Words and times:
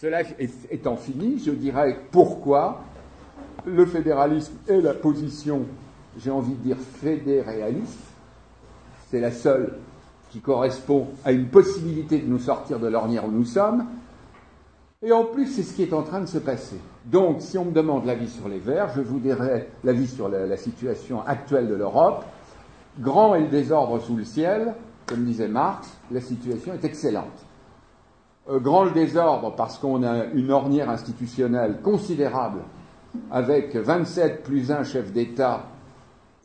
Cela 0.00 0.22
étant 0.70 0.96
fini, 0.96 1.38
je 1.44 1.50
dirais 1.50 1.94
pourquoi 2.10 2.84
le 3.66 3.84
fédéralisme 3.84 4.54
est 4.66 4.80
la 4.80 4.94
position, 4.94 5.66
j'ai 6.16 6.30
envie 6.30 6.54
de 6.54 6.62
dire 6.62 6.78
fédéréaliste, 6.78 8.00
c'est 9.10 9.20
la 9.20 9.30
seule 9.30 9.74
qui 10.30 10.40
correspond 10.40 11.08
à 11.22 11.32
une 11.32 11.48
possibilité 11.48 12.18
de 12.18 12.26
nous 12.26 12.38
sortir 12.38 12.78
de 12.78 12.86
l'ornière 12.86 13.26
où 13.26 13.30
nous 13.30 13.44
sommes, 13.44 13.84
et 15.02 15.12
en 15.12 15.24
plus, 15.24 15.46
c'est 15.48 15.62
ce 15.62 15.74
qui 15.74 15.82
est 15.82 15.92
en 15.92 16.02
train 16.02 16.20
de 16.20 16.26
se 16.26 16.38
passer. 16.38 16.76
Donc, 17.04 17.42
si 17.42 17.58
on 17.58 17.66
me 17.66 17.72
demande 17.72 18.06
l'avis 18.06 18.30
sur 18.30 18.48
les 18.48 18.58
Verts, 18.58 18.92
je 18.96 19.02
vous 19.02 19.18
dirai 19.18 19.68
l'avis 19.84 20.08
sur 20.08 20.30
la, 20.30 20.56
situation 20.56 21.20
actuelle 21.26 21.68
de 21.68 21.74
l'Europe. 21.74 22.24
Grand 23.00 23.34
est 23.34 23.40
le 23.40 23.48
désordre 23.48 24.00
sous 24.00 24.16
le 24.16 24.24
ciel, 24.24 24.74
comme 25.04 25.26
disait 25.26 25.48
Marx, 25.48 25.90
la 26.10 26.22
situation 26.22 26.72
est 26.72 26.84
excellente. 26.86 27.49
Euh, 28.50 28.58
grand 28.58 28.86
désordre 28.86 29.54
parce 29.54 29.78
qu'on 29.78 30.02
a 30.02 30.24
une 30.34 30.50
ornière 30.50 30.90
institutionnelle 30.90 31.80
considérable 31.82 32.60
avec 33.30 33.76
27 33.76 34.42
plus 34.42 34.72
1 34.72 34.82
chef 34.82 35.12
d'État 35.12 35.66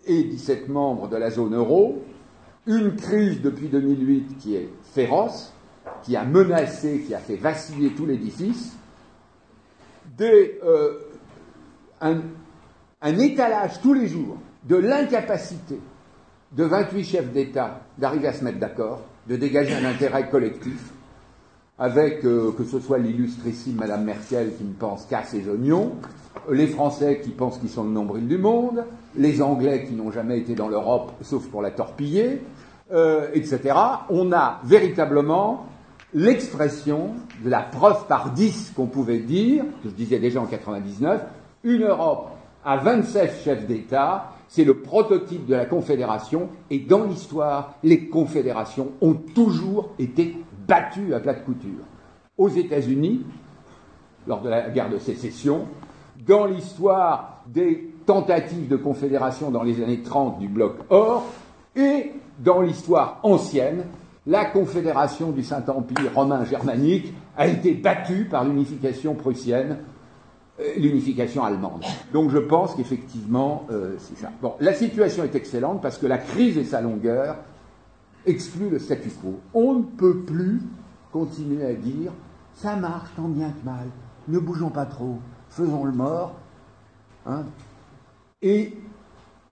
et 0.06 0.24
17 0.24 0.70
membres 0.70 1.08
de 1.08 1.18
la 1.18 1.32
zone 1.32 1.56
euro, 1.56 2.04
une 2.68 2.96
crise 2.96 3.42
depuis 3.42 3.70
2008 3.70 4.38
qui 4.38 4.56
est 4.56 4.70
féroce, 4.94 5.52
qui 6.04 6.16
a 6.16 6.24
menacé, 6.26 7.04
qui 7.08 7.16
a 7.16 7.20
fait 7.20 7.38
vaciller 7.38 7.92
tout 7.92 8.06
l'édifice, 8.06 8.76
euh, 10.22 11.00
un, 12.02 12.22
un 13.02 13.18
étalage 13.18 13.82
tous 13.82 13.94
les 13.94 14.08
jours 14.08 14.38
de 14.64 14.76
l'incapacité 14.76 15.80
de 16.52 16.64
28 16.64 17.04
chefs 17.04 17.32
d'État 17.32 17.82
d'arriver 17.98 18.28
à 18.28 18.34
se 18.34 18.44
mettre 18.44 18.60
d'accord, 18.60 19.02
de 19.28 19.36
dégager 19.38 19.74
un 19.74 19.86
intérêt 19.86 20.30
collectif, 20.30 20.94
avec 21.78 22.24
euh, 22.24 22.52
que 22.58 22.64
ce 22.64 22.80
soit 22.80 22.98
l'illustrissime 22.98 23.76
Madame 23.76 24.06
Merkel 24.06 24.54
qui 24.58 24.64
ne 24.64 24.74
pense 24.74 25.06
qu'à 25.06 25.24
ses 25.24 25.48
oignons, 25.50 25.94
les 26.50 26.68
Français 26.68 27.22
qui 27.24 27.32
pensent 27.32 27.58
qu'ils 27.58 27.70
sont 27.70 27.84
le 27.84 27.90
nombril 27.90 28.28
du 28.28 28.38
monde, 28.38 28.84
les 29.18 29.42
Anglais 29.42 29.86
qui 29.88 29.94
n'ont 29.94 30.12
jamais 30.12 30.40
été 30.40 30.56
dans 30.56 30.70
l'Europe 30.70 31.12
sauf 31.22 31.48
pour 31.48 31.62
la 31.62 31.72
torpiller, 31.72 32.42
euh, 32.94 33.28
etc. 33.34 33.76
On 34.10 34.32
a 34.32 34.62
véritablement 34.64 35.66
l'expression 36.14 37.10
de 37.44 37.50
la 37.50 37.62
preuve 37.62 38.08
par 38.08 38.32
dix 38.32 38.72
qu'on 38.76 38.88
pouvait 38.88 39.20
dire, 39.20 39.64
que 39.84 39.90
je 39.90 39.96
disais 39.96 40.20
déjà 40.20 40.40
en 40.40 40.46
99, 40.46 41.22
une 41.64 41.84
Europe 41.84 42.30
à 42.64 42.78
27 42.78 43.42
chefs 43.44 43.68
d'État, 43.68 44.32
c'est 44.48 44.64
le 44.64 44.76
prototype 44.76 45.46
de 45.46 45.56
la 45.56 45.66
confédération, 45.66 46.50
et 46.70 46.80
dans 46.80 47.04
l'histoire, 47.04 47.76
les 47.84 48.08
confédérations 48.08 48.92
ont 49.02 49.14
toujours 49.14 49.90
été 50.00 50.38
battues 50.68 51.14
à 51.14 51.20
plate 51.20 51.46
couture. 51.46 51.84
Aux 52.38 52.50
États-Unis, 52.50 53.26
lors 54.28 54.42
de 54.42 54.50
la 54.50 54.70
guerre 54.70 54.90
de 54.90 54.98
sécession, 54.98 55.68
dans 56.26 56.46
l'histoire 56.46 57.44
des 57.48 57.94
tentatives 58.06 58.68
de 58.68 58.76
confédération 58.76 59.52
dans 59.52 59.64
les 59.64 59.82
années 59.84 60.02
30 60.02 60.40
du 60.40 60.48
bloc 60.48 60.78
Or, 60.90 61.26
et 61.76 62.12
dans 62.40 62.62
l'histoire 62.62 63.20
ancienne, 63.24 63.86
la 64.28 64.46
confédération 64.46 65.32
du 65.32 65.44
Saint-Empire 65.44 66.12
romain 66.16 66.44
germanique 66.46 67.14
a 67.38 67.48
été 67.48 67.74
battue 67.74 68.26
par 68.26 68.44
l'unification 68.44 69.14
prussienne, 69.14 69.78
euh, 70.60 70.64
l'unification 70.78 71.44
allemande. 71.44 71.84
Donc 72.14 72.32
je 72.32 72.38
pense 72.38 72.76
qu'effectivement, 72.76 73.68
euh, 73.72 73.96
c'est 74.00 74.18
ça. 74.18 74.32
Bon, 74.42 74.54
la 74.60 74.74
situation 74.74 75.24
est 75.24 75.36
excellente 75.36 75.82
parce 75.82 75.98
que 75.98 76.08
la 76.08 76.18
crise 76.18 76.58
et 76.58 76.64
sa 76.64 76.82
longueur 76.82 77.36
excluent 78.26 78.70
le 78.70 78.80
statu 78.80 79.10
quo. 79.10 79.40
On 79.54 79.76
ne 79.76 79.84
peut 79.84 80.20
plus 80.20 80.62
continuer 81.12 81.66
à 81.66 81.74
dire 81.74 82.12
ça 82.56 82.76
marche 82.76 83.10
tant 83.16 83.28
bien 83.28 83.50
que 83.50 83.66
mal, 83.66 83.88
ne 84.28 84.40
bougeons 84.40 84.70
pas 84.70 84.86
trop, 84.86 85.18
faisons 85.50 85.84
le 85.84 85.92
mort, 85.92 86.36
hein, 87.26 87.44
et 88.42 88.74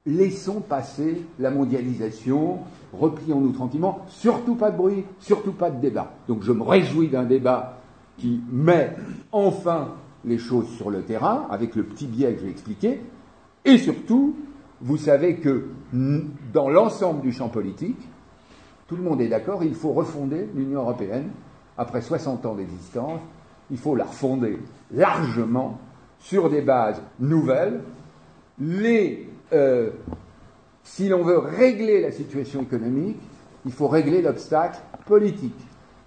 laissons 0.05 0.61
passer 0.61 1.25
la 1.39 1.51
mondialisation, 1.51 2.59
replions-nous 2.93 3.51
tranquillement, 3.51 4.05
surtout 4.07 4.55
pas 4.55 4.71
de 4.71 4.77
bruit, 4.77 5.03
surtout 5.19 5.51
pas 5.51 5.69
de 5.69 5.79
débat. 5.79 6.13
Donc 6.27 6.43
je 6.43 6.51
me 6.51 6.63
réjouis 6.63 7.09
d'un 7.09 7.23
débat 7.23 7.79
qui 8.17 8.41
met 8.51 8.95
enfin 9.31 9.89
les 10.25 10.37
choses 10.37 10.69
sur 10.69 10.89
le 10.89 11.01
terrain, 11.01 11.47
avec 11.49 11.75
le 11.75 11.83
petit 11.83 12.07
biais 12.07 12.33
que 12.33 12.41
j'ai 12.41 12.49
expliqué, 12.49 13.01
et 13.65 13.77
surtout, 13.77 14.35
vous 14.81 14.97
savez 14.97 15.37
que 15.37 15.67
dans 15.91 16.69
l'ensemble 16.69 17.21
du 17.21 17.31
champ 17.31 17.49
politique, 17.49 17.99
tout 18.87 18.95
le 18.95 19.03
monde 19.03 19.21
est 19.21 19.27
d'accord, 19.27 19.63
il 19.63 19.75
faut 19.75 19.93
refonder 19.93 20.47
l'Union 20.55 20.81
européenne 20.81 21.29
après 21.77 22.01
60 22.01 22.45
ans 22.45 22.55
d'existence, 22.55 23.19
il 23.71 23.77
faut 23.77 23.95
la 23.95 24.05
refonder 24.05 24.59
largement 24.91 25.79
sur 26.19 26.49
des 26.49 26.61
bases 26.61 27.01
nouvelles. 27.19 27.81
Les 28.59 29.27
euh, 29.51 29.89
si 30.83 31.07
l'on 31.07 31.23
veut 31.23 31.37
régler 31.37 32.01
la 32.01 32.11
situation 32.11 32.61
économique, 32.61 33.19
il 33.65 33.71
faut 33.71 33.87
régler 33.87 34.21
l'obstacle 34.21 34.79
politique. 35.05 35.55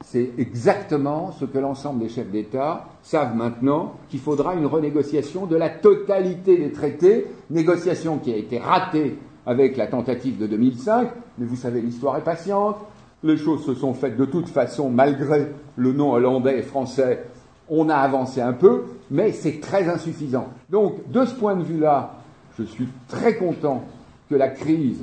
C'est 0.04 0.32
exactement 0.38 1.32
ce 1.32 1.46
que 1.46 1.58
l'ensemble 1.58 2.00
des 2.00 2.08
chefs 2.08 2.30
d'État 2.30 2.86
savent 3.02 3.34
maintenant, 3.34 3.94
qu'il 4.08 4.20
faudra 4.20 4.54
une 4.54 4.66
renégociation 4.66 5.46
de 5.46 5.56
la 5.56 5.70
totalité 5.70 6.58
des 6.58 6.72
traités, 6.72 7.26
négociation 7.50 8.18
qui 8.18 8.32
a 8.32 8.36
été 8.36 8.58
ratée 8.58 9.18
avec 9.46 9.76
la 9.76 9.86
tentative 9.86 10.38
de 10.38 10.46
2005, 10.46 11.08
mais 11.38 11.46
vous 11.46 11.56
savez, 11.56 11.80
l'histoire 11.80 12.16
est 12.16 12.24
patiente, 12.24 12.76
les 13.22 13.36
choses 13.36 13.64
se 13.64 13.74
sont 13.74 13.94
faites 13.94 14.16
de 14.16 14.24
toute 14.24 14.48
façon 14.48 14.90
malgré 14.90 15.46
le 15.76 15.92
nom 15.92 16.12
hollandais 16.12 16.58
et 16.58 16.62
français, 16.62 17.24
on 17.68 17.88
a 17.88 17.96
avancé 17.96 18.40
un 18.40 18.52
peu, 18.52 18.84
mais 19.10 19.32
c'est 19.32 19.60
très 19.60 19.88
insuffisant. 19.88 20.48
Donc, 20.70 21.10
de 21.10 21.24
ce 21.24 21.34
point 21.34 21.56
de 21.56 21.62
vue-là, 21.62 22.14
je 22.58 22.64
suis 22.64 22.88
très 23.08 23.36
content 23.36 23.84
que 24.28 24.34
la 24.34 24.48
crise, 24.48 25.02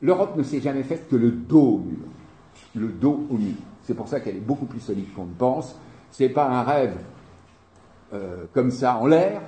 l'Europe 0.00 0.36
ne 0.36 0.42
s'est 0.42 0.60
jamais 0.60 0.82
faite 0.82 1.08
que 1.08 1.16
le 1.16 1.30
dos 1.30 1.60
au 1.60 1.78
mur. 1.78 2.06
Le 2.74 2.88
dos 2.88 3.26
au 3.30 3.34
mur. 3.34 3.54
C'est 3.82 3.94
pour 3.94 4.08
ça 4.08 4.20
qu'elle 4.20 4.36
est 4.36 4.40
beaucoup 4.40 4.66
plus 4.66 4.80
solide 4.80 5.12
qu'on 5.14 5.24
ne 5.24 5.34
pense. 5.34 5.76
Ce 6.10 6.22
n'est 6.22 6.28
pas 6.28 6.48
un 6.48 6.62
rêve 6.62 6.96
euh, 8.14 8.44
comme 8.52 8.70
ça 8.70 8.96
en 8.96 9.06
l'air. 9.06 9.40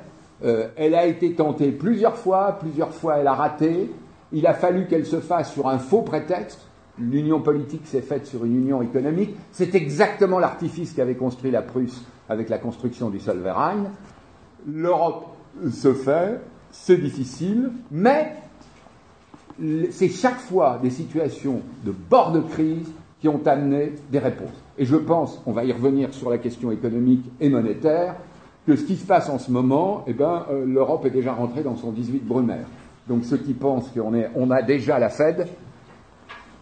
Euh, 0.44 0.68
elle 0.76 0.94
a 0.94 1.06
été 1.06 1.34
tentée 1.34 1.70
plusieurs 1.70 2.16
fois, 2.16 2.58
plusieurs 2.60 2.92
fois 2.92 3.18
elle 3.18 3.26
a 3.26 3.34
raté. 3.34 3.90
Il 4.34 4.48
a 4.48 4.52
fallu 4.52 4.86
qu'elle 4.86 5.06
se 5.06 5.20
fasse 5.20 5.52
sur 5.52 5.68
un 5.68 5.78
faux 5.78 6.02
prétexte. 6.02 6.58
L'union 6.98 7.40
politique 7.40 7.86
s'est 7.86 8.02
faite 8.02 8.26
sur 8.26 8.44
une 8.44 8.56
union 8.56 8.82
économique. 8.82 9.36
C'est 9.52 9.76
exactement 9.76 10.40
l'artifice 10.40 10.92
qu'avait 10.92 11.14
construit 11.14 11.52
la 11.52 11.62
Prusse 11.62 12.04
avec 12.28 12.48
la 12.48 12.58
construction 12.58 13.10
du 13.10 13.20
Solverein. 13.20 13.84
L'Europe 14.66 15.28
se 15.70 15.94
fait, 15.94 16.40
c'est 16.72 16.96
difficile, 16.96 17.70
mais 17.92 18.34
c'est 19.90 20.08
chaque 20.08 20.40
fois 20.40 20.80
des 20.82 20.90
situations 20.90 21.60
de 21.84 21.92
bord 21.92 22.32
de 22.32 22.40
crise 22.40 22.90
qui 23.20 23.28
ont 23.28 23.40
amené 23.46 23.92
des 24.10 24.18
réponses. 24.18 24.64
Et 24.78 24.84
je 24.84 24.96
pense, 24.96 25.40
on 25.46 25.52
va 25.52 25.64
y 25.64 25.72
revenir 25.72 26.12
sur 26.12 26.28
la 26.28 26.38
question 26.38 26.72
économique 26.72 27.24
et 27.40 27.48
monétaire, 27.48 28.16
que 28.66 28.74
ce 28.74 28.82
qui 28.82 28.96
se 28.96 29.06
passe 29.06 29.28
en 29.28 29.38
ce 29.38 29.52
moment, 29.52 30.02
eh 30.08 30.12
ben, 30.12 30.46
euh, 30.50 30.64
l'Europe 30.66 31.04
est 31.06 31.10
déjà 31.10 31.34
rentrée 31.34 31.62
dans 31.62 31.76
son 31.76 31.92
18 31.92 32.24
Brumaire. 32.26 32.66
Donc 33.08 33.24
ceux 33.24 33.38
qui 33.38 33.54
pensent 33.54 33.90
qu'on 33.90 34.12
on 34.34 34.50
a 34.50 34.62
déjà 34.62 34.98
la 34.98 35.08
Fed, 35.08 35.46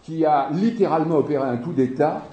qui 0.01 0.25
a 0.25 0.49
littéralement 0.51 1.17
opéré 1.17 1.43
un 1.43 1.57
coup 1.57 1.71
d'État, 1.71 2.23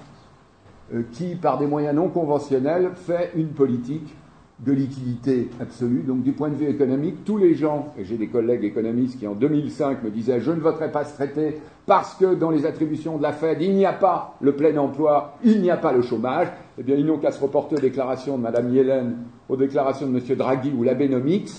euh, 0.92 1.02
qui, 1.12 1.36
par 1.36 1.58
des 1.58 1.66
moyens 1.66 1.94
non 1.94 2.08
conventionnels, 2.08 2.90
fait 2.94 3.30
une 3.36 3.50
politique 3.50 4.14
de 4.58 4.72
liquidité 4.72 5.48
absolue. 5.60 6.02
Donc 6.02 6.22
du 6.22 6.32
point 6.32 6.48
de 6.48 6.56
vue 6.56 6.68
économique, 6.68 7.24
tous 7.24 7.38
les 7.38 7.54
gens, 7.54 7.94
et 7.96 8.04
j'ai 8.04 8.16
des 8.16 8.26
collègues 8.26 8.64
économistes 8.64 9.18
qui 9.18 9.26
en 9.26 9.34
2005 9.34 10.02
me 10.02 10.10
disaient 10.10 10.40
je 10.40 10.50
ne 10.50 10.60
voterai 10.60 10.90
pas 10.90 11.04
ce 11.04 11.14
traité 11.14 11.60
parce 11.86 12.14
que 12.14 12.34
dans 12.34 12.50
les 12.50 12.66
attributions 12.66 13.16
de 13.16 13.22
la 13.22 13.32
Fed, 13.32 13.62
il 13.62 13.74
n'y 13.74 13.86
a 13.86 13.92
pas 13.92 14.36
le 14.40 14.52
plein 14.52 14.76
emploi, 14.76 15.36
il 15.44 15.62
n'y 15.62 15.70
a 15.70 15.76
pas 15.76 15.92
le 15.92 16.02
chômage, 16.02 16.48
eh 16.78 16.82
bien 16.82 16.96
ils 16.96 17.06
n'ont 17.06 17.18
qu'à 17.18 17.30
se 17.30 17.40
reporter 17.40 17.76
aux 17.76 17.80
déclarations 17.80 18.36
de 18.36 18.42
Mme 18.42 18.74
Yellen, 18.74 19.16
aux 19.48 19.56
déclarations 19.56 20.08
de 20.08 20.18
M. 20.18 20.36
Draghi 20.36 20.72
ou 20.76 20.82
l'Abenomics. 20.82 21.50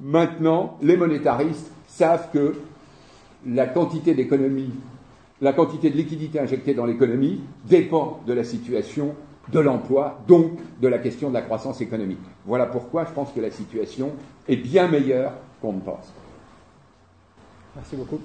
Maintenant, 0.00 0.78
les 0.82 0.96
monétaristes 0.96 1.72
savent 1.98 2.30
que 2.32 2.54
la 3.44 3.66
quantité 3.66 4.14
d'économie, 4.14 4.70
la 5.40 5.52
quantité 5.52 5.90
de 5.90 5.96
liquidité 5.96 6.38
injectée 6.38 6.74
dans 6.74 6.86
l'économie 6.86 7.40
dépend 7.64 8.20
de 8.26 8.32
la 8.32 8.44
situation 8.44 9.14
de 9.50 9.58
l'emploi, 9.60 10.20
donc 10.28 10.52
de 10.80 10.88
la 10.88 10.98
question 10.98 11.28
de 11.28 11.34
la 11.34 11.42
croissance 11.42 11.80
économique. 11.80 12.20
Voilà 12.46 12.66
pourquoi 12.66 13.04
je 13.04 13.10
pense 13.10 13.32
que 13.32 13.40
la 13.40 13.50
situation 13.50 14.12
est 14.46 14.56
bien 14.56 14.86
meilleure 14.88 15.32
qu'on 15.60 15.72
ne 15.72 15.80
pense. 15.80 16.12
Merci 17.74 17.96
beaucoup. 17.96 18.20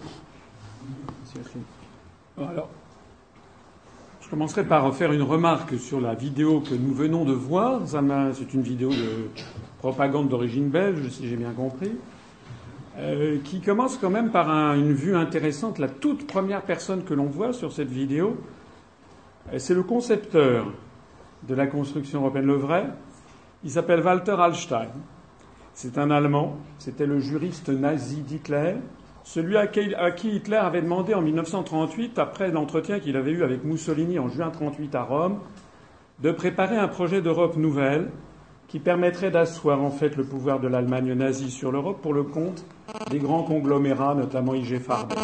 Alors, 2.37 2.69
je 4.21 4.29
commencerai 4.29 4.65
par 4.65 4.93
faire 4.93 5.13
une 5.13 5.21
remarque 5.21 5.79
sur 5.79 5.99
la 5.99 6.13
vidéo 6.13 6.61
que 6.61 6.75
nous 6.75 6.93
venons 6.93 7.25
de 7.25 7.33
voir. 7.33 7.81
C'est 7.87 8.53
une 8.53 8.61
vidéo 8.61 8.89
de 8.89 9.29
propagande 9.79 10.29
d'origine 10.29 10.69
belge, 10.69 11.09
si 11.09 11.27
j'ai 11.27 11.37
bien 11.37 11.51
compris, 11.51 11.91
euh, 12.97 13.39
qui 13.43 13.59
commence 13.59 13.97
quand 13.97 14.11
même 14.11 14.29
par 14.29 14.49
une 14.75 14.93
vue 14.93 15.15
intéressante. 15.15 15.79
La 15.79 15.87
toute 15.87 16.27
première 16.27 16.61
personne 16.61 17.03
que 17.03 17.13
l'on 17.13 17.25
voit 17.25 17.51
sur 17.51 17.71
cette 17.71 17.89
vidéo, 17.89 18.37
euh, 19.51 19.57
c'est 19.57 19.73
le 19.73 19.83
concepteur 19.83 20.67
de 21.47 21.55
la 21.55 21.67
construction 21.67 22.21
européenne, 22.21 22.45
le 22.45 22.55
vrai, 22.55 22.87
Il 23.63 23.71
s'appelle 23.71 24.01
Walter 24.01 24.35
Hallstein. 24.37 24.89
C'est 25.73 25.97
un 25.97 26.11
Allemand. 26.11 26.57
C'était 26.77 27.07
le 27.07 27.19
juriste 27.19 27.69
nazi 27.69 28.21
d'Hitler. 28.21 28.75
Celui 29.23 29.57
à 29.57 29.67
qui 29.67 30.29
Hitler 30.29 30.57
avait 30.57 30.81
demandé 30.81 31.13
en 31.13 31.21
1938, 31.21 32.19
après 32.19 32.51
l'entretien 32.51 32.99
qu'il 32.99 33.15
avait 33.15 33.31
eu 33.31 33.43
avec 33.43 33.63
Mussolini 33.63 34.19
en 34.19 34.27
juin 34.27 34.49
1938 34.49 34.95
à 34.95 35.03
Rome, 35.03 35.39
de 36.19 36.31
préparer 36.31 36.77
un 36.77 36.89
projet 36.89 37.21
d'Europe 37.21 37.55
nouvelle 37.55 38.09
qui 38.73 38.79
permettrait 38.79 39.29
d'asseoir 39.29 39.83
en 39.83 39.91
fait 39.91 40.17
le 40.17 40.23
pouvoir 40.23 40.59
de 40.59 40.67
l'Allemagne 40.67 41.13
nazie 41.13 41.51
sur 41.51 41.71
l'Europe 41.71 42.01
pour 42.01 42.11
le 42.11 42.23
compte 42.23 42.65
des 43.11 43.19
grands 43.19 43.43
conglomérats, 43.43 44.15
notamment 44.15 44.55
IG 44.55 44.79
Farben. 44.79 45.15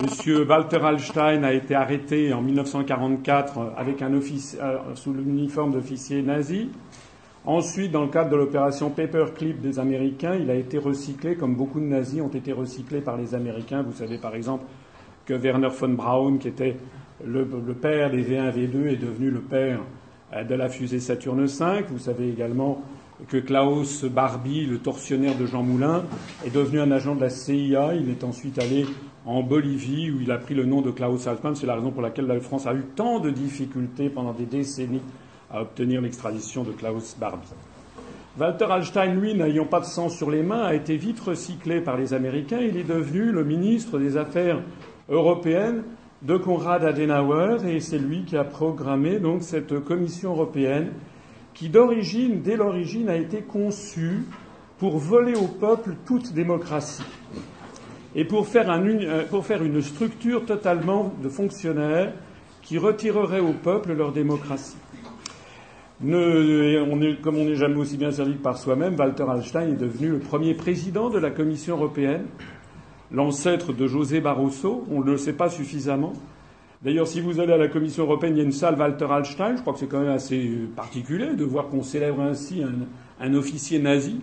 Monsieur 0.00 0.46
Walter 0.48 0.76
Hallstein 0.76 1.42
a 1.42 1.52
été 1.52 1.74
arrêté 1.74 2.32
en 2.32 2.40
1944 2.40 3.72
avec 3.76 4.02
un 4.02 4.12
euh, 4.14 4.78
sous 4.94 5.12
l'uniforme 5.12 5.72
d'officier 5.72 6.22
nazi. 6.22 6.70
Ensuite, 7.44 7.90
dans 7.90 8.02
le 8.02 8.08
cadre 8.08 8.30
de 8.30 8.36
l'opération 8.36 8.90
Paperclip 8.90 9.60
des 9.60 9.80
Américains, 9.80 10.36
il 10.36 10.48
a 10.48 10.54
été 10.54 10.78
recyclé, 10.78 11.34
comme 11.34 11.56
beaucoup 11.56 11.80
de 11.80 11.86
nazis 11.86 12.22
ont 12.22 12.28
été 12.28 12.52
recyclés 12.52 13.00
par 13.00 13.16
les 13.16 13.34
Américains. 13.34 13.82
Vous 13.82 13.94
savez 13.94 14.18
par 14.18 14.36
exemple 14.36 14.64
que 15.26 15.34
Werner 15.34 15.70
von 15.70 15.88
Braun, 15.88 16.38
qui 16.38 16.46
était 16.46 16.76
le, 17.26 17.44
père 17.74 18.12
des 18.12 18.22
V1, 18.22 18.52
V2, 18.52 18.86
est 18.86 18.96
devenu 18.96 19.28
le 19.28 19.40
père 19.40 19.80
de 20.32 20.54
la 20.54 20.68
fusée 20.68 21.00
Saturne 21.00 21.44
V. 21.44 21.84
Vous 21.90 21.98
savez 21.98 22.28
également 22.28 22.82
que 23.28 23.38
Klaus 23.38 24.04
Barbie, 24.04 24.66
le 24.66 24.78
tortionnaire 24.78 25.36
de 25.36 25.46
Jean 25.46 25.62
Moulin, 25.62 26.04
est 26.44 26.54
devenu 26.54 26.80
un 26.80 26.90
agent 26.90 27.14
de 27.14 27.20
la 27.20 27.30
CIA. 27.30 27.94
Il 27.94 28.10
est 28.10 28.24
ensuite 28.24 28.58
allé 28.58 28.86
en 29.26 29.42
Bolivie, 29.42 30.10
où 30.10 30.20
il 30.20 30.30
a 30.30 30.38
pris 30.38 30.54
le 30.54 30.64
nom 30.64 30.80
de 30.80 30.90
Klaus 30.90 31.26
Altman. 31.26 31.54
C'est 31.56 31.66
la 31.66 31.74
raison 31.74 31.90
pour 31.90 32.02
laquelle 32.02 32.26
la 32.26 32.40
France 32.40 32.66
a 32.66 32.74
eu 32.74 32.84
tant 32.94 33.18
de 33.20 33.30
difficultés 33.30 34.08
pendant 34.08 34.32
des 34.32 34.46
décennies 34.46 35.02
à 35.50 35.62
obtenir 35.62 36.00
l'extradition 36.00 36.62
de 36.62 36.72
Klaus 36.72 37.16
Barbie. 37.18 37.48
Walter 38.38 38.66
Hallstein, 38.70 39.14
lui, 39.14 39.34
n'ayant 39.34 39.64
pas 39.64 39.80
de 39.80 39.84
sang 39.84 40.08
sur 40.08 40.30
les 40.30 40.42
mains, 40.42 40.62
a 40.62 40.74
été 40.74 40.96
vite 40.96 41.18
recyclé 41.18 41.80
par 41.80 41.96
les 41.96 42.14
Américains. 42.14 42.60
Il 42.60 42.76
est 42.76 42.84
devenu 42.84 43.32
le 43.32 43.44
ministre 43.44 43.98
des 43.98 44.16
Affaires 44.16 44.60
européennes 45.08 45.82
de 46.22 46.36
Konrad 46.36 46.84
Adenauer 46.84 47.64
et 47.66 47.80
c'est 47.80 47.98
lui 47.98 48.24
qui 48.24 48.36
a 48.36 48.44
programmé 48.44 49.18
donc 49.18 49.42
cette 49.42 49.78
Commission 49.84 50.30
européenne 50.30 50.92
qui 51.54 51.68
d'origine, 51.68 52.40
dès 52.42 52.56
l'origine, 52.56 53.08
a 53.08 53.16
été 53.16 53.42
conçue 53.42 54.24
pour 54.78 54.98
voler 54.98 55.34
au 55.34 55.48
peuple 55.48 55.94
toute 56.06 56.32
démocratie 56.32 57.02
et 58.14 58.24
pour 58.24 58.46
faire, 58.46 58.70
un, 58.70 58.84
euh, 58.86 59.24
pour 59.28 59.44
faire 59.44 59.62
une 59.62 59.82
structure 59.82 60.46
totalement 60.46 61.12
de 61.22 61.28
fonctionnaires 61.28 62.12
qui 62.62 62.78
retirerait 62.78 63.40
au 63.40 63.52
peuple 63.52 63.92
leur 63.92 64.12
démocratie. 64.12 64.76
On 66.04 67.00
est, 67.02 67.20
comme 67.20 67.38
on 67.38 67.44
n'est 67.44 67.56
jamais 67.56 67.76
aussi 67.76 67.96
bien 67.96 68.12
servi 68.12 68.34
que 68.34 68.42
par 68.42 68.56
soi-même, 68.56 68.94
Walter 68.96 69.24
Hallstein 69.28 69.70
est 69.70 69.80
devenu 69.80 70.10
le 70.10 70.18
premier 70.18 70.54
président 70.54 71.10
de 71.10 71.18
la 71.18 71.30
Commission 71.30 71.76
européenne, 71.76 72.26
l'ancêtre 73.12 73.72
de 73.72 73.86
José 73.86 74.20
Barroso. 74.20 74.84
On 74.90 75.00
ne 75.00 75.10
le 75.12 75.16
sait 75.16 75.32
pas 75.32 75.48
suffisamment. 75.48 76.12
D'ailleurs, 76.82 77.08
si 77.08 77.20
vous 77.20 77.40
allez 77.40 77.52
à 77.52 77.56
la 77.56 77.68
Commission 77.68 78.04
européenne, 78.04 78.34
il 78.36 78.38
y 78.38 78.40
a 78.40 78.44
une 78.44 78.52
salle 78.52 78.78
Walter 78.78 79.06
Hallstein. 79.10 79.56
Je 79.56 79.62
crois 79.62 79.72
que 79.72 79.80
c'est 79.80 79.88
quand 79.88 80.00
même 80.00 80.10
assez 80.10 80.48
particulier 80.76 81.34
de 81.34 81.44
voir 81.44 81.68
qu'on 81.68 81.82
célèbre 81.82 82.20
ainsi 82.20 82.62
un, 82.62 83.24
un 83.24 83.34
officier 83.34 83.80
nazi. 83.80 84.20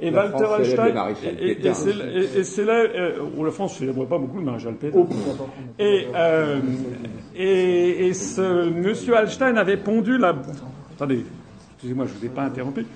Et 0.00 0.10
la 0.10 0.24
Walter 0.24 0.44
France 0.44 0.58
Hallstein. 0.58 1.14
Et, 1.38 1.68
et 2.38 2.44
c'est 2.44 2.64
là, 2.64 2.74
euh, 2.74 3.18
la 3.44 3.50
France 3.50 3.74
ne 3.74 3.78
célèbre 3.80 4.06
pas 4.06 4.18
beaucoup 4.18 4.38
le 4.38 4.44
maréchal 4.44 4.74
Pétain. 4.74 4.98
Oh, 5.00 5.08
et, 5.78 6.06
euh, 6.14 6.60
et, 7.36 8.06
et 8.06 8.14
ce 8.14 8.70
monsieur 8.70 9.14
Hallstein 9.16 9.56
avait 9.56 9.76
pondu 9.76 10.16
la 10.16 10.34
Attendez, 10.94 11.24
excusez-moi, 11.74 12.06
je 12.06 12.14
ne 12.14 12.18
vous 12.18 12.24
ai 12.26 12.28
pas 12.30 12.42
interrompu. 12.42 12.86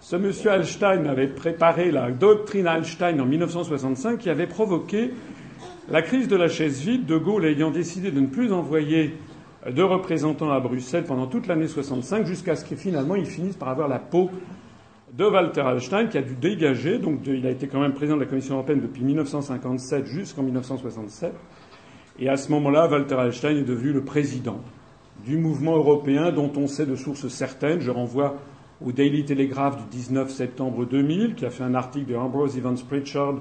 Ce 0.00 0.16
monsieur 0.16 0.50
Hallstein 0.50 1.04
avait 1.04 1.28
préparé 1.28 1.90
la 1.90 2.10
doctrine 2.10 2.66
Hallstein 2.66 3.20
en 3.20 3.26
1965 3.26 4.18
qui 4.18 4.30
avait 4.30 4.46
provoqué 4.46 5.10
la 5.90 6.00
crise 6.00 6.26
de 6.26 6.36
la 6.36 6.48
chaise 6.48 6.80
vide, 6.80 7.04
De 7.04 7.18
Gaulle 7.18 7.44
ayant 7.44 7.70
décidé 7.70 8.10
de 8.10 8.18
ne 8.18 8.26
plus 8.26 8.50
envoyer 8.50 9.14
de 9.70 9.82
représentants 9.82 10.50
à 10.50 10.58
Bruxelles 10.58 11.04
pendant 11.04 11.26
toute 11.26 11.46
l'année 11.46 11.68
65 11.68 12.24
jusqu'à 12.24 12.56
ce 12.56 12.64
qu'il 12.64 12.78
finalement 12.78 13.14
il 13.14 13.26
finisse 13.26 13.56
par 13.56 13.68
avoir 13.68 13.88
la 13.88 13.98
peau 13.98 14.30
de 15.12 15.24
Walter 15.24 15.60
Hallstein 15.60 16.06
qui 16.06 16.16
a 16.16 16.22
dû 16.22 16.34
dégager. 16.34 16.98
Donc 16.98 17.20
il 17.26 17.46
a 17.46 17.50
été 17.50 17.66
quand 17.66 17.80
même 17.80 17.92
président 17.92 18.16
de 18.16 18.22
la 18.22 18.26
Commission 18.26 18.54
européenne 18.54 18.80
depuis 18.80 19.04
1957 19.04 20.06
jusqu'en 20.06 20.42
1967. 20.42 21.34
Et 22.20 22.30
à 22.30 22.38
ce 22.38 22.50
moment-là, 22.52 22.88
Walter 22.88 23.16
Hallstein 23.16 23.56
est 23.58 23.68
devenu 23.68 23.92
le 23.92 24.02
président 24.02 24.60
du 25.26 25.36
mouvement 25.36 25.76
européen 25.76 26.32
dont 26.32 26.50
on 26.56 26.66
sait 26.66 26.86
de 26.86 26.96
sources 26.96 27.28
certaines. 27.28 27.80
Je 27.80 27.90
renvoie 27.90 28.36
au 28.84 28.92
Daily 28.92 29.24
Telegraph 29.24 29.76
du 29.76 29.96
19 29.98 30.30
septembre 30.30 30.86
2000, 30.86 31.34
qui 31.34 31.44
a 31.44 31.50
fait 31.50 31.64
un 31.64 31.74
article 31.74 32.06
de 32.06 32.16
Ambrose 32.16 32.56
Evans 32.56 32.78
Pritchard 32.88 33.36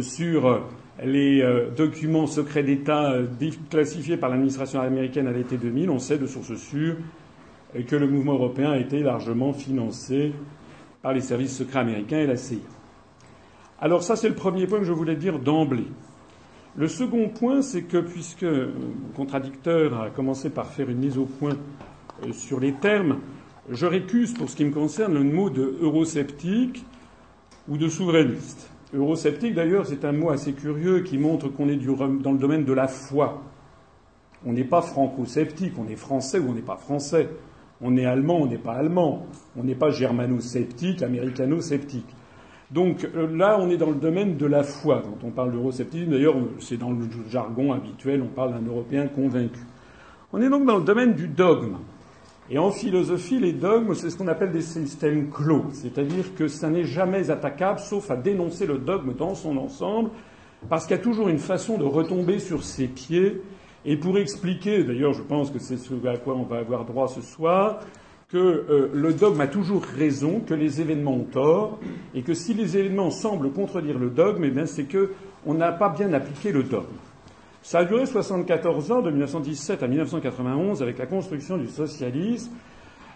sur 0.00 0.62
les 1.02 1.42
euh, 1.42 1.70
documents 1.70 2.26
secrets 2.26 2.62
d'État 2.62 3.12
euh, 3.12 3.26
classifiés 3.70 4.16
par 4.16 4.30
l'administration 4.30 4.80
américaine 4.80 5.26
à 5.26 5.32
l'été 5.32 5.56
2000. 5.56 5.90
On 5.90 5.98
sait 5.98 6.18
de 6.18 6.26
sources 6.26 6.54
sûres 6.56 6.96
que 7.88 7.96
le 7.96 8.08
mouvement 8.08 8.34
européen 8.34 8.72
a 8.72 8.78
été 8.78 9.00
largement 9.00 9.52
financé 9.52 10.32
par 11.02 11.12
les 11.12 11.20
services 11.20 11.56
secrets 11.56 11.80
américains 11.80 12.18
et 12.18 12.26
la 12.26 12.36
CIA. 12.36 12.58
Alors 13.80 14.02
ça, 14.02 14.16
c'est 14.16 14.28
le 14.28 14.34
premier 14.34 14.66
point 14.66 14.78
que 14.78 14.84
je 14.84 14.92
voulais 14.92 15.16
dire 15.16 15.38
d'emblée. 15.38 15.86
Le 16.76 16.88
second 16.88 17.28
point, 17.28 17.62
c'est 17.62 17.82
que 17.82 17.98
puisque 17.98 18.42
le 18.42 18.72
contradicteur 19.14 20.00
a 20.00 20.10
commencé 20.10 20.50
par 20.50 20.66
faire 20.66 20.88
une 20.90 20.98
mise 20.98 21.18
au 21.18 21.24
point 21.24 21.56
euh, 22.24 22.32
sur 22.32 22.60
les 22.60 22.72
termes, 22.72 23.18
je 23.70 23.86
récuse 23.86 24.34
pour 24.34 24.48
ce 24.48 24.56
qui 24.56 24.64
me 24.64 24.72
concerne 24.72 25.14
le 25.14 25.24
mot 25.24 25.50
de 25.50 25.76
eurosceptique 25.80 26.84
ou 27.68 27.76
de 27.76 27.88
souverainiste. 27.88 28.70
Eurosceptique, 28.94 29.54
d'ailleurs, 29.54 29.86
c'est 29.86 30.04
un 30.04 30.12
mot 30.12 30.30
assez 30.30 30.52
curieux 30.52 31.00
qui 31.00 31.18
montre 31.18 31.48
qu'on 31.48 31.68
est 31.68 31.76
dans 31.76 32.32
le 32.32 32.38
domaine 32.38 32.64
de 32.64 32.72
la 32.72 32.86
foi. 32.86 33.42
On 34.44 34.52
n'est 34.52 34.64
pas 34.64 34.82
franco-sceptique, 34.82 35.74
on 35.78 35.88
est 35.88 35.96
français 35.96 36.38
ou 36.38 36.50
on 36.50 36.54
n'est 36.54 36.60
pas 36.60 36.76
français. 36.76 37.28
On 37.80 37.96
est 37.96 38.06
allemand, 38.06 38.38
on 38.40 38.46
n'est 38.46 38.58
pas 38.58 38.74
allemand. 38.74 39.26
On 39.56 39.64
n'est 39.64 39.74
pas 39.74 39.90
germano-sceptique, 39.90 41.02
américano-sceptique. 41.02 42.06
Donc 42.70 43.08
euh, 43.14 43.26
là, 43.36 43.58
on 43.60 43.68
est 43.70 43.76
dans 43.76 43.90
le 43.90 43.96
domaine 43.96 44.36
de 44.36 44.46
la 44.46 44.62
foi 44.62 45.02
quand 45.04 45.26
on 45.26 45.30
parle 45.30 45.52
d'euroscepticisme. 45.52 46.12
D'ailleurs, 46.12 46.36
c'est 46.60 46.76
dans 46.76 46.90
le 46.90 46.98
jargon 47.28 47.72
habituel, 47.72 48.22
on 48.22 48.32
parle 48.32 48.52
d'un 48.52 48.66
Européen 48.66 49.08
convaincu. 49.08 49.60
On 50.32 50.40
est 50.40 50.48
donc 50.48 50.64
dans 50.66 50.76
le 50.76 50.84
domaine 50.84 51.14
du 51.14 51.28
dogme. 51.28 51.76
Et 52.48 52.58
en 52.58 52.70
philosophie, 52.70 53.40
les 53.40 53.52
dogmes, 53.52 53.94
c'est 53.94 54.08
ce 54.08 54.16
qu'on 54.16 54.28
appelle 54.28 54.52
des 54.52 54.60
systèmes 54.60 55.30
clos. 55.30 55.64
C'est-à-dire 55.72 56.34
que 56.36 56.46
ça 56.46 56.68
n'est 56.68 56.84
jamais 56.84 57.30
attaquable, 57.30 57.80
sauf 57.80 58.10
à 58.10 58.16
dénoncer 58.16 58.66
le 58.66 58.78
dogme 58.78 59.14
dans 59.14 59.34
son 59.34 59.56
ensemble, 59.56 60.10
parce 60.68 60.86
qu'il 60.86 60.96
y 60.96 61.00
a 61.00 61.02
toujours 61.02 61.28
une 61.28 61.38
façon 61.38 61.76
de 61.76 61.84
retomber 61.84 62.38
sur 62.38 62.62
ses 62.62 62.86
pieds. 62.86 63.42
Et 63.84 63.96
pour 63.96 64.16
expliquer, 64.18 64.84
d'ailleurs, 64.84 65.12
je 65.12 65.22
pense 65.22 65.50
que 65.50 65.58
c'est 65.58 65.76
ce 65.76 65.94
à 66.06 66.18
quoi 66.18 66.34
on 66.34 66.44
va 66.44 66.58
avoir 66.58 66.84
droit 66.84 67.08
ce 67.08 67.20
soir, 67.20 67.80
que 68.28 68.36
euh, 68.38 68.90
le 68.92 69.12
dogme 69.12 69.40
a 69.40 69.46
toujours 69.48 69.82
raison, 69.82 70.40
que 70.40 70.54
les 70.54 70.80
événements 70.80 71.14
ont 71.14 71.24
tort, 71.24 71.80
et 72.14 72.22
que 72.22 72.34
si 72.34 72.54
les 72.54 72.76
événements 72.76 73.10
semblent 73.10 73.52
contredire 73.52 73.98
le 73.98 74.10
dogme, 74.10 74.44
eh 74.44 74.66
c'est 74.66 74.84
que 74.84 75.12
on 75.44 75.54
n'a 75.54 75.72
pas 75.72 75.88
bien 75.88 76.12
appliqué 76.12 76.52
le 76.52 76.64
dogme. 76.64 76.86
Ça 77.66 77.80
a 77.80 77.84
duré 77.84 78.06
74 78.06 78.92
ans, 78.92 79.02
de 79.02 79.10
1917 79.10 79.82
à 79.82 79.88
1991, 79.88 80.84
avec 80.84 80.98
la 80.98 81.06
construction 81.06 81.58
du 81.58 81.66
socialisme. 81.66 82.52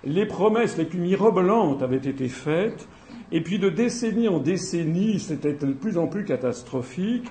Les 0.03 0.27
promesses 0.27 0.77
les 0.77 0.87
plus 0.87 0.99
mirobolantes 0.99 1.85
avaient 1.85 1.99
été 1.99 2.27
faites, 2.27 2.89
et 3.31 3.43
puis 3.43 3.61
de 3.61 3.69
décennie 3.69 4.27
en 4.27 4.41
décennie, 4.41 5.21
c'était 5.21 5.53
de 5.53 5.73
plus 5.73 5.99
en 5.99 6.09
plus 6.09 6.25
catastrophique. 6.25 7.31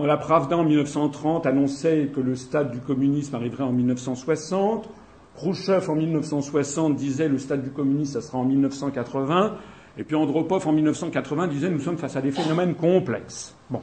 la 0.00 0.16
Pravda 0.16 0.56
en 0.56 0.62
1930 0.62 1.44
annonçait 1.44 2.12
que 2.14 2.20
le 2.20 2.36
stade 2.36 2.70
du 2.70 2.78
communisme 2.78 3.34
arriverait 3.34 3.64
en 3.64 3.72
1960. 3.72 4.88
Khrouchtchev 5.34 5.90
en 5.90 5.96
1960 5.96 6.94
disait 6.94 7.26
le 7.26 7.38
stade 7.38 7.64
du 7.64 7.70
communisme, 7.70 8.20
ça 8.20 8.20
sera 8.20 8.38
en 8.38 8.44
1980. 8.44 9.56
Et 9.98 10.04
puis 10.04 10.14
Andropov 10.14 10.68
en 10.68 10.72
1980 10.72 11.48
disait 11.48 11.68
nous 11.68 11.80
sommes 11.80 11.98
face 11.98 12.14
à 12.14 12.20
des 12.20 12.30
phénomènes 12.30 12.76
complexes. 12.76 13.56
Bon. 13.68 13.80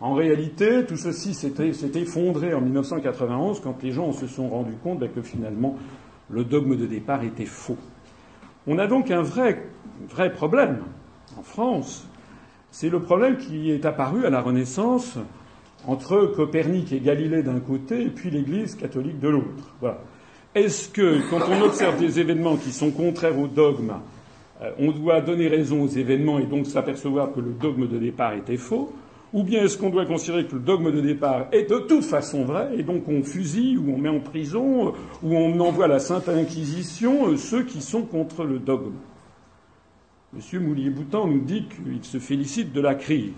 En 0.00 0.14
réalité, 0.14 0.84
tout 0.86 0.96
ceci 0.96 1.34
s'est 1.34 1.52
effondré 1.94 2.54
en 2.54 2.60
1991 2.60 3.60
quand 3.60 3.82
les 3.82 3.90
gens 3.90 4.12
se 4.12 4.28
sont 4.28 4.48
rendus 4.48 4.76
compte 4.82 5.00
ben, 5.00 5.10
que 5.10 5.22
finalement 5.22 5.76
le 6.30 6.44
dogme 6.44 6.76
de 6.76 6.86
départ 6.86 7.24
était 7.24 7.46
faux. 7.46 7.78
On 8.66 8.78
a 8.78 8.86
donc 8.86 9.10
un 9.10 9.22
vrai, 9.22 9.66
vrai 10.08 10.32
problème 10.32 10.78
en 11.36 11.42
France. 11.42 12.06
C'est 12.70 12.90
le 12.90 13.00
problème 13.00 13.38
qui 13.38 13.70
est 13.70 13.86
apparu 13.86 14.24
à 14.26 14.30
la 14.30 14.40
Renaissance 14.40 15.18
entre 15.86 16.26
Copernic 16.26 16.92
et 16.92 17.00
Galilée 17.00 17.42
d'un 17.42 17.60
côté 17.60 18.02
et 18.02 18.10
puis 18.10 18.30
l'Église 18.30 18.74
catholique 18.74 19.18
de 19.18 19.28
l'autre. 19.28 19.74
Voilà. 19.80 19.98
Est-ce 20.54 20.88
que, 20.88 21.20
quand 21.30 21.40
on 21.48 21.62
observe 21.62 21.98
des 21.98 22.20
événements 22.20 22.56
qui 22.56 22.72
sont 22.72 22.90
contraires 22.90 23.38
au 23.38 23.46
dogme, 23.46 23.94
euh, 24.60 24.70
on 24.78 24.92
doit 24.92 25.20
donner 25.20 25.48
raison 25.48 25.82
aux 25.82 25.88
événements 25.88 26.38
et 26.38 26.46
donc 26.46 26.66
s'apercevoir 26.66 27.32
que 27.32 27.40
le 27.40 27.52
dogme 27.52 27.88
de 27.88 27.98
départ 27.98 28.34
était 28.34 28.56
faux? 28.56 28.92
Ou 29.34 29.42
bien 29.42 29.62
est-ce 29.62 29.76
qu'on 29.76 29.90
doit 29.90 30.06
considérer 30.06 30.46
que 30.46 30.54
le 30.54 30.60
dogme 30.60 30.90
de 30.90 31.00
départ 31.00 31.48
est 31.52 31.68
de 31.68 31.78
toute 31.80 32.04
façon 32.04 32.44
vrai 32.44 32.70
et 32.78 32.82
donc 32.82 33.06
on 33.08 33.22
fusille 33.22 33.76
ou 33.76 33.92
on 33.92 33.98
met 33.98 34.08
en 34.08 34.20
prison 34.20 34.94
ou 35.22 35.36
on 35.36 35.60
envoie 35.60 35.84
à 35.84 35.88
la 35.88 35.98
Sainte 35.98 36.30
Inquisition 36.30 37.28
euh, 37.28 37.36
ceux 37.36 37.64
qui 37.64 37.82
sont 37.82 38.02
contre 38.02 38.44
le 38.44 38.58
dogme? 38.58 38.94
M. 40.34 40.62
Moulier-Boutan 40.62 41.26
nous 41.26 41.40
dit 41.40 41.66
qu'il 41.68 42.04
se 42.04 42.18
félicite 42.18 42.72
de 42.72 42.80
la 42.80 42.94
crise. 42.94 43.32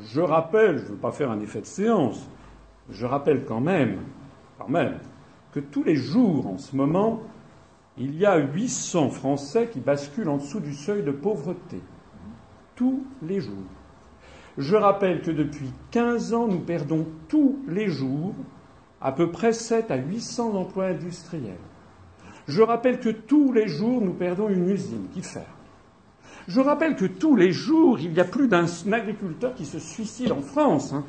Je 0.00 0.20
rappelle, 0.20 0.78
je 0.78 0.84
ne 0.84 0.88
veux 0.88 0.96
pas 0.96 1.12
faire 1.12 1.30
un 1.30 1.40
effet 1.40 1.60
de 1.60 1.66
séance, 1.66 2.26
je 2.90 3.04
rappelle 3.04 3.44
quand 3.44 3.60
même, 3.60 3.98
quand 4.58 4.68
même, 4.68 4.98
que 5.52 5.60
tous 5.60 5.84
les 5.84 5.96
jours 5.96 6.46
en 6.46 6.56
ce 6.56 6.74
moment, 6.74 7.20
il 7.98 8.16
y 8.16 8.24
a 8.24 8.38
800 8.38 9.10
Français 9.10 9.68
qui 9.70 9.80
basculent 9.80 10.30
en 10.30 10.38
dessous 10.38 10.60
du 10.60 10.72
seuil 10.74 11.02
de 11.02 11.10
pauvreté. 11.10 11.80
Tous 12.74 13.04
les 13.22 13.40
jours. 13.40 13.68
Je 14.58 14.76
rappelle 14.76 15.22
que 15.22 15.30
depuis 15.30 15.70
15 15.90 16.34
ans, 16.34 16.46
nous 16.46 16.60
perdons 16.60 17.06
tous 17.28 17.58
les 17.68 17.88
jours 17.88 18.34
à 19.00 19.12
peu 19.12 19.30
près 19.30 19.52
7 19.52 19.90
à 19.90 19.96
800 19.96 20.54
emplois 20.54 20.86
industriels. 20.86 21.56
Je 22.48 22.62
rappelle 22.62 23.00
que 23.00 23.08
tous 23.08 23.52
les 23.52 23.68
jours, 23.68 24.00
nous 24.02 24.12
perdons 24.12 24.48
une 24.48 24.68
usine 24.68 25.08
qui 25.12 25.22
ferme. 25.22 25.44
Je 26.48 26.60
rappelle 26.60 26.96
que 26.96 27.06
tous 27.06 27.36
les 27.36 27.52
jours, 27.52 27.98
il 28.00 28.12
y 28.12 28.20
a 28.20 28.24
plus 28.24 28.48
d'un 28.48 28.66
agriculteur 28.92 29.54
qui 29.54 29.64
se 29.64 29.78
suicide 29.78 30.32
en 30.32 30.40
France. 30.40 30.92
Hein. 30.92 31.04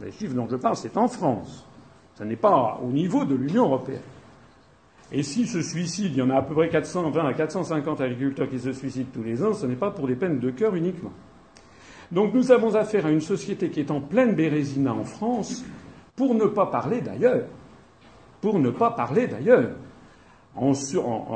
Les 0.00 0.12
chiffres 0.12 0.34
dont 0.34 0.48
je 0.48 0.56
parle, 0.56 0.76
c'est 0.76 0.96
en 0.96 1.08
France. 1.08 1.66
Ce 2.14 2.24
n'est 2.24 2.36
pas 2.36 2.80
au 2.82 2.90
niveau 2.90 3.24
de 3.24 3.34
l'Union 3.34 3.64
européenne. 3.64 4.00
Et 5.12 5.22
s'il 5.22 5.48
se 5.48 5.60
suicide, 5.60 6.12
il 6.12 6.18
y 6.18 6.22
en 6.22 6.30
a 6.30 6.36
à 6.36 6.42
peu 6.42 6.54
près 6.54 6.68
420 6.68 7.26
à 7.26 7.34
450 7.34 8.00
agriculteurs 8.00 8.48
qui 8.48 8.58
se 8.58 8.72
suicident 8.72 9.08
tous 9.12 9.22
les 9.22 9.42
ans, 9.42 9.52
ce 9.54 9.66
n'est 9.66 9.76
pas 9.76 9.90
pour 9.90 10.06
des 10.06 10.16
peines 10.16 10.40
de 10.40 10.50
cœur 10.50 10.74
uniquement. 10.74 11.12
Donc 12.12 12.34
nous 12.34 12.52
avons 12.52 12.74
affaire 12.74 13.06
à 13.06 13.10
une 13.10 13.20
société 13.20 13.70
qui 13.70 13.80
est 13.80 13.90
en 13.90 14.00
pleine 14.00 14.34
bérésina 14.34 14.92
en 14.92 15.04
France, 15.04 15.64
pour 16.14 16.34
ne 16.34 16.46
pas 16.46 16.66
parler 16.66 17.00
d'ailleurs. 17.00 17.46
Pour 18.40 18.58
ne 18.58 18.70
pas 18.70 18.90
parler 18.90 19.26
d'ailleurs. 19.26 19.70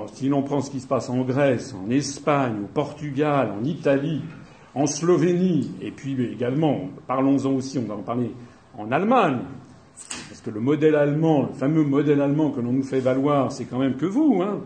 si 0.09 0.29
l'on 0.29 0.43
prend 0.43 0.61
ce 0.61 0.71
qui 0.71 0.81
se 0.81 0.87
passe 0.87 1.11
en 1.11 1.23
Grèce, 1.23 1.75
en 1.75 1.91
Espagne, 1.91 2.57
au 2.65 2.67
Portugal, 2.67 3.53
en 3.59 3.65
Italie, 3.65 4.23
en 4.75 4.87
Slovénie, 4.87 5.73
et 5.81 5.91
puis 5.91 6.17
également, 6.33 6.89
parlons-en 7.07 7.53
aussi, 7.53 7.79
on 7.79 7.89
va 7.89 7.95
en 7.95 8.03
parler, 8.03 8.33
en 8.79 8.93
Allemagne, 8.93 9.41
parce 10.29 10.41
que 10.41 10.51
le 10.51 10.61
modèle 10.61 10.95
allemand, 10.95 11.49
le 11.49 11.55
fameux 11.55 11.83
modèle 11.83 12.21
allemand 12.21 12.51
que 12.51 12.61
l'on 12.61 12.73
nous 12.73 12.83
fait 12.83 13.01
valoir, 13.01 13.51
c'est 13.53 13.65
quand 13.65 13.79
même 13.79 13.97
que 13.97 14.07
vous, 14.07 14.41
hein. 14.43 14.61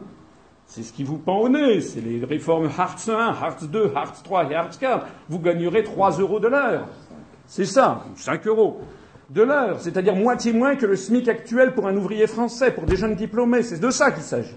C'est 0.67 0.83
ce 0.83 0.93
qui 0.93 1.05
vous 1.05 1.19
pend 1.19 1.39
au 1.39 1.49
nez. 1.49 1.81
C'est 1.81 2.01
les 2.01 2.25
réformes 2.25 2.69
Hartz 2.77 3.09
1, 3.09 3.17
Hartz 3.17 3.65
2, 3.65 3.93
Hartz 3.95 4.23
3 4.23 4.51
et 4.51 4.55
Hartz 4.55 4.77
4. 4.79 5.07
Vous 5.29 5.39
gagnerez 5.39 5.85
3 5.85 6.19
euros 6.19 6.41
de 6.41 6.49
l'heure. 6.49 6.89
C'est 7.47 7.67
ça, 7.67 8.05
5 8.17 8.47
euros 8.47 8.81
de 9.31 9.43
l'heure. 9.43 9.81
C'est-à-dire 9.81 10.17
moitié 10.17 10.53
moins 10.53 10.77
que 10.77 10.87
le 10.87 10.97
SMIC 10.97 11.29
actuel 11.29 11.75
pour 11.75 11.87
un 11.87 11.97
ouvrier 11.97 12.27
français, 12.27 12.71
pour 12.71 12.85
des 12.85 12.97
jeunes 12.97 13.15
diplômés. 13.15 13.63
C'est 13.63 13.81
de 13.81 13.91
ça 13.91 14.11
qu'il 14.11 14.23
s'agit. 14.23 14.57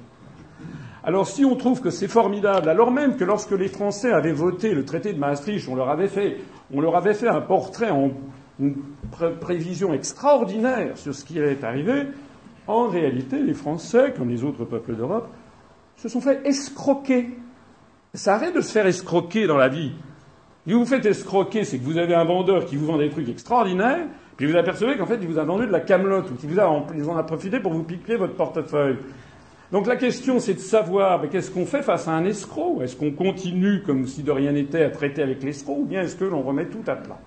Alors 1.04 1.28
si 1.28 1.46
on 1.46 1.56
trouve 1.56 1.80
que 1.80 1.90
c'est 1.90 2.10
formidable, 2.10 2.68
alors 2.68 2.92
même 2.92 3.16
que 3.16 3.24
lorsque 3.24 3.52
les 3.52 3.70
Français 3.70 4.12
avaient 4.12 4.34
voté 4.34 4.74
le 4.74 4.84
traité 4.84 5.14
de 5.14 5.20
Maastricht, 5.20 5.70
on 5.70 5.76
leur 5.76 5.90
avait 5.90 6.10
fait, 6.10 6.38
on 6.74 6.82
leur 6.82 6.98
avait 6.98 7.14
fait 7.14 7.30
un 7.30 7.40
portrait 7.40 7.90
en 7.90 8.12
une 8.60 8.76
prévision 9.40 9.94
extraordinaire 9.94 10.98
sur 10.98 11.16
ce 11.16 11.24
qui 11.24 11.40
allait 11.40 11.64
arriver, 11.64 12.08
en 12.68 12.88
réalité, 12.88 13.42
les 13.42 13.54
Français, 13.54 14.14
comme 14.18 14.28
les 14.28 14.44
autres 14.44 14.66
peuples 14.66 14.96
d'Europe, 14.96 15.30
se 15.98 16.10
sont 16.10 16.22
fait 16.22 16.46
escroquer. 16.46 17.30
Ça 18.14 18.36
arrête 18.36 18.56
de 18.56 18.62
se 18.62 18.72
faire 18.72 18.88
escroquer 18.88 19.48
dans 19.48 19.58
la 19.58 19.68
vie. 19.68 19.92
Si 20.66 20.74
vous 20.74 20.80
vous 20.80 20.86
faites 20.86 21.06
escroquer, 21.06 21.64
c'est 21.64 21.80
que 21.80 21.84
vous 21.84 21.98
avez 21.98 22.14
un 22.14 22.24
vendeur 22.24 22.66
qui 22.66 22.76
vous 22.76 22.86
vend 22.86 22.98
des 22.98 23.10
trucs 23.10 23.30
extraordinaires, 23.30 24.06
puis 24.36 24.46
vous 24.52 24.58
apercevez 24.58 24.98
qu'en 24.98 25.06
fait, 25.06 25.18
il 25.22 25.28
vous 25.28 25.40
a 25.40 25.44
vendu 25.44 25.66
de 25.66 25.72
la 25.72 25.80
camelote, 25.80 26.30
ou 26.30 26.36
qu'il 26.36 26.50
vous 26.50 26.60
a, 26.60 26.68
en 26.68 27.18
a 27.18 27.24
profité 27.24 27.60
pour 27.60 27.74
vous 27.74 27.84
piquer 27.84 28.16
votre 28.16 28.36
portefeuille. 28.36 28.98
Donc 29.72 29.88
la 29.88 29.96
question, 29.96 30.40
c'est 30.40 30.54
de 30.54 30.60
savoir 30.60 31.28
qu'est-ce 31.30 31.52
qu'on 31.52 31.66
fait 31.66 31.82
face 31.82 32.08
à 32.08 32.12
un 32.12 32.26
escroc? 32.26 32.82
Est-ce 32.82 32.96
qu'on 32.96 33.12
continue, 33.12 33.82
comme 33.82 34.08
si 34.08 34.24
de 34.24 34.32
rien 34.32 34.52
n'était, 34.52 34.84
à 34.84 34.90
traiter 34.90 35.24
avec 35.24 35.44
l'escroc, 35.44 35.80
ou 35.80 35.86
bien 35.86 36.02
est-ce 36.02 36.16
que 36.16 36.26
l'on 36.26 36.42
remet 36.42 36.66
tout 36.66 36.84
à 36.88 36.96
plat? 36.96 37.20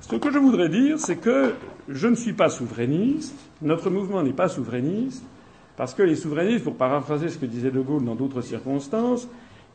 Ce 0.00 0.08
que 0.16 0.30
je 0.30 0.38
voudrais 0.38 0.68
dire, 0.68 0.98
c'est 0.98 1.16
que 1.16 1.54
je 1.88 2.08
ne 2.08 2.14
suis 2.14 2.34
pas 2.34 2.50
souverainiste, 2.50 3.34
notre 3.62 3.88
mouvement 3.88 4.22
n'est 4.22 4.32
pas 4.32 4.48
souverainiste, 4.48 5.24
parce 5.76 5.94
que 5.94 6.02
les 6.02 6.16
souverainistes, 6.16 6.64
pour 6.64 6.76
paraphraser 6.76 7.28
ce 7.28 7.38
que 7.38 7.46
disait 7.46 7.70
De 7.70 7.80
Gaulle 7.80 8.04
dans 8.04 8.14
d'autres 8.14 8.42
circonstances, 8.42 9.28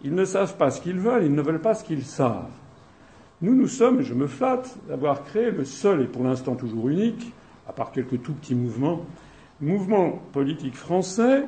ils 0.03 0.15
ne 0.15 0.25
savent 0.25 0.55
pas 0.55 0.71
ce 0.71 0.79
qu'ils 0.81 0.99
veulent, 0.99 1.25
ils 1.25 1.33
ne 1.33 1.41
veulent 1.41 1.61
pas 1.61 1.73
ce 1.73 1.83
qu'ils 1.83 2.05
savent. 2.05 2.49
Nous, 3.41 3.55
nous 3.55 3.67
sommes, 3.67 4.01
je 4.01 4.13
me 4.13 4.27
flatte 4.27 4.77
d'avoir 4.87 5.23
créé 5.23 5.51
le 5.51 5.65
seul 5.65 6.01
et 6.01 6.05
pour 6.05 6.23
l'instant 6.23 6.55
toujours 6.55 6.89
unique, 6.89 7.33
à 7.67 7.73
part 7.73 7.91
quelques 7.91 8.21
tout 8.21 8.33
petits 8.33 8.55
mouvements, 8.55 9.05
mouvement 9.61 10.21
politique 10.31 10.75
français 10.75 11.45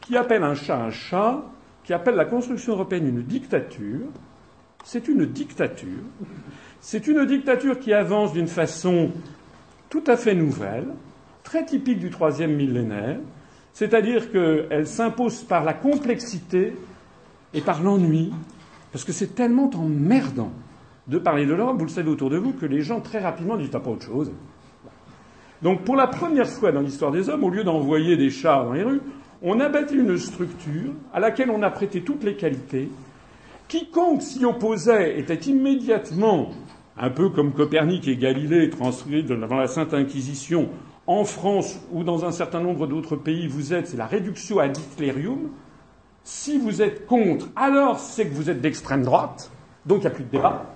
qui 0.00 0.16
appelle 0.16 0.42
un 0.42 0.54
chat 0.54 0.80
un 0.80 0.90
chat, 0.90 1.42
qui 1.84 1.92
appelle 1.92 2.14
la 2.14 2.24
construction 2.24 2.72
européenne 2.72 3.06
une 3.06 3.22
dictature. 3.22 4.06
C'est 4.84 5.08
une 5.08 5.26
dictature 5.26 6.04
c'est 6.80 7.06
une 7.06 7.24
dictature 7.26 7.78
qui 7.78 7.92
avance 7.92 8.32
d'une 8.32 8.46
façon 8.46 9.10
tout 9.90 10.04
à 10.06 10.16
fait 10.16 10.34
nouvelle, 10.34 10.86
très 11.42 11.64
typique 11.64 11.98
du 11.98 12.10
troisième 12.10 12.54
millénaire, 12.54 13.18
c'est-à-dire 13.78 14.32
qu'elle 14.32 14.88
s'impose 14.88 15.44
par 15.44 15.62
la 15.62 15.72
complexité 15.72 16.72
et 17.54 17.60
par 17.60 17.80
l'ennui, 17.80 18.32
parce 18.90 19.04
que 19.04 19.12
c'est 19.12 19.36
tellement 19.36 19.70
emmerdant 19.72 20.50
de 21.06 21.16
parler 21.16 21.46
de 21.46 21.54
l'Europe, 21.54 21.76
vous 21.78 21.84
le 21.84 21.90
savez 21.90 22.10
autour 22.10 22.28
de 22.28 22.38
vous, 22.38 22.54
que 22.54 22.66
les 22.66 22.80
gens 22.80 23.00
très 23.00 23.20
rapidement 23.20 23.56
disent 23.56 23.70
t'as 23.70 23.78
pas 23.78 23.90
autre 23.90 24.04
chose. 24.04 24.32
Donc 25.62 25.84
pour 25.84 25.94
la 25.94 26.08
première 26.08 26.48
fois 26.48 26.72
dans 26.72 26.80
l'histoire 26.80 27.12
des 27.12 27.28
hommes, 27.28 27.44
au 27.44 27.50
lieu 27.50 27.62
d'envoyer 27.62 28.16
des 28.16 28.30
chars 28.30 28.64
dans 28.64 28.72
les 28.72 28.82
rues, 28.82 29.00
on 29.42 29.60
a 29.60 29.68
bâti 29.68 29.94
une 29.94 30.18
structure 30.18 30.90
à 31.14 31.20
laquelle 31.20 31.50
on 31.50 31.62
a 31.62 31.70
prêté 31.70 32.00
toutes 32.00 32.24
les 32.24 32.34
qualités. 32.34 32.88
Quiconque 33.68 34.22
s'y 34.22 34.44
opposait 34.44 35.20
était 35.20 35.52
immédiatement 35.52 36.50
un 36.96 37.10
peu 37.10 37.28
comme 37.28 37.52
Copernic 37.52 38.08
et 38.08 38.16
Galilée 38.16 38.70
transcrits 38.70 39.22
devant 39.22 39.54
la 39.54 39.68
Sainte 39.68 39.94
Inquisition, 39.94 40.68
en 41.08 41.24
France 41.24 41.80
ou 41.90 42.04
dans 42.04 42.26
un 42.26 42.32
certain 42.32 42.60
nombre 42.60 42.86
d'autres 42.86 43.16
pays, 43.16 43.46
vous 43.46 43.72
êtes, 43.72 43.88
c'est 43.88 43.96
la 43.96 44.06
réduction 44.06 44.58
ad 44.58 44.76
Hitlerium. 44.76 45.48
Si 46.22 46.58
vous 46.58 46.82
êtes 46.82 47.06
contre, 47.06 47.48
alors 47.56 47.98
c'est 47.98 48.26
que 48.26 48.34
vous 48.34 48.50
êtes 48.50 48.60
d'extrême 48.60 49.02
droite, 49.02 49.50
donc 49.86 49.98
il 49.98 50.00
n'y 50.02 50.06
a 50.08 50.10
plus 50.10 50.24
de 50.24 50.30
débat. 50.30 50.66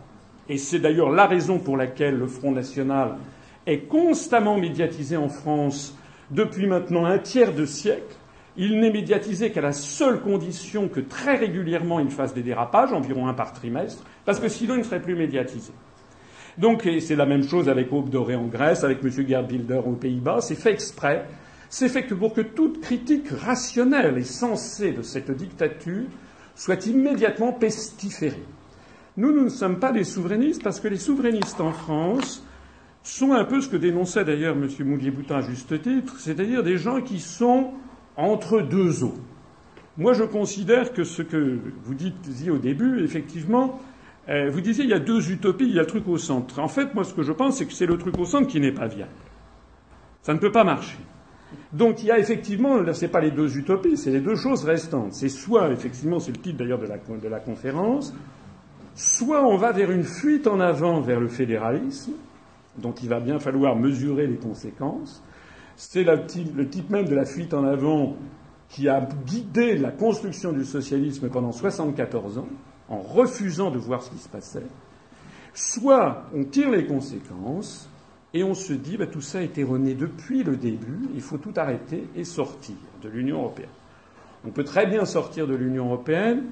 Et 0.48 0.56
c'est 0.56 0.78
d'ailleurs 0.78 1.10
la 1.10 1.26
raison 1.26 1.58
pour 1.58 1.76
laquelle 1.76 2.16
le 2.16 2.26
Front 2.26 2.50
National 2.50 3.16
est 3.66 3.80
constamment 3.80 4.56
médiatisé 4.56 5.18
en 5.18 5.28
France 5.28 5.94
depuis 6.30 6.66
maintenant 6.66 7.04
un 7.04 7.18
tiers 7.18 7.54
de 7.54 7.66
siècle. 7.66 8.16
Il 8.56 8.80
n'est 8.80 8.90
médiatisé 8.90 9.52
qu'à 9.52 9.60
la 9.60 9.72
seule 9.72 10.20
condition 10.20 10.88
que 10.88 11.00
très 11.00 11.36
régulièrement 11.36 12.00
il 12.00 12.10
fasse 12.10 12.32
des 12.32 12.42
dérapages, 12.42 12.94
environ 12.94 13.28
un 13.28 13.34
par 13.34 13.52
trimestre, 13.52 14.02
parce 14.24 14.40
que 14.40 14.48
sinon 14.48 14.76
il 14.76 14.78
ne 14.78 14.84
serait 14.84 15.02
plus 15.02 15.14
médiatisé. 15.14 15.72
Donc 16.59 16.88
c'est 17.00 17.16
la 17.16 17.26
même 17.26 17.44
chose 17.44 17.68
avec 17.68 17.92
Aube 17.92 18.11
Doré 18.11 18.35
en 18.35 18.47
Grèce, 18.47 18.85
avec 18.85 19.02
M. 19.02 19.11
Gerd 19.26 19.50
Wilder 19.50 19.80
aux 19.87 19.92
Pays-Bas. 19.92 20.40
C'est 20.40 20.54
fait 20.54 20.73
exprès. 20.73 21.26
C'est 21.68 21.88
fait 21.88 22.02
que 22.02 22.14
pour 22.14 22.35
que 22.35 22.42
toute 22.42 22.80
critique 22.80 23.28
rationnelle 23.30 24.18
et 24.18 24.25
sensée 24.25 24.92
de 24.92 25.02
cette 25.02 25.30
dictature 25.30 26.04
soit 26.54 26.87
immédiatement 26.87 27.52
pestiférée. 27.52 28.42
Nous, 29.16 29.32
nous 29.32 29.44
ne 29.44 29.49
sommes 29.49 29.78
pas 29.78 29.92
des 29.92 30.04
souverainistes 30.04 30.62
parce 30.62 30.80
que 30.80 30.88
les 30.88 30.97
souverainistes 30.97 31.61
en 31.61 31.73
France 31.73 32.47
sont 33.02 33.32
un 33.32 33.44
peu 33.44 33.61
ce 33.61 33.68
que 33.68 33.76
dénonçait 33.76 34.25
d'ailleurs 34.25 34.56
M. 34.56 34.68
Moulier-Boutin 34.80 35.37
à 35.37 35.40
juste 35.40 35.80
titre, 35.82 36.18
c'est-à-dire 36.18 36.62
des 36.62 36.76
gens 36.76 37.00
qui 37.00 37.21
sont 37.21 37.73
entre 38.16 38.61
deux 38.61 39.02
eaux. 39.02 39.14
Moi, 39.99 40.14
je 40.14 40.25
considère 40.25 40.92
que 40.92 41.04
ce 41.04 41.21
que 41.23 41.59
vous 41.82 41.94
disiez 41.94 42.50
au 42.50 42.59
début, 42.59 43.02
effectivement, 43.04 43.80
euh, 44.28 44.50
vous 44.50 44.60
disiez 44.60 44.84
il 44.84 44.90
y 44.90 44.94
a 44.94 45.00
deux 45.00 45.30
utopies, 45.30 45.64
il 45.64 45.74
y 45.74 45.78
a 45.78 45.82
le 45.82 45.86
truc 45.86 46.06
au 46.06 46.18
centre. 46.18 46.60
En 46.60 46.68
fait, 46.68 46.94
moi, 46.94 47.04
ce 47.04 47.12
que 47.12 47.22
je 47.22 47.32
pense, 47.32 47.56
c'est 47.56 47.66
que 47.66 47.72
c'est 47.72 47.86
le 47.86 47.98
truc 47.98 48.18
au 48.18 48.24
centre 48.24 48.46
qui 48.46 48.60
n'est 48.60 48.72
pas 48.72 48.86
viable. 48.86 49.10
Ça 50.22 50.32
ne 50.32 50.38
peut 50.38 50.52
pas 50.52 50.64
marcher. 50.64 50.98
Donc 51.72 52.02
il 52.02 52.06
y 52.06 52.10
a 52.10 52.18
effectivement, 52.18 52.76
là, 52.80 52.94
c'est 52.94 53.08
pas 53.08 53.20
les 53.20 53.30
deux 53.30 53.58
utopies, 53.58 53.96
c'est 53.96 54.10
les 54.10 54.20
deux 54.20 54.36
choses 54.36 54.64
restantes. 54.64 55.12
C'est 55.12 55.28
soit, 55.28 55.70
effectivement, 55.70 56.20
c'est 56.20 56.32
le 56.32 56.38
titre 56.38 56.58
d'ailleurs 56.58 56.78
de 56.78 56.86
la, 56.86 56.96
de 56.96 57.28
la 57.28 57.40
conférence, 57.40 58.14
soit 58.94 59.44
on 59.46 59.56
va 59.56 59.72
vers 59.72 59.90
une 59.90 60.04
fuite 60.04 60.46
en 60.46 60.60
avant 60.60 61.00
vers 61.00 61.20
le 61.20 61.28
fédéralisme, 61.28 62.12
dont 62.78 62.92
il 63.02 63.08
va 63.08 63.20
bien 63.20 63.38
falloir 63.38 63.76
mesurer 63.76 64.26
les 64.26 64.36
conséquences. 64.36 65.22
C'est 65.76 66.04
le 66.04 66.68
type 66.68 66.90
même 66.90 67.06
de 67.06 67.14
la 67.14 67.24
fuite 67.24 67.54
en 67.54 67.64
avant 67.64 68.16
qui 68.68 68.88
a 68.88 69.06
guidé 69.26 69.76
la 69.76 69.90
construction 69.90 70.52
du 70.52 70.64
socialisme 70.64 71.28
pendant 71.28 71.52
74 71.52 72.38
ans 72.38 72.48
en 72.92 73.00
refusant 73.00 73.70
de 73.70 73.78
voir 73.78 74.02
ce 74.02 74.11
qui 74.11 74.18
se 74.18 74.28
passait, 74.28 74.66
soit 75.54 76.25
on 76.34 76.44
tire 76.44 76.70
les 76.70 76.87
conséquences 76.87 77.88
et 78.34 78.44
on 78.44 78.54
se 78.54 78.75
dit 78.75 78.99
bah, 78.99 79.06
tout 79.06 79.22
ça 79.22 79.42
est 79.42 79.56
erroné 79.58 79.94
depuis 79.94 80.42
le 80.44 80.56
début, 80.56 81.08
il 81.14 81.22
faut 81.22 81.38
tout 81.38 81.54
arrêter 81.56 82.06
et 82.14 82.25
sortir 82.25 82.76
de 83.02 83.08
l'Union 83.08 83.38
européenne. 83.38 83.70
On 84.46 84.50
peut 84.50 84.64
très 84.64 84.87
bien 84.87 85.04
sortir 85.04 85.46
de 85.46 85.54
l'Union 85.54 85.87
européenne. 85.87 86.44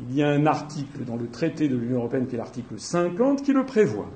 Il 0.00 0.14
y 0.14 0.22
a 0.22 0.28
un 0.28 0.46
article 0.46 1.04
dans 1.04 1.16
le 1.16 1.28
traité 1.28 1.68
de 1.68 1.76
l'Union 1.76 1.98
européenne 1.98 2.26
qui 2.26 2.36
est 2.36 2.38
l'article 2.38 2.78
50 2.78 3.42
qui 3.42 3.52
le 3.52 3.64
prévoit. 3.64 4.08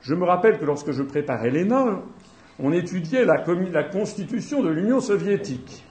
Je 0.00 0.14
me 0.14 0.24
rappelle 0.24 0.58
que 0.58 0.64
lorsque 0.64 0.92
je 0.92 1.02
préparais 1.02 1.50
l'ENA, 1.50 2.02
on 2.58 2.72
étudiait 2.72 3.24
la, 3.24 3.44
la 3.72 3.84
constitution 3.84 4.62
de 4.62 4.70
l'Union 4.70 5.00
soviétique. 5.00 5.84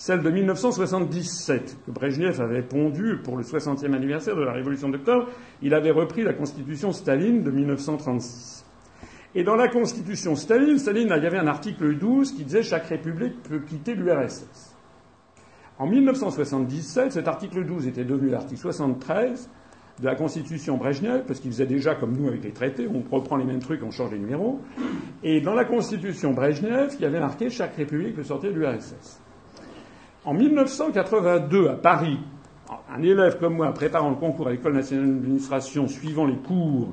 Celle 0.00 0.22
de 0.22 0.30
1977, 0.30 1.76
que 1.84 1.90
Brejnev 1.90 2.40
avait 2.40 2.62
pondue 2.62 3.18
pour 3.22 3.36
le 3.36 3.42
60e 3.42 3.92
anniversaire 3.92 4.34
de 4.34 4.40
la 4.40 4.52
Révolution 4.52 4.88
d'octobre. 4.88 5.26
Il 5.60 5.74
avait 5.74 5.90
repris 5.90 6.22
la 6.22 6.32
constitution 6.32 6.90
Staline 6.90 7.42
de 7.42 7.50
1936. 7.50 8.64
Et 9.34 9.44
dans 9.44 9.56
la 9.56 9.68
constitution 9.68 10.36
Staline, 10.36 10.78
Staline, 10.78 11.12
il 11.14 11.22
y 11.22 11.26
avait 11.26 11.36
un 11.36 11.46
article 11.46 11.98
12 11.98 12.32
qui 12.32 12.44
disait 12.44 12.62
chaque 12.62 12.86
république 12.86 13.42
peut 13.42 13.58
quitter 13.58 13.94
l'URSS. 13.94 14.74
En 15.78 15.86
1977, 15.86 17.12
cet 17.12 17.28
article 17.28 17.66
12 17.66 17.86
était 17.86 18.04
devenu 18.04 18.30
l'article 18.30 18.58
73 18.58 19.50
de 20.00 20.06
la 20.06 20.14
constitution 20.14 20.78
Brejnev, 20.78 21.24
parce 21.26 21.40
qu'il 21.40 21.50
faisait 21.50 21.66
déjà 21.66 21.94
comme 21.94 22.16
nous 22.16 22.26
avec 22.26 22.42
les 22.42 22.52
traités, 22.52 22.88
on 22.88 23.02
reprend 23.14 23.36
les 23.36 23.44
mêmes 23.44 23.60
trucs, 23.60 23.82
on 23.82 23.90
change 23.90 24.12
les 24.12 24.18
numéros. 24.18 24.60
Et 25.22 25.42
dans 25.42 25.52
la 25.52 25.66
constitution 25.66 26.32
Brejnev, 26.32 26.94
il 26.94 27.02
y 27.02 27.04
avait 27.04 27.20
marqué 27.20 27.50
chaque 27.50 27.76
république 27.76 28.14
peut 28.14 28.24
sortir 28.24 28.50
de 28.50 28.58
l'URSS. 28.58 29.20
En 30.24 30.34
1982, 30.34 31.68
à 31.68 31.74
Paris, 31.74 32.18
un 32.92 33.02
élève 33.02 33.38
comme 33.38 33.54
moi, 33.56 33.72
préparant 33.72 34.10
le 34.10 34.16
concours 34.16 34.48
à 34.48 34.50
l'École 34.50 34.74
nationale 34.74 35.06
d'administration, 35.14 35.88
suivant 35.88 36.26
les 36.26 36.36
cours 36.36 36.88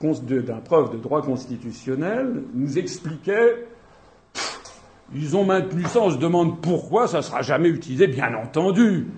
d'un 0.00 0.60
prof 0.60 0.92
de 0.92 0.98
droit 0.98 1.22
constitutionnel, 1.22 2.44
nous 2.54 2.78
expliquait 2.78 3.66
ils 5.12 5.36
ont 5.36 5.44
maintenu 5.44 5.84
ça, 5.84 6.00
on 6.00 6.10
se 6.10 6.16
demande 6.16 6.60
pourquoi 6.60 7.06
ça 7.06 7.18
ne 7.18 7.22
sera 7.22 7.42
jamais 7.42 7.68
utilisé, 7.68 8.06
bien 8.06 8.34
entendu. 8.34 9.08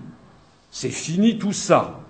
C'est 0.69 0.89
fini 0.89 1.37
tout 1.37 1.53
ça. 1.53 2.01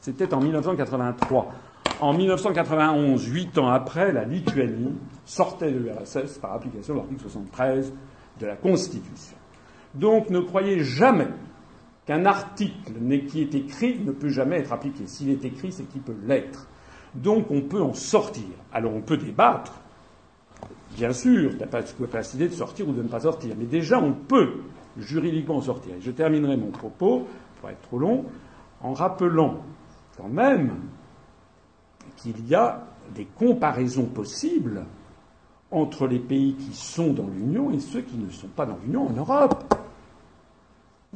C'était 0.00 0.32
en 0.34 0.40
1983. 0.40 1.52
En 2.00 2.12
1991, 2.12 3.26
huit 3.26 3.58
ans 3.58 3.68
après, 3.68 4.12
la 4.12 4.24
Lituanie 4.24 4.94
sortait 5.24 5.72
de 5.72 5.78
l'URSS 5.78 6.38
par 6.38 6.52
application 6.52 6.94
de 6.94 6.98
l'article 6.98 7.22
73 7.22 7.92
de 8.40 8.46
la 8.46 8.56
Constitution. 8.56 9.37
Donc 9.98 10.30
ne 10.30 10.40
croyez 10.40 10.84
jamais 10.84 11.28
qu'un 12.06 12.24
article 12.24 12.92
qui 13.26 13.42
est 13.42 13.54
écrit 13.54 13.98
ne 13.98 14.12
peut 14.12 14.28
jamais 14.28 14.58
être 14.58 14.72
appliqué. 14.72 15.06
S'il 15.06 15.30
est 15.30 15.44
écrit, 15.44 15.72
c'est 15.72 15.84
qu'il 15.84 16.00
peut 16.00 16.16
l'être. 16.24 16.68
Donc 17.14 17.50
on 17.50 17.62
peut 17.62 17.82
en 17.82 17.94
sortir. 17.94 18.44
Alors 18.72 18.94
on 18.94 19.00
peut 19.00 19.16
débattre, 19.16 19.72
bien 20.94 21.12
sûr, 21.12 21.52
n'y 21.54 21.62
a 21.62 21.66
pas 21.66 21.82
de 21.82 21.90
capacité 21.90 22.48
de 22.48 22.54
sortir 22.54 22.88
ou 22.88 22.92
de 22.92 23.02
ne 23.02 23.08
pas 23.08 23.20
sortir. 23.20 23.54
Mais 23.58 23.66
déjà, 23.66 23.98
on 23.98 24.12
peut 24.12 24.62
juridiquement 24.96 25.56
en 25.56 25.62
sortir. 25.62 25.94
Et 25.96 26.00
je 26.00 26.10
terminerai 26.10 26.56
mon 26.56 26.70
propos, 26.70 27.26
pour 27.60 27.70
être 27.70 27.82
trop 27.82 27.98
long, 27.98 28.24
en 28.80 28.92
rappelant 28.92 29.62
quand 30.16 30.28
même 30.28 30.80
qu'il 32.16 32.46
y 32.48 32.54
a 32.54 32.86
des 33.14 33.26
comparaisons 33.26 34.06
possibles 34.06 34.84
entre 35.70 36.06
les 36.06 36.18
pays 36.18 36.54
qui 36.54 36.74
sont 36.74 37.12
dans 37.12 37.26
l'Union 37.26 37.70
et 37.70 37.80
ceux 37.80 38.00
qui 38.00 38.16
ne 38.16 38.30
sont 38.30 38.48
pas 38.48 38.64
dans 38.64 38.78
l'Union 38.84 39.08
en 39.08 39.12
Europe. 39.12 39.74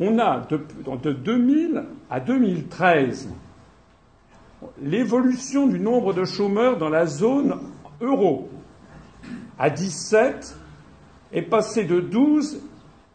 On 0.00 0.18
a 0.18 0.40
de, 0.48 1.12
2000 1.12 1.84
à 2.08 2.20
2013 2.20 3.28
l'évolution 4.80 5.66
du 5.66 5.80
nombre 5.80 6.14
de 6.14 6.24
chômeurs 6.24 6.78
dans 6.78 6.88
la 6.88 7.06
zone 7.06 7.58
euro 8.00 8.48
à 9.58 9.70
17 9.70 10.56
est 11.32 11.42
passé 11.42 11.84
de 11.84 12.00
12 12.00 12.60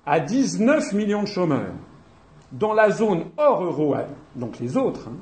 à 0.06 0.20
19 0.20 0.94
millions 0.94 1.24
de 1.24 1.28
chômeurs. 1.28 1.74
Dans 2.52 2.74
la 2.74 2.92
zone 2.92 3.26
hors 3.38 3.64
euro, 3.64 3.96
donc 4.36 4.60
les 4.60 4.78
autres, 4.78 5.10
hein, 5.10 5.18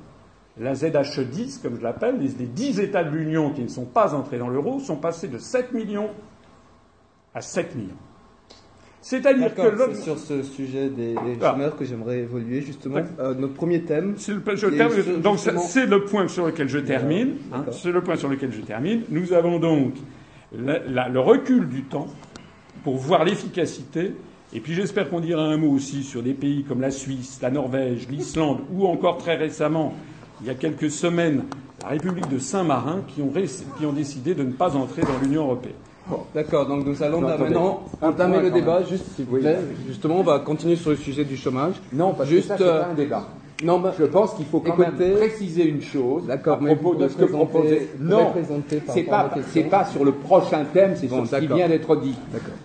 la 0.57 0.73
ZHE10, 0.73 1.61
comme 1.61 1.77
je 1.77 1.81
l'appelle, 1.81 2.19
les, 2.19 2.29
10 2.29 2.79
États 2.79 3.03
de 3.03 3.09
l'Union 3.09 3.51
qui 3.51 3.61
ne 3.61 3.67
sont 3.67 3.85
pas 3.85 4.13
entrés 4.13 4.37
dans 4.37 4.47
l'euro, 4.47 4.79
sont 4.79 4.97
passés 4.97 5.27
de 5.27 5.37
7 5.37 5.73
millions 5.73 6.09
à 7.33 7.41
7 7.41 7.75
millions. 7.75 7.97
C'est-à-dire 9.07 9.53
que 9.53 9.61
c'est 9.93 10.01
sur 10.01 10.17
ce 10.17 10.41
sujet 10.41 10.89
des, 10.89 11.13
ah. 11.15 11.51
chômeurs 11.51 11.77
que 11.77 11.85
j'aimerais 11.85 12.21
évoluer 12.21 12.61
justement. 12.61 13.01
Euh, 13.19 13.35
notre 13.35 13.53
premier 13.53 13.81
thème. 13.81 14.15
Le, 14.27 15.17
donc 15.17 15.37
c'est 15.37 15.85
le 15.85 16.05
point 16.05 16.27
sur 16.27 16.47
lequel 16.47 16.67
je 16.67 16.79
termine. 16.79 17.35
Hein, 17.53 17.65
c'est 17.71 17.91
le 17.91 18.01
point 18.01 18.15
sur 18.15 18.29
lequel 18.29 18.51
je 18.51 18.61
termine. 18.61 19.03
Nous 19.11 19.31
avons 19.31 19.59
donc 19.59 19.93
le 20.51 21.19
recul 21.19 21.69
du 21.69 21.83
temps 21.83 22.07
pour 22.83 22.97
voir 22.97 23.25
l'efficacité. 23.25 24.13
Et 24.55 24.59
puis 24.59 24.73
j'espère 24.73 25.07
qu'on 25.11 25.19
dira 25.19 25.43
un 25.43 25.57
mot 25.57 25.69
aussi 25.69 26.01
sur 26.01 26.23
des 26.23 26.33
pays 26.33 26.63
comme 26.63 26.81
la 26.81 26.89
Suisse, 26.89 27.37
la 27.43 27.51
Norvège, 27.51 28.07
l'Islande 28.09 28.61
ou 28.73 28.87
encore 28.87 29.19
très 29.19 29.35
récemment, 29.35 29.93
il 30.41 30.47
y 30.47 30.49
a 30.49 30.55
quelques 30.55 30.89
semaines, 30.89 31.43
la 31.83 31.89
République 31.89 32.29
de 32.29 32.39
Saint-Marin 32.39 33.03
qui 33.07 33.21
ont, 33.21 33.31
qui 33.77 33.85
ont 33.85 33.93
décidé 33.93 34.33
de 34.33 34.41
ne 34.41 34.51
pas 34.51 34.75
entrer 34.75 35.03
dans 35.03 35.19
l'Union 35.21 35.43
européenne. 35.43 35.75
D'accord, 36.33 36.67
donc 36.67 36.85
nous 36.85 37.01
allons 37.01 37.21
maintenant 37.21 37.83
entamer 38.01 38.39
le 38.39 38.51
débat, 38.51 38.83
juste 38.83 39.05
s'il 39.15 39.25
vous 39.25 39.37
plaît. 39.37 39.57
Justement, 39.87 40.19
on 40.19 40.23
va 40.23 40.39
continuer 40.39 40.75
sur 40.75 40.91
le 40.91 40.97
sujet 40.97 41.23
du 41.23 41.37
chômage. 41.37 41.75
Non, 41.93 42.13
parce 42.13 42.29
juste, 42.29 42.49
que 42.49 42.57
ça, 42.57 42.57
c'est 42.57 42.65
pas 42.65 42.85
un 42.91 42.93
débat. 42.93 43.27
Non, 43.63 43.79
bah, 43.79 43.93
je 43.97 44.03
pense 44.03 44.33
qu'il 44.33 44.45
faut 44.45 44.59
quand 44.59 44.77
même 44.77 44.95
préciser 45.15 45.65
une 45.65 45.81
chose 45.81 46.29
à 46.29 46.37
propos 46.37 46.95
de 46.95 47.07
ce 47.07 47.15
que 47.15 47.25
proposait. 47.25 47.89
Non, 47.99 48.33
c'est 48.89 49.03
pas, 49.03 49.31
c'est 49.51 49.63
pas 49.63 49.85
sur 49.85 50.03
le 50.03 50.11
prochain 50.11 50.65
thème, 50.73 50.95
c'est 50.95 51.07
sur 51.07 51.25
ce 51.25 51.35
qui 51.37 51.47
vient 51.47 51.69
d'être 51.69 51.95
dit. 51.95 52.15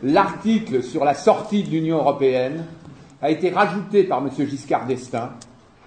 L'article 0.02 0.82
sur 0.82 1.04
la 1.04 1.14
sortie 1.14 1.62
de 1.62 1.70
l'Union 1.70 1.98
européenne 1.98 2.64
a 3.22 3.30
été 3.30 3.50
rajouté 3.50 4.04
par 4.04 4.18
M. 4.18 4.30
Giscard 4.48 4.86
d'Estaing, 4.86 5.30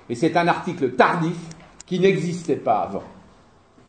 et 0.10 0.16
c'est 0.16 0.38
un 0.38 0.48
article 0.48 0.92
tardif 0.92 1.38
qui 1.86 2.00
n'existait 2.00 2.56
pas 2.56 2.88
avant. 2.90 3.04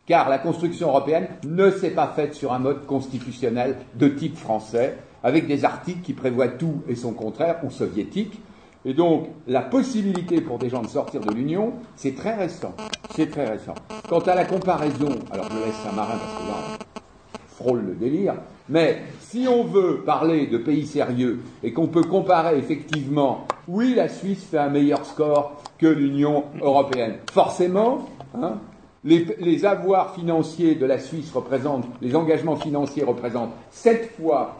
Car 0.07 0.29
la 0.29 0.39
construction 0.39 0.89
européenne 0.89 1.29
ne 1.47 1.71
s'est 1.71 1.91
pas 1.91 2.09
faite 2.09 2.35
sur 2.35 2.53
un 2.53 2.59
mode 2.59 2.85
constitutionnel 2.85 3.77
de 3.95 4.09
type 4.09 4.37
français, 4.37 4.99
avec 5.23 5.47
des 5.47 5.65
articles 5.65 6.03
qui 6.03 6.13
prévoient 6.13 6.49
tout 6.49 6.83
et 6.89 6.95
son 6.95 7.13
contraire, 7.13 7.61
ou 7.65 7.71
soviétique. 7.71 8.41
Et 8.85 8.93
donc, 8.93 9.29
la 9.47 9.63
possibilité 9.63 10.43
pour 10.43 10.59
des 10.59 10.69
gens 10.69 10.83
de 10.83 10.89
sortir 10.89 11.23
de 11.23 11.33
l'Union, 11.33 11.73
c'est 11.97 12.15
très 12.15 12.35
récent. 12.35 12.75
C'est 13.15 13.31
très 13.31 13.49
récent. 13.49 13.75
Quant 14.09 14.21
à 14.21 14.35
la 14.35 14.45
comparaison, 14.45 15.09
alors 15.31 15.49
je 15.51 15.65
laisse 15.65 15.77
Saint-Marin 15.83 16.19
parce 16.19 16.35
que 16.35 16.49
là, 16.49 16.77
on 16.77 17.65
frôle 17.65 17.85
le 17.87 17.95
délire, 17.95 18.35
mais 18.69 19.03
si 19.21 19.47
on 19.49 19.65
veut 19.65 20.03
parler 20.05 20.49
de 20.49 20.59
pays 20.59 20.87
sérieux 20.87 21.41
et 21.63 21.73
qu'on 21.73 21.87
peut 21.87 22.03
comparer 22.03 22.59
effectivement, 22.59 23.47
oui, 23.69 23.95
la 23.95 24.09
Suisse 24.09 24.45
fait 24.45 24.59
un 24.59 24.69
meilleur 24.69 25.07
score 25.07 25.63
que 25.79 25.87
l'Union 25.87 26.45
européenne. 26.61 27.17
Forcément, 27.33 28.11
hein, 28.35 28.59
les, 29.05 29.65
avoirs 29.65 30.15
financiers 30.15 30.75
de 30.75 30.87
la 30.87 30.99
Suisse 30.99 31.31
représentent, 31.33 31.87
les 32.01 32.17
engagements 32.17 32.57
financiers 32.57 33.05
représentent 33.05 33.53
sept 33.71 34.13
fois 34.17 34.57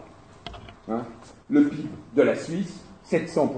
hein, 0.89 1.03
le 1.49 1.69
PIB 1.69 1.89
de 2.15 2.23
la 2.23 2.37
Suisse, 2.37 2.81
700%. 3.11 3.49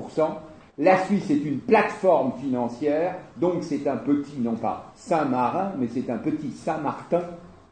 La 0.79 1.05
Suisse 1.07 1.31
est 1.31 1.45
une 1.45 1.59
plateforme 1.59 2.33
financière, 2.39 3.17
donc 3.39 3.63
c'est 3.63 3.87
un 3.89 3.97
petit, 3.97 4.39
non 4.39 4.57
pas 4.57 4.93
Saint-Marin, 4.95 5.73
mais 5.79 5.89
c'est 5.93 6.11
un 6.11 6.19
petit 6.19 6.51
Saint-Martin 6.51 7.23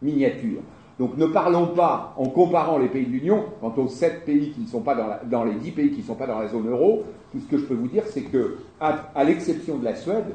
miniature. 0.00 0.60
Donc 0.98 1.16
ne 1.16 1.26
parlons 1.26 1.68
pas, 1.68 2.14
en 2.16 2.28
comparant 2.28 2.78
les 2.78 2.88
pays 2.88 3.04
de 3.04 3.10
l'Union, 3.10 3.44
quant 3.60 3.74
aux 3.76 3.88
sept 3.88 4.24
pays 4.24 4.52
qui 4.52 4.60
ne 4.60 4.66
sont 4.66 4.80
pas 4.80 5.20
dans, 5.24 5.44
les 5.44 5.54
dix 5.54 5.72
pays 5.72 5.90
qui 5.90 6.00
ne 6.00 6.06
sont 6.06 6.14
pas 6.14 6.26
dans 6.26 6.38
la 6.38 6.48
zone 6.48 6.68
euro, 6.68 7.04
tout 7.32 7.40
ce 7.40 7.46
que 7.46 7.58
je 7.58 7.64
peux 7.64 7.74
vous 7.74 7.88
dire, 7.88 8.04
c'est 8.06 8.22
que, 8.22 8.58
à, 8.80 9.24
l'exception 9.24 9.78
de 9.78 9.84
la 9.84 9.96
Suède, 9.96 10.34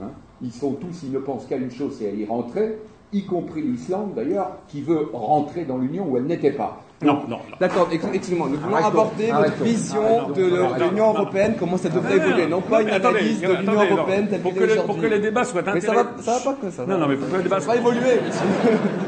hein, 0.00 0.10
ils 0.42 0.52
sont 0.52 0.72
tous, 0.72 1.02
ils 1.02 1.12
ne 1.12 1.18
pensent 1.18 1.46
qu'à 1.46 1.56
une 1.56 1.70
chose, 1.70 1.96
c'est 1.98 2.08
à 2.08 2.12
y 2.12 2.24
rentrer, 2.24 2.78
y 3.12 3.24
compris 3.24 3.62
l'Islande 3.62 4.14
d'ailleurs, 4.14 4.58
qui 4.68 4.82
veut 4.82 5.08
rentrer 5.12 5.64
dans 5.64 5.78
l'Union 5.78 6.06
où 6.08 6.16
elle 6.16 6.26
n'était 6.26 6.52
pas. 6.52 6.82
Non, 7.02 7.22
non. 7.28 7.40
D'accord, 7.60 7.88
excusez-moi. 7.92 8.48
Nous 8.50 8.58
voulons 8.58 8.76
aborder 8.76 9.30
votre 9.30 9.62
vision 9.62 10.30
de 10.34 10.84
l'Union 10.84 11.08
européenne, 11.12 11.54
comment 11.58 11.76
ça 11.76 11.90
devrait 11.90 12.16
évoluer. 12.16 12.46
Non 12.46 12.62
pas 12.62 12.80
une 12.82 12.88
analyse 12.88 13.40
de 13.42 13.52
l'Union 13.52 13.84
européenne 13.84 14.28
telle 14.28 14.40
pour 14.40 14.54
que, 14.54 14.80
pour 14.86 14.98
que 14.98 15.06
les 15.06 15.18
débats 15.18 15.44
soient 15.44 15.60
intéressants. 15.60 15.92
Mais 15.92 15.98
ça 15.98 16.04
va, 16.04 16.22
ça 16.22 16.38
va 16.38 16.52
pas 16.52 16.58
que 16.60 16.70
ça. 16.70 16.86
Non, 16.86 16.96
non, 16.98 17.06
mais 17.06 17.16
pour 17.16 17.30
que 17.30 17.36
les 17.36 17.42
débats 17.42 17.60
soient. 17.60 17.76
évoluer. 17.76 18.16
pour 18.16 18.22
que 18.72 19.05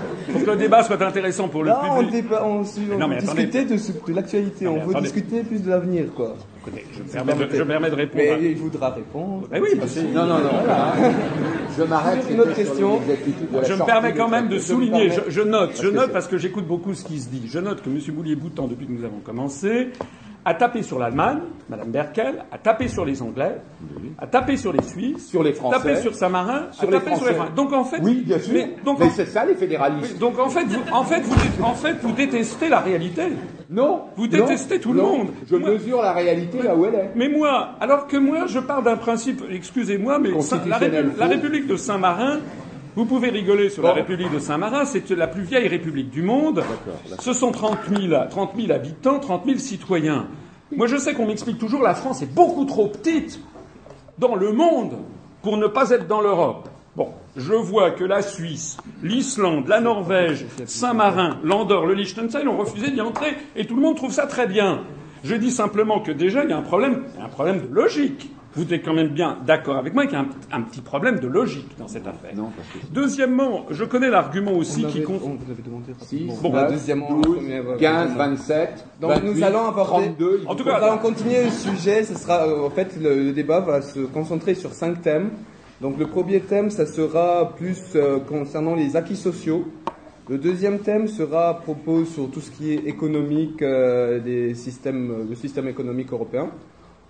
le 0.48 0.56
débat 0.56 0.82
soit 0.82 1.00
intéressant 1.00 1.48
pour 1.48 1.62
le 1.64 1.70
public. 1.72 2.24
On, 2.42 2.62
on, 2.62 3.02
on, 3.02 3.18
discuter 3.18 3.64
de, 3.64 3.76
de 3.76 4.14
l'actualité, 4.14 4.66
on 4.66 4.84
veut 4.84 5.00
discuter 5.00 5.42
plus 5.42 5.62
de 5.62 5.70
l'avenir, 5.70 6.04
quoi. 6.14 6.34
Écoutez, 6.60 6.84
je 6.92 7.02
me, 7.02 7.08
permets 7.08 7.34
de, 7.34 7.54
je 7.54 7.62
me 7.62 7.68
permets 7.68 7.90
de 7.90 7.94
répondre. 7.94 8.24
Mais 8.40 8.50
il 8.50 8.56
voudra 8.56 8.90
répondre. 8.90 9.48
Mais 9.50 9.60
oui, 9.60 9.70
parce 9.78 9.94
que... 9.94 10.00
Non, 10.00 10.26
non, 10.26 10.38
non. 10.38 10.50
Voilà. 10.64 10.94
Je 11.78 11.82
m'arrête. 11.84 12.24
Une 12.30 12.40
autre 12.40 12.54
question. 12.54 13.00
Je 13.62 13.74
me 13.74 13.86
permets 13.86 14.14
quand 14.14 14.28
même 14.28 14.48
de 14.48 14.58
souligner, 14.58 15.10
je, 15.10 15.20
je 15.28 15.40
note, 15.40 15.80
je 15.80 15.88
note 15.88 16.12
parce 16.12 16.26
que 16.26 16.36
j'écoute 16.36 16.66
beaucoup 16.66 16.94
ce 16.94 17.04
qui 17.04 17.20
se 17.20 17.28
dit. 17.28 17.42
Je 17.46 17.58
note 17.58 17.82
que 17.82 17.88
M. 17.88 17.98
Boulier-Boutan, 18.14 18.66
depuis 18.66 18.86
que 18.86 18.92
nous 18.92 19.04
avons 19.04 19.20
commencé, 19.20 19.88
a 20.48 20.54
tapé 20.54 20.82
sur 20.82 20.98
l'Allemagne, 20.98 21.40
Mme 21.68 21.90
Merkel, 21.90 22.42
a 22.50 22.56
tapé 22.56 22.88
sur 22.88 23.04
les 23.04 23.20
Anglais, 23.20 23.56
a 24.18 24.26
tapé 24.26 24.56
sur 24.56 24.72
les 24.72 24.82
Suisses, 24.82 25.28
sur 25.28 25.42
les 25.42 25.52
Français, 25.52 25.76
a 25.76 25.80
tapé 25.80 25.96
sur 25.96 26.14
Saint-Marin, 26.14 26.68
sur 26.72 26.90
les 26.90 27.00
Français. 27.00 27.34
sur 27.34 27.44
les 27.44 27.50
Donc 27.54 27.74
en 27.74 27.84
fait, 27.84 27.98
oui, 28.02 28.22
bien 28.24 28.38
sûr. 28.38 28.54
Mais, 28.54 28.76
donc, 28.82 28.98
c'est 29.14 29.26
ça 29.26 29.44
les 29.44 29.54
fédéralistes. 29.54 30.18
donc 30.18 30.38
en 30.38 30.48
fait, 30.48 30.64
vous, 30.64 30.80
en 30.90 31.04
fait, 31.04 31.20
vous, 31.20 31.62
en 31.62 31.74
fait, 31.74 31.96
vous 32.00 32.12
détestez 32.12 32.70
la 32.70 32.80
réalité. 32.80 33.24
Non. 33.68 34.04
Vous 34.16 34.26
détestez 34.26 34.80
tout 34.80 34.94
le 34.94 35.02
monde. 35.02 35.28
Je 35.50 35.56
mesure 35.56 36.00
la 36.00 36.14
réalité 36.14 36.62
là 36.62 36.74
où 36.74 36.86
elle 36.86 36.94
est. 36.94 37.10
Mais 37.14 37.28
moi, 37.28 37.72
alors 37.78 38.06
que 38.06 38.16
moi, 38.16 38.46
je 38.46 38.58
parle 38.58 38.84
d'un 38.84 38.96
principe. 38.96 39.42
Excusez-moi, 39.50 40.18
mais 40.18 40.30
la 40.66 41.26
République 41.26 41.66
de 41.66 41.76
Saint-Marin 41.76 42.38
vous 42.98 43.04
pouvez 43.04 43.30
rigoler 43.30 43.70
sur 43.70 43.84
la 43.84 43.92
République 43.92 44.32
de 44.32 44.40
Saint-Marin, 44.40 44.84
c'est 44.84 45.08
la 45.10 45.28
plus 45.28 45.42
vieille 45.42 45.68
république 45.68 46.10
du 46.10 46.20
monde. 46.20 46.64
Ce 47.20 47.32
sont 47.32 47.52
30 47.52 47.78
000, 47.96 48.12
30 48.28 48.56
000 48.56 48.72
habitants, 48.72 49.20
30 49.20 49.44
000 49.46 49.58
citoyens. 49.58 50.26
Moi, 50.74 50.88
je 50.88 50.96
sais 50.96 51.14
qu'on 51.14 51.28
m'explique 51.28 51.58
toujours 51.58 51.80
la 51.80 51.94
France 51.94 52.22
est 52.22 52.34
beaucoup 52.34 52.64
trop 52.64 52.88
petite 52.88 53.40
dans 54.18 54.34
le 54.34 54.50
monde 54.50 54.96
pour 55.42 55.58
ne 55.58 55.68
pas 55.68 55.90
être 55.90 56.08
dans 56.08 56.20
l'Europe. 56.20 56.68
Bon, 56.96 57.10
je 57.36 57.52
vois 57.52 57.92
que 57.92 58.02
la 58.02 58.20
Suisse, 58.20 58.78
l'Islande, 59.04 59.68
la 59.68 59.78
Norvège, 59.78 60.44
Saint-Marin, 60.66 61.38
l'Andorre, 61.44 61.86
le 61.86 61.94
Liechtenstein 61.94 62.48
ont 62.48 62.56
refusé 62.56 62.90
d'y 62.90 63.00
entrer 63.00 63.36
et 63.54 63.64
tout 63.64 63.76
le 63.76 63.82
monde 63.82 63.94
trouve 63.94 64.12
ça 64.12 64.26
très 64.26 64.48
bien. 64.48 64.80
Je 65.22 65.36
dis 65.36 65.52
simplement 65.52 66.00
que 66.00 66.10
déjà, 66.10 66.42
il 66.42 66.50
y 66.50 66.52
a 66.52 66.58
un 66.58 66.62
problème, 66.62 67.04
un 67.22 67.28
problème 67.28 67.60
de 67.60 67.72
logique. 67.72 68.28
Vous 68.58 68.74
êtes 68.74 68.84
quand 68.84 68.92
même 68.92 69.10
bien 69.10 69.38
d'accord 69.46 69.76
avec 69.76 69.94
moi 69.94 70.04
qu'il 70.04 70.14
y 70.14 70.20
a 70.20 70.26
un, 70.50 70.62
petit 70.62 70.80
problème 70.80 71.20
de 71.20 71.28
logique 71.28 71.78
dans 71.78 71.86
cette 71.86 72.08
affaire. 72.08 72.34
Non, 72.34 72.50
Deuxièmement, 72.90 73.66
je 73.70 73.84
connais 73.84 74.10
l'argument 74.10 74.50
aussi 74.50 74.84
qui 74.86 75.02
compte. 75.04 75.22
On 75.24 75.34
vous 75.36 75.50
avait 75.52 75.62
demandé 75.62 75.92
bon, 76.42 76.50
bah, 76.50 76.68
deuxièmement, 76.68 77.20
15, 77.78 78.16
27. 78.16 78.84
Donc 79.00 79.22
nous 79.22 79.44
allons 79.44 79.68
aborder. 79.68 80.06
32, 80.06 80.42
en 80.46 80.56
tout 80.56 80.64
cas, 80.64 80.80
nous 80.80 80.86
allons 80.86 80.98
continuer 80.98 81.44
le 81.44 81.50
sujet. 81.50 82.02
Ce 82.02 82.16
sera, 82.16 82.48
euh, 82.48 82.66
en 82.66 82.70
fait, 82.70 82.96
le, 83.00 83.32
débat 83.32 83.60
va 83.60 83.80
se 83.80 84.00
concentrer 84.00 84.56
sur 84.56 84.72
cinq 84.72 85.02
thèmes. 85.02 85.30
Donc 85.80 85.96
le 85.96 86.08
premier 86.08 86.40
thème, 86.40 86.70
ça 86.70 86.84
sera 86.84 87.54
plus 87.56 87.80
euh, 87.94 88.18
concernant 88.18 88.74
les 88.74 88.96
acquis 88.96 89.14
sociaux. 89.14 89.68
Le 90.28 90.36
deuxième 90.36 90.80
thème 90.80 91.06
sera 91.06 91.50
à 91.50 91.54
propos 91.54 92.04
sur 92.04 92.28
tout 92.28 92.40
ce 92.40 92.50
qui 92.50 92.72
est 92.72 92.86
économique 92.88 93.62
euh, 93.62 94.18
des 94.18 94.56
systèmes, 94.56 95.28
le 95.30 95.36
système 95.36 95.68
économique 95.68 96.12
européen. 96.12 96.50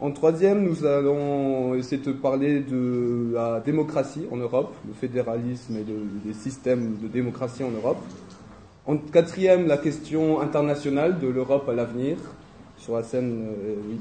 En 0.01 0.13
troisième, 0.13 0.63
nous 0.63 0.87
allons 0.87 1.75
essayer 1.75 2.01
de 2.01 2.13
parler 2.13 2.61
de 2.61 3.33
la 3.35 3.59
démocratie 3.59 4.27
en 4.31 4.37
Europe, 4.37 4.73
le 4.87 4.95
fédéralisme 4.95 5.75
et 5.77 5.85
des 6.25 6.35
systèmes 6.35 6.99
de 7.03 7.09
démocratie 7.09 7.65
en 7.65 7.71
Europe. 7.71 7.99
En 8.87 8.97
quatrième, 8.97 9.67
la 9.67 9.77
question 9.77 10.41
internationale 10.41 11.19
de 11.19 11.27
l'Europe 11.27 11.69
à 11.69 11.73
l'avenir, 11.73 12.17
sur 12.77 12.95
la 12.95 13.03
scène, 13.03 13.49
euh, 13.49 13.75
oui. 13.89 13.99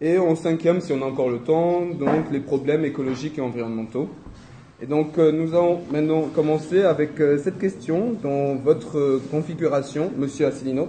Et 0.00 0.16
en 0.16 0.34
cinquième, 0.34 0.80
si 0.80 0.94
on 0.94 1.02
a 1.02 1.04
encore 1.04 1.28
le 1.28 1.40
temps, 1.40 1.82
donc 1.84 2.32
les 2.32 2.40
problèmes 2.40 2.86
écologiques 2.86 3.36
et 3.36 3.42
environnementaux. 3.42 4.08
Et 4.80 4.86
donc 4.86 5.18
euh, 5.18 5.30
nous 5.30 5.54
allons 5.54 5.80
maintenant 5.92 6.22
commencer 6.34 6.84
avec 6.84 7.20
euh, 7.20 7.36
cette 7.36 7.58
question 7.58 8.16
dans 8.22 8.54
votre 8.54 9.20
configuration, 9.30 10.10
Monsieur 10.16 10.46
Asselineau. 10.46 10.88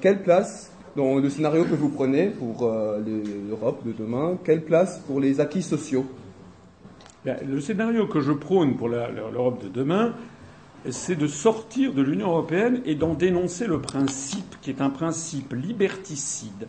quelle 0.00 0.22
place 0.24 0.69
dans 0.96 1.16
le 1.16 1.30
scénario 1.30 1.64
que 1.64 1.74
vous 1.74 1.88
prenez 1.88 2.26
pour 2.28 2.64
euh, 2.64 3.00
l'Europe 3.48 3.84
de 3.86 3.92
demain, 3.92 4.38
quelle 4.44 4.62
place 4.62 5.00
pour 5.06 5.20
les 5.20 5.40
acquis 5.40 5.62
sociaux? 5.62 6.06
Le 7.24 7.60
scénario 7.60 8.06
que 8.06 8.20
je 8.20 8.32
prône 8.32 8.76
pour 8.76 8.88
l'Europe 8.88 9.62
de 9.62 9.68
demain, 9.68 10.14
c'est 10.88 11.16
de 11.16 11.26
sortir 11.26 11.92
de 11.92 12.00
l'Union 12.00 12.28
européenne 12.28 12.80
et 12.86 12.94
d'en 12.94 13.12
dénoncer 13.12 13.66
le 13.66 13.80
principe 13.80 14.56
qui 14.62 14.70
est 14.70 14.80
un 14.80 14.88
principe 14.88 15.52
liberticide, 15.52 16.68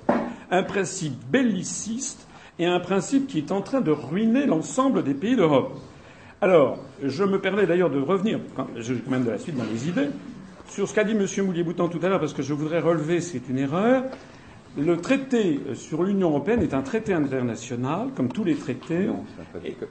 un 0.50 0.64
principe 0.64 1.16
belliciste 1.32 2.28
et 2.60 2.66
un 2.66 2.82
principe 2.82 3.28
qui 3.28 3.38
est 3.38 3.52
en 3.54 3.62
train 3.62 3.80
de 3.80 3.92
ruiner 3.92 4.46
l'ensemble 4.46 5.04
des 5.04 5.14
pays 5.14 5.38
d'Europe. 5.38 5.80
Alors, 6.42 6.80
je 7.02 7.24
me 7.24 7.40
permets 7.40 7.66
d'ailleurs 7.66 7.90
de 7.90 8.00
revenir, 8.00 8.40
je 8.76 8.94
quand 8.96 9.12
même 9.12 9.24
de 9.24 9.32
la 9.32 9.38
suite 9.38 9.56
dans 9.56 9.64
les 9.72 9.88
idées, 9.88 10.10
sur 10.72 10.88
ce 10.88 10.94
qu'a 10.94 11.04
dit 11.04 11.12
M. 11.12 11.26
Moulier-Boutan 11.46 11.90
tout 11.90 12.00
à 12.02 12.08
l'heure, 12.08 12.20
parce 12.20 12.34
que 12.34 12.42
je 12.42 12.54
voudrais 12.54 12.80
relever, 12.80 13.20
c'est 13.20 13.50
une 13.50 13.60
erreur. 13.60 14.04
Le 14.78 14.96
traité 14.96 15.60
sur 15.74 16.02
l'Union 16.02 16.30
européenne 16.30 16.62
est 16.62 16.74
un 16.74 16.82
traité 16.82 17.14
international, 17.14 18.08
comme 18.16 18.30
tous 18.30 18.46
les 18.46 18.56
traités. 18.56 19.10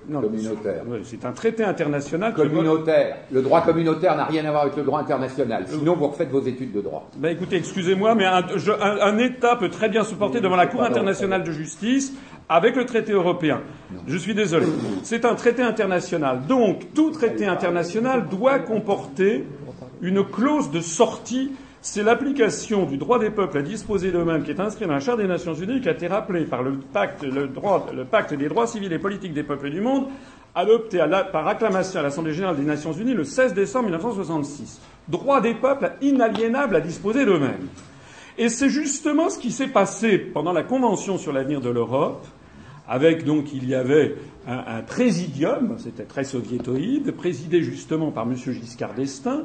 Non, 0.08 0.22
communautaire. 0.22 0.84
C'est 1.04 1.26
un 1.26 1.32
traité 1.32 1.64
international. 1.64 2.32
Communautaire. 2.32 3.18
Le 3.30 3.42
droit 3.42 3.60
communautaire 3.60 4.16
n'a 4.16 4.24
rien 4.24 4.42
à 4.46 4.50
voir 4.50 4.62
avec 4.62 4.76
le 4.76 4.82
droit 4.82 5.00
international. 5.00 5.66
Sinon, 5.68 5.96
vous 5.96 6.06
refaites 6.06 6.30
vos 6.30 6.40
études 6.40 6.72
de 6.72 6.80
droit. 6.80 7.10
Ben 7.18 7.36
écoutez, 7.36 7.56
excusez-moi, 7.56 8.14
mais 8.14 8.24
un, 8.24 8.42
un, 9.02 9.18
État 9.18 9.56
peut 9.56 9.68
très 9.68 9.90
bien 9.90 10.02
se 10.02 10.14
porter 10.14 10.40
devant 10.40 10.56
la 10.56 10.66
Cour 10.66 10.82
internationale 10.82 11.44
de 11.44 11.52
justice 11.52 12.14
avec 12.48 12.74
le 12.74 12.86
traité 12.86 13.12
européen. 13.12 13.60
Je 14.06 14.16
suis 14.16 14.34
désolé. 14.34 14.66
C'est 15.02 15.26
un 15.26 15.34
traité 15.34 15.60
international. 15.60 16.46
Donc, 16.48 16.94
tout 16.94 17.10
traité 17.10 17.44
international 17.46 18.28
doit 18.30 18.60
comporter 18.60 19.44
une 20.02 20.24
clause 20.24 20.70
de 20.70 20.80
sortie, 20.80 21.52
c'est 21.82 22.02
l'application 22.02 22.84
du 22.84 22.96
droit 22.96 23.18
des 23.18 23.30
peuples 23.30 23.58
à 23.58 23.62
disposer 23.62 24.12
d'eux-mêmes 24.12 24.42
qui 24.42 24.50
est 24.50 24.60
inscrit 24.60 24.86
dans 24.86 24.92
la 24.92 25.00
Charte 25.00 25.18
des 25.18 25.26
Nations 25.26 25.54
Unies, 25.54 25.80
qui 25.80 25.88
a 25.88 25.92
été 25.92 26.06
rappelé 26.06 26.44
par 26.44 26.62
le 26.62 26.78
pacte 26.92 27.24
des 27.24 28.48
droits 28.48 28.66
civils 28.66 28.92
et 28.92 28.98
politiques 28.98 29.32
des 29.32 29.42
peuples 29.42 29.70
du 29.70 29.80
monde, 29.80 30.06
adopté 30.54 30.98
par 31.32 31.46
acclamation 31.48 32.00
à 32.00 32.02
l'Assemblée 32.02 32.32
générale 32.32 32.56
des 32.56 32.62
Nations 32.62 32.92
unies 32.92 33.14
le 33.14 33.24
16 33.24 33.54
décembre 33.54 33.86
1966. 33.86 34.80
Droit 35.08 35.40
des 35.40 35.54
peuples 35.54 35.92
inaliénables 36.02 36.76
à 36.76 36.80
disposer 36.80 37.24
d'eux-mêmes. 37.24 37.68
Et 38.36 38.48
c'est 38.48 38.68
justement 38.68 39.28
ce 39.28 39.38
qui 39.38 39.50
s'est 39.50 39.68
passé 39.68 40.18
pendant 40.18 40.52
la 40.52 40.62
Convention 40.62 41.18
sur 41.18 41.32
l'avenir 41.32 41.60
de 41.60 41.70
l'Europe, 41.70 42.26
avec 42.90 43.24
donc 43.24 43.54
il 43.54 43.68
y 43.68 43.74
avait 43.74 44.16
un, 44.48 44.82
présidium, 44.82 45.76
c'était 45.78 46.04
très 46.04 46.24
soviétoïde, 46.24 47.12
présidé 47.12 47.62
justement 47.62 48.10
par 48.10 48.24
M. 48.24 48.34
Giscard 48.34 48.94
d'Estaing, 48.94 49.44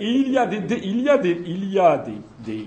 et 0.00 0.10
il 0.10 0.32
y 0.32 0.38
a 0.38 2.02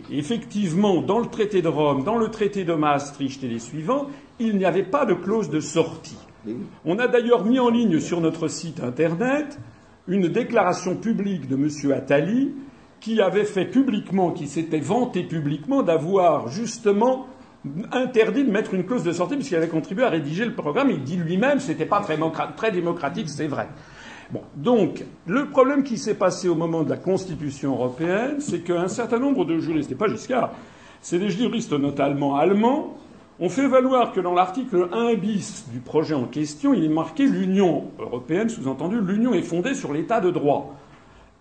effectivement 0.09 1.01
dans 1.01 1.19
le 1.19 1.25
traité 1.25 1.61
de 1.61 1.67
Rome, 1.67 2.05
dans 2.05 2.17
le 2.17 2.29
traité 2.29 2.63
de 2.63 2.73
Maastricht 2.73 3.43
et 3.43 3.49
les 3.49 3.59
suivants, 3.59 4.07
il 4.39 4.57
n'y 4.57 4.63
avait 4.63 4.83
pas 4.83 5.05
de 5.05 5.13
clause 5.13 5.49
de 5.49 5.59
sortie. 5.59 6.17
On 6.85 6.99
a 6.99 7.07
d'ailleurs 7.09 7.43
mis 7.43 7.59
en 7.59 7.69
ligne 7.69 7.99
sur 7.99 8.21
notre 8.21 8.47
site 8.47 8.81
internet 8.81 9.59
une 10.07 10.29
déclaration 10.29 10.95
publique 10.95 11.49
de 11.49 11.55
M. 11.55 11.91
Attali 11.91 12.53
qui 13.01 13.19
avait 13.19 13.43
fait 13.43 13.65
publiquement, 13.65 14.31
qui 14.31 14.47
s'était 14.47 14.79
vanté 14.79 15.23
publiquement 15.23 15.83
d'avoir 15.83 16.47
justement 16.47 17.27
interdit 17.91 18.43
de 18.43 18.51
mettre 18.51 18.73
une 18.73 18.85
clause 18.85 19.03
de 19.03 19.11
sortie 19.11 19.35
puisqu'il 19.35 19.55
avait 19.55 19.67
contribué 19.67 20.03
à 20.03 20.09
rédiger 20.09 20.45
le 20.45 20.53
programme. 20.53 20.89
Il 20.89 21.03
dit 21.03 21.17
lui-même 21.17 21.59
c'était 21.59 21.85
pas 21.85 22.01
très, 22.01 22.17
très 22.55 22.71
démocratique, 22.71 23.29
c'est 23.29 23.47
vrai. 23.47 23.67
Bon, 24.31 24.41
donc, 24.55 25.03
le 25.27 25.45
problème 25.45 25.83
qui 25.83 25.97
s'est 25.97 26.15
passé 26.15 26.49
au 26.49 26.55
moment 26.55 26.83
de 26.83 26.89
la 26.89 26.97
Constitution 26.97 27.73
européenne, 27.73 28.39
c'est 28.39 28.61
qu'un 28.61 28.87
certain 28.87 29.19
nombre 29.19 29.45
de 29.45 29.59
juristes, 29.59 29.91
et 29.91 29.95
pas 29.95 30.07
Giscard, 30.07 30.51
c'est 31.01 31.19
des 31.19 31.29
juristes 31.29 31.73
notamment 31.73 32.37
allemands, 32.37 32.97
ont 33.39 33.49
fait 33.49 33.67
valoir 33.67 34.11
que 34.11 34.21
dans 34.21 34.33
l'article 34.33 34.87
1 34.91 35.15
bis 35.15 35.65
du 35.71 35.79
projet 35.79 36.15
en 36.15 36.25
question, 36.25 36.73
il 36.73 36.83
est 36.85 36.89
marqué 36.89 37.25
l'Union 37.25 37.91
européenne, 37.99 38.49
sous-entendu, 38.49 38.99
l'Union 39.01 39.33
est 39.33 39.41
fondée 39.41 39.73
sur 39.73 39.91
l'état 39.93 40.19
de 40.19 40.31
droit. 40.31 40.75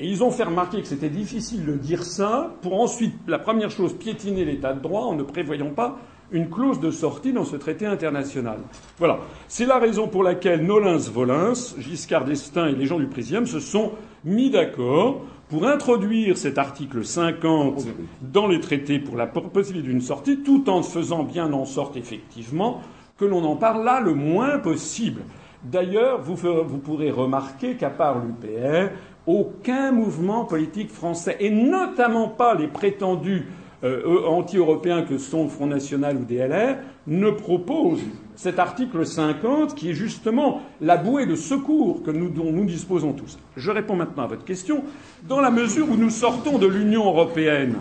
Et 0.00 0.08
ils 0.08 0.24
ont 0.24 0.30
fait 0.30 0.42
remarquer 0.42 0.80
que 0.80 0.88
c'était 0.88 1.10
difficile 1.10 1.64
de 1.64 1.74
dire 1.74 2.02
ça 2.02 2.54
pour 2.60 2.80
ensuite, 2.80 3.14
la 3.28 3.38
première 3.38 3.70
chose, 3.70 3.94
piétiner 3.94 4.44
l'état 4.44 4.72
de 4.72 4.80
droit 4.80 5.02
en 5.02 5.14
ne 5.14 5.22
prévoyant 5.22 5.70
pas 5.70 5.98
une 6.32 6.48
clause 6.48 6.80
de 6.80 6.90
sortie 6.90 7.32
dans 7.32 7.44
ce 7.44 7.56
traité 7.56 7.86
international. 7.86 8.58
Voilà. 8.98 9.18
C'est 9.48 9.66
la 9.66 9.78
raison 9.78 10.08
pour 10.08 10.22
laquelle 10.22 10.64
Nolens-Volens, 10.64 11.74
Giscard 11.78 12.24
d'Estaing 12.24 12.68
et 12.68 12.74
les 12.74 12.86
gens 12.86 12.98
du 12.98 13.06
Présidium 13.06 13.46
se 13.46 13.60
sont 13.60 13.92
mis 14.24 14.50
d'accord 14.50 15.22
pour 15.48 15.66
introduire 15.66 16.38
cet 16.38 16.56
article 16.56 17.04
50 17.04 17.86
dans 18.22 18.46
les 18.46 18.60
traités 18.60 18.98
pour 18.98 19.16
la 19.16 19.26
possibilité 19.26 19.88
d'une 19.88 20.00
sortie, 20.00 20.38
tout 20.38 20.70
en 20.70 20.82
faisant 20.82 21.24
bien 21.24 21.52
en 21.52 21.66
sorte 21.66 21.96
effectivement 21.96 22.80
que 23.18 23.26
l'on 23.26 23.44
en 23.44 23.56
parle 23.56 23.84
là 23.84 24.00
le 24.00 24.14
moins 24.14 24.58
possible. 24.58 25.22
D'ailleurs, 25.62 26.20
vous, 26.22 26.34
vous, 26.34 26.78
pourrez 26.78 27.10
remarquer 27.10 27.76
qu'à 27.76 27.90
part 27.90 28.18
l'UPR, 28.18 28.90
aucun 29.26 29.92
mouvement 29.92 30.44
politique 30.44 30.90
français, 30.90 31.36
et 31.38 31.50
notamment 31.50 32.28
pas 32.28 32.54
les 32.54 32.66
prétendus 32.66 33.46
euh, 33.84 34.26
anti-européens 34.26 35.02
que 35.02 35.18
sont 35.18 35.44
le 35.44 35.48
Front 35.48 35.66
National 35.66 36.16
ou 36.16 36.24
DLR, 36.24 36.76
ne 37.06 37.30
propose 37.30 38.00
cet 38.36 38.58
article 38.58 39.04
50 39.04 39.74
qui 39.74 39.90
est 39.90 39.94
justement 39.94 40.62
la 40.80 40.96
bouée 40.96 41.26
de 41.26 41.34
secours 41.34 42.00
dont 42.00 42.52
nous 42.52 42.64
disposons 42.64 43.12
tous. 43.12 43.38
Je 43.56 43.70
réponds 43.70 43.96
maintenant 43.96 44.24
à 44.24 44.28
votre 44.28 44.44
question. 44.44 44.84
Dans 45.28 45.40
la 45.40 45.50
mesure 45.50 45.90
où 45.90 45.96
nous 45.96 46.10
sortons 46.10 46.58
de 46.58 46.66
l'Union 46.66 47.06
européenne, 47.06 47.76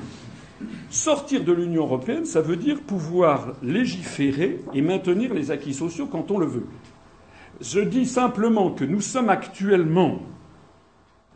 sortir 0.89 1.43
de 1.43 1.53
l'Union 1.53 1.83
européenne, 1.83 2.25
ça 2.25 2.41
veut 2.41 2.57
dire 2.57 2.81
pouvoir 2.81 3.53
légiférer 3.61 4.59
et 4.73 4.81
maintenir 4.81 5.33
les 5.33 5.51
acquis 5.51 5.73
sociaux 5.73 6.07
quand 6.07 6.31
on 6.31 6.37
le 6.37 6.47
veut. 6.47 6.65
Je 7.61 7.79
dis 7.79 8.05
simplement 8.05 8.71
que 8.71 8.83
nous 8.83 9.01
sommes 9.01 9.29
actuellement 9.29 10.19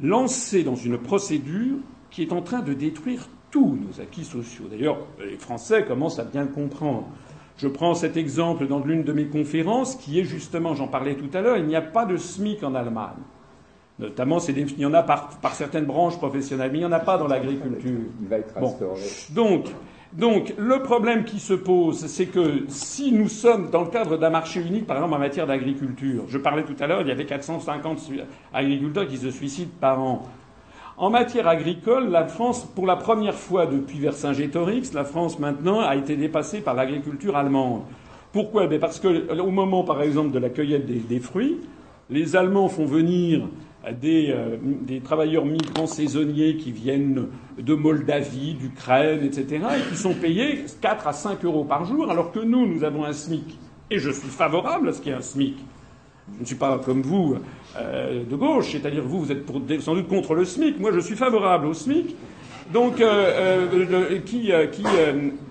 lancés 0.01 0.63
dans 0.63 0.75
une 0.75 0.97
procédure 0.97 1.77
qui 2.09 2.23
est 2.23 2.33
en 2.33 2.41
train 2.41 2.61
de 2.61 2.73
détruire 2.73 3.29
tous 3.51 3.77
nos 3.77 4.01
acquis 4.01 4.23
sociaux. 4.23 4.65
D'ailleurs, 4.69 4.97
les 5.19 5.37
Français 5.37 5.85
commencent 5.85 6.19
à 6.19 6.23
bien 6.23 6.43
le 6.43 6.49
comprendre. 6.49 7.05
Je 7.57 7.67
prends 7.67 7.95
cet 7.95 8.17
exemple 8.17 8.67
dans 8.67 8.79
l'une 8.79 9.03
de 9.03 9.13
mes 9.13 9.27
conférences, 9.27 9.95
qui 9.95 10.19
est 10.19 10.25
justement, 10.25 10.73
j'en 10.73 10.87
parlais 10.87 11.15
tout 11.15 11.29
à 11.33 11.41
l'heure, 11.41 11.57
il 11.57 11.65
n'y 11.65 11.75
a 11.75 11.81
pas 11.81 12.05
de 12.05 12.17
SMIC 12.17 12.63
en 12.63 12.75
Allemagne. 12.75 13.23
Notamment, 13.97 14.39
il 14.39 14.79
y 14.79 14.85
en 14.85 14.93
a 14.93 15.03
par, 15.03 15.39
certaines 15.53 15.85
branches 15.85 16.17
professionnelles, 16.17 16.69
mais 16.71 16.79
il 16.79 16.81
n'y 16.81 16.85
en 16.85 16.91
a 16.91 16.99
pas 16.99 17.17
dans 17.17 17.27
l'agriculture. 17.27 17.99
Il 18.21 18.27
va 18.27 18.37
être 18.37 18.53
Donc, 19.33 19.67
donc, 20.11 20.53
le 20.57 20.81
problème 20.81 21.25
qui 21.25 21.39
se 21.39 21.53
pose, 21.53 22.05
c'est 22.07 22.27
que 22.27 22.65
si 22.69 23.11
nous 23.11 23.27
sommes 23.27 23.69
dans 23.69 23.83
le 23.83 23.89
cadre 23.89 24.17
d'un 24.17 24.29
marché 24.29 24.61
unique, 24.61 24.87
par 24.87 24.97
exemple 24.97 25.13
en 25.13 25.19
matière 25.19 25.45
d'agriculture, 25.45 26.23
je 26.27 26.37
parlais 26.37 26.63
tout 26.63 26.75
à 26.79 26.87
l'heure, 26.87 27.01
il 27.01 27.07
y 27.07 27.11
avait 27.11 27.25
450 27.25 27.99
agriculteurs 28.53 29.07
qui 29.07 29.17
se 29.17 29.29
suicident 29.29 29.71
par 29.79 30.01
an. 30.01 30.23
En 30.97 31.09
matière 31.09 31.49
agricole, 31.49 32.09
la 32.09 32.25
France, 32.25 32.65
pour 32.73 32.87
la 32.87 32.95
première 32.95 33.35
fois 33.35 33.65
depuis 33.65 33.99
Vercingétorix, 33.99 34.93
la 34.93 35.03
France 35.03 35.39
maintenant 35.39 35.81
a 35.81 35.97
été 35.97 36.15
dépassée 36.15 36.61
par 36.61 36.73
l'agriculture 36.73 37.35
allemande. 37.35 37.81
Pourquoi? 38.31 38.67
Ben 38.67 38.79
Parce 38.79 39.01
que 39.01 39.37
au 39.37 39.51
moment, 39.51 39.83
par 39.83 40.01
exemple, 40.01 40.31
de 40.31 40.39
la 40.39 40.49
cueillette 40.49 40.85
des, 40.85 41.19
fruits, 41.19 41.57
les 42.09 42.37
Allemands 42.37 42.69
font 42.69 42.85
venir 42.85 43.45
des, 44.01 44.31
euh, 44.31 44.55
des, 44.61 45.01
travailleurs 45.01 45.45
migrants 45.45 45.85
saisonniers 45.85 46.55
qui 46.55 46.71
viennent 46.71 47.27
de 47.59 47.73
Moldavie, 47.73 48.53
d'Ukraine, 48.53 49.21
etc., 49.25 49.65
et 49.77 49.89
qui 49.89 49.97
sont 49.97 50.13
payés 50.13 50.63
4 50.79 51.07
à 51.07 51.13
5 51.13 51.43
euros 51.43 51.65
par 51.65 51.83
jour, 51.83 52.09
alors 52.09 52.31
que 52.31 52.39
nous, 52.39 52.65
nous 52.65 52.85
avons 52.85 53.03
un 53.03 53.11
SMIC. 53.11 53.59
Et 53.91 53.99
je 53.99 54.11
suis 54.11 54.29
favorable 54.29 54.87
à 54.87 54.93
ce 54.93 55.01
qu'il 55.01 55.11
y 55.11 55.15
ait 55.15 55.17
un 55.17 55.21
SMIC. 55.21 55.57
Je 56.35 56.41
ne 56.41 56.45
suis 56.45 56.55
pas 56.55 56.79
comme 56.79 57.01
vous 57.01 57.35
euh, 57.77 58.23
de 58.23 58.35
gauche, 58.35 58.71
c'est-à-dire 58.71 59.03
vous, 59.03 59.19
vous 59.19 59.31
êtes 59.31 59.81
sans 59.81 59.95
doute 59.95 60.07
contre 60.07 60.33
le 60.33 60.45
SMIC. 60.45 60.79
Moi, 60.79 60.91
je 60.93 60.99
suis 60.99 61.15
favorable 61.15 61.67
au 61.67 61.73
SMIC. 61.73 62.15
Donc, 62.73 62.99
euh, 62.99 63.67
euh, 63.73 64.19
qui, 64.25 64.51
euh, 64.51 64.65
qui 64.65 64.83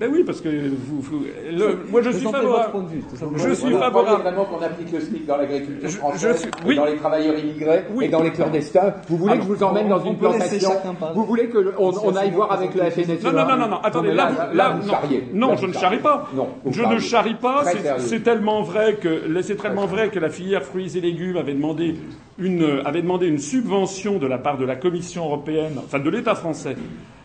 ben 0.00 0.10
oui, 0.12 0.24
parce 0.24 0.40
que 0.40 0.48
vous, 0.48 1.00
vous 1.00 1.24
le, 1.48 1.78
moi 1.88 2.02
je 2.02 2.10
suis 2.10 2.26
favorable. 2.26 2.72
je 3.36 3.52
suis 3.54 3.72
favorable. 3.72 4.22
vraiment 4.22 4.44
qu'on 4.44 4.60
applique 4.60 4.90
le 4.92 5.00
SMIC 5.00 5.24
dans 5.24 5.36
l'agriculture 5.36 5.90
française, 5.90 6.48
oui. 6.66 6.74
dans 6.74 6.86
les 6.86 6.96
travailleurs 6.96 7.38
immigrés 7.38 7.84
oui. 7.94 8.06
et 8.06 8.08
dans 8.08 8.22
les 8.22 8.32
clandestins. 8.32 8.94
Vous 9.08 9.16
voulez 9.16 9.38
que 9.38 9.44
je 9.44 9.48
vous 9.48 9.62
emmène 9.62 9.88
dans 9.88 10.04
une 10.04 10.16
plantation 10.16 10.70
Vous 11.14 11.24
voulez 11.24 11.46
que 11.48 11.74
on, 11.78 11.92
on 12.04 12.16
aille 12.16 12.32
voir 12.32 12.50
avec 12.50 12.74
le 12.74 12.82
FNSEA 12.90 13.16
Non, 13.22 13.32
non, 13.32 13.46
non, 13.46 13.56
non, 13.58 13.68
non. 13.68 13.80
Attendez, 13.82 14.12
là, 14.12 14.50
là, 14.52 14.76
non, 15.32 15.50
non, 15.50 15.56
je 15.56 15.66
ne 15.66 15.72
charrie 15.72 15.98
pas. 15.98 16.28
Non, 16.34 16.48
je 16.68 16.82
ne 16.82 16.98
charrie 16.98 17.34
pas. 17.34 17.62
C'est 17.98 18.24
tellement 18.24 18.62
vrai 18.62 18.96
que 18.96 19.40
c'est 19.42 19.56
tellement 19.56 19.86
vrai 19.86 20.08
que 20.08 20.18
la 20.18 20.30
filière 20.30 20.64
fruits 20.64 20.96
et 20.96 21.00
légumes 21.00 21.36
avait 21.36 21.54
demandé 21.54 21.94
une 22.38 22.82
avait 22.84 23.02
demandé 23.02 23.26
une 23.26 23.38
subvention 23.38 24.18
de 24.18 24.26
la 24.26 24.38
part 24.38 24.58
de 24.58 24.64
la 24.64 24.76
Commission 24.76 25.24
européenne, 25.24 25.74
enfin 25.78 25.98
de 25.98 26.10
l'État 26.10 26.34
français 26.34 26.76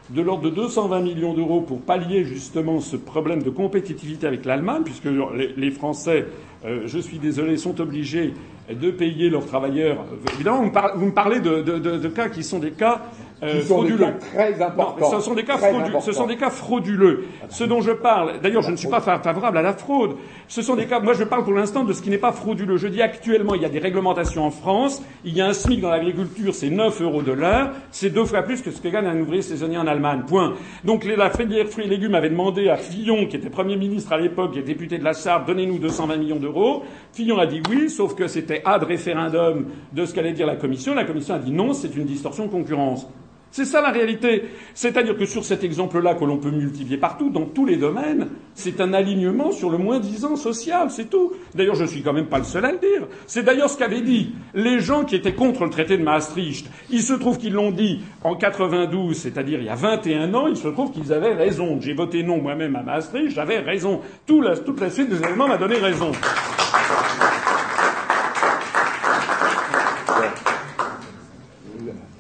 de 0.10 0.22
l'ordre 0.22 0.44
de 0.44 0.50
220 0.50 1.02
millions 1.02 1.34
d'euros 1.34 1.62
pour 1.62 1.82
pallier 1.82 2.26
justement 2.26 2.80
ce 2.80 2.96
problème 2.96 3.44
de 3.44 3.50
compétitivité 3.50 4.26
avec 4.28 4.46
l'Allemagne, 4.46 4.82
puisque 4.84 5.08
les, 5.56 5.72
Français, 5.72 6.26
euh, 6.66 6.82
je 6.86 7.00
suis 7.00 7.20
désolé, 7.20 7.58
sont 7.58 7.80
obligés 7.80 8.34
de 8.70 8.92
payer 8.92 9.30
leurs 9.30 9.46
travailleurs. 9.46 10.04
Évidemment, 10.34 10.72
vous 10.96 11.06
me 11.06 11.12
parlez 11.12 11.40
de 11.40 12.08
cas 12.08 12.30
qui 12.30 12.44
sont 12.44 12.60
des 12.60 12.72
cas 12.72 13.04
euh, 13.42 13.62
frauduleux. 13.62 14.18
très 14.20 14.62
importants. 14.62 15.12
ce 15.12 15.22
sont 15.22 15.34
des 15.34 15.44
cas 15.44 15.58
frauduleux. 15.58 16.00
Ce 16.02 16.12
sont 16.12 16.28
des 16.28 16.38
cas 16.38 16.50
frauduleux. 16.50 17.26
Ce 17.50 17.64
dont 17.64 17.82
je 17.82 17.92
parle, 17.92 18.40
d'ailleurs, 18.42 18.62
je 18.62 18.72
ne 18.72 18.76
suis 18.76 18.88
pas 18.88 19.02
favorable 19.02 19.58
à 19.58 19.62
la 19.62 19.74
fraude. 19.74 20.16
Ce 20.48 20.62
sont 20.62 20.76
des 20.76 20.86
cas. 20.86 21.00
Moi, 21.00 21.14
je 21.14 21.24
parle 21.24 21.44
pour 21.44 21.54
l'instant 21.54 21.84
de 21.84 21.94
ce 21.94 22.02
qui 22.02 22.10
n'est 22.10 22.18
pas 22.18 22.32
frauduleux. 22.32 22.78
Je 22.78 22.88
dis 22.88 23.02
actuellement, 23.02 23.56
il 23.56 23.62
y 23.62 23.66
a 23.66 23.70
des 23.70 23.80
réglementations 23.80 24.46
en 24.46 24.52
France. 24.52 25.02
Il 25.24 25.36
y 25.36 25.42
a 25.42 25.48
un 25.48 25.54
SMIC 25.54 25.82
dans 25.82 25.90
l'agriculture, 25.90 26.54
c'est 26.54 26.70
9 26.70 27.02
euros 27.02 27.22
de 27.22 27.32
l'heure. 27.32 27.72
C'est 27.92 28.10
deux 28.10 28.26
fois 28.26 28.42
plus 28.42 28.62
que 28.62 28.72
ce 28.72 28.82
que 28.82 28.90
gagne 28.90 29.06
un 29.06 29.20
ouvrier 29.20 29.42
saisonnier 29.42 29.78
en 29.78 29.88
Allemagne. 29.88 30.24
Point. 30.28 30.56
Donc, 30.84 31.06
la 31.06 31.30
filière 31.30 31.68
fruits 31.68 31.86
et 31.86 31.90
légumes 31.90 32.16
avait 32.16 32.30
demandé 32.30 32.70
à 32.70 32.78
Fillon, 32.78 33.26
qui 33.28 33.38
était 33.38 33.50
premier 33.50 33.78
ministre 33.78 34.12
à 34.14 34.18
l'époque, 34.18 34.54
qui 34.54 34.60
est 34.60 34.64
député 34.64 34.98
de 34.98 35.04
la 35.04 35.14
Sarthe, 35.14 35.48
donnez-nous 35.48 35.80
220 35.80 36.18
millions 36.18 36.40
d'euros. 36.40 36.84
Fillon 37.14 37.38
a 37.38 37.46
dit 37.46 37.62
oui, 37.70 37.90
sauf 37.90 38.16
que 38.16 38.28
c'était 38.28 38.62
ad 38.66 38.84
référendum 38.84 39.66
de 39.94 40.06
ce 40.06 40.14
qu'allait 40.14 40.34
dire 40.34 40.48
la 40.48 40.56
Commission. 40.56 40.94
La 40.94 41.06
Commission 41.06 41.36
a 41.36 41.40
dit 41.40 41.52
non, 41.52 41.74
c'est 41.74 41.96
une 41.96 42.06
distorsion 42.06 42.46
de 42.46 42.52
concurrence. 42.52 43.08
C'est 43.52 43.66
ça 43.66 43.82
la 43.82 43.90
réalité. 43.90 44.44
C'est-à-dire 44.76 45.18
que 45.18 45.26
sur 45.26 45.44
cet 45.44 45.64
exemple-là, 45.64 46.14
que 46.14 46.24
l'on 46.24 46.38
peut 46.38 46.52
multiplier 46.52 46.98
partout, 46.98 47.30
dans 47.30 47.46
tous 47.46 47.66
les 47.66 47.78
domaines, 47.78 48.30
c'est 48.54 48.80
un 48.80 48.94
alignement 48.94 49.52
sur 49.52 49.70
le 49.72 49.78
moins-disant 49.78 50.36
social, 50.36 50.92
c'est 50.92 51.10
tout. 51.10 51.34
D'ailleurs, 51.56 51.76
je 51.76 51.84
ne 51.84 51.88
suis 51.88 52.04
quand 52.04 52.14
même 52.14 52.28
pas 52.28 52.38
le 52.38 52.44
seul 52.44 52.64
à 52.66 52.72
le 52.72 52.78
dire. 52.78 53.08
C'est 53.26 53.44
d'ailleurs 53.44 53.70
ce 53.70 53.78
qu'avaient 53.78 54.02
dit 54.02 54.34
les 54.54 54.80
gens 54.80 55.04
qui 55.04 55.16
étaient 55.16 55.34
contre 55.34 55.64
le 55.64 55.72
traité 55.72 55.98
de 55.98 56.04
Maastricht. 56.04 56.70
Il 56.92 57.02
se 57.02 57.14
trouve 57.14 57.38
qu'ils 57.40 57.54
l'ont 57.54 57.72
dit 57.72 58.02
en 58.24 58.36
92, 58.36 59.18
c'est-à-dire 59.18 59.60
il 59.60 59.66
y 59.66 59.70
a 59.70 59.76
21 59.76 60.34
ans, 60.36 60.48
il 60.48 60.58
se 60.58 60.68
trouve 60.68 60.92
qu'ils 60.92 61.12
avaient 61.12 61.34
raison. 61.34 61.80
J'ai 61.82 61.94
voté 61.94 62.22
non 62.22 62.38
moi-même 62.42 62.76
à 62.76 62.84
Maastricht, 62.84 63.32
j'avais 63.32 63.60
raison. 63.60 64.02
toute 64.28 64.80
la 64.80 64.90
suite 64.90 65.10
des 65.10 65.24
éléments 65.24 65.48
m'a 65.48 65.58
donné 65.58 65.76
raison. 65.76 66.12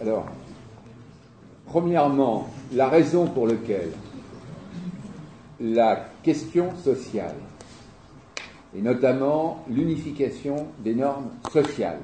Alors, 0.01 0.27
Premièrement, 1.69 2.47
la 2.73 2.89
raison 2.89 3.27
pour 3.27 3.45
laquelle 3.45 3.91
la 5.59 6.07
question 6.23 6.75
sociale, 6.75 7.35
et 8.75 8.81
notamment 8.81 9.63
l'unification 9.69 10.65
des 10.79 10.95
normes 10.95 11.29
sociales, 11.51 11.99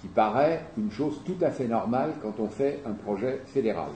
qui 0.00 0.08
paraît 0.08 0.64
une 0.76 0.90
chose 0.90 1.20
tout 1.24 1.36
à 1.42 1.50
fait 1.50 1.68
normale 1.68 2.14
quand 2.22 2.40
on 2.40 2.48
fait 2.48 2.80
un 2.84 2.92
projet 2.92 3.40
fédéral. 3.46 3.90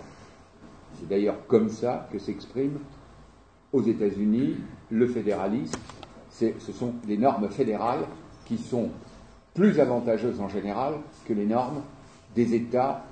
C'est 1.01 1.09
d'ailleurs 1.09 1.47
comme 1.49 1.69
ça 1.69 2.09
que 2.13 2.21
s'exprime 2.21 2.79
aux 3.73 3.83
États-Unis 3.83 4.55
le 4.89 5.09
fédéralisme. 5.09 5.81
Ce 6.31 6.73
sont 6.73 6.93
des 7.05 7.19
normes 7.19 7.49
fédérales 7.49 8.05
qui 8.45 8.59
sont 8.59 8.91
plus 9.53 9.81
avantageuses 9.81 10.41
en 10.41 10.49
général 10.49 10.95
que 11.27 11.33
les 11.33 11.47
normes 11.47 11.83
des 12.37 12.55
États 12.55 13.05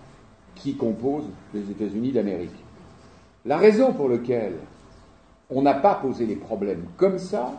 qui 0.55 0.77
composent 0.77 1.31
les 1.55 1.71
États-Unis 1.71 2.13
d'Amérique. 2.13 2.51
La 3.45 3.57
raison 3.57 3.93
pour 3.93 4.09
laquelle 4.09 4.55
on 5.51 5.63
n'a 5.63 5.75
pas 5.75 5.95
posé 5.95 6.27
les 6.27 6.37
problèmes 6.37 6.87
comme 6.97 7.19
ça, 7.19 7.53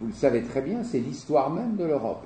vous 0.00 0.08
le 0.08 0.12
savez 0.12 0.42
très 0.42 0.60
bien, 0.60 0.82
c'est 0.82 0.98
l'histoire 0.98 1.50
même 1.50 1.76
de 1.76 1.84
l'Europe. 1.84 2.24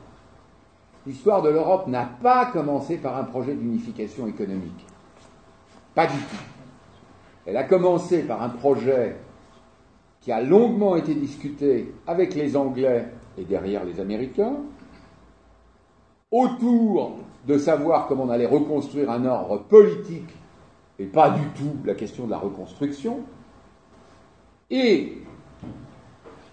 L'histoire 1.06 1.42
de 1.42 1.48
l'Europe 1.48 1.86
n'a 1.86 2.04
pas 2.04 2.46
commencé 2.46 2.96
par 2.96 3.16
un 3.16 3.24
projet 3.24 3.54
d'unification 3.54 4.26
économique. 4.26 4.86
Pas 5.94 6.06
du 6.06 6.18
tout. 6.18 6.44
Elle 7.46 7.56
a 7.56 7.64
commencé 7.64 8.22
par 8.22 8.42
un 8.42 8.50
projet 8.50 9.16
qui 10.20 10.32
a 10.32 10.42
longuement 10.42 10.96
été 10.96 11.14
discuté 11.14 11.94
avec 12.06 12.34
les 12.34 12.56
Anglais 12.56 13.06
et 13.38 13.44
derrière 13.44 13.84
les 13.84 14.00
Américains, 14.00 14.56
autour 16.30 17.16
de 17.46 17.58
savoir 17.58 18.06
comment 18.06 18.24
on 18.24 18.28
allait 18.30 18.46
reconstruire 18.46 19.10
un 19.10 19.24
ordre 19.24 19.58
politique 19.58 20.28
et 20.98 21.06
pas 21.06 21.30
du 21.30 21.46
tout 21.56 21.76
la 21.84 21.94
question 21.94 22.26
de 22.26 22.30
la 22.30 22.38
reconstruction. 22.38 23.20
Et 24.70 25.18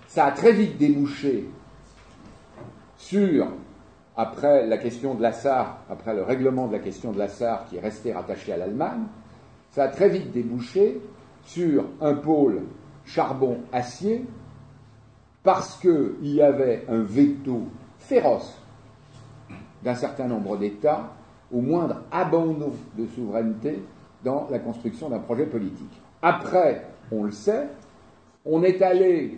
ça 0.07 0.25
a 0.25 0.31
très 0.31 0.53
vite 0.53 0.77
débouché 0.77 1.49
sur, 2.97 3.47
après 4.15 4.65
la 4.65 4.77
question 4.77 5.13
de 5.13 5.21
l'Assar, 5.21 5.81
après 5.89 6.15
le 6.15 6.23
règlement 6.23 6.67
de 6.67 6.73
la 6.73 6.79
question 6.79 7.11
de 7.11 7.19
l'Assar 7.19 7.65
qui 7.65 7.77
est 7.77 7.81
resté 7.81 8.13
rattaché 8.13 8.53
à 8.53 8.57
l'Allemagne, 8.57 9.03
ça 9.69 9.83
a 9.83 9.87
très 9.89 10.09
vite 10.09 10.31
débouché 10.31 10.99
sur 11.43 11.85
un 12.01 12.15
pôle 12.15 12.63
charbon-acier 13.05 14.25
parce 15.43 15.77
qu'il 15.79 16.33
y 16.33 16.41
avait 16.41 16.85
un 16.89 17.03
veto 17.03 17.63
féroce 17.99 18.57
d'un 19.87 19.95
certain 19.95 20.27
nombre 20.27 20.57
d'États 20.57 21.13
au 21.49 21.61
moindre 21.61 22.01
abandon 22.11 22.73
de 22.97 23.07
souveraineté 23.07 23.79
dans 24.21 24.49
la 24.51 24.59
construction 24.59 25.07
d'un 25.07 25.19
projet 25.19 25.45
politique. 25.45 26.01
Après, 26.21 26.87
on 27.09 27.23
le 27.23 27.31
sait, 27.31 27.69
on 28.43 28.63
est 28.63 28.81
allé, 28.81 29.37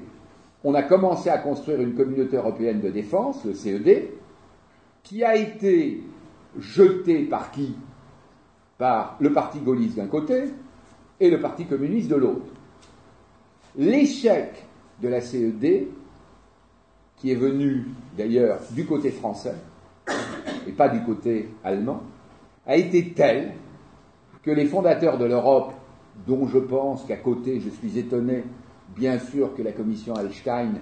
on 0.64 0.74
a 0.74 0.82
commencé 0.82 1.30
à 1.30 1.38
construire 1.38 1.80
une 1.82 1.94
communauté 1.94 2.38
européenne 2.38 2.82
de 2.82 2.90
défense, 2.90 3.46
le 3.46 3.54
CED, 3.54 4.10
qui 5.04 5.24
a 5.24 5.36
été 5.36 6.02
jeté 6.58 7.26
par 7.26 7.52
qui? 7.52 7.76
Par 8.80 9.18
le 9.20 9.32
Parti 9.32 9.60
gaulliste 9.60 9.98
d'un 9.98 10.08
côté 10.08 10.46
et 11.20 11.30
le 11.30 11.40
Parti 11.40 11.66
communiste 11.66 12.08
de 12.08 12.16
l'autre. 12.16 12.48
L'échec 13.78 14.66
de 15.00 15.10
la 15.10 15.22
CED, 15.22 15.90
qui 17.18 17.32
est 17.32 17.36
venu 17.36 17.86
d'ailleurs 18.18 18.58
du 18.72 18.88
côté 18.88 19.12
français, 19.12 19.54
et 20.68 20.72
pas 20.72 20.90
du 20.90 21.02
côté 21.04 21.50
allemand, 21.64 22.04
a 22.66 22.76
été 22.76 23.12
tel 23.14 23.54
que 24.44 24.52
les 24.52 24.66
fondateurs 24.66 25.18
de 25.18 25.26
l'Europe, 25.26 25.74
dont 26.28 26.48
je 26.48 26.60
pense 26.60 27.04
qu'à 27.06 27.18
côté, 27.18 27.60
je 27.60 27.70
suis 27.70 27.98
étonné, 27.98 28.44
bien 28.96 29.20
sûr, 29.20 29.56
que 29.56 29.62
la 29.62 29.72
commission 29.72 30.14
Hallstein 30.16 30.74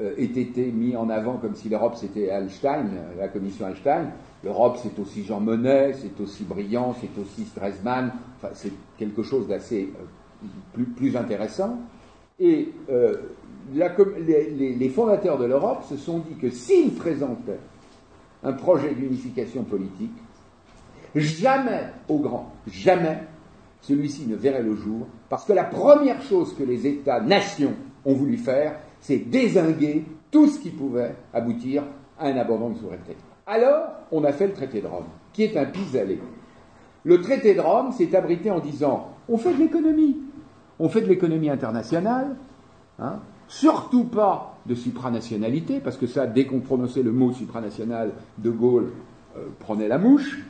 euh, 0.00 0.14
ait 0.16 0.24
été 0.24 0.72
mis 0.72 0.96
en 0.96 1.08
avant 1.08 1.36
comme 1.36 1.54
si 1.54 1.68
l'Europe 1.68 1.94
c'était 1.96 2.30
Hallstein, 2.30 2.86
la 3.18 3.28
commission 3.28 3.66
Hallstein. 3.66 4.10
L'Europe 4.42 4.78
c'est 4.82 4.98
aussi 4.98 5.24
Jean 5.24 5.40
Monnet, 5.40 5.94
c'est 5.94 6.20
aussi 6.20 6.42
Briand, 6.44 6.96
c'est 7.00 7.20
aussi 7.20 7.44
Stresemann, 7.44 8.12
enfin, 8.36 8.52
c'est 8.54 8.72
quelque 8.98 9.22
chose 9.22 9.46
d'assez 9.46 9.92
euh, 9.94 10.82
plus, 10.96 11.16
intéressant. 11.16 11.78
Et 12.40 12.72
euh, 12.90 13.14
les 13.72 14.88
fondateurs 14.88 15.38
de 15.38 15.44
l'Europe 15.44 15.84
se 15.88 15.96
sont 15.96 16.18
dit 16.18 16.34
que 16.34 16.50
s'ils 16.50 16.94
présentaient 16.94 17.60
un 18.44 18.52
projet 18.52 18.94
d'unification 18.94 19.64
politique, 19.64 20.12
jamais, 21.14 21.88
au 22.08 22.18
grand, 22.18 22.52
jamais, 22.66 23.18
celui-ci 23.80 24.26
ne 24.26 24.36
verrait 24.36 24.62
le 24.62 24.76
jour, 24.76 25.06
parce 25.28 25.44
que 25.44 25.52
la 25.52 25.64
première 25.64 26.22
chose 26.22 26.54
que 26.54 26.62
les 26.62 26.86
États-nations 26.86 27.74
ont 28.04 28.14
voulu 28.14 28.36
faire, 28.36 28.78
c'est 29.00 29.18
désinguer 29.18 30.04
tout 30.30 30.46
ce 30.46 30.58
qui 30.58 30.70
pouvait 30.70 31.14
aboutir 31.32 31.84
à 32.18 32.28
un 32.28 32.36
abandon 32.36 32.70
de 32.70 32.78
souveraineté. 32.78 33.16
Alors, 33.46 33.88
on 34.10 34.24
a 34.24 34.32
fait 34.32 34.46
le 34.46 34.52
traité 34.52 34.80
de 34.80 34.86
Rome, 34.86 35.04
qui 35.32 35.44
est 35.44 35.56
un 35.56 35.66
pis-aller. 35.66 36.20
le 37.04 37.20
traité 37.20 37.54
de 37.54 37.60
Rome 37.60 37.92
s'est 37.92 38.14
abrité 38.16 38.50
en 38.50 38.60
disant 38.60 39.10
on 39.28 39.36
fait 39.36 39.52
de 39.52 39.58
l'économie, 39.58 40.16
on 40.78 40.88
fait 40.88 41.02
de 41.02 41.08
l'économie 41.08 41.50
internationale, 41.50 42.36
hein, 42.98 43.20
surtout 43.48 44.04
pas 44.04 44.53
de 44.66 44.74
supranationalité, 44.74 45.80
parce 45.80 45.96
que 45.96 46.06
ça, 46.06 46.26
dès 46.26 46.46
qu'on 46.46 46.60
prononçait 46.60 47.02
le 47.02 47.12
mot 47.12 47.32
supranational, 47.32 48.12
De 48.38 48.50
Gaulle 48.50 48.92
euh, 49.36 49.46
prenait 49.58 49.88
la 49.88 49.98
mouche. 49.98 50.42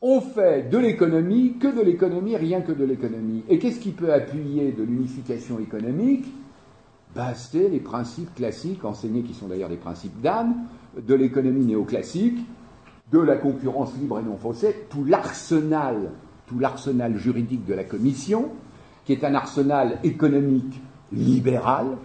On 0.00 0.20
fait 0.20 0.68
de 0.68 0.78
l'économie, 0.78 1.54
que 1.58 1.68
de 1.68 1.80
l'économie, 1.80 2.36
rien 2.36 2.60
que 2.60 2.72
de 2.72 2.84
l'économie. 2.84 3.44
Et 3.48 3.58
qu'est-ce 3.58 3.78
qui 3.78 3.92
peut 3.92 4.12
appuyer 4.12 4.72
de 4.72 4.82
l'unification 4.82 5.60
économique? 5.60 6.26
Bah, 7.14 7.34
C'est 7.34 7.68
les 7.68 7.80
principes 7.80 8.34
classiques, 8.34 8.84
enseignés 8.84 9.22
qui 9.22 9.34
sont 9.34 9.46
d'ailleurs 9.46 9.68
des 9.68 9.76
principes 9.76 10.20
d'âme, 10.20 10.66
de 11.00 11.14
l'économie 11.14 11.64
néoclassique, 11.64 12.38
de 13.12 13.18
la 13.18 13.36
concurrence 13.36 13.94
libre 13.96 14.18
et 14.18 14.22
non 14.22 14.36
faussée, 14.36 14.74
tout 14.90 15.04
l'arsenal, 15.04 16.10
tout 16.46 16.58
l'arsenal 16.58 17.16
juridique 17.16 17.64
de 17.64 17.74
la 17.74 17.84
Commission, 17.84 18.48
qui 19.04 19.12
est 19.12 19.24
un 19.24 19.34
arsenal 19.34 19.98
économique 20.02 20.80
libéral, 21.12 21.98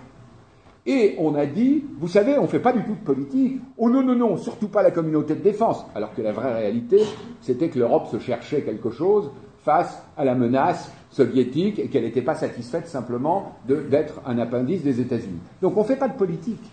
et 0.88 1.16
on 1.20 1.36
a 1.36 1.46
dit, 1.46 1.84
vous 2.00 2.08
savez, 2.08 2.38
on 2.40 2.44
ne 2.44 2.48
fait 2.48 2.62
pas 2.62 2.72
du 2.72 2.82
tout 2.82 2.96
de 2.96 3.04
politique. 3.04 3.62
Oh 3.78 3.90
non, 3.90 4.02
non, 4.02 4.16
non, 4.16 4.38
surtout 4.38 4.70
pas 4.70 4.82
la 4.82 4.92
communauté 4.92 5.36
de 5.36 5.42
défense. 5.42 5.86
Alors 5.94 6.14
que 6.14 6.22
la 6.22 6.32
vraie 6.32 6.54
réalité, 6.54 7.02
c'était 7.42 7.68
que 7.68 7.78
l'Europe 7.78 8.08
se 8.10 8.20
cherchait 8.20 8.62
quelque 8.62 8.90
chose 8.90 9.30
face 9.66 10.02
à 10.16 10.24
la 10.24 10.34
menace 10.34 10.90
soviétique 11.10 11.78
et 11.78 11.90
qu'elle 11.90 12.04
n'était 12.04 12.22
pas 12.22 12.36
satisfaite 12.36 12.88
simplement 12.88 13.58
d'être 13.68 14.22
un 14.26 14.40
appendice 14.40 14.82
des 14.82 15.02
États-Unis. 15.02 15.42
Donc 15.62 15.76
on 15.76 15.82
ne 15.82 15.86
fait 15.86 15.98
pas 15.98 16.08
de 16.08 16.18
politique, 16.18 16.64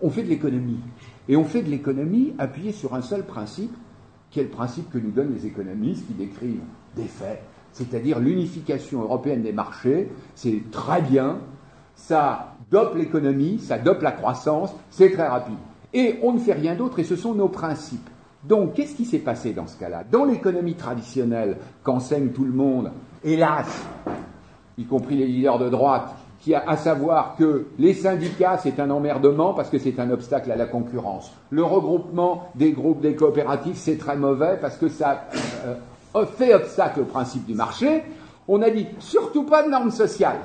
on 0.00 0.08
fait 0.08 0.22
de 0.22 0.30
l'économie. 0.30 0.80
Et 1.28 1.36
on 1.36 1.44
fait 1.44 1.60
de 1.60 1.68
l'économie 1.68 2.32
appuyée 2.38 2.72
sur 2.72 2.94
un 2.94 3.02
seul 3.02 3.26
principe, 3.26 3.76
qui 4.30 4.40
est 4.40 4.44
le 4.44 4.48
principe 4.48 4.90
que 4.90 4.96
nous 4.96 5.10
donnent 5.10 5.34
les 5.34 5.46
économistes 5.46 6.06
qui 6.06 6.14
décrivent 6.14 6.62
des 6.96 7.04
faits, 7.04 7.42
c'est-à-dire 7.72 8.20
l'unification 8.20 9.02
européenne 9.02 9.42
des 9.42 9.52
marchés. 9.52 10.08
C'est 10.34 10.62
très 10.70 11.02
bien, 11.02 11.40
ça 11.94 12.49
dope 12.70 12.94
l'économie, 12.96 13.58
ça 13.58 13.78
dope 13.78 14.02
la 14.02 14.12
croissance, 14.12 14.74
c'est 14.90 15.12
très 15.12 15.26
rapide. 15.26 15.58
Et 15.92 16.18
on 16.22 16.32
ne 16.32 16.38
fait 16.38 16.52
rien 16.52 16.74
d'autre, 16.74 16.98
et 16.98 17.04
ce 17.04 17.16
sont 17.16 17.34
nos 17.34 17.48
principes. 17.48 18.08
Donc, 18.44 18.74
qu'est-ce 18.74 18.94
qui 18.94 19.04
s'est 19.04 19.18
passé 19.18 19.52
dans 19.52 19.66
ce 19.66 19.78
cas-là? 19.78 20.04
Dans 20.10 20.24
l'économie 20.24 20.74
traditionnelle 20.74 21.58
qu'enseigne 21.82 22.28
tout 22.28 22.44
le 22.44 22.52
monde, 22.52 22.92
hélas, 23.22 23.66
y 24.78 24.84
compris 24.84 25.16
les 25.16 25.26
leaders 25.26 25.58
de 25.58 25.68
droite, 25.68 26.14
qui 26.40 26.54
a 26.54 26.64
à 26.66 26.76
savoir 26.76 27.36
que 27.36 27.66
les 27.78 27.92
syndicats, 27.92 28.58
c'est 28.62 28.80
un 28.80 28.88
emmerdement 28.90 29.52
parce 29.52 29.68
que 29.68 29.78
c'est 29.78 30.00
un 30.00 30.10
obstacle 30.10 30.50
à 30.50 30.56
la 30.56 30.64
concurrence. 30.64 31.32
Le 31.50 31.62
regroupement 31.62 32.48
des 32.54 32.72
groupes 32.72 33.02
des 33.02 33.14
coopératives, 33.14 33.76
c'est 33.76 33.98
très 33.98 34.16
mauvais 34.16 34.56
parce 34.58 34.78
que 34.78 34.88
ça 34.88 35.24
euh, 36.16 36.26
fait 36.26 36.54
obstacle 36.54 37.00
au 37.00 37.04
principe 37.04 37.44
du 37.44 37.54
marché. 37.54 38.04
On 38.48 38.62
a 38.62 38.70
dit 38.70 38.86
surtout 39.00 39.44
pas 39.44 39.62
de 39.62 39.68
normes 39.68 39.90
sociales. 39.90 40.38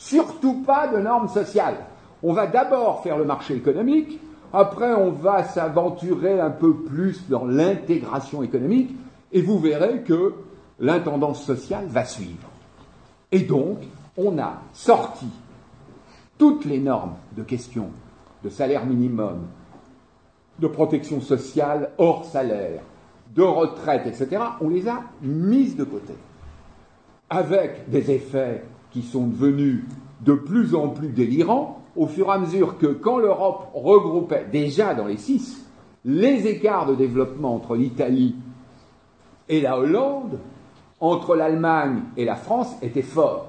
Surtout 0.00 0.62
pas 0.62 0.88
de 0.88 0.96
normes 0.96 1.28
sociales. 1.28 1.76
On 2.22 2.32
va 2.32 2.46
d'abord 2.46 3.02
faire 3.02 3.18
le 3.18 3.26
marché 3.26 3.54
économique, 3.54 4.18
après 4.50 4.94
on 4.94 5.10
va 5.10 5.44
s'aventurer 5.44 6.40
un 6.40 6.48
peu 6.48 6.74
plus 6.74 7.28
dans 7.28 7.44
l'intégration 7.44 8.42
économique, 8.42 8.96
et 9.30 9.42
vous 9.42 9.58
verrez 9.58 10.00
que 10.00 10.32
l'intendance 10.78 11.44
sociale 11.44 11.84
va 11.86 12.06
suivre. 12.06 12.48
Et 13.30 13.40
donc, 13.40 13.76
on 14.16 14.38
a 14.38 14.62
sorti 14.72 15.26
toutes 16.38 16.64
les 16.64 16.80
normes 16.80 17.16
de 17.36 17.42
question 17.42 17.90
de 18.42 18.48
salaire 18.48 18.86
minimum, 18.86 19.48
de 20.60 20.66
protection 20.66 21.20
sociale 21.20 21.90
hors 21.98 22.24
salaire, 22.24 22.80
de 23.34 23.42
retraite, 23.42 24.06
etc., 24.06 24.42
on 24.62 24.70
les 24.70 24.88
a 24.88 25.02
mises 25.20 25.76
de 25.76 25.84
côté, 25.84 26.14
avec 27.28 27.90
des 27.90 28.10
effets 28.10 28.64
qui 28.90 29.02
sont 29.02 29.26
devenus 29.26 29.84
de 30.22 30.34
plus 30.34 30.74
en 30.74 30.88
plus 30.88 31.08
délirants 31.08 31.82
au 31.96 32.06
fur 32.06 32.28
et 32.28 32.32
à 32.32 32.38
mesure 32.38 32.78
que 32.78 32.86
quand 32.86 33.18
l'Europe 33.18 33.70
regroupait 33.74 34.46
déjà 34.50 34.94
dans 34.94 35.06
les 35.06 35.16
six 35.16 35.66
les 36.04 36.46
écarts 36.46 36.86
de 36.86 36.94
développement 36.94 37.54
entre 37.54 37.76
l'Italie 37.76 38.34
et 39.48 39.60
la 39.60 39.78
Hollande, 39.78 40.38
entre 41.00 41.36
l'Allemagne 41.36 42.02
et 42.16 42.24
la 42.24 42.36
France 42.36 42.74
étaient 42.82 43.02
forts. 43.02 43.48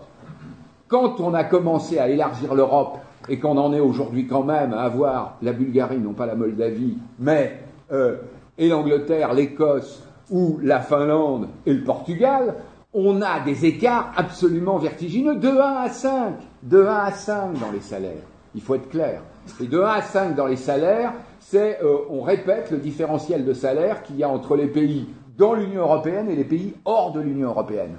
Quand 0.88 1.20
on 1.20 1.34
a 1.34 1.44
commencé 1.44 2.00
à 2.00 2.10
élargir 2.10 2.54
l'Europe 2.54 2.98
et 3.30 3.40
qu'on 3.40 3.58
en 3.58 3.74
est 3.74 3.80
aujourd'hui 3.80 4.28
quand 4.28 4.44
même 4.44 4.74
à 4.74 4.82
avoir 4.82 5.38
la 5.42 5.54
Bulgarie, 5.54 6.00
non 6.00 6.14
pas 6.14 6.26
la 6.26 6.36
Moldavie, 6.36 6.98
mais 7.20 7.60
euh, 7.92 8.18
et 8.58 8.68
l'Angleterre, 8.68 9.34
l'Écosse 9.34 10.04
ou 10.30 10.60
la 10.62 10.80
Finlande 10.80 11.48
et 11.66 11.74
le 11.74 11.84
Portugal, 11.84 12.56
on 12.94 13.22
a 13.22 13.40
des 13.40 13.66
écarts 13.66 14.12
absolument 14.16 14.78
vertigineux 14.78 15.36
de 15.36 15.48
1 15.48 15.60
à 15.60 15.90
5, 15.90 16.34
de 16.64 16.84
1 16.84 16.94
à 16.94 17.12
5 17.12 17.60
dans 17.60 17.72
les 17.72 17.80
salaires. 17.80 18.24
Il 18.54 18.62
faut 18.62 18.76
être 18.76 18.90
clair. 18.90 19.22
Et 19.62 19.68
de 19.68 19.80
1 19.80 19.86
à 19.86 20.02
5 20.02 20.36
dans 20.36 20.48
les 20.48 20.58
salaires, 20.58 21.14
c'est, 21.40 21.80
euh, 21.82 22.00
on 22.10 22.22
répète 22.22 22.70
le 22.72 22.78
différentiel 22.78 23.46
de 23.46 23.54
salaire 23.54 24.04
qu'il 24.04 24.18
y 24.18 24.24
a 24.24 24.30
entre 24.30 24.56
les 24.56 24.68
pays 24.68 25.08
dans 25.38 25.54
l'Union 25.54 25.82
européenne 25.82 26.30
et 26.30 26.36
les 26.36 26.44
pays 26.44 26.74
hors 26.86 27.14
de 27.14 27.22
l'Union 27.22 27.50
européenne. 27.50 27.96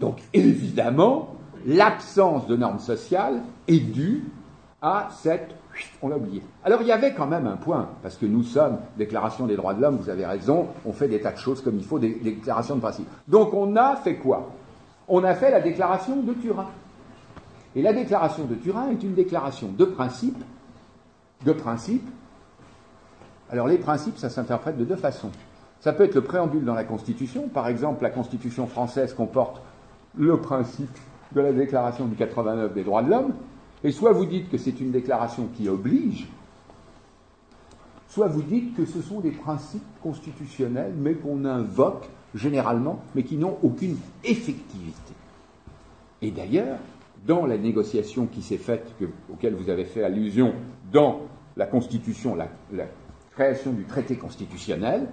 Donc 0.00 0.18
évidemment, 0.32 1.34
l'absence 1.66 2.46
de 2.46 2.56
normes 2.56 2.78
sociales 2.78 3.40
est 3.66 3.80
due 3.80 4.24
à 4.84 5.08
cette 5.10 5.56
on 6.02 6.08
l'a 6.08 6.16
oublié. 6.16 6.42
Alors 6.62 6.82
il 6.82 6.86
y 6.86 6.92
avait 6.92 7.14
quand 7.14 7.26
même 7.26 7.46
un 7.46 7.56
point, 7.56 7.88
parce 8.02 8.16
que 8.16 8.26
nous 8.26 8.44
sommes 8.44 8.78
Déclaration 8.96 9.46
des 9.46 9.56
droits 9.56 9.74
de 9.74 9.80
l'homme, 9.80 9.96
vous 9.96 10.10
avez 10.10 10.24
raison, 10.24 10.68
on 10.84 10.92
fait 10.92 11.08
des 11.08 11.20
tas 11.20 11.32
de 11.32 11.38
choses 11.38 11.62
comme 11.62 11.76
il 11.76 11.84
faut, 11.84 11.98
des, 11.98 12.14
déclarations 12.14 12.76
de 12.76 12.80
principe. 12.80 13.08
Donc 13.26 13.54
on 13.54 13.74
a 13.74 13.96
fait 13.96 14.16
quoi? 14.16 14.50
On 15.08 15.24
a 15.24 15.34
fait 15.34 15.50
la 15.50 15.60
déclaration 15.60 16.16
de 16.16 16.32
Turin. 16.34 16.68
Et 17.74 17.82
la 17.82 17.92
déclaration 17.92 18.44
de 18.44 18.54
Turin 18.54 18.90
est 18.90 19.02
une 19.02 19.14
déclaration 19.14 19.68
de 19.68 19.84
principe, 19.84 20.38
de 21.44 21.52
principe. 21.52 22.08
Alors 23.50 23.66
les 23.66 23.78
principes, 23.78 24.18
ça 24.18 24.30
s'interprète 24.30 24.76
de 24.76 24.84
deux 24.84 24.96
façons. 24.96 25.32
Ça 25.80 25.92
peut 25.92 26.04
être 26.04 26.14
le 26.14 26.22
préambule 26.22 26.64
dans 26.64 26.74
la 26.74 26.84
Constitution, 26.84 27.48
par 27.48 27.66
exemple 27.66 28.02
la 28.02 28.10
Constitution 28.10 28.66
française 28.66 29.12
comporte 29.12 29.60
le 30.16 30.36
principe 30.36 30.96
de 31.32 31.40
la 31.40 31.52
déclaration 31.52 32.04
du 32.04 32.14
89 32.14 32.74
des 32.74 32.84
droits 32.84 33.02
de 33.02 33.10
l'homme, 33.10 33.32
et 33.84 33.92
soit 33.92 34.12
vous 34.12 34.24
dites 34.24 34.50
que 34.50 34.56
c'est 34.56 34.80
une 34.80 34.90
déclaration 34.90 35.48
qui 35.54 35.68
oblige, 35.68 36.26
soit 38.08 38.28
vous 38.28 38.42
dites 38.42 38.74
que 38.74 38.86
ce 38.86 39.02
sont 39.02 39.20
des 39.20 39.30
principes 39.30 39.82
constitutionnels, 40.02 40.94
mais 40.96 41.14
qu'on 41.14 41.44
invoque 41.44 42.08
généralement, 42.34 43.02
mais 43.14 43.22
qui 43.22 43.36
n'ont 43.36 43.58
aucune 43.62 43.96
effectivité. 44.24 45.12
Et 46.22 46.30
d'ailleurs, 46.30 46.78
dans 47.26 47.44
la 47.44 47.58
négociation 47.58 48.26
qui 48.26 48.40
s'est 48.40 48.56
faite, 48.56 48.94
auquel 49.30 49.54
vous 49.54 49.68
avez 49.68 49.84
fait 49.84 50.02
allusion, 50.02 50.54
dans 50.90 51.20
la 51.56 51.66
Constitution, 51.66 52.34
la, 52.34 52.48
création 53.32 53.72
du 53.72 53.84
traité 53.84 54.16
constitutionnel, 54.16 55.08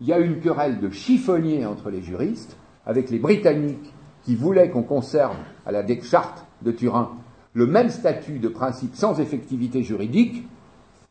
il 0.00 0.06
y 0.06 0.12
a 0.12 0.18
une 0.18 0.40
querelle 0.40 0.80
de 0.80 0.90
chiffonnier 0.90 1.66
entre 1.66 1.90
les 1.90 2.00
juristes, 2.00 2.56
avec 2.86 3.10
les 3.10 3.18
Britanniques 3.18 3.92
qui 4.22 4.34
voulaient 4.34 4.70
qu'on 4.70 4.82
conserve 4.82 5.36
à 5.66 5.72
la 5.72 5.84
charte 6.02 6.46
de 6.62 6.70
Turin 6.70 7.10
le 7.58 7.66
même 7.66 7.90
statut 7.90 8.38
de 8.38 8.46
principe 8.46 8.94
sans 8.94 9.18
effectivité 9.18 9.82
juridique, 9.82 10.44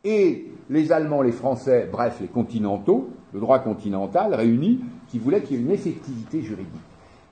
et 0.06 0.46
les 0.70 0.94
Allemands, 0.94 1.22
les 1.22 1.34
Français, 1.34 1.90
bref, 1.92 2.20
les 2.22 2.28
continentaux, 2.28 3.10
le 3.34 3.42
droit 3.42 3.60
continental 3.60 4.34
réunis, 4.34 4.80
qui 5.10 5.20
voulaient 5.20 5.42
qu'il 5.42 5.58
y 5.58 5.60
ait 5.60 5.64
une 5.64 5.72
effectivité 5.72 6.42
juridique. 6.42 6.72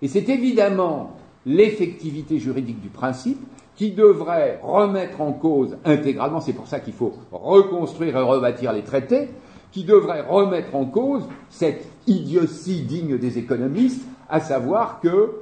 Et 0.01 0.09
c'est 0.09 0.27
évidemment 0.27 1.13
l'effectivité 1.45 2.39
juridique 2.39 2.81
du 2.81 2.89
principe 2.89 3.39
qui 3.77 3.91
devrait 3.91 4.59
remettre 4.61 5.21
en 5.21 5.31
cause 5.31 5.77
intégralement, 5.85 6.41
c'est 6.41 6.51
pour 6.51 6.67
ça 6.67 6.81
qu'il 6.81 6.93
faut 6.93 7.13
reconstruire 7.31 8.17
et 8.17 8.21
rebâtir 8.21 8.73
les 8.73 8.83
traités, 8.83 9.29
qui 9.71 9.85
devrait 9.85 10.23
remettre 10.27 10.75
en 10.75 10.85
cause 10.85 11.25
cette 11.49 11.87
idiotie 12.05 12.81
digne 12.81 13.17
des 13.17 13.37
économistes, 13.37 14.05
à 14.27 14.41
savoir 14.41 14.99
que 14.99 15.35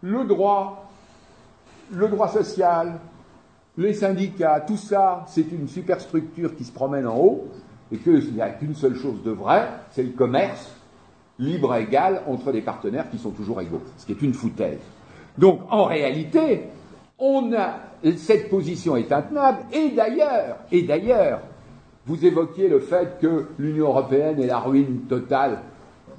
le 0.00 0.24
droit 0.24 0.89
le 1.92 2.08
droit 2.08 2.28
social, 2.28 2.98
les 3.76 3.94
syndicats, 3.94 4.60
tout 4.60 4.76
ça, 4.76 5.24
c'est 5.26 5.50
une 5.52 5.68
superstructure 5.68 6.54
qui 6.54 6.64
se 6.64 6.72
promène 6.72 7.06
en 7.06 7.16
haut, 7.16 7.48
et 7.92 7.98
qu'il 7.98 8.34
n'y 8.34 8.40
a 8.40 8.50
qu'une 8.50 8.74
seule 8.74 8.96
chose 8.96 9.22
de 9.24 9.30
vrai, 9.30 9.68
c'est 9.90 10.02
le 10.02 10.10
commerce 10.10 10.74
libre 11.38 11.74
et 11.74 11.82
égal 11.82 12.22
entre 12.26 12.52
des 12.52 12.60
partenaires 12.60 13.10
qui 13.10 13.18
sont 13.18 13.30
toujours 13.30 13.60
égaux, 13.60 13.82
ce 13.96 14.06
qui 14.06 14.12
est 14.12 14.22
une 14.22 14.34
foutaise. 14.34 14.78
Donc, 15.38 15.60
en 15.70 15.84
réalité, 15.84 16.64
cette 18.16 18.48
position 18.48 18.96
est 18.96 19.10
intenable, 19.10 19.60
et 19.72 19.90
d'ailleurs, 19.90 20.58
et 20.70 20.82
d'ailleurs, 20.82 21.40
vous 22.06 22.24
évoquiez 22.24 22.68
le 22.68 22.80
fait 22.80 23.18
que 23.20 23.48
l'Union 23.58 23.88
européenne 23.88 24.40
est 24.40 24.46
la 24.46 24.58
ruine 24.58 25.02
totale 25.08 25.62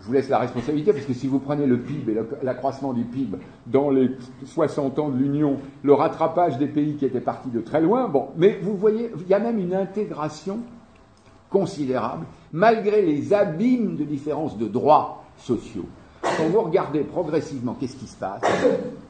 je 0.02 0.08
vous 0.08 0.14
laisse 0.14 0.30
la 0.30 0.40
responsabilité, 0.40 0.94
parce 0.94 1.06
que 1.06 1.14
si 1.14 1.28
vous 1.28 1.38
prenez 1.38 1.68
le 1.68 1.80
PIB 1.80 2.14
et 2.14 2.46
l'accroissement 2.46 2.92
du 2.92 3.04
PIB 3.04 3.38
dans 3.68 3.92
les 3.92 4.10
60 4.46 4.98
ans 4.98 5.10
de 5.10 5.18
l'Union, 5.18 5.58
le 5.84 5.94
rattrapage 5.94 6.58
des 6.58 6.68
pays 6.68 6.96
qui 6.96 7.06
étaient 7.06 7.22
partis 7.22 7.50
de 7.50 7.62
très 7.62 7.82
loin, 7.82 8.08
bon, 8.08 8.30
mais 8.36 8.60
vous 8.64 8.76
voyez, 8.76 9.12
il 9.20 9.28
y 9.28 9.34
a 9.36 9.40
même 9.40 9.60
une 9.60 9.76
intégration 9.76 10.60
considérable, 11.52 12.26
malgré 12.52 13.04
les 13.04 13.34
abîmes 13.34 13.96
de 13.96 14.04
différences 14.04 14.58
de 14.58 14.68
droits 14.68 15.24
sociaux. 15.38 15.86
quand 16.22 16.48
vous 16.50 16.62
regardez 16.62 17.02
progressivement 17.02 17.76
qu'est-ce 17.80 17.98
qui 17.98 18.08
se 18.08 18.16
passe, 18.16 18.42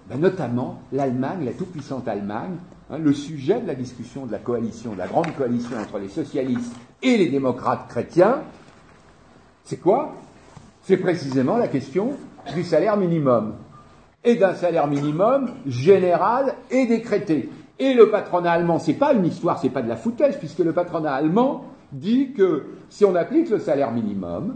ben, 0.10 0.20
notamment 0.20 0.82
l'Allemagne, 0.92 1.46
la 1.46 1.54
toute-puissante 1.54 2.08
Allemagne, 2.08 2.56
hein, 2.90 2.98
le 2.98 3.14
sujet 3.14 3.62
de 3.62 3.68
la 3.68 3.76
discussion 3.76 4.26
de 4.26 4.32
la 4.32 4.40
coalition, 4.40 4.94
de 4.94 4.98
la 4.98 5.08
grande 5.08 5.34
coalition 5.36 5.78
entre 5.78 6.00
les 6.00 6.10
socialistes 6.10 6.74
et 7.02 7.18
les 7.18 7.30
démocrates 7.30 7.88
chrétiens, 7.88 8.42
c'est 9.64 9.78
quoi? 9.78 10.16
C'est 10.84 10.98
précisément 10.98 11.58
la 11.58 11.68
question 11.68 12.12
du 12.54 12.64
salaire 12.64 12.98
minimum 12.98 13.54
et 14.24 14.36
d'un 14.36 14.54
salaire 14.54 14.88
minimum 14.88 15.50
général 15.66 16.56
et 16.70 16.86
décrété. 16.88 17.50
Et 17.80 17.94
le 17.94 18.10
patronat 18.10 18.52
allemand, 18.52 18.80
c'est 18.80 18.94
pas 18.94 19.14
une 19.14 19.26
histoire, 19.26 19.60
c'est 19.60 19.70
pas 19.70 19.82
de 19.82 19.90
la 19.90 19.96
foutaise, 19.96 20.38
puisque 20.38 20.60
le 20.60 20.74
patronat 20.74 21.14
allemand 21.14 21.66
dit 21.92 22.34
que 22.34 22.66
si 22.90 23.06
on 23.06 23.16
applique 23.16 23.50
le 23.50 23.60
salaire 23.60 23.92
minimum, 23.92 24.56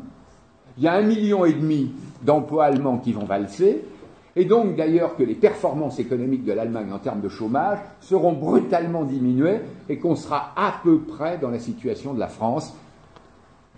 il 0.78 0.84
y 0.84 0.88
a 0.88 0.94
un 0.94 1.02
million 1.02 1.46
et 1.46 1.54
demi 1.54 1.92
d'emplois 2.24 2.66
allemands 2.66 2.98
qui 2.98 3.14
vont 3.14 3.26
valser, 3.26 3.84
et 4.36 4.46
donc 4.46 4.76
d'ailleurs 4.76 5.16
que 5.16 5.24
les 5.24 5.36
performances 5.36 6.00
économiques 6.00 6.44
de 6.44 6.52
l'Allemagne 6.52 6.92
en 6.92 7.00
termes 7.00 7.22
de 7.22 7.30
chômage 7.30 7.80
seront 8.02 8.34
brutalement 8.34 9.04
diminuées 9.04 9.62
et 9.90 9.98
qu'on 9.98 10.16
sera 10.16 10.52
à 10.58 10.74
peu 10.84 11.00
près 11.00 11.38
dans 11.38 11.50
la 11.50 11.60
situation 11.60 12.14
de 12.14 12.20
la 12.20 12.28
France. 12.28 12.76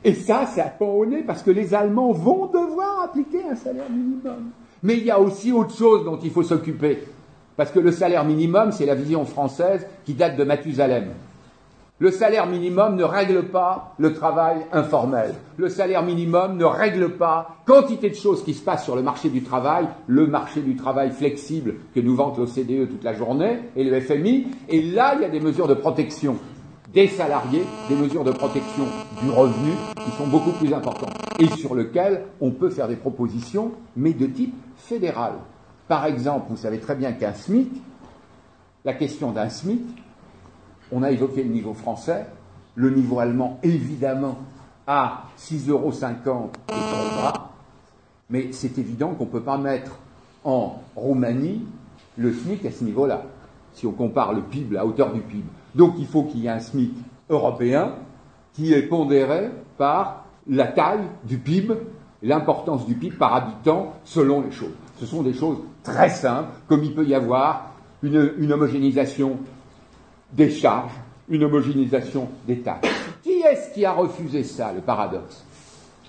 Et 0.04 0.14
ça, 0.14 0.46
c'est 0.46 0.62
à 0.62 0.70
pas 0.70 0.86
au 0.86 1.06
nez 1.06 1.24
parce 1.26 1.44
que 1.44 1.52
les 1.52 1.74
Allemands 1.74 2.12
vont 2.12 2.48
devoir 2.48 3.02
appliquer 3.04 3.44
un 3.52 3.56
salaire 3.56 3.90
minimum. 3.90 4.52
Mais 4.84 4.98
il 4.98 5.04
y 5.04 5.12
a 5.12 5.20
aussi 5.20 5.52
autre 5.52 5.76
chose 5.76 6.06
dont 6.06 6.20
il 6.22 6.32
faut 6.32 6.44
s'occuper. 6.44 7.04
Parce 7.56 7.72
que 7.72 7.80
le 7.80 7.92
salaire 7.92 8.24
minimum, 8.24 8.72
c'est 8.72 8.86
la 8.86 8.96
vision 8.96 9.26
française 9.26 9.88
qui 10.06 10.14
date 10.14 10.38
de 10.38 10.44
Mathusalem. 10.44 11.10
Le 12.00 12.12
salaire 12.12 12.46
minimum 12.46 12.96
ne 12.96 13.04
règle 13.04 13.46
pas 13.46 13.96
le 13.98 14.14
travail 14.14 14.58
informel. 14.72 15.34
Le 15.58 15.68
salaire 15.68 16.04
minimum 16.04 16.56
ne 16.56 16.64
règle 16.64 17.18
pas 17.18 17.56
quantité 17.66 18.12
de 18.12 18.16
choses 18.16 18.44
qui 18.44 18.54
se 18.54 18.64
passent 18.64 18.84
sur 18.84 18.96
le 18.96 19.02
marché 19.02 19.30
du 19.30 19.42
travail, 19.42 19.88
le 20.06 20.28
marché 20.28 20.62
du 20.62 20.76
travail 20.76 21.10
flexible 21.10 21.74
que 21.96 22.00
nous 22.00 22.16
vante 22.16 22.38
l'OCDE 22.38 22.88
toute 22.88 23.04
la 23.04 23.14
journée 23.14 23.62
et 23.76 23.84
le 23.84 24.00
FMI. 24.00 24.46
Et 24.70 24.84
là, 24.84 25.16
il 25.16 25.24
y 25.24 25.26
a 25.26 25.30
des 25.30 25.40
mesures 25.40 25.68
de 25.68 25.74
protection 25.74 26.36
des 26.94 27.08
salariés, 27.08 27.66
des 27.90 27.96
mesures 27.96 28.24
de 28.24 28.32
protection 28.32 28.86
du 29.22 29.30
revenu 29.30 29.72
qui 30.04 30.12
sont 30.12 30.28
beaucoup 30.28 30.52
plus 30.52 30.74
importantes 30.74 31.14
et 31.40 31.48
sur 31.48 31.76
lesquelles 31.76 32.24
on 32.40 32.52
peut 32.52 32.70
faire 32.70 32.88
des 32.88 32.96
propositions, 32.96 33.72
mais 33.96 34.14
de 34.14 34.26
type 34.26 34.56
fédéral. 34.78 35.34
Par 35.88 36.06
exemple, 36.06 36.48
vous 36.50 36.58
savez 36.58 36.80
très 36.80 36.96
bien 36.96 37.12
qu'un 37.14 37.34
SMIC, 37.34 37.70
la 38.86 38.94
question 38.94 39.32
d'un 39.32 39.50
SMIC, 39.50 39.82
on 40.92 41.04
a 41.04 41.12
évoqué 41.12 41.44
le 41.44 41.50
niveau 41.50 41.74
français, 41.74 42.26
le 42.76 42.90
niveau 42.90 43.20
allemand, 43.20 43.60
évidemment, 43.64 44.38
à 44.86 45.24
6,50 45.38 45.70
euros 45.70 45.92
et 46.70 46.74
bas, 46.74 47.52
mais 48.30 48.52
c'est 48.52 48.78
évident 48.78 49.14
qu'on 49.14 49.26
ne 49.26 49.30
peut 49.30 49.42
pas 49.42 49.58
mettre 49.58 49.92
en 50.44 50.82
Roumanie 50.96 51.66
le 52.18 52.34
SMIC 52.34 52.66
à 52.66 52.72
ce 52.72 52.84
niveau-là, 52.84 53.24
si 53.74 53.86
on 53.86 53.92
compare 53.92 54.34
le 54.34 54.42
PIB, 54.42 54.76
la 54.76 54.86
hauteur 54.86 55.14
du 55.14 55.20
PIB. 55.20 55.44
Donc 55.78 55.94
il 56.00 56.08
faut 56.08 56.24
qu'il 56.24 56.42
y 56.42 56.48
ait 56.48 56.50
un 56.50 56.60
SMIC 56.60 56.92
européen 57.30 57.94
qui 58.54 58.74
est 58.74 58.82
pondéré 58.82 59.52
par 59.78 60.26
la 60.50 60.66
taille 60.66 61.06
du 61.24 61.38
PIB, 61.38 61.76
l'importance 62.24 62.88
du 62.88 62.96
PIB 62.96 63.16
par 63.16 63.36
habitant 63.36 63.94
selon 64.04 64.42
les 64.42 64.52
choses. 64.52 64.74
Ce 65.00 65.06
sont 65.06 65.22
des 65.22 65.34
choses 65.34 65.60
très 65.84 66.10
simples, 66.10 66.50
comme 66.68 66.84
il 66.84 66.96
peut 66.96 67.06
y 67.06 67.14
avoir 67.14 67.74
une 68.02 68.52
homogénéisation 68.52 69.38
des 70.34 70.50
charges, 70.50 70.94
une 71.30 71.44
homogénéisation 71.44 72.28
des 72.48 72.60
taxes. 72.60 72.90
Qui 73.22 73.42
est-ce 73.42 73.74
qui 73.74 73.86
a 73.86 73.92
refusé 73.94 74.44
ça, 74.44 74.74
le 74.74 74.82
paradoxe? 74.82 75.46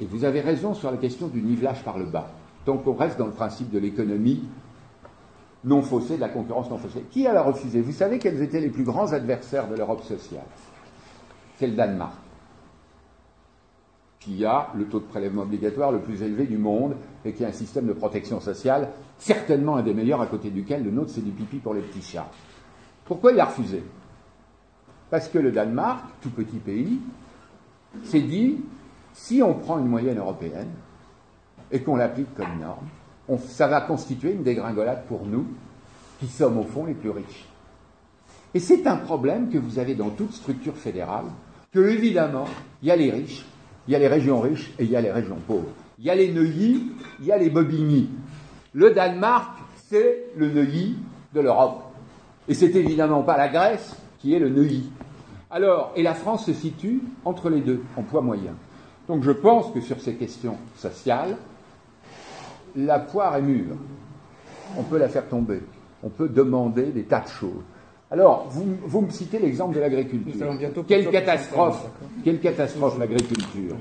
Et 0.00 0.06
vous 0.06 0.24
avez 0.24 0.40
raison 0.40 0.72
sur 0.72 0.90
la 0.90 0.96
question 0.96 1.26
du 1.26 1.42
nivelage 1.42 1.82
par 1.84 1.98
le 1.98 2.06
bas. 2.06 2.30
Tant 2.64 2.78
qu'on 2.78 2.94
reste 2.94 3.18
dans 3.18 3.26
le 3.26 3.32
principe 3.32 3.70
de 3.70 3.78
l'économie 3.78 4.44
non 5.68 5.82
faussée, 5.82 6.16
de 6.16 6.20
la 6.20 6.28
concurrence 6.28 6.70
non 6.70 6.78
faussée. 6.78 7.04
Qui 7.10 7.26
a 7.26 7.42
refusé 7.42 7.80
Vous 7.80 7.92
savez 7.92 8.18
quels 8.18 8.42
étaient 8.42 8.60
les 8.60 8.70
plus 8.70 8.84
grands 8.84 9.12
adversaires 9.12 9.68
de 9.68 9.76
l'Europe 9.76 10.02
sociale 10.02 10.46
C'est 11.56 11.66
le 11.66 11.74
Danemark, 11.74 12.14
qui 14.18 14.44
a 14.44 14.68
le 14.74 14.86
taux 14.86 15.00
de 15.00 15.04
prélèvement 15.04 15.42
obligatoire 15.42 15.92
le 15.92 16.00
plus 16.00 16.22
élevé 16.22 16.46
du 16.46 16.58
monde 16.58 16.96
et 17.24 17.32
qui 17.32 17.44
a 17.44 17.48
un 17.48 17.52
système 17.52 17.86
de 17.86 17.92
protection 17.92 18.40
sociale 18.40 18.88
certainement 19.18 19.76
un 19.76 19.82
des 19.82 19.94
meilleurs, 19.94 20.20
à 20.20 20.26
côté 20.26 20.50
duquel 20.50 20.84
le 20.84 20.90
nôtre 20.90 21.10
c'est 21.10 21.24
du 21.24 21.30
pipi 21.30 21.58
pour 21.58 21.74
les 21.74 21.82
petits 21.82 22.02
chats. 22.02 22.30
Pourquoi 23.04 23.32
il 23.32 23.40
a 23.40 23.46
refusé? 23.46 23.82
Parce 25.10 25.28
que 25.28 25.38
le 25.38 25.50
Danemark, 25.50 26.04
tout 26.20 26.30
petit 26.30 26.58
pays, 26.58 26.98
s'est 28.04 28.20
dit, 28.20 28.58
si 29.12 29.42
on 29.42 29.54
prend 29.54 29.78
une 29.78 29.88
moyenne 29.88 30.18
européenne 30.18 30.70
et 31.70 31.80
qu'on 31.80 31.96
l'applique 31.96 32.34
comme 32.34 32.58
norme, 32.60 32.86
ça 33.36 33.68
va 33.68 33.82
constituer 33.82 34.32
une 34.32 34.42
dégringolade 34.42 35.04
pour 35.06 35.26
nous, 35.26 35.46
qui 36.20 36.26
sommes 36.26 36.58
au 36.58 36.64
fond 36.64 36.86
les 36.86 36.94
plus 36.94 37.10
riches. 37.10 37.46
Et 38.54 38.60
c'est 38.60 38.86
un 38.86 38.96
problème 38.96 39.50
que 39.50 39.58
vous 39.58 39.78
avez 39.78 39.94
dans 39.94 40.10
toute 40.10 40.32
structure 40.32 40.76
fédérale, 40.76 41.26
que 41.72 41.80
évidemment, 41.80 42.46
il 42.82 42.88
y 42.88 42.90
a 42.90 42.96
les 42.96 43.10
riches, 43.10 43.44
il 43.86 43.92
y 43.92 43.96
a 43.96 43.98
les 43.98 44.08
régions 44.08 44.40
riches 44.40 44.72
et 44.78 44.84
il 44.84 44.90
y 44.90 44.96
a 44.96 45.00
les 45.00 45.12
régions 45.12 45.38
pauvres. 45.46 45.68
Il 45.98 46.04
y 46.04 46.10
a 46.10 46.14
les 46.14 46.32
Neuilly, 46.32 46.92
il 47.20 47.26
y 47.26 47.32
a 47.32 47.38
les 47.38 47.50
Bobigny. 47.50 48.08
Le 48.72 48.92
Danemark, 48.92 49.58
c'est 49.88 50.26
le 50.36 50.48
Neuilly 50.48 50.96
de 51.34 51.40
l'Europe. 51.40 51.82
Et 52.48 52.54
c'est 52.54 52.74
évidemment 52.74 53.22
pas 53.22 53.36
la 53.36 53.48
Grèce 53.48 53.94
qui 54.18 54.34
est 54.34 54.38
le 54.38 54.48
Neuilly. 54.48 54.90
Alors, 55.50 55.92
et 55.96 56.02
la 56.02 56.14
France 56.14 56.46
se 56.46 56.52
situe 56.52 57.02
entre 57.24 57.50
les 57.50 57.60
deux, 57.60 57.82
en 57.96 58.02
poids 58.02 58.22
moyen. 58.22 58.54
Donc 59.06 59.22
je 59.22 59.30
pense 59.30 59.72
que 59.72 59.80
sur 59.80 60.00
ces 60.00 60.14
questions 60.14 60.56
sociales, 60.76 61.36
la 62.76 62.98
poire 62.98 63.36
est 63.36 63.42
mûre. 63.42 63.76
On 64.76 64.82
peut 64.82 64.98
la 64.98 65.08
faire 65.08 65.26
tomber. 65.28 65.60
On 66.02 66.08
peut 66.08 66.28
demander 66.28 66.86
des 66.86 67.04
tas 67.04 67.20
de 67.20 67.28
choses. 67.28 67.64
Alors, 68.10 68.48
vous, 68.48 69.00
me 69.02 69.10
citez 69.10 69.38
l'exemple 69.38 69.74
de 69.74 69.80
l'agriculture. 69.80 70.46
Quelle 70.86 71.10
catastrophe, 71.10 71.86
quelle 72.24 72.40
catastrophe 72.40 72.98
l'agriculture. 72.98 73.76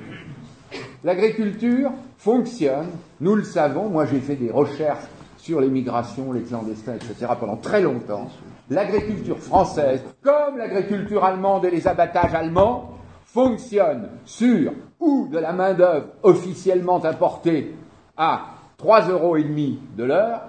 L'agriculture 1.03 1.91
fonctionne, 2.17 2.87
nous 3.21 3.35
le 3.35 3.43
savons, 3.43 3.87
moi 3.87 4.05
j'ai 4.05 4.19
fait 4.19 4.35
des 4.35 4.51
recherches 4.51 5.05
sur 5.37 5.61
les 5.61 5.69
migrations, 5.69 6.33
les 6.33 6.41
clandestins, 6.41 6.95
etc. 6.95 7.31
pendant 7.39 7.55
très 7.55 7.81
longtemps 7.81 8.27
l'agriculture 8.69 9.37
française, 9.37 10.01
comme 10.21 10.57
l'agriculture 10.57 11.23
allemande 11.23 11.63
et 11.63 11.71
les 11.71 11.87
abattages 11.87 12.33
allemands, 12.33 12.97
fonctionnent 13.23 14.09
sur 14.25 14.73
ou 14.99 15.29
de 15.31 15.37
la 15.37 15.53
main-d'œuvre 15.53 16.07
officiellement 16.23 17.03
importée 17.05 17.75
à 18.17 18.56
3,5 18.83 19.11
euros 19.11 19.37
de 19.37 20.03
l'heure, 20.03 20.41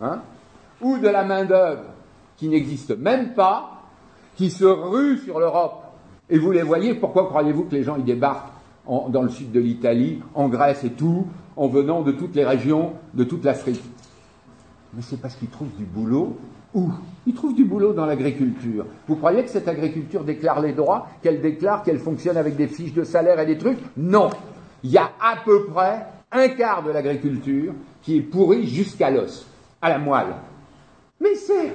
hein, 0.00 0.20
ou 0.80 0.98
de 0.98 1.08
la 1.08 1.24
main-d'œuvre 1.24 1.84
qui 2.36 2.48
n'existe 2.48 2.96
même 2.96 3.34
pas, 3.34 3.82
qui 4.36 4.50
se 4.50 4.64
rue 4.64 5.18
sur 5.18 5.38
l'Europe. 5.40 5.82
Et 6.28 6.38
vous 6.38 6.52
les 6.52 6.62
voyez, 6.62 6.94
pourquoi 6.94 7.26
croyez-vous 7.26 7.64
que 7.64 7.74
les 7.74 7.82
gens 7.82 7.96
y 7.96 8.02
débarquent 8.02 8.52
dans 8.86 9.22
le 9.22 9.28
sud 9.28 9.52
de 9.52 9.60
l'Italie, 9.60 10.22
en 10.34 10.48
Grèce 10.48 10.84
et 10.84 10.90
tout, 10.90 11.26
en 11.56 11.68
venant 11.68 12.02
de 12.02 12.12
toutes 12.12 12.34
les 12.34 12.44
régions 12.44 12.92
de 13.14 13.24
toute 13.24 13.44
l'Afrique? 13.44 13.82
Mais 14.94 15.02
c'est 15.02 15.20
parce 15.20 15.34
qu'ils 15.36 15.48
trouvent 15.48 15.74
du 15.76 15.84
boulot 15.84 16.36
où? 16.74 16.90
Ils 17.26 17.34
trouvent 17.34 17.54
du 17.54 17.64
boulot 17.64 17.92
dans 17.92 18.06
l'agriculture. 18.06 18.86
Vous 19.08 19.16
croyez 19.16 19.42
que 19.42 19.50
cette 19.50 19.68
agriculture 19.68 20.24
déclare 20.24 20.60
les 20.60 20.72
droits, 20.72 21.08
qu'elle 21.22 21.40
déclare 21.40 21.82
qu'elle 21.82 21.98
fonctionne 21.98 22.36
avec 22.36 22.56
des 22.56 22.68
fiches 22.68 22.94
de 22.94 23.04
salaire 23.04 23.40
et 23.40 23.46
des 23.46 23.58
trucs? 23.58 23.78
Non. 23.96 24.30
Il 24.82 24.90
y 24.90 24.98
a 24.98 25.10
à 25.20 25.36
peu 25.44 25.64
près 25.66 26.06
un 26.32 26.48
quart 26.48 26.82
de 26.82 26.90
l'agriculture 26.90 27.72
qui 28.02 28.18
est 28.18 28.22
pourrie 28.22 28.66
jusqu'à 28.66 29.10
l'os, 29.10 29.46
à 29.80 29.88
la 29.88 29.98
moelle. 29.98 30.34
Mais 31.20 31.34
c'est 31.34 31.72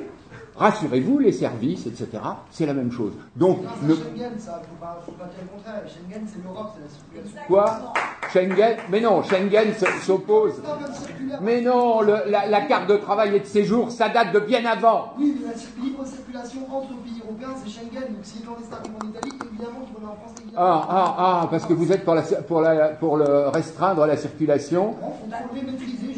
Rassurez-vous, 0.61 1.17
les 1.17 1.31
services, 1.31 1.87
etc., 1.87 2.21
c'est 2.51 2.67
la 2.67 2.75
même 2.75 2.91
chose. 2.91 3.13
Donc, 3.35 3.61
le... 3.83 3.95
Schengen, 3.95 4.37
ça, 4.37 4.61
faut 4.61 4.75
pas, 4.79 5.01
faut 5.03 5.11
pas 5.13 5.25
dire 5.25 5.41
le 5.41 5.57
contraire. 5.57 5.81
Schengen, 5.87 6.27
c'est 6.27 6.43
l'Europe, 6.43 6.73
c'est 6.75 6.83
la 6.83 7.23
circulation. 7.23 7.41
Quoi? 7.47 7.93
Schengen? 8.31 8.77
Mais 8.91 9.01
non, 9.01 9.23
Schengen 9.23 9.73
s'oppose. 10.03 10.61
Mais 11.41 11.61
non, 11.61 12.01
le, 12.01 12.29
la, 12.29 12.45
la, 12.45 12.61
carte 12.61 12.87
de 12.87 12.97
travail 12.97 13.35
et 13.37 13.39
de 13.39 13.45
séjour, 13.45 13.89
ça 13.89 14.09
date 14.09 14.33
de 14.33 14.39
bien 14.39 14.63
avant. 14.67 15.13
Oui, 15.17 15.35
mais 15.41 15.47
la 15.47 15.83
libre 15.83 16.05
circulation 16.05 16.61
entre 16.71 16.89
pays 16.89 17.19
européens, 17.23 17.55
c'est 17.63 17.71
Schengen. 17.71 18.13
Donc, 18.13 18.19
si 18.21 18.37
les 18.37 18.45
clandestins 18.45 18.77
comme 18.83 19.07
en 19.07 19.09
Italie, 19.09 19.33
évidemment 19.49 19.79
qu'ils 19.83 19.95
vont 19.95 20.11
en 20.11 20.15
France. 20.15 20.35
Ah, 20.55 20.87
ah, 20.89 21.15
ah, 21.17 21.47
parce 21.49 21.65
que 21.65 21.73
vous 21.73 21.91
êtes 21.91 22.05
pour, 22.05 22.13
la, 22.13 22.21
pour, 22.21 22.61
la, 22.61 22.89
pour 22.89 23.17
le 23.17 23.47
restreindre 23.47 24.05
la 24.05 24.15
circulation. 24.15 24.93
Non, 25.01 25.37
faut 25.49 25.55
le 25.55 25.71
maîtriser, 25.71 26.13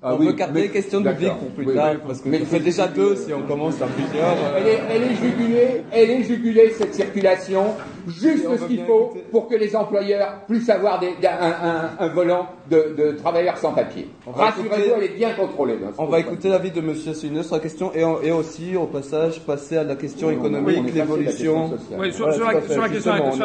ah 0.00 0.14
on 0.14 0.18
peut 0.18 0.32
garder 0.32 0.62
les 0.62 0.68
questions 0.68 1.02
publiques 1.02 1.32
pour 1.38 1.48
plus 1.50 1.74
tard, 1.74 1.94
parce 2.06 2.20
que 2.20 2.28
mais 2.28 2.38
fait 2.40 2.60
déjà 2.60 2.86
deux 2.86 3.16
si 3.16 3.32
on 3.32 3.42
commence 3.42 3.82
à 3.82 3.86
plusieurs. 3.86 4.36
Elle, 4.56 4.66
est, 4.68 4.80
elle 4.90 5.02
est 5.02 5.14
jugulée, 5.16 5.82
elle 5.90 6.10
est 6.10 6.22
jugulée 6.22 6.70
cette 6.70 6.94
circulation, 6.94 7.74
juste 8.06 8.46
ce 8.58 8.64
qu'il 8.66 8.84
faut 8.84 9.12
pour 9.32 9.48
que 9.48 9.56
les 9.56 9.74
employeurs 9.74 10.42
puissent 10.46 10.68
avoir 10.68 11.00
des, 11.00 11.14
un, 11.26 11.90
un, 11.98 12.08
volant 12.08 12.46
de, 12.70 12.94
de, 12.96 13.12
travailleurs 13.16 13.56
sans 13.56 13.72
papier. 13.72 14.08
Rassurez-vous, 14.26 14.94
elle 14.98 15.02
est 15.04 15.16
bien 15.16 15.30
contrôlée. 15.32 15.78
on 15.98 16.06
va 16.06 16.20
écouter 16.20 16.48
l'avis 16.48 16.70
de 16.70 16.78
M. 16.78 16.90
Asselineau 16.90 17.42
sur 17.42 17.56
la 17.56 17.60
question 17.60 17.92
et, 17.92 18.28
et, 18.28 18.30
aussi 18.30 18.76
au 18.76 18.86
passage 18.86 19.40
passer 19.40 19.78
à 19.78 19.84
la 19.84 19.96
question 19.96 20.30
économique, 20.30 20.80
oui, 20.84 20.92
l'évolution. 20.92 21.72
Oui, 21.98 22.12
sur, 22.12 22.28
la, 22.28 22.34
question, 22.34 22.72
sur, 22.72 22.82
la 22.82 22.88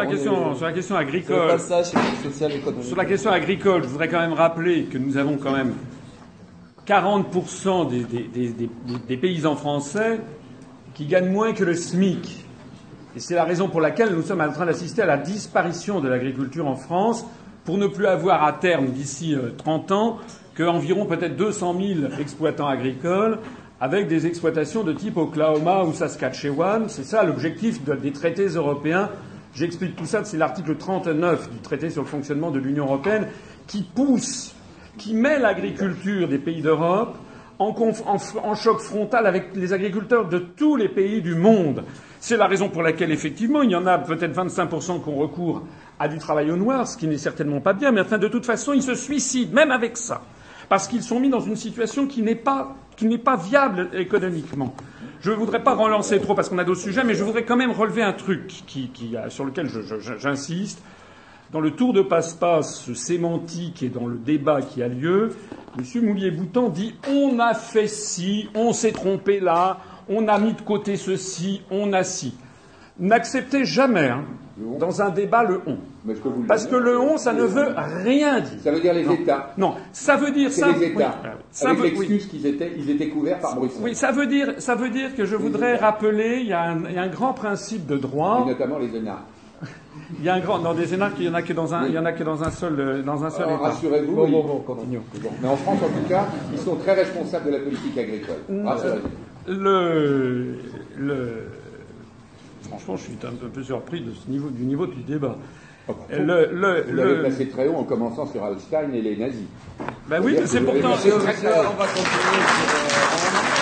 question, 0.06 0.56
sur 0.56 0.66
la 0.66 0.72
question 0.74 0.95
agricole. 0.95 1.60
Sur 2.82 2.97
la 2.97 3.06
question 3.06 3.32
agricole, 3.32 3.84
je 3.84 3.88
voudrais 3.88 4.08
quand 4.08 4.20
même 4.20 4.34
rappeler 4.34 4.84
que 4.84 4.99
nous 4.99 5.18
avons 5.18 5.38
quand 5.38 5.51
même 5.51 5.74
40% 6.88 7.88
des, 9.08 9.18
paysans 9.18 9.56
français 9.56 10.20
qui 10.94 11.06
gagnent 11.06 11.32
moins 11.32 11.54
que 11.54 11.64
le 11.64 11.76
SMIC. 11.76 12.46
Et 13.16 13.20
c'est 13.20 13.36
la 13.36 13.46
raison 13.46 13.70
pour 13.70 13.80
laquelle 13.80 14.14
nous 14.14 14.22
sommes 14.22 14.42
en 14.42 14.52
train 14.52 14.66
d'assister 14.66 15.02
à 15.02 15.06
la 15.06 15.18
disparition 15.18 16.00
de 16.02 16.10
l'agriculture 16.10 16.68
en 16.68 16.76
France, 16.76 17.26
pour 17.64 17.78
ne 17.78 17.88
plus 17.88 18.08
avoir 18.08 18.44
à 18.44 18.54
terme, 18.54 18.88
d'ici 18.88 19.36
30 19.58 19.92
euh, 19.92 19.96
ans, 19.96 20.18
qu'environ 20.56 21.06
peut-être 21.06 21.38
200 21.38 21.76
000 21.80 22.14
exploitants 22.20 22.68
agricoles 22.68 23.40
avec 23.80 24.08
des 24.08 24.28
exploitations 24.28 24.84
de 24.84 24.94
type 24.94 25.18
Oklahoma 25.18 25.84
ou 25.84 25.94
Saskatchewan. 25.94 26.86
C'est 26.90 27.04
ça 27.04 27.24
l'objectif 27.24 27.82
des 27.84 28.12
traités 28.12 28.48
européens. 28.48 29.10
J'explique 29.54 29.96
tout 29.96 30.06
ça, 30.06 30.24
c'est 30.24 30.38
l'article 30.38 30.76
39 30.76 31.52
du 31.52 31.58
traité 31.60 31.90
sur 31.90 32.02
le 32.02 32.08
fonctionnement 32.08 32.52
de 32.52 32.60
l'Union 32.60 32.86
européenne 32.86 33.28
qui 33.68 33.84
pousse 33.84 34.56
qui 34.98 35.14
met 35.14 35.39
l'agriculture 35.39 36.28
des 36.28 36.38
pays 36.38 36.62
d'Europe 36.62 37.16
en, 37.60 38.56
choc 38.56 38.80
frontal 38.80 39.28
avec 39.28 39.56
les 39.56 39.74
agriculteurs 39.74 40.28
de 40.28 40.39
tous 40.39 40.76
les 40.76 40.89
pays 40.89 41.22
du 41.22 41.36
monde. 41.36 41.84
C'est 42.20 42.38
la 42.38 42.48
raison 42.48 42.70
pour 42.70 42.84
laquelle, 42.84 43.12
effectivement, 43.12 43.62
il 43.62 43.72
y 43.72 43.76
en 43.76 43.86
a 43.86 43.98
peut-être 43.98 44.36
25% 44.36 45.04
qui 45.04 45.10
ont 45.10 45.16
recours 45.16 45.64
à 46.00 46.08
du 46.08 46.18
travail 46.18 46.52
au 46.52 46.56
noir, 46.56 46.88
ce 46.88 46.98
qui 46.98 47.08
n'est 47.08 47.18
certainement 47.18 47.62
pas 47.62 47.74
bien, 47.74 47.91
mais 47.91 48.02
enfin, 48.02 48.18
de 48.18 48.28
toute 48.28 48.46
façon, 48.46 48.74
ils 48.74 48.84
se 48.84 48.96
suicident, 48.96 49.54
même 49.54 49.72
avec 49.72 49.98
ça, 49.98 50.22
parce 50.70 50.88
qu'ils 50.88 51.04
sont 51.04 51.20
mis 51.20 51.30
dans 51.30 51.39
une 51.39 51.56
situation 51.56 52.08
qui 52.08 52.22
n'est 52.22 52.36
pas, 52.36 52.76
viable 53.38 53.89
économiquement. 53.94 54.74
Je 55.22 55.32
ne 55.32 55.36
voudrais 55.36 55.64
pas 55.64 55.76
relancer 55.76 56.20
trop 56.20 56.36
parce 56.36 56.50
qu'on 56.50 56.58
a 56.58 56.64
d'autres 56.66 56.82
sujets, 56.82 57.04
mais 57.04 57.14
je 57.14 57.24
voudrais 57.24 57.44
quand 57.44 57.56
même 57.56 57.72
relever 57.72 58.04
un 58.04 58.14
truc 58.14 58.52
sur 59.30 59.46
lequel 59.46 59.70
j'insiste 60.20 60.82
dans 61.54 61.62
le 61.62 61.72
tour 61.72 61.93
de 61.93 62.01
passe-passe 62.01 62.91
sémantique 62.93 63.84
et 63.84 63.89
dans 63.89 64.08
le 64.08 64.18
débat 64.18 64.62
qui 64.62 64.82
a 64.82 64.88
lieu, 64.88 65.32
M. 65.78 66.06
Moulier-Boutan 66.06 66.70
dit 66.70 66.95
on 67.10 67.39
a 67.39 67.54
fait 67.54 67.88
ci, 67.88 68.49
on 68.56 68.74
s'est 68.74 68.91
trompé 68.91 69.39
là, 69.39 69.78
on 70.10 70.28
a 70.28 70.39
mis 70.39 70.54
de 70.54 70.62
côté 70.62 70.97
ceci, 70.97 71.62
on 71.70 71.93
a 71.93 72.04
ci. 72.04 72.36
N'acceptez 72.99 73.66
jamais 73.66 74.10
hein, 74.10 74.24
dans 74.80 75.01
un 75.01 75.10
débat 75.10 75.43
le 75.43 75.62
on. 75.66 75.78
Parce 76.47 76.68
que 76.68 76.76
le 76.76 76.99
on, 76.99 77.18
ça 77.18 77.34
ne 77.34 77.43
veut 77.43 77.74
rien 78.04 78.39
dire. 78.39 78.60
Ça 78.64 78.72
veut 78.72 78.82
dire 78.82 78.93
les 78.93 79.12
États. 79.12 79.54
Non, 79.58 79.76
ça 79.91 80.16
veut 80.16 80.32
dire 80.32 80.51
ça. 80.51 80.72
les 80.72 80.88
États. 80.88 81.16
ça 81.51 81.70
Avec 81.70 81.84
l'excuse 81.84 82.28
qu'ils 82.28 82.45
étaient, 82.45 82.74
ils 82.78 82.89
étaient 82.89 83.10
couverts 83.10 83.39
par 83.39 83.56
Bruxelles. 83.56 83.82
Oui, 83.82 83.95
ça 83.95 84.12
veut 84.12 84.28
dire, 84.28 84.56
ça 84.58 84.76
veut 84.76 84.89
dire 84.89 85.16
que 85.16 85.26
je 85.26 85.36
voudrais 85.36 85.78
rappeler, 85.78 86.39
il 86.41 86.47
y, 86.47 86.54
a 86.54 86.62
un, 86.62 86.84
il 86.88 86.95
y, 86.95 86.97
a 86.97 87.04
un, 87.04 87.08
grand 87.08 87.34
principe 87.34 87.86
de 87.88 87.97
droit. 87.97 88.43
Et 88.45 88.49
notamment 88.49 88.78
les 88.78 88.95
énarques. 88.95 89.33
Il 90.20 90.26
y 90.26 90.30
a 90.30 90.34
un 90.36 90.39
grand, 90.39 90.59
dans 90.59 90.74
des 90.74 90.93
énarques, 90.93 91.16
il 91.20 91.26
y 91.26 91.30
en 91.30 91.34
a 91.34 91.41
que 91.41 91.53
dans 91.53 91.74
un, 91.74 91.88
il 91.88 91.93
y 91.93 91.97
en 91.97 92.05
a 92.05 92.11
que 92.11 92.24
dans 92.24 92.43
un 92.43 92.51
seul, 92.51 92.80
euh, 92.80 93.01
dans 93.01 93.24
un 93.24 93.30
seul 93.30 93.45
État. 93.45 93.57
Rassurez-vous. 93.57 94.16
Bon, 94.16 94.28
bon, 94.28 94.43
bon, 94.43 94.59
continuons. 94.59 95.03
Mais 95.41 95.47
en 95.47 95.55
France, 95.57 95.80
en 95.84 95.88
tout 96.01 96.07
cas, 96.07 96.26
ils 96.51 96.59
sont 96.59 96.76
très 96.76 96.93
responsables 96.93 97.45
de 97.47 97.51
la 97.51 97.59
politique 97.59 97.97
agricole. 97.97 98.38
Euh, 98.49 98.64
rassurez-vous. 98.66 99.09
Le, 99.47 100.55
le, 100.97 101.47
franchement, 102.70 102.95
je 102.97 103.03
suis 103.03 103.18
un 103.24 103.49
peu 103.49 103.64
surpris 103.64 104.01
de 104.01 104.11
ce 104.14 104.30
niveau, 104.30 104.49
du 104.49 104.64
niveau 104.64 104.88
du 104.88 105.01
débat. 105.03 105.38
Oh, 105.89 105.93
le, 106.09 106.49
le, 106.53 106.82
Vous 106.88 106.93
l'avez 106.95 107.20
placé 107.20 107.49
très 107.49 107.68
haut 107.68 107.76
en 107.76 107.84
commençant 107.84 108.26
sur 108.26 108.45
Einstein 108.45 108.93
et 108.93 109.01
les 109.01 109.18
nazis. 109.18 109.43
Ben 110.07 110.22
oui, 110.24 110.38
c'est 110.45 110.61
pourtant. 110.61 110.91
On 110.91 110.95
va 110.95 111.86
continuer 111.88 112.43
sur. 112.47 113.53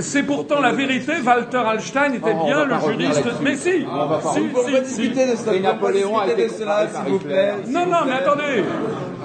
C'est 0.00 0.22
pourtant 0.22 0.60
la 0.60 0.72
vérité. 0.72 1.12
Walter 1.24 1.58
Hallstein 1.58 2.14
était 2.14 2.34
oh, 2.38 2.44
bien 2.44 2.64
le 2.64 2.74
juriste. 2.80 3.24
Mais 3.42 3.56
si, 3.56 3.84
on 3.90 4.06
va 4.06 4.20
si, 4.20 4.40
si, 4.40 4.80
discuter 4.80 5.32
de 5.32 5.36
cela. 5.36 5.60
Napoléon 5.60 6.18
a 6.18 6.26
été 6.28 6.48
cela, 6.48 6.86
s'il 6.88 7.12
vous 7.12 7.18
plaît. 7.18 7.54
Non, 7.68 7.86
non, 7.86 7.98
mais 8.06 8.12
attendez. 8.12 8.64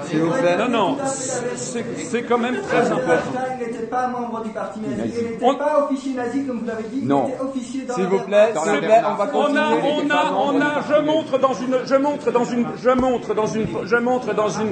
S'il 0.05 0.19
vous 0.19 0.31
plaît. 0.31 0.57
Non, 0.57 0.69
non, 0.69 0.97
c'est 1.55 2.23
quand 2.23 2.37
même 2.37 2.61
très 2.61 2.91
important. 2.91 3.11
Hallstein 3.11 3.57
n'était 3.59 3.85
pas 3.87 4.07
membre 4.07 4.43
du 4.43 4.49
parti 4.49 4.79
nazi. 4.79 5.13
Il 5.17 5.23
n'était 5.31 5.57
pas 5.57 5.87
officier 5.89 6.13
nazi, 6.13 6.45
comme 6.45 6.59
vous 6.59 6.65
l'avez 6.65 6.87
dit. 6.91 7.01
Non. 7.03 7.25
Il 7.27 7.33
était 7.33 7.41
officier 7.41 7.81
dans 7.83 7.95
S'il 7.95 8.05
vous 8.05 8.19
plaît, 8.19 8.53
s'il 8.53 8.71
vous 8.71 8.79
plaît, 8.79 9.01
on 9.09 9.15
va 9.15 9.27
continuer. 9.27 9.61
On 9.61 9.65
a, 9.65 9.71
on 9.83 10.09
a, 10.09 10.53
on 10.53 10.61
a, 10.61 10.81
je 10.87 11.01
montre 11.05 11.39
dans 11.39 11.53
une, 11.53 11.77
je 11.85 11.95
montre 11.95 12.31
dans 12.31 12.45
une, 12.45 12.65
je 12.77 12.89
montre 12.89 13.33
dans 13.33 13.47
une, 13.47 13.67
je 13.85 13.95
montre 13.95 14.33
dans 14.33 14.49
une, 14.49 14.71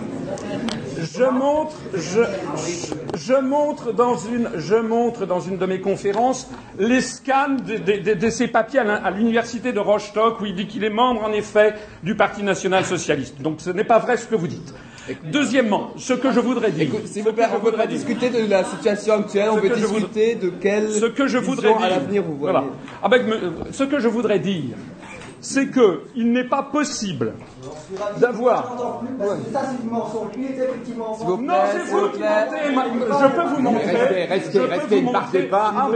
je 1.18 1.24
montre, 1.24 1.76
je, 1.93 2.22
je, 3.16 3.34
montre 3.34 3.93
dans 3.93 4.18
une, 4.18 4.49
je 4.55 4.76
montre 4.76 5.26
dans 5.26 5.39
une 5.39 5.57
de 5.57 5.66
mes 5.66 5.80
conférences 5.80 6.49
les 6.78 7.01
scans 7.01 7.55
de, 7.66 8.13
de, 8.13 8.30
ces 8.30 8.47
papiers 8.47 8.80
à 8.80 9.11
l'université 9.11 9.72
de 9.74 9.80
Rostock 9.80 10.41
où 10.41 10.45
il 10.45 10.55
dit 10.55 10.68
qu'il 10.68 10.84
est 10.84 10.89
membre 10.89 11.24
en 11.24 11.32
effet 11.32 11.76
du 12.03 12.16
Parti 12.16 12.43
national 12.43 12.86
socialiste. 12.86 13.41
Donc 13.41 13.61
ce 13.61 13.70
n'est 13.70 13.84
pas 13.84 13.99
vrai 13.99 14.18
ce 14.18 14.28
que 14.28 14.36
vous 14.36 14.47
dites. 14.47 14.74
Deuxièmement, 15.32 15.91
ce 15.97 16.13
que 16.13 16.32
je 16.32 16.39
voudrais 16.39 16.72
dire. 16.72 16.89
S'il 17.05 17.24
vous 17.24 17.34
plaît, 17.34 17.45
on 17.53 17.72
pas 17.72 17.86
discuter 17.86 18.30
de 18.30 18.49
la 18.49 18.63
situation 18.63 19.13
actuelle, 19.13 19.49
on 19.51 19.57
veut 19.57 19.70
discuter 19.70 20.36
de 20.36 20.51
quel. 20.59 20.89
Ce 20.91 21.05
que 21.05 21.28
je 21.28 21.38
voudrais 21.38 21.74
dire. 21.74 21.84
à 21.84 21.89
l'avenir 21.89 22.24
vous 22.24 22.38
voyez. 22.38 22.51
Voilà. 22.53 22.66
Avec, 23.03 23.24
ce 23.72 23.84
que 23.84 23.99
je 23.99 24.07
voudrais 24.07 24.39
dire, 24.39 24.76
c'est 25.46 25.70
qu'il 25.70 26.32
n'est 26.32 26.48
pas 26.48 26.64
possible 26.64 27.34
d'avoir. 28.20 28.76
Non, 31.39 31.54
c'est 31.72 31.91
vous 31.91 32.10
qui 32.10 32.20
Je 32.20 33.28
peux 33.28 33.48
vous 33.56 33.62
montrer. 33.62 34.26
Restez, 34.26 34.60
restez, 34.60 35.02
ne 35.04 35.12
partez 35.12 35.43
pas. 35.43 35.89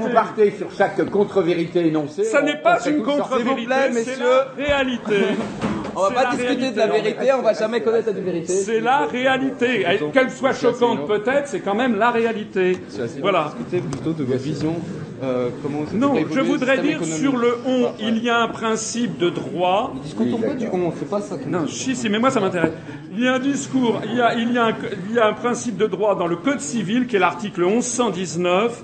Vous 0.00 0.08
partez 0.08 0.52
sur 0.52 0.72
chaque 0.72 1.04
contre-vérité 1.10 1.86
énoncée. 1.86 2.24
Ça 2.24 2.40
n'est 2.40 2.62
pas 2.62 2.78
une 2.88 3.02
contre-vérité, 3.02 3.74
c'est 3.92 4.18
la 4.18 4.46
réalité. 4.56 5.16
On 5.96 6.08
va 6.08 6.10
pas 6.10 6.36
discuter 6.36 6.70
de 6.70 6.76
la 6.76 6.86
vérité, 6.86 7.32
on 7.38 7.42
va 7.42 7.52
jamais 7.52 7.80
connaître 7.80 8.08
la 8.12 8.20
vérité. 8.20 8.52
C'est 8.52 8.80
la 8.80 9.06
réalité. 9.06 9.86
Qu'elle 10.12 10.30
soit 10.30 10.52
choquante 10.52 11.06
peut-être, 11.06 11.48
c'est 11.48 11.60
quand 11.60 11.74
même 11.74 11.96
la 11.96 12.10
réalité. 12.10 12.78
Voilà. 13.20 13.52
Discuter 13.56 13.80
plutôt 13.80 14.12
de 14.12 14.24
votre 14.24 14.42
vision. 14.42 14.76
Euh, 15.22 15.48
comment 15.62 15.84
non, 15.94 16.14
je 16.30 16.40
voudrais 16.40 16.78
dire 16.78 17.02
sur 17.04 17.36
le 17.36 17.56
on, 17.66 17.92
il 18.00 18.22
y 18.22 18.28
a 18.28 18.40
un 18.40 18.48
principe 18.48 19.16
de 19.16 19.30
droit. 19.30 19.94
Discutons 20.02 20.38
pas 20.38 20.54
du 20.54 20.66
on, 20.72 20.92
c'est 20.98 21.08
pas 21.08 21.20
ça. 21.20 21.36
Non, 21.46 21.66
si, 21.68 21.94
si, 21.94 22.08
mais 22.08 22.18
moi 22.18 22.30
ça 22.30 22.40
m'intéresse. 22.40 22.72
Il 23.12 23.22
y 23.22 23.28
a 23.28 23.34
un 23.34 23.38
discours, 23.38 24.00
il 24.04 24.16
y 24.16 24.20
a, 24.20 24.34
il 24.34 24.52
y 24.52 24.58
a, 24.58 24.66
un, 24.66 24.74
il 25.08 25.14
y 25.14 25.18
a 25.18 25.28
un 25.28 25.32
principe 25.32 25.76
de 25.76 25.86
droit 25.86 26.16
dans 26.16 26.26
le 26.26 26.36
Code 26.36 26.60
civil 26.60 27.06
qui 27.06 27.16
est 27.16 27.20
l'article 27.20 27.64
1119. 27.64 28.82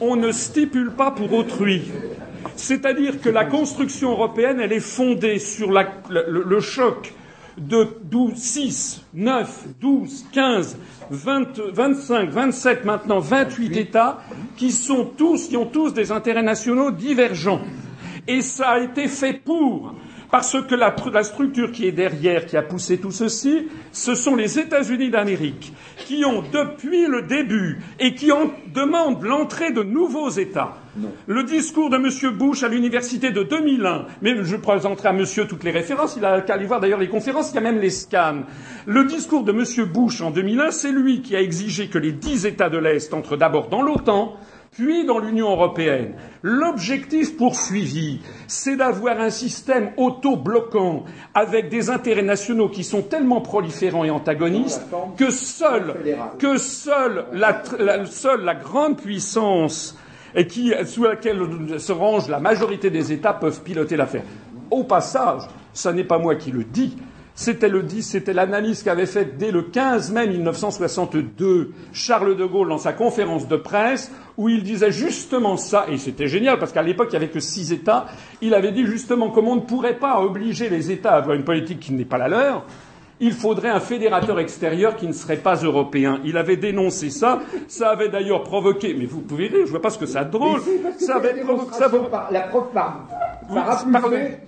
On 0.00 0.16
ne 0.16 0.32
stipule 0.32 0.90
pas 0.92 1.10
pour 1.10 1.32
autrui. 1.32 1.90
C'est-à-dire 2.56 3.20
que 3.20 3.28
la 3.28 3.44
construction 3.44 4.10
européenne, 4.12 4.60
elle 4.60 4.72
est 4.72 4.80
fondée 4.80 5.38
sur 5.38 5.70
la, 5.72 5.88
le, 6.08 6.44
le, 6.46 6.60
choc 6.60 7.12
de 7.58 7.86
12, 8.04 8.34
6, 8.36 9.02
9, 9.14 9.64
12, 9.80 10.26
15, 10.32 10.78
20, 11.10 11.58
25, 11.72 12.30
27, 12.30 12.84
maintenant 12.84 13.18
28 13.18 13.76
États 13.76 14.18
qui 14.56 14.70
sont 14.70 15.04
tous, 15.16 15.48
qui 15.48 15.56
ont 15.56 15.66
tous 15.66 15.92
des 15.92 16.12
intérêts 16.12 16.42
nationaux 16.42 16.90
divergents. 16.90 17.60
Et 18.28 18.42
ça 18.42 18.70
a 18.70 18.80
été 18.80 19.08
fait 19.08 19.32
pour 19.34 19.94
parce 20.30 20.56
que 20.62 20.74
la, 20.74 20.94
structure 21.24 21.72
qui 21.72 21.86
est 21.86 21.92
derrière, 21.92 22.46
qui 22.46 22.56
a 22.56 22.62
poussé 22.62 22.98
tout 22.98 23.10
ceci, 23.10 23.68
ce 23.92 24.14
sont 24.14 24.36
les 24.36 24.58
États-Unis 24.58 25.10
d'Amérique, 25.10 25.72
qui 25.98 26.24
ont, 26.24 26.42
depuis 26.52 27.06
le 27.06 27.22
début, 27.22 27.80
et 27.98 28.14
qui 28.14 28.30
en 28.30 28.50
demandent 28.72 29.22
l'entrée 29.24 29.72
de 29.72 29.82
nouveaux 29.82 30.30
États. 30.30 30.76
Le 31.26 31.44
discours 31.44 31.88
de 31.90 31.96
M. 31.96 32.36
Bush 32.36 32.62
à 32.62 32.68
l'université 32.68 33.30
de 33.30 33.42
2001, 33.42 34.06
mais 34.22 34.44
je 34.44 34.56
présenterai 34.56 35.08
à 35.08 35.12
monsieur 35.12 35.46
toutes 35.46 35.64
les 35.64 35.70
références, 35.70 36.16
il 36.16 36.24
a 36.24 36.40
qu'à 36.40 36.54
aller 36.54 36.66
voir 36.66 36.80
d'ailleurs 36.80 36.98
les 36.98 37.08
conférences, 37.08 37.50
il 37.52 37.54
y 37.56 37.58
a 37.58 37.62
même 37.62 37.78
les 37.78 37.90
scans. 37.90 38.42
Le 38.86 39.04
discours 39.04 39.44
de 39.44 39.52
M. 39.52 39.86
Bush 39.92 40.20
en 40.20 40.30
2001, 40.30 40.70
c'est 40.72 40.92
lui 40.92 41.22
qui 41.22 41.36
a 41.36 41.40
exigé 41.40 41.88
que 41.88 41.98
les 41.98 42.12
dix 42.12 42.44
États 42.46 42.70
de 42.70 42.78
l'Est 42.78 43.14
entrent 43.14 43.36
d'abord 43.36 43.68
dans 43.68 43.82
l'OTAN, 43.82 44.36
puis 44.70 45.04
dans 45.04 45.18
l'Union 45.18 45.50
européenne. 45.50 46.14
L'objectif 46.42 47.36
poursuivi, 47.36 48.20
c'est 48.46 48.76
d'avoir 48.76 49.20
un 49.20 49.30
système 49.30 49.90
auto-bloquant 49.96 51.04
avec 51.34 51.68
des 51.68 51.90
intérêts 51.90 52.22
nationaux 52.22 52.68
qui 52.68 52.84
sont 52.84 53.02
tellement 53.02 53.40
proliférants 53.40 54.04
et 54.04 54.10
antagonistes 54.10 54.82
que 55.18 55.30
seule, 55.30 55.94
la, 57.32 58.54
grande 58.54 58.96
puissance 59.00 59.98
et 60.34 60.46
sous 60.84 61.04
laquelle 61.04 61.40
se 61.78 61.92
range 61.92 62.28
la 62.28 62.38
majorité 62.38 62.90
des 62.90 63.12
États 63.12 63.32
peuvent 63.32 63.62
piloter 63.62 63.96
l'affaire. 63.96 64.22
Au 64.70 64.84
passage, 64.84 65.42
ce 65.72 65.88
n'est 65.88 66.04
pas 66.04 66.18
moi 66.18 66.36
qui 66.36 66.52
le 66.52 66.62
dis, 66.62 66.96
c'était 67.34 67.68
le 67.68 67.82
10, 67.82 68.02
c'était 68.02 68.32
l'analyse 68.32 68.82
qu'avait 68.82 69.06
faite 69.06 69.38
dès 69.38 69.50
le 69.50 69.62
15 69.62 70.12
mai 70.12 70.26
1962 70.26 71.72
Charles 71.92 72.36
de 72.36 72.44
Gaulle 72.44 72.68
dans 72.68 72.78
sa 72.78 72.92
conférence 72.92 73.48
de 73.48 73.56
presse, 73.56 74.10
où 74.36 74.48
il 74.48 74.62
disait 74.62 74.92
justement 74.92 75.56
ça, 75.56 75.86
et 75.88 75.98
c'était 75.98 76.28
génial 76.28 76.58
parce 76.58 76.72
qu'à 76.72 76.82
l'époque 76.82 77.08
il 77.10 77.18
n'y 77.18 77.24
avait 77.24 77.32
que 77.32 77.40
six 77.40 77.72
États, 77.72 78.06
il 78.40 78.54
avait 78.54 78.72
dit 78.72 78.86
justement 78.86 79.30
comment 79.30 79.52
on 79.52 79.56
ne 79.56 79.60
pourrait 79.60 79.98
pas 79.98 80.20
obliger 80.20 80.68
les 80.68 80.90
États 80.90 81.12
à 81.12 81.16
avoir 81.18 81.36
une 81.36 81.44
politique 81.44 81.80
qui 81.80 81.92
n'est 81.92 82.04
pas 82.04 82.18
la 82.18 82.28
leur, 82.28 82.66
il 83.20 83.32
faudrait 83.32 83.68
un 83.68 83.80
fédérateur 83.80 84.38
extérieur 84.40 84.96
qui 84.96 85.06
ne 85.06 85.12
serait 85.12 85.36
pas 85.36 85.56
européen. 85.56 86.20
Il 86.24 86.36
avait 86.36 86.56
dénoncé 86.56 87.10
ça. 87.10 87.40
Ça 87.68 87.90
avait 87.90 88.08
d'ailleurs 88.08 88.42
provoqué. 88.42 88.94
Mais 88.98 89.04
vous 89.04 89.20
pouvez 89.20 89.48
rire, 89.48 89.66
je 89.66 89.70
vois 89.70 89.82
pas 89.82 89.90
ce 89.90 89.98
que 89.98 90.06
ça 90.06 90.20
a 90.20 90.24
de 90.24 90.30
drôle. 90.30 90.60
ça 90.98 91.16
avait 91.16 91.34
provoqué. 91.40 91.74
Ça... 91.74 91.90
La 92.30 92.40
preuve 92.40 92.70
par 92.72 93.06
Ça 93.48 93.84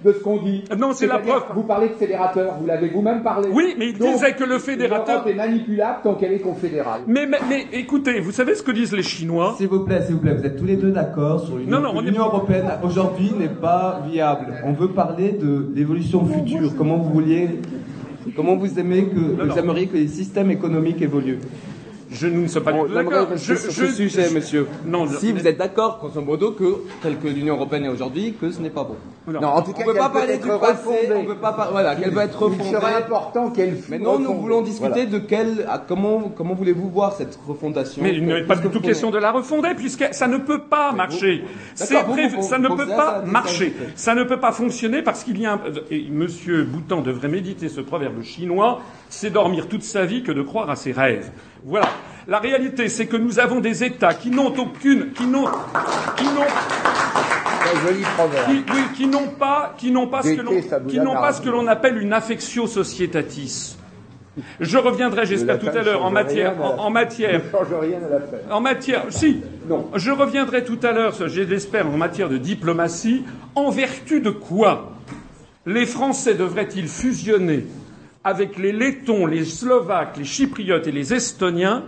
de 0.04 0.12
ce 0.12 0.18
qu'on 0.18 0.38
dit. 0.38 0.64
Non, 0.78 0.92
c'est 0.92 1.06
la 1.06 1.18
preuve. 1.18 1.42
Vous 1.54 1.64
parlez 1.64 1.88
de 1.88 1.94
fédérateur, 1.94 2.54
vous 2.58 2.66
l'avez 2.66 2.88
vous-même 2.88 3.22
parlé. 3.22 3.48
Oui, 3.52 3.74
mais 3.78 3.90
il 3.90 3.98
disait 3.98 4.32
que 4.34 4.44
le 4.44 4.58
fédérateur. 4.58 5.26
Est 5.26 5.34
manipulable 5.34 5.98
tant 6.02 6.14
qu'elle 6.14 6.32
est 6.32 6.40
confédérale. 6.40 7.02
Mais, 7.06 7.26
mais, 7.26 7.38
mais, 7.48 7.66
écoutez, 7.72 8.20
vous 8.20 8.32
savez 8.32 8.54
ce 8.54 8.62
que 8.62 8.72
disent 8.72 8.92
les 8.92 9.02
Chinois? 9.02 9.54
S'il 9.56 9.68
vous 9.68 9.84
plaît, 9.84 10.02
s'il 10.02 10.14
vous 10.14 10.20
plaît, 10.20 10.34
vous 10.34 10.46
êtes 10.46 10.56
tous 10.56 10.64
les 10.64 10.76
deux 10.76 10.90
d'accord 10.90 11.40
sur 11.40 11.58
une. 11.58 11.68
Non, 11.68 11.80
non, 11.80 12.00
l'Union 12.00 12.24
européenne 12.24 12.66
aujourd'hui 12.82 13.32
n'est 13.38 13.48
pas 13.48 14.00
viable. 14.08 14.54
On 14.64 14.72
veut 14.72 14.88
parler 14.88 15.32
de 15.32 15.70
l'évolution 15.74 16.24
future. 16.24 16.70
Comment 16.76 16.96
vous 16.96 17.10
vouliez, 17.12 17.48
comment 18.36 18.56
vous 18.56 18.78
aimez 18.78 19.04
que, 19.04 19.18
vous 19.18 19.58
aimeriez 19.58 19.86
que 19.86 19.96
les 19.96 20.08
systèmes 20.08 20.50
économiques 20.50 21.00
évoluent? 21.02 21.38
Je, 22.12 22.26
nous 22.26 22.42
ne 22.42 22.46
sommes 22.48 22.64
pas 22.64 22.72
d'accord. 22.72 23.28
Je, 23.36 23.54
sur 23.54 23.72
ce 23.72 23.86
sujet, 23.86 24.30
monsieur. 24.30 24.66
Non, 24.84 25.06
si 25.08 25.32
vous 25.32 25.46
êtes 25.46 25.58
d'accord, 25.58 25.98
grosso 25.98 26.20
modo, 26.20 26.52
que 26.52 26.82
tel 27.02 27.18
que 27.18 27.28
l'Union 27.28 27.54
européenne 27.54 27.84
est 27.86 27.88
aujourd'hui, 27.88 28.34
que 28.40 28.50
ce 28.50 28.60
n'est 28.60 28.70
pas 28.70 28.84
bon. 28.84 28.96
Non, 29.26 29.48
en 29.48 29.62
tout 29.62 29.72
cas, 29.72 29.82
on 29.84 29.88
ne 29.88 29.92
peut 29.92 29.98
pas 29.98 30.08
parler 30.10 30.38
du 30.38 30.48
passé, 30.48 31.10
on 31.14 31.24
peut 31.24 31.36
pas 31.36 31.68
voilà, 31.70 31.96
qu'elle 31.96 32.10
va 32.10 32.24
être 32.24 32.40
refondée. 32.40 32.64
Il 32.66 32.74
serait 32.74 32.94
important 32.94 33.50
qu'elle 33.50 33.76
Maintenant, 33.88 34.18
nous 34.18 34.34
voulons 34.34 34.62
discuter 34.62 35.06
de 35.06 35.18
quelle, 35.18 35.66
comment, 35.88 36.32
comment 36.36 36.54
voulez-vous 36.54 36.88
voir 36.90 37.12
cette 37.12 37.38
refondation 37.46 38.02
Mais 38.02 38.14
il 38.14 38.24
n'est 38.24 38.44
pas 38.44 38.56
du 38.56 38.68
tout 38.68 38.80
question 38.80 39.10
de 39.10 39.18
la 39.18 39.32
refonder, 39.32 39.70
puisque 39.76 40.04
ça 40.12 40.26
ne 40.26 40.38
peut 40.38 40.62
pas 40.62 40.92
marcher. 40.92 41.44
Ça 41.74 42.02
ne 42.58 42.68
peut 42.68 42.86
pas 42.88 43.22
marcher. 43.22 43.74
Ça 43.94 44.14
ne 44.14 44.24
peut 44.24 44.40
pas 44.40 44.52
fonctionner 44.52 45.02
parce 45.02 45.24
qu'il 45.24 45.40
y 45.40 45.46
a 45.46 45.54
un, 45.54 45.60
et 45.90 46.08
monsieur 46.10 46.64
Boutan 46.64 47.00
devrait 47.00 47.28
méditer 47.28 47.68
ce 47.68 47.80
proverbe 47.80 48.22
chinois, 48.22 48.80
c'est 49.08 49.30
dormir 49.30 49.68
toute 49.68 49.82
sa 49.82 50.04
vie 50.04 50.22
que 50.22 50.32
de 50.32 50.42
croire 50.42 50.70
à 50.70 50.76
ses 50.76 50.92
rêves. 50.92 51.30
Voilà. 51.64 51.88
La 52.28 52.38
réalité, 52.38 52.88
c'est 52.88 53.06
que 53.06 53.16
nous 53.16 53.40
avons 53.40 53.60
des 53.60 53.82
États 53.82 54.14
qui 54.14 54.30
n'ont 54.30 54.54
aucune, 54.56 55.12
qui 55.12 55.26
n'ont, 55.26 55.46
qui 56.16 56.24
n'ont, 56.24 56.46
qui, 58.46 58.64
oui, 58.72 58.82
qui 58.94 59.06
n'ont 59.06 59.28
pas, 59.28 59.74
qui 59.76 59.90
n'ont 59.90 60.06
pas 60.06 60.22
ce 60.22 60.30
que 60.30 60.40
l'on, 60.40 60.86
qui 60.86 61.00
n'ont 61.00 61.14
pas 61.14 61.32
ce 61.32 61.42
que 61.42 61.48
l'on 61.48 61.66
appelle 61.66 61.98
une 61.98 62.12
affectio 62.12 62.66
societatis. 62.66 63.76
Je 64.60 64.78
reviendrai, 64.78 65.26
j'espère, 65.26 65.58
tout 65.58 65.68
à 65.68 65.82
l'heure 65.82 66.04
en 66.04 66.10
matière, 66.10 66.54
en, 66.62 66.90
matière, 66.90 67.42
en 68.50 68.60
matière, 68.60 69.04
si, 69.10 69.42
non. 69.68 69.90
Je 69.94 70.10
reviendrai 70.10 70.64
tout 70.64 70.78
à 70.82 70.92
l'heure, 70.92 71.14
j'espère, 71.26 71.86
en 71.86 71.98
matière 71.98 72.30
de 72.30 72.38
diplomatie, 72.38 73.24
en 73.54 73.70
vertu 73.70 74.20
de 74.20 74.30
quoi 74.30 74.92
les 75.66 75.86
Français 75.86 76.34
devraient-ils 76.34 76.88
fusionner 76.88 77.66
avec 78.24 78.56
les 78.56 78.72
Lettons, 78.72 79.26
les 79.26 79.44
Slovaques, 79.44 80.16
les 80.16 80.24
Chypriotes 80.24 80.86
et 80.86 80.92
les 80.92 81.12
Estoniens 81.12 81.84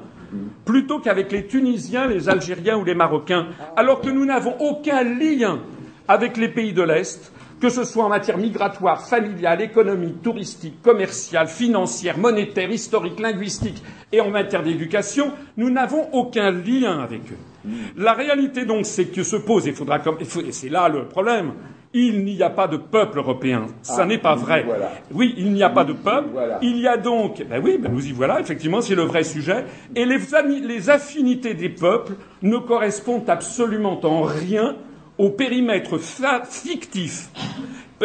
plutôt 0.64 0.98
qu'avec 0.98 1.32
les 1.32 1.46
Tunisiens, 1.46 2.06
les 2.06 2.28
Algériens 2.28 2.76
ou 2.76 2.84
les 2.84 2.94
Marocains, 2.94 3.46
alors 3.76 4.00
que 4.00 4.10
nous 4.10 4.24
n'avons 4.24 4.54
aucun 4.60 5.02
lien 5.02 5.60
avec 6.08 6.36
les 6.36 6.48
pays 6.48 6.72
de 6.72 6.82
l'Est, 6.82 7.32
que 7.60 7.68
ce 7.70 7.84
soit 7.84 8.04
en 8.04 8.08
matière 8.08 8.36
migratoire, 8.36 9.06
familiale, 9.06 9.62
économique, 9.62 10.22
touristique, 10.22 10.82
commerciale, 10.82 11.48
financière, 11.48 12.18
monétaire, 12.18 12.70
historique, 12.70 13.20
linguistique 13.20 13.82
et 14.12 14.20
en 14.20 14.30
matière 14.30 14.62
d'éducation, 14.62 15.32
nous 15.56 15.70
n'avons 15.70 16.08
aucun 16.12 16.50
lien 16.50 17.00
avec 17.00 17.22
eux. 17.32 17.70
La 17.96 18.12
réalité 18.12 18.66
donc, 18.66 18.84
c'est 18.84 19.06
que 19.06 19.22
se 19.22 19.36
pose, 19.36 19.70
faudra, 19.72 19.98
et 20.20 20.52
c'est 20.52 20.68
là 20.68 20.88
le 20.88 21.06
problème, 21.06 21.52
il 21.94 22.24
n'y 22.24 22.42
a 22.42 22.50
pas 22.50 22.66
de 22.66 22.76
peuple 22.76 23.18
européen. 23.18 23.68
Ça 23.82 24.00
ah, 24.00 24.04
n'est 24.04 24.18
pas 24.18 24.34
vrai. 24.34 24.66
Oui, 25.12 25.34
il 25.38 25.52
n'y 25.52 25.62
a 25.62 25.70
pas 25.70 25.84
de 25.84 25.92
peuple. 25.92 26.28
Il 26.60 26.78
y 26.78 26.88
a 26.88 26.96
donc, 26.96 27.42
ben 27.48 27.62
oui, 27.64 27.78
ben 27.80 27.90
nous 27.90 28.04
y 28.04 28.12
voilà, 28.12 28.40
effectivement, 28.40 28.80
c'est 28.80 28.96
le 28.96 29.02
vrai 29.02 29.22
sujet. 29.22 29.64
Et 29.94 30.04
les, 30.04 30.18
les 30.62 30.90
affinités 30.90 31.54
des 31.54 31.68
peuples 31.68 32.14
ne 32.42 32.58
correspondent 32.58 33.30
absolument 33.30 34.04
en 34.04 34.22
rien 34.22 34.76
au 35.16 35.30
périmètre 35.30 35.98
fictif 36.50 37.30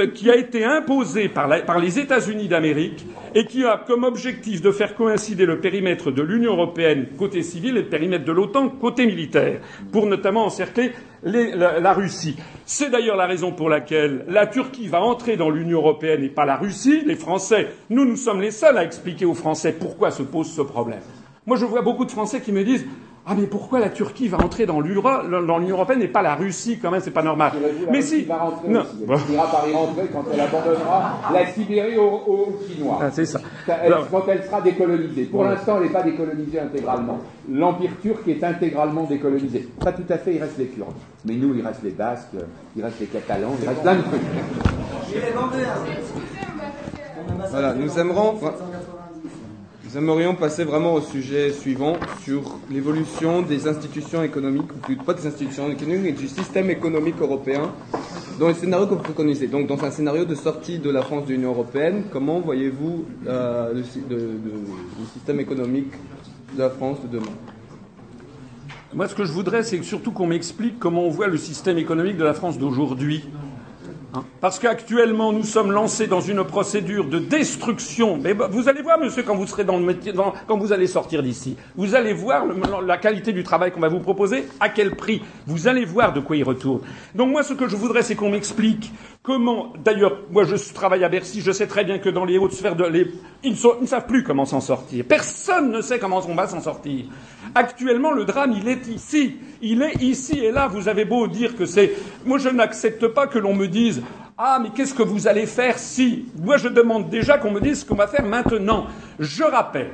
qui 0.07 0.29
a 0.29 0.35
été 0.35 0.63
imposé 0.63 1.29
par, 1.29 1.79
les 1.79 1.99
États-Unis 1.99 2.47
d'Amérique 2.47 3.05
et 3.35 3.45
qui 3.45 3.65
a 3.65 3.77
comme 3.77 4.03
objectif 4.03 4.61
de 4.61 4.71
faire 4.71 4.95
coïncider 4.95 5.45
le 5.45 5.59
périmètre 5.59 6.11
de 6.11 6.21
l'Union 6.21 6.53
européenne 6.53 7.07
côté 7.17 7.43
civil 7.43 7.77
et 7.77 7.81
le 7.81 7.89
périmètre 7.89 8.25
de 8.25 8.31
l'OTAN 8.31 8.69
côté 8.69 9.05
militaire, 9.05 9.59
pour 9.91 10.07
notamment 10.07 10.45
encercler 10.45 10.91
la, 11.23 11.93
Russie. 11.93 12.37
C'est 12.65 12.89
d'ailleurs 12.89 13.17
la 13.17 13.27
raison 13.27 13.51
pour 13.51 13.69
laquelle 13.69 14.25
la 14.27 14.47
Turquie 14.47 14.87
va 14.87 15.01
entrer 15.01 15.37
dans 15.37 15.49
l'Union 15.49 15.79
européenne 15.79 16.23
et 16.23 16.29
pas 16.29 16.45
la 16.45 16.57
Russie. 16.57 17.03
Les 17.05 17.15
Français, 17.15 17.67
nous, 17.89 18.05
nous 18.05 18.15
sommes 18.15 18.41
les 18.41 18.51
seuls 18.51 18.77
à 18.77 18.83
expliquer 18.83 19.25
aux 19.25 19.33
Français 19.33 19.75
pourquoi 19.79 20.11
se 20.11 20.23
pose 20.23 20.51
ce 20.51 20.61
problème. 20.61 21.01
Moi, 21.45 21.57
je 21.57 21.65
vois 21.65 21.81
beaucoup 21.81 22.05
de 22.05 22.11
Français 22.11 22.41
qui 22.41 22.51
me 22.51 22.63
disent 22.63 22.85
ah 23.31 23.35
mais 23.37 23.45
pourquoi 23.45 23.79
la 23.79 23.89
Turquie 23.89 24.27
va 24.27 24.39
entrer 24.39 24.65
dans 24.65 24.81
l'Union 24.81 25.69
européenne 25.69 26.01
et 26.01 26.07
pas 26.07 26.23
la 26.23 26.33
Russie 26.33 26.79
quand 26.81 26.89
même 26.89 26.99
c'est 26.99 27.11
pas 27.11 27.21
normal. 27.21 27.51
mais 27.91 28.01
si. 28.01 28.23
Va 28.23 28.37
rentrer 28.37 28.67
non. 28.67 28.81
Elle 29.07 29.17
finira 29.19 29.51
par 29.51 29.69
y 29.69 29.73
rentrer 29.73 30.07
quand 30.11 30.23
elle 30.33 30.39
abandonnera 30.39 31.19
la 31.31 31.45
Sibérie 31.45 31.97
aux, 31.97 32.57
Chinois. 32.67 32.97
Ah, 32.99 33.11
c'est 33.11 33.25
ça. 33.25 33.39
quand 34.09 34.23
elle 34.29 34.43
sera 34.43 34.61
décolonisée. 34.61 35.25
Pour 35.25 35.43
l'instant 35.43 35.77
elle 35.77 35.83
n'est 35.83 35.93
pas 35.93 36.01
décolonisée 36.01 36.59
intégralement. 36.59 37.19
L'empire 37.47 37.91
turc 38.01 38.27
est 38.27 38.43
intégralement 38.43 39.03
décolonisé. 39.03 39.69
Pas 39.79 39.91
tout 39.91 40.03
à 40.09 40.17
fait. 40.17 40.33
Il 40.33 40.41
reste 40.41 40.57
les 40.57 40.65
Kurdes. 40.65 40.95
Mais 41.25 41.35
nous 41.35 41.53
il 41.53 41.63
reste 41.63 41.83
les 41.83 41.91
Basques, 41.91 42.33
il 42.75 42.83
reste 42.83 42.99
les 42.99 43.05
Catalans, 43.05 43.53
il 43.61 43.67
reste 43.67 43.81
plein 43.81 43.95
de 43.95 44.01
trucs. 44.01 44.21
Voilà, 47.51 47.73
nous 47.75 47.99
aimerons. 47.99 48.39
Nous 49.91 49.97
aimerions 49.97 50.35
passer 50.35 50.65
vraiment 50.65 50.93
au 50.93 51.01
sujet 51.01 51.51
suivant 51.51 51.95
sur 52.23 52.59
l'évolution 52.69 53.41
des 53.41 53.67
institutions 53.67 54.21
économiques, 54.21 54.69
ou 54.87 55.03
pas 55.03 55.15
des 55.15 55.25
institutions 55.25 55.67
économiques, 55.71 56.03
mais 56.03 56.11
du 56.11 56.27
système 56.27 56.69
économique 56.69 57.15
européen 57.19 57.71
dans 58.39 58.49
le 58.49 58.53
scénario 58.53 58.85
que 58.85 58.93
vous 58.93 59.13
connaissez. 59.13 59.47
Donc, 59.47 59.65
dans 59.65 59.83
un 59.83 59.89
scénario 59.89 60.25
de 60.25 60.35
sortie 60.35 60.77
de 60.77 60.91
la 60.91 61.01
France 61.01 61.25
de 61.25 61.33
l'Union 61.33 61.49
européenne, 61.49 62.03
comment 62.11 62.39
voyez-vous 62.39 63.05
euh, 63.25 63.73
le, 63.73 63.83
système 65.11 65.39
économique 65.39 65.91
de 66.53 66.59
la 66.59 66.69
France 66.69 66.99
de 67.01 67.07
demain? 67.17 67.33
Moi, 68.93 69.07
ce 69.07 69.15
que 69.15 69.25
je 69.25 69.31
voudrais, 69.31 69.63
c'est 69.63 69.81
surtout 69.81 70.11
qu'on 70.11 70.27
m'explique 70.27 70.77
comment 70.77 71.05
on 71.05 71.09
voit 71.09 71.27
le 71.27 71.37
système 71.37 71.79
économique 71.79 72.17
de 72.17 72.23
la 72.23 72.35
France 72.35 72.59
d'aujourd'hui. 72.59 73.23
Hein 74.13 74.23
Parce 74.41 74.57
qu'actuellement, 74.57 75.31
nous 75.31 75.43
sommes 75.43 75.71
lancés 75.71 76.07
dans 76.07 76.21
une 76.21 76.43
procédure 76.43 77.05
de 77.05 77.19
destruction. 77.19 78.17
Mais 78.17 78.33
vous 78.33 78.67
allez 78.67 78.81
voir, 78.81 78.99
monsieur, 78.99 79.23
quand 79.23 79.35
vous 79.35 79.45
serez 79.45 79.63
dans 79.63 79.77
le 79.77 79.85
métier, 79.85 80.13
quand 80.47 80.57
vous 80.57 80.73
allez 80.73 80.87
sortir 80.87 81.21
d'ici, 81.21 81.57
vous 81.75 81.95
allez 81.95 82.13
voir 82.13 82.45
la 82.85 82.97
qualité 82.97 83.33
du 83.33 83.43
travail 83.43 83.71
qu'on 83.71 83.79
va 83.79 83.89
vous 83.89 83.99
proposer, 83.99 84.47
à 84.59 84.69
quel 84.69 84.95
prix. 84.95 85.21
Vous 85.45 85.67
allez 85.67 85.85
voir 85.85 86.13
de 86.13 86.19
quoi 86.19 86.35
il 86.35 86.43
retourne. 86.43 86.81
Donc 87.13 87.29
moi, 87.29 87.43
ce 87.43 87.53
que 87.53 87.67
je 87.67 87.75
voudrais, 87.75 88.01
c'est 88.01 88.15
qu'on 88.15 88.31
m'explique 88.31 88.91
comment. 89.23 89.73
D'ailleurs, 89.83 90.19
moi, 90.31 90.43
je 90.43 90.55
travaille 90.73 91.03
à 91.03 91.09
Bercy, 91.09 91.41
je 91.41 91.51
sais 91.51 91.67
très 91.67 91.83
bien 91.83 91.99
que 91.99 92.09
dans 92.09 92.25
les 92.25 92.37
hautes 92.37 92.53
sphères 92.53 92.75
de, 92.75 92.85
les, 92.85 93.07
ils, 93.43 93.51
ne 93.81 93.85
savent 93.87 94.07
plus 94.07 94.23
comment 94.23 94.45
s'en 94.45 94.61
sortir. 94.61 95.05
Personne 95.07 95.71
ne 95.71 95.81
sait 95.81 95.99
comment 95.99 96.21
on 96.27 96.35
va 96.35 96.47
s'en 96.47 96.61
sortir. 96.61 97.05
Actuellement, 97.55 98.11
le 98.11 98.25
drame, 98.25 98.53
il 98.53 98.67
est 98.67 98.87
ici. 98.87 99.37
Il 99.61 99.81
est 99.81 100.01
ici 100.01 100.39
et 100.39 100.51
là. 100.51 100.67
Vous 100.67 100.87
avez 100.87 101.05
beau 101.05 101.27
dire 101.27 101.55
que 101.55 101.65
c'est. 101.65 101.93
Moi, 102.25 102.37
je 102.37 102.49
n'accepte 102.49 103.07
pas 103.07 103.27
que 103.27 103.39
l'on 103.39 103.55
me 103.55 103.67
dise 103.67 104.01
Ah, 104.37 104.59
mais 104.61 104.69
qu'est-ce 104.69 104.93
que 104.93 105.03
vous 105.03 105.27
allez 105.27 105.45
faire 105.45 105.77
si? 105.77 106.25
Moi, 106.41 106.57
je 106.57 106.67
demande 106.67 107.09
déjà 107.09 107.37
qu'on 107.37 107.51
me 107.51 107.59
dise 107.59 107.81
ce 107.81 107.85
qu'on 107.85 107.95
va 107.95 108.07
faire 108.07 108.25
maintenant. 108.25 108.87
Je 109.19 109.43
rappelle 109.43 109.91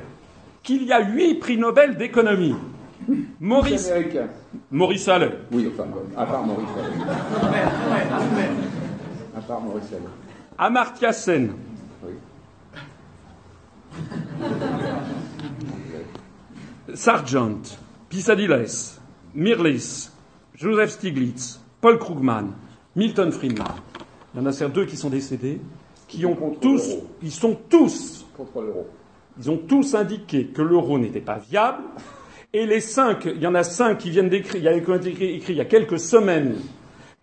qu'il 0.62 0.84
y 0.84 0.92
a 0.92 1.00
huit 1.00 1.36
prix 1.36 1.56
Nobel 1.56 1.96
d'économie. 1.96 2.54
Maurice. 3.40 3.90
Maurice 4.70 5.08
Allais. 5.08 5.30
Oui, 5.52 5.70
enfin, 5.72 5.88
à 6.16 6.26
part 6.26 6.42
Maurice 6.44 6.68
Allais. 6.76 7.60
À 9.36 9.40
part. 9.40 9.62
Amartya 10.58 11.12
Sen. 11.12 11.52
Oui. 12.02 12.14
Sargent, 16.94 17.78
Pisadiles, 18.08 19.00
Mirlis, 19.34 20.10
Joseph 20.54 20.90
Stiglitz, 20.90 21.60
Paul 21.80 21.98
Krugman, 21.98 22.52
Milton 22.94 23.32
Friedman. 23.32 23.66
Il 24.32 24.40
y 24.40 24.42
en 24.42 24.46
a 24.46 24.52
certes 24.52 24.72
deux 24.72 24.86
qui 24.86 24.96
sont 24.96 25.10
décédés, 25.10 25.60
qui 26.08 26.24
ont 26.24 26.36
tous, 26.60 26.96
ils 27.22 27.32
sont 27.32 27.58
tous, 27.68 28.24
contre 28.36 28.62
l'euro. 28.62 28.86
Ils 29.38 29.50
ont 29.50 29.58
tous 29.58 29.94
indiqué 29.94 30.46
que 30.46 30.62
l'euro 30.62 30.98
n'était 30.98 31.20
pas 31.20 31.38
viable. 31.38 31.82
Et 32.52 32.64
les 32.64 32.80
cinq, 32.80 33.26
il 33.26 33.42
y 33.42 33.46
en 33.46 33.54
a 33.54 33.64
cinq 33.64 33.98
qui 33.98 34.10
viennent 34.10 34.30
d'écrire, 34.30 34.56
il 34.56 34.64
y 34.64 34.68
a 34.68 34.72
écrit 34.72 35.42
il 35.48 35.56
y 35.56 35.60
a 35.60 35.66
quelques 35.66 35.98
semaines 35.98 36.54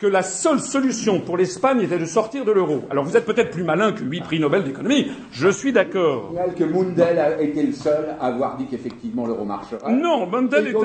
que 0.03 0.07
la 0.09 0.21
seule 0.21 0.59
solution 0.59 1.21
pour 1.21 1.37
l'Espagne 1.37 1.79
était 1.79 1.97
de 1.97 2.03
sortir 2.03 2.43
de 2.43 2.51
l'euro. 2.51 2.81
Alors 2.89 3.05
vous 3.05 3.15
êtes 3.15 3.25
peut-être 3.25 3.51
plus 3.51 3.63
malin 3.63 3.93
que 3.93 4.03
huit 4.03 4.19
prix 4.19 4.37
Nobel 4.37 4.65
d'économie, 4.65 5.09
je 5.31 5.47
suis 5.47 5.71
d'accord. 5.71 6.33
que 6.57 6.65
Mundell 6.65 7.17
a 7.17 7.41
été 7.41 7.63
le 7.63 7.71
seul 7.71 8.17
à 8.19 8.25
avoir 8.25 8.57
dit 8.57 8.65
qu'effectivement 8.65 9.25
l'euro 9.25 9.45
marcherait. 9.45 9.93
Non, 9.93 10.27
Mundell 10.27 10.67
était... 10.67 10.77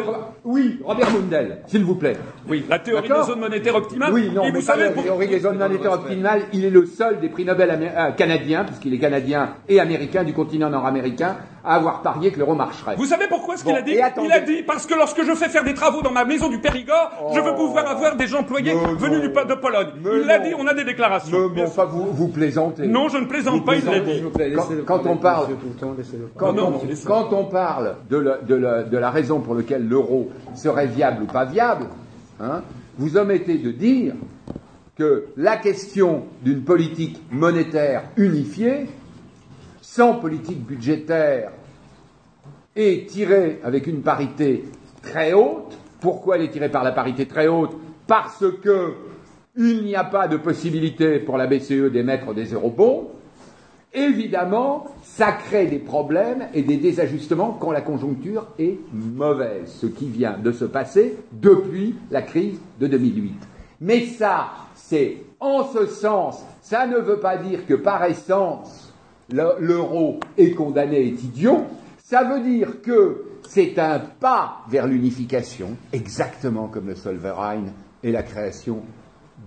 Oui, 0.44 0.78
Robert 0.84 1.10
Mundell, 1.10 1.62
s'il 1.66 1.82
vous 1.82 1.96
plaît. 1.96 2.16
Oui, 2.48 2.64
la 2.68 2.78
théorie 2.78 3.08
des 3.08 3.22
zones 3.22 3.40
monétaires 3.40 3.74
optimales. 3.74 4.12
Oui, 4.12 4.30
non, 4.34 4.44
mais 4.44 4.50
vous 4.52 4.60
savez, 4.60 4.84
la 4.84 5.02
théorie 5.02 5.28
des 5.28 5.40
zones 5.40 5.58
monétaires 5.58 5.92
optimales, 5.92 6.42
il 6.52 6.64
est 6.64 6.70
le 6.70 6.86
seul 6.86 7.20
des 7.20 7.28
prix 7.28 7.44
Nobel 7.44 7.70
euh, 7.70 8.10
canadiens, 8.12 8.64
puisqu'il 8.64 8.94
est 8.94 8.98
canadien 8.98 9.54
et 9.68 9.80
américain, 9.80 10.24
du 10.24 10.32
continent 10.32 10.70
nord-américain, 10.70 11.36
à 11.64 11.74
avoir 11.74 12.02
parié 12.02 12.30
que 12.30 12.38
l'euro 12.38 12.54
marcherait. 12.54 12.96
Vous 12.96 13.04
savez 13.04 13.26
pourquoi 13.28 13.56
ce 13.56 13.64
qu'il 13.64 13.76
a 13.76 13.82
dit 13.82 13.98
Il 14.22 14.32
a 14.32 14.40
dit 14.40 14.62
parce 14.62 14.86
que 14.86 14.94
lorsque 14.94 15.22
je 15.22 15.34
fais 15.34 15.48
faire 15.48 15.64
des 15.64 15.74
travaux 15.74 16.00
dans 16.00 16.10
ma 16.10 16.24
maison 16.24 16.48
du 16.48 16.58
Périgord, 16.58 17.10
je 17.34 17.40
veux 17.40 17.54
pouvoir 17.54 17.84
oh. 17.86 17.92
avoir 17.92 18.16
des 18.16 18.34
employés 18.34 18.72
venus 18.98 19.20
du, 19.20 19.28
de 19.28 19.54
Pologne. 19.54 19.88
il 20.02 20.26
l'a 20.26 20.38
dit, 20.38 20.54
on 20.58 20.66
a 20.66 20.74
des 20.74 20.84
déclarations. 20.84 21.50
Mais, 21.54 21.64
enfin, 21.64 21.84
vous, 21.84 22.06
vous 22.10 22.28
plaisantez. 22.28 22.86
Non, 22.86 23.08
je 23.08 23.18
ne 23.18 23.26
plaisante 23.26 23.64
pas, 23.66 23.76
il 23.76 23.84
l'a 23.84 24.00
dit. 24.00 24.22
Quand, 24.86 25.06
on 25.06 25.16
parle, 25.16 25.48
quand, 27.06 27.32
on, 27.32 27.44
parle 27.44 27.96
de 28.08 28.96
la 28.96 29.10
raison 29.10 29.40
pour 29.40 29.54
laquelle 29.54 29.86
l'euro 29.86 30.30
serait 30.54 30.86
viable 30.86 31.24
ou 31.24 31.26
pas 31.26 31.44
viable, 31.44 31.86
hein, 32.40 32.62
vous 32.96 33.16
omettez 33.16 33.58
de 33.58 33.70
dire 33.70 34.14
que 34.96 35.26
la 35.36 35.56
question 35.56 36.24
d'une 36.42 36.62
politique 36.62 37.20
monétaire 37.30 38.04
unifiée, 38.16 38.86
sans 39.80 40.14
politique 40.14 40.64
budgétaire 40.66 41.52
et 42.74 43.06
tirée 43.06 43.60
avec 43.62 43.86
une 43.86 44.02
parité 44.02 44.64
très 45.02 45.32
haute, 45.32 45.78
pourquoi 46.00 46.36
elle 46.36 46.42
est 46.44 46.50
tirée 46.50 46.68
par 46.70 46.84
la 46.84 46.92
parité 46.92 47.26
très 47.26 47.48
haute? 47.48 47.76
Parce 48.06 48.44
que 48.62 48.94
il 49.56 49.82
n'y 49.84 49.96
a 49.96 50.04
pas 50.04 50.28
de 50.28 50.36
possibilité 50.36 51.18
pour 51.18 51.36
la 51.36 51.46
BCE 51.48 51.90
d'émettre 51.92 52.32
des 52.32 52.52
eurobonds. 52.54 53.08
Évidemment, 53.94 54.86
ça 55.02 55.32
crée 55.32 55.66
des 55.66 55.78
problèmes 55.78 56.48
et 56.52 56.62
des 56.62 56.76
désajustements 56.76 57.56
quand 57.58 57.72
la 57.72 57.80
conjoncture 57.80 58.48
est 58.58 58.78
mauvaise, 58.92 59.72
ce 59.80 59.86
qui 59.86 60.08
vient 60.08 60.36
de 60.36 60.52
se 60.52 60.66
passer 60.66 61.16
depuis 61.32 61.94
la 62.10 62.20
crise 62.20 62.60
de 62.78 62.86
2008. 62.86 63.34
Mais 63.80 64.04
ça, 64.06 64.48
c'est 64.74 65.22
en 65.40 65.64
ce 65.64 65.86
sens, 65.86 66.44
ça 66.60 66.86
ne 66.86 66.98
veut 66.98 67.20
pas 67.20 67.38
dire 67.38 67.64
que 67.66 67.74
par 67.74 68.04
essence, 68.04 68.92
l'euro 69.30 70.20
est 70.36 70.50
condamné, 70.50 71.08
est 71.08 71.22
idiot. 71.22 71.64
Ça 72.04 72.24
veut 72.24 72.40
dire 72.40 72.82
que 72.82 73.24
c'est 73.48 73.78
un 73.78 74.00
pas 74.00 74.64
vers 74.68 74.86
l'unification, 74.86 75.76
exactement 75.92 76.68
comme 76.68 76.88
le 76.88 76.94
Solverein 76.94 77.64
et 78.02 78.12
la 78.12 78.22
création 78.22 78.82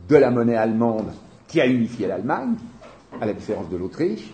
de 0.08 0.16
la 0.16 0.32
monnaie 0.32 0.56
allemande 0.56 1.12
qui 1.48 1.62
a 1.62 1.68
unifié 1.68 2.08
l'Allemagne, 2.08 2.56
à 3.20 3.26
la 3.26 3.34
différence 3.34 3.70
de 3.70 3.78
l'Autriche, 3.78 4.34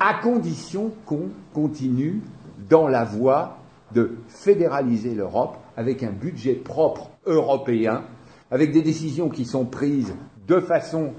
à 0.00 0.14
condition 0.14 0.92
qu'on 1.06 1.28
continue 1.52 2.20
dans 2.68 2.88
la 2.88 3.04
voie 3.04 3.58
de 3.92 4.16
fédéraliser 4.28 5.14
l'Europe 5.14 5.56
avec 5.76 6.02
un 6.02 6.10
budget 6.10 6.54
propre 6.54 7.10
européen 7.26 8.04
avec 8.50 8.72
des 8.72 8.82
décisions 8.82 9.28
qui 9.28 9.44
sont 9.44 9.64
prises 9.64 10.14
de 10.46 10.60
façon 10.60 11.12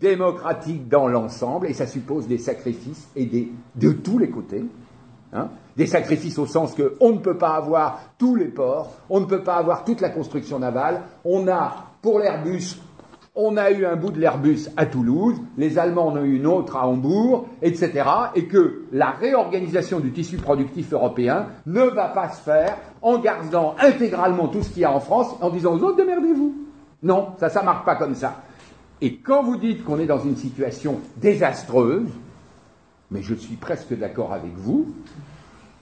démocratique 0.00 0.88
dans 0.88 1.06
l'ensemble, 1.06 1.66
et 1.66 1.74
ça 1.74 1.86
suppose 1.86 2.26
des 2.26 2.38
sacrifices 2.38 3.08
et 3.14 3.26
des, 3.26 3.52
de 3.76 3.92
tous 3.92 4.18
les 4.18 4.30
côtés. 4.30 4.64
Hein. 5.32 5.50
des 5.76 5.86
sacrifices 5.86 6.38
au 6.38 6.46
sens 6.46 6.74
qu'on 6.74 7.12
ne 7.12 7.18
peut 7.18 7.38
pas 7.38 7.54
avoir 7.54 8.00
tous 8.18 8.34
les 8.34 8.48
ports, 8.48 8.96
on 9.08 9.20
ne 9.20 9.26
peut 9.26 9.44
pas 9.44 9.54
avoir 9.54 9.84
toute 9.84 10.00
la 10.00 10.10
construction 10.10 10.58
navale. 10.58 11.02
On 11.24 11.46
a, 11.46 11.92
pour 12.02 12.18
l'Airbus, 12.18 12.80
on 13.34 13.56
a 13.56 13.70
eu 13.70 13.86
un 13.86 13.96
bout 13.96 14.10
de 14.10 14.20
l'Airbus 14.20 14.68
à 14.76 14.86
Toulouse, 14.86 15.36
les 15.56 15.78
Allemands 15.78 16.08
en 16.08 16.16
ont 16.16 16.24
eu 16.24 16.36
une 16.36 16.46
autre 16.46 16.76
à 16.76 16.86
Hambourg, 16.86 17.48
etc. 17.62 18.02
Et 18.34 18.46
que 18.46 18.82
la 18.92 19.10
réorganisation 19.10 20.00
du 20.00 20.10
tissu 20.12 20.36
productif 20.36 20.92
européen 20.92 21.46
ne 21.66 21.82
va 21.82 22.08
pas 22.08 22.28
se 22.30 22.42
faire 22.42 22.76
en 23.02 23.18
gardant 23.18 23.76
intégralement 23.78 24.48
tout 24.48 24.62
ce 24.62 24.70
qu'il 24.70 24.82
y 24.82 24.84
a 24.84 24.92
en 24.92 25.00
France, 25.00 25.34
en 25.40 25.50
disant 25.50 25.74
aux 25.74 25.82
autres, 25.82 25.96
démerdez-vous. 25.96 26.54
Non, 27.02 27.28
ça, 27.38 27.48
ça 27.48 27.62
marche 27.62 27.84
pas 27.84 27.96
comme 27.96 28.14
ça. 28.14 28.42
Et 29.00 29.16
quand 29.16 29.42
vous 29.42 29.56
dites 29.56 29.84
qu'on 29.84 29.98
est 29.98 30.06
dans 30.06 30.22
une 30.22 30.36
situation 30.36 31.00
désastreuse, 31.16 32.10
mais 33.10 33.22
je 33.22 33.34
suis 33.34 33.56
presque 33.56 33.96
d'accord 33.96 34.32
avec 34.32 34.52
vous, 34.54 34.88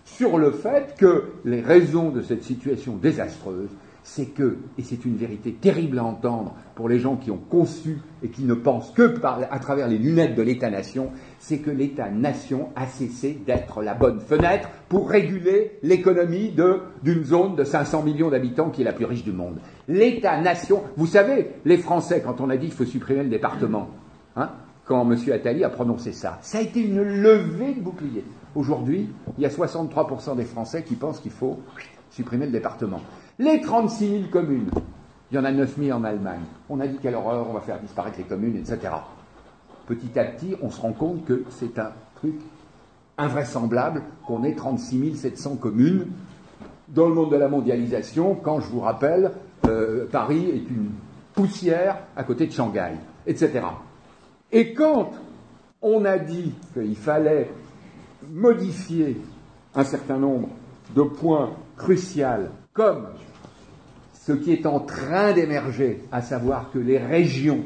sur 0.05 0.39
le 0.39 0.53
fait 0.53 0.95
que 0.97 1.33
les 1.45 1.61
raisons 1.61 2.11
de 2.11 2.23
cette 2.23 2.43
situation 2.43 2.95
désastreuse, 2.95 3.71
c'est 4.11 4.25
que, 4.25 4.57
et 4.79 4.83
c'est 4.83 5.05
une 5.05 5.17
vérité 5.17 5.53
terrible 5.53 5.99
à 5.99 6.05
entendre 6.05 6.55
pour 6.75 6.89
les 6.89 6.99
gens 6.99 7.17
qui 7.17 7.31
ont 7.31 7.41
conçu 7.51 7.99
et 8.23 8.31
qui 8.31 8.45
ne 8.45 8.55
pensent 8.55 8.91
que 8.93 9.15
à 9.23 9.59
travers 9.59 9.87
les 9.87 9.99
lunettes 9.99 10.35
de 10.35 10.41
l'État-nation, 10.41 11.11
c'est 11.39 11.59
que 11.59 11.71
l'État-nation 11.71 12.71
a 12.75 12.87
cessé 12.87 13.39
d'être 13.47 13.83
la 13.83 13.93
bonne 13.93 14.21
fenêtre 14.21 14.71
pour 14.89 15.11
réguler 15.11 15.79
l'économie 15.83 16.55
d'une 17.03 17.25
zone 17.25 17.55
de 17.55 17.65
500 17.65 18.03
millions 18.03 18.31
d'habitants 18.31 18.71
qui 18.71 18.81
est 18.81 18.85
la 18.87 18.95
plus 18.95 19.05
riche 19.05 19.25
du 19.25 19.33
monde. 19.33 19.59
L'État-nation, 19.89 20.83
vous 20.97 21.07
savez, 21.07 21.51
les 21.67 21.77
Français, 21.77 22.23
quand 22.25 22.41
on 22.41 22.49
a 22.49 22.57
dit 22.57 22.69
qu'il 22.69 22.77
faut 22.77 22.87
supprimer 22.87 23.25
le 23.25 23.29
département, 23.29 23.91
hein, 24.37 24.53
quand 24.87 25.09
M. 25.09 25.19
Attali 25.31 25.65
a 25.65 25.69
prononcé 25.69 26.13
ça, 26.13 26.39
ça 26.41 26.59
a 26.59 26.63
été 26.63 26.81
une 26.81 27.03
levée 27.03 27.75
de 27.75 27.81
bouclier. 27.81 28.25
Aujourd'hui, 28.55 29.11
il 29.37 29.43
y 29.43 29.47
a 29.47 29.51
63% 29.51 30.35
des 30.35 30.45
Français 30.45 30.83
qui 30.83 30.95
pensent 30.95 31.21
qu'il 31.21 31.31
faut 31.31 31.59
supprimer 32.11 32.47
le 32.47 32.53
département. 32.53 33.03
Les 33.41 33.61
36 33.61 34.11
000 34.11 34.23
communes, 34.33 34.71
il 35.31 35.37
y 35.37 35.39
en 35.39 35.45
a 35.45 35.53
9 35.53 35.77
000 35.79 35.97
en 35.97 36.03
Allemagne. 36.03 36.43
On 36.69 36.81
a 36.81 36.89
dit 36.89 36.99
quelle 37.01 37.15
horreur, 37.15 37.47
on 37.49 37.53
va 37.53 37.61
faire 37.61 37.79
disparaître 37.79 38.19
les 38.19 38.25
communes, 38.25 38.57
etc. 38.57 38.93
Petit 39.87 40.19
à 40.19 40.25
petit, 40.25 40.57
on 40.61 40.71
se 40.71 40.81
rend 40.81 40.93
compte 40.93 41.25
que 41.25 41.45
c'est 41.51 41.79
un 41.79 41.93
truc 42.17 42.35
invraisemblable 43.17 44.03
qu'on 44.27 44.43
ait 44.43 44.55
36 44.55 45.17
700 45.17 45.57
communes 45.57 46.07
dans 46.89 47.07
le 47.07 47.15
monde 47.15 47.31
de 47.31 47.37
la 47.37 47.49
mondialisation, 47.49 48.35
quand 48.35 48.61
je 48.61 48.67
vous 48.71 48.81
rappelle, 48.81 49.31
euh, 49.67 50.07
Paris 50.11 50.49
est 50.51 50.71
une 50.71 50.91
poussière 51.35 51.99
à 52.17 52.25
côté 52.25 52.47
de 52.47 52.53
Shanghai, 52.53 52.95
etc. 53.27 53.61
Et 54.51 54.73
quand 54.73 55.11
on 55.83 56.05
a 56.05 56.19
dit 56.19 56.55
qu'il 56.73 56.97
fallait 56.97 57.51
modifier 58.31 59.21
un 59.75 59.85
certain 59.85 60.17
nombre 60.17 60.49
de 60.97 61.03
points 61.03 61.51
cruciaux, 61.77 62.49
comme 62.73 63.09
ce 64.29 64.35
qui 64.35 64.53
est 64.53 64.67
en 64.67 64.81
train 64.81 65.33
d'émerger, 65.33 66.03
à 66.13 66.21
savoir 66.21 66.71
que 66.71 66.79
les 66.79 66.99
régions 66.99 67.61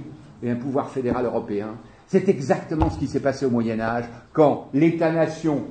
aient 0.45 0.51
un 0.51 0.55
pouvoir 0.55 0.91
fédéral 0.91 1.25
européen, 1.25 1.75
c'est 2.07 2.29
exactement 2.29 2.89
ce 2.89 3.01
qui 3.01 3.09
s'est 3.09 3.19
passé 3.19 3.45
au 3.45 3.51
Moyen 3.51 3.81
Âge, 3.81 4.05
quand 4.33 4.69
l'État-nation 4.73 5.65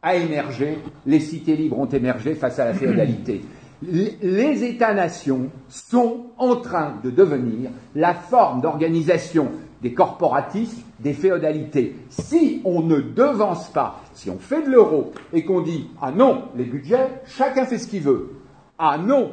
a 0.00 0.16
émergé, 0.16 0.78
les 1.04 1.20
cités 1.20 1.54
libres 1.54 1.78
ont 1.78 1.86
émergé 1.86 2.34
face 2.34 2.58
à 2.58 2.64
la 2.64 2.72
féodalité. 2.72 3.42
Les 3.82 4.64
États-nations 4.64 5.50
sont 5.68 6.28
en 6.38 6.56
train 6.56 6.94
de 7.04 7.10
devenir 7.10 7.68
la 7.94 8.14
forme 8.14 8.62
d'organisation 8.62 9.48
des 9.82 9.92
corporatismes, 9.92 10.80
des 10.98 11.12
féodalités. 11.12 11.94
Si 12.08 12.62
on 12.64 12.80
ne 12.80 13.00
devance 13.00 13.68
pas, 13.68 14.00
si 14.14 14.30
on 14.30 14.38
fait 14.38 14.62
de 14.62 14.70
l'euro 14.70 15.12
et 15.34 15.44
qu'on 15.44 15.60
dit 15.60 15.90
ah 16.00 16.10
non, 16.10 16.44
les 16.56 16.64
budgets, 16.64 17.20
chacun 17.26 17.66
fait 17.66 17.78
ce 17.78 17.86
qu'il 17.86 18.02
veut. 18.02 18.30
Ah 18.78 18.96
non, 18.96 19.32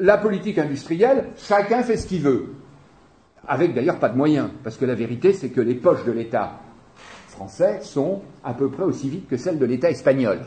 la 0.00 0.16
politique 0.18 0.58
industrielle, 0.58 1.28
chacun 1.36 1.82
fait 1.82 1.96
ce 1.96 2.06
qu'il 2.06 2.22
veut. 2.22 2.54
Avec 3.46 3.74
d'ailleurs 3.74 3.98
pas 3.98 4.08
de 4.08 4.16
moyens, 4.16 4.48
parce 4.64 4.76
que 4.76 4.84
la 4.84 4.94
vérité, 4.94 5.32
c'est 5.32 5.50
que 5.50 5.60
les 5.60 5.74
poches 5.74 6.04
de 6.04 6.12
l'État 6.12 6.60
français 7.28 7.80
sont 7.82 8.22
à 8.44 8.54
peu 8.54 8.68
près 8.70 8.82
aussi 8.82 9.08
vides 9.08 9.26
que 9.28 9.36
celles 9.36 9.58
de 9.58 9.64
l'État 9.64 9.90
espagnol. 9.90 10.40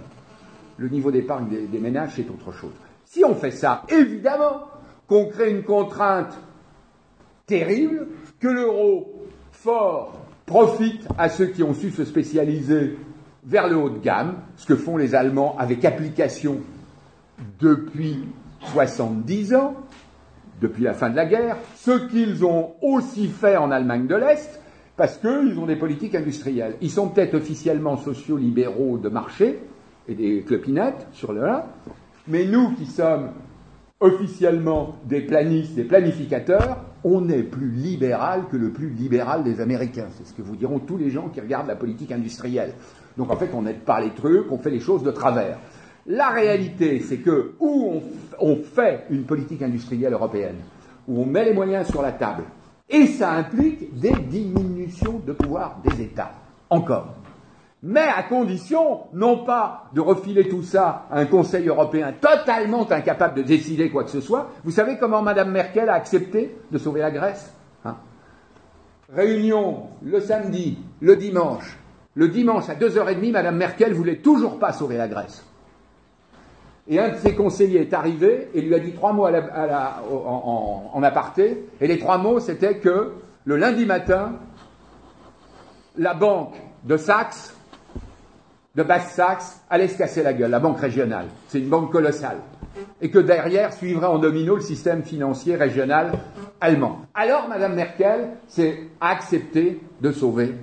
Le 0.77 0.89
niveau 0.89 1.11
d'épargne 1.11 1.47
des, 1.71 1.79
ménages, 1.79 2.13
c'est 2.15 2.29
autre 2.29 2.51
chose. 2.51 2.73
Si 3.05 3.23
on 3.23 3.35
fait 3.35 3.51
ça, 3.51 3.83
évidemment 3.89 4.63
qu'on 5.07 5.25
crée 5.25 5.51
une 5.51 5.63
contrainte 5.63 6.33
terrible, 7.45 8.07
que 8.39 8.47
l'euro 8.47 9.27
fort 9.51 10.19
profite 10.45 11.07
à 11.17 11.29
ceux 11.29 11.47
qui 11.47 11.63
ont 11.63 11.73
su 11.73 11.91
se 11.91 12.05
spécialiser 12.05 12.97
vers 13.45 13.67
le 13.67 13.75
haut 13.75 13.89
de 13.89 13.99
gamme, 13.99 14.35
ce 14.55 14.65
que 14.65 14.75
font 14.75 14.97
les 14.97 15.13
Allemands 15.13 15.55
avec 15.57 15.85
application 15.85 16.61
depuis 17.59 18.19
70 18.71 19.55
ans, 19.55 19.75
depuis 20.61 20.83
la 20.83 20.93
fin 20.93 21.09
de 21.09 21.15
la 21.15 21.25
guerre, 21.25 21.57
ce 21.75 22.07
qu'ils 22.07 22.45
ont 22.45 22.73
aussi 22.81 23.27
fait 23.27 23.57
en 23.57 23.71
Allemagne 23.71 24.07
de 24.07 24.15
l'Est, 24.15 24.59
parce 24.95 25.17
qu'ils 25.17 25.57
ont 25.59 25.65
des 25.65 25.75
politiques 25.75 26.15
industrielles. 26.15 26.75
Ils 26.81 26.91
sont 26.91 27.09
peut-être 27.09 27.35
officiellement 27.35 27.97
sociaux-libéraux 27.97 28.97
de 28.97 29.09
marché 29.09 29.59
et 30.07 30.15
des 30.15 30.43
clopinettes 30.43 31.07
sur 31.11 31.33
le 31.33 31.45
1, 31.45 31.63
mais 32.27 32.45
nous 32.45 32.71
qui 32.75 32.85
sommes 32.85 33.31
officiellement 33.99 34.97
des 35.05 35.21
planistes, 35.21 35.75
des 35.75 35.85
planificateurs, 35.85 36.77
on 37.03 37.29
est 37.29 37.43
plus 37.43 37.71
libéral 37.71 38.47
que 38.49 38.57
le 38.57 38.71
plus 38.71 38.89
libéral 38.89 39.43
des 39.43 39.61
Américains. 39.61 40.07
C'est 40.11 40.27
ce 40.27 40.33
que 40.33 40.41
vous 40.41 40.55
diront 40.55 40.79
tous 40.79 40.97
les 40.97 41.09
gens 41.09 41.29
qui 41.29 41.41
regardent 41.41 41.67
la 41.67 41.75
politique 41.75 42.11
industrielle. 42.11 42.73
Donc 43.17 43.31
en 43.31 43.35
fait, 43.35 43.49
on 43.53 43.61
n'aide 43.61 43.81
pas 43.81 44.01
les 44.01 44.11
trucs, 44.11 44.51
on 44.51 44.57
fait 44.57 44.71
les 44.71 44.79
choses 44.79 45.03
de 45.03 45.11
travers. 45.11 45.57
La 46.05 46.29
réalité, 46.31 46.99
c'est 46.99 47.17
que 47.17 47.53
où 47.59 48.01
on, 48.39 48.55
fait 48.57 49.05
une 49.09 49.23
politique 49.23 49.61
industrielle 49.61 50.11
européenne, 50.11 50.57
où 51.07 51.21
on 51.21 51.25
met 51.25 51.45
les 51.45 51.53
moyens 51.53 51.87
sur 51.87 52.01
la 52.01 52.11
table, 52.11 52.43
et 52.89 53.07
ça 53.07 53.31
implique 53.31 53.97
des 53.97 54.11
diminutions 54.11 55.21
de 55.25 55.31
pouvoir 55.31 55.77
des 55.85 56.01
États, 56.01 56.31
encore. 56.69 57.15
Mais 57.83 58.01
à 58.01 58.23
condition, 58.23 59.01
non 59.13 59.45
pas 59.45 59.89
de 59.93 60.01
refiler 60.01 60.49
tout 60.49 60.63
ça 60.63 61.05
à 61.09 61.19
un 61.19 61.25
Conseil 61.25 61.67
européen 61.67 62.13
totalement 62.19 62.89
incapable 62.89 63.35
de 63.35 63.41
décider 63.43 63.89
quoi 63.89 64.03
que 64.03 64.09
ce 64.09 64.21
soit. 64.21 64.51
Vous 64.63 64.71
savez 64.71 64.97
comment 64.97 65.21
Mme 65.21 65.51
Merkel 65.51 65.89
a 65.89 65.93
accepté 65.93 66.55
de 66.71 66.77
sauver 66.77 67.01
la 67.01 67.11
Grèce 67.11 67.53
hein? 67.83 67.97
Réunion 69.13 69.87
le 70.01 70.19
samedi, 70.21 70.77
le 71.01 71.17
dimanche, 71.17 71.77
le 72.15 72.29
dimanche 72.29 72.69
à 72.69 72.75
2h30, 72.75 73.31
Mme 73.31 73.57
Merkel 73.57 73.93
voulait 73.93 74.17
toujours 74.17 74.59
pas 74.59 74.71
sauver 74.71 74.95
la 74.95 75.09
Grèce. 75.09 75.43
Et 76.87 76.99
un 76.99 77.09
de 77.09 77.17
ses 77.17 77.33
conseillers 77.33 77.81
est 77.81 77.93
arrivé 77.93 78.49
et 78.53 78.61
lui 78.61 78.75
a 78.75 78.79
dit 78.79 78.91
trois 78.91 79.13
mots 79.13 79.25
en, 79.25 80.91
en, 80.93 81.03
aparté. 81.03 81.65
Et 81.79 81.87
les 81.87 81.97
trois 81.97 82.17
mots, 82.17 82.39
c'était 82.39 82.77
que 82.77 83.13
le 83.45 83.55
lundi 83.55 83.85
matin, 83.85 84.33
la 85.97 86.13
banque 86.13 86.55
de 86.83 86.97
Saxe, 86.97 87.55
de 88.75 88.83
Basse-Saxe, 88.83 89.61
allait 89.69 89.87
se 89.87 89.97
casser 89.97 90.23
la 90.23 90.33
gueule, 90.33 90.51
la 90.51 90.59
banque 90.59 90.79
régionale. 90.79 91.27
C'est 91.47 91.59
une 91.59 91.69
banque 91.69 91.91
colossale. 91.91 92.37
Et 93.01 93.09
que 93.11 93.19
derrière 93.19 93.71
suivrait 93.71 94.07
en 94.07 94.17
domino 94.17 94.55
le 94.55 94.61
système 94.61 95.03
financier 95.03 95.55
régional 95.55 96.11
allemand. 96.59 97.01
Alors, 97.13 97.47
Mme 97.47 97.75
Merkel 97.75 98.29
s'est 98.47 98.89
accepté 98.99 99.79
de 100.01 100.11
sauver 100.11 100.55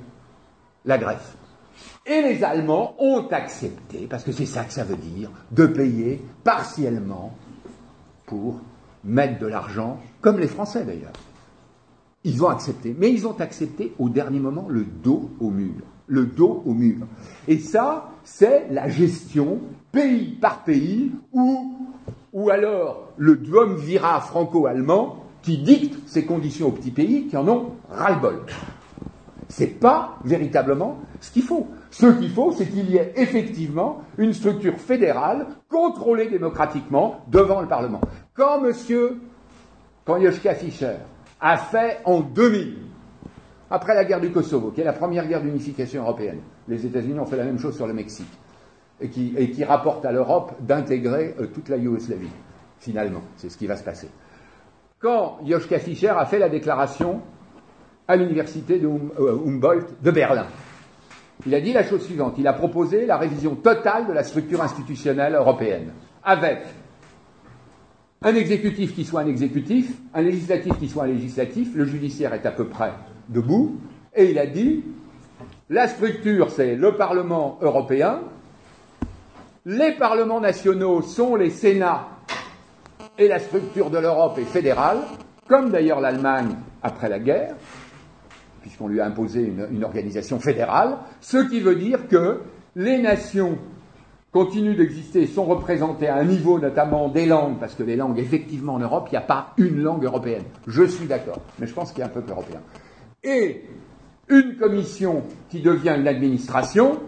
la 0.85 0.99
Grèce. 0.99 1.37
Et 2.07 2.23
les 2.23 2.43
Allemands 2.43 2.95
ont 2.99 3.27
accepté, 3.31 4.07
parce 4.09 4.25
que 4.25 4.33
c'est 4.33 4.47
ça 4.47 4.65
que 4.65 4.73
ça 4.73 4.85
veut 4.85 4.97
dire, 4.97 5.31
de 5.53 5.67
payer 5.67 6.21
partiellement 6.43 7.35
pour 8.27 8.61
mettre 9.05 9.39
de 9.39 9.47
l'argent, 9.47 9.99
comme 10.21 10.39
les 10.39 10.49
Français 10.49 10.85
d'ailleurs. 10.85 11.13
Ils 12.25 12.45
ont 12.45 12.49
accepté, 12.49 12.95
mais 12.99 13.11
ils 13.11 13.27
ont 13.27 13.39
accepté 13.39 13.95
au 13.99 14.09
dernier 14.09 14.41
moment 14.41 14.67
le 14.69 14.85
dos 14.85 15.31
au 15.41 15.51
mur. 15.51 15.83
Le 16.07 16.27
dos 16.27 16.63
au 16.67 16.75
mur. 16.75 17.07
Et 17.49 17.59
ça, 17.59 18.11
c'est 18.25 18.67
la 18.71 18.89
gestion 18.89 19.61
pays 19.93 20.33
par 20.41 20.65
pays, 20.65 21.13
ou, 21.33 22.51
alors 22.51 23.09
le 23.17 23.37
duumvirat 23.37 24.21
franco-allemand 24.21 25.25
qui 25.43 25.59
dicte 25.59 25.97
ces 26.07 26.25
conditions 26.25 26.69
aux 26.69 26.73
petits 26.73 26.91
pays 26.91 27.27
qui 27.27 27.37
en 27.37 27.49
ont 27.49 27.71
ras-le-bol. 27.91 28.43
C'est 29.51 29.81
pas 29.81 30.17
véritablement 30.25 30.99
ce 31.21 31.33
qu'il 31.33 31.43
faut. 31.43 31.67
Ce 31.91 32.07
qu'il 32.07 32.31
faut, 32.31 32.53
c'est 32.53 32.67
qu'il 32.67 32.89
y 32.89 32.97
ait 32.97 33.13
effectivement 33.17 34.03
une 34.17 34.33
structure 34.33 34.79
fédérale 34.79 35.49
contrôlée 35.69 36.29
démocratiquement 36.29 37.25
devant 37.27 37.61
le 37.61 37.67
Parlement. 37.67 38.01
Quand 38.33 38.61
monsieur, 38.61 39.21
quand 40.05 40.21
Joschka 40.23 40.55
Fischer 40.55 40.95
a 41.41 41.57
fait 41.57 41.99
en 42.05 42.21
2000, 42.21 42.77
après 43.71 43.95
la 43.97 44.05
guerre 44.05 44.21
du 44.21 44.31
Kosovo, 44.31 44.71
qui 44.71 44.83
est 44.83 44.85
la 44.85 44.93
première 44.93 45.27
guerre 45.27 45.43
d'unification 45.43 46.03
européenne, 46.03 46.41
les 46.69 46.87
États-Unis 46.87 47.19
ont 47.19 47.27
fait 47.27 47.37
la 47.37 47.45
même 47.45 47.59
chose 47.59 47.75
sur 47.75 47.89
le 47.89 47.93
Mexique, 47.93 48.33
et 49.01 49.09
qui, 49.09 49.35
et 49.37 49.65
rapporte 49.65 50.05
à 50.05 50.13
l'Europe 50.13 50.53
d'intégrer 50.61 51.35
euh, 51.41 51.47
toute 51.49 51.69
la 51.69 51.77
Yougoslavie, 51.77 52.31
finalement. 52.79 53.23
C'est 53.37 53.49
ce 53.49 53.59
qui 53.59 53.67
va 53.67 53.75
se 53.75 53.83
passer. 53.83 54.09
Quand 55.01 55.39
Joschka 55.45 55.81
Fischer 55.81 56.11
a 56.11 56.25
fait 56.25 56.39
la 56.39 56.49
déclaration 56.49 57.21
à 58.11 58.17
l'université 58.17 58.81
de 58.81 58.89
euh, 58.89 59.39
Humboldt 59.47 59.87
de 60.03 60.11
Berlin, 60.11 60.47
il 61.47 61.55
a 61.55 61.61
dit 61.61 61.73
la 61.73 61.85
chose 61.85 62.03
suivante. 62.05 62.35
Il 62.39 62.47
a 62.49 62.53
proposé 62.53 63.07
la 63.07 63.17
révision 63.17 63.55
totale 63.55 64.09
de 64.09 64.13
la 64.13 64.25
structure 64.25 64.61
institutionnelle 64.61 65.35
européenne, 65.35 65.93
avec 66.25 66.59
un 68.23 68.35
exécutif 68.35 68.97
qui 68.97 69.05
soit 69.05 69.21
un 69.21 69.29
exécutif, 69.29 69.93
un 70.13 70.23
législatif 70.23 70.77
qui 70.81 70.89
soit 70.89 71.05
un 71.05 71.07
législatif, 71.07 71.69
le 71.77 71.85
judiciaire 71.85 72.35
est 72.35 72.45
à 72.47 72.51
peu 72.51 72.67
près 72.67 72.93
debout, 73.29 73.77
et 74.17 74.31
il 74.33 74.41
a 74.41 74.47
dit 74.47 74.83
la 75.71 75.87
structure 75.87 76.51
c'est 76.51 76.75
le 76.75 76.97
Parlement 76.97 77.59
européen, 77.63 78.23
les 79.67 79.93
parlements 79.93 80.41
nationaux 80.41 81.01
sont 81.01 81.37
les 81.37 81.51
Sénats, 81.51 82.09
et 83.17 83.29
la 83.29 83.39
structure 83.39 83.89
de 83.89 83.99
l'Europe 83.99 84.37
est 84.39 84.53
fédérale, 84.53 84.99
comme 85.49 85.71
d'ailleurs 85.71 86.01
l'Allemagne 86.01 86.57
après 86.83 87.09
la 87.09 87.21
guerre, 87.21 87.55
puisqu'on 88.61 88.89
lui 88.89 89.01
a 89.01 89.07
imposé 89.07 89.53
une, 89.71 89.85
organisation 89.85 90.39
fédérale, 90.39 90.99
ce 91.21 91.39
qui 91.39 91.61
veut 91.61 91.77
dire 91.77 92.09
que 92.09 92.41
les 92.77 92.99
nations 92.99 93.59
continuent 94.33 94.77
d'exister, 94.77 95.27
sont 95.27 95.45
représentées 95.45 96.09
à 96.09 96.17
un 96.17 96.25
niveau 96.25 96.59
notamment 96.59 97.09
des 97.09 97.27
langues, 97.27 97.59
parce 97.59 97.75
que 97.75 97.83
les 97.83 97.97
langues, 97.97 98.19
effectivement, 98.19 98.75
en 98.75 98.79
Europe, 98.79 99.09
il 99.09 99.13
n'y 99.13 99.19
a 99.19 99.23
pas 99.23 99.55
une 99.57 99.83
langue 99.83 100.05
européenne. 100.05 100.45
Je 100.67 100.85
suis 100.85 101.07
d'accord, 101.07 101.41
mais 101.59 101.67
je 101.67 101.75
pense 101.75 101.91
qu'il 101.91 102.01
y 102.01 102.03
a 102.03 102.07
un 102.07 102.11
peuple 102.11 102.31
européen. 102.31 102.61
Et 103.25 103.65
une 104.29 104.57
commission 104.57 105.25
qui 105.49 105.61
devient 105.61 105.97
une 105.99 106.07
administration, 106.07 107.01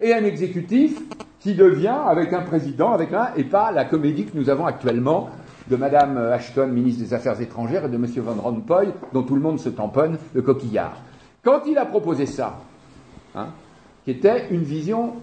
et 0.00 0.14
un 0.14 0.24
exécutif 0.24 1.00
qui 1.40 1.54
devient 1.54 1.96
avec 2.06 2.32
un 2.32 2.42
président, 2.42 2.92
avec 2.92 3.12
un, 3.12 3.30
et 3.36 3.44
pas 3.44 3.72
la 3.72 3.84
comédie 3.84 4.26
que 4.26 4.36
nous 4.36 4.50
avons 4.50 4.66
actuellement 4.66 5.30
de 5.68 5.76
Madame 5.76 6.16
Ashton, 6.16 6.68
ministre 6.68 7.02
des 7.02 7.14
Affaires 7.14 7.40
étrangères, 7.40 7.84
et 7.84 7.88
de 7.88 7.96
Monsieur 7.96 8.22
Van 8.22 8.34
Rompuy, 8.34 8.88
dont 9.12 9.22
tout 9.22 9.34
le 9.34 9.40
monde 9.40 9.60
se 9.60 9.68
tamponne 9.68 10.18
le 10.34 10.42
coquillard. 10.42 10.96
Quand 11.42 11.62
il 11.66 11.78
a 11.78 11.86
proposé 11.86 12.26
ça, 12.26 12.60
hein, 13.34 13.48
qui 14.04 14.10
était 14.10 14.48
une 14.50 14.62
vision 14.62 15.14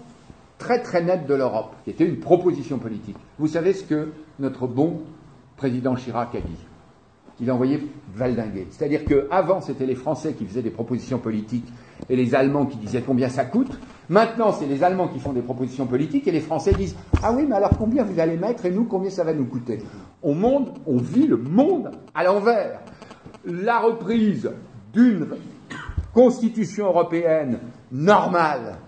très 0.58 0.82
très 0.82 1.02
nette 1.02 1.26
de 1.26 1.34
l'Europe, 1.34 1.74
qui 1.84 1.90
était 1.90 2.06
une 2.06 2.18
proposition 2.18 2.78
politique, 2.78 3.16
vous 3.38 3.48
savez 3.48 3.72
ce 3.72 3.84
que 3.84 4.12
notre 4.38 4.66
bon 4.66 5.02
président 5.56 5.94
Chirac 5.94 6.34
a 6.34 6.40
dit? 6.40 6.58
Il 7.40 7.50
a 7.50 7.54
envoyé 7.54 7.86
valdinguer. 8.14 8.66
C'est-à-dire 8.70 9.04
qu'avant, 9.04 9.60
c'était 9.60 9.84
les 9.84 9.94
Français 9.94 10.32
qui 10.32 10.46
faisaient 10.46 10.62
des 10.62 10.70
propositions 10.70 11.18
politiques 11.18 11.66
et 12.08 12.16
les 12.16 12.34
Allemands 12.34 12.64
qui 12.64 12.78
disaient 12.78 13.02
combien 13.02 13.28
ça 13.28 13.44
coûte. 13.44 13.78
Maintenant, 14.08 14.52
c'est 14.52 14.66
les 14.66 14.84
Allemands 14.84 15.08
qui 15.08 15.18
font 15.18 15.32
des 15.32 15.42
propositions 15.42 15.86
politiques 15.86 16.28
et 16.28 16.32
les 16.32 16.40
Français 16.40 16.72
disent 16.72 16.96
Ah 17.22 17.32
oui, 17.32 17.44
mais 17.48 17.56
alors 17.56 17.76
combien 17.76 18.04
vous 18.04 18.20
allez 18.20 18.36
mettre 18.36 18.66
et 18.66 18.70
nous, 18.70 18.84
combien 18.84 19.10
ça 19.10 19.24
va 19.24 19.34
nous 19.34 19.46
coûter? 19.46 19.78
On, 20.22 20.34
monde, 20.34 20.72
on 20.86 20.98
vit 20.98 21.26
le 21.26 21.36
monde 21.36 21.90
à 22.14 22.24
l'envers. 22.24 22.80
La 23.44 23.80
reprise 23.80 24.50
d'une 24.92 25.28
constitution 26.14 26.86
européenne 26.86 27.58
normale, 27.90 28.78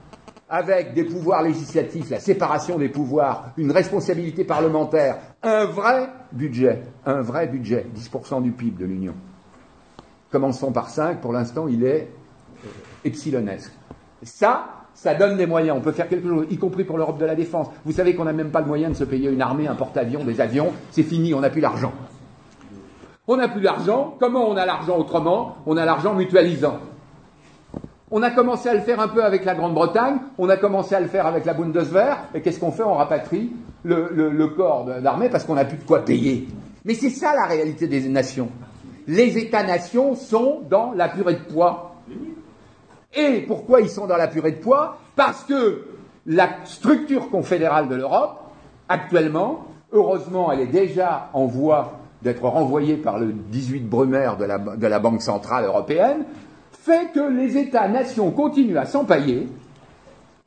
avec 0.48 0.94
des 0.94 1.04
pouvoirs 1.04 1.42
législatifs, 1.42 2.10
la 2.10 2.20
séparation 2.20 2.78
des 2.78 2.88
pouvoirs, 2.88 3.50
une 3.56 3.70
responsabilité 3.70 4.44
parlementaire, 4.44 5.18
un 5.42 5.66
vrai 5.66 6.08
budget, 6.32 6.82
un 7.04 7.20
vrai 7.20 7.46
budget, 7.46 7.86
10% 7.94 8.42
du 8.42 8.52
PIB 8.52 8.78
de 8.80 8.86
l'Union. 8.86 9.14
Commençons 10.30 10.72
par 10.72 10.88
5, 10.88 11.20
pour 11.20 11.32
l'instant 11.32 11.68
il 11.68 11.84
est 11.84 12.08
euh, 12.64 12.68
epsilonesque. 13.04 13.72
Ça, 14.22 14.77
ça 15.00 15.14
donne 15.14 15.36
des 15.36 15.46
moyens, 15.46 15.76
on 15.78 15.80
peut 15.80 15.92
faire 15.92 16.08
quelque 16.08 16.28
chose, 16.28 16.46
y 16.50 16.58
compris 16.58 16.82
pour 16.82 16.98
l'Europe 16.98 17.18
de 17.18 17.24
la 17.24 17.36
défense. 17.36 17.68
Vous 17.84 17.92
savez 17.92 18.16
qu'on 18.16 18.24
n'a 18.24 18.32
même 18.32 18.50
pas 18.50 18.60
le 18.60 18.66
moyen 18.66 18.88
de 18.88 18.94
se 18.94 19.04
payer 19.04 19.30
une 19.30 19.40
armée, 19.40 19.68
un 19.68 19.76
porte-avions, 19.76 20.24
des 20.24 20.40
avions, 20.40 20.72
c'est 20.90 21.04
fini, 21.04 21.32
on 21.34 21.40
n'a 21.40 21.50
plus 21.50 21.60
l'argent. 21.60 21.92
On 23.28 23.36
n'a 23.36 23.46
plus 23.46 23.60
l'argent, 23.60 24.16
comment 24.18 24.48
on 24.48 24.56
a 24.56 24.66
l'argent 24.66 24.98
autrement? 24.98 25.58
On 25.66 25.76
a 25.76 25.84
l'argent 25.84 26.14
mutualisant. 26.14 26.78
On 28.10 28.24
a 28.24 28.30
commencé 28.32 28.70
à 28.70 28.74
le 28.74 28.80
faire 28.80 28.98
un 28.98 29.06
peu 29.06 29.22
avec 29.22 29.44
la 29.44 29.54
Grande-Bretagne, 29.54 30.16
on 30.36 30.48
a 30.48 30.56
commencé 30.56 30.96
à 30.96 31.00
le 31.00 31.06
faire 31.06 31.26
avec 31.26 31.44
la 31.44 31.54
Bundeswehr, 31.54 32.18
et 32.34 32.40
qu'est-ce 32.40 32.58
qu'on 32.58 32.72
fait? 32.72 32.82
On 32.82 32.94
rapatrie 32.94 33.52
le, 33.84 34.46
corps 34.48 34.84
d'armée 35.00 35.28
parce 35.28 35.44
qu'on 35.44 35.54
n'a 35.54 35.64
plus 35.64 35.78
de 35.78 35.84
quoi 35.84 36.04
payer. 36.04 36.48
Mais 36.84 36.94
c'est 36.94 37.10
ça 37.10 37.34
la 37.36 37.46
réalité 37.46 37.86
des 37.86 38.08
nations. 38.08 38.48
Les 39.06 39.38
États-nations 39.38 40.16
sont 40.16 40.62
dans 40.68 40.90
la 40.92 41.08
purée 41.08 41.34
de 41.34 41.52
poids. 41.52 41.94
Et 43.14 43.40
pourquoi 43.46 43.80
ils 43.80 43.88
sont 43.88 44.06
dans 44.06 44.16
la 44.16 44.28
purée 44.28 44.52
de 44.52 44.60
poids 44.60 44.98
Parce 45.16 45.44
que 45.44 45.84
la 46.26 46.48
structure 46.64 47.30
confédérale 47.30 47.88
de 47.88 47.94
l'Europe, 47.94 48.38
actuellement, 48.88 49.64
heureusement, 49.92 50.52
elle 50.52 50.60
est 50.60 50.66
déjà 50.66 51.30
en 51.32 51.46
voie 51.46 51.98
d'être 52.22 52.42
renvoyée 52.42 52.96
par 52.96 53.18
le 53.18 53.32
18 53.32 53.88
Brumaire 53.88 54.36
de 54.36 54.44
la, 54.44 54.58
de 54.58 54.98
Banque 54.98 55.22
Centrale 55.22 55.64
Européenne, 55.64 56.24
fait 56.72 57.12
que 57.12 57.20
les 57.20 57.56
États-nations 57.56 58.30
continuent 58.30 58.76
à 58.78 58.84
s'empailler, 58.84 59.48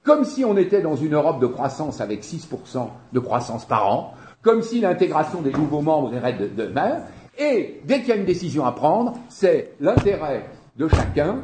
comme 0.04 0.24
si 0.24 0.44
on 0.44 0.58
était 0.58 0.82
dans 0.82 0.96
une 0.96 1.14
Europe 1.14 1.40
de 1.40 1.48
croissance 1.48 2.02
avec 2.02 2.24
6% 2.24 2.88
de 3.14 3.20
croissance 3.20 3.66
par 3.66 3.88
an, 3.92 4.14
comme 4.42 4.62
si 4.62 4.82
l'intégration 4.82 5.42
des 5.42 5.52
nouveaux 5.52 5.82
membres 5.82 6.14
irait 6.14 6.34
de 6.34 6.48
demain, 6.48 7.02
et 7.38 7.82
dès 7.86 8.00
qu'il 8.00 8.10
y 8.10 8.12
a 8.12 8.16
une 8.16 8.26
décision 8.26 8.66
à 8.66 8.72
prendre, 8.72 9.14
c'est 9.30 9.74
l'intérêt 9.80 10.46
de 10.78 10.88
chacun 10.88 11.38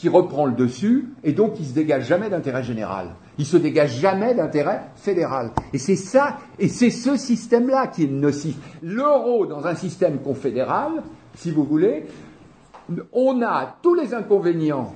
qui 0.00 0.08
reprend 0.08 0.46
le 0.46 0.54
dessus, 0.54 1.10
et 1.24 1.32
donc 1.32 1.60
il 1.60 1.66
se 1.66 1.74
dégage 1.74 2.06
jamais 2.06 2.30
d'intérêt 2.30 2.62
général. 2.62 3.08
Il 3.36 3.44
se 3.44 3.58
dégage 3.58 4.00
jamais 4.00 4.34
d'intérêt 4.34 4.80
fédéral. 4.96 5.50
Et 5.74 5.78
c'est 5.78 5.94
ça, 5.94 6.38
et 6.58 6.68
c'est 6.68 6.88
ce 6.88 7.18
système-là 7.18 7.88
qui 7.88 8.04
est 8.04 8.10
nocif. 8.10 8.56
L'euro 8.82 9.44
dans 9.44 9.66
un 9.66 9.74
système 9.74 10.20
confédéral, 10.20 11.02
si 11.34 11.50
vous 11.50 11.64
voulez, 11.64 12.06
on 13.12 13.42
a 13.42 13.76
tous 13.82 13.94
les 13.94 14.14
inconvénients 14.14 14.94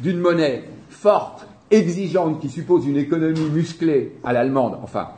d'une 0.00 0.18
monnaie 0.18 0.64
forte, 0.88 1.46
exigeante, 1.70 2.40
qui 2.40 2.48
suppose 2.48 2.88
une 2.88 2.96
économie 2.96 3.48
musclée 3.50 4.18
à 4.24 4.32
l'allemande, 4.32 4.80
enfin, 4.82 5.10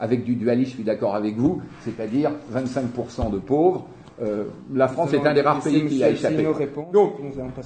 avec 0.00 0.24
du 0.24 0.34
dualisme, 0.34 0.70
je 0.70 0.74
suis 0.74 0.84
d'accord 0.84 1.14
avec 1.14 1.36
vous, 1.36 1.62
c'est-à-dire 1.84 2.32
25% 2.52 3.30
de 3.30 3.38
pauvres. 3.38 3.86
Euh, 4.22 4.44
la 4.74 4.88
France 4.88 5.12
est 5.14 5.26
un 5.26 5.32
des 5.32 5.40
rares 5.40 5.60
pays 5.60 5.86
qui 5.86 6.04
a 6.04 6.10
échappé. 6.10 6.46
Donc, 6.92 7.14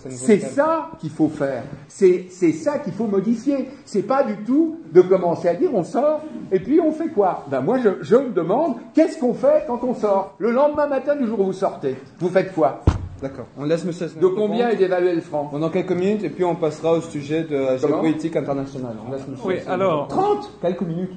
c'est 0.09 0.39
ça 0.39 0.91
qu'il 1.01 1.11
faut 1.11 1.29
faire. 1.29 1.65
C'est 1.89 2.29
ça 2.31 2.79
qu'il 2.79 2.93
faut 2.93 3.07
modifier. 3.07 3.69
C'est 3.85 4.03
pas 4.03 4.23
du 4.23 4.37
tout 4.45 4.79
de 4.93 5.01
commencer 5.01 5.49
à 5.49 5.55
dire 5.55 5.71
on 5.75 5.83
sort 5.83 6.21
et 6.53 6.61
puis 6.61 6.81
on 6.81 6.93
fait 6.93 7.09
quoi? 7.09 7.45
Ben 7.51 7.61
moi, 7.61 7.79
je, 7.79 7.89
je 8.03 8.17
me 8.17 8.31
demande 8.31 8.77
qu'est-ce 8.95 9.19
qu'on 9.19 9.35
fait 9.35 9.65
quand 9.67 9.83
on 9.83 9.95
sort? 9.95 10.35
Le 10.39 10.53
lendemain 10.53 10.87
matin 10.87 11.17
du 11.17 11.27
jour 11.27 11.41
où 11.41 11.45
vous 11.47 11.53
sortez, 11.53 11.97
vous 12.19 12.29
faites 12.29 12.53
quoi? 12.55 12.83
D'accord. 13.25 13.47
On 13.57 13.65
laisse 13.65 13.87
Monsieur. 13.87 14.11
De 14.21 14.27
combien 14.27 14.69
est 14.69 14.77
d'évaluer 14.77 15.15
le 15.15 15.23
franc 15.23 15.47
Pendant 15.47 15.71
quelques 15.71 15.93
minutes 15.93 16.23
et 16.25 16.29
puis 16.29 16.45
on 16.45 16.57
passera 16.57 16.93
au 16.93 17.01
sujet 17.01 17.45
de 17.45 17.57
la 17.57 17.77
géopolitique 17.79 18.37
internationale. 18.37 18.97
On 19.09 19.11
laisse 19.13 19.23
Oui, 19.43 19.55
alors. 19.67 20.09
30 20.09 20.51
Quelques 20.61 20.83
minutes. 20.83 21.13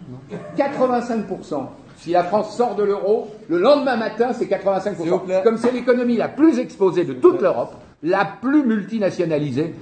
85 0.55 1.25
si 1.97 2.11
la 2.11 2.23
France 2.23 2.55
sort 2.55 2.75
de 2.75 2.83
l'euro, 2.83 3.27
le 3.49 3.57
lendemain 3.57 3.97
matin, 3.97 4.31
c'est 4.31 4.45
85%. 4.45 5.43
Comme 5.43 5.57
c'est 5.57 5.73
l'économie 5.73 6.15
la 6.15 6.29
plus 6.29 6.59
exposée 6.59 7.03
de 7.03 7.11
toute 7.13 7.41
l'Europe, 7.41 7.73
la 8.03 8.25
plus 8.39 8.63
multinationalisée, 8.63 9.73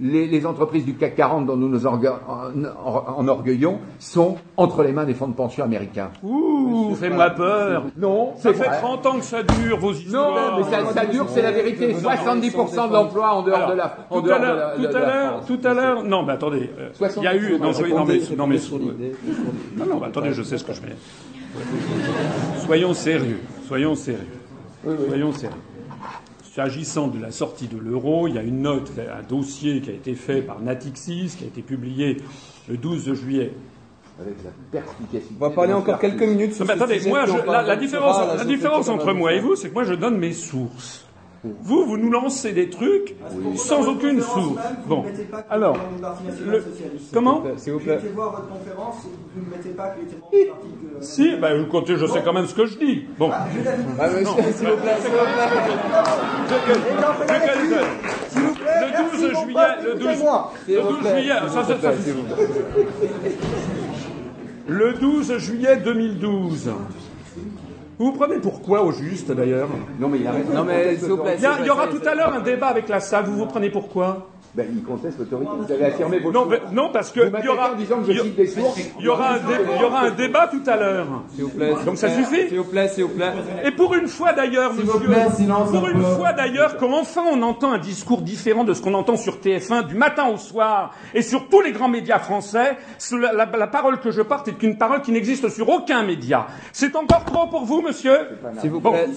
les, 0.00 0.46
entreprises 0.46 0.84
du 0.84 0.94
CAC 0.94 1.16
40 1.16 1.46
dont 1.46 1.56
nous 1.56 1.68
nous 1.68 1.86
enorgueillons 1.86 3.78
sont 3.98 4.36
entre 4.56 4.82
les 4.82 4.92
mains 4.92 5.04
des 5.04 5.14
fonds 5.14 5.28
de 5.28 5.34
pension 5.34 5.64
américains. 5.64 6.10
Ouh, 6.22 6.94
fais-moi 6.94 7.30
peur. 7.30 7.84
Non, 7.96 8.34
ça 8.36 8.52
fait 8.52 8.64
30 8.64 9.06
ans 9.06 9.18
que 9.18 9.24
ça 9.24 9.42
dure 9.42 9.78
vos 9.78 9.92
histoires. 9.92 10.52
Non, 10.52 10.58
mais 10.58 10.92
ça, 10.92 11.06
dure, 11.06 11.26
c'est 11.28 11.42
la 11.42 11.52
vérité. 11.52 11.94
70% 11.94 12.88
de 12.88 12.92
l'emploi 12.92 13.34
en 13.34 13.42
dehors 13.42 13.70
de 13.70 13.74
la. 13.74 13.96
En 14.10 14.22
tout 14.22 14.30
à 14.30 14.38
l'heure, 14.38 14.74
tout 14.76 14.96
à 14.96 15.00
l'heure, 15.00 15.44
tout 15.46 15.60
à 15.64 15.74
l'heure. 15.74 16.04
Non, 16.04 16.22
mais 16.22 16.32
attendez, 16.34 16.70
euh, 16.78 16.90
il 17.16 17.22
y 17.22 17.26
a 17.26 17.34
eu. 17.34 17.58
Non, 17.58 17.72
non, 17.72 18.04
mais, 18.06 18.20
non, 18.36 18.46
mais, 18.46 18.58
non, 19.76 19.86
non, 19.86 20.02
attendez, 20.02 20.32
je 20.32 20.42
sais 20.42 20.58
ce 20.58 20.64
que 20.64 20.72
je 20.72 20.80
fais. 20.80 20.96
Soyons 22.64 22.94
sérieux, 22.94 23.40
soyons 23.66 23.94
sérieux, 23.94 24.26
soyons 25.08 25.32
sérieux. 25.32 25.56
S'agissant 26.58 27.06
de 27.06 27.20
la 27.20 27.30
sortie 27.30 27.68
de 27.68 27.78
l'euro, 27.78 28.26
il 28.26 28.34
y 28.34 28.38
a 28.38 28.42
une 28.42 28.62
note, 28.62 28.90
un 28.98 29.22
dossier 29.22 29.80
qui 29.80 29.90
a 29.90 29.92
été 29.92 30.16
fait 30.16 30.42
par 30.42 30.60
Natixis, 30.60 31.36
qui 31.38 31.44
a 31.44 31.46
été 31.46 31.62
publié 31.62 32.16
le 32.68 32.76
12 32.76 33.14
juillet. 33.14 33.52
Avec 34.20 34.34
la 34.42 34.50
perspicacité. 34.72 35.34
On 35.38 35.44
va 35.44 35.50
parler 35.50 35.72
encore 35.72 36.00
quelques 36.00 36.20
minutes 36.20 36.54
sur 36.54 36.66
mais 36.66 36.72
attendez, 36.72 37.00
moi, 37.06 37.26
la, 37.46 37.76
différence, 37.76 38.36
la 38.36 38.44
différence 38.44 38.88
entre 38.88 39.12
moi 39.12 39.34
et 39.34 39.38
vous, 39.38 39.54
c'est 39.54 39.68
que 39.68 39.74
moi, 39.74 39.84
je 39.84 39.94
donne 39.94 40.18
mes 40.18 40.32
sources. 40.32 41.06
Vous, 41.44 41.84
vous 41.84 41.96
nous 41.96 42.10
lancez 42.10 42.52
des 42.52 42.68
trucs 42.68 43.14
sans 43.56 43.86
aucune 43.86 44.20
source. 44.20 44.60
Bon, 44.86 45.04
alors, 45.48 45.76
le... 46.44 46.64
comment 47.12 47.44
S'il 47.56 47.74
vous 47.74 47.78
plaît. 47.78 48.00
voir 48.14 48.30
votre 48.32 48.48
conférence, 48.48 48.96
vous 49.34 49.44
ne 49.44 49.50
mettez 49.56 49.70
pas 49.70 49.90
qu'il 49.90 50.08
était 50.08 50.16
membre 50.16 50.32
du 50.32 50.46
parti 50.46 50.66
que... 50.98 51.04
Si, 51.04 51.36
ben, 51.36 51.62
écoutez, 51.64 51.96
je 51.96 52.06
sais 52.06 52.22
quand 52.24 52.32
même 52.32 52.46
ce 52.46 52.54
que 52.54 52.66
je 52.66 52.78
dis. 52.78 53.06
Bon. 53.18 53.30
Ah, 53.32 53.46
monsieur, 54.08 54.52
s'il 54.52 54.68
vous 54.68 54.76
plaît, 54.76 54.96
s'il 55.00 55.10
vous 58.42 58.54
plaît. 58.54 58.78
Le 58.80 59.10
12 59.10 59.44
juillet, 59.44 59.70
le 59.84 59.94
12, 59.94 60.08
le 60.68 60.82
12 60.82 61.08
juillet, 61.08 61.34
ça, 61.48 61.64
ça, 61.64 61.80
ça, 61.80 61.92
le 64.66 64.92
12 64.92 65.38
juillet 65.38 65.76
2012. 65.76 66.70
Vous 67.98 68.06
vous 68.06 68.12
prenez 68.12 68.38
pourquoi 68.38 68.82
au 68.84 68.92
juste 68.92 69.32
d'ailleurs? 69.32 69.68
Non 69.98 70.08
mais 70.08 70.18
il 70.20 70.26
arrête. 70.26 70.52
Non 70.54 70.64
mais 70.64 70.96
s'il 70.96 71.08
vous 71.08 71.16
plaît. 71.16 71.36
Il 71.38 71.66
y, 71.66 71.70
aura 71.70 71.88
tout 71.88 72.00
à 72.06 72.14
l'heure 72.14 72.32
un 72.32 72.40
débat 72.40 72.68
avec 72.68 72.88
la 72.88 73.00
salle. 73.00 73.24
Vous 73.24 73.36
vous 73.36 73.46
prenez 73.46 73.70
pourquoi? 73.70 74.28
Ben, 74.54 74.66
il 74.72 74.82
conteste 74.82 75.18
l'autorité. 75.18 75.50
Vous 75.58 75.72
avez 75.72 75.84
affirmé 75.84 76.18
vos 76.18 76.32
non, 76.32 76.48
non, 76.72 76.90
parce 76.92 77.10
que 77.10 77.20
il 77.20 77.44
y 77.44 77.48
aura, 77.48 77.72
il 77.78 79.04
y 79.04 79.08
aura 79.08 79.34
un, 79.34 79.38
il 79.76 79.80
y 79.80 79.84
aura 79.84 80.00
un 80.00 80.10
débat 80.10 80.48
tout 80.48 80.62
à 80.66 80.76
l'heure. 80.76 81.06
S'il 81.34 81.44
vous 81.44 81.50
plaît. 81.50 81.72
Donc 81.84 81.98
ça 81.98 82.08
suffit. 82.10 82.48
S'il 82.48 82.58
vous 82.58 82.64
plaît, 82.64 82.88
s'il 82.88 83.04
vous 83.04 83.14
plaît. 83.14 83.32
Et 83.64 83.70
pour 83.70 83.94
une 83.94 84.08
fois 84.08 84.32
d'ailleurs, 84.32 84.72
monsieur, 84.72 84.90
vous 84.90 85.00
plaît, 85.00 85.26
silence 85.36 85.70
pour 85.70 85.88
une 85.88 86.02
fois 86.02 86.32
d'ailleurs, 86.32 86.76
comme 86.76 86.94
enfin 86.94 87.22
on 87.30 87.42
entend 87.42 87.72
un 87.72 87.78
discours 87.78 88.22
différent 88.22 88.64
de 88.64 88.74
ce 88.74 88.80
qu'on 88.80 88.94
entend 88.94 89.16
sur 89.16 89.36
TF1 89.38 89.86
du 89.86 89.94
matin 89.94 90.28
au 90.28 90.36
soir 90.36 90.94
et 91.14 91.22
sur 91.22 91.48
tous 91.48 91.60
les 91.60 91.72
grands 91.72 91.88
médias 91.88 92.18
français, 92.18 92.76
la, 93.12 93.32
la, 93.44 93.66
parole 93.66 94.00
que 94.00 94.10
je 94.10 94.22
porte 94.22 94.48
est 94.48 94.62
une 94.62 94.78
parole 94.78 95.02
qui 95.02 95.12
n'existe 95.12 95.48
sur 95.50 95.68
aucun 95.68 96.02
média. 96.02 96.46
C'est 96.72 96.96
encore 96.96 97.24
trop 97.24 97.46
pour 97.46 97.64
vous, 97.64 97.82
monsieur? 97.82 98.18
S'il 98.60 98.70
vous 98.70 98.80
plaît. 98.80 99.08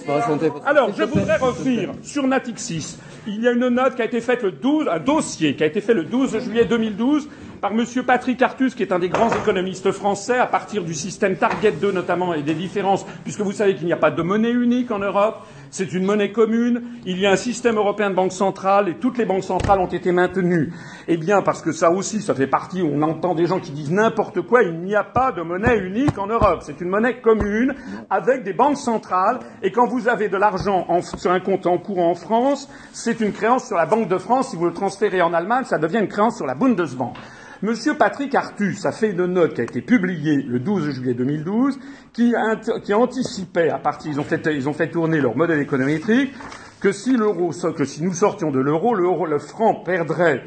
Alors, 0.66 0.90
je 0.96 1.04
voudrais 1.04 1.36
revenir 1.36 1.90
sur 2.02 2.26
Natixis. 2.26 2.98
Il 3.26 3.40
y 3.42 3.48
a 3.48 3.52
une 3.52 3.68
note 3.68 3.94
qui 3.94 4.02
a 4.02 4.04
été 4.04 4.20
faite 4.20 4.42
le 4.42 4.52
12, 4.52 4.88
un 4.88 4.98
qui 5.22 5.62
a 5.62 5.66
été 5.66 5.80
fait 5.80 5.94
le 5.94 6.04
12 6.04 6.38
juillet 6.40 6.64
2012 6.64 7.28
par 7.62 7.70
M. 7.70 7.84
Patrick 8.04 8.42
Artus, 8.42 8.74
qui 8.74 8.82
est 8.82 8.90
un 8.90 8.98
des 8.98 9.08
grands 9.08 9.32
économistes 9.32 9.92
français, 9.92 10.36
à 10.36 10.48
partir 10.48 10.82
du 10.82 10.94
système 10.94 11.36
Target 11.36 11.70
2 11.70 11.92
notamment 11.92 12.34
et 12.34 12.42
des 12.42 12.54
différences, 12.54 13.06
puisque 13.22 13.40
vous 13.40 13.52
savez 13.52 13.76
qu'il 13.76 13.86
n'y 13.86 13.92
a 13.92 13.96
pas 13.96 14.10
de 14.10 14.20
monnaie 14.20 14.50
unique 14.50 14.90
en 14.90 14.98
Europe, 14.98 15.46
c'est 15.70 15.92
une 15.92 16.04
monnaie 16.04 16.32
commune, 16.32 16.82
il 17.06 17.20
y 17.20 17.24
a 17.24 17.30
un 17.30 17.36
système 17.36 17.76
européen 17.76 18.10
de 18.10 18.16
banque 18.16 18.32
centrale 18.32 18.88
et 18.88 18.94
toutes 18.94 19.16
les 19.16 19.24
banques 19.26 19.44
centrales 19.44 19.78
ont 19.78 19.86
été 19.86 20.10
maintenues. 20.10 20.72
Eh 21.06 21.16
bien, 21.16 21.40
parce 21.40 21.62
que 21.62 21.70
ça 21.70 21.92
aussi, 21.92 22.20
ça 22.20 22.34
fait 22.34 22.48
partie, 22.48 22.82
on 22.82 23.00
entend 23.00 23.36
des 23.36 23.46
gens 23.46 23.60
qui 23.60 23.70
disent 23.70 23.92
n'importe 23.92 24.40
quoi, 24.40 24.64
il 24.64 24.80
n'y 24.80 24.96
a 24.96 25.04
pas 25.04 25.30
de 25.30 25.42
monnaie 25.42 25.78
unique 25.78 26.18
en 26.18 26.26
Europe, 26.26 26.62
c'est 26.62 26.80
une 26.80 26.88
monnaie 26.88 27.20
commune 27.20 27.76
avec 28.10 28.42
des 28.42 28.54
banques 28.54 28.76
centrales 28.76 29.38
et 29.62 29.70
quand 29.70 29.86
vous 29.86 30.08
avez 30.08 30.28
de 30.28 30.36
l'argent 30.36 30.84
sur 31.16 31.30
un 31.30 31.38
compte 31.38 31.64
en 31.68 31.78
courant 31.78 32.10
en 32.10 32.16
France, 32.16 32.68
c'est 32.92 33.20
une 33.20 33.30
créance 33.30 33.68
sur 33.68 33.76
la 33.76 33.86
Banque 33.86 34.08
de 34.08 34.18
France, 34.18 34.50
si 34.50 34.56
vous 34.56 34.66
le 34.66 34.74
transférez 34.74 35.22
en 35.22 35.32
Allemagne, 35.32 35.62
ça 35.64 35.78
devient 35.78 35.98
une 36.00 36.08
créance 36.08 36.38
sur 36.38 36.46
la 36.46 36.56
Bundesbank. 36.56 37.14
Monsieur 37.62 37.94
Patrick 37.94 38.34
Artus 38.34 38.84
a 38.86 38.90
fait 38.90 39.10
une 39.10 39.24
note 39.26 39.54
qui 39.54 39.60
a 39.60 39.64
été 39.64 39.82
publiée 39.82 40.42
le 40.42 40.58
12 40.58 40.90
juillet 40.90 41.14
2012 41.14 41.78
qui, 42.12 42.34
qui 42.82 42.92
anticipait 42.92 43.70
à 43.70 43.78
partir, 43.78 44.10
ils 44.10 44.18
ont, 44.18 44.24
fait, 44.24 44.48
ils 44.52 44.68
ont 44.68 44.72
fait 44.72 44.90
tourner 44.90 45.20
leur 45.20 45.36
modèle 45.36 45.60
économétrique 45.60 46.32
que 46.80 46.90
si 46.90 47.12
nous 47.12 48.12
sortions 48.14 48.50
de 48.50 48.58
l'euro, 48.58 48.96
le 48.96 49.38
franc 49.38 49.76
perdrait 49.84 50.42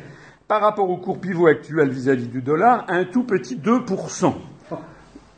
par 0.49 0.59
rapport 0.59 0.89
au 0.89 0.97
cours 0.97 1.21
pivot 1.21 1.47
actuel 1.47 1.89
vis-à-vis 1.89 2.27
du 2.27 2.41
dollar 2.41 2.83
un 2.89 3.05
tout 3.05 3.23
petit 3.23 3.55
2%. 3.55 4.33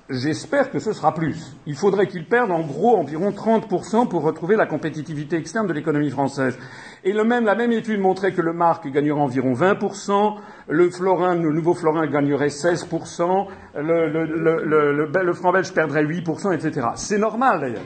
J'espère 0.09 0.71
que 0.71 0.79
ce 0.79 0.93
sera 0.93 1.13
plus. 1.13 1.53
Il 1.65 1.75
faudrait 1.75 2.07
qu'il 2.07 2.25
perde 2.25 2.49
en 2.49 2.61
gros 2.61 2.95
environ 2.95 3.31
30% 3.31 4.07
pour 4.07 4.21
retrouver 4.23 4.55
la 4.55 4.65
compétitivité 4.65 5.35
externe 5.35 5.67
de 5.67 5.73
l'économie 5.73 6.09
française. 6.09 6.57
Et 7.03 7.11
le 7.11 7.25
même, 7.25 7.43
la 7.43 7.55
même 7.55 7.73
étude 7.73 7.99
montrait 7.99 8.31
que 8.31 8.41
le 8.41 8.53
marque 8.53 8.89
gagnerait 8.89 9.19
environ 9.19 9.51
20%, 9.51 10.35
le 10.69 10.89
florin, 10.89 11.35
le 11.35 11.51
nouveau 11.51 11.73
florin 11.73 12.07
gagnerait 12.07 12.47
16%, 12.47 13.47
le, 13.75 14.07
le, 14.07 14.25
le, 14.63 15.23
le 15.23 15.33
franc 15.33 15.51
belge 15.51 15.73
perdrait 15.73 16.05
8%, 16.05 16.53
etc. 16.53 16.87
C'est 16.95 17.17
normal 17.17 17.59
d'ailleurs. 17.59 17.83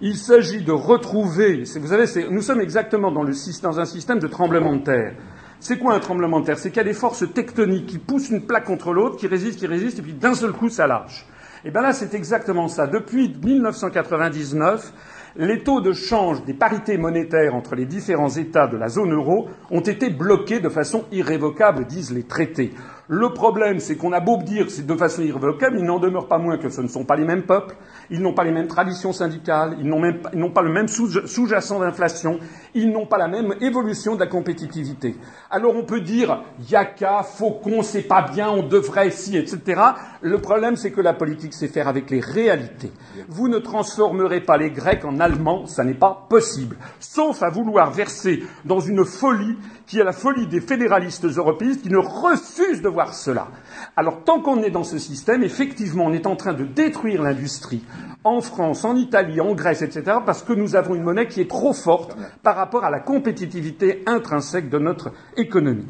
Il 0.00 0.16
s'agit 0.16 0.64
de 0.64 0.72
retrouver, 0.72 1.62
vous 1.76 1.86
savez, 1.86 2.28
nous 2.28 2.42
sommes 2.42 2.60
exactement 2.60 3.12
dans, 3.12 3.22
le, 3.22 3.34
dans 3.62 3.78
un 3.78 3.84
système 3.84 4.18
de 4.18 4.26
tremblement 4.26 4.74
de 4.74 4.82
terre. 4.82 5.14
C'est 5.60 5.78
quoi 5.78 5.94
un 5.94 6.00
tremblement 6.00 6.40
de 6.40 6.46
terre? 6.46 6.58
C'est 6.58 6.70
qu'il 6.70 6.78
y 6.78 6.80
a 6.80 6.84
des 6.84 6.92
forces 6.92 7.24
tectoniques 7.32 7.86
qui 7.86 7.98
poussent 7.98 8.30
une 8.30 8.46
plaque 8.46 8.64
contre 8.64 8.92
l'autre, 8.92 9.16
qui 9.16 9.28
résistent, 9.28 9.60
qui 9.60 9.68
résistent, 9.68 10.00
et 10.00 10.02
puis 10.02 10.12
d'un 10.12 10.34
seul 10.34 10.50
coup, 10.50 10.68
ça 10.68 10.88
lâche. 10.88 11.24
Et 11.64 11.70
bien 11.70 11.82
là, 11.82 11.92
c'est 11.92 12.14
exactement 12.14 12.66
ça. 12.66 12.86
Depuis 12.88 13.34
1999, 13.42 14.92
les 15.36 15.62
taux 15.62 15.80
de 15.80 15.92
change 15.92 16.44
des 16.44 16.54
parités 16.54 16.98
monétaires 16.98 17.54
entre 17.54 17.76
les 17.76 17.86
différents 17.86 18.30
États 18.30 18.66
de 18.66 18.76
la 18.76 18.88
zone 18.88 19.12
euro 19.12 19.48
ont 19.70 19.80
été 19.80 20.10
bloqués 20.10 20.60
de 20.60 20.68
façon 20.68 21.04
irrévocable, 21.12 21.86
disent 21.86 22.12
les 22.12 22.24
traités. 22.24 22.72
Le 23.14 23.28
problème, 23.28 23.78
c'est 23.78 23.96
qu'on 23.96 24.12
a 24.12 24.20
beau 24.20 24.38
dire 24.38 24.70
c'est 24.70 24.86
de 24.86 24.96
façon 24.96 25.20
irrévocable, 25.20 25.76
il 25.78 25.84
n'en 25.84 25.98
demeure 25.98 26.28
pas 26.28 26.38
moins 26.38 26.56
que 26.56 26.70
ce 26.70 26.80
ne 26.80 26.88
sont 26.88 27.04
pas 27.04 27.14
les 27.14 27.26
mêmes 27.26 27.42
peuples, 27.42 27.76
ils 28.08 28.22
n'ont 28.22 28.32
pas 28.32 28.42
les 28.42 28.52
mêmes 28.52 28.68
traditions 28.68 29.12
syndicales, 29.12 29.76
ils 29.78 29.86
n'ont 29.86 30.50
pas 30.50 30.62
le 30.62 30.72
même 30.72 30.88
sous-jacent 30.88 31.78
d'inflation, 31.78 32.38
ils 32.74 32.90
n'ont 32.90 33.04
pas 33.04 33.18
la 33.18 33.28
même 33.28 33.54
évolution 33.60 34.14
de 34.14 34.20
la 34.20 34.28
compétitivité. 34.28 35.14
Alors 35.50 35.76
on 35.76 35.84
peut 35.84 36.00
dire 36.00 36.42
Yaka, 36.70 37.22
Faucon, 37.22 37.82
c'est 37.82 38.08
pas 38.08 38.22
bien, 38.22 38.48
on 38.48 38.66
devrait 38.66 39.10
si, 39.10 39.36
etc. 39.36 39.82
Le 40.22 40.38
problème, 40.38 40.76
c'est 40.76 40.90
que 40.90 41.02
la 41.02 41.12
politique 41.12 41.52
sait 41.52 41.68
faire 41.68 41.88
avec 41.88 42.08
les 42.08 42.20
réalités. 42.20 42.92
Vous 43.28 43.48
ne 43.48 43.58
transformerez 43.58 44.40
pas 44.40 44.56
les 44.56 44.70
Grecs 44.70 45.04
en 45.04 45.20
Allemands, 45.20 45.66
ça 45.66 45.84
n'est 45.84 45.92
pas 45.92 46.26
possible. 46.30 46.78
Sauf 46.98 47.42
à 47.42 47.50
vouloir 47.50 47.90
verser 47.90 48.42
dans 48.64 48.80
une 48.80 49.04
folie 49.04 49.58
qui 49.86 49.98
est 49.98 50.04
la 50.04 50.12
folie 50.12 50.46
des 50.46 50.60
fédéralistes 50.60 51.24
européistes 51.24 51.82
qui 51.82 51.90
ne 51.90 51.98
refusent 51.98 52.82
de 52.82 52.88
voir 52.88 53.14
cela. 53.14 53.48
Alors 53.96 54.24
tant 54.24 54.40
qu'on 54.40 54.62
est 54.62 54.70
dans 54.70 54.84
ce 54.84 54.98
système, 54.98 55.42
effectivement, 55.42 56.06
on 56.06 56.12
est 56.12 56.26
en 56.26 56.36
train 56.36 56.54
de 56.54 56.64
détruire 56.64 57.22
l'industrie 57.22 57.84
en 58.24 58.40
France, 58.40 58.84
en 58.84 58.96
Italie, 58.96 59.40
en 59.40 59.54
Grèce, 59.54 59.82
etc., 59.82 60.18
parce 60.24 60.42
que 60.42 60.52
nous 60.52 60.76
avons 60.76 60.94
une 60.94 61.02
monnaie 61.02 61.26
qui 61.26 61.40
est 61.40 61.50
trop 61.50 61.72
forte 61.72 62.16
par 62.42 62.56
rapport 62.56 62.84
à 62.84 62.90
la 62.90 63.00
compétitivité 63.00 64.02
intrinsèque 64.06 64.68
de 64.68 64.78
notre 64.78 65.12
économie. 65.36 65.86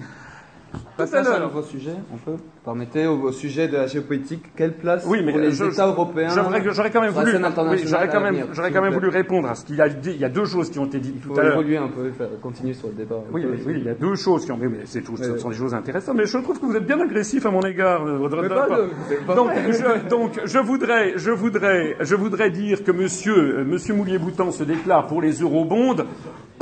Passage 0.96 1.26
à 1.26 1.36
un 1.36 1.40
nouveau 1.40 1.62
sujet, 1.62 1.94
on 2.12 2.16
peut 2.16 2.36
Permettez 2.64 3.08
au, 3.08 3.32
sujet 3.32 3.66
de 3.66 3.76
la 3.76 3.88
géopolitique, 3.88 4.54
quelle 4.54 4.74
place 4.74 5.02
pour 5.02 5.16
les 5.16 5.62
États 5.62 5.88
européens 5.88 6.28
J'aurais 6.70 6.90
quand 6.92 7.00
même 7.00 7.10
voulu, 7.10 7.32
j'aurais 7.84 8.08
quand 8.08 8.20
même, 8.20 8.46
j'aurais 8.52 8.70
quand 8.70 8.82
même 8.82 8.92
voulu 8.92 9.08
répondre 9.08 9.48
à 9.48 9.56
ce 9.56 9.64
qu'il 9.64 9.80
a 9.80 9.88
dit. 9.88 10.12
Il 10.12 10.20
y 10.20 10.24
a 10.24 10.28
deux 10.28 10.44
choses 10.44 10.70
qui 10.70 10.78
ont 10.78 10.84
été 10.84 11.00
dites 11.00 11.20
tout 11.20 11.32
à 11.36 11.42
l'heure. 11.42 11.54
évoluer 11.54 11.76
un 11.76 11.88
peu, 11.88 12.12
continuer 12.40 12.72
sur 12.74 12.86
le 12.86 12.94
débat. 12.94 13.16
Oui, 13.32 13.44
oui, 13.66 13.74
il 13.78 13.84
y 13.84 13.88
a 13.88 13.94
deux 13.94 14.14
choses 14.14 14.44
qui 14.44 14.52
ont. 14.52 14.58
Mais 14.58 14.68
c'est 14.84 15.00
tout, 15.00 15.16
ce 15.16 15.38
sont 15.38 15.48
des 15.48 15.56
choses 15.56 15.74
intéressantes. 15.74 16.16
Mais 16.16 16.26
je 16.26 16.38
trouve 16.38 16.60
que 16.60 16.66
vous 16.66 16.76
êtes 16.76 16.86
bien 16.86 17.00
agressif 17.00 17.44
à 17.46 17.50
mon 17.50 17.62
égard. 17.62 18.06
Euh, 18.06 18.28
donc, 19.34 19.50
je, 19.70 20.08
donc, 20.08 20.40
je 20.44 20.58
voudrais, 20.60 21.14
je 21.16 21.32
voudrais, 21.32 21.96
je 21.98 22.14
voudrais 22.14 22.50
dire 22.50 22.84
que 22.84 22.92
Monsieur, 22.92 23.58
euh, 23.58 23.64
Monsieur 23.64 23.94
Moulier-Boutan 23.94 24.52
se 24.52 24.62
déclare 24.62 25.08
pour 25.08 25.20
les 25.20 25.40
eurobonds. 25.40 25.96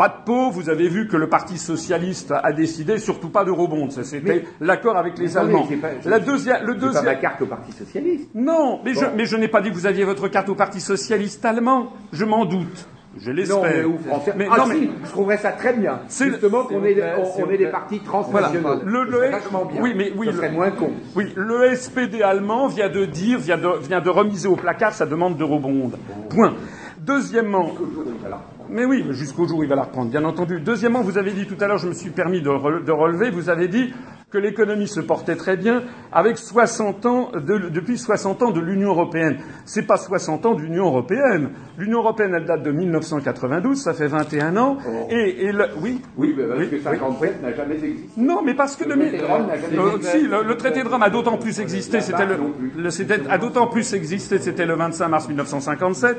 Pas 0.00 0.08
de 0.08 0.24
peau, 0.24 0.50
vous 0.50 0.70
avez 0.70 0.88
vu 0.88 1.08
que 1.08 1.18
le 1.18 1.28
Parti 1.28 1.58
socialiste 1.58 2.32
a 2.32 2.52
décidé 2.52 2.96
surtout 2.96 3.28
pas 3.28 3.44
d'eurobonds. 3.44 3.90
C'était 3.90 4.46
l'accord 4.58 4.96
avec 4.96 5.18
les 5.18 5.36
Allemands. 5.36 5.68
La 6.06 6.18
deuxième, 6.18 6.64
le 6.64 6.74
deuxième. 6.74 7.04
Pas 7.04 7.10
ma 7.10 7.16
carte 7.16 7.42
au 7.42 7.46
Parti 7.46 7.70
socialiste. 7.72 8.30
Non, 8.34 8.80
mais 8.82 8.94
je, 8.94 9.04
mais 9.14 9.26
je 9.26 9.36
n'ai 9.36 9.48
pas 9.48 9.60
dit 9.60 9.68
que 9.68 9.74
vous 9.74 9.84
aviez 9.84 10.04
votre 10.04 10.28
carte 10.28 10.48
au 10.48 10.54
Parti 10.54 10.80
socialiste 10.80 11.44
allemand. 11.44 11.92
Je 12.14 12.24
m'en 12.24 12.46
doute. 12.46 12.88
Je 13.18 13.30
l'espère. 13.30 13.60
Non, 13.60 13.92
mais, 14.36 14.48
ah, 14.50 14.56
non, 14.56 14.66
mais 14.68 14.88
je 15.04 15.10
trouverais 15.10 15.36
ça 15.36 15.52
très 15.52 15.74
bien. 15.74 16.00
Justement 16.08 16.64
qu'on 16.64 16.82
ait, 16.82 16.96
on, 17.18 17.46
des 17.46 17.66
partis 17.66 18.00
transnationaux. 18.00 18.80
Le, 18.82 19.04
le, 19.04 19.28
bien. 19.28 19.82
Oui, 19.82 19.92
mais 19.94 20.14
oui, 20.16 20.28
ce 20.30 20.32
serait 20.38 20.50
moins 20.50 20.70
con. 20.70 20.92
Oui, 21.14 21.30
le 21.36 21.74
SPD 21.74 22.22
allemand 22.22 22.68
vient 22.68 22.88
de 22.88 23.04
dire, 23.04 23.38
vient 23.38 23.58
de, 23.58 23.68
vient 23.86 24.00
de 24.00 24.08
remiser 24.08 24.48
au 24.48 24.56
placard 24.56 24.94
sa 24.94 25.04
demande 25.04 25.36
de 25.36 25.44
rebond. 25.44 25.90
Point. 26.30 26.54
Deuxièmement, 27.00 27.70
mais 28.70 28.84
oui, 28.84 29.04
jusqu'au 29.10 29.46
jour 29.46 29.58
où 29.58 29.62
il 29.62 29.68
va 29.68 29.76
la 29.76 29.82
reprendre, 29.82 30.10
bien 30.10 30.24
entendu. 30.24 30.60
Deuxièmement, 30.60 31.02
vous 31.02 31.18
avez 31.18 31.32
dit 31.32 31.46
tout 31.46 31.56
à 31.60 31.66
l'heure, 31.66 31.78
je 31.78 31.88
me 31.88 31.94
suis 31.94 32.10
permis 32.10 32.40
de, 32.40 32.48
relever, 32.48 33.30
vous 33.30 33.48
avez 33.48 33.68
dit 33.68 33.92
que 34.30 34.38
l'économie 34.38 34.86
se 34.86 35.00
portait 35.00 35.34
très 35.34 35.56
bien 35.56 35.82
avec 36.12 36.38
60 36.38 37.04
ans 37.06 37.30
depuis 37.34 37.98
60 37.98 38.44
ans 38.44 38.50
de 38.52 38.60
l'Union 38.60 38.90
européenne. 38.90 39.38
C'est 39.64 39.82
pas 39.82 39.96
60 39.96 40.46
ans 40.46 40.54
d'Union 40.54 40.86
européenne. 40.86 41.50
L'Union 41.76 41.98
européenne, 41.98 42.34
elle 42.36 42.44
date 42.44 42.62
de 42.62 42.70
1992, 42.70 43.76
ça 43.76 43.92
fait 43.92 44.06
21 44.06 44.56
ans. 44.56 44.78
Oh. 44.86 45.08
Et, 45.10 45.50
oui, 45.82 46.00
oui, 46.16 46.36
parce 46.36 46.68
que 46.68 46.80
57 46.80 47.42
n'a 47.42 47.54
jamais 47.54 47.74
existé. 47.74 48.08
Non, 48.16 48.42
mais 48.44 48.54
parce 48.54 48.76
que 48.76 48.84
le, 48.84 48.96
traité 48.96 49.18
de 49.18 49.24
Rome 49.24 49.46
n'a 49.46 49.56
jamais 49.56 49.78
euh, 49.78 49.96
existé. 49.96 50.18
si, 50.18 50.26
le, 50.28 50.56
traité 50.56 50.82
de 50.84 50.88
Rome 50.88 51.02
a 51.02 51.10
d'autant 51.10 51.36
plus 51.36 51.58
existé, 51.58 52.00
c'était 52.00 52.26
le, 52.26 53.30
a 53.30 53.38
d'autant 53.38 53.66
plus 53.66 53.94
existé, 53.94 54.38
c'était 54.38 54.66
le 54.66 54.76
25 54.76 55.08
mars 55.08 55.26
1957 55.26 56.16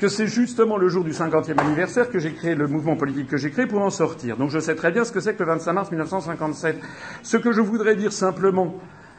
que 0.00 0.08
c'est 0.08 0.26
justement 0.26 0.78
le 0.78 0.88
jour 0.88 1.04
du 1.04 1.12
50e 1.12 1.60
anniversaire 1.60 2.10
que 2.10 2.18
j'ai 2.18 2.32
créé 2.32 2.54
le 2.54 2.66
mouvement 2.66 2.96
politique 2.96 3.28
que 3.28 3.36
j'ai 3.36 3.50
créé 3.50 3.66
pour 3.66 3.82
en 3.82 3.90
sortir. 3.90 4.38
Donc 4.38 4.48
je 4.48 4.58
sais 4.58 4.74
très 4.74 4.90
bien 4.90 5.04
ce 5.04 5.12
que 5.12 5.20
c'est 5.20 5.34
que 5.34 5.42
le 5.42 5.50
25 5.50 5.72
mars 5.74 5.90
1957. 5.90 6.80
Ce 7.22 7.36
que 7.36 7.52
je 7.52 7.60
voudrais 7.60 7.96
dire 7.96 8.10
simplement, 8.10 8.74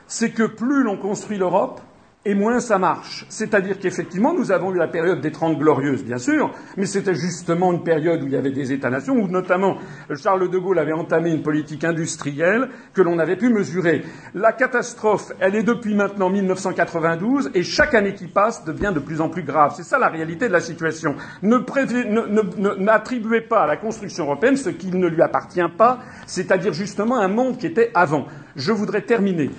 c'est 0.07 0.31
que 0.31 0.43
plus 0.43 0.81
l'on 0.81 0.97
construit 0.97 1.37
l'Europe, 1.37 1.81
et 2.23 2.35
moins 2.35 2.59
ça 2.59 2.77
marche. 2.77 3.25
C'est-à-dire 3.29 3.79
qu'effectivement, 3.79 4.33
nous 4.33 4.51
avons 4.51 4.73
eu 4.73 4.77
la 4.77 4.87
période 4.87 5.21
des 5.21 5.31
Trente 5.31 5.57
Glorieuses, 5.57 6.03
bien 6.03 6.19
sûr, 6.19 6.51
mais 6.77 6.85
c'était 6.85 7.15
justement 7.15 7.73
une 7.73 7.83
période 7.83 8.21
où 8.21 8.27
il 8.27 8.33
y 8.33 8.35
avait 8.35 8.51
des 8.51 8.71
États-nations, 8.71 9.15
où 9.15 9.27
notamment 9.27 9.77
Charles 10.15 10.49
de 10.49 10.57
Gaulle 10.59 10.77
avait 10.77 10.93
entamé 10.93 11.31
une 11.31 11.41
politique 11.41 11.83
industrielle 11.83 12.69
que 12.93 13.01
l'on 13.01 13.17
avait 13.17 13.37
pu 13.37 13.49
mesurer. 13.49 14.03
La 14.35 14.51
catastrophe, 14.51 15.31
elle 15.39 15.55
est 15.55 15.63
depuis 15.63 15.95
maintenant 15.95 16.29
1992, 16.29 17.51
et 17.55 17.63
chaque 17.63 17.95
année 17.95 18.13
qui 18.13 18.27
passe 18.27 18.63
devient 18.65 18.91
de 18.93 18.99
plus 18.99 19.19
en 19.19 19.29
plus 19.29 19.43
grave. 19.43 19.73
C'est 19.75 19.83
ça 19.83 19.97
la 19.97 20.09
réalité 20.09 20.47
de 20.47 20.53
la 20.53 20.59
situation. 20.59 21.15
N'attribuez 21.41 23.41
pas 23.41 23.63
à 23.63 23.67
la 23.67 23.77
construction 23.77 24.25
européenne 24.25 24.57
ce 24.57 24.69
qui 24.69 24.91
ne 24.91 25.07
lui 25.07 25.23
appartient 25.23 25.59
pas, 25.75 25.99
c'est-à-dire 26.27 26.73
justement 26.73 27.17
un 27.17 27.29
monde 27.29 27.57
qui 27.57 27.65
était 27.65 27.89
avant. 27.95 28.27
Je 28.55 28.71
voudrais 28.71 29.01
terminer 29.01 29.49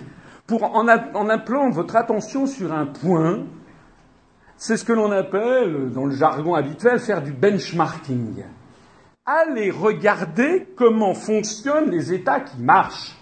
pour, 0.46 0.64
en, 0.74 0.88
appelant 0.88 1.70
votre 1.70 1.96
attention 1.96 2.46
sur 2.46 2.72
un 2.72 2.86
point, 2.86 3.44
c'est 4.56 4.76
ce 4.76 4.84
que 4.84 4.92
l'on 4.92 5.10
appelle, 5.10 5.90
dans 5.92 6.06
le 6.06 6.14
jargon 6.14 6.54
habituel, 6.54 6.98
faire 6.98 7.22
du 7.22 7.32
benchmarking. 7.32 8.44
Allez 9.24 9.70
regarder 9.70 10.68
comment 10.76 11.14
fonctionnent 11.14 11.90
les 11.90 12.12
États 12.12 12.40
qui 12.40 12.60
marchent. 12.60 13.16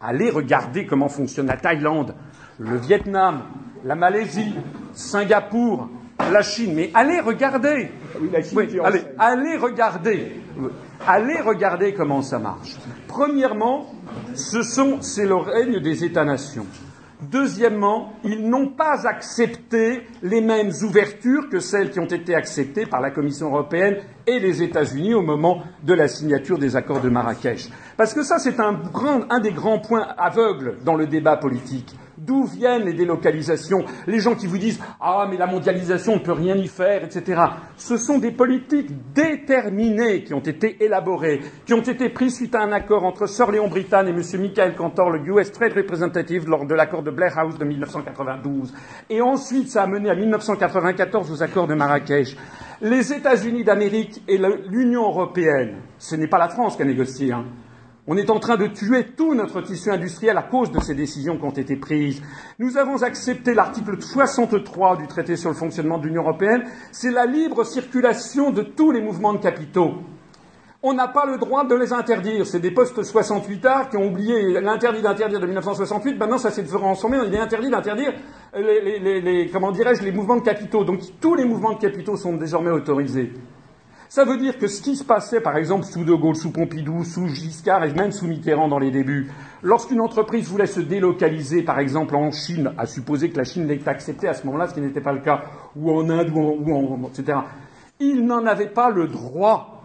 Allez 0.00 0.30
regarder 0.30 0.86
comment 0.86 1.08
fonctionne 1.08 1.46
la 1.46 1.56
Thaïlande, 1.56 2.14
le 2.58 2.76
Vietnam, 2.76 3.42
la 3.84 3.94
Malaisie, 3.94 4.54
Singapour, 4.92 5.88
la 6.32 6.42
Chine. 6.42 6.74
Mais 6.74 6.90
allez 6.94 7.20
regarder. 7.20 7.90
allez, 8.82 9.04
allez 9.18 9.56
regarder. 9.56 10.40
Allez 11.06 11.40
regarder 11.40 11.94
comment 11.94 12.22
ça 12.22 12.38
marche. 12.38 12.76
Premièrement, 13.12 13.92
c'est 14.34 15.26
le 15.26 15.34
règne 15.34 15.80
des 15.80 16.02
États-nations. 16.02 16.64
Deuxièmement, 17.20 18.14
ils 18.24 18.48
n'ont 18.48 18.68
pas 18.68 19.06
accepté 19.06 20.04
les 20.22 20.40
mêmes 20.40 20.70
ouvertures 20.82 21.50
que 21.50 21.60
celles 21.60 21.90
qui 21.90 22.00
ont 22.00 22.06
été 22.06 22.34
acceptées 22.34 22.86
par 22.86 23.02
la 23.02 23.10
Commission 23.10 23.48
européenne 23.48 23.98
et 24.26 24.40
les 24.40 24.62
États-Unis 24.62 25.12
au 25.12 25.20
moment 25.20 25.62
de 25.82 25.92
la 25.92 26.08
signature 26.08 26.56
des 26.56 26.74
accords 26.74 27.02
de 27.02 27.10
Marrakech. 27.10 27.68
Parce 27.98 28.14
que 28.14 28.22
ça, 28.22 28.38
c'est 28.38 28.58
un 28.58 29.40
des 29.40 29.52
grands 29.52 29.78
points 29.78 30.08
aveugles 30.16 30.78
dans 30.82 30.94
le 30.94 31.06
débat 31.06 31.36
politique. 31.36 31.94
D'où 32.18 32.44
viennent 32.44 32.84
les 32.84 32.92
délocalisations? 32.92 33.84
Les 34.06 34.20
gens 34.20 34.34
qui 34.34 34.46
vous 34.46 34.58
disent 34.58 34.80
Ah, 35.00 35.26
mais 35.30 35.36
la 35.36 35.46
mondialisation, 35.46 36.14
on 36.14 36.16
ne 36.16 36.22
peut 36.22 36.32
rien 36.32 36.56
y 36.56 36.68
faire, 36.68 37.04
etc. 37.04 37.40
Ce 37.76 37.96
sont 37.96 38.18
des 38.18 38.30
politiques 38.30 38.90
déterminées 39.14 40.24
qui 40.24 40.34
ont 40.34 40.40
été 40.40 40.84
élaborées, 40.84 41.40
qui 41.64 41.74
ont 41.74 41.82
été 41.82 42.08
prises 42.08 42.36
suite 42.36 42.54
à 42.54 42.62
un 42.62 42.72
accord 42.72 43.04
entre 43.04 43.26
Sir 43.26 43.50
Léon 43.50 43.68
Brittan 43.68 44.06
et 44.06 44.10
M. 44.10 44.22
Michael 44.40 44.74
Cantor, 44.74 45.10
le 45.10 45.20
US 45.26 45.52
Trade 45.52 45.72
Representative, 45.72 46.48
lors 46.48 46.66
de 46.66 46.74
l'accord 46.74 47.02
de 47.02 47.10
Blair 47.10 47.38
House 47.38 47.58
de 47.58 47.64
1992. 47.64 48.72
Et 49.10 49.20
ensuite, 49.20 49.68
ça 49.68 49.82
a 49.82 49.86
mené 49.86 50.10
à 50.10 50.14
1994 50.14 51.30
aux 51.30 51.42
accords 51.42 51.66
de 51.66 51.74
Marrakech. 51.74 52.36
Les 52.80 53.12
États-Unis 53.12 53.64
d'Amérique 53.64 54.22
et 54.26 54.38
l'Union 54.68 55.04
européenne, 55.04 55.76
ce 55.98 56.16
n'est 56.16 56.26
pas 56.26 56.38
la 56.38 56.48
France 56.48 56.76
qui 56.76 56.82
a 56.82 56.84
négocié, 56.84 57.32
hein, 57.32 57.44
on 58.06 58.16
est 58.16 58.30
en 58.30 58.40
train 58.40 58.56
de 58.56 58.66
tuer 58.66 59.06
tout 59.16 59.34
notre 59.34 59.60
tissu 59.60 59.90
industriel 59.90 60.36
à 60.36 60.42
cause 60.42 60.72
de 60.72 60.80
ces 60.80 60.94
décisions 60.94 61.36
qui 61.36 61.44
ont 61.44 61.50
été 61.50 61.76
prises. 61.76 62.20
Nous 62.58 62.76
avons 62.76 63.02
accepté 63.02 63.54
l'article 63.54 64.00
63 64.02 64.96
du 64.96 65.06
traité 65.06 65.36
sur 65.36 65.50
le 65.50 65.56
fonctionnement 65.56 65.98
de 65.98 66.06
l'Union 66.06 66.22
européenne, 66.22 66.64
c'est 66.90 67.12
la 67.12 67.26
libre 67.26 67.64
circulation 67.64 68.50
de 68.50 68.62
tous 68.62 68.90
les 68.90 69.00
mouvements 69.00 69.34
de 69.34 69.38
capitaux. 69.38 69.94
On 70.84 70.94
n'a 70.94 71.06
pas 71.06 71.26
le 71.26 71.38
droit 71.38 71.64
de 71.64 71.76
les 71.76 71.92
interdire. 71.92 72.44
C'est 72.44 72.58
des 72.58 72.72
postes 72.72 73.00
68 73.00 73.66
arts 73.66 73.88
qui 73.88 73.96
ont 73.96 74.08
oublié 74.08 74.60
l'interdit 74.60 75.00
d'interdire 75.00 75.38
de 75.38 75.46
1968. 75.46 76.18
Maintenant, 76.18 76.38
ça 76.38 76.50
s'est 76.50 76.64
transformé. 76.64 77.18
Il 77.24 77.32
est 77.32 77.38
interdit 77.38 77.70
d'interdire 77.70 78.12
les, 78.56 79.48
comment 79.52 79.70
dirais-je, 79.70 80.02
les 80.02 80.10
mouvements 80.10 80.38
de 80.38 80.42
capitaux. 80.42 80.82
Donc, 80.82 81.02
tous 81.20 81.36
les 81.36 81.44
mouvements 81.44 81.74
de 81.74 81.78
capitaux 81.78 82.16
sont 82.16 82.34
désormais 82.34 82.70
autorisés. 82.70 83.32
Ça 84.14 84.26
veut 84.26 84.36
dire 84.36 84.58
que 84.58 84.66
ce 84.66 84.82
qui 84.82 84.94
se 84.94 85.04
passait, 85.04 85.40
par 85.40 85.56
exemple, 85.56 85.86
sous 85.86 86.04
De 86.04 86.12
Gaulle, 86.12 86.36
sous 86.36 86.50
Pompidou, 86.50 87.02
sous 87.02 87.28
Giscard 87.28 87.82
et 87.84 87.94
même 87.94 88.12
sous 88.12 88.26
Mitterrand 88.26 88.68
dans 88.68 88.78
les 88.78 88.90
débuts, 88.90 89.30
lorsqu'une 89.62 90.02
entreprise 90.02 90.48
voulait 90.48 90.66
se 90.66 90.80
délocaliser, 90.80 91.62
par 91.62 91.78
exemple, 91.78 92.14
en 92.14 92.30
Chine, 92.30 92.74
à 92.76 92.84
supposer 92.84 93.30
que 93.30 93.38
la 93.38 93.44
Chine 93.44 93.66
l'ait 93.66 93.88
accepté 93.88 94.28
à 94.28 94.34
ce 94.34 94.44
moment-là, 94.44 94.66
ce 94.66 94.74
qui 94.74 94.82
n'était 94.82 95.00
pas 95.00 95.14
le 95.14 95.20
cas, 95.20 95.44
ou 95.76 95.90
en 95.90 96.10
Inde, 96.10 96.28
ou 96.30 96.74
en, 96.74 97.08
etc., 97.08 97.38
il 98.00 98.26
n'en 98.26 98.44
avait 98.44 98.68
pas 98.68 98.90
le 98.90 99.08
droit. 99.08 99.82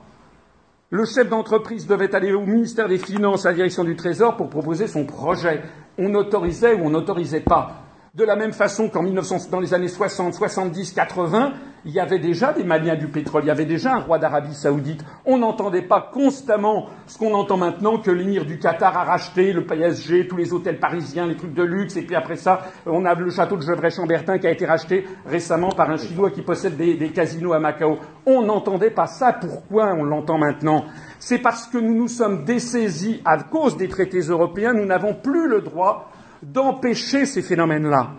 Le 0.89 1.05
chef 1.05 1.29
d'entreprise 1.29 1.87
devait 1.87 2.13
aller 2.13 2.33
au 2.33 2.41
ministère 2.41 2.89
des 2.89 2.97
Finances, 2.97 3.45
à 3.45 3.51
la 3.51 3.55
direction 3.55 3.85
du 3.85 3.95
Trésor, 3.95 4.35
pour 4.35 4.49
proposer 4.49 4.87
son 4.87 5.05
projet. 5.05 5.61
On 5.97 6.13
autorisait 6.15 6.73
ou 6.73 6.87
on 6.87 6.89
n'autorisait 6.89 7.39
pas. 7.39 7.77
De 8.13 8.25
la 8.25 8.35
même 8.35 8.51
façon 8.51 8.89
qu'en 8.89 9.03
dans 9.03 9.59
les 9.61 9.73
années 9.73 9.87
60, 9.87 10.33
70, 10.33 10.91
80, 10.91 11.53
il 11.87 11.93
y 11.93 12.01
avait 12.01 12.19
déjà 12.19 12.51
des 12.51 12.65
manias 12.65 12.97
du 12.97 13.07
pétrole, 13.07 13.45
il 13.45 13.47
y 13.47 13.51
avait 13.51 13.63
déjà 13.65 13.93
un 13.93 13.99
roi 13.99 14.19
d'Arabie 14.19 14.53
saoudite. 14.53 15.05
On 15.25 15.37
n'entendait 15.37 15.81
pas 15.81 16.01
constamment 16.13 16.87
ce 17.07 17.17
qu'on 17.17 17.33
entend 17.33 17.55
maintenant 17.55 17.97
que 17.97 18.11
l'émir 18.11 18.43
du 18.43 18.59
Qatar 18.59 18.97
a 18.97 19.05
racheté 19.05 19.53
le 19.53 19.65
PSG, 19.65 20.27
tous 20.27 20.35
les 20.35 20.51
hôtels 20.51 20.81
parisiens, 20.81 21.25
les 21.27 21.37
trucs 21.37 21.53
de 21.53 21.63
luxe, 21.63 21.95
et 21.95 22.01
puis 22.01 22.15
après 22.15 22.35
ça, 22.35 22.59
on 22.85 23.05
a 23.05 23.15
le 23.15 23.29
château 23.29 23.55
de 23.55 23.61
Gevrey-Chambertin 23.61 24.37
qui 24.37 24.47
a 24.47 24.51
été 24.51 24.65
racheté 24.65 25.05
récemment 25.25 25.69
par 25.69 25.89
un 25.89 25.95
Chinois 25.95 26.29
qui 26.29 26.41
possède 26.41 26.75
des, 26.75 26.95
des 26.95 27.11
casinos 27.11 27.53
à 27.53 27.59
Macao. 27.59 27.99
On 28.25 28.41
n'entendait 28.41 28.91
pas 28.91 29.07
ça. 29.07 29.31
Pourquoi 29.31 29.93
on 29.93 30.03
l'entend 30.03 30.37
maintenant? 30.37 30.83
C'est 31.19 31.39
parce 31.39 31.67
que 31.67 31.77
nous 31.77 31.95
nous 31.95 32.09
sommes 32.09 32.43
dessaisis 32.43 33.21
à 33.23 33.37
cause 33.37 33.77
des 33.77 33.87
traités 33.87 34.19
européens, 34.19 34.73
nous 34.73 34.85
n'avons 34.85 35.13
plus 35.13 35.47
le 35.47 35.61
droit 35.61 36.11
d'empêcher 36.43 37.25
ces 37.25 37.41
phénomènes-là. 37.41 38.09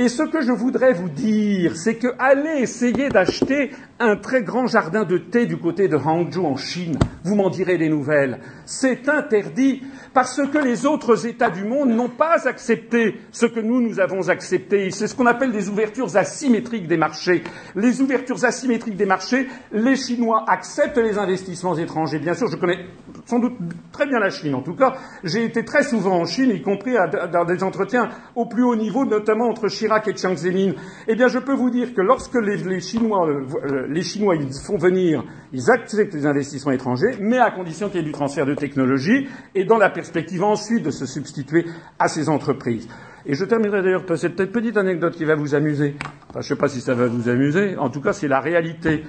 Et 0.00 0.08
ce 0.08 0.22
que 0.22 0.42
je 0.42 0.52
voudrais 0.52 0.92
vous 0.92 1.08
dire, 1.08 1.76
c'est 1.76 1.96
que 1.96 2.06
allez 2.20 2.60
essayer 2.60 3.08
d'acheter 3.08 3.72
un 3.98 4.14
très 4.14 4.44
grand 4.44 4.68
jardin 4.68 5.02
de 5.02 5.18
thé 5.18 5.44
du 5.44 5.56
côté 5.56 5.88
de 5.88 5.96
Hangzhou 5.96 6.46
en 6.46 6.56
Chine. 6.56 6.96
Vous 7.24 7.34
m'en 7.34 7.50
direz 7.50 7.78
des 7.78 7.88
nouvelles. 7.88 8.38
C'est 8.64 9.08
interdit 9.08 9.82
parce 10.14 10.40
que 10.52 10.58
les 10.58 10.86
autres 10.86 11.26
États 11.26 11.50
du 11.50 11.64
monde 11.64 11.90
n'ont 11.90 12.08
pas 12.08 12.46
accepté 12.46 13.16
ce 13.32 13.46
que 13.46 13.58
nous, 13.58 13.80
nous 13.80 13.98
avons 13.98 14.28
accepté. 14.28 14.92
C'est 14.92 15.08
ce 15.08 15.16
qu'on 15.16 15.26
appelle 15.26 15.50
des 15.50 15.68
ouvertures 15.68 16.16
asymétriques 16.16 16.86
des 16.86 16.96
marchés. 16.96 17.42
Les 17.74 18.00
ouvertures 18.00 18.44
asymétriques 18.44 18.96
des 18.96 19.04
marchés, 19.04 19.48
les 19.72 19.96
Chinois 19.96 20.44
acceptent 20.46 20.98
les 20.98 21.18
investissements 21.18 21.76
étrangers. 21.76 22.20
Bien 22.20 22.34
sûr, 22.34 22.46
je 22.46 22.56
connais 22.56 22.86
sans 23.26 23.40
doute 23.40 23.56
très 23.90 24.06
bien 24.06 24.20
la 24.20 24.30
Chine. 24.30 24.54
En 24.54 24.62
tout 24.62 24.76
cas, 24.76 24.94
j'ai 25.24 25.44
été 25.44 25.64
très 25.64 25.82
souvent 25.82 26.20
en 26.20 26.24
Chine, 26.24 26.50
y 26.50 26.62
compris 26.62 26.94
dans 27.32 27.44
des 27.44 27.64
entretiens 27.64 28.10
au 28.36 28.46
plus 28.46 28.62
haut 28.62 28.76
niveau, 28.76 29.04
notamment 29.04 29.48
entre 29.48 29.66
Chirac 29.66 29.87
et 30.06 30.16
Chiang 30.16 30.36
Zemin. 30.36 30.72
Eh 31.06 31.14
bien, 31.14 31.28
je 31.28 31.38
peux 31.38 31.54
vous 31.54 31.70
dire 31.70 31.94
que 31.94 32.00
lorsque 32.00 32.34
les, 32.34 32.80
Chinois 32.80 33.28
euh, 33.28 33.86
les 33.88 34.02
Chinois, 34.02 34.36
ils 34.36 34.52
font 34.52 34.78
venir, 34.78 35.24
ils 35.52 35.70
acceptent 35.70 36.14
les 36.14 36.26
investissements 36.26 36.72
étrangers, 36.72 37.16
mais 37.20 37.38
à 37.38 37.50
condition 37.50 37.88
qu'il 37.88 38.00
y 38.00 38.02
ait 38.02 38.06
du 38.06 38.12
transfert 38.12 38.46
de 38.46 38.54
technologie 38.54 39.28
et 39.54 39.64
dans 39.64 39.78
la 39.78 39.90
perspective 39.90 40.42
ensuite 40.42 40.84
de 40.84 40.90
se 40.90 41.06
substituer 41.06 41.64
à 41.98 42.08
ces 42.08 42.28
entreprises. 42.28 42.88
Et 43.26 43.34
je 43.34 43.44
terminerai 43.44 43.82
d'ailleurs 43.82 44.06
par 44.06 44.16
cette 44.16 44.36
petite 44.52 44.76
anecdote 44.76 45.14
qui 45.14 45.24
va 45.24 45.34
vous 45.34 45.54
amuser. 45.54 45.96
Enfin, 46.30 46.40
je 46.40 46.52
ne 46.52 46.56
sais 46.56 46.56
pas 46.56 46.68
si 46.68 46.80
ça 46.80 46.94
va 46.94 47.06
vous 47.06 47.28
amuser. 47.28 47.76
En 47.76 47.90
tout 47.90 48.00
cas, 48.00 48.12
c'est 48.12 48.28
la 48.28 48.40
réalité. 48.40 49.04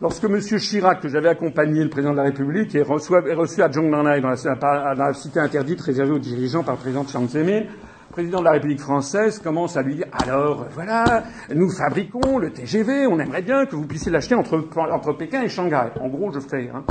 Lorsque 0.00 0.24
M. 0.24 0.38
Chirac, 0.40 1.00
que 1.00 1.08
j'avais 1.08 1.28
accompagné, 1.28 1.82
le 1.82 1.90
président 1.90 2.12
de 2.12 2.18
la 2.18 2.24
République, 2.24 2.72
est 2.76 2.82
reçu, 2.82 3.62
à 3.62 3.72
Zhongnanhai, 3.72 4.20
dans 4.20 4.28
la, 4.28 5.12
cité 5.12 5.40
interdite 5.40 5.80
réservée 5.80 6.12
aux 6.12 6.20
dirigeants 6.20 6.62
par 6.62 6.76
le 6.76 6.80
président 6.80 7.04
Chiang 7.04 7.26
Zemin, 7.26 7.62
président 8.18 8.40
de 8.40 8.46
la 8.46 8.50
République 8.50 8.80
française 8.80 9.38
commence 9.38 9.76
à 9.76 9.82
lui 9.82 9.94
dire 9.94 10.06
alors 10.10 10.66
voilà, 10.74 11.22
nous 11.54 11.70
fabriquons 11.70 12.38
le 12.38 12.50
TGV, 12.50 13.06
on 13.06 13.20
aimerait 13.20 13.42
bien 13.42 13.64
que 13.64 13.76
vous 13.76 13.86
puissiez 13.86 14.10
l'acheter 14.10 14.34
entre, 14.34 14.66
entre 14.76 15.12
Pékin 15.12 15.42
et 15.42 15.48
Shanghai. 15.48 15.90
En 16.00 16.08
gros, 16.08 16.32
je 16.32 16.40
fais. 16.40 16.68
Hein. 16.74 16.82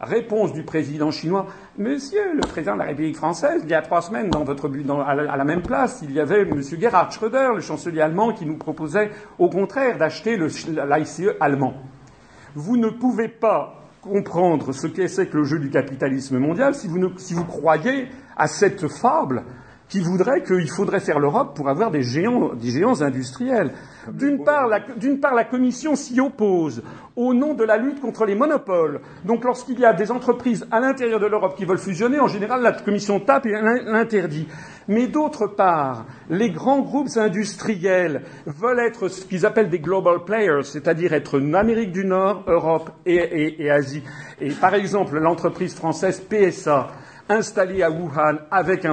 Réponse 0.00 0.54
du 0.54 0.62
président 0.62 1.10
chinois 1.10 1.48
Monsieur 1.76 2.32
le 2.32 2.40
président 2.40 2.72
de 2.72 2.78
la 2.78 2.86
République 2.86 3.16
française, 3.16 3.60
il 3.62 3.68
y 3.68 3.74
a 3.74 3.82
trois 3.82 4.00
semaines, 4.00 4.30
dans 4.30 4.44
votre, 4.44 4.70
à, 5.06 5.14
la, 5.36 5.44
même 5.44 5.60
place, 5.60 6.00
il 6.02 6.12
y 6.12 6.18
avait 6.20 6.48
M. 6.48 6.62
Gerhard 6.62 7.12
Schröder, 7.12 7.50
le 7.54 7.60
chancelier 7.60 8.00
allemand, 8.00 8.32
qui 8.32 8.46
nous 8.46 8.56
proposait 8.56 9.10
au 9.38 9.50
contraire 9.50 9.98
d'acheter 9.98 10.38
l'ICE 10.38 11.24
allemand. 11.40 11.74
Vous 12.54 12.78
ne 12.78 12.88
pouvez 12.88 13.28
pas 13.28 13.82
comprendre 14.00 14.72
ce 14.72 14.86
qu'est 14.86 15.30
que 15.30 15.36
le 15.36 15.44
jeu 15.44 15.58
du 15.58 15.68
capitalisme 15.68 16.38
mondial 16.38 16.74
si 16.74 16.88
vous, 16.88 17.18
si 17.18 17.34
vous 17.34 17.44
croyez 17.44 18.08
à 18.38 18.46
cette 18.46 18.88
fable 18.88 19.44
qui 19.94 20.00
voudrait 20.00 20.42
qu'il 20.42 20.68
faudrait 20.68 20.98
faire 20.98 21.20
l'Europe 21.20 21.54
pour 21.54 21.68
avoir 21.68 21.92
des 21.92 22.02
géants, 22.02 22.50
industriels. 23.00 23.70
D'une 24.12 24.42
part, 24.42 24.66
la, 24.66 25.44
Commission 25.44 25.94
s'y 25.94 26.20
oppose 26.20 26.82
au 27.14 27.32
nom 27.32 27.54
de 27.54 27.62
la 27.62 27.76
lutte 27.76 28.00
contre 28.00 28.24
les 28.24 28.34
monopoles. 28.34 29.00
Donc 29.24 29.44
lorsqu'il 29.44 29.78
y 29.78 29.84
a 29.84 29.92
des 29.92 30.10
entreprises 30.10 30.66
à 30.72 30.80
l'intérieur 30.80 31.20
de 31.20 31.26
l'Europe 31.26 31.54
qui 31.56 31.64
veulent 31.64 31.78
fusionner, 31.78 32.18
en 32.18 32.26
général, 32.26 32.60
la 32.62 32.72
Commission 32.72 33.20
tape 33.20 33.46
et 33.46 33.52
l'interdit. 33.52 34.48
Mais 34.88 35.06
d'autre 35.06 35.46
part, 35.46 36.06
les 36.28 36.50
grands 36.50 36.80
groupes 36.80 37.16
industriels 37.16 38.22
veulent 38.46 38.80
être 38.80 39.06
ce 39.06 39.24
qu'ils 39.24 39.46
appellent 39.46 39.70
des 39.70 39.78
global 39.78 40.24
players, 40.24 40.64
c'est-à-dire 40.64 41.12
être 41.12 41.40
Amérique 41.54 41.92
du 41.92 42.04
Nord, 42.04 42.42
Europe 42.48 42.90
et 43.06 43.70
Asie. 43.70 44.02
Et 44.40 44.50
par 44.50 44.74
exemple, 44.74 45.20
l'entreprise 45.20 45.72
française 45.72 46.20
PSA 46.20 46.88
installée 47.28 47.82
à 47.82 47.90
Wuhan 47.90 48.38
avec, 48.50 48.84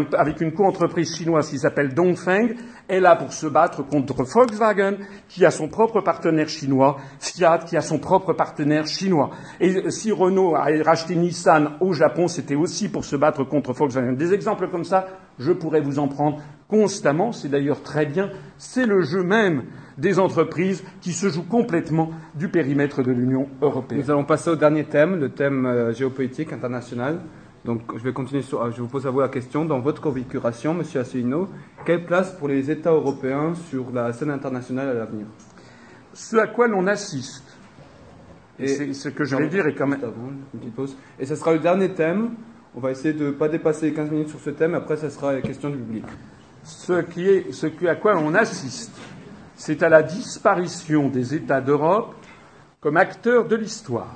une 0.41 0.53
co-entreprise 0.53 1.15
chinoise 1.15 1.49
qui 1.49 1.59
s'appelle 1.59 1.93
Dongfeng, 1.93 2.55
est 2.87 2.99
là 2.99 3.15
pour 3.15 3.33
se 3.33 3.47
battre 3.47 3.83
contre 3.83 4.23
Volkswagen, 4.23 4.97
qui 5.29 5.45
a 5.45 5.51
son 5.51 5.67
propre 5.67 6.01
partenaire 6.01 6.49
chinois, 6.49 6.97
Fiat, 7.19 7.59
qui 7.59 7.77
a 7.77 7.81
son 7.81 7.99
propre 7.99 8.33
partenaire 8.33 8.87
chinois. 8.87 9.31
Et 9.59 9.89
si 9.91 10.11
Renault 10.11 10.55
a 10.55 10.67
racheté 10.83 11.15
Nissan 11.15 11.71
au 11.79 11.93
Japon, 11.93 12.27
c'était 12.27 12.55
aussi 12.55 12.89
pour 12.89 13.05
se 13.05 13.15
battre 13.15 13.43
contre 13.43 13.73
Volkswagen. 13.73 14.13
Des 14.13 14.33
exemples 14.33 14.67
comme 14.69 14.83
ça, 14.83 15.07
je 15.39 15.51
pourrais 15.51 15.81
vous 15.81 15.99
en 15.99 16.07
prendre 16.07 16.41
constamment. 16.67 17.31
C'est 17.31 17.49
d'ailleurs 17.49 17.81
très 17.81 18.05
bien. 18.05 18.29
C'est 18.57 18.85
le 18.85 19.01
jeu 19.01 19.23
même 19.23 19.63
des 19.97 20.19
entreprises 20.19 20.83
qui 21.01 21.11
se 21.11 21.29
joue 21.29 21.43
complètement 21.43 22.11
du 22.35 22.49
périmètre 22.49 23.03
de 23.03 23.11
l'Union 23.11 23.47
européenne. 23.61 24.01
Nous 24.01 24.11
allons 24.11 24.25
passer 24.25 24.49
au 24.49 24.55
dernier 24.55 24.85
thème, 24.85 25.19
le 25.19 25.29
thème 25.29 25.65
euh, 25.65 25.93
géopolitique 25.93 26.53
international. 26.53 27.19
Donc, 27.63 27.81
je 27.95 28.03
vais 28.03 28.13
continuer 28.13 28.41
sur, 28.41 28.71
je 28.71 28.81
vous 28.81 28.87
pose 28.87 29.05
à 29.05 29.11
vous 29.11 29.19
la 29.19 29.29
question. 29.29 29.65
Dans 29.65 29.79
votre 29.79 30.01
configuration, 30.01 30.73
Monsieur 30.73 31.01
Asselineau, 31.01 31.47
quelle 31.85 32.05
place 32.05 32.31
pour 32.31 32.47
les 32.47 32.71
États 32.71 32.91
européens 32.91 33.53
sur 33.69 33.91
la 33.91 34.11
scène 34.13 34.31
internationale 34.31 34.89
à 34.89 34.93
l'avenir? 34.93 35.27
Ce 36.13 36.35
à 36.37 36.47
quoi 36.47 36.67
l'on 36.67 36.87
assiste. 36.87 37.57
Et, 38.59 38.93
ce 38.93 39.09
que 39.09 39.23
je 39.23 39.35
vais 39.35 39.47
dire 39.47 39.65
est 39.67 39.75
quand 39.75 39.87
même. 39.87 40.01
une 40.53 40.59
petite 40.59 40.75
pause. 40.75 40.97
Et 41.19 41.25
ce 41.25 41.35
sera 41.35 41.53
le 41.53 41.59
dernier 41.59 41.93
thème. 41.93 42.31
On 42.75 42.79
va 42.79 42.91
essayer 42.91 43.13
de 43.13 43.27
ne 43.27 43.31
pas 43.31 43.49
dépasser 43.49 43.87
les 43.87 43.93
15 43.93 44.11
minutes 44.11 44.29
sur 44.29 44.39
ce 44.39 44.49
thème. 44.49 44.75
Après, 44.75 44.97
ce 44.97 45.09
sera 45.09 45.33
les 45.33 45.41
questions 45.41 45.69
du 45.69 45.77
public. 45.77 46.05
Ce, 46.63 47.01
qui 47.01 47.27
est, 47.27 47.51
ce 47.51 47.67
à 47.87 47.95
quoi 47.95 48.17
on 48.17 48.33
assiste, 48.33 48.91
c'est 49.55 49.83
à 49.83 49.89
la 49.89 50.03
disparition 50.03 51.09
des 51.09 51.33
États 51.35 51.61
d'Europe 51.61 52.15
comme 52.79 52.97
acteurs 52.97 53.47
de 53.47 53.55
l'histoire. 53.55 54.13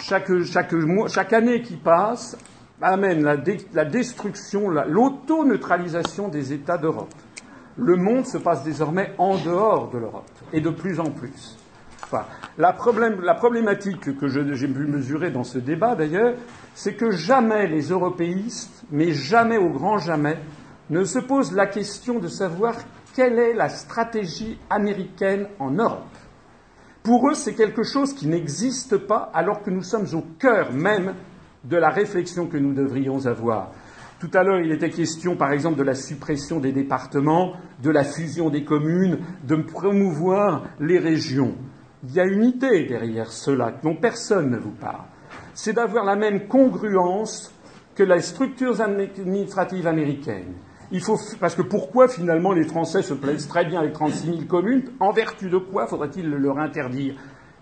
Chaque, 0.00 0.42
chaque, 0.44 0.74
chaque, 1.08 1.32
année 1.32 1.62
qui 1.62 1.76
passe 1.76 2.36
amène 2.80 3.22
la, 3.22 3.84
destruction, 3.84 4.68
l'auto-neutralisation 4.68 6.28
des 6.28 6.52
États 6.52 6.78
d'Europe. 6.78 7.14
Le 7.76 7.96
monde 7.96 8.26
se 8.26 8.38
passe 8.38 8.64
désormais 8.64 9.12
en 9.18 9.36
dehors 9.38 9.90
de 9.90 9.98
l'Europe, 9.98 10.30
et 10.52 10.60
de 10.60 10.70
plus 10.70 11.00
en 11.00 11.10
plus. 11.10 11.56
La, 12.56 12.74
la, 13.22 13.34
problématique 13.34 14.18
que 14.18 14.28
j'ai 14.28 14.68
pu 14.68 14.86
mesurer 14.86 15.30
dans 15.30 15.44
ce 15.44 15.58
débat, 15.58 15.94
d'ailleurs, 15.94 16.34
c'est 16.74 16.94
que 16.94 17.10
jamais 17.10 17.66
les 17.66 17.90
européistes, 17.90 18.84
mais 18.90 19.12
jamais 19.12 19.58
au 19.58 19.68
grand 19.68 19.98
jamais, 19.98 20.38
ne 20.90 21.04
se 21.04 21.18
posent 21.18 21.52
la 21.52 21.66
question 21.66 22.18
de 22.18 22.28
savoir 22.28 22.74
quelle 23.14 23.38
est 23.38 23.52
la 23.52 23.68
stratégie 23.68 24.58
américaine 24.70 25.48
en 25.58 25.70
Europe. 25.72 26.04
Pour 27.02 27.28
eux, 27.28 27.34
c'est 27.34 27.54
quelque 27.54 27.82
chose 27.82 28.14
qui 28.14 28.26
n'existe 28.26 28.96
pas 28.96 29.30
alors 29.34 29.62
que 29.62 29.70
nous 29.70 29.82
sommes 29.82 30.06
au 30.14 30.22
cœur 30.38 30.72
même 30.72 31.14
de 31.64 31.76
la 31.76 31.90
réflexion 31.90 32.46
que 32.46 32.56
nous 32.56 32.74
devrions 32.74 33.26
avoir. 33.26 33.72
Tout 34.20 34.30
à 34.34 34.42
l'heure, 34.42 34.60
il 34.60 34.72
était 34.72 34.90
question, 34.90 35.36
par 35.36 35.52
exemple, 35.52 35.78
de 35.78 35.84
la 35.84 35.94
suppression 35.94 36.58
des 36.58 36.72
départements, 36.72 37.52
de 37.82 37.90
la 37.90 38.02
fusion 38.02 38.50
des 38.50 38.64
communes, 38.64 39.18
de 39.44 39.56
promouvoir 39.56 40.64
les 40.80 40.98
régions. 40.98 41.54
Il 42.02 42.14
y 42.14 42.20
a 42.20 42.24
une 42.24 42.44
idée 42.44 42.84
derrière 42.86 43.30
cela 43.30 43.72
dont 43.82 43.94
personne 43.94 44.50
ne 44.50 44.56
vous 44.56 44.72
parle. 44.72 45.04
C'est 45.54 45.72
d'avoir 45.74 46.04
la 46.04 46.16
même 46.16 46.48
congruence 46.48 47.52
que 47.94 48.02
les 48.02 48.20
structures 48.20 48.80
administratives 48.80 49.86
américaines. 49.86 50.54
Il 50.90 51.00
faut, 51.00 51.18
parce 51.38 51.54
que 51.54 51.62
pourquoi 51.62 52.08
finalement 52.08 52.52
les 52.52 52.64
Français 52.64 53.02
se 53.02 53.14
plaisent 53.14 53.46
très 53.46 53.66
bien 53.66 53.80
avec 53.80 53.92
36 53.92 54.26
000 54.26 54.38
communes? 54.48 54.84
En 55.00 55.12
vertu 55.12 55.50
de 55.50 55.58
quoi 55.58 55.86
faudrait-il 55.86 56.28
leur 56.28 56.58
interdire? 56.58 57.14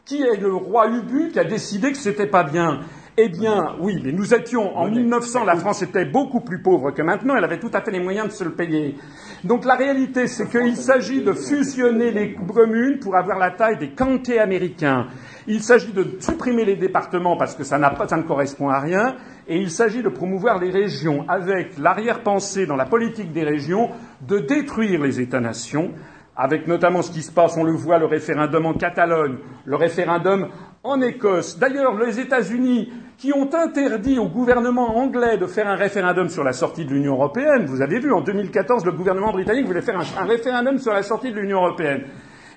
Qui 0.05 0.23
est 0.23 0.41
le 0.41 0.55
roi 0.55 0.89
Ubu 0.89 1.31
qui 1.33 1.39
a 1.39 1.45
décidé 1.45 1.91
que 1.91 1.99
c'était 1.99 2.29
pas 2.29 2.45
bien? 2.45 2.81
Eh 3.19 3.29
bien, 3.31 3.77
oui, 3.81 3.99
mais 4.05 4.13
nous 4.13 4.35
étions 4.35 4.77
en 4.77 4.91
1900, 4.91 5.45
la 5.45 5.57
France 5.57 5.81
était 5.81 6.05
beaucoup 6.05 6.41
plus 6.41 6.61
pauvre 6.61 6.91
que 6.91 7.01
maintenant, 7.01 7.35
elle 7.35 7.45
avait 7.45 7.59
tout 7.59 7.71
à 7.73 7.81
fait 7.81 7.91
les 7.91 8.01
moyens 8.01 8.29
de 8.29 8.33
se 8.33 8.45
le 8.45 8.53
payer. 8.53 8.95
Donc 9.43 9.65
la 9.65 9.75
réalité, 9.75 10.27
c'est 10.27 10.51
qu'il 10.51 10.77
s'agit 10.77 11.23
de 11.23 11.33
fusionner 11.33 12.11
les 12.11 12.35
communes 12.35 12.99
pour 12.99 13.17
avoir 13.17 13.39
la 13.39 13.53
taille 13.53 13.79
des 13.79 13.89
comtés 13.89 14.39
américains. 14.39 15.07
Il 15.47 15.63
s'agit 15.63 15.93
de 15.93 16.19
supprimer 16.21 16.67
les 16.67 16.77
départements 16.77 17.39
parce 17.39 17.55
que 17.55 17.65
ça, 17.65 17.79
ça 18.07 18.17
ne 18.19 18.23
correspond 18.23 18.69
à 18.69 18.81
rien, 18.81 19.17
et 19.49 19.57
il 19.57 19.71
s'agit 19.71 20.03
de 20.03 20.11
promouvoir 20.11 20.59
les 20.59 20.71
régions 20.71 21.25
avec 21.27 21.79
l'arrière-pensée 21.79 22.67
dans 22.67 22.77
la 22.77 22.85
politique 22.85 23.33
des 23.33 23.45
régions 23.45 23.91
de 24.29 24.41
détruire 24.41 25.01
les 25.03 25.21
États-nations 25.21 25.93
avec 26.37 26.67
notamment 26.67 27.01
ce 27.01 27.11
qui 27.11 27.23
se 27.23 27.33
passe, 27.33 27.57
on 27.57 27.65
le 27.65 27.73
voit, 27.73 27.99
le 27.99 28.05
référendum 28.05 28.67
en 28.67 28.75
Catalogne, 28.75 29.39
le 29.65 29.77
référendum 29.77 30.49
en 30.83 31.01
Écosse. 31.01 31.59
D'ailleurs, 31.59 31.99
les 31.99 32.21
États-Unis 32.21 32.93
qui 33.19 33.33
ont 33.33 33.49
interdit 33.55 34.19
au 34.19 34.29
gouvernement 34.29 34.97
anglais 34.99 35.39
de 35.39 35.47
faire 35.47 35.67
un 35.67 35.75
référendum 35.77 36.29
sur 36.29 36.45
la 36.45 36.53
sortie 36.53 36.85
de 36.85 36.91
l'Union 36.91 37.15
européenne. 37.15 37.65
Vous 37.67 37.81
avez 37.81 37.99
vu, 37.99 38.13
en 38.13 38.21
2014, 38.21 38.85
le 38.85 38.93
gouvernement 38.93 39.33
britannique 39.33 39.67
voulait 39.67 39.81
faire 39.81 39.99
un, 39.99 40.25
référendum 40.27 40.79
sur 40.79 40.93
la 40.93 41.03
sortie 41.03 41.33
de 41.33 41.41
l'Union 41.41 41.59
européenne. 41.65 42.05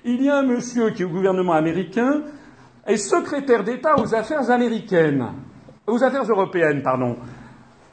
Il 0.04 0.22
y 0.22 0.28
a 0.28 0.36
un 0.36 0.42
monsieur 0.42 0.90
qui 0.90 1.04
au 1.04 1.08
gouvernement 1.08 1.54
américain 1.54 2.22
est 2.86 2.96
secrétaire 2.96 3.64
d'État 3.64 3.94
aux 3.98 4.14
affaires 4.14 4.50
américaines, 4.50 5.26
aux 5.86 6.02
affaires 6.02 6.24
européennes, 6.24 6.82
pardon. 6.82 7.16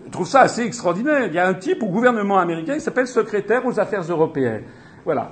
Je 0.06 0.12
trouve 0.12 0.28
ça 0.28 0.42
assez 0.42 0.62
extraordinaire. 0.62 1.26
Il 1.28 1.34
y 1.34 1.40
a 1.40 1.48
un 1.48 1.54
type 1.54 1.84
au 1.84 1.88
gouvernement 1.88 2.38
américain 2.38 2.76
qui 2.76 2.82
s'appelle 2.82 3.08
secrétaire 3.08 3.66
aux 3.66 3.80
affaires 3.80 4.04
européennes. 4.04 4.64
Voilà. 5.06 5.32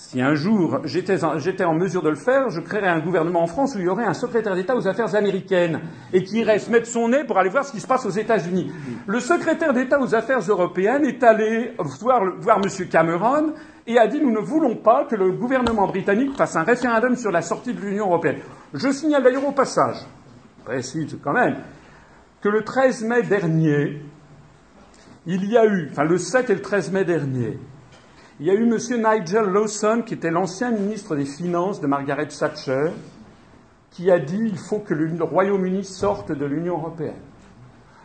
Si 0.00 0.22
un 0.22 0.36
jour 0.36 0.78
j'étais 0.84 1.24
en, 1.64 1.74
mesure 1.74 2.02
de 2.02 2.08
le 2.08 2.14
faire, 2.14 2.50
je 2.50 2.60
créerais 2.60 2.86
un 2.86 3.00
gouvernement 3.00 3.42
en 3.42 3.46
France 3.48 3.74
où 3.74 3.80
il 3.80 3.86
y 3.86 3.88
aurait 3.88 4.04
un 4.04 4.14
secrétaire 4.14 4.54
d'État 4.54 4.76
aux 4.76 4.86
affaires 4.86 5.16
américaines 5.16 5.80
et 6.12 6.22
qui 6.22 6.38
irait 6.38 6.60
se 6.60 6.70
mettre 6.70 6.86
son 6.86 7.08
nez 7.08 7.24
pour 7.24 7.36
aller 7.36 7.50
voir 7.50 7.64
ce 7.64 7.72
qui 7.72 7.80
se 7.80 7.86
passe 7.88 8.06
aux 8.06 8.10
États-Unis. 8.10 8.70
Le 9.08 9.18
secrétaire 9.18 9.72
d'État 9.74 10.00
aux 10.00 10.14
affaires 10.14 10.38
européennes 10.38 11.04
est 11.04 11.20
allé 11.24 11.74
voir, 12.00 12.22
M. 12.22 12.88
Cameron 12.88 13.54
et 13.88 13.98
a 13.98 14.06
dit 14.06 14.20
nous 14.20 14.30
ne 14.30 14.38
voulons 14.38 14.76
pas 14.76 15.04
que 15.04 15.16
le 15.16 15.32
gouvernement 15.32 15.88
britannique 15.88 16.36
fasse 16.36 16.54
un 16.54 16.62
référendum 16.62 17.16
sur 17.16 17.32
la 17.32 17.42
sortie 17.42 17.74
de 17.74 17.80
l'Union 17.80 18.06
européenne. 18.06 18.38
Je 18.74 18.92
signale 18.92 19.24
d'ailleurs 19.24 19.48
au 19.48 19.52
passage, 19.52 19.96
précise 20.64 21.18
quand 21.24 21.32
même, 21.32 21.56
que 22.40 22.48
le 22.48 22.62
13 22.62 23.02
mai 23.02 23.22
dernier, 23.24 24.00
il 25.26 25.44
y 25.44 25.58
a 25.58 25.66
eu, 25.66 25.88
enfin 25.90 26.04
le 26.04 26.18
7 26.18 26.50
et 26.50 26.54
le 26.54 26.62
13 26.62 26.92
mai 26.92 27.04
dernier, 27.04 27.58
il 28.40 28.46
y 28.46 28.50
a 28.50 28.54
eu 28.54 28.62
M. 28.62 28.76
Nigel 28.76 29.46
Lawson, 29.46 30.02
qui 30.06 30.14
était 30.14 30.30
l'ancien 30.30 30.70
ministre 30.70 31.16
des 31.16 31.24
Finances 31.24 31.80
de 31.80 31.88
Margaret 31.88 32.28
Thatcher, 32.28 32.90
qui 33.90 34.12
a 34.12 34.20
dit 34.20 34.38
il 34.40 34.56
faut 34.56 34.78
que 34.78 34.94
le 34.94 35.24
Royaume-Uni 35.24 35.82
sorte 35.84 36.30
de 36.30 36.44
l'Union 36.44 36.78
européenne. 36.78 37.18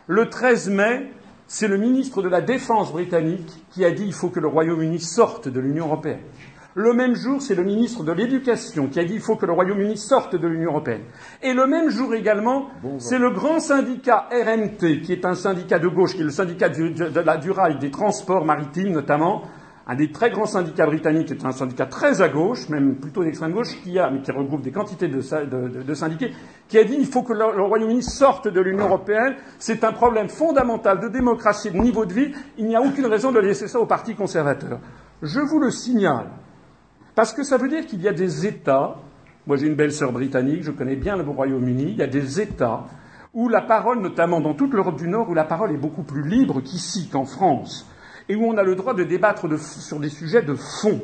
Le 0.07 0.29
13 0.29 0.69
mai, 0.71 1.11
c'est 1.45 1.67
le 1.67 1.77
ministre 1.77 2.23
de 2.23 2.29
la 2.29 2.41
Défense 2.41 2.91
britannique 2.91 3.63
qui 3.69 3.85
a 3.85 3.91
dit 3.91 4.05
il 4.05 4.13
faut 4.13 4.29
que 4.29 4.39
le 4.39 4.47
Royaume-Uni 4.47 4.99
sorte 4.99 5.49
de 5.49 5.59
l'Union 5.59 5.85
européenne. 5.85 6.21
Le 6.73 6.93
même 6.93 7.13
jour, 7.13 7.39
c'est 7.39 7.53
le 7.53 7.63
ministre 7.63 8.03
de 8.03 8.11
l'Éducation 8.11 8.87
qui 8.87 8.99
a 8.99 9.03
dit 9.03 9.13
il 9.13 9.21
faut 9.21 9.35
que 9.35 9.45
le 9.45 9.51
Royaume-Uni 9.53 9.97
sorte 9.97 10.35
de 10.35 10.47
l'Union 10.47 10.71
européenne. 10.71 11.03
Et 11.43 11.53
le 11.53 11.67
même 11.67 11.91
jour 11.91 12.15
également, 12.15 12.69
c'est 12.97 13.19
le 13.19 13.29
grand 13.29 13.59
syndicat 13.59 14.27
RMT, 14.31 15.01
qui 15.03 15.11
est 15.11 15.25
un 15.25 15.35
syndicat 15.35 15.77
de 15.77 15.87
gauche, 15.87 16.15
qui 16.15 16.21
est 16.21 16.25
le 16.25 16.31
syndicat 16.31 16.69
du, 16.69 16.89
de 16.89 17.19
la, 17.19 17.37
du 17.37 17.51
rail, 17.51 17.77
des 17.77 17.91
transports 17.91 18.45
maritimes 18.45 18.93
notamment, 18.93 19.43
un 19.85 19.95
des 19.95 20.11
très 20.11 20.29
grands 20.29 20.45
syndicats 20.45 20.85
britanniques, 20.85 21.27
qui 21.27 21.33
est 21.33 21.45
un 21.45 21.51
syndicat 21.51 21.85
très 21.85 22.21
à 22.21 22.29
gauche, 22.29 22.69
même 22.69 22.95
plutôt 22.95 23.23
d'extrême 23.23 23.51
gauche, 23.51 23.81
qui 23.83 23.99
a, 23.99 24.09
qui 24.23 24.31
regroupe 24.31 24.61
des 24.61 24.71
quantités 24.71 25.09
de, 25.09 25.93
syndiqués, 25.93 26.31
qui 26.69 26.77
a 26.77 26.85
dit 26.85 26.95
il 26.97 27.05
faut 27.05 27.23
que 27.23 27.33
le, 27.33 27.61
Royaume-Uni 27.61 28.01
sorte 28.01 28.47
de 28.47 28.61
l'Union 28.61 28.85
européenne. 28.85 29.35
C'est 29.59 29.83
un 29.83 29.91
problème 29.91 30.29
fondamental 30.29 31.01
de 31.01 31.09
démocratie 31.09 31.69
de 31.69 31.77
niveau 31.77 32.05
de 32.05 32.13
vie. 32.13 32.31
Il 32.57 32.67
n'y 32.67 32.75
a 32.75 32.81
aucune 32.81 33.07
raison 33.07 33.31
de 33.31 33.39
laisser 33.39 33.67
ça 33.67 33.79
au 33.79 33.85
Parti 33.85 34.15
conservateur. 34.15 34.79
Je 35.21 35.41
vous 35.41 35.59
le 35.59 35.69
signale. 35.69 36.27
Parce 37.15 37.33
que 37.33 37.43
ça 37.43 37.57
veut 37.57 37.67
dire 37.67 37.85
qu'il 37.85 38.01
y 38.01 38.07
a 38.07 38.13
des 38.13 38.47
États, 38.47 38.95
moi 39.45 39.57
j'ai 39.57 39.67
une 39.67 39.75
belle 39.75 39.91
sœur 39.91 40.13
britannique, 40.13 40.63
je 40.63 40.71
connais 40.71 40.95
bien 40.95 41.17
le 41.17 41.23
Royaume-Uni, 41.23 41.89
il 41.89 41.97
y 41.97 42.01
a 42.01 42.07
des 42.07 42.39
États 42.39 42.85
où 43.33 43.49
la 43.49 43.61
parole, 43.61 43.99
notamment 43.99 44.39
dans 44.39 44.53
toute 44.53 44.73
l'Europe 44.73 44.95
du 44.95 45.07
Nord, 45.07 45.29
où 45.29 45.33
la 45.33 45.43
parole 45.43 45.71
est 45.71 45.77
beaucoup 45.77 46.03
plus 46.03 46.27
libre 46.27 46.61
qu'ici, 46.61 47.09
qu'en 47.09 47.25
France 47.25 47.87
et 48.29 48.35
où 48.35 48.45
on 48.45 48.57
a 48.57 48.63
le 48.63 48.75
droit 48.75 48.93
de 48.93 49.03
débattre 49.03 49.47
sur 49.59 49.99
des 49.99 50.09
sujets 50.09 50.41
de 50.41 50.55
fond. 50.55 51.01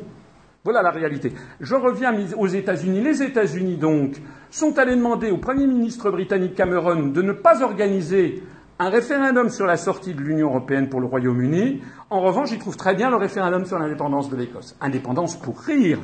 Voilà 0.62 0.82
la 0.82 0.90
réalité. 0.90 1.32
Je 1.60 1.74
reviens 1.74 2.14
aux 2.36 2.46
États-Unis. 2.46 3.00
Les 3.00 3.22
États-Unis, 3.22 3.76
donc, 3.76 4.16
sont 4.50 4.78
allés 4.78 4.94
demander 4.94 5.30
au 5.30 5.38
Premier 5.38 5.66
ministre 5.66 6.10
britannique 6.10 6.54
Cameron 6.54 7.06
de 7.06 7.22
ne 7.22 7.32
pas 7.32 7.62
organiser 7.62 8.42
un 8.78 8.90
référendum 8.90 9.48
sur 9.48 9.66
la 9.66 9.76
sortie 9.76 10.14
de 10.14 10.20
l'Union 10.20 10.48
européenne 10.48 10.88
pour 10.88 11.00
le 11.00 11.06
Royaume-Uni. 11.06 11.82
En 12.08 12.20
revanche, 12.20 12.50
ils 12.52 12.58
trouvent 12.58 12.76
très 12.76 12.94
bien 12.94 13.10
le 13.10 13.16
référendum 13.16 13.64
sur 13.64 13.78
l'indépendance 13.78 14.30
de 14.30 14.36
l'Écosse. 14.36 14.76
Indépendance 14.80 15.36
pour 15.36 15.58
rire. 15.60 15.98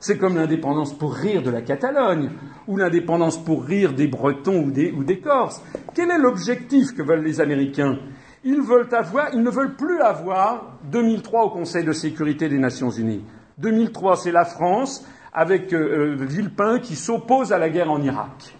C'est 0.00 0.16
comme 0.16 0.36
l'indépendance 0.36 0.96
pour 0.96 1.12
rire 1.12 1.42
de 1.42 1.50
la 1.50 1.60
Catalogne, 1.60 2.30
ou 2.66 2.76
l'indépendance 2.76 3.36
pour 3.36 3.64
rire 3.64 3.92
des 3.92 4.06
Bretons 4.06 4.64
ou 4.64 4.70
des, 4.70 4.92
ou 4.92 5.04
des 5.04 5.18
Corses. 5.18 5.62
Quel 5.94 6.10
est 6.10 6.18
l'objectif 6.18 6.94
que 6.96 7.02
veulent 7.02 7.22
les 7.22 7.40
Américains? 7.40 7.98
Ils 8.44 8.56
ne 8.56 9.50
veulent 9.50 9.76
plus 9.76 10.00
avoir 10.00 10.78
2003 10.84 11.44
au 11.44 11.50
Conseil 11.50 11.84
de 11.84 11.92
sécurité 11.92 12.48
des 12.48 12.58
Nations 12.58 12.90
Unies. 12.90 13.24
2003, 13.58 14.16
c'est 14.16 14.32
la 14.32 14.44
France 14.44 15.04
avec 15.32 15.72
euh, 15.72 16.16
euh, 16.18 16.24
Villepin 16.24 16.78
qui 16.78 16.96
s'oppose 16.96 17.52
à 17.52 17.58
la 17.58 17.68
guerre 17.68 17.90
en 17.90 18.00
Irak. 18.00 18.56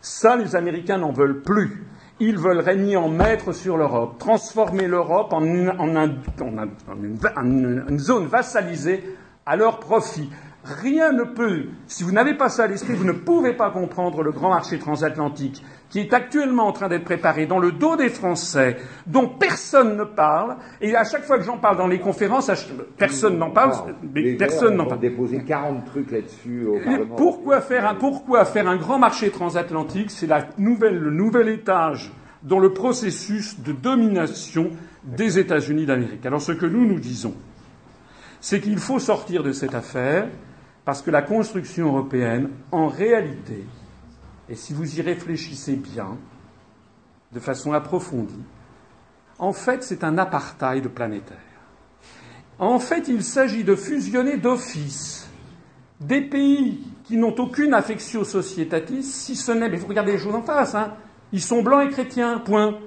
Ça, 0.00 0.36
les 0.36 0.56
Américains 0.56 0.98
n'en 0.98 1.12
veulent 1.12 1.42
plus. 1.42 1.84
Ils 2.18 2.36
veulent 2.36 2.58
régner 2.60 2.96
en 2.96 3.08
maître 3.08 3.52
sur 3.52 3.76
l'Europe, 3.78 4.18
transformer 4.18 4.86
l'Europe 4.86 5.32
en, 5.32 5.42
une 5.42 5.72
zone 7.98 8.26
vassalisée 8.26 9.16
à 9.46 9.56
leur 9.56 9.80
profit. 9.80 10.28
Rien 10.64 11.12
ne 11.12 11.24
peut, 11.24 11.68
si 11.86 12.02
vous 12.02 12.12
n'avez 12.12 12.34
pas 12.34 12.50
ça 12.50 12.64
à 12.64 12.66
l'esprit, 12.66 12.92
vous 12.92 13.04
ne 13.04 13.12
pouvez 13.12 13.54
pas 13.54 13.70
comprendre 13.70 14.22
le 14.22 14.32
grand 14.32 14.50
marché 14.50 14.78
transatlantique 14.78 15.64
qui 15.90 15.98
est 15.98 16.14
actuellement 16.14 16.68
en 16.68 16.72
train 16.72 16.88
d'être 16.88 17.04
préparé 17.04 17.46
dans 17.46 17.58
le 17.58 17.72
dos 17.72 17.96
des 17.96 18.08
Français, 18.08 18.76
dont 19.06 19.28
personne 19.28 19.96
ne 19.96 20.04
parle, 20.04 20.56
et 20.80 20.94
à 20.94 21.04
chaque 21.04 21.24
fois 21.24 21.36
que 21.36 21.44
j'en 21.44 21.58
parle 21.58 21.76
dans 21.76 21.88
les 21.88 21.98
conférences, 21.98 22.50
personne 22.96 23.36
n'en 23.36 23.50
parle, 23.50 23.94
mais 24.14 24.34
personne 24.34 24.76
n'en 24.76 24.86
parle. 24.86 25.00
déposer 25.00 25.42
40 25.44 25.84
trucs 25.86 26.12
là-dessus 26.12 26.64
au 26.66 26.78
Parlement. 26.78 27.16
Pourquoi 27.16 27.60
faire, 27.60 27.88
un, 27.88 27.96
pourquoi 27.96 28.44
faire 28.44 28.68
un 28.68 28.76
grand 28.76 28.98
marché 28.98 29.30
transatlantique? 29.30 30.12
C'est 30.12 30.28
la 30.28 30.46
nouvelle, 30.58 30.96
le 30.96 31.10
nouvel 31.10 31.48
étage 31.48 32.12
dans 32.44 32.60
le 32.60 32.72
processus 32.72 33.60
de 33.60 33.72
domination 33.72 34.70
des 35.04 35.38
États-Unis 35.38 35.86
d'Amérique. 35.86 36.24
Alors 36.24 36.40
ce 36.40 36.52
que 36.52 36.66
nous 36.66 36.86
nous 36.86 37.00
disons, 37.00 37.34
c'est 38.40 38.60
qu'il 38.60 38.78
faut 38.78 39.00
sortir 39.00 39.42
de 39.42 39.52
cette 39.52 39.74
affaire 39.74 40.28
parce 40.84 41.02
que 41.02 41.10
la 41.10 41.22
construction 41.22 41.88
européenne, 41.88 42.50
en 42.72 42.86
réalité, 42.86 43.64
et 44.50 44.56
si 44.56 44.74
vous 44.74 44.98
y 44.98 45.00
réfléchissez 45.00 45.76
bien, 45.76 46.18
de 47.32 47.38
façon 47.38 47.72
approfondie, 47.72 48.44
en 49.38 49.52
fait, 49.52 49.84
c'est 49.84 50.02
un 50.02 50.18
apartheid 50.18 50.88
planétaire. 50.88 51.38
En 52.58 52.80
fait, 52.80 53.06
il 53.08 53.22
s'agit 53.22 53.62
de 53.62 53.76
fusionner 53.76 54.36
d'office 54.36 55.28
des 56.00 56.20
pays 56.20 56.82
qui 57.04 57.16
n'ont 57.16 57.34
aucune 57.36 57.74
affection 57.74 58.24
sociétatis, 58.24 59.04
si 59.04 59.36
ce 59.36 59.52
n'est, 59.52 59.68
mais 59.68 59.76
vous 59.76 59.86
regardez 59.86 60.12
les 60.12 60.18
choses 60.18 60.34
en 60.34 60.42
face, 60.42 60.74
hein, 60.74 60.94
ils 61.32 61.40
sont 61.40 61.62
blancs 61.62 61.88
et 61.88 61.90
chrétiens, 61.90 62.38
point. 62.38 62.78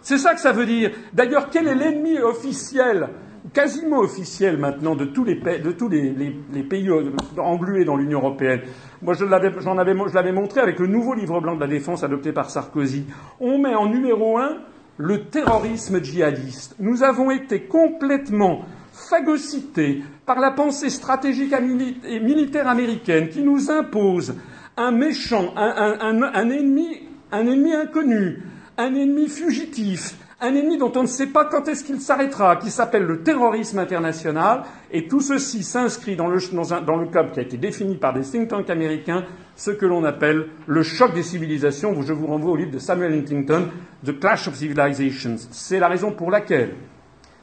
C'est 0.00 0.18
ça 0.18 0.34
que 0.34 0.40
ça 0.40 0.52
veut 0.52 0.66
dire. 0.66 0.92
D'ailleurs, 1.12 1.50
quel 1.50 1.66
est 1.66 1.74
l'ennemi 1.74 2.18
officiel, 2.18 3.08
quasiment 3.52 3.98
officiel 4.00 4.56
maintenant, 4.58 4.94
de 4.94 5.04
tous 5.04 5.24
les, 5.24 5.34
de 5.34 5.72
tous 5.72 5.88
les, 5.88 6.62
pays 6.62 6.88
englués 7.36 7.84
dans 7.84 7.96
l'Union 7.96 8.20
européenne 8.20 8.60
moi, 9.04 9.12
je 9.12 9.26
l'avais 9.26 10.32
montré 10.32 10.60
avec 10.60 10.78
le 10.78 10.86
nouveau 10.86 11.12
livre 11.12 11.38
blanc 11.38 11.56
de 11.56 11.60
la 11.60 11.66
défense 11.66 12.02
adopté 12.02 12.32
par 12.32 12.48
Sarkozy. 12.48 13.04
On 13.38 13.58
met 13.58 13.74
en 13.74 13.86
numéro 13.86 14.38
un 14.38 14.56
le 14.96 15.24
terrorisme 15.24 16.02
djihadiste. 16.02 16.76
Nous 16.78 17.02
avons 17.02 17.30
été 17.30 17.64
complètement 17.64 18.62
phagocytés 18.92 20.02
par 20.24 20.40
la 20.40 20.52
pensée 20.52 20.88
stratégique 20.88 21.52
et 21.52 22.20
militaire 22.20 22.66
américaine 22.66 23.28
qui 23.28 23.42
nous 23.42 23.70
impose 23.70 24.36
un 24.78 24.90
méchant, 24.90 25.52
un 25.54 26.50
ennemi, 26.50 27.02
un 27.30 27.46
ennemi 27.46 27.74
inconnu, 27.74 28.42
un 28.78 28.94
ennemi 28.94 29.28
fugitif, 29.28 30.16
un 30.40 30.54
ennemi 30.54 30.78
dont 30.78 30.92
on 30.96 31.02
ne 31.02 31.08
sait 31.08 31.28
pas 31.28 31.44
quand 31.44 31.68
est-ce 31.68 31.84
qu'il 31.84 32.00
s'arrêtera, 32.00 32.56
qui 32.56 32.70
s'appelle 32.70 33.04
le 33.04 33.22
terrorisme 33.22 33.78
international, 33.78 34.64
et 34.90 35.06
tout 35.06 35.20
ceci 35.20 35.62
s'inscrit 35.62 36.16
dans 36.16 36.28
le, 36.28 36.38
dans, 36.84 36.96
le 36.96 37.06
qui 37.06 37.38
a 37.38 37.42
été 37.42 37.56
défini 37.56 37.96
par 37.96 38.12
des 38.12 38.22
think 38.22 38.48
tanks 38.48 38.70
américains, 38.70 39.24
ce 39.56 39.70
que 39.70 39.86
l'on 39.86 40.04
appelle 40.04 40.48
le 40.66 40.82
choc 40.82 41.14
des 41.14 41.22
civilisations. 41.22 42.00
Je 42.02 42.12
vous 42.12 42.26
renvoie 42.26 42.52
au 42.52 42.56
livre 42.56 42.72
de 42.72 42.78
Samuel 42.78 43.12
Huntington, 43.14 43.68
The 44.04 44.18
Clash 44.18 44.48
of 44.48 44.54
Civilizations. 44.54 45.36
C'est 45.50 45.78
la 45.78 45.88
raison 45.88 46.12
pour 46.12 46.30
laquelle, 46.30 46.74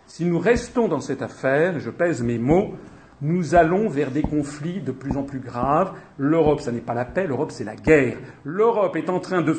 si 0.06 0.26
nous 0.26 0.40
restons 0.40 0.88
dans 0.88 1.00
cette 1.00 1.22
affaire, 1.22 1.80
je 1.80 1.90
pèse 1.90 2.22
mes 2.22 2.38
mots, 2.38 2.76
nous 3.22 3.54
allons 3.56 3.88
vers 3.88 4.10
des 4.10 4.24
conflits 4.24 4.82
de 4.82 4.92
plus 4.92 5.16
en 5.16 5.24
plus 5.24 5.40
graves. 5.40 5.94
L'Europe, 6.18 6.62
ça 6.62 6.72
n'est 6.72 6.80
pas 6.80 6.94
la 6.94 7.06
paix, 7.06 7.28
l'Europe, 7.28 7.52
c'est 7.52 7.64
la 7.64 7.76
guerre. 7.76 8.18
L'Europe 8.44 8.96
est 8.96 9.10
en 9.10 9.20
train 9.20 9.42
de... 9.42 9.56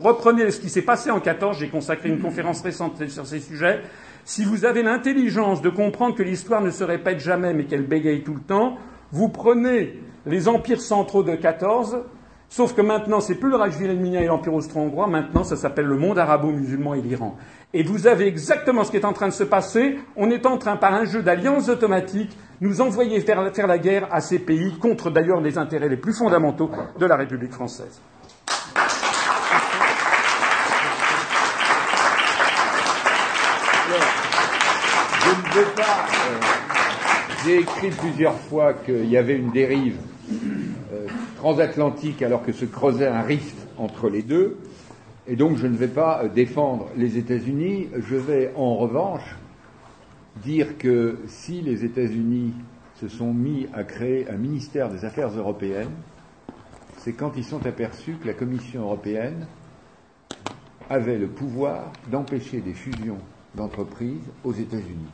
Reprenez 0.00 0.50
ce 0.50 0.60
qui 0.60 0.68
s'est 0.68 0.82
passé 0.82 1.10
en 1.10 1.20
14, 1.20 1.58
j'ai 1.58 1.68
consacré 1.68 2.08
une 2.08 2.20
conférence 2.20 2.62
récente 2.62 3.06
sur 3.08 3.26
ces 3.26 3.38
sujets. 3.38 3.82
Si 4.24 4.44
vous 4.44 4.64
avez 4.64 4.82
l'intelligence 4.82 5.62
de 5.62 5.68
comprendre 5.68 6.16
que 6.16 6.22
l'histoire 6.22 6.60
ne 6.60 6.70
se 6.70 6.82
répète 6.82 7.20
jamais, 7.20 7.54
mais 7.54 7.64
qu'elle 7.66 7.86
bégaye 7.86 8.22
tout 8.22 8.34
le 8.34 8.40
temps, 8.40 8.78
vous 9.12 9.28
prenez 9.28 10.00
les 10.26 10.48
empires 10.48 10.80
centraux 10.80 11.22
de 11.22 11.36
14, 11.36 11.98
sauf 12.48 12.74
que 12.74 12.80
maintenant, 12.80 13.20
c'est 13.20 13.34
plus 13.36 13.50
le 13.50 13.56
Reich 13.56 13.78
Wilhelmien 13.78 14.20
et 14.20 14.26
l'Empire 14.26 14.54
austro-hongrois, 14.54 15.06
maintenant, 15.06 15.44
ça 15.44 15.56
s'appelle 15.56 15.86
le 15.86 15.98
monde 15.98 16.18
arabo-musulman 16.18 16.94
et 16.94 17.02
l'Iran. 17.02 17.36
Et 17.74 17.82
vous 17.82 18.06
avez 18.06 18.26
exactement 18.26 18.82
ce 18.82 18.90
qui 18.90 18.96
est 18.96 19.04
en 19.04 19.12
train 19.12 19.28
de 19.28 19.32
se 19.32 19.44
passer. 19.44 19.98
On 20.16 20.30
est 20.30 20.46
en 20.46 20.58
train, 20.58 20.76
par 20.76 20.94
un 20.94 21.04
jeu 21.04 21.22
d'alliances 21.22 21.68
automatiques, 21.68 22.36
nous 22.60 22.80
envoyer 22.80 23.20
faire, 23.20 23.66
la 23.66 23.78
guerre 23.78 24.08
à 24.12 24.20
ces 24.20 24.38
pays, 24.38 24.78
contre 24.78 25.10
d'ailleurs 25.10 25.40
les 25.40 25.58
intérêts 25.58 25.88
les 25.88 25.96
plus 25.96 26.14
fondamentaux 26.14 26.70
de 26.98 27.06
la 27.06 27.16
République 27.16 27.52
française. 27.52 28.00
Je 35.24 35.30
ne 35.30 35.64
veux 35.64 35.70
pas. 35.72 35.82
Euh, 35.82 36.40
j'ai 37.44 37.58
écrit 37.60 37.90
plusieurs 37.90 38.38
fois 38.38 38.74
qu'il 38.74 39.08
y 39.08 39.16
avait 39.16 39.36
une 39.36 39.50
dérive 39.50 39.96
euh, 40.92 41.06
transatlantique 41.36 42.22
alors 42.22 42.42
que 42.44 42.52
se 42.52 42.64
creusait 42.64 43.06
un 43.06 43.22
rift 43.22 43.56
entre 43.78 44.08
les 44.08 44.22
deux. 44.22 44.58
Et 45.26 45.36
donc 45.36 45.56
je 45.56 45.66
ne 45.66 45.76
vais 45.76 45.88
pas 45.88 46.22
euh, 46.22 46.28
défendre 46.28 46.88
les 46.96 47.16
États-Unis. 47.16 47.88
Je 47.96 48.16
vais 48.16 48.52
en 48.56 48.76
revanche 48.76 49.36
dire 50.42 50.78
que 50.78 51.18
si 51.26 51.60
les 51.60 51.84
États-Unis 51.84 52.52
se 53.00 53.08
sont 53.08 53.32
mis 53.32 53.66
à 53.72 53.84
créer 53.84 54.28
un 54.30 54.36
ministère 54.36 54.90
des 54.90 55.04
Affaires 55.04 55.30
européennes, 55.30 55.94
c'est 56.98 57.12
quand 57.12 57.32
ils 57.36 57.44
sont 57.44 57.64
aperçus 57.66 58.16
que 58.20 58.26
la 58.26 58.34
Commission 58.34 58.82
européenne 58.82 59.46
avait 60.88 61.18
le 61.18 61.28
pouvoir 61.28 61.92
d'empêcher 62.10 62.60
des 62.60 62.74
fusions 62.74 63.18
d'entreprises 63.54 64.24
aux 64.42 64.52
États-Unis. 64.52 65.10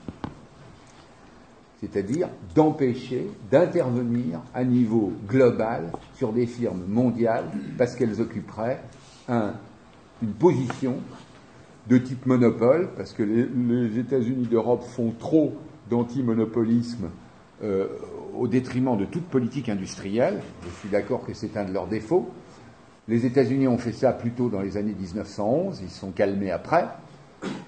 C'est-à-dire 1.80 2.28
d'empêcher 2.54 3.26
d'intervenir 3.50 4.40
à 4.52 4.64
niveau 4.64 5.12
global 5.26 5.90
sur 6.14 6.32
des 6.32 6.46
firmes 6.46 6.84
mondiales 6.86 7.46
parce 7.78 7.94
qu'elles 7.94 8.20
occuperaient 8.20 8.82
une 9.28 10.32
position 10.38 10.96
de 11.88 11.98
type 11.98 12.26
monopole, 12.26 12.90
parce 12.96 13.12
que 13.12 13.22
les, 13.22 13.98
États-Unis 13.98 14.46
d'Europe 14.46 14.82
font 14.82 15.12
trop 15.18 15.54
d'antimonopolisme 15.88 17.10
euh, 17.62 17.88
au 18.36 18.48
détriment 18.48 18.96
de 18.96 19.04
toute 19.04 19.24
politique 19.24 19.68
industrielle. 19.68 20.40
Je 20.64 20.80
suis 20.80 20.88
d'accord 20.88 21.24
que 21.24 21.34
c'est 21.34 21.56
un 21.56 21.64
de 21.64 21.72
leurs 21.72 21.86
défauts. 21.86 22.30
Les 23.08 23.26
États-Unis 23.26 23.66
ont 23.66 23.78
fait 23.78 23.92
ça 23.92 24.12
plutôt 24.12 24.48
dans 24.48 24.60
les 24.60 24.76
années 24.76 24.94
1911, 24.98 25.80
ils 25.82 25.90
sont 25.90 26.12
calmés 26.12 26.50
après. 26.50 26.86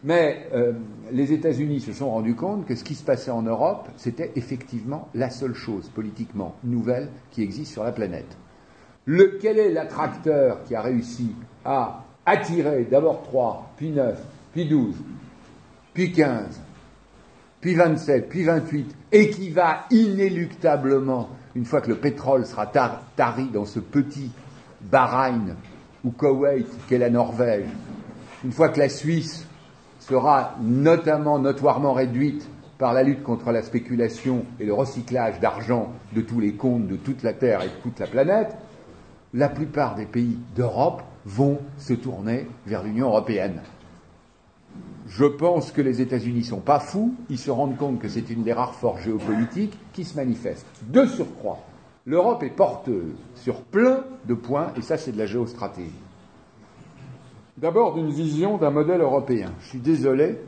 Mais 0.05 0.49
euh, 0.53 0.73
les 1.11 1.33
États-Unis 1.33 1.81
se 1.81 1.93
sont 1.93 2.11
rendus 2.11 2.35
compte 2.35 2.67
que 2.67 2.75
ce 2.75 2.85
qui 2.85 2.95
se 2.95 3.05
passait 3.05 3.31
en 3.31 3.43
Europe, 3.43 3.89
c'était 3.97 4.33
effectivement 4.37 5.09
la 5.15 5.31
seule 5.31 5.55
chose 5.55 5.89
politiquement 5.89 6.55
nouvelle 6.63 7.09
qui 7.31 7.43
existe 7.43 7.73
sur 7.73 7.83
la 7.83 7.93
planète. 7.93 8.37
Le, 9.05 9.39
quel 9.41 9.59
est 9.59 9.71
l'attracteur 9.71 10.63
qui 10.65 10.75
a 10.75 10.83
réussi 10.83 11.35
à 11.65 12.05
attirer 12.27 12.85
d'abord 12.85 13.23
3, 13.23 13.73
puis 13.77 13.91
9, 13.91 14.19
puis 14.53 14.67
12, 14.67 14.95
puis 15.95 16.13
15, 16.13 16.61
puis 17.61 17.75
27, 17.75 18.29
puis 18.29 18.45
28, 18.45 18.95
et 19.13 19.31
qui 19.31 19.51
va 19.51 19.85
inéluctablement, 19.91 21.29
une 21.55 21.65
fois 21.65 21.81
que 21.81 21.89
le 21.89 21.97
pétrole 21.97 22.47
sera 22.47 22.67
tari 22.67 23.49
dans 23.53 23.65
ce 23.65 23.81
petit 23.81 24.31
Bahreïn 24.81 25.57
ou 26.05 26.11
Koweït 26.11 26.67
qu'est 26.89 26.99
la 26.99 27.11
Norvège, 27.11 27.67
une 28.45 28.53
fois 28.53 28.69
que 28.69 28.79
la 28.79 28.89
Suisse 28.89 29.47
sera 30.01 30.57
notamment 30.61 31.39
notoirement 31.39 31.93
réduite 31.93 32.49
par 32.79 32.93
la 32.93 33.05
lutte 33.05 33.23
contre 33.23 33.53
la 33.53 33.63
spéculation 33.63 34.45
et 34.59 34.65
le 34.65 34.75
recyclage 34.75 35.39
d'argent 35.39 35.93
de 36.15 36.21
tous 36.21 36.41
les 36.41 36.55
comptes 36.55 36.89
de 36.89 36.97
toute 36.97 37.23
la 37.23 37.33
Terre 37.33 37.63
et 37.63 37.69
de 37.69 37.83
toute 37.83 38.01
la 38.01 38.09
planète, 38.09 38.57
la 39.35 39.49
plupart 39.49 39.95
des 39.95 40.07
pays 40.07 40.37
d'Europe 40.57 41.05
vont 41.25 41.59
se 41.79 41.95
tourner 41.95 42.47
vers 42.67 42.83
l'Union 42.83 43.09
européenne. 43.09 43.61
Je 45.09 45.25
pense 45.25 45.73
que 45.73 45.83
les 45.83 46.01
États-Unis 46.01 46.45
sont 46.45 46.61
pas 46.61 46.81
fous, 46.81 47.15
ils 47.29 47.39
se 47.39 47.51
rendent 47.51 47.77
compte 47.77 47.99
que 47.99 48.09
c'est 48.09 48.31
une 48.31 48.43
des 48.43 48.53
rares 48.53 48.75
forces 48.75 49.03
géopolitiques 49.03 49.77
qui 49.93 50.05
se 50.05 50.17
manifeste. 50.17 50.67
De 50.89 51.05
surcroît, 51.05 51.59
l'Europe 52.07 52.43
est 52.43 52.51
porteuse 52.57 53.15
sur 53.35 53.61
plein 53.63 54.05
de 54.27 54.35
points, 54.35 54.73
et 54.77 54.83
ça 54.83 54.97
c'est 54.97 55.13
de 55.13 55.19
la 55.19 55.27
géostratégie. 55.27 55.91
D'abord 57.59 57.95
d'une 57.95 58.11
vision 58.11 58.57
d'un 58.57 58.71
modèle 58.71 59.03
européen. 59.03 59.53
Je 59.61 59.69
suis 59.69 59.79
désolé, 59.79 60.39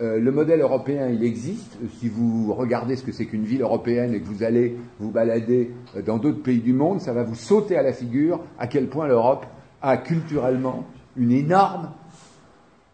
euh, 0.00 0.18
le 0.18 0.32
modèle 0.32 0.62
européen, 0.62 1.08
il 1.08 1.22
existe. 1.22 1.76
Si 1.98 2.08
vous 2.08 2.54
regardez 2.54 2.96
ce 2.96 3.04
que 3.04 3.12
c'est 3.12 3.26
qu'une 3.26 3.44
ville 3.44 3.60
européenne 3.60 4.14
et 4.14 4.20
que 4.20 4.26
vous 4.26 4.42
allez 4.42 4.76
vous 4.98 5.10
balader 5.10 5.72
dans 6.06 6.16
d'autres 6.16 6.42
pays 6.42 6.60
du 6.60 6.72
monde, 6.72 7.00
ça 7.00 7.12
va 7.12 7.22
vous 7.22 7.34
sauter 7.34 7.76
à 7.76 7.82
la 7.82 7.92
figure 7.92 8.40
à 8.58 8.66
quel 8.66 8.88
point 8.88 9.06
l'Europe 9.06 9.44
a 9.82 9.96
culturellement 9.96 10.84
une 11.16 11.32
énorme 11.32 11.90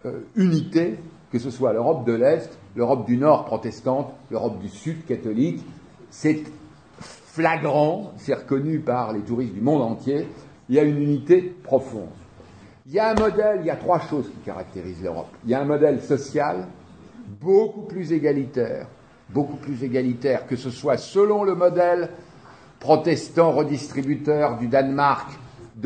euh, 0.04 0.20
unité, 0.36 0.98
que 1.30 1.38
ce 1.38 1.50
soit 1.50 1.72
l'Europe 1.72 2.06
de 2.06 2.12
l'Est, 2.12 2.56
l'Europe 2.74 3.06
du 3.06 3.16
Nord 3.16 3.44
protestante, 3.44 4.12
l'Europe 4.30 4.58
du 4.60 4.68
Sud 4.68 5.04
catholique. 5.04 5.64
C'est 6.10 6.44
flagrant, 7.00 8.12
c'est 8.16 8.34
reconnu 8.34 8.80
par 8.80 9.12
les 9.12 9.20
touristes 9.20 9.54
du 9.54 9.60
monde 9.60 9.82
entier. 9.82 10.26
Il 10.68 10.74
y 10.74 10.78
a 10.78 10.82
une 10.82 11.00
unité 11.00 11.42
profonde. 11.62 12.08
Il 12.86 12.92
y 12.92 12.98
a 12.98 13.10
un 13.10 13.14
modèle, 13.14 13.58
il 13.60 13.66
y 13.66 13.70
a 13.70 13.76
trois 13.76 14.00
choses 14.00 14.28
qui 14.28 14.38
caractérisent 14.44 15.02
l'Europe. 15.02 15.28
Il 15.44 15.50
y 15.50 15.54
a 15.54 15.60
un 15.60 15.64
modèle 15.64 16.00
social, 16.00 16.68
beaucoup 17.40 17.82
plus 17.82 18.12
égalitaire, 18.12 18.86
beaucoup 19.28 19.56
plus 19.56 19.82
égalitaire, 19.82 20.46
que 20.46 20.56
ce 20.56 20.70
soit 20.70 20.96
selon 20.96 21.42
le 21.42 21.54
modèle 21.54 22.10
protestant 22.78 23.50
redistributeur 23.50 24.58
du 24.58 24.68
Danemark, 24.68 25.28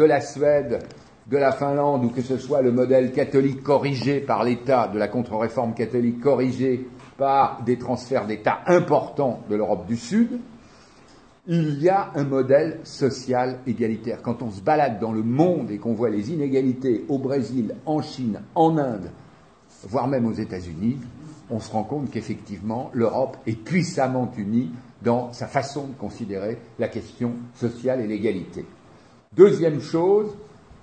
de 0.00 0.04
la 0.06 0.22
Suède, 0.22 0.78
de 1.26 1.36
la 1.36 1.52
Finlande, 1.52 2.06
ou 2.06 2.08
que 2.08 2.22
ce 2.22 2.38
soit 2.38 2.62
le 2.62 2.72
modèle 2.72 3.12
catholique 3.12 3.62
corrigé 3.62 4.20
par 4.20 4.44
l'État, 4.44 4.88
de 4.88 4.98
la 4.98 5.08
contre-réforme 5.08 5.74
catholique 5.74 6.20
corrigée 6.20 6.88
par 7.18 7.62
des 7.64 7.76
transferts 7.76 8.26
d'État 8.26 8.60
importants 8.66 9.40
de 9.50 9.56
l'Europe 9.56 9.86
du 9.86 9.98
Sud, 9.98 10.40
il 11.46 11.82
y 11.82 11.90
a 11.90 12.12
un 12.14 12.24
modèle 12.24 12.80
social 12.82 13.58
égalitaire. 13.66 14.22
Quand 14.22 14.40
on 14.40 14.50
se 14.50 14.62
balade 14.62 15.00
dans 15.00 15.12
le 15.12 15.22
monde 15.22 15.70
et 15.70 15.76
qu'on 15.76 15.92
voit 15.92 16.08
les 16.08 16.32
inégalités 16.32 17.04
au 17.10 17.18
Brésil, 17.18 17.74
en 17.84 18.00
Chine, 18.00 18.40
en 18.54 18.78
Inde, 18.78 19.10
voire 19.86 20.08
même 20.08 20.24
aux 20.24 20.32
États-Unis, 20.32 20.96
on 21.50 21.60
se 21.60 21.70
rend 21.70 21.84
compte 21.84 22.10
qu'effectivement, 22.10 22.90
l'Europe 22.94 23.36
est 23.46 23.62
puissamment 23.62 24.32
unie 24.38 24.70
dans 25.02 25.34
sa 25.34 25.46
façon 25.46 25.88
de 25.88 25.94
considérer 25.94 26.56
la 26.78 26.88
question 26.88 27.32
sociale 27.54 28.00
et 28.00 28.06
l'égalité. 28.06 28.64
Deuxième 29.36 29.80
chose, 29.80 30.36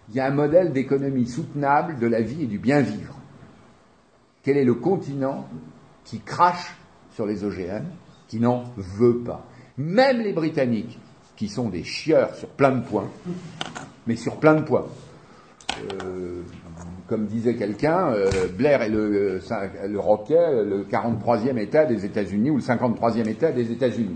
il 0.08 0.16
y 0.16 0.22
a 0.22 0.26
un 0.26 0.32
modèle 0.32 0.72
d'économie 0.72 1.28
soutenable 1.28 2.00
de 2.00 2.08
la 2.08 2.22
vie 2.22 2.44
et 2.44 2.46
du 2.46 2.58
bien 2.58 2.80
vivre. 2.80 3.14
Quel 4.42 4.56
est 4.56 4.64
le 4.64 4.76
continent 4.76 5.46
qui 6.06 6.22
crache 6.22 6.78
sur 7.12 7.26
les 7.26 7.44
OGM, 7.44 7.84
qui 8.30 8.40
n'en 8.40 8.64
veut 8.78 9.18
pas? 9.18 9.46
Même 9.78 10.22
les 10.22 10.32
Britanniques, 10.32 10.98
qui 11.36 11.50
sont 11.50 11.68
des 11.68 11.84
chieurs 11.84 12.36
sur 12.36 12.48
plein 12.48 12.72
de 12.72 12.86
points, 12.86 13.10
mais 14.08 14.16
sur 14.16 14.38
plein 14.38 14.56
de 14.56 14.62
points. 14.62 14.86
Euh, 16.06 16.42
comme 17.10 17.26
disait 17.26 17.56
quelqu'un, 17.56 18.14
euh, 18.14 18.30
Blair 18.58 18.82
est 18.82 18.90
le, 18.90 19.42
euh, 19.52 19.88
le 19.90 20.00
Roquet, 20.00 20.64
le 20.64 20.86
43e 20.86 21.58
État 21.58 21.84
des 21.84 22.06
États-Unis 22.06 22.52
ou 22.52 22.56
le 22.56 22.64
53e 22.64 23.28
État 23.28 23.52
des 23.52 23.74
États-Unis. 23.74 24.16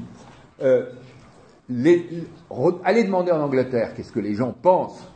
Allez 2.83 3.03
demander 3.03 3.31
en 3.31 3.41
Angleterre 3.41 3.93
qu'est-ce 3.95 4.11
que 4.11 4.19
les 4.19 4.35
gens 4.35 4.53
pensent 4.53 5.07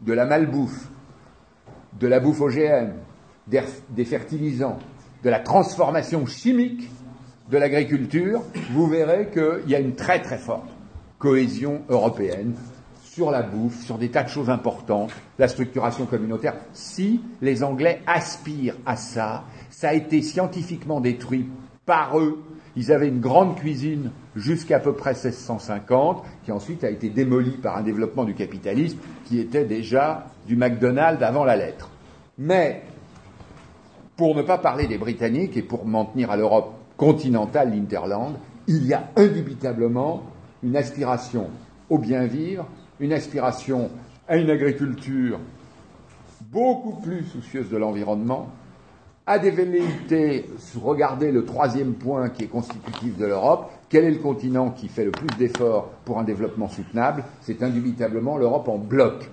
de 0.00 0.12
la 0.12 0.24
malbouffe, 0.24 0.88
de 1.98 2.06
la 2.06 2.20
bouffe 2.20 2.40
OGM, 2.40 2.92
des, 3.46 3.62
des 3.90 4.04
fertilisants, 4.04 4.78
de 5.22 5.30
la 5.30 5.40
transformation 5.40 6.24
chimique 6.26 6.90
de 7.50 7.58
l'agriculture, 7.58 8.42
vous 8.72 8.86
verrez 8.86 9.28
qu'il 9.30 9.68
y 9.68 9.74
a 9.74 9.80
une 9.80 9.94
très 9.94 10.22
très 10.22 10.38
forte 10.38 10.68
cohésion 11.18 11.82
européenne 11.88 12.54
sur 13.02 13.30
la 13.30 13.42
bouffe, 13.42 13.84
sur 13.84 13.98
des 13.98 14.08
tas 14.08 14.22
de 14.22 14.28
choses 14.28 14.48
importantes, 14.48 15.10
la 15.38 15.48
structuration 15.48 16.06
communautaire. 16.06 16.54
Si 16.72 17.20
les 17.42 17.64
Anglais 17.64 18.00
aspirent 18.06 18.76
à 18.86 18.96
ça, 18.96 19.44
ça 19.68 19.88
a 19.88 19.94
été 19.94 20.22
scientifiquement 20.22 21.00
détruit 21.00 21.48
par 21.84 22.18
eux. 22.18 22.38
Ils 22.80 22.92
avaient 22.92 23.08
une 23.08 23.20
grande 23.20 23.56
cuisine 23.56 24.10
jusqu'à 24.34 24.78
peu 24.78 24.94
près 24.94 25.10
1650, 25.10 26.24
qui 26.42 26.50
ensuite 26.50 26.82
a 26.82 26.88
été 26.88 27.10
démolie 27.10 27.58
par 27.58 27.76
un 27.76 27.82
développement 27.82 28.24
du 28.24 28.32
capitalisme 28.32 28.96
qui 29.26 29.38
était 29.38 29.66
déjà 29.66 30.28
du 30.46 30.56
McDonald's 30.56 31.22
avant 31.22 31.44
la 31.44 31.56
lettre. 31.56 31.90
Mais, 32.38 32.80
pour 34.16 34.34
ne 34.34 34.40
pas 34.40 34.56
parler 34.56 34.86
des 34.86 34.96
Britanniques 34.96 35.58
et 35.58 35.62
pour 35.62 35.84
maintenir 35.84 36.30
à 36.30 36.38
l'Europe 36.38 36.72
continentale, 36.96 37.70
l'Interland, 37.70 38.36
il 38.66 38.86
y 38.86 38.94
a 38.94 39.10
indubitablement 39.14 40.22
une 40.62 40.74
aspiration 40.74 41.50
au 41.90 41.98
bien 41.98 42.24
vivre, 42.24 42.66
une 42.98 43.12
aspiration 43.12 43.90
à 44.26 44.38
une 44.38 44.48
agriculture 44.48 45.38
beaucoup 46.50 46.98
plus 47.02 47.24
soucieuse 47.24 47.68
de 47.68 47.76
l'environnement, 47.76 48.48
à 49.26 49.38
des 49.38 49.50
velléités, 49.50 50.46
regardez 50.82 51.30
le 51.30 51.44
troisième 51.44 51.94
point 51.94 52.30
qui 52.30 52.44
est 52.44 52.48
constitutif 52.48 53.16
de 53.16 53.26
l'Europe, 53.26 53.70
quel 53.88 54.04
est 54.04 54.10
le 54.10 54.18
continent 54.18 54.70
qui 54.70 54.88
fait 54.88 55.04
le 55.04 55.12
plus 55.12 55.28
d'efforts 55.38 55.90
pour 56.04 56.18
un 56.18 56.24
développement 56.24 56.68
soutenable? 56.68 57.24
C'est 57.40 57.62
indubitablement 57.62 58.36
l'Europe 58.36 58.68
en 58.68 58.78
bloc, 58.78 59.30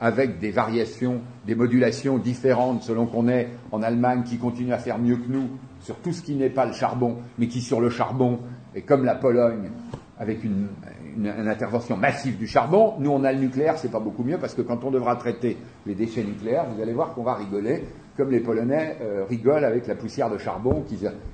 avec 0.00 0.38
des 0.38 0.50
variations, 0.50 1.22
des 1.46 1.54
modulations 1.54 2.18
différentes 2.18 2.82
selon 2.82 3.06
qu'on 3.06 3.28
est 3.28 3.48
en 3.72 3.82
Allemagne 3.82 4.22
qui 4.22 4.38
continue 4.38 4.72
à 4.72 4.78
faire 4.78 4.98
mieux 4.98 5.16
que 5.16 5.28
nous 5.28 5.48
sur 5.80 5.96
tout 5.96 6.12
ce 6.12 6.22
qui 6.22 6.34
n'est 6.34 6.50
pas 6.50 6.66
le 6.66 6.72
charbon, 6.72 7.16
mais 7.38 7.48
qui 7.48 7.60
sur 7.60 7.80
le 7.80 7.90
charbon 7.90 8.38
est 8.74 8.82
comme 8.82 9.04
la 9.04 9.14
Pologne, 9.14 9.70
avec 10.18 10.44
une, 10.44 10.68
une, 11.16 11.48
intervention 11.48 11.96
massive 11.96 12.36
du 12.38 12.46
charbon. 12.46 12.94
Nous, 12.98 13.10
on 13.10 13.24
a 13.24 13.32
le 13.32 13.38
nucléaire, 13.38 13.78
c'est 13.78 13.90
pas 13.90 14.00
beaucoup 14.00 14.22
mieux 14.22 14.38
parce 14.38 14.54
que 14.54 14.62
quand 14.62 14.84
on 14.84 14.90
devra 14.90 15.16
traiter 15.16 15.56
les 15.86 15.94
déchets 15.94 16.24
nucléaires, 16.24 16.66
vous 16.74 16.82
allez 16.82 16.92
voir 16.92 17.14
qu'on 17.14 17.22
va 17.22 17.34
rigoler, 17.34 17.84
comme 18.16 18.30
les 18.30 18.40
Polonais 18.40 18.98
euh, 19.00 19.24
rigolent 19.28 19.64
avec 19.64 19.86
la 19.86 19.94
poussière 19.94 20.30
de 20.30 20.38
charbon 20.38 20.84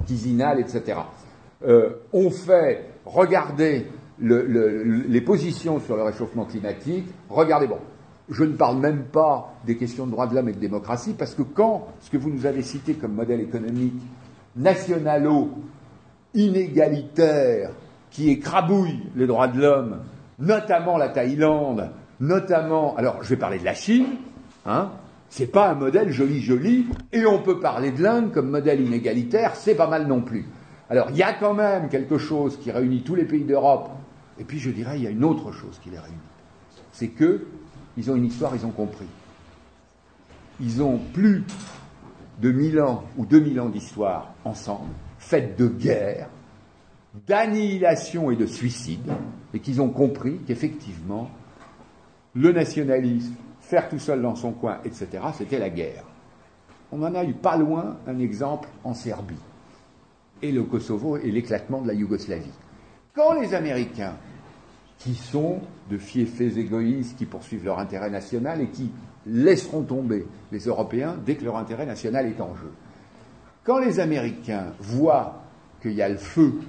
qu'ils 0.07 0.27
inhalent, 0.27 0.61
etc. 0.61 0.99
Euh, 1.65 1.91
on 2.13 2.31
fait 2.31 2.87
regarder 3.05 3.87
les 4.19 5.21
positions 5.21 5.81
sur 5.81 5.97
le 5.97 6.03
réchauffement 6.03 6.45
climatique. 6.45 7.07
Regardez, 7.29 7.67
bon, 7.67 7.79
je 8.29 8.45
ne 8.45 8.53
parle 8.53 8.79
même 8.79 9.05
pas 9.05 9.55
des 9.67 9.77
questions 9.77 10.07
de 10.07 10.13
droits 10.13 10.27
de 10.27 10.35
l'homme 10.35 10.49
et 10.49 10.53
de 10.53 10.59
démocratie, 10.59 11.15
parce 11.17 11.35
que 11.35 11.43
quand 11.43 11.89
ce 12.01 12.11
que 12.11 12.17
vous 12.17 12.31
nous 12.31 12.47
avez 12.47 12.63
cité 12.63 12.95
comme 12.95 13.15
modèle 13.15 13.41
économique 13.41 14.01
nationalo, 14.57 15.51
inégalitaire, 16.35 17.71
qui 18.11 18.31
écrabouille 18.31 19.01
les 19.17 19.27
droits 19.27 19.49
de 19.49 19.61
l'homme, 19.61 19.99
notamment 20.39 20.99
la 20.99 21.09
Thaïlande, 21.09 21.91
notamment, 22.21 22.95
alors 22.97 23.23
je 23.23 23.31
vais 23.31 23.37
parler 23.37 23.59
de 23.59 23.65
la 23.65 23.75
Chine, 23.75 24.07
hein, 24.67 24.91
c'est 25.33 25.47
pas 25.47 25.71
un 25.71 25.75
modèle 25.75 26.13
joli 26.13 26.43
joli, 26.43 26.87
et 27.11 27.25
on 27.25 27.43
peut 27.43 27.59
parler 27.59 27.91
de 27.91 28.03
l'Inde 28.03 28.33
comme 28.33 28.51
modèle 28.51 28.83
inégalitaire, 28.83 29.57
c'est 29.57 29.75
pas 29.75 29.89
mal 29.89 30.07
non 30.07 30.21
plus. 30.21 30.45
Alors 30.91 31.09
il 31.09 31.17
y 31.17 31.23
a 31.23 31.33
quand 31.33 31.55
même 31.55 31.89
quelque 31.89 32.19
chose 32.19 32.59
qui 32.59 32.71
réunit 32.71 33.03
tous 33.03 33.15
les 33.15 33.25
pays 33.25 33.45
d'Europe, 33.45 33.89
et 34.39 34.45
puis 34.45 34.59
je 34.59 34.69
dirais 34.69 34.99
il 34.99 35.05
y 35.05 35.07
a 35.07 35.11
une 35.11 35.25
autre 35.25 35.51
chose 35.51 35.81
qui 35.83 35.89
les 35.89 35.99
réunit, 35.99 36.19
c'est 36.93 37.09
que 37.09 37.47
ils 37.97 38.11
ont 38.11 38.15
une 38.15 38.27
histoire, 38.27 38.55
ils 38.55 38.67
ont 38.67 38.73
compris. 38.73 39.07
Ils 40.61 40.83
ont 40.83 40.99
plus 40.99 41.45
de 42.43 42.53
mille 42.53 42.79
ans 42.83 43.05
ou 43.17 43.25
deux 43.25 43.41
mille 43.41 43.59
ans 43.59 43.71
d'histoire 43.71 44.35
ensemble, 44.45 44.93
faite 45.19 45.59
de 45.59 45.67
guerre, 45.67 46.29
d'annihilation 47.27 48.31
et 48.31 48.37
de 48.37 48.45
suicide, 48.45 49.11
et 49.55 49.61
qu'ils 49.61 49.81
ont 49.81 49.89
compris 49.89 50.41
qu'effectivement, 50.47 51.31
le 52.35 52.53
nationalisme, 52.53 53.33
faire 53.73 53.89
tout 53.89 53.99
seul 53.99 54.21
dans 54.21 54.35
son 54.35 54.53
coin, 54.53 54.81
etc., 54.85 55.07
c'était 55.35 55.59
la 55.59 55.71
guerre. 55.71 56.05
On 56.93 57.03
en 57.03 57.15
a 57.15 57.25
eu 57.25 57.33
pas 57.33 57.57
loin 57.57 57.97
un 58.07 58.19
exemple 58.19 58.69
en 58.85 58.93
Serbie, 58.93 59.41
et 60.43 60.53
le 60.53 60.65
Kosovo 60.65 61.17
et 61.17 61.31
l'éclatement 61.31 61.81
de 61.81 61.89
la 61.89 61.95
Yougoslavie. 61.95 62.53
Quand 63.15 63.33
les 63.33 63.55
Américains, 63.55 64.17
qui 64.99 65.15
sont 65.15 65.61
de 65.89 65.97
fiefés 65.97 66.59
égoïstes, 66.59 67.17
qui 67.17 67.25
poursuivent 67.25 67.65
leur 67.65 67.79
intérêt 67.79 68.11
national 68.11 68.61
et 68.61 68.69
qui 68.69 68.91
laisseront 69.25 69.85
tomber 69.85 70.27
les 70.53 70.67
Européens 70.67 71.17
dès 71.25 71.37
que 71.37 71.45
leur 71.45 71.57
intérêt 71.57 71.87
national 71.87 72.27
est 72.27 72.43
en 72.43 72.55
jeu, 72.55 72.73
Quand 73.65 73.79
les 73.79 74.01
Américains 74.01 74.75
voient 74.81 75.45
qu'il 75.81 75.93
y 75.93 76.03
a 76.03 76.11
le 76.11 76.19
feu 76.19 76.61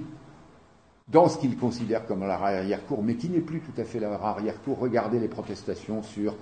dans 1.08 1.28
ce 1.28 1.36
qu'ils 1.36 1.58
considèrent 1.58 2.06
comme 2.06 2.20
leur 2.20 2.42
arrière-cour, 2.42 3.02
mais 3.02 3.16
qui 3.16 3.28
n'est 3.28 3.40
plus 3.40 3.60
tout 3.60 3.78
à 3.78 3.84
fait 3.84 4.00
leur 4.00 4.24
arrière-cour, 4.24 4.78
regardez 4.78 5.18
les 5.18 5.28
protestations 5.28 6.02
sur 6.02 6.34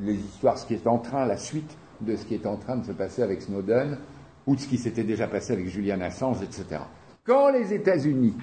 les 0.00 0.14
histoires, 0.14 0.58
ce 0.58 0.66
qui 0.66 0.74
est 0.74 0.86
en 0.86 0.98
train, 0.98 1.26
la 1.26 1.36
suite 1.36 1.76
de 2.00 2.16
ce 2.16 2.24
qui 2.24 2.34
est 2.34 2.46
en 2.46 2.56
train 2.56 2.76
de 2.76 2.84
se 2.84 2.92
passer 2.92 3.22
avec 3.22 3.42
Snowden, 3.42 3.98
ou 4.46 4.56
de 4.56 4.60
ce 4.60 4.66
qui 4.66 4.78
s'était 4.78 5.04
déjà 5.04 5.26
passé 5.28 5.52
avec 5.52 5.68
Julian 5.68 6.00
Assange, 6.00 6.42
etc. 6.42 6.80
Quand 7.24 7.50
les 7.50 7.72
États-Unis, 7.72 8.34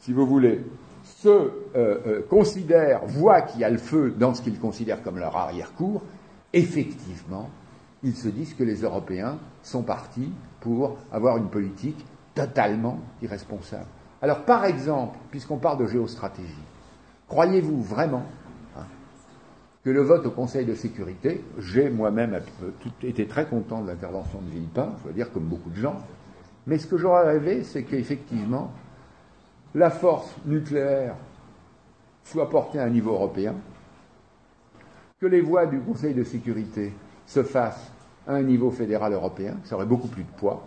si 0.00 0.12
vous 0.12 0.26
voulez, 0.26 0.60
se 1.02 1.28
euh, 1.28 1.50
euh, 1.76 2.22
considèrent, 2.28 3.06
voient 3.06 3.42
qu'il 3.42 3.60
y 3.60 3.64
a 3.64 3.70
le 3.70 3.78
feu 3.78 4.14
dans 4.18 4.34
ce 4.34 4.42
qu'ils 4.42 4.58
considèrent 4.58 5.02
comme 5.02 5.18
leur 5.18 5.36
arrière-cour, 5.36 6.02
effectivement, 6.52 7.48
ils 8.02 8.16
se 8.16 8.28
disent 8.28 8.54
que 8.54 8.64
les 8.64 8.82
Européens 8.82 9.38
sont 9.62 9.82
partis 9.82 10.30
pour 10.60 10.98
avoir 11.10 11.36
une 11.38 11.48
politique 11.48 12.04
totalement 12.34 12.98
irresponsable. 13.22 13.86
Alors, 14.20 14.44
par 14.44 14.64
exemple, 14.64 15.18
puisqu'on 15.30 15.56
parle 15.56 15.78
de 15.78 15.86
géostratégie, 15.86 16.52
croyez-vous 17.28 17.82
vraiment 17.82 18.24
que 19.84 19.90
le 19.90 20.00
vote 20.00 20.24
au 20.24 20.30
Conseil 20.30 20.64
de 20.64 20.74
sécurité, 20.74 21.44
j'ai 21.58 21.90
moi-même 21.90 22.40
été 23.02 23.26
très 23.26 23.46
content 23.46 23.82
de 23.82 23.88
l'intervention 23.88 24.40
de 24.40 24.50
Villepin, 24.50 24.94
je 24.98 25.04
dois 25.04 25.12
dire 25.12 25.30
comme 25.30 25.44
beaucoup 25.44 25.68
de 25.68 25.76
gens, 25.76 25.98
mais 26.66 26.78
ce 26.78 26.86
que 26.86 26.96
j'aurais 26.96 27.24
rêvé, 27.24 27.62
c'est 27.64 27.82
qu'effectivement, 27.82 28.72
la 29.74 29.90
force 29.90 30.34
nucléaire 30.46 31.16
soit 32.24 32.48
portée 32.48 32.78
à 32.78 32.84
un 32.84 32.90
niveau 32.90 33.12
européen, 33.12 33.54
que 35.20 35.26
les 35.26 35.42
voix 35.42 35.66
du 35.66 35.78
Conseil 35.80 36.14
de 36.14 36.24
sécurité 36.24 36.94
se 37.26 37.42
fassent 37.42 37.92
à 38.26 38.34
un 38.34 38.42
niveau 38.42 38.70
fédéral 38.70 39.12
européen, 39.12 39.58
ça 39.64 39.76
aurait 39.76 39.84
beaucoup 39.84 40.08
plus 40.08 40.24
de 40.24 40.32
poids, 40.38 40.66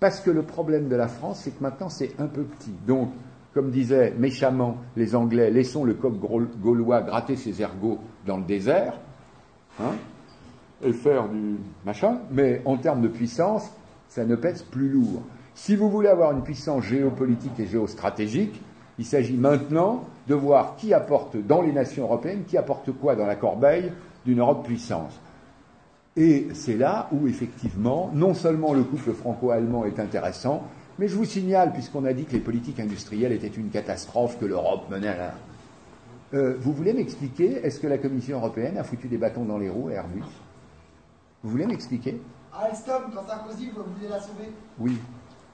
parce 0.00 0.20
que 0.20 0.30
le 0.30 0.42
problème 0.42 0.88
de 0.88 0.96
la 0.96 1.08
France, 1.08 1.40
c'est 1.44 1.50
que 1.50 1.62
maintenant 1.62 1.90
c'est 1.90 2.18
un 2.18 2.26
peu 2.26 2.44
petit. 2.44 2.74
Donc, 2.86 3.10
comme 3.52 3.70
disaient 3.70 4.14
méchamment 4.18 4.78
les 4.96 5.14
Anglais, 5.14 5.50
laissons 5.50 5.84
le 5.84 5.92
coq 5.92 6.14
gaulois 6.58 7.02
gratter 7.02 7.36
ses 7.36 7.60
ergots 7.60 8.00
dans 8.26 8.36
le 8.36 8.44
désert, 8.44 8.94
hein, 9.80 9.94
et 10.82 10.92
faire 10.92 11.28
du 11.28 11.56
machin, 11.84 12.18
mais 12.30 12.60
en 12.64 12.76
termes 12.76 13.02
de 13.02 13.08
puissance, 13.08 13.70
ça 14.08 14.24
ne 14.24 14.36
pèse 14.36 14.62
plus 14.62 14.88
lourd. 14.88 15.22
Si 15.54 15.74
vous 15.74 15.88
voulez 15.88 16.08
avoir 16.08 16.32
une 16.32 16.42
puissance 16.42 16.84
géopolitique 16.84 17.58
et 17.58 17.66
géostratégique, 17.66 18.60
il 18.98 19.04
s'agit 19.04 19.36
maintenant 19.36 20.04
de 20.28 20.34
voir 20.34 20.76
qui 20.76 20.92
apporte 20.92 21.36
dans 21.36 21.62
les 21.62 21.72
nations 21.72 22.04
européennes, 22.04 22.44
qui 22.46 22.56
apporte 22.56 22.92
quoi 22.92 23.16
dans 23.16 23.26
la 23.26 23.36
corbeille 23.36 23.92
d'une 24.24 24.40
Europe 24.40 24.66
puissance. 24.66 25.18
Et 26.16 26.48
c'est 26.54 26.76
là 26.76 27.08
où, 27.12 27.26
effectivement, 27.26 28.10
non 28.14 28.32
seulement 28.32 28.72
le 28.72 28.82
couple 28.82 29.12
franco-allemand 29.12 29.84
est 29.84 30.00
intéressant, 30.00 30.62
mais 30.98 31.08
je 31.08 31.14
vous 31.14 31.26
signale, 31.26 31.72
puisqu'on 31.72 32.06
a 32.06 32.14
dit 32.14 32.24
que 32.24 32.32
les 32.32 32.40
politiques 32.40 32.80
industrielles 32.80 33.32
étaient 33.32 33.48
une 33.48 33.68
catastrophe, 33.68 34.38
que 34.38 34.46
l'Europe 34.46 34.88
menait 34.90 35.08
à 35.08 35.16
la... 35.16 35.34
Euh, 36.34 36.56
vous 36.58 36.72
voulez 36.72 36.92
m'expliquer, 36.92 37.64
est-ce 37.64 37.78
que 37.78 37.86
la 37.86 37.98
Commission 37.98 38.38
européenne 38.38 38.78
a 38.78 38.84
foutu 38.84 39.06
des 39.06 39.18
bâtons 39.18 39.44
dans 39.44 39.58
les 39.58 39.68
roues 39.68 39.88
à 39.88 39.92
Airbus? 39.92 40.24
Vous 41.42 41.50
voulez 41.50 41.66
m'expliquer? 41.66 42.20
Alstom, 42.52 43.12
quand 43.14 43.26
Sarkozy 43.26 43.70
voulait 43.70 44.08
la 44.08 44.20
sauver? 44.20 44.50
Oui. 44.78 44.98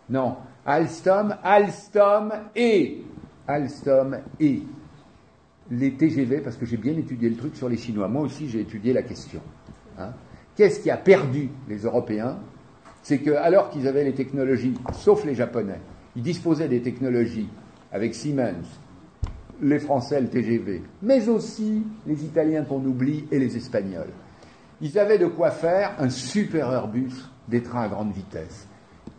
Non. 0.08 0.36
Alstom, 0.64 1.36
Alstom 1.42 2.32
et 2.56 3.02
Alstom 3.46 4.18
et 4.40 4.62
les 5.70 5.92
TGV, 5.92 6.40
parce 6.40 6.56
que 6.56 6.64
j'ai 6.64 6.76
bien 6.76 6.96
étudié 6.96 7.28
le 7.28 7.36
truc 7.36 7.56
sur 7.56 7.68
les 7.68 7.76
Chinois. 7.76 8.08
Moi 8.08 8.22
aussi, 8.22 8.48
j'ai 8.48 8.60
étudié 8.60 8.92
la 8.92 9.02
question. 9.02 9.40
Hein. 9.98 10.12
Qu'est-ce 10.56 10.80
qui 10.80 10.90
a 10.90 10.96
perdu 10.96 11.50
les 11.68 11.78
Européens? 11.78 12.38
C'est 13.02 13.18
que, 13.18 13.30
alors 13.30 13.70
qu'ils 13.70 13.88
avaient 13.88 14.04
les 14.04 14.14
technologies, 14.14 14.74
sauf 14.92 15.24
les 15.24 15.34
Japonais, 15.34 15.80
ils 16.14 16.22
disposaient 16.22 16.68
des 16.68 16.82
technologies 16.82 17.48
avec 17.90 18.14
Siemens, 18.14 18.80
les 19.62 19.78
Français, 19.78 20.20
le 20.20 20.28
TGV, 20.28 20.82
mais 21.02 21.28
aussi 21.28 21.84
les 22.06 22.24
Italiens 22.24 22.64
qu'on 22.64 22.84
oublie 22.84 23.24
et 23.30 23.38
les 23.38 23.56
Espagnols. 23.56 24.10
Ils 24.80 24.98
avaient 24.98 25.18
de 25.18 25.26
quoi 25.26 25.50
faire 25.50 25.94
un 25.98 26.10
super 26.10 26.72
Airbus 26.72 27.12
des 27.48 27.62
trains 27.62 27.82
à 27.82 27.88
grande 27.88 28.12
vitesse. 28.12 28.66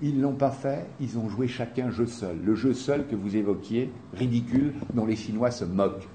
Ils 0.01 0.17
ne 0.17 0.23
l'ont 0.23 0.35
pas 0.35 0.51
fait, 0.51 0.85
ils 0.99 1.17
ont 1.17 1.29
joué 1.29 1.47
chacun 1.47 1.89
jeu 1.89 2.05
seul. 2.05 2.37
Le 2.43 2.55
jeu 2.55 2.73
seul 2.73 3.07
que 3.07 3.15
vous 3.15 3.37
évoquiez, 3.37 3.89
ridicule, 4.13 4.73
dont 4.93 5.05
les 5.05 5.15
Chinois 5.15 5.51
se 5.51 5.63
moquent. 5.63 6.07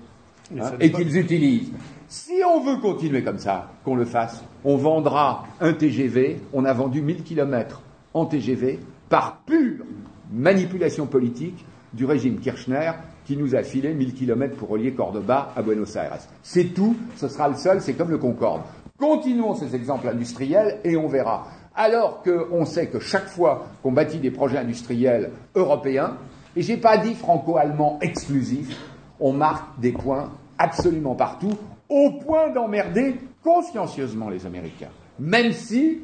Hein, 0.58 0.72
et 0.80 0.90
qu'ils 0.90 1.16
utilisent. 1.16 1.72
Si 2.08 2.40
on 2.46 2.60
veut 2.60 2.80
continuer 2.80 3.22
comme 3.22 3.38
ça, 3.38 3.70
qu'on 3.84 3.94
le 3.94 4.04
fasse, 4.04 4.42
on 4.64 4.76
vendra 4.76 5.46
un 5.60 5.72
TGV, 5.72 6.40
on 6.52 6.64
a 6.64 6.72
vendu 6.72 7.02
1000 7.02 7.22
km 7.22 7.82
en 8.14 8.26
TGV 8.26 8.78
par 9.08 9.40
pure 9.46 9.84
manipulation 10.32 11.06
politique 11.06 11.64
du 11.92 12.04
régime 12.04 12.38
Kirchner 12.38 12.92
qui 13.28 13.36
nous 13.36 13.54
a 13.54 13.62
filé 13.62 13.92
1000 13.92 14.14
km 14.14 14.56
pour 14.56 14.70
relier 14.70 14.92
Cordoba 14.92 15.52
à 15.54 15.60
Buenos 15.60 15.94
Aires. 15.96 16.16
C'est 16.42 16.72
tout, 16.72 16.96
ce 17.16 17.28
sera 17.28 17.46
le 17.46 17.56
seul, 17.56 17.82
c'est 17.82 17.92
comme 17.92 18.08
le 18.08 18.16
Concorde. 18.16 18.62
Continuons 18.98 19.54
ces 19.54 19.76
exemples 19.76 20.08
industriels 20.08 20.78
et 20.82 20.96
on 20.96 21.08
verra. 21.08 21.46
Alors 21.76 22.22
qu'on 22.22 22.64
sait 22.64 22.86
que 22.86 22.98
chaque 22.98 23.26
fois 23.28 23.66
qu'on 23.82 23.92
bâtit 23.92 24.16
des 24.16 24.30
projets 24.30 24.56
industriels 24.56 25.30
européens, 25.54 26.16
et 26.56 26.62
j'ai 26.62 26.78
pas 26.78 26.96
dit 26.96 27.14
franco-allemand 27.14 27.98
exclusif, 28.00 28.74
on 29.20 29.34
marque 29.34 29.78
des 29.78 29.92
points 29.92 30.30
absolument 30.56 31.14
partout, 31.14 31.52
au 31.90 32.12
point 32.24 32.50
d'emmerder 32.50 33.16
consciencieusement 33.44 34.30
les 34.30 34.46
Américains. 34.46 34.88
Même 35.18 35.52
si, 35.52 35.98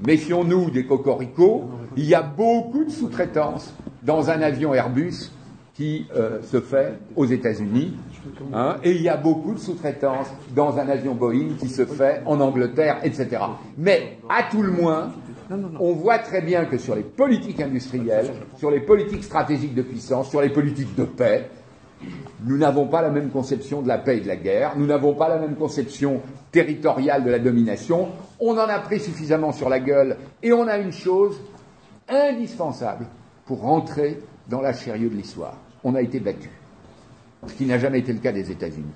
méfions-nous 0.00 0.70
des 0.70 0.86
cocoricots, 0.86 1.68
il 1.98 2.06
y 2.06 2.14
a 2.14 2.22
beaucoup 2.22 2.84
de 2.84 2.90
sous-traitance 2.90 3.74
dans 4.02 4.30
un 4.30 4.40
avion 4.40 4.72
Airbus 4.72 5.30
qui 5.76 6.06
euh, 6.16 6.40
se 6.42 6.60
fait 6.60 6.94
aux 7.16 7.26
États-Unis, 7.26 7.94
hein, 8.54 8.76
et 8.82 8.92
il 8.92 9.02
y 9.02 9.10
a 9.10 9.18
beaucoup 9.18 9.52
de 9.52 9.58
sous-traitance 9.58 10.28
dans 10.54 10.78
un 10.78 10.88
avion 10.88 11.14
Boeing 11.14 11.56
qui 11.58 11.68
se 11.68 11.84
fait 11.84 12.22
en 12.24 12.40
Angleterre, 12.40 13.00
etc. 13.02 13.42
Mais 13.76 14.16
à 14.30 14.44
tout 14.50 14.62
le 14.62 14.70
moins, 14.72 15.12
on 15.78 15.92
voit 15.92 16.18
très 16.18 16.40
bien 16.40 16.64
que 16.64 16.78
sur 16.78 16.94
les 16.94 17.02
politiques 17.02 17.60
industrielles, 17.60 18.30
sur 18.56 18.70
les 18.70 18.80
politiques 18.80 19.24
stratégiques 19.24 19.74
de 19.74 19.82
puissance, 19.82 20.30
sur 20.30 20.40
les 20.40 20.48
politiques 20.48 20.94
de 20.94 21.04
paix, 21.04 21.50
nous 22.42 22.56
n'avons 22.56 22.86
pas 22.86 23.02
la 23.02 23.10
même 23.10 23.28
conception 23.28 23.82
de 23.82 23.88
la 23.88 23.98
paix 23.98 24.16
et 24.16 24.20
de 24.22 24.28
la 24.28 24.36
guerre, 24.36 24.78
nous 24.78 24.86
n'avons 24.86 25.14
pas 25.14 25.28
la 25.28 25.38
même 25.38 25.56
conception 25.56 26.22
territoriale 26.52 27.22
de 27.22 27.30
la 27.30 27.38
domination, 27.38 28.08
on 28.40 28.52
en 28.52 28.68
a 28.68 28.78
pris 28.78 29.00
suffisamment 29.00 29.52
sur 29.52 29.68
la 29.68 29.80
gueule 29.80 30.16
et 30.42 30.54
on 30.54 30.66
a 30.68 30.78
une 30.78 30.92
chose 30.92 31.38
indispensable 32.08 33.06
pour 33.44 33.60
rentrer 33.60 34.20
dans 34.48 34.62
la 34.62 34.72
chérieuse 34.72 35.10
de 35.10 35.16
l'histoire. 35.16 35.56
On 35.86 35.94
a 35.94 36.02
été 36.02 36.18
battu, 36.18 36.50
ce 37.46 37.54
qui 37.54 37.64
n'a 37.64 37.78
jamais 37.78 38.00
été 38.00 38.12
le 38.12 38.18
cas 38.18 38.32
des 38.32 38.50
États-Unis. 38.50 38.92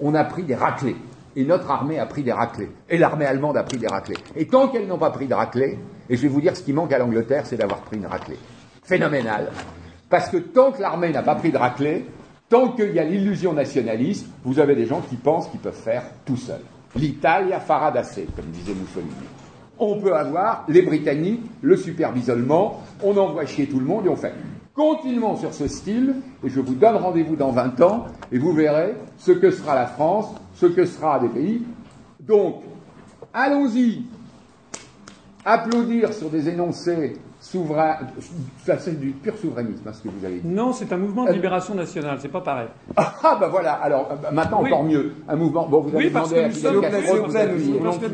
On 0.00 0.14
a 0.14 0.24
pris 0.24 0.44
des 0.44 0.54
raclés, 0.54 0.96
et 1.36 1.44
notre 1.44 1.70
armée 1.70 1.98
a 1.98 2.06
pris 2.06 2.22
des 2.22 2.32
raclés, 2.32 2.70
et 2.88 2.96
l'armée 2.96 3.26
allemande 3.26 3.56
a 3.56 3.62
pris 3.62 3.76
des 3.76 3.86
raclés. 3.86 4.16
Et 4.34 4.46
tant 4.46 4.68
qu'elles 4.68 4.86
n'ont 4.88 4.96
pas 4.96 5.10
pris 5.10 5.26
de 5.26 5.34
raclés, 5.34 5.78
et 6.08 6.16
je 6.16 6.22
vais 6.22 6.28
vous 6.28 6.40
dire 6.40 6.56
ce 6.56 6.62
qui 6.62 6.72
manque 6.72 6.92
à 6.92 6.98
l'Angleterre, 6.98 7.44
c'est 7.46 7.58
d'avoir 7.58 7.80
pris 7.82 7.98
une 7.98 8.06
raclée. 8.06 8.38
Phénoménal. 8.82 9.50
Parce 10.08 10.30
que 10.30 10.38
tant 10.38 10.72
que 10.72 10.80
l'armée 10.80 11.10
n'a 11.10 11.22
pas 11.22 11.34
pris 11.34 11.52
de 11.52 11.58
raclée, 11.58 12.06
Tant 12.48 12.68
qu'il 12.68 12.92
y 12.94 13.00
a 13.00 13.04
l'illusion 13.04 13.52
nationaliste, 13.52 14.26
vous 14.44 14.60
avez 14.60 14.76
des 14.76 14.86
gens 14.86 15.00
qui 15.00 15.16
pensent 15.16 15.48
qu'ils 15.48 15.58
peuvent 15.58 15.74
faire 15.74 16.04
tout 16.24 16.36
seuls. 16.36 16.60
Farà 17.66 17.90
da 17.90 18.02
comme 18.04 18.46
disait 18.52 18.72
Mussolini. 18.72 19.10
On 19.80 20.00
peut 20.00 20.14
avoir 20.14 20.64
les 20.68 20.82
Britanniques, 20.82 21.42
le 21.60 21.76
supervisionnement, 21.76 22.84
on 23.02 23.16
envoie 23.16 23.44
chier 23.46 23.66
tout 23.66 23.80
le 23.80 23.84
monde 23.84 24.06
et 24.06 24.08
on 24.08 24.16
fait. 24.16 24.32
Continuons 24.76 25.38
sur 25.38 25.54
ce 25.54 25.68
style, 25.68 26.16
et 26.44 26.50
je 26.50 26.60
vous 26.60 26.74
donne 26.74 26.96
rendez-vous 26.96 27.34
dans 27.34 27.50
20 27.50 27.80
ans, 27.80 28.04
et 28.30 28.38
vous 28.38 28.52
verrez 28.52 28.94
ce 29.16 29.32
que 29.32 29.50
sera 29.50 29.74
la 29.74 29.86
France, 29.86 30.26
ce 30.54 30.66
que 30.66 30.84
sera 30.84 31.18
des 31.18 31.30
pays. 31.30 31.62
Donc, 32.20 32.56
allons-y, 33.32 34.02
applaudir 35.46 36.12
sur 36.12 36.28
des 36.28 36.50
énoncés 36.50 37.16
souverain, 37.40 37.96
ça 38.64 38.78
c'est 38.78 38.98
du 38.98 39.10
pur 39.10 39.36
souverainisme, 39.36 39.86
hein, 39.86 39.92
ce 39.92 40.02
que 40.02 40.08
vous 40.08 40.24
avez 40.24 40.38
dit. 40.38 40.48
Non, 40.48 40.72
c'est 40.72 40.92
un 40.92 40.96
mouvement 40.96 41.24
de 41.24 41.30
euh, 41.30 41.34
libération 41.34 41.74
nationale, 41.74 42.18
c'est 42.20 42.28
pas 42.28 42.40
pareil. 42.40 42.68
Ah, 42.96 43.14
ah 43.22 43.36
bah 43.38 43.48
voilà, 43.48 43.74
alors 43.74 44.08
euh, 44.10 44.16
bah, 44.16 44.30
maintenant 44.32 44.62
encore 44.62 44.84
mieux, 44.84 45.14
un 45.28 45.36
mouvement. 45.36 45.66
Bon, 45.66 45.80
vous 45.80 45.94
avez 45.94 46.06
oui, 46.06 46.10
parce 46.10 46.30
demandé 46.30 46.48
que 46.48 46.54
nous 46.54 46.60
sommes. 46.60 46.74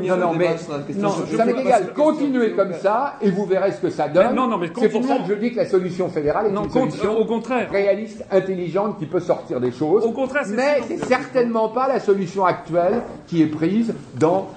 Non, 0.07 0.17
non, 0.17 0.35
mais 0.35 0.57
non, 0.97 1.11
ça 1.37 1.45
m'est 1.45 1.61
égal. 1.61 1.93
Continuez 1.95 2.53
comme 2.53 2.75
ça 2.75 3.15
et 3.21 3.31
vous 3.31 3.47
verrez 3.47 3.73
ce 3.73 3.81
que 3.81 3.91
ça 3.91 4.09
donne. 4.09 4.35
Non, 4.35 4.49
non, 4.49 4.59
mais 4.59 4.71
c'est 4.77 4.89
pour 4.89 5.05
ça 5.05 5.19
que 5.19 5.29
je 5.29 5.35
dis 5.35 5.53
que 5.53 5.57
la 5.57 5.67
solution 5.67 6.09
fédérale 6.09 6.47
est 6.47 6.51
une 6.51 6.71
solution 6.71 7.19
au 7.19 7.25
contraire. 7.25 7.71
réaliste, 7.71 8.25
intelligente, 8.31 8.99
qui 8.99 9.07
peut 9.07 9.21
sortir 9.21 9.61
des 9.61 9.73
choses. 9.73 10.05
Au 10.05 10.13
contraire, 10.13 10.45
mais 10.55 10.81
c'est 10.87 11.05
certainement 11.05 11.69
pas 11.69 11.89
la 11.89 12.01
solution 12.01 12.45
actuelle 12.45 13.03
qui 13.27 13.43
est 13.43 13.47
prise 13.47 13.95
dans 14.19 14.49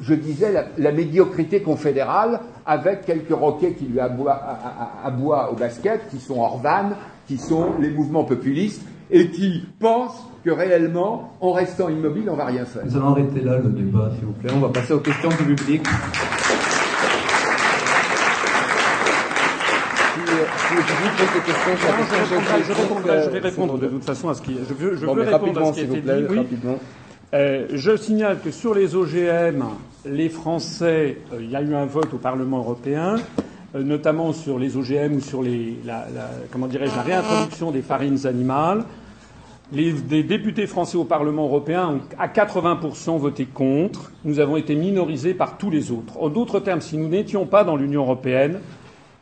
je 0.00 0.14
disais, 0.14 0.52
la, 0.76 0.92
médiocrité 0.92 1.60
confédérale 1.62 2.40
avec 2.64 3.04
quelques 3.06 3.34
roquets 3.34 3.72
qui 3.72 3.86
lui 3.86 4.00
aboient, 4.00 5.50
au 5.52 5.54
basket, 5.54 6.08
qui 6.10 6.18
sont 6.18 6.38
hors 6.40 6.58
vanne, 6.58 6.96
qui 7.26 7.38
sont 7.38 7.74
les 7.80 7.90
mouvements 7.90 8.24
populistes, 8.24 8.82
et 9.10 9.30
qui 9.30 9.64
pensent 9.78 10.24
que 10.44 10.50
réellement, 10.50 11.32
en 11.40 11.52
restant 11.52 11.88
immobile, 11.88 12.28
on 12.30 12.36
va 12.36 12.46
rien 12.46 12.64
faire. 12.64 12.82
Nous 12.84 12.96
allons 12.96 13.08
arrêter 13.08 13.40
là 13.40 13.58
le 13.58 13.70
débat, 13.70 14.10
s'il 14.16 14.26
vous 14.26 14.32
plaît. 14.32 14.50
On 14.54 14.60
va 14.60 14.68
passer 14.68 14.92
aux 14.92 15.00
questions 15.00 15.30
du 15.30 15.54
public. 15.54 15.82
je, 23.24 23.30
vais 23.30 23.38
répondre 23.38 23.78
de 23.78 23.86
toute 23.86 24.04
façon 24.04 24.28
à 24.28 24.34
ce 24.34 24.42
qui. 24.42 24.56
Je 24.68 24.74
veux, 24.74 24.96
je 24.96 25.06
veux 25.06 25.22
répondre 25.22 25.60
à 25.60 25.72
ce 25.72 25.72
qui 25.72 25.80
a 25.80 25.84
été 25.84 26.00
dit. 26.00 26.26
Oui. 26.30 26.46
Euh, 27.34 27.66
je 27.72 27.96
signale 27.96 28.38
que 28.40 28.52
sur 28.52 28.72
les 28.72 28.94
OGM, 28.94 29.64
les 30.04 30.28
Français, 30.28 31.18
euh, 31.32 31.38
il 31.40 31.50
y 31.50 31.56
a 31.56 31.62
eu 31.62 31.74
un 31.74 31.84
vote 31.84 32.14
au 32.14 32.18
Parlement 32.18 32.58
européen, 32.58 33.16
euh, 33.74 33.82
notamment 33.82 34.32
sur 34.32 34.60
les 34.60 34.76
OGM 34.76 35.16
ou 35.16 35.20
sur 35.20 35.42
la 35.84 36.06
réintroduction 37.02 37.72
des 37.72 37.82
farines 37.82 38.26
animales. 38.28 38.84
Les, 39.72 39.92
députés 40.22 40.68
français 40.68 40.96
au 40.96 41.04
Parlement 41.04 41.46
européen 41.46 41.88
ont 41.88 42.00
à 42.16 42.28
80% 42.28 43.18
voté 43.18 43.46
contre. 43.46 44.12
Nous 44.24 44.38
avons 44.38 44.56
été 44.56 44.76
minorisés 44.76 45.34
par 45.34 45.58
tous 45.58 45.70
les 45.70 45.90
autres. 45.90 46.16
En 46.20 46.28
d'autres 46.28 46.60
termes, 46.60 46.80
si 46.80 46.96
nous 46.96 47.08
n'étions 47.08 47.46
pas 47.46 47.64
dans 47.64 47.74
l'Union 47.74 48.02
européenne, 48.02 48.60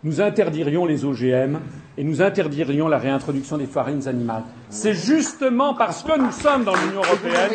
nous 0.03 0.21
interdirions 0.21 0.85
les 0.85 1.07
OGM 1.07 1.57
et 1.97 2.03
nous 2.03 2.21
interdirions 2.21 2.89
la 2.89 2.99
réintroduction 2.99 3.57
des 3.57 3.67
farines 3.67 4.09
animales. 4.09 4.43
C'est 4.69 4.95
justement 4.95 5.75
parce 5.75 6.03
que 6.03 6.19
nous 6.19 6.33
sommes 6.33 6.65
dans 6.65 6.75
l'Union 6.75 7.03
européenne. 7.05 7.53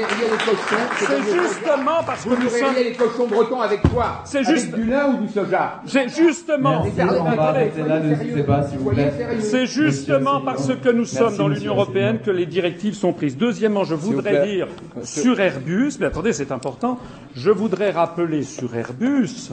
C'est 0.97 1.33
justement 1.33 2.03
parce 2.05 2.23
que 2.23 2.29
nous 2.29 2.49
sommes. 2.49 2.75
les 2.75 2.93
cochons 2.93 3.27
bretons 3.27 3.59
avec 3.59 3.81
quoi 3.81 4.21
C'est 4.23 4.43
juste 4.45 4.73
du 4.73 4.85
lin 4.85 5.07
ou 5.13 5.25
du 5.25 5.33
soja. 5.33 5.81
C'est 5.85 6.07
justement. 6.07 6.85
C'est 9.39 9.65
justement 9.65 10.39
parce 10.41 10.71
que 10.73 10.89
nous 10.89 11.05
sommes 11.05 11.35
dans 11.35 11.47
l'Union 11.49 11.73
européenne 11.73 12.19
que 12.19 12.31
les 12.31 12.45
directives 12.45 12.93
sont 12.93 13.11
prises. 13.11 13.35
Deuxièmement, 13.35 13.83
je 13.83 13.95
voudrais 13.95 14.47
dire 14.47 14.67
sur 15.03 15.39
Airbus, 15.39 15.93
mais 15.99 16.05
attendez, 16.05 16.31
c'est 16.31 16.53
important. 16.53 16.97
Je 17.35 17.51
voudrais 17.51 17.91
rappeler 17.91 18.43
sur 18.43 18.73
Airbus 18.73 19.51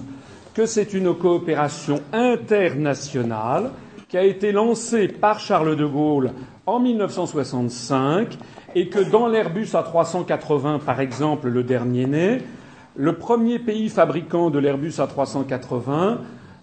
que 0.54 0.64
c'est 0.64 0.94
une 0.94 1.14
coopération 1.14 2.00
internationale 2.12 3.70
qui 4.08 4.16
a 4.16 4.22
été 4.22 4.52
lancée 4.52 5.08
par 5.08 5.40
Charles 5.40 5.76
de 5.76 5.84
Gaulle 5.84 6.32
en 6.64 6.78
1965 6.78 8.38
et 8.74 8.88
que 8.88 9.00
dans 9.00 9.26
l'Airbus 9.26 9.72
A380, 9.72 10.80
par 10.80 11.00
exemple, 11.00 11.48
le 11.48 11.64
dernier 11.64 12.06
né, 12.06 12.42
le 12.94 13.16
premier 13.16 13.58
pays 13.58 13.88
fabricant 13.88 14.50
de 14.50 14.58
l'Airbus 14.58 14.98
A380 14.98 16.18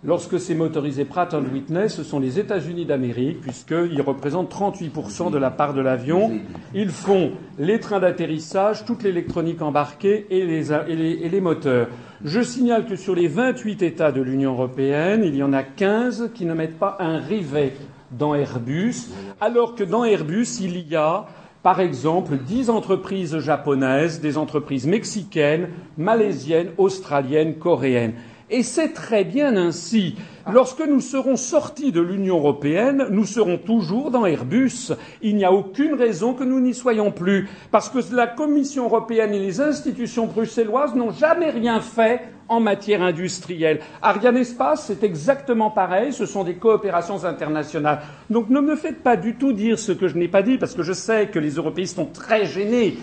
lorsque 0.06 0.40
c'est 0.40 0.56
motorisé 0.56 1.06
Pratt 1.06 1.34
Whitney, 1.34 1.90
ce 1.90 2.04
sont 2.04 2.20
les 2.20 2.40
États-Unis 2.40 2.86
d'Amérique, 2.86 3.42
puisqu'ils 3.42 4.02
représentent 4.02 4.54
38% 4.54 5.32
de 5.32 5.38
la 5.38 5.52
part 5.52 5.74
de 5.74 5.82
l'avion. 5.82 6.40
Ils 6.74 6.90
font 6.90 7.32
les 7.58 7.80
trains 7.80 8.00
d'atterrissage, 8.00 8.86
toute 8.86 9.04
l'électronique 9.04 9.62
embarquée 9.62 10.28
et 10.30 10.46
les, 10.46 10.72
et 10.74 11.30
les, 11.30 11.42
moteurs. 11.42 11.88
Je 12.24 12.42
signale 12.42 12.86
que 12.86 12.96
sur 12.96 13.16
les 13.16 13.28
28 13.28 13.82
États 13.82 14.12
de 14.12 14.22
l'Union 14.22 14.54
européenne, 14.54 15.24
il 15.24 15.36
y 15.36 15.44
en 15.44 15.54
a 15.54 15.64
15 15.64 16.32
qui 16.34 16.46
ne 16.46 16.54
mettent 16.54 16.80
pas 16.80 16.98
un 17.00 17.18
rivet 17.20 17.74
dans 18.12 18.36
Airbus, 18.36 19.10
alors 19.42 19.76
que 19.76 19.84
dans 19.84 20.04
Airbus, 20.04 20.60
il 20.62 20.88
y 20.88 20.96
a 20.96 21.26
par 21.64 21.80
exemple, 21.80 22.36
dix 22.46 22.70
entreprises 22.70 23.40
japonaises, 23.40 24.20
des 24.20 24.38
entreprises 24.38 24.86
mexicaines, 24.86 25.70
malaisiennes, 25.98 26.72
australiennes, 26.78 27.56
coréennes. 27.56 28.16
Et 28.50 28.64
c'est 28.64 28.90
très 28.90 29.24
bien 29.24 29.56
ainsi. 29.56 30.16
Lorsque 30.52 30.82
nous 30.86 31.00
serons 31.00 31.38
sortis 31.38 31.92
de 31.92 32.02
l'Union 32.02 32.38
européenne, 32.38 33.08
nous 33.10 33.26
serons 33.26 33.58
toujours 33.58 34.12
dans 34.12 34.26
Airbus. 34.26 34.92
Il 35.22 35.36
n'y 35.38 35.46
a 35.46 35.54
aucune 35.54 35.94
raison 35.94 36.34
que 36.34 36.44
nous 36.44 36.60
n'y 36.60 36.74
soyons 36.74 37.12
plus, 37.12 37.48
parce 37.72 37.90
que 37.90 38.00
la 38.14 38.28
Commission 38.28 38.86
européenne 38.86 39.34
et 39.34 39.40
les 39.40 39.62
institutions 39.62 40.28
bruxelloises 40.28 40.96
n'ont 40.96 41.12
jamais 41.12 41.50
rien 41.50 41.80
fait 41.80 42.22
en 42.50 42.60
matière 42.60 43.02
industrielle. 43.02 43.80
Ariane 44.02 44.38
Espace, 44.38 44.86
c'est 44.88 45.04
exactement 45.04 45.72
pareil, 45.72 46.12
ce 46.12 46.26
sont 46.26 46.44
des 46.44 46.56
coopérations 46.56 47.24
internationales. 47.24 48.02
Donc 48.30 48.50
ne 48.50 48.60
me 48.60 48.76
faites 48.76 49.02
pas 49.02 49.16
du 49.16 49.36
tout 49.36 49.54
dire 49.54 49.80
ce 49.80 49.94
que 49.94 50.10
je 50.10 50.18
n'ai 50.18 50.28
pas 50.28 50.42
dit, 50.42 50.58
parce 50.58 50.76
que 50.76 50.84
je 50.84 50.94
sais 50.94 51.28
que 51.28 51.40
les 51.40 51.52
européistes 51.52 51.96
sont 51.96 52.06
très 52.06 52.46
gênés 52.46 52.98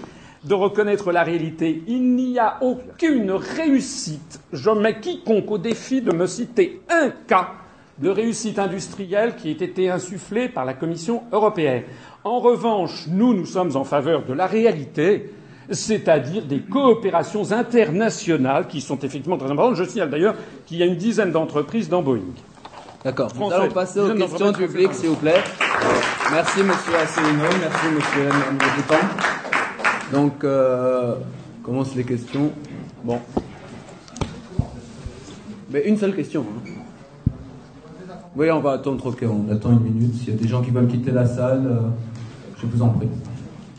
de 0.44 0.54
reconnaître 0.54 1.12
la 1.12 1.22
réalité. 1.22 1.82
Il 1.86 2.14
n'y 2.14 2.38
a 2.38 2.58
aucune 2.62 3.30
réussite. 3.32 4.40
Je 4.52 4.70
mets 4.70 5.00
quiconque 5.00 5.50
au 5.50 5.58
défi 5.58 6.00
de 6.00 6.12
me 6.12 6.26
citer 6.26 6.80
un 6.88 7.10
cas 7.10 7.50
de 7.98 8.08
réussite 8.08 8.58
industrielle 8.58 9.36
qui 9.36 9.50
ait 9.50 9.52
été 9.52 9.90
insufflé 9.90 10.48
par 10.48 10.64
la 10.64 10.72
Commission 10.72 11.22
européenne. 11.32 11.82
En 12.24 12.40
revanche, 12.40 13.06
nous, 13.08 13.34
nous 13.34 13.44
sommes 13.44 13.76
en 13.76 13.84
faveur 13.84 14.24
de 14.24 14.32
la 14.32 14.46
réalité, 14.46 15.30
c'est-à-dire 15.70 16.44
des 16.46 16.60
coopérations 16.60 17.52
internationales 17.52 18.66
qui 18.68 18.80
sont 18.80 18.98
effectivement 18.98 19.36
très 19.36 19.50
importantes. 19.50 19.76
Je 19.76 19.84
signale 19.84 20.10
d'ailleurs 20.10 20.34
qu'il 20.66 20.78
y 20.78 20.82
a 20.82 20.86
une 20.86 20.96
dizaine 20.96 21.30
d'entreprises 21.30 21.90
dans 21.90 22.02
Boeing. 22.02 22.20
D'accord. 23.04 23.30
Nous 23.38 23.50
allons 23.50 23.70
passer 23.70 24.00
aux 24.00 24.14
questions 24.14 24.52
du 24.52 24.66
public, 24.66 24.92
s'il 24.94 25.10
vous 25.10 25.16
plaît. 25.16 25.42
Merci, 26.32 26.62
Monsieur 26.62 26.96
Asselineau. 26.96 27.48
Merci, 27.60 27.86
Monsieur 27.94 28.24
le 28.24 29.29
donc, 30.12 30.44
euh, 30.44 31.14
commence 31.62 31.94
les 31.94 32.04
questions. 32.04 32.50
Bon. 33.04 33.18
Mais 35.70 35.86
une 35.86 35.96
seule 35.96 36.14
question. 36.14 36.44
Hein. 36.44 36.70
Oui, 38.36 38.50
on 38.50 38.60
va 38.60 38.72
attendre, 38.72 39.06
ok, 39.06 39.24
on 39.24 39.52
attend 39.52 39.72
une 39.72 39.80
minute. 39.80 40.14
S'il 40.14 40.30
y 40.30 40.36
a 40.36 40.40
des 40.40 40.48
gens 40.48 40.62
qui 40.62 40.70
veulent 40.70 40.88
quitter 40.88 41.10
la 41.10 41.26
salle, 41.26 41.66
euh, 41.66 41.88
je 42.60 42.66
vous 42.66 42.82
en 42.82 42.88
prie. 42.88 43.08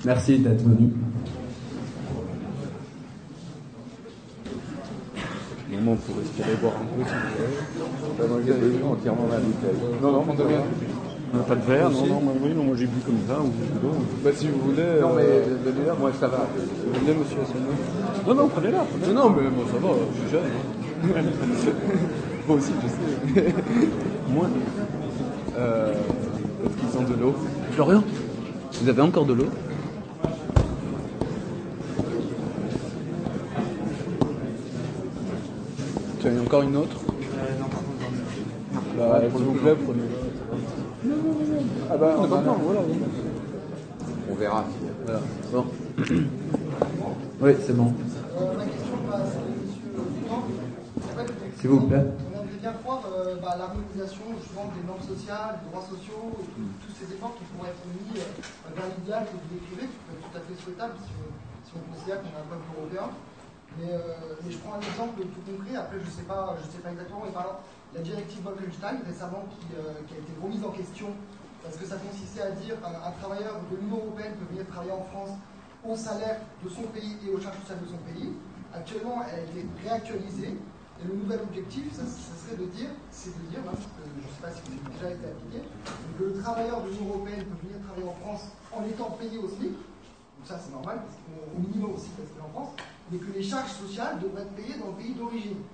Merci 0.05 0.39
d'être 0.39 0.63
venu. 0.63 0.91
Moment 5.71 5.95
pour 5.95 6.17
respirer, 6.17 6.55
boire 6.61 6.73
un 6.75 7.03
peu, 7.03 7.09
si 7.09 7.15
vous 8.19 8.27
voulez. 8.27 8.83
entièrement 8.83 9.27
la 9.31 9.37
bouteille. 9.37 9.99
Non, 10.01 10.11
non, 10.11 10.25
on 10.29 10.33
devient. 10.33 10.55
Pas 11.47 11.55
de 11.55 11.61
verre 11.61 11.89
Non, 11.89 12.05
non, 12.07 12.21
moi, 12.21 12.33
oui, 12.43 12.53
non, 12.53 12.63
moi 12.65 12.75
j'ai 12.77 12.85
bu 12.87 12.99
comme 13.05 13.19
ça, 13.27 13.39
ou. 13.41 13.51
Bah 14.23 14.31
si 14.35 14.47
vous 14.47 14.59
voulez. 14.69 14.99
Non, 15.01 15.13
mais 15.15 15.23
de 15.23 15.71
bière, 15.71 15.95
moi 15.97 16.11
ça 16.19 16.27
va. 16.27 16.45
Vous 16.55 16.99
voulez, 16.99 17.13
monsieur 17.13 17.37
Asselineau 17.41 17.71
Non, 18.27 18.35
non, 18.35 18.47
prenez-la. 18.49 18.79
non, 19.07 19.13
non, 19.13 19.29
mais 19.29 19.49
moi 19.49 19.65
ça 19.71 19.79
va, 19.79 19.89
je 20.13 20.19
suis 20.19 20.31
jeune. 20.31 20.51
moi 22.47 22.57
aussi, 22.57 22.71
je 22.83 23.39
sais. 23.39 23.53
Moi 24.29 24.45
euh, 25.57 25.93
Est-ce 25.93 26.75
qu'ils 26.89 26.99
ont 26.99 27.03
de 27.03 27.19
l'eau 27.21 27.35
Florian 27.71 28.03
Vous 28.81 28.89
avez 28.89 29.01
encore 29.01 29.25
de 29.25 29.33
l'eau? 29.33 29.47
Tu 36.21 36.27
as 36.27 36.41
encore 36.41 36.61
une 36.61 36.75
autre? 36.77 36.97
Euh, 36.99 37.59
Non, 37.59 39.09
bah, 39.09 39.21
s'il 39.35 39.43
vous 39.43 39.53
plaît, 39.53 39.75
prenez-la. 39.75 40.30
Ah 41.03 41.97
bah, 41.97 42.13
on, 42.15 42.23
on, 42.23 42.27
voilà. 42.27 42.81
on 44.29 44.35
verra. 44.35 44.65
Voilà. 45.03 45.19
Bon. 45.51 45.65
oui, 47.41 47.51
c'est 47.65 47.75
bon. 47.75 47.89
ma 47.89 48.65
question 48.65 48.97
passe 49.09 49.33
à 49.33 49.41
M. 51.21 51.27
S'il 51.57 51.69
vous 51.69 51.87
plaît. 51.87 52.05
On 52.05 52.37
aimerait 52.37 52.61
bien 52.61 52.73
voir 52.85 53.01
euh, 53.09 53.35
bah, 53.41 53.57
l'harmonisation 53.57 54.29
justement 54.37 54.69
des 54.77 54.85
normes 54.85 55.01
sociales, 55.01 55.57
des 55.65 55.73
droits 55.73 55.89
sociaux, 55.89 56.37
et 56.37 56.69
tous 56.85 56.93
ces 56.93 57.09
efforts 57.17 57.33
qui 57.33 57.49
pourraient 57.49 57.73
être 57.73 57.85
mis 57.89 58.21
euh, 58.21 58.29
vers 58.77 58.85
l'idéal 58.93 59.25
que 59.25 59.33
vous 59.41 59.49
décrivez, 59.57 59.89
qui 59.89 59.97
peut 60.05 60.13
être 60.13 60.25
tout 60.29 60.37
à 60.37 60.41
fait 60.45 60.57
souhaitable 60.61 60.93
si 61.01 61.09
on, 61.17 61.33
si 61.65 61.71
on 61.81 61.83
considère 61.89 62.21
qu'on 62.21 62.33
a 62.37 62.45
un 62.45 62.49
peuple 62.49 62.69
européen. 62.77 63.09
Mais, 63.79 63.89
euh, 63.89 64.37
mais, 64.45 64.51
je 64.53 64.57
prends 64.61 64.77
un 64.77 64.85
exemple 64.85 65.17
tout 65.17 65.43
concret, 65.49 65.81
après 65.81 65.97
je 65.97 66.05
ne 66.05 66.13
sais, 66.13 66.27
pas, 66.29 66.53
je 66.61 66.69
sais 66.69 66.83
pas 66.83 66.91
exactement, 66.93 67.25
mais 67.25 67.33
par 67.33 67.49
exemple, 67.49 67.65
la 67.93 68.01
directive 68.01 68.41
Bolkestein 68.41 68.99
récemment 69.05 69.45
qui, 69.51 69.75
euh, 69.75 69.93
qui, 70.07 70.15
a 70.15 70.17
été 70.17 70.31
remise 70.41 70.63
en 70.63 70.71
question 70.71 71.07
parce 71.63 71.75
que 71.75 71.85
ça 71.85 71.97
consistait 71.97 72.41
à 72.41 72.51
dire 72.51 72.75
qu'un 72.81 73.11
travailleur 73.19 73.61
de 73.69 73.77
l'Union 73.77 73.97
européenne 73.97 74.33
peut 74.39 74.49
venir 74.49 74.65
travailler 74.67 74.93
en 74.93 75.03
France 75.13 75.37
au 75.85 75.95
salaire 75.95 76.39
de 76.63 76.69
son 76.69 76.83
pays 76.93 77.17
et 77.25 77.29
aux 77.29 77.39
charges 77.39 77.59
sociales 77.61 77.81
de 77.81 77.89
son 77.89 78.01
pays. 78.01 78.33
Actuellement, 78.73 79.21
elle 79.27 79.39
a 79.39 79.43
été 79.43 79.65
réactualisée. 79.83 80.57
Et 81.01 81.07
le 81.07 81.15
nouvel 81.15 81.41
objectif, 81.41 81.91
ça, 81.93 82.03
serait 82.05 82.57
de 82.61 82.65
dire, 82.69 82.89
c'est 83.09 83.33
de 83.33 83.49
dire, 83.49 83.61
hein, 83.65 83.73
je 83.73 84.21
ne 84.21 84.27
sais 84.29 84.41
pas 84.41 84.51
si 84.53 84.61
c'est 84.69 84.93
déjà 84.93 85.09
été 85.09 85.25
appliqué, 85.33 85.65
que 86.17 86.23
le 86.23 86.33
travailleur 86.41 86.81
de 86.83 86.89
l'Union 86.89 87.09
européenne 87.09 87.45
peut 87.45 87.57
venir 87.65 87.81
travailler 87.81 88.07
en 88.07 88.17
France 88.21 88.53
en 88.71 88.85
étant 88.85 89.09
payé 89.17 89.39
au 89.39 89.49
SMIC, 89.49 89.73
donc 89.73 90.45
ça 90.45 90.61
c'est 90.61 90.71
normal, 90.71 91.01
parce 91.01 91.17
au 91.17 91.59
minimum 91.59 91.95
aussi 91.97 92.09
parce 92.13 92.29
qu'il 92.29 92.37
est 92.37 92.45
en 92.45 92.53
France, 92.53 92.77
mais 93.09 93.17
que 93.17 93.33
les 93.33 93.41
charges 93.41 93.73
sociales 93.73 94.19
devraient 94.21 94.43
être 94.43 94.53
payées 94.53 94.77
dans 94.77 94.93
le 94.93 94.97
pays 95.01 95.13
d'origine. 95.13 95.65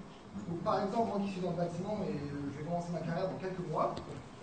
Donc, 0.48 0.60
par 0.62 0.84
exemple, 0.84 1.10
moi 1.10 1.20
qui 1.26 1.32
suis 1.34 1.42
dans 1.42 1.52
le 1.52 1.58
bâtiment 1.58 1.98
et 2.06 2.14
euh, 2.14 2.52
je 2.54 2.58
vais 2.60 2.66
commencer 2.66 2.92
ma 2.94 3.00
carrière 3.02 3.30
dans 3.30 3.42
quelques 3.42 3.66
mois, 3.70 3.96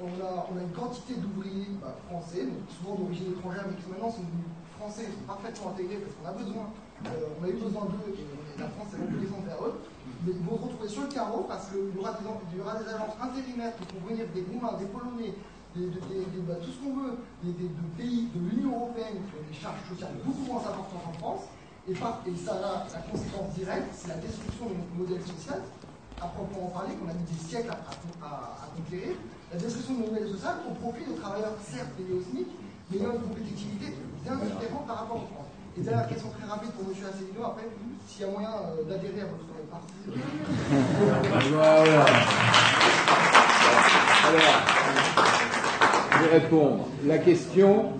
on 0.02 0.10
a, 0.10 0.60
une 0.60 0.74
quantité 0.74 1.14
d'ouvriers 1.14 1.70
bah, 1.80 1.94
français, 2.10 2.44
donc 2.50 2.66
souvent 2.68 2.98
d'origine 2.98 3.30
étrangère, 3.30 3.64
mais 3.70 3.78
qui 3.78 3.86
maintenant 3.88 4.10
sont 4.10 4.26
devenus 4.26 4.50
français, 4.74 5.06
sont 5.06 5.26
parfaitement 5.26 5.70
intégrés 5.70 6.02
parce 6.02 6.14
qu'on 6.18 6.28
a 6.28 6.34
besoin, 6.34 6.66
euh, 7.06 7.38
on 7.38 7.44
a 7.44 7.48
eu 7.48 7.58
besoin 7.62 7.84
d'eux 7.86 8.10
et, 8.10 8.26
la 8.58 8.70
France 8.70 8.94
est 8.94 9.02
reconnaissante 9.02 9.46
vers 9.46 9.62
eux. 9.66 9.82
Mais 10.26 10.32
ils 10.34 10.46
vont 10.46 10.58
se 10.58 10.62
retrouver 10.62 10.88
sur 10.88 11.02
le 11.02 11.10
carreau 11.10 11.42
parce 11.48 11.70
qu'il 11.70 11.90
y 11.90 11.98
aura 11.98 12.14
des, 12.14 12.26
y 12.26 12.60
aura 12.60 12.74
des 12.78 12.86
agences 12.86 13.18
intérimaires 13.18 13.74
qui 13.78 13.86
vont 13.94 14.06
venir 14.06 14.26
des 14.34 14.44
Roumains, 14.46 14.78
des 14.78 14.86
Polonais, 14.86 15.34
bah, 15.74 16.54
tout 16.62 16.70
ce 16.70 16.78
qu'on 16.78 16.94
veut, 16.94 17.18
des, 17.42 17.50
de 17.50 17.88
pays 17.98 18.30
de 18.30 18.40
l'Union 18.50 18.78
européenne 18.78 19.18
qui 19.26 19.34
ont 19.34 19.46
des 19.46 19.58
charges 19.58 19.82
sociales 19.90 20.14
beaucoup 20.24 20.46
moins 20.46 20.62
importantes 20.62 21.06
en 21.06 21.12
France. 21.18 21.42
Et, 21.88 21.92
et 21.92 22.36
ça 22.36 22.54
a 22.54 22.86
la 22.88 23.02
conséquence 23.10 23.52
directe, 23.54 23.90
c'est 23.92 24.08
la 24.08 24.16
destruction 24.16 24.66
de 24.66 24.74
notre 24.74 24.94
modèle 24.96 25.22
social 25.22 25.60
à 26.20 26.26
proprement 26.26 26.68
parler, 26.68 26.94
qu'on 26.94 27.08
a 27.08 27.14
mis 27.14 27.26
des 27.26 27.40
siècles 27.48 27.70
à, 27.70 28.68
conquérir. 28.76 29.16
la 29.52 29.58
destruction 29.58 29.94
de 29.94 30.10
modèle 30.10 30.28
social 30.28 30.54
au 30.68 30.74
profit 30.74 31.04
de 31.04 31.14
travailleurs 31.20 31.54
certes 31.62 31.90
payés 31.96 32.14
au 32.14 32.22
SMIC, 32.22 32.48
mais 32.90 32.98
ayant 32.98 33.14
une 33.14 33.22
compétitivité 33.22 33.94
bien 34.22 34.36
différente 34.36 34.86
par 34.86 34.96
rapport 34.98 35.16
en 35.16 35.26
France. 35.26 35.50
Et 35.76 35.80
dernière 35.80 36.08
question 36.08 36.30
très 36.30 36.48
rapide 36.48 36.70
pour 36.70 36.84
M. 36.86 36.94
Asselineau, 37.02 37.44
après, 37.44 37.66
s'il 38.06 38.22
y 38.22 38.28
a 38.28 38.30
moyen 38.30 38.48
euh, 38.48 38.84
d'adhérer 38.88 39.22
à 39.22 39.26
votre 39.26 39.44
parti. 39.70 39.94
Alors, 44.26 44.46
je 46.12 46.18
vais 46.24 46.38
répondre. 46.38 46.86
La 47.04 47.18
question, 47.18 47.92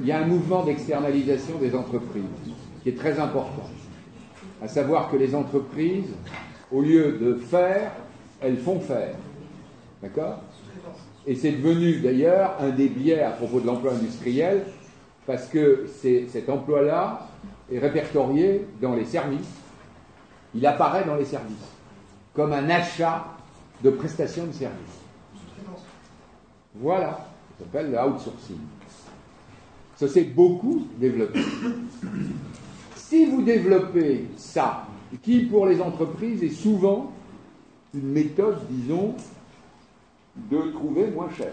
il 0.00 0.06
y 0.06 0.12
a 0.12 0.18
un 0.18 0.26
mouvement 0.26 0.64
d'externalisation 0.64 1.58
des 1.58 1.74
entreprises 1.74 2.24
qui 2.82 2.88
est 2.88 2.98
très 2.98 3.18
important. 3.20 3.70
À 4.62 4.68
savoir 4.68 5.10
que 5.10 5.16
les 5.16 5.34
entreprises, 5.34 6.12
au 6.74 6.82
lieu 6.82 7.12
de 7.12 7.34
faire, 7.36 7.92
elles 8.40 8.58
font 8.58 8.80
faire. 8.80 9.14
D'accord? 10.02 10.40
Et 11.24 11.36
c'est 11.36 11.52
devenu 11.52 12.00
d'ailleurs 12.00 12.56
un 12.60 12.70
des 12.70 12.88
biais 12.88 13.22
à 13.22 13.30
propos 13.30 13.60
de 13.60 13.66
l'emploi 13.66 13.92
industriel, 13.92 14.64
parce 15.24 15.46
que 15.46 15.86
cet 16.28 16.48
emploi-là 16.50 17.28
est 17.72 17.78
répertorié 17.78 18.66
dans 18.82 18.94
les 18.94 19.04
services, 19.04 19.54
il 20.54 20.66
apparaît 20.66 21.04
dans 21.04 21.14
les 21.14 21.24
services, 21.24 21.56
comme 22.34 22.52
un 22.52 22.68
achat 22.68 23.24
de 23.82 23.90
prestations 23.90 24.46
de 24.46 24.52
services. 24.52 25.00
Voilà, 26.74 27.26
ça 27.56 27.64
s'appelle 27.64 27.92
le 27.92 27.98
outsourcing. 27.98 28.58
Ça 29.96 30.08
s'est 30.08 30.24
beaucoup 30.24 30.88
développé. 30.98 31.40
Si 32.96 33.26
vous 33.26 33.42
développez 33.42 34.26
ça, 34.36 34.88
qui 35.22 35.40
pour 35.46 35.66
les 35.66 35.80
entreprises 35.80 36.42
est 36.42 36.48
souvent 36.48 37.12
une 37.94 38.12
méthode, 38.12 38.58
disons, 38.68 39.14
de 40.50 40.72
trouver 40.72 41.06
moins 41.08 41.30
cher. 41.30 41.52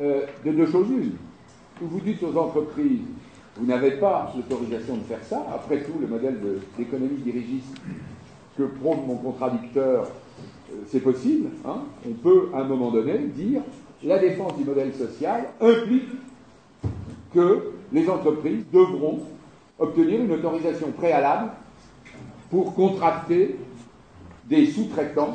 Euh, 0.00 0.26
de 0.44 0.52
deux 0.52 0.66
choses 0.66 0.88
une. 0.90 1.12
Vous 1.80 2.00
dites 2.00 2.22
aux 2.22 2.36
entreprises, 2.36 3.00
vous 3.56 3.66
n'avez 3.66 3.92
pas 3.92 4.32
l'autorisation 4.36 4.96
de 4.96 5.02
faire 5.02 5.22
ça. 5.24 5.46
Après 5.54 5.82
tout, 5.82 5.98
le 6.00 6.06
modèle 6.06 6.38
d'économie 6.76 7.16
dirigiste 7.16 7.76
que 8.56 8.64
prône 8.64 9.06
mon 9.06 9.16
contradicteur, 9.16 10.04
euh, 10.70 10.76
c'est 10.86 11.00
possible. 11.00 11.48
Hein. 11.66 11.82
On 12.08 12.12
peut, 12.12 12.48
à 12.54 12.60
un 12.60 12.64
moment 12.64 12.90
donné, 12.90 13.18
dire 13.34 13.62
la 14.02 14.18
défense 14.18 14.56
du 14.56 14.64
modèle 14.64 14.94
social 14.94 15.48
implique 15.60 16.08
que 17.34 17.72
les 17.92 18.08
entreprises 18.08 18.64
devront 18.72 19.20
obtenir 19.80 20.20
une 20.20 20.32
autorisation 20.32 20.92
préalable 20.92 21.50
pour 22.50 22.74
contracter 22.74 23.56
des 24.44 24.66
sous-traitants 24.66 25.34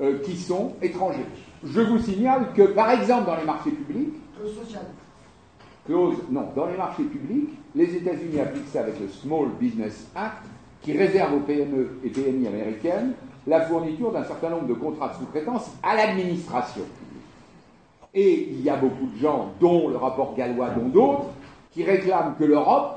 euh, 0.00 0.18
qui 0.24 0.36
sont 0.36 0.74
étrangers. 0.82 1.26
Je 1.64 1.80
vous 1.80 1.98
signale 1.98 2.52
que, 2.54 2.62
par 2.62 2.90
exemple, 2.90 3.26
dans 3.26 3.36
les 3.36 3.44
marchés 3.44 3.70
publics, 3.70 4.14
clause 4.36 4.54
sociale. 4.56 4.86
Clause, 5.86 6.16
non, 6.30 6.48
dans 6.54 6.66
les 6.66 6.76
marchés 6.76 7.04
publics, 7.04 7.50
les 7.74 7.96
États-Unis 7.96 8.40
appliquent 8.40 8.68
ça 8.68 8.80
avec 8.80 9.00
le 9.00 9.08
Small 9.08 9.48
Business 9.58 10.08
Act, 10.14 10.44
qui 10.82 10.96
réserve 10.96 11.34
aux 11.34 11.40
PME 11.40 11.98
et 12.04 12.10
PMI 12.10 12.46
américaines 12.46 13.12
la 13.46 13.62
fourniture 13.62 14.12
d'un 14.12 14.24
certain 14.24 14.50
nombre 14.50 14.66
de 14.66 14.74
contrats 14.74 15.08
de 15.08 15.14
sous-traitance 15.14 15.70
à 15.82 15.96
l'administration. 15.96 16.82
Et 18.14 18.48
il 18.50 18.62
y 18.62 18.70
a 18.70 18.76
beaucoup 18.76 19.06
de 19.06 19.18
gens, 19.18 19.52
dont 19.60 19.88
le 19.88 19.96
rapport 19.96 20.34
gallois, 20.34 20.70
dont 20.70 20.88
d'autres, 20.88 21.26
qui 21.78 21.84
réclament 21.84 22.34
que 22.36 22.42
l'Europe, 22.42 22.96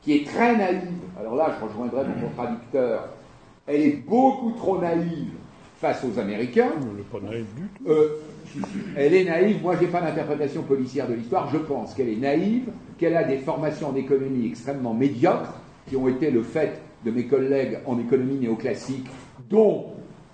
qui 0.00 0.12
est 0.14 0.24
très 0.24 0.56
naïve, 0.56 1.00
alors 1.18 1.34
là 1.34 1.52
je 1.58 1.66
rejoindrai 1.66 2.04
mon 2.04 2.28
contradicteur, 2.28 3.08
elle 3.66 3.80
est 3.80 4.06
beaucoup 4.06 4.52
trop 4.52 4.80
naïve 4.80 5.32
face 5.80 6.04
aux 6.04 6.16
Américains. 6.20 6.70
Elle 6.80 6.96
n'est 6.96 7.02
pas 7.02 7.18
naïve 7.20 7.46
du 7.56 7.62
tout. 7.62 7.90
Euh, 7.90 8.20
elle 8.96 9.14
est 9.14 9.24
naïve, 9.24 9.60
moi 9.62 9.74
j'ai 9.80 9.88
pas 9.88 10.00
d'interprétation 10.00 10.62
policière 10.62 11.08
de 11.08 11.14
l'histoire, 11.14 11.50
je 11.50 11.58
pense 11.58 11.92
qu'elle 11.94 12.08
est 12.08 12.16
naïve, 12.16 12.68
qu'elle 12.98 13.16
a 13.16 13.24
des 13.24 13.38
formations 13.38 13.88
en 13.88 13.96
économie 13.96 14.46
extrêmement 14.46 14.94
médiocres, 14.94 15.52
qui 15.88 15.96
ont 15.96 16.06
été 16.06 16.30
le 16.30 16.44
fait 16.44 16.80
de 17.04 17.10
mes 17.10 17.26
collègues 17.26 17.80
en 17.84 17.98
économie 17.98 18.36
néoclassique, 18.36 19.08
dont 19.50 19.86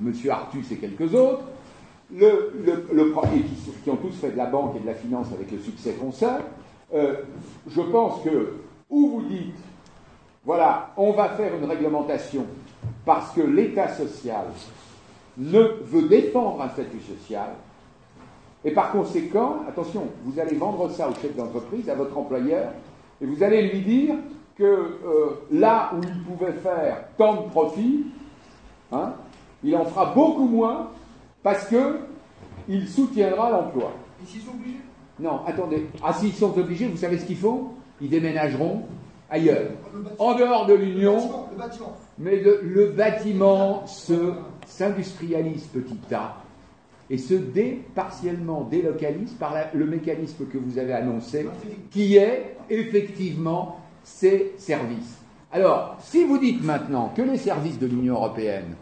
M. 0.02 0.12
Artus 0.28 0.70
et 0.70 0.76
quelques 0.76 1.14
autres, 1.14 1.44
le, 2.14 2.52
le, 2.92 3.14
qui, 3.82 3.88
ont 3.88 3.96
tous 3.96 4.12
fait 4.20 4.32
de 4.32 4.36
la 4.36 4.46
banque 4.46 4.76
et 4.76 4.80
de 4.80 4.86
la 4.86 4.94
finance 4.94 5.28
avec 5.32 5.50
le 5.50 5.58
succès 5.58 5.92
qu'on 5.92 6.12
sait, 6.12 6.26
euh, 6.94 7.14
je 7.68 7.80
pense 7.80 8.22
que, 8.22 8.54
ou 8.88 9.08
vous 9.10 9.22
dites, 9.22 9.54
voilà, 10.44 10.90
on 10.96 11.12
va 11.12 11.30
faire 11.30 11.54
une 11.54 11.68
réglementation 11.68 12.46
parce 13.04 13.32
que 13.32 13.42
l'État 13.42 13.88
social 13.88 14.46
ne 15.36 15.62
veut 15.84 16.08
défendre 16.08 16.62
un 16.62 16.68
statut 16.68 17.00
social, 17.00 17.50
et 18.64 18.72
par 18.72 18.92
conséquent, 18.92 19.60
attention, 19.68 20.08
vous 20.24 20.38
allez 20.38 20.56
vendre 20.56 20.90
ça 20.90 21.08
au 21.08 21.14
chef 21.14 21.34
d'entreprise, 21.34 21.88
à 21.88 21.94
votre 21.94 22.16
employeur, 22.16 22.72
et 23.20 23.26
vous 23.26 23.42
allez 23.42 23.70
lui 23.70 23.80
dire 23.80 24.16
que 24.56 24.64
euh, 24.64 25.46
là 25.50 25.92
où 25.94 26.00
il 26.02 26.22
pouvait 26.24 26.52
faire 26.52 27.04
tant 27.16 27.42
de 27.42 27.48
profit, 27.48 28.06
hein, 28.92 29.14
il 29.64 29.74
en 29.76 29.86
fera 29.86 30.12
beaucoup 30.14 30.46
moins 30.46 30.90
parce 31.42 31.66
qu'il 31.68 32.88
soutiendra 32.88 33.50
l'emploi. 33.50 33.92
Sont 34.26 34.50
obligés? 34.50 34.80
Non, 35.20 35.40
attendez. 35.46 35.86
Ah, 36.02 36.12
s'ils 36.12 36.32
sont 36.32 36.56
obligés, 36.58 36.86
vous 36.86 36.96
savez 36.96 37.18
ce 37.18 37.26
qu'il 37.26 37.36
faut? 37.36 37.74
Ils 38.00 38.08
déménageront 38.08 38.82
ailleurs, 39.30 39.70
en 40.18 40.34
dehors 40.34 40.66
de 40.66 40.74
l'Union. 40.74 41.18
Le 41.52 41.58
bâtiment. 41.58 41.96
Mais 42.18 42.42
le, 42.42 42.86
bâtiment 42.86 43.84
s'industrialise 44.66 45.64
petit 45.66 46.14
à 46.14 46.36
et 47.08 47.18
se 47.18 47.34
dé, 47.34 47.82
partiellement 47.94 48.62
délocalise 48.62 49.32
par 49.32 49.54
le 49.74 49.84
mécanisme 49.84 50.46
que 50.46 50.58
vous 50.58 50.78
avez 50.78 50.92
annoncé, 50.92 51.46
qui 51.90 52.16
est 52.16 52.56
effectivement 52.68 53.80
ces 54.04 54.52
services. 54.58 55.18
Alors, 55.50 55.96
si 56.00 56.24
vous 56.24 56.38
dites 56.38 56.62
maintenant 56.62 57.12
que 57.14 57.22
les 57.22 57.36
services 57.36 57.80
de 57.80 57.86
l'Union 57.86 58.14
européenne 58.14 58.76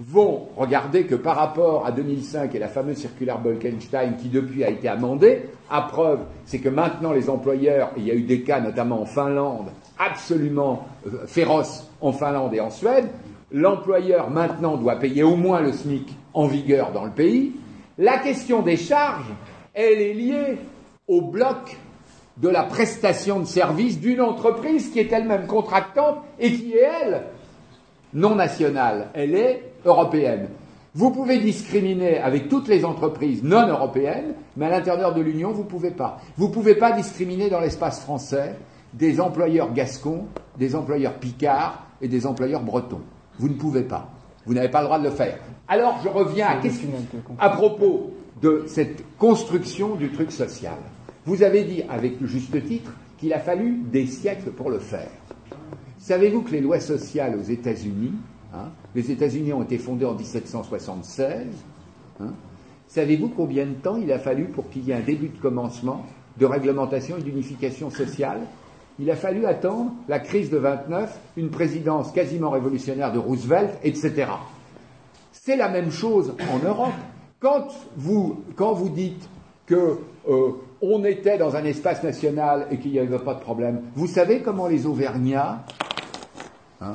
vont 0.00 0.48
regarder 0.56 1.04
que 1.04 1.14
par 1.14 1.36
rapport 1.36 1.84
à 1.84 1.92
2005 1.92 2.54
et 2.54 2.58
la 2.58 2.68
fameuse 2.68 2.96
circulaire 2.96 3.38
Bolkenstein 3.38 4.16
qui 4.16 4.28
depuis 4.28 4.64
a 4.64 4.70
été 4.70 4.88
amendée, 4.88 5.42
à 5.70 5.82
preuve, 5.82 6.20
c'est 6.46 6.58
que 6.58 6.70
maintenant 6.70 7.12
les 7.12 7.28
employeurs, 7.28 7.90
et 7.96 8.00
il 8.00 8.06
y 8.06 8.10
a 8.10 8.14
eu 8.14 8.22
des 8.22 8.40
cas 8.40 8.60
notamment 8.60 9.02
en 9.02 9.06
Finlande, 9.06 9.68
absolument 9.98 10.86
euh, 11.06 11.26
féroces 11.26 11.88
en 12.00 12.12
Finlande 12.12 12.54
et 12.54 12.60
en 12.60 12.70
Suède, 12.70 13.08
l'employeur 13.52 14.30
maintenant 14.30 14.76
doit 14.76 14.96
payer 14.96 15.22
au 15.22 15.36
moins 15.36 15.60
le 15.60 15.72
SMIC 15.72 16.16
en 16.32 16.46
vigueur 16.46 16.92
dans 16.92 17.04
le 17.04 17.10
pays. 17.10 17.52
La 17.98 18.18
question 18.18 18.62
des 18.62 18.76
charges, 18.76 19.30
elle 19.74 20.00
est 20.00 20.14
liée 20.14 20.58
au 21.08 21.20
bloc 21.20 21.76
de 22.38 22.48
la 22.48 22.62
prestation 22.62 23.38
de 23.38 23.44
service 23.44 24.00
d'une 24.00 24.22
entreprise 24.22 24.90
qui 24.90 25.00
est 25.00 25.12
elle-même 25.12 25.46
contractante 25.46 26.18
et 26.38 26.52
qui 26.52 26.72
est, 26.72 26.88
elle, 27.02 27.24
non 28.14 28.34
nationale. 28.34 29.08
Elle 29.12 29.34
est 29.34 29.69
européenne. 29.84 30.48
Vous 30.94 31.10
pouvez 31.10 31.38
discriminer 31.38 32.18
avec 32.18 32.48
toutes 32.48 32.66
les 32.66 32.84
entreprises 32.84 33.44
non 33.44 33.68
européennes, 33.68 34.34
mais 34.56 34.66
à 34.66 34.70
l'intérieur 34.70 35.14
de 35.14 35.20
l'Union, 35.20 35.52
vous 35.52 35.62
ne 35.62 35.68
pouvez 35.68 35.92
pas. 35.92 36.20
Vous 36.36 36.48
ne 36.48 36.52
pouvez 36.52 36.74
pas 36.74 36.92
discriminer 36.92 37.48
dans 37.48 37.60
l'espace 37.60 38.00
français 38.00 38.56
des 38.92 39.20
employeurs 39.20 39.72
gascons, 39.72 40.24
des 40.58 40.74
employeurs 40.74 41.14
picards 41.14 41.84
et 42.02 42.08
des 42.08 42.26
employeurs 42.26 42.62
bretons. 42.62 43.02
Vous 43.38 43.48
ne 43.48 43.54
pouvez 43.54 43.82
pas. 43.82 44.10
Vous 44.46 44.54
n'avez 44.54 44.68
pas 44.68 44.80
le 44.80 44.86
droit 44.86 44.98
de 44.98 45.04
le 45.04 45.10
faire. 45.10 45.38
Alors 45.68 46.00
je 46.02 46.08
reviens 46.08 46.48
à, 46.48 47.46
à 47.46 47.50
propos 47.50 48.10
de 48.42 48.64
cette 48.66 49.04
construction 49.16 49.94
du 49.94 50.10
truc 50.10 50.32
social. 50.32 50.78
Vous 51.24 51.42
avez 51.42 51.62
dit, 51.64 51.82
avec 51.88 52.14
juste 52.24 52.64
titre, 52.66 52.90
qu'il 53.18 53.32
a 53.32 53.38
fallu 53.38 53.82
des 53.92 54.06
siècles 54.06 54.50
pour 54.50 54.70
le 54.70 54.78
faire. 54.78 55.10
Savez-vous 55.98 56.42
que 56.42 56.52
les 56.52 56.60
lois 56.60 56.80
sociales 56.80 57.36
aux 57.38 57.42
États-Unis 57.42 58.14
Hein. 58.52 58.70
les 58.94 59.10
États-Unis 59.10 59.52
ont 59.52 59.62
été 59.62 59.78
fondés 59.78 60.04
en 60.04 60.14
1776. 60.14 61.46
Hein. 62.20 62.32
Savez-vous 62.88 63.28
combien 63.28 63.66
de 63.66 63.74
temps 63.74 63.96
il 63.96 64.10
a 64.10 64.18
fallu 64.18 64.46
pour 64.46 64.68
qu'il 64.68 64.84
y 64.84 64.90
ait 64.90 64.94
un 64.94 65.00
début 65.00 65.28
de 65.28 65.38
commencement 65.38 66.04
de 66.38 66.46
réglementation 66.46 67.18
et 67.18 67.22
d'unification 67.22 67.90
sociale? 67.90 68.40
Il 68.98 69.10
a 69.10 69.16
fallu 69.16 69.46
attendre 69.46 69.92
la 70.08 70.18
crise 70.18 70.50
de 70.50 70.58
29, 70.58 71.18
une 71.36 71.50
présidence 71.50 72.10
quasiment 72.12 72.50
révolutionnaire 72.50 73.12
de 73.12 73.18
Roosevelt, 73.18 73.70
etc. 73.84 74.26
C'est 75.32 75.56
la 75.56 75.68
même 75.68 75.90
chose 75.90 76.34
en 76.52 76.58
Europe. 76.66 76.92
Quand 77.38 77.68
vous, 77.96 78.42
quand 78.56 78.72
vous 78.74 78.90
dites 78.90 79.28
que 79.66 79.98
euh, 80.28 80.50
on 80.82 81.04
était 81.04 81.38
dans 81.38 81.56
un 81.56 81.64
espace 81.64 82.02
national 82.02 82.66
et 82.70 82.78
qu'il 82.78 82.90
n'y 82.90 82.98
avait 82.98 83.18
pas 83.18 83.34
de 83.34 83.40
problème, 83.40 83.82
vous 83.94 84.06
savez 84.06 84.42
comment 84.42 84.66
les 84.66 84.84
Auvergnats 84.86 85.64
hein, 86.80 86.92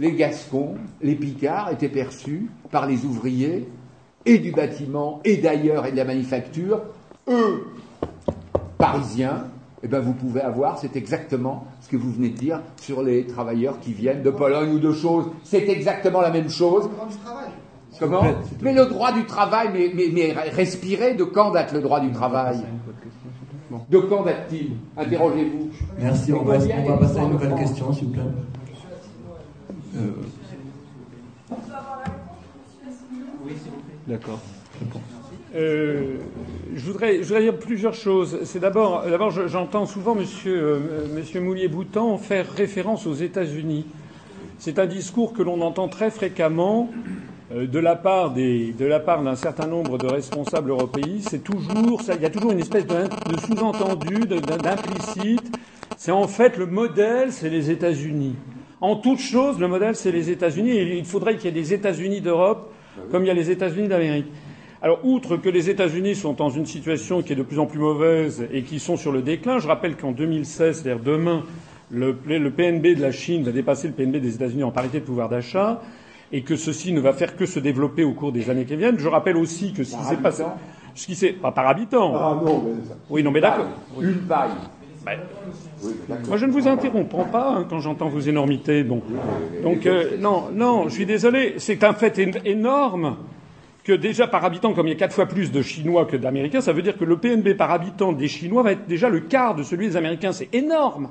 les 0.00 0.12
Gascons, 0.12 0.76
les 1.02 1.14
Picards 1.14 1.70
étaient 1.70 1.90
perçus 1.90 2.50
par 2.70 2.86
les 2.86 3.04
ouvriers 3.04 3.68
et 4.24 4.38
du 4.38 4.50
bâtiment 4.50 5.20
et 5.24 5.36
d'ailleurs 5.36 5.86
et 5.86 5.92
de 5.92 5.96
la 5.96 6.06
manufacture, 6.06 6.80
eux, 7.28 7.66
parisiens, 8.78 9.44
eh 9.82 9.88
bien 9.88 10.00
vous 10.00 10.14
pouvez 10.14 10.40
avoir, 10.40 10.78
c'est 10.78 10.96
exactement 10.96 11.66
ce 11.82 11.88
que 11.88 11.98
vous 11.98 12.10
venez 12.10 12.30
de 12.30 12.36
dire 12.36 12.60
sur 12.80 13.02
les 13.02 13.26
travailleurs 13.26 13.78
qui 13.78 13.92
viennent 13.92 14.22
de 14.22 14.30
Pologne 14.30 14.72
ou 14.74 14.78
de 14.78 14.92
choses. 14.92 15.26
C'est 15.44 15.68
exactement 15.68 16.22
la 16.22 16.30
même 16.30 16.48
chose. 16.48 16.84
Le 16.84 16.90
droit 16.90 17.06
du 17.06 17.16
travail. 17.16 17.50
Comment 17.98 18.22
Mais 18.62 18.72
le 18.72 18.86
droit 18.86 19.12
du 19.12 19.26
travail, 19.26 19.68
mais, 19.72 19.92
mais, 19.94 20.08
mais 20.12 20.32
respirez, 20.32 21.14
de 21.14 21.24
quand 21.24 21.50
date 21.50 21.72
le 21.74 21.82
droit 21.82 22.00
du 22.00 22.10
travail? 22.10 22.58
De 23.90 23.98
quand 23.98 24.24
date-t-il? 24.24 24.72
Interrogez-vous. 24.96 25.68
Merci, 26.00 26.32
on 26.32 26.42
va, 26.42 26.54
on 26.56 26.88
va 26.88 26.96
passer 26.96 27.18
à 27.18 27.22
une 27.22 27.30
nouvelle 27.30 27.54
question, 27.54 27.92
s'il 27.92 28.06
vous 28.06 28.12
plaît. 28.12 28.22
Euh... 28.22 28.60
Oui, 28.64 28.74
s'il 28.74 29.16
vous 29.16 29.70
plaît. 29.70 29.78
D'accord. 34.06 34.40
Euh, 35.54 36.18
je 36.74 36.86
voudrais, 36.86 37.18
je 37.18 37.28
voudrais 37.28 37.42
dire 37.42 37.56
plusieurs 37.58 37.94
choses. 37.94 38.40
C'est 38.44 38.60
d'abord, 38.60 39.04
d'abord, 39.04 39.30
j'entends 39.30 39.86
souvent 39.86 40.14
Monsieur, 40.14 40.56
euh, 40.56 41.40
Moulier-Boutan 41.40 42.18
faire 42.18 42.50
référence 42.52 43.06
aux 43.06 43.14
États-Unis. 43.14 43.86
C'est 44.58 44.78
un 44.78 44.86
discours 44.86 45.32
que 45.32 45.42
l'on 45.42 45.60
entend 45.62 45.88
très 45.88 46.10
fréquemment 46.10 46.90
euh, 47.52 47.66
de 47.66 47.78
la 47.80 47.96
part 47.96 48.32
d'un 48.32 49.34
certain 49.34 49.66
nombre 49.66 49.98
de 49.98 50.06
responsables 50.06 50.70
européens. 50.70 51.18
C'est 51.20 51.42
toujours, 51.42 52.02
ça, 52.02 52.14
il 52.14 52.22
y 52.22 52.26
a 52.26 52.30
toujours 52.30 52.52
une 52.52 52.60
espèce 52.60 52.86
de, 52.86 53.04
de 53.04 53.40
sous-entendu, 53.40 54.26
d'implicite. 54.26 55.58
C'est 55.96 56.12
en 56.12 56.28
fait 56.28 56.56
le 56.56 56.66
modèle, 56.66 57.32
c'est 57.32 57.50
les 57.50 57.70
États-Unis. 57.70 58.36
En 58.80 58.96
toute 58.96 59.18
chose, 59.18 59.58
le 59.58 59.68
modèle, 59.68 59.94
c'est 59.94 60.12
les 60.12 60.30
États-Unis. 60.30 60.70
Et 60.70 60.96
il 60.96 61.04
faudrait 61.04 61.36
qu'il 61.36 61.46
y 61.46 61.48
ait 61.48 61.62
des 61.62 61.74
États-Unis 61.74 62.20
d'Europe 62.20 62.72
comme 63.10 63.24
il 63.24 63.28
y 63.28 63.30
a 63.30 63.34
les 63.34 63.50
États-Unis 63.50 63.88
d'Amérique. 63.88 64.26
Alors, 64.82 65.00
outre 65.04 65.36
que 65.36 65.48
les 65.48 65.68
États-Unis 65.68 66.14
sont 66.14 66.32
dans 66.32 66.48
une 66.48 66.66
situation 66.66 67.22
qui 67.22 67.34
est 67.34 67.36
de 67.36 67.42
plus 67.42 67.58
en 67.58 67.66
plus 67.66 67.78
mauvaise 67.78 68.46
et 68.50 68.62
qui 68.62 68.78
sont 68.78 68.96
sur 68.96 69.12
le 69.12 69.20
déclin, 69.20 69.58
je 69.58 69.68
rappelle 69.68 69.96
qu'en 69.96 70.12
2016, 70.12 70.82
c'est-à-dire 70.82 71.02
demain, 71.02 71.42
le, 71.90 72.14
PNB 72.14 72.96
de 72.96 73.02
la 73.02 73.12
Chine 73.12 73.42
va 73.42 73.52
dépasser 73.52 73.88
le 73.88 73.94
PNB 73.94 74.16
des 74.16 74.34
États-Unis 74.36 74.64
en 74.64 74.70
parité 74.70 75.00
de 75.00 75.04
pouvoir 75.04 75.28
d'achat 75.28 75.82
et 76.32 76.42
que 76.42 76.56
ceci 76.56 76.92
ne 76.92 77.00
va 77.00 77.12
faire 77.12 77.36
que 77.36 77.44
se 77.44 77.58
développer 77.58 78.04
au 78.04 78.14
cours 78.14 78.32
des 78.32 78.48
années 78.48 78.64
qui 78.64 78.76
viennent. 78.76 78.98
Je 78.98 79.08
rappelle 79.08 79.36
aussi 79.36 79.74
que 79.74 79.84
ce 79.84 79.96
qui 79.96 80.04
s'est 80.04 80.16
passé, 80.16 80.44
ce 80.94 81.06
qui 81.06 81.14
s'est 81.14 81.32
pas 81.32 81.52
par 81.52 81.68
habitant. 81.68 82.14
Ah 82.14 82.40
non, 82.42 82.62
mais 82.64 82.72
oui, 83.10 83.22
non, 83.22 83.32
mais 83.32 83.40
d'accord. 83.40 83.66
Une 84.00 84.14
paille. 84.14 84.50
Ben, 85.04 85.18
moi, 86.28 86.36
je 86.36 86.46
ne 86.46 86.52
vous 86.52 86.68
interromps 86.68 87.08
pas 87.30 87.54
hein, 87.56 87.66
quand 87.68 87.80
j'entends 87.80 88.08
vos 88.08 88.20
énormités. 88.20 88.82
Bon, 88.82 89.02
donc 89.62 89.86
euh, 89.86 90.16
non, 90.18 90.48
non, 90.52 90.88
je 90.88 90.94
suis 90.94 91.06
désolé. 91.06 91.54
C'est 91.56 91.82
un 91.84 91.94
fait 91.94 92.18
énorme 92.44 93.16
que 93.82 93.92
déjà 93.92 94.26
par 94.26 94.44
habitant, 94.44 94.74
comme 94.74 94.86
il 94.88 94.90
y 94.90 94.94
a 94.94 94.98
quatre 94.98 95.14
fois 95.14 95.26
plus 95.26 95.50
de 95.50 95.62
Chinois 95.62 96.04
que 96.04 96.16
d'Américains, 96.16 96.60
ça 96.60 96.72
veut 96.72 96.82
dire 96.82 96.98
que 96.98 97.04
le 97.04 97.16
PNB 97.16 97.54
par 97.54 97.70
habitant 97.70 98.12
des 98.12 98.28
Chinois 98.28 98.62
va 98.62 98.72
être 98.72 98.86
déjà 98.86 99.08
le 99.08 99.20
quart 99.20 99.54
de 99.54 99.62
celui 99.62 99.88
des 99.88 99.96
Américains. 99.96 100.32
C'est 100.32 100.54
énorme. 100.54 101.08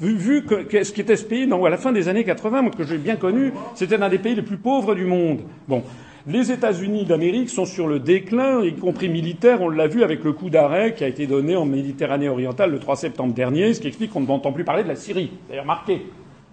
Vu, 0.00 0.16
vu 0.16 0.44
que, 0.44 0.84
ce 0.84 0.92
qui 0.92 1.00
était 1.00 1.16
ce 1.16 1.24
pays, 1.24 1.48
à 1.52 1.68
la 1.68 1.76
fin 1.76 1.92
des 1.92 2.08
années 2.08 2.24
80, 2.24 2.62
moi, 2.62 2.70
que 2.76 2.84
j'ai 2.84 2.98
bien 2.98 3.16
connu, 3.16 3.52
c'était 3.74 3.98
l'un 3.98 4.08
des 4.08 4.18
pays 4.18 4.34
les 4.34 4.42
plus 4.42 4.56
pauvres 4.56 4.94
du 4.94 5.04
monde. 5.04 5.40
Bon. 5.66 5.82
Les 6.30 6.52
États-Unis 6.52 7.06
d'Amérique 7.06 7.48
sont 7.48 7.64
sur 7.64 7.88
le 7.88 8.00
déclin, 8.00 8.62
y 8.62 8.74
compris 8.74 9.08
militaire. 9.08 9.62
On 9.62 9.70
l'a 9.70 9.86
vu 9.86 10.02
avec 10.02 10.22
le 10.24 10.34
coup 10.34 10.50
d'arrêt 10.50 10.92
qui 10.92 11.02
a 11.02 11.08
été 11.08 11.26
donné 11.26 11.56
en 11.56 11.64
Méditerranée 11.64 12.28
orientale 12.28 12.70
le 12.70 12.78
3 12.78 12.96
septembre 12.96 13.32
dernier, 13.32 13.72
ce 13.72 13.80
qui 13.80 13.88
explique 13.88 14.10
qu'on 14.10 14.20
ne 14.20 14.26
m'entend 14.26 14.52
plus 14.52 14.64
parler 14.64 14.82
de 14.82 14.88
la 14.88 14.94
Syrie. 14.94 15.30
D'ailleurs, 15.48 15.64
marqué. 15.64 16.02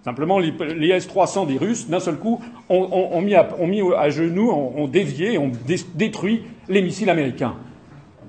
Simplement, 0.02 0.40
les, 0.40 0.54
S-300 0.92 1.48
des 1.48 1.58
Russes, 1.58 1.90
d'un 1.90 2.00
seul 2.00 2.16
coup, 2.16 2.40
ont, 2.70 3.22
mis, 3.22 3.36
à, 3.36 4.10
genoux, 4.10 4.50
ont, 4.50 4.88
dévié, 4.88 5.38
ont 5.38 5.52
détruit 5.94 6.44
les 6.70 6.82
missiles 6.82 7.10
américains. 7.10 7.56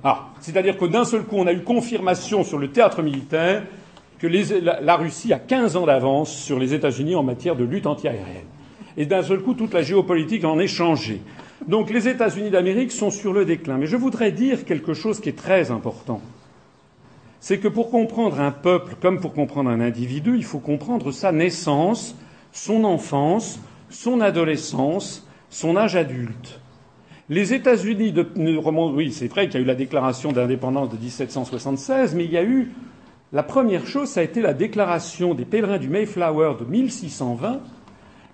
Ah, 0.03 0.31
c'est-à-dire 0.41 0.77
que 0.77 0.87
d'un 0.87 1.05
seul 1.05 1.23
coup, 1.23 1.37
on 1.37 1.47
a 1.47 1.53
eu 1.53 1.61
confirmation 1.61 2.43
sur 2.43 2.59
le 2.59 2.73
théâtre 2.73 3.03
militaire 3.03 3.63
que 4.19 4.27
la, 4.27 4.97
Russie 4.97 5.33
a 5.33 5.39
15 5.39 5.77
ans 5.77 5.87
d'avance 5.87 6.35
sur 6.35 6.59
les 6.59 6.75
États-Unis 6.75 7.15
en 7.15 7.23
matière 7.23 7.55
de 7.55 7.63
lutte 7.63 7.87
antiaérienne. 7.87 8.56
Et 8.97 9.07
d'un 9.07 9.23
seul 9.23 9.41
coup, 9.41 9.55
toute 9.55 9.75
la 9.75 9.83
géopolitique 9.83 10.45
en 10.45 10.59
est 10.59 10.67
changée. 10.67 11.21
Donc 11.67 11.91
les 11.91 12.09
États-Unis 12.09 12.51
d'Amérique 12.51 12.93
sont 12.93 13.11
sur 13.11 13.33
le 13.33 13.45
déclin. 13.45 13.77
Mais 13.77 13.87
je 13.87 13.97
voudrais 13.97 14.33
dire 14.33 14.65
quelque 14.65 14.95
chose 14.95 15.21
qui 15.21 15.29
est 15.29 15.39
très 15.39 15.71
important 15.71 16.21
c'est 17.47 17.59
que 17.59 17.69
pour 17.69 17.93
comprendre 17.93 18.41
un 18.41 18.51
peuple 18.51 18.97
comme 19.01 19.21
pour 19.21 19.33
comprendre 19.33 19.71
un 19.71 19.81
individu, 19.81 20.35
il 20.37 20.43
faut 20.43 20.59
comprendre 20.59 21.13
sa 21.13 21.31
naissance, 21.31 22.17
son 22.51 22.83
enfance, 22.83 23.61
son 23.89 24.21
adolescence, 24.21 25.25
son 25.49 25.77
âge 25.77 25.95
adulte. 25.95 26.61
Les 27.29 27.55
États-Unis 27.55 28.11
de, 28.11 28.27
oui, 28.95 29.13
c'est 29.13 29.29
vrai 29.29 29.47
qu'il 29.47 29.61
y 29.61 29.63
a 29.63 29.65
eu 29.65 29.69
la 29.69 29.77
déclaration 29.77 30.33
d'indépendance 30.33 30.91
de 30.91 30.97
1776, 30.97 32.17
mais 32.17 32.25
il 32.25 32.33
y 32.33 32.37
a 32.37 32.43
eu 32.43 32.73
la 33.33 33.45
première 33.45 33.87
chose, 33.87 34.09
ça 34.09 34.21
a 34.21 34.23
été 34.25 34.41
la 34.41 34.53
déclaration 34.53 35.35
des 35.35 35.45
pèlerins 35.45 35.79
du 35.79 35.89
Mayflower 35.89 36.55
de 36.59 36.65
1620, 36.65 37.61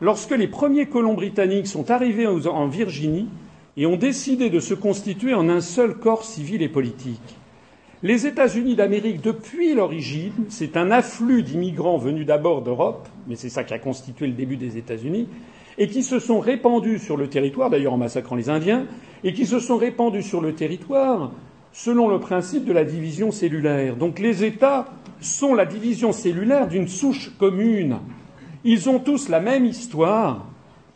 lorsque 0.02 0.36
les 0.36 0.48
premiers 0.48 0.86
colons 0.86 1.14
britanniques 1.14 1.68
sont 1.68 1.90
arrivés 1.90 2.26
en 2.26 2.66
Virginie 2.66 3.28
et 3.76 3.86
ont 3.86 3.96
décidé 3.96 4.50
de 4.50 4.58
se 4.58 4.74
constituer 4.74 5.32
en 5.32 5.48
un 5.48 5.60
seul 5.60 5.94
corps 5.94 6.24
civil 6.24 6.60
et 6.60 6.68
politique. 6.68 7.38
Les 8.02 8.26
États-Unis 8.26 8.74
d'Amérique, 8.74 9.20
depuis 9.22 9.74
l'origine, 9.74 10.32
c'est 10.48 10.76
un 10.76 10.90
afflux 10.90 11.44
d'immigrants 11.44 11.98
venus 11.98 12.26
d'abord 12.26 12.62
d'Europe, 12.62 13.08
mais 13.28 13.36
c'est 13.36 13.48
ça 13.48 13.62
qui 13.62 13.74
a 13.74 13.78
constitué 13.78 14.26
le 14.26 14.32
début 14.32 14.56
des 14.56 14.76
États-Unis, 14.76 15.28
et 15.78 15.86
qui 15.86 16.02
se 16.02 16.18
sont 16.18 16.40
répandus 16.40 16.98
sur 16.98 17.16
le 17.16 17.28
territoire, 17.28 17.70
d'ailleurs 17.70 17.94
en 17.94 17.98
massacrant 17.98 18.34
les 18.34 18.50
Indiens, 18.50 18.86
et 19.22 19.32
qui 19.32 19.46
se 19.46 19.60
sont 19.60 19.76
répandus 19.76 20.24
sur 20.24 20.40
le 20.40 20.52
territoire 20.52 21.30
selon 21.72 22.08
le 22.08 22.18
principe 22.18 22.64
de 22.64 22.72
la 22.72 22.84
division 22.84 23.30
cellulaire. 23.30 23.96
Donc 23.96 24.18
les 24.18 24.44
États 24.44 24.88
sont 25.20 25.54
la 25.54 25.64
division 25.64 26.10
cellulaire 26.10 26.66
d'une 26.66 26.88
souche 26.88 27.30
commune. 27.38 27.98
Ils 28.64 28.88
ont 28.88 28.98
tous 28.98 29.28
la 29.28 29.40
même 29.40 29.64
histoire, 29.64 30.46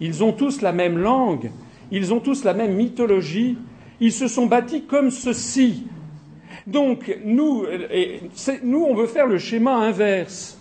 ils 0.01 0.23
ont 0.23 0.33
tous 0.33 0.61
la 0.61 0.73
même 0.73 0.99
langue, 0.99 1.51
ils 1.91 2.13
ont 2.15 2.21
tous 2.21 2.45
la 2.45 2.55
même 2.55 2.75
mythologie, 2.75 3.59
ils 4.01 4.13
se 4.13 4.29
sont 4.29 4.47
bâtis 4.47 4.83
comme 4.83 5.11
ceci, 5.11 5.85
donc, 6.67 7.17
nous, 7.25 7.65
nous, 8.65 8.85
on 8.85 8.95
veut 8.95 9.07
faire 9.07 9.27
le 9.27 9.39
schéma 9.39 9.77
inverse. 9.77 10.61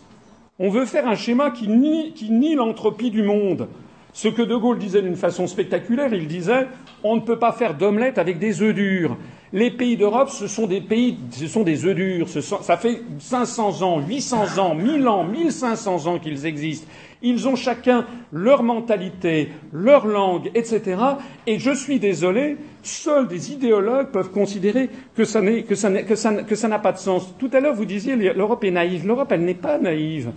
On 0.59 0.69
veut 0.69 0.85
faire 0.85 1.07
un 1.07 1.15
schéma 1.15 1.49
qui 1.49 1.67
nie, 1.67 2.13
qui 2.13 2.29
nie 2.29 2.55
l'entropie 2.55 3.09
du 3.09 3.23
monde. 3.23 3.67
Ce 4.13 4.27
que 4.27 4.43
De 4.43 4.55
Gaulle 4.55 4.77
disait 4.77 5.01
d'une 5.01 5.15
façon 5.15 5.47
spectaculaire, 5.47 6.13
il 6.13 6.27
disait 6.27 6.67
on 7.03 7.15
ne 7.15 7.21
peut 7.21 7.39
pas 7.39 7.51
faire 7.51 7.75
d'omelette 7.75 8.17
avec 8.17 8.39
des 8.39 8.61
œufs 8.61 8.73
durs. 8.73 9.17
Les 9.55 9.71
pays 9.71 9.95
d'Europe, 9.95 10.27
ce 10.31 10.47
sont 10.47 10.67
des 10.67 10.81
pays, 10.81 11.17
ce 11.31 11.47
sont 11.47 11.63
des 11.63 11.85
œufs 11.85 11.95
durs. 11.95 12.27
ça 12.27 12.75
fait 12.75 13.01
500 13.19 13.83
ans, 13.83 14.01
800 14.05 14.57
ans, 14.57 14.75
1000 14.75 15.07
ans, 15.07 15.23
1500 15.23 16.07
ans 16.07 16.19
qu'ils 16.19 16.45
existent. 16.45 16.85
Ils 17.21 17.47
ont 17.47 17.55
chacun 17.55 18.05
leur 18.33 18.63
mentalité, 18.63 19.51
leur 19.71 20.07
langue, 20.07 20.51
etc. 20.55 21.01
Et 21.47 21.57
je 21.57 21.71
suis 21.71 21.99
désolé, 21.99 22.57
seuls 22.83 23.29
des 23.29 23.53
idéologues 23.53 24.11
peuvent 24.11 24.31
considérer 24.31 24.89
que 25.15 25.23
ça 25.23 25.39
n'a 25.39 26.79
pas 26.79 26.91
de 26.91 26.97
sens. 26.97 27.33
Tout 27.39 27.49
à 27.53 27.61
l'heure, 27.61 27.75
vous 27.75 27.85
disiez 27.85 28.17
l'Europe 28.17 28.65
est 28.65 28.71
naïve. 28.71 29.07
L'Europe, 29.07 29.31
elle 29.31 29.45
n'est 29.45 29.53
pas 29.53 29.77
naïve. 29.77 30.31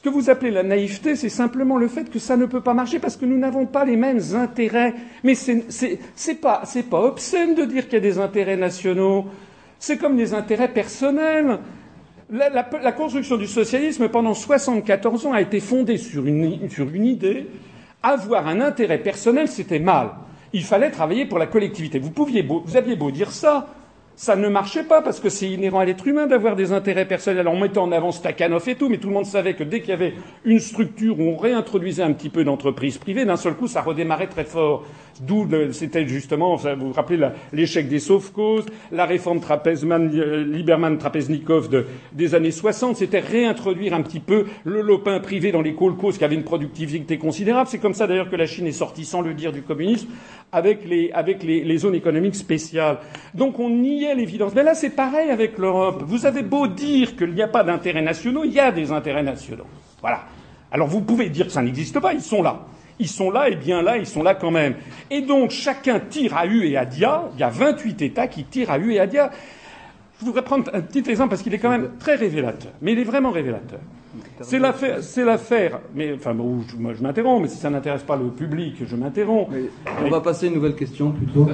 Ce 0.00 0.08
que 0.08 0.14
vous 0.14 0.30
appelez 0.30 0.50
la 0.50 0.62
naïveté, 0.62 1.14
c'est 1.14 1.28
simplement 1.28 1.76
le 1.76 1.86
fait 1.86 2.08
que 2.08 2.18
ça 2.18 2.34
ne 2.34 2.46
peut 2.46 2.62
pas 2.62 2.72
marcher 2.72 2.98
parce 2.98 3.18
que 3.18 3.26
nous 3.26 3.36
n'avons 3.36 3.66
pas 3.66 3.84
les 3.84 3.96
mêmes 3.96 4.22
intérêts. 4.34 4.94
Mais 5.24 5.34
c'est 5.34 6.40
pas, 6.40 6.62
pas 6.90 7.00
obscène 7.02 7.54
de 7.54 7.66
dire 7.66 7.84
qu'il 7.84 7.92
y 7.92 7.96
a 7.96 8.00
des 8.00 8.18
intérêts 8.18 8.56
nationaux. 8.56 9.26
C'est 9.78 9.98
comme 9.98 10.16
des 10.16 10.32
intérêts 10.32 10.72
personnels. 10.72 11.58
La, 12.30 12.92
construction 12.92 13.36
du 13.36 13.46
socialisme 13.46 14.08
pendant 14.08 14.32
74 14.32 15.26
ans 15.26 15.34
a 15.34 15.42
été 15.42 15.60
fondée 15.60 15.98
sur 15.98 16.24
une, 16.24 16.70
sur 16.70 16.88
une 16.88 17.04
idée. 17.04 17.46
Avoir 18.02 18.48
un 18.48 18.62
intérêt 18.62 19.02
personnel, 19.02 19.48
c'était 19.48 19.80
mal. 19.80 20.12
Il 20.54 20.64
fallait 20.64 20.90
travailler 20.90 21.26
pour 21.26 21.38
la 21.38 21.46
collectivité. 21.46 21.98
Vous, 21.98 22.10
pouviez 22.10 22.40
vous 22.40 22.74
aviez 22.74 22.96
beau 22.96 23.10
dire 23.10 23.32
ça, 23.32 23.68
ça 24.20 24.36
ne 24.36 24.50
marchait 24.50 24.84
pas 24.84 25.00
parce 25.00 25.18
que 25.18 25.30
c'est 25.30 25.48
inhérent 25.48 25.78
à 25.78 25.86
l'être 25.86 26.06
humain 26.06 26.26
d'avoir 26.26 26.54
des 26.54 26.72
intérêts 26.72 27.06
personnels. 27.06 27.48
On 27.48 27.58
mettait 27.58 27.78
en 27.78 27.90
avant 27.90 28.12
Stakhanov 28.12 28.68
et 28.68 28.74
tout, 28.74 28.90
mais 28.90 28.98
tout 28.98 29.08
le 29.08 29.14
monde 29.14 29.24
savait 29.24 29.54
que 29.54 29.64
dès 29.64 29.80
qu'il 29.80 29.88
y 29.88 29.92
avait 29.94 30.12
une 30.44 30.60
structure 30.60 31.18
où 31.18 31.22
on 31.22 31.38
réintroduisait 31.38 32.02
un 32.02 32.12
petit 32.12 32.28
peu 32.28 32.44
d'entreprise 32.44 32.98
privée, 32.98 33.24
d'un 33.24 33.38
seul 33.38 33.54
coup, 33.54 33.66
ça 33.66 33.80
redémarrait 33.80 34.26
très 34.26 34.44
fort. 34.44 34.84
D'où 35.20 35.46
c'était 35.72 36.08
justement, 36.08 36.56
vous 36.56 36.86
vous 36.86 36.92
rappelez 36.92 37.28
l'échec 37.52 37.88
des 37.88 37.98
sauf-causes, 37.98 38.64
la 38.90 39.04
réforme 39.04 39.40
euh, 39.40 40.44
Lieberman-Trapeznikov 40.44 41.68
de, 41.68 41.86
des 42.12 42.34
années 42.34 42.50
60, 42.50 42.96
c'était 42.96 43.18
réintroduire 43.18 43.92
un 43.92 44.00
petit 44.00 44.20
peu 44.20 44.46
le 44.64 44.80
lopin 44.80 45.20
privé 45.20 45.52
dans 45.52 45.60
les 45.60 45.74
colcos 45.74 46.12
qui 46.16 46.24
avait 46.24 46.36
une 46.36 46.44
productivité 46.44 47.18
considérable. 47.18 47.68
C'est 47.68 47.78
comme 47.78 47.92
ça 47.92 48.06
d'ailleurs 48.06 48.30
que 48.30 48.36
la 48.36 48.46
Chine 48.46 48.66
est 48.66 48.72
sortie, 48.72 49.04
sans 49.04 49.20
le 49.20 49.34
dire, 49.34 49.52
du 49.52 49.60
communisme, 49.60 50.08
avec 50.52 50.88
les, 50.88 51.10
avec 51.12 51.42
les, 51.42 51.64
les 51.64 51.76
zones 51.76 51.94
économiques 51.94 52.36
spéciales. 52.36 52.98
Donc 53.34 53.58
on 53.58 53.68
niait 53.68 54.14
l'évidence. 54.14 54.54
Mais 54.54 54.62
là, 54.62 54.74
c'est 54.74 54.90
pareil 54.90 55.30
avec 55.30 55.58
l'Europe. 55.58 56.02
Vous 56.06 56.24
avez 56.24 56.42
beau 56.42 56.66
dire 56.66 57.14
qu'il 57.16 57.34
n'y 57.34 57.42
a 57.42 57.48
pas 57.48 57.62
d'intérêts 57.62 58.00
nationaux, 58.00 58.44
il 58.44 58.52
y 58.52 58.60
a 58.60 58.72
des 58.72 58.90
intérêts 58.90 59.22
nationaux. 59.22 59.66
Voilà. 60.00 60.22
Alors 60.72 60.88
vous 60.88 61.02
pouvez 61.02 61.28
dire 61.28 61.46
que 61.46 61.52
ça 61.52 61.62
n'existe 61.62 62.00
pas, 62.00 62.14
ils 62.14 62.22
sont 62.22 62.42
là. 62.42 62.64
Ils 63.00 63.08
sont 63.08 63.30
là 63.30 63.48
et 63.48 63.56
bien 63.56 63.82
là, 63.82 63.96
ils 63.96 64.06
sont 64.06 64.22
là 64.22 64.34
quand 64.34 64.50
même. 64.50 64.74
Et 65.10 65.22
donc 65.22 65.50
chacun 65.50 65.98
tire 65.98 66.36
à 66.36 66.46
U 66.46 66.66
et 66.66 66.76
à 66.76 66.84
Dia. 66.84 67.30
Il 67.34 67.40
y 67.40 67.42
a 67.42 67.48
28 67.48 68.02
États 68.02 68.28
qui 68.28 68.44
tirent 68.44 68.70
à 68.70 68.78
U 68.78 68.92
et 68.92 69.00
à 69.00 69.06
Dia. 69.06 69.30
Je 70.20 70.26
voudrais 70.26 70.42
prendre 70.42 70.70
un 70.74 70.82
petit 70.82 71.08
exemple 71.10 71.30
parce 71.30 71.42
qu'il 71.42 71.54
est 71.54 71.58
quand 71.58 71.70
même 71.70 71.92
très 71.98 72.14
révélateur. 72.14 72.72
Mais 72.82 72.92
il 72.92 72.98
est 72.98 73.04
vraiment 73.04 73.30
révélateur. 73.30 73.80
C'est 74.42 74.58
l'affaire, 74.58 75.02
c'est 75.02 75.24
l'affaire. 75.24 75.80
Mais 75.94 76.12
enfin, 76.12 76.34
bon, 76.34 76.62
je, 76.68 76.76
moi, 76.76 76.92
je 76.94 77.02
m'interromps. 77.02 77.42
Mais 77.42 77.48
si 77.48 77.56
ça 77.56 77.70
n'intéresse 77.70 78.02
pas 78.02 78.16
le 78.16 78.28
public, 78.28 78.76
je 78.86 78.96
m'interromps. 78.96 79.50
On 80.04 80.10
va 80.10 80.20
passer 80.20 80.46
à 80.46 80.48
une 80.48 80.56
nouvelle 80.56 80.74
question 80.74 81.10
plutôt. 81.12 81.48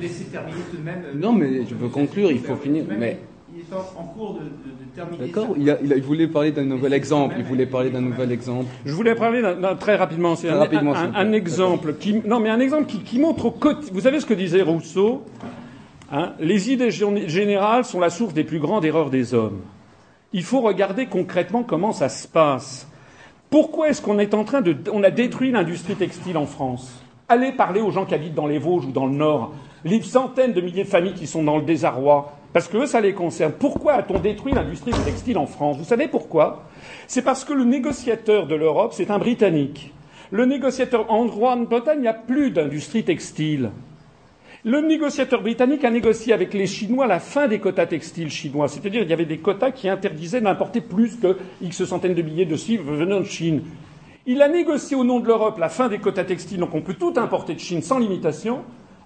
Laissez 0.00 0.24
terminer 0.24 0.58
tout 0.70 0.76
de 0.76 0.82
même. 0.82 1.02
Euh, 1.06 1.14
non, 1.14 1.32
mais 1.32 1.64
je 1.64 1.74
veux 1.74 1.88
conclure. 1.88 2.30
Il 2.30 2.40
faut 2.40 2.56
finir. 2.56 2.84
Mais 2.98 3.18
il 3.54 3.60
est 3.60 3.74
en, 3.74 4.04
cours 4.04 4.34
de, 4.34 4.40
de. 4.40 4.87
D'accord. 5.18 5.54
Il, 5.56 5.76
il, 5.82 6.02
voulait 6.02 6.28
parler 6.28 6.52
d'un 6.52 6.64
nouvel 6.64 6.92
exemple. 6.92 7.36
Il 7.38 7.44
voulait 7.44 7.66
parler 7.66 7.90
d'un 7.90 8.00
nouvel 8.00 8.32
exemple. 8.32 8.66
Je 8.84 8.92
voulais 8.92 9.14
parler 9.14 9.42
d'un, 9.42 9.76
très 9.76 9.96
rapidement. 9.96 10.36
C'est 10.36 10.48
un, 10.48 10.58
rapidement, 10.58 10.94
un, 10.94 11.32
exemple 11.32 11.94
qui, 11.94 12.22
non, 12.24 12.40
mais 12.40 12.50
un 12.50 12.60
exemple 12.60 12.86
qui, 12.86 13.00
qui 13.00 13.18
montre 13.18 13.46
au 13.46 13.50
côté. 13.50 13.90
Vous 13.92 14.00
savez 14.00 14.20
ce 14.20 14.26
que 14.26 14.34
disait 14.34 14.62
Rousseau 14.62 15.24
Hein, 16.10 16.32
les 16.40 16.72
idées 16.72 16.90
générales 16.90 17.84
sont 17.84 18.00
la 18.00 18.08
source 18.08 18.32
des 18.32 18.44
plus 18.44 18.60
grandes 18.60 18.84
erreurs 18.84 19.10
des 19.10 19.34
hommes. 19.34 19.60
Il 20.32 20.42
faut 20.42 20.60
regarder 20.60 21.06
concrètement 21.06 21.62
comment 21.62 21.92
ça 21.92 22.08
se 22.08 22.26
passe. 22.26 22.88
Pourquoi 23.50 23.90
est-ce 23.90 24.00
qu'on 24.00 24.18
est 24.18 24.32
en 24.32 24.44
train 24.44 24.62
de. 24.62 24.76
On 24.92 25.02
a 25.02 25.10
détruit 25.10 25.50
l'industrie 25.50 25.96
textile 25.96 26.38
en 26.38 26.46
France? 26.46 27.02
Allez 27.28 27.52
parler 27.52 27.82
aux 27.82 27.90
gens 27.90 28.06
qui 28.06 28.14
habitent 28.14 28.34
dans 28.34 28.46
les 28.46 28.58
Vosges 28.58 28.86
ou 28.86 28.90
dans 28.90 29.04
le 29.04 29.12
Nord, 29.12 29.52
les 29.84 30.00
centaines 30.00 30.54
de 30.54 30.62
milliers 30.62 30.84
de 30.84 30.88
familles 30.88 31.12
qui 31.12 31.26
sont 31.26 31.42
dans 31.42 31.58
le 31.58 31.64
désarroi, 31.64 32.37
parce 32.58 32.66
que 32.66 32.78
eux, 32.78 32.86
ça 32.86 33.00
les 33.00 33.14
concerne. 33.14 33.52
Pourquoi 33.52 33.92
a-t-on 33.92 34.18
détruit 34.18 34.52
l'industrie 34.52 34.92
textile 34.92 35.38
en 35.38 35.46
France? 35.46 35.78
Vous 35.78 35.84
savez 35.84 36.08
pourquoi? 36.08 36.64
C'est 37.06 37.22
parce 37.22 37.44
que 37.44 37.52
le 37.52 37.62
négociateur 37.62 38.48
de 38.48 38.56
l'Europe, 38.56 38.94
c'est 38.94 39.12
un 39.12 39.20
Britannique. 39.20 39.94
Le 40.32 40.44
négociateur 40.44 41.08
en 41.08 41.26
Grande-Bretagne, 41.26 41.98
il 41.98 42.02
n'y 42.02 42.08
a 42.08 42.14
plus 42.14 42.50
d'industrie 42.50 43.04
textile. 43.04 43.70
Le 44.64 44.80
négociateur 44.80 45.40
britannique 45.40 45.84
a 45.84 45.90
négocié 45.92 46.32
avec 46.32 46.52
les 46.52 46.66
Chinois 46.66 47.06
la 47.06 47.20
fin 47.20 47.46
des 47.46 47.60
quotas 47.60 47.86
textiles 47.86 48.32
chinois. 48.32 48.66
C'est-à-dire 48.66 49.02
qu'il 49.02 49.10
y 49.10 49.12
avait 49.12 49.24
des 49.24 49.38
quotas 49.38 49.70
qui 49.70 49.88
interdisaient 49.88 50.40
d'importer 50.40 50.80
plus 50.80 51.14
que 51.14 51.36
X 51.62 51.84
centaines 51.84 52.14
de 52.14 52.22
milliers 52.22 52.44
de 52.44 52.56
cils 52.56 52.80
venant 52.80 53.20
de 53.20 53.24
Chine. 53.24 53.62
Il 54.26 54.42
a 54.42 54.48
négocié 54.48 54.96
au 54.96 55.04
nom 55.04 55.20
de 55.20 55.28
l'Europe 55.28 55.60
la 55.60 55.68
fin 55.68 55.86
des 55.88 55.98
quotas 55.98 56.24
textiles, 56.24 56.58
donc 56.58 56.74
on 56.74 56.80
peut 56.82 56.94
tout 56.94 57.12
importer 57.18 57.54
de 57.54 57.60
Chine 57.60 57.82
sans 57.82 58.00
limitation. 58.00 58.64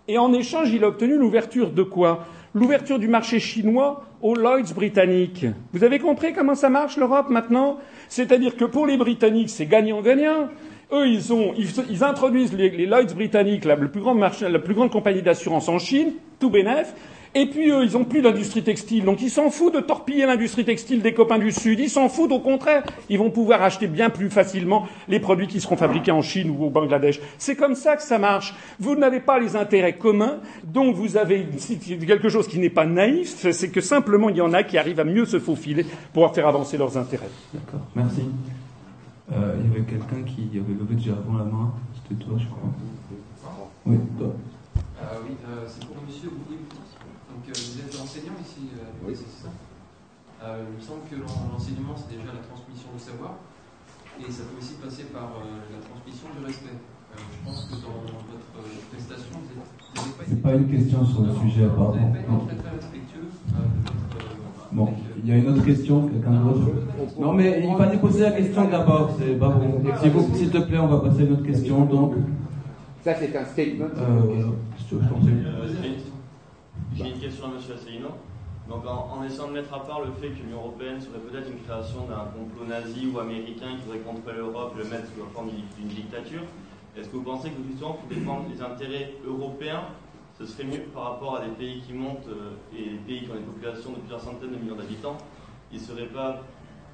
Et 0.09 0.17
en 0.17 0.33
échange, 0.33 0.73
il 0.73 0.83
a 0.85 0.89
obtenu 0.89 1.19
l'ouverture 1.19 1.71
de 1.71 1.83
quoi? 1.83 2.25
L'ouverture 2.55 2.99
du 2.99 3.09
marché 3.09 3.41
chinois 3.41 4.05
aux 4.21 4.35
Lloyds 4.35 4.75
britanniques. 4.75 5.47
Vous 5.73 5.85
avez 5.85 5.99
compris 5.99 6.35
comment 6.35 6.55
ça 6.55 6.69
marche 6.69 6.99
l'Europe 6.99 7.31
maintenant? 7.31 7.79
C'est-à-dire 8.09 8.57
que 8.57 8.67
pour 8.67 8.87
les 8.87 8.99
Britanniques, 8.99 9.49
c'est 9.49 9.65
gagnant-gagnant. 9.65 10.49
Eux, 10.93 11.09
ils, 11.09 11.33
ont, 11.33 11.55
ils, 11.57 12.05
introduisent 12.05 12.53
les, 12.53 12.85
Lloyds 12.85 13.15
britanniques, 13.15 13.65
la, 13.65 13.77
plus 13.77 14.03
la 14.43 14.59
plus 14.59 14.75
grande 14.75 14.91
compagnie 14.91 15.23
d'assurance 15.23 15.71
en 15.71 15.79
Chine, 15.79 16.13
tout 16.39 16.51
bénef. 16.51 16.95
Et 17.35 17.47
puis 17.47 17.71
eux, 17.71 17.85
ils 17.85 17.93
n'ont 17.93 18.05
plus 18.05 18.21
d'industrie 18.21 18.63
textile, 18.63 19.05
donc 19.05 19.23
ils 19.23 19.31
s'en 19.31 19.51
foutent 19.51 19.75
de 19.75 19.81
torpiller 19.81 20.27
l'industrie 20.27 20.67
textile 20.67 21.01
des 21.01 21.15
copains 21.15 21.39
du 21.39 21.51
Sud. 21.51 21.81
Ils 21.81 21.89
s'en 21.89 22.11
foutent, 22.11 22.33
au 22.33 22.41
contraire, 22.41 22.83
ils 23.09 23.19
vont 23.19 23.31
pouvoir 23.31 23.63
acheter 23.63 23.87
bien 23.87 24.11
plus 24.11 24.29
facilement 24.29 24.87
les 25.09 25.19
produits 25.19 25.47
qui 25.47 25.59
seront 25.59 25.77
fabriqués 25.77 26.11
en 26.11 26.21
Chine 26.21 26.51
ou 26.51 26.65
au 26.65 26.71
Bangladesh. 26.71 27.21
C'est 27.39 27.57
comme 27.57 27.75
ça 27.75 27.97
que 27.97 28.03
ça 28.03 28.19
marche. 28.19 28.55
Vous 28.79 28.97
n'avez 28.97 29.21
pas 29.21 29.39
les 29.39 29.57
intérêts 29.57 29.97
communs, 29.97 30.41
donc 30.63 30.95
vous 30.95 31.17
avez 31.17 31.47
quelque 32.07 32.29
chose 32.29 32.47
qui 32.47 32.59
n'est 32.59 32.69
pas 32.69 32.85
naïf, 32.85 33.51
c'est 33.51 33.71
que 33.71 33.81
simplement 33.81 34.29
il 34.29 34.37
y 34.37 34.43
en 34.43 34.53
a 34.53 34.63
qui 34.63 34.77
arrivent 34.77 35.01
à 35.01 35.05
mieux 35.05 35.25
se 35.25 35.39
faufiler 35.39 35.87
pour 36.13 36.35
faire 36.35 36.47
avancer 36.47 36.77
leurs 36.77 36.99
intérêts. 36.99 37.31
D'accord, 37.55 37.87
merci. 37.97 38.23
Euh, 39.33 39.57
il 39.59 39.71
y 39.71 39.75
avait 39.75 39.85
quelqu'un 39.85 40.23
qui 40.27 40.51
avait 40.59 40.75
levé 40.75 40.95
déjà 40.97 41.13
avant 41.13 41.39
la 41.39 41.45
main. 41.45 41.73
C'était 41.95 42.23
toi, 42.23 42.35
je 42.39 42.45
crois. 42.45 42.71
Oui, 43.87 43.97
toi. 44.19 44.29
Euh, 44.77 45.19
oui, 45.25 45.35
euh, 45.49 45.65
c'est 45.67 45.87
pour 45.87 45.97
monsieur. 46.07 46.31
Vous 47.53 47.81
êtes 47.85 48.01
enseignant 48.01 48.33
ici 48.41 48.73
oui. 49.05 49.13
c'est 49.13 49.45
ça 49.45 49.53
Il 50.41 50.73
me 50.73 50.81
semble 50.81 51.05
que 51.05 51.21
l'enseignement, 51.21 51.93
c'est 51.93 52.17
déjà 52.17 52.33
la 52.33 52.41
transmission 52.41 52.89
du 52.97 53.03
savoir. 53.03 53.37
Et 54.17 54.31
ça 54.33 54.49
peut 54.49 54.57
aussi 54.57 54.81
passer 54.81 55.13
par 55.13 55.37
la 55.37 55.81
transmission 55.85 56.33
du 56.33 56.41
respect. 56.45 56.81
je 57.13 57.39
pense 57.45 57.69
que 57.69 57.77
dans 57.85 58.09
votre 58.09 58.49
prestation, 58.89 59.37
vous 59.37 59.53
n'avez 59.53 60.13
pas 60.17 60.25
été. 60.25 60.37
Pas 60.41 60.55
une 60.57 60.69
question 60.69 61.05
sur 61.05 61.21
le 61.29 61.33
sujet, 61.45 61.69
pardon. 61.69 61.93
Vous 61.93 62.01
n'avez 62.01 62.25
pas 62.25 62.49
été 62.49 62.57
très, 62.57 62.57
très 62.57 62.73
respectueux. 62.73 63.29
Bon, 64.73 64.89
il 65.23 65.29
y 65.29 65.33
a 65.33 65.37
une 65.37 65.49
autre 65.49 65.65
question, 65.65 66.09
quelqu'un 66.09 66.41
d'autre 66.41 66.73
Non, 67.21 67.33
mais 67.35 67.63
il 67.69 67.77
fallait 67.77 67.99
poser 67.99 68.23
la 68.23 68.33
question 68.33 68.65
d'abord, 68.69 69.11
c'est 69.19 69.39
pas 69.39 69.49
bon. 69.49 69.83
S'il 70.35 70.49
te 70.49 70.59
plaît, 70.59 70.79
on 70.79 70.89
va 70.89 71.01
passer 71.01 71.21
à 71.21 71.25
une 71.25 71.33
autre 71.35 71.45
question, 71.45 71.85
donc. 71.85 72.15
Ça, 73.05 73.15
c'est 73.19 73.37
un 73.37 73.45
statement. 73.45 73.87
Euh, 73.99 74.53
J'ai 76.95 77.09
une 77.09 77.19
question 77.19 77.47
à 77.47 77.49
M. 77.49 77.57
Asselineau. 77.57 78.11
Donc, 78.69 78.87
en, 78.87 79.25
essayant 79.25 79.49
de 79.49 79.55
mettre 79.55 79.73
à 79.73 79.81
part 79.81 80.01
le 80.01 80.13
fait 80.13 80.29
que 80.29 80.43
l'Union 80.43 80.59
européenne 80.59 81.01
serait 81.01 81.19
peut-être 81.19 81.51
une 81.51 81.61
création 81.63 82.07
d'un 82.07 82.29
complot 82.37 82.67
nazi 82.67 83.09
ou 83.13 83.19
américain 83.19 83.77
qui 83.77 83.85
voudrait 83.87 84.01
contrôler 84.01 84.37
l'Europe, 84.37 84.75
le 84.77 84.85
mettre 84.85 85.07
sous 85.13 85.21
la 85.21 85.31
forme 85.33 85.51
d'une 85.51 85.89
dictature, 85.89 86.43
est-ce 86.97 87.09
que 87.09 87.17
vous 87.17 87.23
pensez 87.23 87.51
que 87.51 87.63
justement, 87.67 87.95
pour 87.95 88.09
défendre 88.09 88.45
les 88.53 88.61
intérêts 88.63 89.15
européens, 89.27 89.85
ce 90.39 90.47
serait 90.47 90.65
mieux 90.65 90.81
par 90.95 91.05
rapport 91.05 91.37
à 91.37 91.45
des 91.47 91.53
pays 91.53 91.81
qui 91.81 91.95
montent 91.95 92.29
euh, 92.29 92.77
et 92.77 92.91
des 92.91 92.99
pays 92.99 93.25
qui 93.25 93.31
ont 93.31 93.37
des 93.37 93.41
populations 93.41 93.91
de 93.93 93.97
plusieurs 93.97 94.21
centaines 94.21 94.53
de 94.53 94.57
millions 94.57 94.77
d'habitants. 94.77 95.17
Il 95.73 95.81
serait 95.81 96.07
pas, 96.07 96.43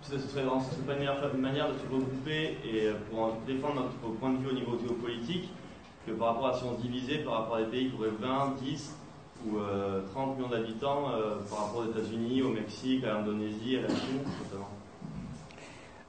ce 0.02 0.16
serait, 0.18 0.44
pas 0.44 0.94
une 1.34 1.40
manière, 1.40 1.68
de 1.68 1.74
se 1.78 1.92
regrouper 1.92 2.56
et 2.64 2.86
euh, 2.86 2.94
pour 3.10 3.32
défendre 3.46 3.82
notre 3.82 4.14
point 4.18 4.30
de 4.30 4.38
vue 4.38 4.50
au 4.50 4.54
niveau 4.54 4.78
géopolitique 4.78 5.50
que 6.06 6.12
par 6.12 6.28
rapport 6.28 6.46
à 6.48 6.52
si 6.54 6.64
on 6.64 6.76
se 6.76 6.82
divisait 6.82 7.18
par 7.18 7.34
rapport 7.34 7.56
à 7.56 7.62
des 7.62 7.66
pays 7.66 7.90
qui 7.90 7.96
auraient 7.96 8.10
20, 8.20 8.54
10 8.62 8.97
ou 9.46 9.56
30 10.12 10.30
euh, 10.30 10.36
millions 10.36 10.48
d'habitants 10.48 11.10
par 11.48 11.66
rapport 11.66 11.84
aux 11.86 11.90
États-Unis, 11.90 12.42
au 12.42 12.50
Mexique, 12.50 13.04
à 13.04 13.14
l'Indonésie, 13.14 13.76
à 13.76 13.82
la 13.82 13.88
Chine, 13.88 14.20
notamment. 14.44 14.68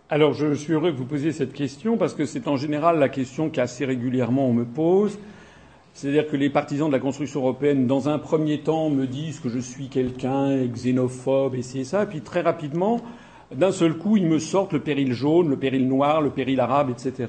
Alors, 0.10 0.34
je 0.34 0.54
suis 0.56 0.74
heureux 0.74 0.92
que 0.92 0.98
vous 0.98 1.06
posiez 1.06 1.32
cette 1.32 1.54
question 1.54 1.96
parce 1.98 2.16
que 2.16 2.26
c'est 2.26 2.48
en 2.48 2.58
général 2.58 2.98
la 2.98 3.10
question 3.10 3.50
qu'assez 3.50 3.86
régulièrement 3.86 4.48
on 4.48 4.54
me 4.54 4.66
pose. 4.66 5.20
C'est-à-dire 5.94 6.28
que 6.28 6.38
les 6.38 6.50
partisans 6.50 6.88
de 6.88 6.94
la 6.94 7.00
construction 7.00 7.42
européenne, 7.42 7.86
dans 7.86 8.10
un 8.10 8.20
premier 8.20 8.62
temps, 8.62 8.90
me 8.90 9.06
disent 9.06 9.40
que 9.40 9.50
je 9.50 9.60
suis 9.60 9.88
quelqu'un 9.88 10.66
xénophobe 10.66 11.56
et 11.56 11.62
c'est 11.62 11.84
ça, 11.84 12.06
puis 12.06 12.22
très 12.22 12.42
rapidement, 12.42 13.02
d'un 13.54 13.72
seul 13.72 13.98
coup, 13.98 14.16
ils 14.16 14.26
me 14.26 14.40
sortent 14.40 14.74
le 14.74 14.80
péril 14.80 15.14
jaune, 15.14 15.50
le 15.50 15.58
péril 15.58 15.88
noir, 15.88 16.22
le 16.22 16.30
péril 16.30 16.60
arabe, 16.60 16.90
etc. 16.90 17.28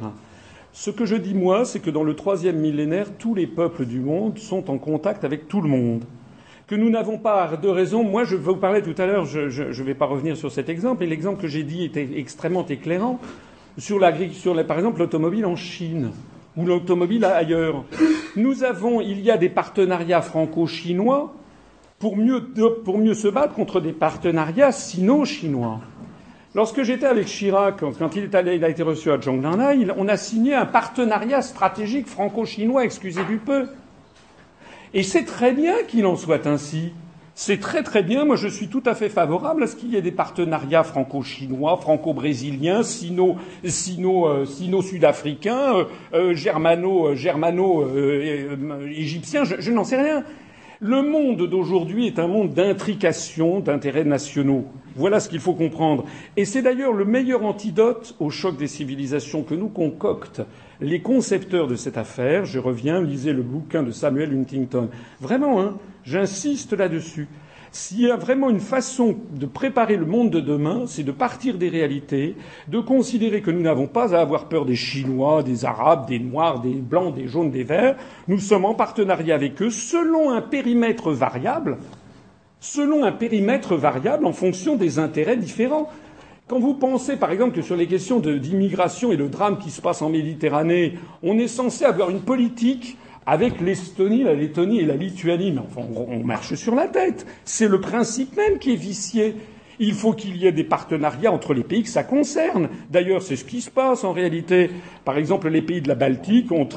Ce 0.73 0.91
que 0.91 1.05
je 1.05 1.17
dis, 1.17 1.35
moi, 1.35 1.65
c'est 1.65 1.81
que 1.81 1.91
dans 1.91 2.05
le 2.05 2.15
troisième 2.15 2.57
millénaire, 2.57 3.07
tous 3.19 3.35
les 3.35 3.47
peuples 3.47 3.85
du 3.85 4.01
monde 4.01 4.39
sont 4.39 4.71
en 4.71 4.79
contact 4.79 5.25
avec 5.25 5.49
tout 5.49 5.61
le 5.61 5.69
monde. 5.69 6.05
Que 6.69 6.77
nous 6.77 6.91
n'avons 6.91 7.19
pas 7.19 7.57
de 7.57 7.69
raison. 7.69 8.05
Moi, 8.05 8.23
je 8.23 8.37
vous 8.37 8.55
parlais 8.55 8.81
tout 8.81 8.95
à 8.97 9.07
l'heure, 9.07 9.25
je 9.25 9.41
ne 9.63 9.85
vais 9.85 9.95
pas 9.95 10.07
revenir 10.07 10.37
sur 10.37 10.53
cet 10.53 10.69
exemple, 10.69 11.03
et 11.03 11.07
l'exemple 11.09 11.43
que 11.43 11.49
j'ai 11.49 11.65
dit 11.65 11.85
était 11.85 12.09
extrêmement 12.17 12.65
éclairant 12.67 13.19
sur, 13.79 13.99
la, 13.99 14.13
sur 14.31 14.67
par 14.67 14.79
exemple, 14.79 15.01
l'automobile 15.01 15.45
en 15.47 15.57
Chine 15.57 16.13
ou 16.57 16.65
l'automobile 16.65 17.25
ailleurs. 17.25 17.85
Nous 18.37 18.63
avons, 18.63 19.01
il 19.01 19.21
y 19.21 19.31
a 19.31 19.37
des 19.37 19.49
partenariats 19.49 20.23
franco-chinois 20.23 21.35
pour 21.99 22.17
mieux, 22.17 22.53
pour 22.85 22.99
mieux 22.99 23.15
se 23.15 23.29
battre 23.29 23.55
contre 23.55 23.81
des 23.81 23.93
partenariats 23.93 24.73
sino-chinois. 24.73 25.81
Lorsque 26.55 26.83
j'étais 26.83 27.07
avec 27.07 27.27
Chirac, 27.27 27.77
quand 27.79 28.17
il, 28.17 28.25
est 28.25 28.35
allé, 28.35 28.57
il 28.57 28.65
a 28.65 28.69
été 28.69 28.83
reçu 28.83 29.13
à 29.13 29.21
Zhongnanhai, 29.21 29.87
on 29.97 30.09
a 30.09 30.17
signé 30.17 30.55
un 30.55 30.67
partenariat 30.67 31.43
stratégique 31.43 32.09
franco-chinois, 32.09 32.85
excusez 32.85 33.23
du 33.25 33.37
peu. 33.37 33.69
Et 34.93 35.05
c'est 35.05 35.25
très 35.25 35.53
bien 35.53 35.75
qu'il 35.87 36.07
en 36.07 36.17
soit 36.17 36.49
ainsi. 36.49 36.93
C'est 37.37 37.61
très 37.61 37.85
très 37.85 38.03
bien. 38.03 38.25
Moi, 38.25 38.35
je 38.37 38.49
suis 38.49 38.67
tout 38.69 38.83
à 38.85 38.95
fait 38.95 39.09
favorable 39.09 39.63
à 39.63 39.69
ce 39.69 39.77
qu'il 39.77 39.91
y 39.91 39.97
ait 39.97 40.03
des 40.03 40.11
partenariats 40.11 40.83
franco-chinois, 40.83 41.79
franco-brésiliens, 41.81 42.83
sino-sino-sino-sudafricains, 42.83 45.73
sino 45.73 45.79
euh, 45.79 45.85
euh, 46.13 46.35
germano, 46.35 47.15
germano 47.15 47.83
euh, 47.83 48.89
égyptiens. 48.91 49.45
Je, 49.45 49.55
je 49.61 49.71
n'en 49.71 49.85
sais 49.85 50.03
rien. 50.03 50.25
Le 50.82 51.02
monde 51.02 51.47
d'aujourd'hui 51.47 52.07
est 52.07 52.19
un 52.19 52.27
monde 52.27 52.55
d'intrication 52.55 53.61
d'intérêts 53.61 54.05
nationaux. 54.05 54.65
Voilà 54.97 55.20
ce 55.20 55.28
qu'il 55.28 55.39
faut 55.39 55.52
comprendre. 55.52 56.07
Et 56.39 56.47
c'est 56.47 56.62
d'ailleurs 56.62 56.94
le 56.94 57.05
meilleur 57.05 57.44
antidote 57.44 58.16
au 58.19 58.31
choc 58.31 58.57
des 58.57 58.66
civilisations 58.66 59.43
que 59.43 59.55
nous 59.55 59.69
concoctent 59.69 60.40
les 60.81 61.02
concepteurs 61.02 61.69
de 61.69 61.77
cette 61.77 61.98
affaire. 61.98 62.47
Je 62.47 62.59
reviens, 62.59 63.02
lisez 63.02 63.35
le 63.35 63.43
bouquin 63.43 63.82
de 63.82 63.90
Samuel 63.90 64.32
Huntington. 64.32 64.89
Vraiment, 65.20 65.61
hein, 65.61 65.77
J'insiste 66.05 66.73
là-dessus. 66.73 67.28
S'il 67.73 68.01
y 68.01 68.11
a 68.11 68.17
vraiment 68.17 68.51
une 68.51 68.59
façon 68.59 69.15
de 69.33 69.47
préparer 69.47 69.97
le 69.97 70.05
monde 70.05 70.31
de 70.31 70.41
demain, 70.41 70.85
c'est 70.87 71.05
de 71.05 71.13
partir 71.13 71.57
des 71.57 71.69
réalités, 71.69 72.35
de 72.67 72.81
considérer 72.81 73.43
que 73.43 73.53
nous 73.53 73.61
n'avons 73.61 73.87
pas 73.87 74.13
à 74.13 74.21
avoir 74.21 74.49
peur 74.49 74.67
des 74.67 74.75
Chinois, 74.75 75.45
des 75.45 75.65
Arabes, 75.65 76.09
des 76.09 76.19
Noirs, 76.19 76.61
des 76.61 76.75
Blancs, 76.75 77.15
des 77.15 77.29
Jaunes, 77.29 77.53
des 77.53 77.63
Verts. 77.63 77.97
Nous 78.27 78.41
sommes 78.41 78.65
en 78.65 78.75
partenariat 78.75 79.37
avec 79.37 79.63
eux 79.63 79.71
selon 79.71 80.31
un 80.31 80.41
périmètre 80.41 81.13
variable, 81.13 81.79
selon 82.59 83.05
un 83.05 83.13
périmètre 83.13 83.77
variable 83.77 84.27
en 84.27 84.33
fonction 84.33 84.75
des 84.75 84.99
intérêts 84.99 85.37
différents. 85.37 85.89
Quand 86.49 86.59
vous 86.59 86.75
pensez, 86.75 87.15
par 87.15 87.31
exemple, 87.31 87.55
que 87.55 87.63
sur 87.63 87.77
les 87.77 87.87
questions 87.87 88.19
d'immigration 88.19 89.13
et 89.13 89.17
le 89.17 89.29
drame 89.29 89.59
qui 89.59 89.71
se 89.71 89.81
passe 89.81 90.03
en 90.03 90.09
Méditerranée, 90.09 90.99
on 91.23 91.39
est 91.39 91.47
censé 91.47 91.85
avoir 91.85 92.11
une 92.11 92.23
politique 92.23 92.99
avec 93.27 93.61
l'Estonie, 93.61 94.25
la 94.25 94.35
Lettonie 94.35 94.81
et 94.81 94.87
la 94.87 94.97
Lituanie. 94.97 95.53
Mais 95.53 95.61
enfin, 95.61 95.87
on 95.95 96.25
marche 96.25 96.55
sur 96.55 96.75
la 96.75 96.89
tête. 96.89 97.27
C'est 97.45 97.69
le 97.69 97.81
principe 97.81 98.37
même 98.37 98.59
qui 98.59 98.73
est 98.73 98.77
vicié. 98.77 99.37
Il 99.82 99.94
faut 99.94 100.12
qu'il 100.12 100.36
y 100.36 100.47
ait 100.47 100.52
des 100.52 100.62
partenariats 100.62 101.32
entre 101.32 101.55
les 101.55 101.62
pays 101.62 101.82
que 101.82 101.89
ça 101.89 102.05
concerne. 102.05 102.69
D'ailleurs, 102.90 103.23
c'est 103.23 103.36
ce 103.36 103.47
qui 103.47 103.62
se 103.62 103.70
passe 103.70 104.05
en 104.05 104.12
réalité. 104.12 104.69
Par 105.07 105.16
exemple, 105.16 105.48
les 105.48 105.62
pays 105.62 105.81
de 105.81 105.89
la 105.89 105.94
Baltique 105.94 106.52
ont, 106.52 106.69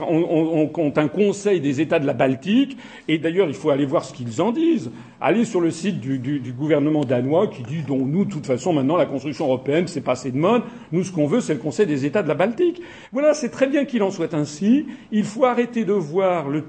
un 0.95 1.07
conseil 1.09 1.59
des 1.59 1.81
États 1.81 1.99
de 1.99 2.07
la 2.07 2.13
Baltique, 2.13 2.77
et 3.09 3.17
d'ailleurs, 3.17 3.49
il 3.49 3.55
faut 3.55 3.71
aller 3.71 3.85
voir 3.85 4.05
ce 4.05 4.13
qu'ils 4.13 4.41
en 4.41 4.53
disent. 4.53 4.89
Allez 5.19 5.43
sur 5.43 5.59
le 5.59 5.69
site 5.69 5.99
du, 5.99 6.53
gouvernement 6.57 7.03
danois 7.03 7.47
qui 7.47 7.63
dit 7.63 7.81
donc 7.81 8.07
nous, 8.07 8.23
de 8.23 8.31
toute 8.31 8.45
façon, 8.45 8.71
maintenant 8.71 8.95
la 8.95 9.05
construction 9.05 9.47
européenne, 9.47 9.87
c'est 9.87 9.99
passé 9.99 10.31
de 10.31 10.37
mode. 10.37 10.61
Nous, 10.93 11.03
ce 11.03 11.11
qu'on 11.11 11.27
veut, 11.27 11.41
c'est 11.41 11.55
le 11.55 11.59
Conseil 11.59 11.85
des 11.85 12.05
États 12.05 12.23
de 12.23 12.29
la 12.29 12.35
Baltique. 12.35 12.81
Voilà, 13.11 13.33
c'est 13.33 13.49
très 13.49 13.67
bien 13.67 13.83
qu'il 13.83 14.01
en 14.03 14.11
soit 14.11 14.33
ainsi. 14.33 14.85
Il 15.11 15.25
faut 15.25 15.43
arrêter 15.43 15.83
de 15.83 15.91
voir 15.91 16.47
le, 16.47 16.63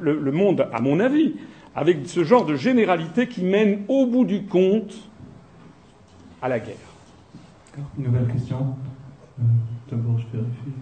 le 0.00 0.32
monde, 0.32 0.68
à 0.72 0.80
mon 0.80 1.00
avis, 1.00 1.34
avec 1.74 1.98
ce 2.04 2.22
genre 2.22 2.46
de 2.46 2.54
généralité 2.54 3.26
qui 3.26 3.42
mène 3.42 3.80
au 3.88 4.06
bout 4.06 4.24
du 4.24 4.44
compte 4.44 5.10
à 6.44 6.48
la 6.48 6.60
guerre. 6.60 6.76
Une 7.96 8.04
nouvelle 8.04 8.28
question 8.30 8.76
euh, 9.40 9.42
D'abord, 9.90 10.18
je 10.18 10.26
vérifie. 10.36 10.74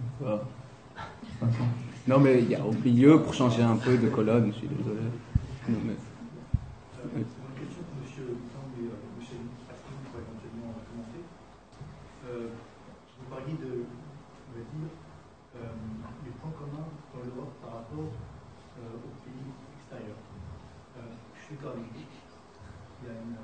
Non, 2.05 2.19
mais 2.19 2.39
il 2.41 2.49
y 2.49 2.55
a 2.55 2.65
au 2.65 2.73
milieu 2.73 3.21
pour 3.21 3.33
changer 3.33 3.63
un 3.63 3.77
peu 3.77 3.97
de 3.97 4.09
colonne, 4.09 4.51
je 4.51 4.57
suis 4.57 4.67
désolé. 4.67 5.07
Non, 5.69 5.79
mais... 5.87 5.95
Une 7.15 7.23
question 7.23 7.79
pour 7.87 8.03
M. 8.03 8.35
Tang 8.51 8.75
et 8.75 8.91
M. 8.91 9.39
Askin 9.71 9.95
pour 10.11 10.19
éventuellement 10.19 10.75
commenter. 10.83 11.23
Euh, 12.27 12.49
vous 13.19 13.27
parliez 13.31 13.55
de, 13.55 13.87
on 13.87 14.51
va 14.51 14.63
dire, 14.67 14.91
euh, 15.55 15.71
les 16.25 16.31
points 16.43 16.55
communs 16.59 16.91
dans 17.15 17.23
l'Europe 17.23 17.55
par 17.63 17.87
rapport 17.87 18.11
euh, 18.11 18.99
aux 18.99 19.15
pays 19.23 19.47
extérieurs. 19.79 20.19
Euh, 20.99 21.07
je 21.39 21.39
suis 21.39 21.55
d'accord 21.55 21.79
avec 21.79 21.87
vous. 21.87 22.03
Il 22.03 23.07
y 23.07 23.11
a 23.11 23.15
une 23.15 23.35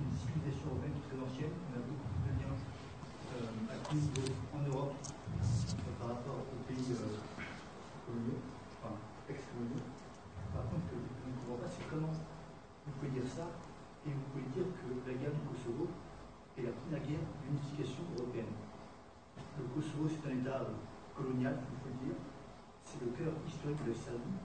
une 0.00 0.12
civilisation 0.12 0.76
européenne 0.76 0.92
qui 0.92 1.00
est 1.00 1.08
très 1.08 1.20
ancienne. 1.24 1.56
On 1.56 1.72
a 1.72 1.82
beaucoup 1.88 2.12
de 2.20 2.32
liens 2.36 2.56
euh, 2.56 3.72
acquis 3.72 4.04
en 4.52 4.60
Europe 4.68 4.92
euh, 4.92 5.92
par 5.96 6.08
rapport 6.16 6.40
aux 6.44 6.62
pays 6.68 6.92
euh, 6.92 7.16
coloniaux, 8.04 8.42
enfin 8.76 8.92
ex-coloniaux. 9.28 9.88
Par 10.52 10.68
contre, 10.68 10.84
ce 10.84 10.92
que 10.92 11.00
je 11.00 11.28
ne 11.32 11.36
comprends 11.40 11.58
pas, 11.60 11.70
c'est 11.72 11.86
comment 11.88 12.12
vous 12.12 12.92
pouvez 13.00 13.12
dire 13.16 13.28
ça 13.28 13.48
et 14.04 14.12
vous 14.12 14.26
pouvez 14.30 14.46
dire 14.52 14.68
que 14.76 14.86
la 15.08 15.14
guerre 15.16 15.34
du 15.34 15.42
Kosovo 15.48 15.88
est 16.56 16.64
la 16.64 16.72
première 16.76 17.02
guerre 17.02 17.26
d'unification 17.42 18.04
européenne. 18.20 18.52
Le 19.56 19.64
Kosovo, 19.72 20.06
c'est 20.12 20.24
un 20.28 20.36
État 20.36 20.60
colonial, 21.16 21.56
il 21.56 21.78
faut 21.80 21.92
le 21.92 22.00
dire. 22.04 22.18
C'est 22.84 23.02
le 23.02 23.10
cœur 23.16 23.32
Serbie 23.96 24.40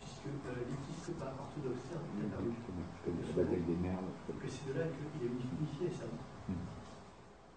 puisque 0.00 0.28
euh, 0.28 0.68
l'épiscope 0.68 1.22
orthodoxe 1.24 1.82
serbe 1.88 2.04
est. 2.20 2.28
Que 3.04 4.48
c'est 4.48 4.66
de 4.68 4.78
là 4.78 4.84
qu'il 4.88 5.22
est 5.24 5.32
unifié 5.32 5.88
ça. 5.92 6.04
Hmm. 6.48 6.64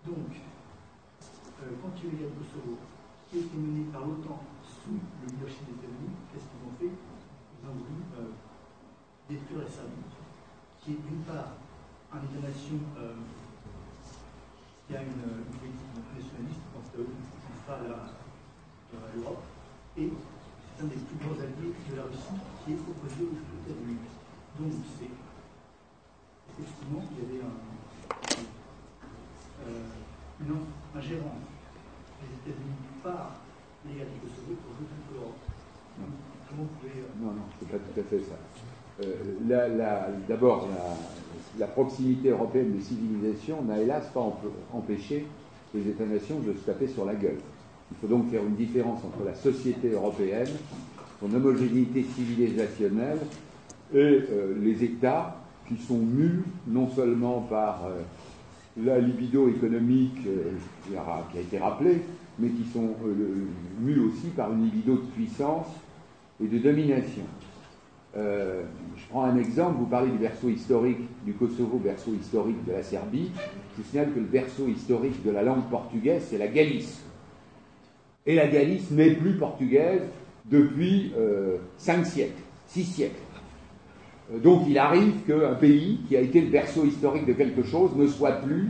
Donc, 0.07 0.31
euh, 0.35 1.71
quand 1.81 1.91
il 1.97 2.03
y 2.03 2.07
a 2.07 2.11
eu 2.11 2.19
la 2.23 2.31
Kosovo, 2.31 2.75
qui 3.27 3.33
a 3.35 3.39
été 3.41 3.57
menée 3.57 3.87
par 3.91 4.07
l'OTAN 4.07 4.39
sous 4.63 4.95
le 4.95 5.27
leadership 5.27 5.67
des 5.67 5.75
États-Unis, 5.83 6.15
qu'est-ce 6.31 6.47
qu'ils 6.47 6.63
ont 6.63 6.75
fait? 6.79 6.91
Ils 6.95 7.65
ont 7.67 7.75
voulu 7.75 7.99
euh, 8.15 8.31
détruire 9.27 9.67
la 9.67 9.69
Serbie, 9.69 10.07
qui 10.79 10.91
est 10.95 11.01
d'une 11.03 11.23
part 11.27 11.59
un 12.13 12.23
État-nation 12.23 12.79
euh, 12.95 13.19
qui 14.87 14.95
a 14.95 15.03
une, 15.03 15.43
une 15.43 15.51
politique 15.59 15.91
nationaliste, 16.15 16.63
je 16.63 16.71
pense 16.71 16.87
que 16.95 17.03
c'est 17.03 17.67
pas 17.67 17.79
l'Europe, 19.15 19.43
et 19.97 20.07
un 20.79 20.85
des 20.85 20.95
plus 20.95 21.17
grands 21.19 21.35
alliés 21.41 21.73
de 21.75 21.95
la 21.97 22.03
Russie 22.03 22.39
qui 22.63 22.71
est 22.71 22.79
opposé 22.79 23.27
aux 23.27 23.35
États-Unis. 23.35 23.99
Donc 24.59 24.71
c'est 24.95 25.11
effectivement 26.53 27.03
il 27.11 27.17
y 27.17 27.21
avait 27.27 27.43
un, 27.43 27.55
euh, 29.67 29.89
une 30.39 30.53
ingérence 30.95 31.49
des 32.21 32.51
États-Unis 32.51 32.79
par 33.03 33.43
les 33.85 33.99
alliés 33.99 34.21
Kosovo 34.21 34.55
pour 34.63 34.71
jouer 34.77 34.87
toute 34.87 35.07
l'Europe. 35.13 35.41
Comment 36.47 36.63
vous 36.63 36.75
pouvez. 36.79 37.01
Euh, 37.01 37.19
non, 37.19 37.31
non, 37.33 37.45
c'est 37.59 37.67
pas 37.69 37.79
tout 37.79 37.99
à 37.99 38.03
fait 38.03 38.21
ça. 38.23 38.37
Euh, 39.03 39.35
D'abord, 40.27 40.67
la, 41.59 41.67
proximité 41.67 42.29
européenne 42.29 42.71
des 42.71 42.81
civilisations 42.81 43.61
n'a 43.63 43.79
hélas 43.79 44.07
pas 44.13 44.21
empêché 44.73 45.25
les 45.73 45.87
États-nations 45.89 46.39
de 46.39 46.53
se 46.53 46.65
taper 46.65 46.87
sur 46.87 47.05
la 47.05 47.15
gueule. 47.15 47.39
Il 47.91 47.97
faut 48.01 48.07
donc 48.07 48.29
faire 48.29 48.43
une 48.43 48.55
différence 48.55 48.99
entre 49.03 49.25
la 49.25 49.33
société 49.33 49.91
européenne, 49.91 50.49
son 51.19 51.33
homogénéité 51.33 52.03
civilisationnelle, 52.03 53.19
et 53.93 53.97
euh, 53.97 54.55
les 54.61 54.83
États 54.83 55.37
qui 55.67 55.77
sont 55.77 55.97
mus 55.97 56.43
non 56.67 56.89
seulement 56.89 57.41
par 57.41 57.85
euh, 57.85 58.01
la 58.83 58.99
libido 58.99 59.49
économique 59.49 60.19
euh, 60.27 60.51
qui 60.85 60.97
a 61.37 61.41
été 61.41 61.57
rappelée, 61.57 62.01
mais 62.39 62.49
qui 62.49 62.65
sont 62.71 62.95
mus 63.79 63.99
aussi 63.99 64.27
par 64.35 64.51
une 64.53 64.65
libido 64.65 64.95
de 64.95 65.07
puissance 65.15 65.67
et 66.43 66.47
de 66.47 66.57
domination. 66.59 67.23
Je 68.17 69.07
prends 69.09 69.25
un 69.25 69.37
exemple, 69.37 69.77
vous 69.77 69.85
parlez 69.85 70.09
du 70.09 70.17
berceau 70.17 70.49
historique 70.49 71.07
du 71.23 71.33
Kosovo, 71.33 71.77
berceau 71.77 72.13
historique 72.13 72.63
de 72.65 72.71
la 72.71 72.83
Serbie. 72.83 73.31
Je 73.35 73.81
vous 73.81 73.87
signale 73.89 74.11
que 74.11 74.19
le 74.19 74.25
berceau 74.25 74.67
historique 74.67 75.23
de 75.23 75.31
la 75.31 75.43
langue 75.43 75.69
portugaise, 75.69 76.25
c'est 76.29 76.37
la 76.37 76.47
Galice. 76.47 77.03
Et 78.25 78.35
la 78.35 78.47
Galice 78.47 78.91
n'est 78.91 79.11
plus 79.11 79.33
portugaise 79.33 80.01
depuis 80.45 81.13
euh, 81.17 81.57
cinq 81.77 82.05
siècles, 82.05 82.41
six 82.65 82.83
siècles. 82.83 83.21
Euh, 84.33 84.39
donc 84.39 84.63
il 84.67 84.77
arrive 84.77 85.21
qu'un 85.25 85.53
pays 85.55 85.99
qui 86.07 86.17
a 86.17 86.21
été 86.21 86.41
le 86.41 86.49
berceau 86.49 86.85
historique 86.85 87.25
de 87.25 87.33
quelque 87.33 87.63
chose 87.63 87.91
ne 87.95 88.07
soit 88.07 88.33
plus 88.33 88.69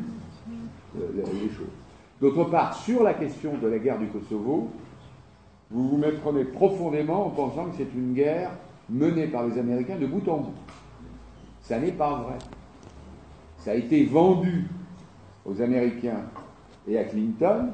euh, 0.98 1.07
les 1.15 1.49
choses. 1.49 1.68
D'autre 2.22 2.45
part, 2.45 2.76
sur 2.76 3.03
la 3.03 3.14
question 3.14 3.57
de 3.61 3.68
la 3.68 3.80
guerre 3.80 3.99
du 3.99 4.07
Kosovo, 4.07 4.69
vous 5.69 5.90
vous 5.90 5.98
méprenez 5.98 6.45
profondément 6.45 7.28
en 7.28 7.30
pensant 7.30 7.65
que 7.65 7.78
c'est 7.78 7.94
une 7.95 8.14
guerre 8.14 8.52
menée 8.90 9.28
par 9.28 9.48
les 9.48 9.58
Américains 9.58 9.98
de 9.98 10.06
bout 10.06 10.28
en 10.30 10.38
bout. 10.38 10.54
Ça 11.62 11.80
n'est 11.80 11.92
pas 11.92 12.22
vrai. 12.22 12.38
Ça 13.60 13.72
a 13.72 13.76
été 13.76 14.06
vendu 14.06 14.66
aux 15.46 15.62
Américains 15.62 16.24
et 16.88 16.98
à 16.98 17.04
Clinton 17.04 17.70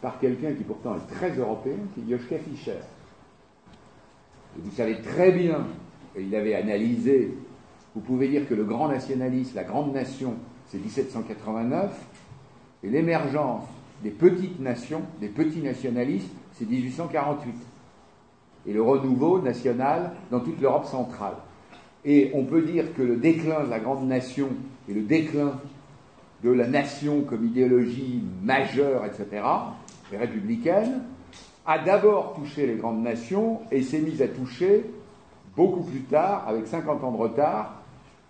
par 0.00 0.18
quelqu'un 0.18 0.52
qui 0.52 0.64
pourtant 0.64 0.96
est 0.96 1.14
très 1.14 1.36
européen, 1.36 1.76
qui 1.94 2.00
est 2.00 2.16
Joschka 2.16 2.38
Fischer. 2.38 2.78
Et 4.56 4.60
vous 4.62 4.70
savez 4.70 5.00
très 5.00 5.32
bien, 5.32 5.66
et 6.14 6.22
il 6.22 6.34
avait 6.36 6.54
analysé, 6.54 7.34
vous 7.94 8.00
pouvez 8.00 8.28
dire 8.28 8.46
que 8.46 8.54
le 8.54 8.64
grand 8.64 8.88
nationaliste, 8.88 9.54
la 9.54 9.64
grande 9.64 9.92
nation, 9.92 10.34
c'est 10.66 10.78
1789, 10.78 11.90
et 12.82 12.90
l'émergence 12.90 13.64
des 14.02 14.10
petites 14.10 14.60
nations, 14.60 15.02
des 15.20 15.28
petits 15.28 15.62
nationalistes, 15.62 16.30
c'est 16.52 16.68
1848. 16.68 17.54
Et 18.66 18.72
le 18.72 18.82
renouveau 18.82 19.40
national 19.40 20.12
dans 20.30 20.40
toute 20.40 20.60
l'Europe 20.60 20.86
centrale. 20.86 21.34
Et 22.04 22.30
on 22.34 22.44
peut 22.44 22.62
dire 22.62 22.94
que 22.94 23.02
le 23.02 23.16
déclin 23.16 23.64
de 23.64 23.70
la 23.70 23.78
grande 23.78 24.06
nation 24.06 24.48
et 24.88 24.94
le 24.94 25.02
déclin 25.02 25.52
de 26.42 26.50
la 26.50 26.66
nation 26.66 27.22
comme 27.22 27.46
idéologie 27.46 28.22
majeure, 28.42 29.04
etc., 29.06 29.42
républicaine, 30.12 31.02
a 31.66 31.78
d'abord 31.78 32.34
touché 32.34 32.66
les 32.66 32.76
grandes 32.76 33.02
nations 33.02 33.60
et 33.70 33.82
s'est 33.82 34.00
mise 34.00 34.20
à 34.20 34.28
toucher 34.28 34.84
beaucoup 35.56 35.82
plus 35.82 36.02
tard, 36.02 36.44
avec 36.46 36.66
50 36.66 37.02
ans 37.04 37.12
de 37.12 37.16
retard, 37.16 37.82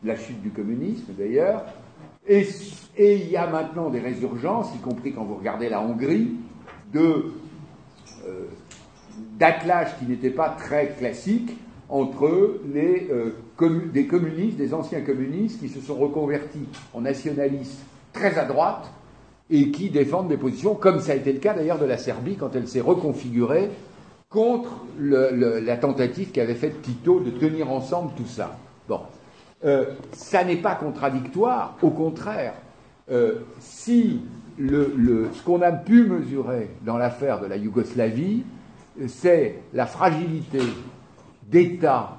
la 0.02 0.16
chute 0.16 0.40
du 0.42 0.50
communisme 0.50 1.12
d'ailleurs, 1.18 1.64
et, 2.26 2.46
il 2.98 3.30
y 3.30 3.36
a 3.36 3.46
maintenant 3.46 3.90
des 3.90 4.00
résurgences, 4.00 4.74
y 4.74 4.78
compris 4.78 5.12
quand 5.12 5.24
vous 5.24 5.36
regardez 5.36 5.68
la 5.68 5.82
Hongrie, 5.82 6.36
de 6.92 7.32
euh, 8.26 8.46
d'attelage 9.38 9.98
qui 9.98 10.06
n'était 10.06 10.30
pas 10.30 10.48
très 10.50 10.94
classique 10.98 11.56
entre 11.88 12.60
les, 12.72 13.08
euh, 13.10 13.34
des 13.92 14.06
communistes, 14.06 14.56
des 14.56 14.74
anciens 14.74 15.00
communistes 15.02 15.60
qui 15.60 15.68
se 15.68 15.80
sont 15.80 15.94
reconvertis 15.94 16.66
en 16.92 17.02
nationalistes 17.02 17.84
très 18.12 18.38
à 18.38 18.44
droite 18.44 18.90
et 19.50 19.70
qui 19.70 19.90
défendent 19.90 20.28
des 20.28 20.36
positions, 20.36 20.74
comme 20.74 21.00
ça 21.00 21.12
a 21.12 21.14
été 21.16 21.32
le 21.32 21.38
cas 21.38 21.54
d'ailleurs 21.54 21.78
de 21.78 21.84
la 21.84 21.98
Serbie 21.98 22.36
quand 22.36 22.56
elle 22.56 22.66
s'est 22.66 22.80
reconfigurée 22.80 23.70
contre 24.30 24.84
la 24.98 25.76
tentative 25.76 26.32
qu'avait 26.32 26.54
faite 26.54 26.82
Tito 26.82 27.20
de 27.20 27.30
tenir 27.30 27.70
ensemble 27.70 28.12
tout 28.16 28.26
ça. 28.26 28.56
Bon, 28.88 29.00
euh, 29.64 29.84
ça 30.12 30.44
n'est 30.44 30.56
pas 30.56 30.74
contradictoire, 30.74 31.76
au 31.82 31.90
contraire. 31.90 32.54
Euh, 33.10 33.34
si 33.60 34.20
le, 34.58 35.28
ce 35.32 35.42
qu'on 35.42 35.62
a 35.62 35.72
pu 35.72 36.04
mesurer 36.04 36.70
dans 36.84 36.96
l'affaire 36.96 37.40
de 37.40 37.46
la 37.46 37.56
Yougoslavie, 37.56 38.42
c'est 39.06 39.62
la 39.72 39.86
fragilité 39.86 40.60
d'États 41.42 42.16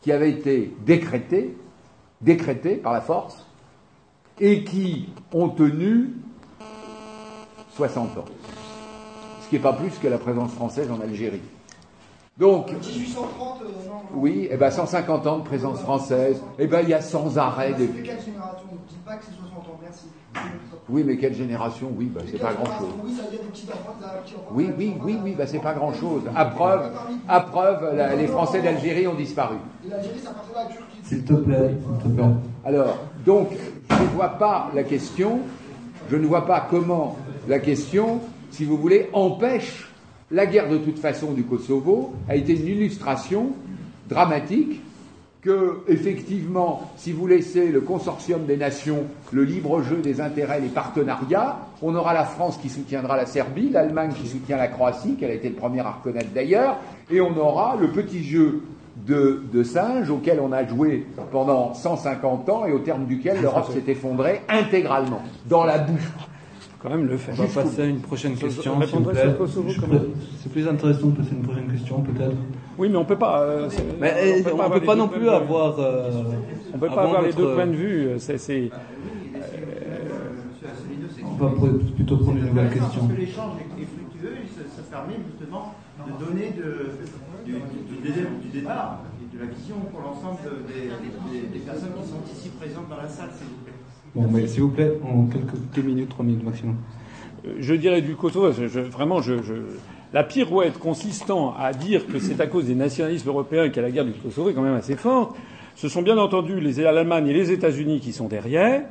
qui 0.00 0.12
avaient 0.12 0.30
été 0.30 0.74
décrétés, 0.84 1.56
décrétés 2.20 2.76
par 2.76 2.92
la 2.92 3.00
force, 3.00 3.46
et 4.38 4.64
qui 4.64 5.10
ont 5.32 5.50
tenu 5.50 6.14
60 7.74 8.18
ans. 8.18 8.24
Ce 9.42 9.48
qui 9.48 9.56
n'est 9.56 9.62
pas 9.62 9.74
plus 9.74 9.98
que 9.98 10.08
la 10.08 10.18
présence 10.18 10.52
française 10.52 10.90
en 10.90 11.00
Algérie. 11.00 11.42
Donc, 12.38 12.70
1830, 12.72 13.60
euh, 13.62 13.64
non, 13.86 13.94
oui, 14.14 14.48
et 14.50 14.56
ben 14.56 14.70
150 14.70 15.26
ans 15.26 15.38
de 15.38 15.44
présence 15.44 15.80
française, 15.80 16.42
et 16.58 16.66
ben 16.66 16.80
il 16.82 16.88
y 16.88 16.94
a 16.94 17.02
sans 17.02 17.36
arrêt 17.36 17.74
des. 17.74 17.86
quelle 17.88 18.04
génération? 18.20 18.66
Ne 18.72 18.88
dites 18.88 19.04
pas 19.04 19.16
que 19.16 19.24
c'est 19.26 19.36
60 19.36 19.58
ans, 19.68 19.78
merci. 19.82 20.06
Oui, 20.88 21.04
mais 21.06 21.16
quelle 21.18 21.34
génération? 21.34 21.90
Oui, 21.96 22.06
ben, 22.06 22.22
c'est 22.30 22.38
pas 22.40 22.52
grand-chose. 22.54 22.88
Oui, 23.04 23.12
ça 23.12 23.24
y 23.24 23.28
a 23.28 23.30
des 23.30 23.36
petits 23.38 23.66
enfants, 23.70 23.94
des 24.00 24.20
petits 24.20 24.34
enfants. 24.34 24.46
Oui, 24.52 24.72
oui, 24.76 24.94
oui, 25.04 25.18
oui, 25.22 25.34
ben, 25.36 25.46
c'est 25.46 25.58
pas 25.58 25.74
grand-chose. 25.74 26.22
À 26.34 26.46
preuve, 26.46 26.92
à 27.28 27.40
preuve, 27.40 27.94
la- 27.94 28.14
les 28.16 28.26
Français 28.26 28.62
d'Algérie 28.62 29.06
ont 29.06 29.14
disparu. 29.14 29.56
Et 29.86 29.90
l'Algérie, 29.90 30.18
ça 30.18 30.30
appartient 30.30 30.50
à 30.58 30.64
la 30.64 30.68
Turquie. 30.74 30.98
S'il 31.04 31.24
te 31.24 31.34
plaît, 31.34 31.76
s'il 31.86 32.10
te 32.10 32.16
plaît. 32.16 32.24
Alors, 32.64 32.96
donc, 33.26 33.48
je 33.90 34.02
ne 34.02 34.08
vois 34.08 34.30
pas 34.30 34.70
la 34.74 34.82
question, 34.82 35.40
je 36.10 36.16
ne 36.16 36.26
vois 36.26 36.46
pas 36.46 36.66
comment 36.70 37.16
la 37.46 37.58
question, 37.58 38.20
si 38.50 38.64
vous 38.64 38.76
voulez, 38.78 39.10
empêche 39.12 39.89
la 40.30 40.46
guerre 40.46 40.68
de 40.68 40.78
toute 40.78 40.98
façon 40.98 41.32
du 41.32 41.44
Kosovo, 41.44 42.12
a 42.28 42.36
été 42.36 42.54
une 42.54 42.68
illustration 42.68 43.50
dramatique 44.08 44.80
que, 45.40 45.80
effectivement, 45.88 46.90
si 46.96 47.12
vous 47.12 47.26
laissez 47.26 47.68
le 47.68 47.80
consortium 47.80 48.44
des 48.44 48.58
nations, 48.58 49.04
le 49.32 49.44
libre 49.44 49.82
jeu 49.82 49.96
des 49.96 50.20
intérêts, 50.20 50.60
les 50.60 50.68
partenariats, 50.68 51.58
on 51.80 51.94
aura 51.94 52.12
la 52.12 52.24
France 52.24 52.58
qui 52.58 52.68
soutiendra 52.68 53.16
la 53.16 53.24
Serbie, 53.24 53.70
l'Allemagne 53.70 54.12
qui 54.12 54.28
soutient 54.28 54.58
la 54.58 54.68
Croatie, 54.68 55.14
qu'elle 55.14 55.30
a 55.30 55.34
été 55.34 55.48
le 55.48 55.54
premier 55.54 55.80
à 55.80 55.92
reconnaître 55.92 56.30
d'ailleurs, 56.34 56.76
et 57.10 57.20
on 57.20 57.34
aura 57.38 57.76
le 57.80 57.88
petit 57.88 58.22
jeu 58.22 58.62
de, 59.06 59.42
de 59.50 59.62
singes 59.62 60.10
auquel 60.10 60.40
on 60.40 60.52
a 60.52 60.66
joué 60.66 61.06
pendant 61.32 61.72
150 61.72 62.48
ans 62.50 62.66
et 62.66 62.72
au 62.72 62.80
terme 62.80 63.06
duquel 63.06 63.40
l'Europe 63.40 63.72
s'est 63.72 63.90
effondrée 63.90 64.42
intégralement, 64.48 65.22
dans 65.48 65.64
la 65.64 65.78
boue. 65.78 65.98
Quand 66.82 66.88
même 66.88 67.06
le 67.06 67.16
fait. 67.18 67.32
On 67.32 67.42
va 67.44 67.62
passer 67.62 67.82
à 67.82 67.84
une 67.84 68.00
prochaine 68.00 68.36
question. 68.36 68.72
on 68.78 68.86
s'il 68.86 68.98
vous 68.98 69.10
plaît. 69.10 69.98
C'est 70.42 70.50
plus 70.50 70.66
intéressant 70.66 71.08
de 71.08 71.16
passer 71.16 71.32
à 71.32 71.34
une 71.36 71.42
prochaine 71.42 71.70
question, 71.70 72.00
peut-être. 72.00 72.36
Oui, 72.78 72.88
mais 72.88 72.96
on 72.96 73.04
peut 73.04 73.18
pas. 73.18 73.42
euh, 73.42 73.68
Mais 74.00 74.14
euh, 74.16 74.42
on 74.46 74.48
avoir 74.48 74.72
peut 74.72 74.80
les 74.80 74.86
pas 74.86 74.94
non 74.96 75.08
plus 75.08 75.28
avoir. 75.28 75.78
euh, 75.78 76.10
On 76.72 76.78
peut 76.78 76.86
pas 76.88 77.02
avoir 77.02 77.22
les 77.22 77.32
deux 77.34 77.52
points 77.54 77.66
de 77.66 77.72
vue. 77.76 78.06
euh, 78.08 78.18
C'est, 78.18 78.38
c'est- 78.38 78.70
On 81.22 81.44
va 81.44 81.52
plutôt 81.96 82.16
prendre 82.18 82.38
une 82.38 82.46
nouvelle 82.46 82.70
question. 82.70 83.00
Parce 83.06 83.12
que 83.12 83.20
l'échange 83.20 83.52
est 83.80 83.84
fructueux 83.84 84.36
et 84.44 84.48
ça, 84.48 84.82
permet 84.90 85.16
justement 85.30 85.74
de 86.06 86.24
donner 86.24 86.52
de, 86.56 86.96
du, 87.44 87.52
du- 87.52 87.96
du 87.96 88.08
dé- 88.12 88.26
du 88.42 88.48
débat 88.60 89.00
et 89.20 89.36
de 89.36 89.40
la 89.40 89.48
vision 89.52 89.76
pour 89.92 90.00
l'ensemble 90.00 90.38
de- 90.44 90.64
des, 90.68 90.88
des- 90.88 91.46
des 91.48 91.58
personnes 91.64 91.92
qui 92.00 92.08
sont 92.08 92.20
ici 92.32 92.48
présentes 92.60 92.88
dans 92.88 92.96
la 92.96 93.08
salle, 93.08 93.30
s'il 93.36 93.46
vous 93.48 93.64
plaît. 93.64 93.79
Bon, 94.14 94.26
mais 94.30 94.46
s'il 94.46 94.62
vous 94.62 94.68
plaît, 94.70 94.92
en 95.04 95.26
quelques 95.26 95.84
minutes, 95.86 96.08
trois 96.08 96.24
minutes 96.24 96.44
maximum. 96.44 96.76
Euh, 97.46 97.50
je 97.60 97.74
dirais 97.74 98.02
du 98.02 98.16
Kosovo, 98.16 98.50
je- 98.52 98.80
vraiment, 98.80 99.20
je, 99.22 99.34
je- 99.42 99.54
la 100.12 100.24
pirouette 100.24 100.78
consistant 100.78 101.54
à 101.56 101.72
dire 101.72 102.06
que 102.08 102.18
c'est 102.18 102.40
à 102.40 102.46
cause 102.48 102.66
des 102.66 102.74
nationalistes 102.74 103.26
européens 103.28 103.68
qu'il 103.68 103.76
y 103.76 103.78
a 103.80 103.82
la 103.82 103.90
guerre 103.92 104.04
du 104.04 104.12
Kosovo 104.12 104.50
est 104.50 104.54
quand 104.54 104.62
même 104.62 104.74
assez 104.74 104.96
forte. 104.96 105.36
Ce 105.76 105.88
sont 105.88 106.02
bien 106.02 106.18
entendu 106.18 106.60
l'Allemagne 106.60 107.28
et 107.28 107.32
les 107.32 107.52
États-Unis 107.52 108.00
qui 108.00 108.12
sont 108.12 108.26
derrière. 108.26 108.82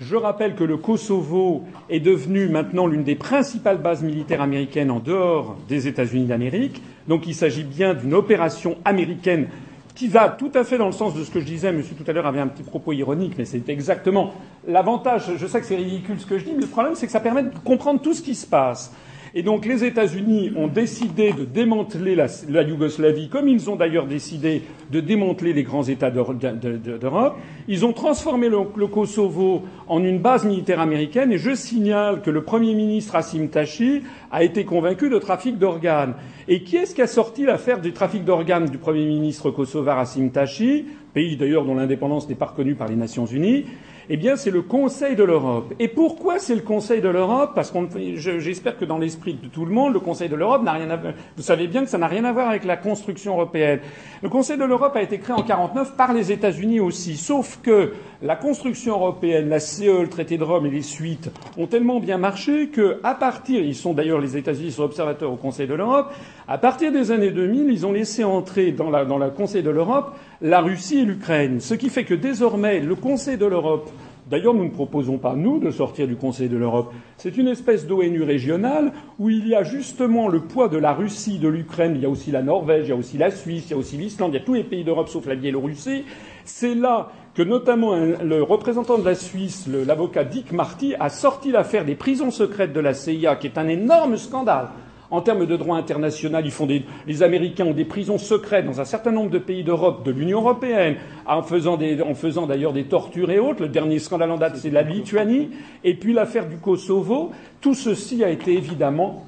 Je 0.00 0.14
rappelle 0.14 0.54
que 0.54 0.62
le 0.62 0.76
Kosovo 0.76 1.64
est 1.90 1.98
devenu 1.98 2.48
maintenant 2.48 2.86
l'une 2.86 3.02
des 3.02 3.16
principales 3.16 3.78
bases 3.78 4.04
militaires 4.04 4.40
américaines 4.40 4.92
en 4.92 5.00
dehors 5.00 5.56
des 5.68 5.88
États-Unis 5.88 6.26
d'Amérique. 6.26 6.80
Donc 7.08 7.26
il 7.26 7.34
s'agit 7.34 7.64
bien 7.64 7.94
d'une 7.94 8.14
opération 8.14 8.76
américaine 8.84 9.48
qui 9.98 10.06
va 10.06 10.28
tout 10.28 10.52
à 10.54 10.62
fait 10.62 10.78
dans 10.78 10.86
le 10.86 10.92
sens 10.92 11.12
de 11.12 11.24
ce 11.24 11.30
que 11.30 11.40
je 11.40 11.44
disais. 11.44 11.72
Monsieur 11.72 11.96
tout 11.96 12.08
à 12.08 12.12
l'heure 12.12 12.26
avait 12.26 12.38
un 12.38 12.46
petit 12.46 12.62
propos 12.62 12.92
ironique, 12.92 13.34
mais 13.36 13.44
c'est 13.44 13.68
exactement 13.68 14.32
l'avantage. 14.64 15.32
Je 15.36 15.44
sais 15.44 15.60
que 15.60 15.66
c'est 15.66 15.74
ridicule 15.74 16.20
ce 16.20 16.26
que 16.26 16.38
je 16.38 16.44
dis, 16.44 16.52
mais 16.54 16.62
le 16.62 16.68
problème 16.68 16.94
c'est 16.94 17.06
que 17.06 17.12
ça 17.12 17.18
permet 17.18 17.42
de 17.42 17.58
comprendre 17.64 18.00
tout 18.00 18.14
ce 18.14 18.22
qui 18.22 18.36
se 18.36 18.46
passe. 18.46 18.92
Et 19.34 19.42
donc 19.42 19.66
les 19.66 19.84
États-Unis 19.84 20.52
ont 20.56 20.68
décidé 20.68 21.32
de 21.32 21.44
démanteler 21.44 22.14
la, 22.14 22.26
la 22.48 22.62
Yougoslavie, 22.62 23.28
comme 23.28 23.48
ils 23.48 23.68
ont 23.68 23.76
d'ailleurs 23.76 24.06
décidé 24.06 24.62
de 24.90 25.00
démanteler 25.00 25.52
les 25.52 25.62
grands 25.62 25.82
États 25.84 26.10
d'Eur- 26.10 26.34
de- 26.34 26.76
de- 26.76 26.96
d'Europe. 26.98 27.36
Ils 27.68 27.84
ont 27.84 27.92
transformé 27.92 28.48
le, 28.48 28.58
le 28.76 28.86
Kosovo 28.86 29.62
en 29.86 30.02
une 30.02 30.18
base 30.18 30.44
militaire 30.46 30.80
américaine. 30.80 31.32
Et 31.32 31.38
je 31.38 31.54
signale 31.54 32.22
que 32.22 32.30
le 32.30 32.42
Premier 32.42 32.74
ministre 32.74 33.16
Hassim 33.16 33.48
Tachi 33.48 34.02
a 34.30 34.42
été 34.44 34.64
convaincu 34.64 35.10
de 35.10 35.18
trafic 35.18 35.58
d'organes. 35.58 36.14
Et 36.48 36.62
qui 36.62 36.76
est-ce 36.76 36.94
qui 36.94 37.02
a 37.02 37.06
sorti 37.06 37.44
l'affaire 37.44 37.80
du 37.80 37.92
trafic 37.92 38.24
d'organes 38.24 38.66
du 38.70 38.78
Premier 38.78 39.04
ministre 39.06 39.50
kosovar 39.50 39.98
Hassim 39.98 40.30
Tachi, 40.30 40.86
pays 41.12 41.36
d'ailleurs 41.36 41.64
dont 41.64 41.74
l'indépendance 41.74 42.28
n'est 42.28 42.34
pas 42.34 42.46
reconnue 42.46 42.74
par 42.74 42.88
les 42.88 42.96
Nations 42.96 43.26
Unies? 43.26 43.64
Eh 44.10 44.16
bien, 44.16 44.36
c'est 44.36 44.50
le 44.50 44.62
Conseil 44.62 45.16
de 45.16 45.22
l'Europe. 45.24 45.74
Et 45.78 45.88
pourquoi 45.88 46.38
c'est 46.38 46.54
le 46.54 46.62
Conseil 46.62 47.00
de 47.00 47.08
l'Europe? 47.08 47.52
Parce 47.54 47.70
qu'on, 47.70 47.88
je- 48.14 48.38
j'espère 48.38 48.78
que 48.78 48.84
dans 48.84 48.98
l'esprit 48.98 49.34
de 49.34 49.48
tout 49.48 49.64
le 49.64 49.72
monde, 49.72 49.92
le 49.92 50.00
Conseil 50.00 50.28
de 50.28 50.36
l'Europe 50.36 50.62
n'a 50.62 50.72
rien 50.72 50.88
à 50.90 50.96
voir. 50.96 51.12
Vous 51.36 51.42
savez 51.42 51.66
bien 51.66 51.82
que 51.84 51.90
ça 51.90 51.98
n'a 51.98 52.06
rien 52.06 52.24
à 52.24 52.32
voir 52.32 52.48
avec 52.48 52.64
la 52.64 52.76
construction 52.76 53.34
européenne. 53.34 53.80
Le 54.22 54.28
Conseil 54.28 54.56
de 54.56 54.64
l'Europe 54.64 54.96
a 54.96 55.02
été 55.02 55.18
créé 55.18 55.36
en 55.36 55.42
49 55.42 55.94
par 55.96 56.12
les 56.12 56.32
États-Unis 56.32 56.80
aussi. 56.80 57.16
Sauf 57.16 57.58
que 57.62 57.92
la 58.20 58.34
construction 58.34 58.94
européenne, 58.94 59.48
la 59.48 59.60
CE, 59.60 60.02
le 60.02 60.08
traité 60.08 60.38
de 60.38 60.42
Rome 60.42 60.66
et 60.66 60.70
les 60.70 60.82
suites 60.82 61.30
ont 61.56 61.66
tellement 61.66 62.00
bien 62.00 62.18
marché 62.18 62.68
que, 62.68 62.98
à 63.04 63.14
partir, 63.14 63.60
ils 63.60 63.76
sont 63.76 63.94
d'ailleurs 63.94 64.20
les 64.20 64.36
États-Unis 64.36 64.72
sont 64.72 64.82
observateurs 64.82 65.32
au 65.32 65.36
Conseil 65.36 65.68
de 65.68 65.74
l'Europe. 65.74 66.12
À 66.48 66.58
partir 66.58 66.90
des 66.90 67.12
années 67.12 67.30
2000, 67.30 67.70
ils 67.70 67.86
ont 67.86 67.92
laissé 67.92 68.24
entrer 68.24 68.72
dans 68.72 68.90
le 68.90 69.30
Conseil 69.30 69.62
de 69.62 69.70
l'Europe 69.70 70.16
la 70.40 70.60
Russie 70.60 71.00
et 71.00 71.04
l'Ukraine. 71.04 71.60
Ce 71.60 71.74
qui 71.74 71.90
fait 71.90 72.04
que 72.04 72.14
désormais, 72.14 72.80
le 72.80 72.96
Conseil 72.96 73.36
de 73.36 73.46
l'Europe 73.46 73.88
D'ailleurs, 74.30 74.52
nous 74.52 74.64
ne 74.64 74.70
proposons 74.70 75.16
pas, 75.16 75.34
nous, 75.34 75.58
de 75.58 75.70
sortir 75.70 76.06
du 76.06 76.14
Conseil 76.14 76.50
de 76.50 76.58
l'Europe. 76.58 76.92
C'est 77.16 77.38
une 77.38 77.48
espèce 77.48 77.86
d'ONU 77.86 78.22
régionale 78.22 78.92
où 79.18 79.30
il 79.30 79.48
y 79.48 79.54
a 79.54 79.62
justement 79.62 80.28
le 80.28 80.40
poids 80.40 80.68
de 80.68 80.76
la 80.76 80.92
Russie, 80.92 81.38
de 81.38 81.48
l'Ukraine, 81.48 81.92
il 81.94 82.02
y 82.02 82.04
a 82.04 82.10
aussi 82.10 82.30
la 82.30 82.42
Norvège, 82.42 82.86
il 82.86 82.88
y 82.90 82.92
a 82.92 82.96
aussi 82.96 83.16
la 83.16 83.30
Suisse, 83.30 83.64
il 83.68 83.70
y 83.70 83.74
a 83.74 83.78
aussi 83.78 83.96
l'Islande, 83.96 84.32
il 84.32 84.38
y 84.38 84.42
a 84.42 84.44
tous 84.44 84.52
les 84.52 84.64
pays 84.64 84.84
d'Europe 84.84 85.08
sauf 85.08 85.26
la 85.26 85.34
Biélorussie. 85.34 86.04
C'est 86.44 86.74
là 86.74 87.10
notamment 87.42 87.94
le 87.96 88.42
représentant 88.42 88.98
de 88.98 89.04
la 89.04 89.14
Suisse, 89.14 89.68
l'avocat 89.68 90.24
Dick 90.24 90.52
Marty, 90.52 90.94
a 90.98 91.08
sorti 91.08 91.50
l'affaire 91.50 91.84
des 91.84 91.94
prisons 91.94 92.30
secrètes 92.30 92.72
de 92.72 92.80
la 92.80 92.94
CIA, 92.94 93.36
qui 93.36 93.46
est 93.46 93.58
un 93.58 93.68
énorme 93.68 94.16
scandale. 94.16 94.68
En 95.10 95.22
termes 95.22 95.46
de 95.46 95.56
droit 95.56 95.78
international, 95.78 96.44
les 97.06 97.22
Américains 97.22 97.64
ont 97.64 97.72
des 97.72 97.86
prisons 97.86 98.18
secrètes 98.18 98.66
dans 98.66 98.80
un 98.80 98.84
certain 98.84 99.10
nombre 99.10 99.30
de 99.30 99.38
pays 99.38 99.64
d'Europe, 99.64 100.04
de 100.04 100.10
l'Union 100.10 100.40
européenne, 100.40 100.96
en 101.26 101.42
faisant, 101.42 101.78
en 101.78 102.14
faisant 102.14 102.46
d'ailleurs 102.46 102.74
des 102.74 102.84
tortures 102.84 103.30
et 103.30 103.38
autres. 103.38 103.62
Le 103.62 103.68
dernier 103.68 104.00
scandale 104.00 104.30
en 104.30 104.36
date, 104.36 104.56
c'est 104.56 104.70
la 104.70 104.82
Lituanie. 104.82 105.48
Et 105.82 105.94
puis 105.94 106.12
l'affaire 106.12 106.46
du 106.46 106.58
Kosovo. 106.58 107.30
Tout 107.62 107.74
ceci 107.74 108.22
a 108.22 108.28
été 108.28 108.52
évidemment 108.52 109.24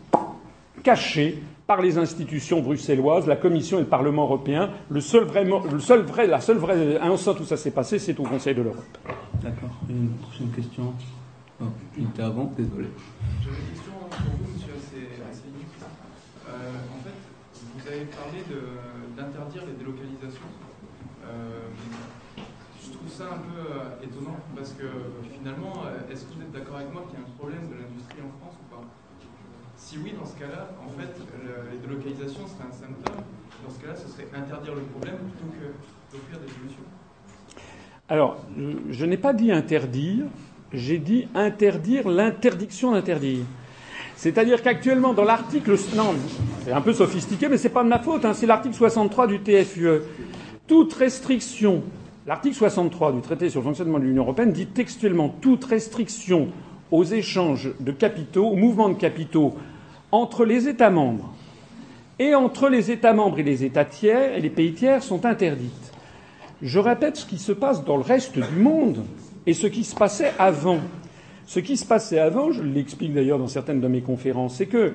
caché 0.83 1.39
par 1.71 1.81
les 1.83 1.99
institutions 1.99 2.61
bruxelloises, 2.63 3.29
la 3.29 3.37
Commission 3.37 3.79
et 3.79 3.83
le 3.83 3.87
Parlement 3.87 4.25
européen. 4.25 4.71
Le 4.89 5.01
seul 5.01 5.23
vrai, 5.23 5.45
le 5.45 5.79
seul 5.79 6.01
vrai, 6.03 6.27
la 6.27 6.41
seule 6.41 6.57
vraie 6.57 6.99
instant 6.99 7.37
où 7.41 7.45
ça 7.45 7.57
s'est 7.57 7.71
passé, 7.71 8.01
c'est 8.01 8.19
au 8.19 8.25
Conseil 8.25 8.57
de 8.57 8.63
l'Europe. 8.63 8.99
D'accord. 9.41 9.71
Une 9.89 10.09
prochaine 10.19 10.51
question? 10.51 10.93
Oh, 11.63 11.67
il 11.97 12.07
était 12.09 12.23
avant, 12.23 12.51
désolé. 12.59 12.89
J'avais 13.45 13.55
une 13.63 13.71
question 13.71 13.93
pour 14.03 14.19
vous, 14.19 14.51
monsieur 14.53 14.75
Assé- 14.75 15.15
Asselineau. 15.31 15.63
Euh, 16.49 16.91
en 16.91 17.01
fait, 17.07 17.19
vous 17.63 17.87
avez 17.87 18.05
parlé 18.19 18.39
d'interdire 19.17 19.63
les 19.71 19.75
délocalisations. 19.79 20.51
Euh, 21.23 21.71
je 22.83 22.91
trouve 22.91 23.09
ça 23.15 23.27
un 23.31 23.39
peu 23.47 23.59
euh, 23.63 24.03
étonnant 24.03 24.43
parce 24.57 24.73
que 24.73 24.91
finalement, 25.39 25.87
euh, 25.87 26.11
est-ce 26.13 26.25
que 26.25 26.35
vous 26.35 26.43
êtes 26.43 26.51
d'accord 26.51 26.83
avec 26.83 26.93
moi 26.93 27.07
qu'il 27.07 27.15
y 27.15 27.23
a 27.23 27.27
un 27.31 27.31
problème 27.39 27.71
de 27.71 27.79
l'industrie 27.79 28.27
en 28.27 28.33
France 28.43 28.59
ou 28.59 28.67
pas 28.75 28.83
Si 29.91 29.99
oui, 30.05 30.13
dans 30.17 30.25
ce 30.25 30.39
cas-là, 30.39 30.69
en 30.87 30.89
fait, 30.97 31.09
le- 31.43 31.73
les 31.73 31.79
délocalisations 31.79 32.47
seraient 32.47 32.69
un 32.69 32.73
symptôme. 32.73 33.25
Dans 33.67 33.75
ce 33.75 33.81
cas-là, 33.81 33.97
ce 33.97 34.07
serait 34.09 34.29
interdire 34.39 34.73
le 34.77 34.83
problème 34.83 35.17
plutôt 35.17 35.51
que 35.51 36.15
d'offrir 36.17 36.39
des 36.39 36.47
solutions. 36.47 36.85
Alors, 38.09 38.37
je- 38.89 39.05
n'ai 39.05 39.17
pas 39.17 39.33
dit 39.33 39.51
interdire, 39.51 40.27
j'ai 40.73 40.99
dit 40.99 41.27
interdire 41.35 42.09
l'interdiction 42.09 42.93
d'interdire. 42.93 43.41
C'est-à-dire 44.15 44.63
qu'actuellement, 44.63 45.13
dans 45.13 45.25
l'article, 45.25 45.75
non, 45.97 46.15
c'est 46.65 46.71
un 46.71 46.83
peu 46.83 46.93
sophistiqué, 46.93 47.49
mais 47.49 47.57
c'est 47.59 47.69
pas 47.71 47.83
de 47.83 47.89
ma 47.89 47.99
faute, 47.99 48.25
hein, 48.25 48.33
c'est 48.33 48.47
l'article 48.47 48.77
63 48.77 49.27
du 49.27 49.41
TFUE. 49.41 50.03
Toute 50.69 50.93
restriction, 50.93 51.83
l'article 52.29 52.55
63 52.55 53.11
du 53.11 53.23
traité 53.23 53.51
sur 53.51 53.59
le 53.59 53.65
fonctionnement 53.65 53.99
de 53.99 54.05
l'Union 54.05 54.23
européenne 54.23 54.53
dit 54.53 54.67
textuellement 54.67 55.31
toute 55.41 55.65
restriction 55.65 56.47
aux 56.93 57.03
échanges 57.03 57.71
de 57.81 57.91
capitaux, 57.91 58.47
aux 58.47 58.57
mouvements 58.57 58.89
de 58.89 58.95
capitaux 58.95 59.57
entre 60.13 60.45
les 60.45 60.69
États 60.69 60.91
membres 60.91 61.33
et 62.19 62.35
entre 62.35 62.69
les 62.69 62.91
États 62.91 63.13
membres 63.13 63.39
et 63.39 63.43
les 63.43 63.65
États 63.65 63.85
tiers 63.85 64.35
et 64.37 64.41
les 64.41 64.51
pays 64.51 64.73
tiers 64.75 65.03
sont 65.03 65.25
interdites. 65.25 65.93
Je 66.63 66.79
répète 66.79 67.17
ce 67.17 67.27
qui 67.27 67.39
se 67.39 67.53
passe 67.53 67.85
dans 67.85 67.97
le 67.97 68.03
reste 68.03 68.39
du 68.39 68.61
monde 68.61 69.05
et 69.47 69.55
ce 69.55 69.67
qui 69.67 69.85
se 69.85 69.95
passait 69.95 70.33
avant. 70.39 70.79
Ce 71.47 71.59
qui 71.61 71.77
se 71.77 71.87
passait 71.87 72.19
avant, 72.19 72.53
je 72.53 72.63
l'explique 72.63 73.15
d'ailleurs 73.15 73.39
dans 73.39 73.49
certaines 73.49 73.81
de 73.81 73.89
mes 73.89 74.03
conférences, 74.03 74.57
c'est 74.57 74.67
que 74.67 74.93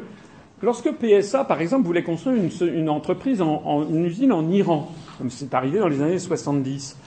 lorsque 0.61 0.91
PSA, 0.91 1.43
par 1.43 1.59
exemple, 1.61 1.85
voulait 1.87 2.03
construire 2.03 2.37
une, 2.61 2.89
entreprise, 2.89 3.41
en, 3.41 3.61
en- 3.65 3.89
une 3.89 4.05
usine 4.05 4.31
en 4.31 4.47
Iran, 4.49 4.89
comme 5.17 5.29
c'est 5.31 5.53
arrivé 5.53 5.79
dans 5.79 5.87
les 5.89 6.01
années 6.01 6.19
70, 6.19 6.97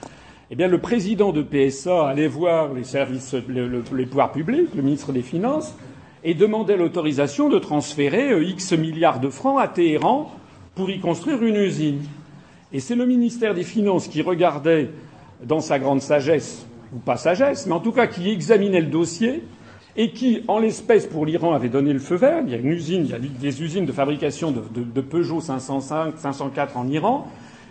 eh 0.51 0.55
bien, 0.55 0.67
le 0.67 0.77
président 0.79 1.31
de 1.31 1.41
PSA 1.41 2.09
allait 2.09 2.27
voir 2.27 2.73
les 2.73 2.83
services, 2.83 3.33
le- 3.47 3.67
le- 3.67 3.83
les 3.95 4.05
pouvoirs 4.05 4.31
publics, 4.31 4.69
le 4.75 4.81
ministre 4.81 5.11
des 5.13 5.21
Finances, 5.21 5.73
et 6.23 6.33
demandait 6.33 6.77
l'autorisation 6.77 7.49
de 7.49 7.59
transférer 7.59 8.31
euh, 8.31 8.43
X 8.43 8.73
milliards 8.73 9.19
de 9.19 9.29
francs 9.29 9.59
à 9.59 9.67
Téhéran 9.67 10.31
pour 10.75 10.89
y 10.89 10.99
construire 10.99 11.41
une 11.43 11.55
usine. 11.55 12.01
Et 12.71 12.79
c'est 12.79 12.95
le 12.95 13.05
ministère 13.05 13.53
des 13.53 13.63
Finances 13.63 14.07
qui 14.07 14.21
regardait, 14.21 14.89
dans 15.43 15.59
sa 15.59 15.79
grande 15.79 16.01
sagesse, 16.01 16.65
ou 16.93 16.99
pas 16.99 17.17
sagesse, 17.17 17.65
mais 17.65 17.73
en 17.73 17.79
tout 17.79 17.91
cas 17.91 18.07
qui 18.07 18.29
examinait 18.29 18.81
le 18.81 18.87
dossier, 18.87 19.43
et 19.95 20.11
qui, 20.11 20.43
en 20.47 20.59
l'espèce, 20.59 21.07
pour 21.07 21.25
l'Iran, 21.25 21.53
avait 21.53 21.69
donné 21.69 21.91
le 21.91 21.99
feu 21.99 22.15
vert. 22.15 22.43
Il 22.45 22.51
y 22.51 22.55
a 22.55 22.57
une 22.57 22.71
usine, 22.71 23.03
il 23.05 23.11
y 23.11 23.13
a 23.13 23.19
des 23.19 23.61
usines 23.61 23.85
de 23.85 23.91
fabrication 23.91 24.51
de, 24.51 24.61
de 24.73 25.01
Peugeot 25.01 25.41
505, 25.41 26.17
504 26.17 26.77
en 26.77 26.87
Iran, 26.87 27.27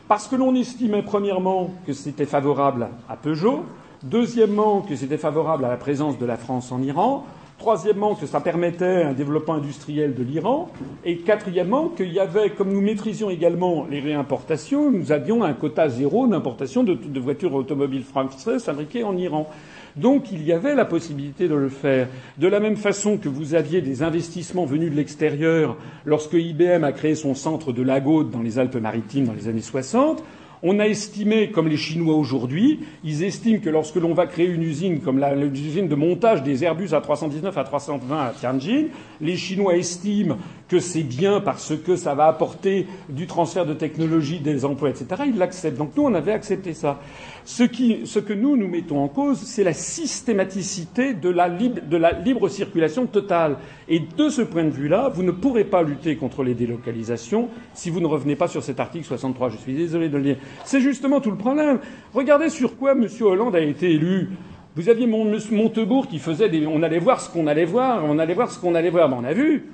parce 0.09 0.27
que 0.27 0.37
l'on 0.37 0.55
estimait 0.55 1.03
premièrement 1.03 1.71
que 1.87 1.93
c'était 1.93 2.27
favorable 2.27 2.89
à 3.09 3.17
Peugeot, 3.17 3.65
deuxièmement 4.03 4.81
que 4.81 4.97
c'était 4.97 5.17
favorable 5.17 5.65
à 5.65 5.69
la 5.69 5.77
présence 5.77 6.19
de 6.19 6.27
la 6.27 6.37
France 6.37 6.73
en 6.73 6.83
Iran, 6.83 7.25
Troisièmement, 7.59 8.15
que 8.15 8.27
ça 8.27 8.41
permettait 8.41 9.03
un 9.03 9.13
développement 9.13 9.55
industriel 9.55 10.15
de 10.15 10.23
l'Iran. 10.23 10.71
Et 11.05 11.19
quatrièmement, 11.19 11.89
qu'il 11.89 12.13
y 12.13 12.21
avait, 12.21 12.51
comme 12.51 12.73
nous 12.73 12.81
maîtrisions 12.81 13.31
également 13.31 13.85
les 13.91 13.99
réimportations, 13.99 14.93
nous 14.93 15.11
avions 15.11 15.43
un 15.43 15.55
quota 15.55 15.89
zéro 15.89 16.29
d'importation 16.29 16.85
de, 16.85 17.21
voitures 17.21 17.55
automobiles 17.55 18.05
françaises 18.05 18.63
fabriquées 18.63 19.03
en 19.03 19.17
Iran. 19.17 19.49
Donc 19.97 20.31
il 20.31 20.45
y 20.45 20.53
avait 20.53 20.77
la 20.77 20.85
possibilité 20.85 21.49
de 21.49 21.57
le 21.57 21.69
faire. 21.69 22.07
De 22.37 22.47
la 22.47 22.61
même 22.61 22.77
façon 22.77 23.17
que 23.17 23.29
vous 23.29 23.55
aviez 23.55 23.81
des 23.81 24.05
investissements 24.05 24.65
venus 24.65 24.93
de 24.93 24.97
l'extérieur 24.97 25.77
lorsque 26.05 26.35
IBM 26.35 26.85
a 26.85 26.93
créé 26.93 27.17
son 27.17 27.35
centre 27.35 27.73
de 27.73 27.83
Lagode 27.83 28.31
dans 28.31 28.43
les 28.43 28.61
Alpes-Maritimes 28.61 29.27
dans 29.27 29.33
les 29.33 29.49
années 29.49 29.61
60, 29.61 30.23
on 30.63 30.79
a 30.79 30.87
estimé, 30.87 31.51
comme 31.51 31.69
les 31.69 31.77
Chinois 31.77 32.15
aujourd'hui, 32.15 32.81
ils 33.05 33.23
estiment 33.23 33.61
que 33.61 33.71
lorsque 33.71 33.97
l'on 33.97 34.15
va 34.15 34.27
créer 34.27 34.47
une 34.47 34.63
usine 34.63 35.01
comme 35.01 35.21
l'usine 35.21 35.89
de 35.89 35.95
montage 35.95 36.43
des 36.43 36.65
Airbus 36.65 36.89
A319 36.89 37.53
à 37.55 37.65
320 37.65 38.21
à 38.21 38.31
Tianjin, 38.31 38.87
les 39.21 39.37
Chinois 39.37 39.77
estiment 39.77 40.37
que 40.69 40.81
c'est 40.81 41.03
bien 41.03 41.41
parce 41.41 41.75
que 41.77 41.97
ça 41.97 42.15
va 42.15 42.27
apporter 42.27 42.87
du 43.09 43.27
transfert 43.27 43.67
de 43.67 43.75
technologie, 43.75 44.39
des 44.41 44.65
emplois, 44.65 44.91
etc. 44.91 45.23
Ils 45.27 45.39
l'acceptent. 45.39 45.79
Donc 45.79 45.93
nous, 45.97 46.05
on 46.05 46.15
avait 46.15 46.33
accepté 46.33 46.75
ça. 46.75 47.01
Ce, 47.49 47.65
que 47.65 48.35
nous, 48.35 48.59
nous 48.59 48.69
mettons 48.69 49.03
en 49.03 49.09
cause, 49.09 49.39
c'est 49.39 49.65
la 49.65 49.73
systématicité 49.73 51.15
de 51.15 51.31
la, 51.31 51.49
libre, 51.49 51.81
de 51.81 51.97
la 51.97 52.13
libre 52.13 52.51
circulation 52.51 53.07
totale. 53.07 53.57
Et 53.89 54.01
de 54.01 54.29
ce 54.29 54.43
point 54.43 54.65
de 54.65 54.71
vue-là, 54.71 55.09
vous 55.09 55.23
ne 55.23 55.31
pourrez 55.31 55.65
pas 55.65 55.83
lutter 55.83 56.17
contre 56.17 56.43
les 56.43 56.53
délocalisations 56.53 57.49
si 57.73 57.89
vous 57.89 58.01
ne 58.01 58.07
revenez 58.07 58.37
pas 58.37 58.49
sur 58.49 58.63
cet 58.63 58.81
article 58.81 59.07
63. 59.07 59.49
Je 59.49 59.57
suis 59.57 59.75
désolé 59.75 60.11
de 60.11 60.19
le 60.19 60.25
dire. 60.25 60.37
C'est 60.67 60.83
justement 60.83 61.23
tout 61.23 61.31
le 61.31 61.39
problème. 61.39 61.81
Regardez 62.13 62.51
sur 62.51 62.77
quoi 62.77 62.93
M. 62.93 63.09
Hollande 63.23 63.57
a 63.57 63.61
été 63.61 63.93
élu. 63.93 64.29
Vous 64.77 64.91
aviez 64.91 65.07
Montebourg 65.07 66.07
qui 66.07 66.19
faisait 66.19 66.51
des. 66.51 66.67
On 66.67 66.83
allait 66.83 66.99
voir 66.99 67.19
ce 67.23 67.31
qu'on 67.31 67.47
allait 67.47 67.65
voir, 67.65 68.05
on 68.05 68.19
allait 68.19 68.35
voir 68.35 68.53
ce 68.53 68.59
qu'on 68.59 68.75
allait 68.75 68.91
voir. 68.91 69.09
Ben, 69.09 69.17
on 69.23 69.25
a 69.25 69.33
vu. 69.33 69.71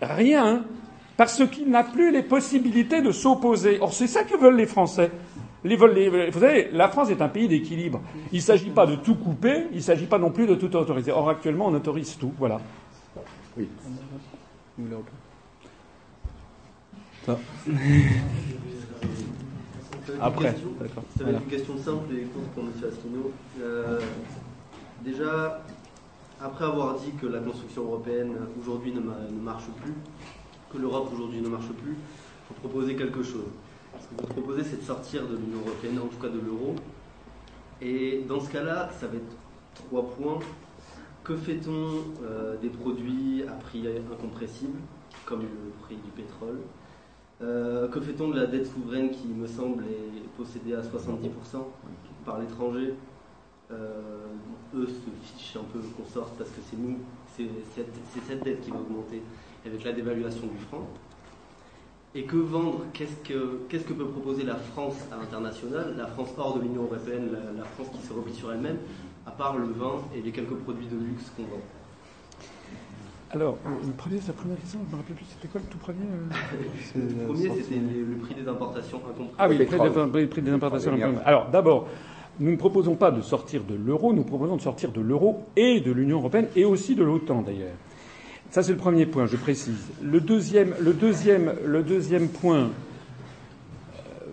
Rien. 0.00 0.62
Parce 1.16 1.44
qu'il 1.48 1.68
n'a 1.70 1.82
plus 1.82 2.12
les 2.12 2.22
possibilités 2.22 3.02
de 3.02 3.10
s'opposer. 3.10 3.78
Or, 3.80 3.92
c'est 3.92 4.06
ça 4.06 4.22
que 4.22 4.38
veulent 4.38 4.56
les 4.56 4.66
Français. 4.66 5.10
Les, 5.62 5.76
les, 5.76 6.30
vous 6.30 6.40
savez, 6.40 6.70
la 6.72 6.88
France 6.88 7.10
est 7.10 7.20
un 7.20 7.28
pays 7.28 7.46
d'équilibre. 7.46 8.00
Il 8.32 8.36
ne 8.36 8.42
s'agit 8.42 8.70
pas 8.70 8.86
de 8.86 8.96
tout 8.96 9.14
couper, 9.14 9.66
il 9.72 9.76
ne 9.76 9.82
s'agit 9.82 10.06
pas 10.06 10.18
non 10.18 10.30
plus 10.30 10.46
de 10.46 10.54
tout 10.54 10.74
autoriser. 10.74 11.12
Or, 11.12 11.28
actuellement, 11.28 11.66
on 11.66 11.74
autorise 11.74 12.16
tout. 12.18 12.32
Voilà. 12.38 12.60
Oui. 13.56 13.68
Après, 20.20 20.54
d'accord. 20.80 21.04
Ça 21.16 21.24
va 21.24 21.30
être 21.30 21.42
une 21.42 21.48
question 21.48 21.78
simple 21.78 22.14
et 22.14 22.22
courte 22.24 22.46
pour 22.54 22.64
M. 22.64 22.70
Asselineau. 22.76 23.32
Euh, 23.60 24.00
déjà, 25.04 25.62
après 26.40 26.64
avoir 26.64 26.98
dit 26.98 27.12
que 27.20 27.26
la 27.26 27.40
construction 27.40 27.84
européenne 27.84 28.32
aujourd'hui 28.60 28.92
ne, 28.92 29.00
ne, 29.00 29.40
marche 29.42 29.66
plus, 29.82 29.92
que 30.72 30.78
l'Europe 30.78 31.10
aujourd'hui 31.14 31.40
ne 31.40 31.48
marche 31.48 31.68
plus, 31.82 31.92
il 31.92 32.48
faut 32.48 32.68
proposer 32.68 32.96
quelque 32.96 33.22
chose. 33.22 33.50
Ce 34.00 34.06
que 34.08 34.20
vous 34.20 34.26
proposez, 34.34 34.64
c'est 34.64 34.80
de 34.80 34.84
sortir 34.84 35.26
de 35.26 35.36
l'Union 35.36 35.60
européenne, 35.66 35.98
en 35.98 36.06
tout 36.06 36.18
cas 36.20 36.28
de 36.28 36.40
l'euro. 36.40 36.74
Et 37.80 38.24
dans 38.28 38.40
ce 38.40 38.50
cas-là, 38.50 38.90
ça 38.98 39.06
va 39.06 39.16
être 39.16 39.36
trois 39.74 40.08
points. 40.10 40.38
Que 41.22 41.36
fait-on 41.36 41.88
euh, 42.22 42.56
des 42.56 42.70
produits 42.70 43.44
à 43.46 43.52
prix 43.52 43.86
incompressible, 44.10 44.78
comme 45.26 45.42
le 45.42 45.70
prix 45.82 45.96
du 45.96 46.10
pétrole? 46.10 46.58
Euh, 47.42 47.88
Que 47.88 48.00
fait-on 48.00 48.28
de 48.28 48.36
la 48.40 48.46
dette 48.46 48.66
souveraine 48.66 49.10
qui, 49.10 49.28
me 49.28 49.46
semble, 49.46 49.84
est 49.84 50.28
possédée 50.36 50.74
à 50.74 50.80
70% 50.80 51.62
par 52.24 52.38
l'étranger? 52.38 52.94
Euh, 53.70 54.26
eux 54.74 54.86
se 54.86 55.36
fichent 55.36 55.56
un 55.56 55.64
peu 55.72 55.78
qu'on 55.96 56.08
sorte 56.08 56.36
parce 56.36 56.50
que 56.50 56.60
c'est 56.68 56.76
nous, 56.76 56.98
c'est 57.36 57.46
cette, 57.74 58.42
dette 58.42 58.60
qui 58.62 58.70
va 58.70 58.78
augmenter 58.78 59.22
avec 59.64 59.84
la 59.84 59.92
dévaluation 59.92 60.46
du 60.48 60.58
franc. 60.58 60.88
Et 62.14 62.24
que 62.24 62.36
vendre 62.36 62.84
Qu'est-ce 62.92 63.16
que, 63.28 63.60
qu'est-ce 63.68 63.84
que 63.84 63.92
peut 63.92 64.06
proposer 64.06 64.42
la 64.42 64.56
France 64.56 64.96
à 65.12 65.16
l'international, 65.16 65.94
la 65.96 66.06
France 66.06 66.30
hors 66.36 66.58
de 66.58 66.62
l'Union 66.62 66.82
européenne, 66.82 67.30
la, 67.56 67.64
France 67.64 67.88
qui 67.92 68.04
se 68.06 68.12
replie 68.12 68.34
sur 68.34 68.52
elle-même, 68.52 68.78
à 69.26 69.30
part 69.30 69.56
le 69.56 69.66
vin 69.66 70.00
et 70.16 70.20
les 70.20 70.32
quelques 70.32 70.54
produits 70.54 70.86
de 70.86 70.96
luxe 70.96 71.30
qu'on 71.36 71.44
vend? 71.44 71.62
Alors, 73.32 73.58
le 73.64 73.92
premier, 73.92 74.16
la 74.26 74.32
première 74.32 74.58
question, 74.58 74.80
je 74.82 74.86
ne 74.86 74.90
me 74.90 74.96
rappelle 75.00 75.14
plus, 75.14 75.26
c'était 75.26 75.46
quoi 75.46 75.60
le 75.60 75.68
tout 75.68 75.78
premier 75.78 75.98
euh? 76.00 76.96
Le 77.20 77.26
premier, 77.26 77.62
c'était 77.62 77.76
le, 77.76 78.16
prix 78.16 78.34
des 78.34 78.48
importations 78.48 78.98
incompris. 78.98 79.34
Ah 79.38 79.48
oui, 79.48 79.58
le 79.58 79.66
prix, 79.66 80.26
prix 80.26 80.42
des 80.42 80.50
importations 80.50 80.92
incompris. 80.92 81.22
Alors, 81.24 81.48
d'abord, 81.48 81.86
nous 82.40 82.50
ne 82.50 82.56
proposons 82.56 82.96
pas 82.96 83.12
de 83.12 83.20
sortir 83.20 83.62
de 83.62 83.74
l'euro, 83.74 84.12
nous 84.12 84.24
proposons 84.24 84.56
de 84.56 84.62
sortir 84.62 84.90
de 84.90 85.00
l'euro 85.00 85.44
et 85.54 85.80
de 85.80 85.92
l'Union 85.92 86.18
européenne 86.18 86.48
et 86.56 86.64
aussi 86.64 86.96
de 86.96 87.04
l'OTAN 87.04 87.42
d'ailleurs. 87.42 87.76
Ça 88.50 88.64
c'est 88.64 88.72
le 88.72 88.78
premier 88.78 89.06
point, 89.06 89.26
je 89.26 89.36
précise. 89.36 89.78
Le 90.02 90.20
deuxième, 90.20 90.74
point, 92.28 92.58
euh, 92.58 92.68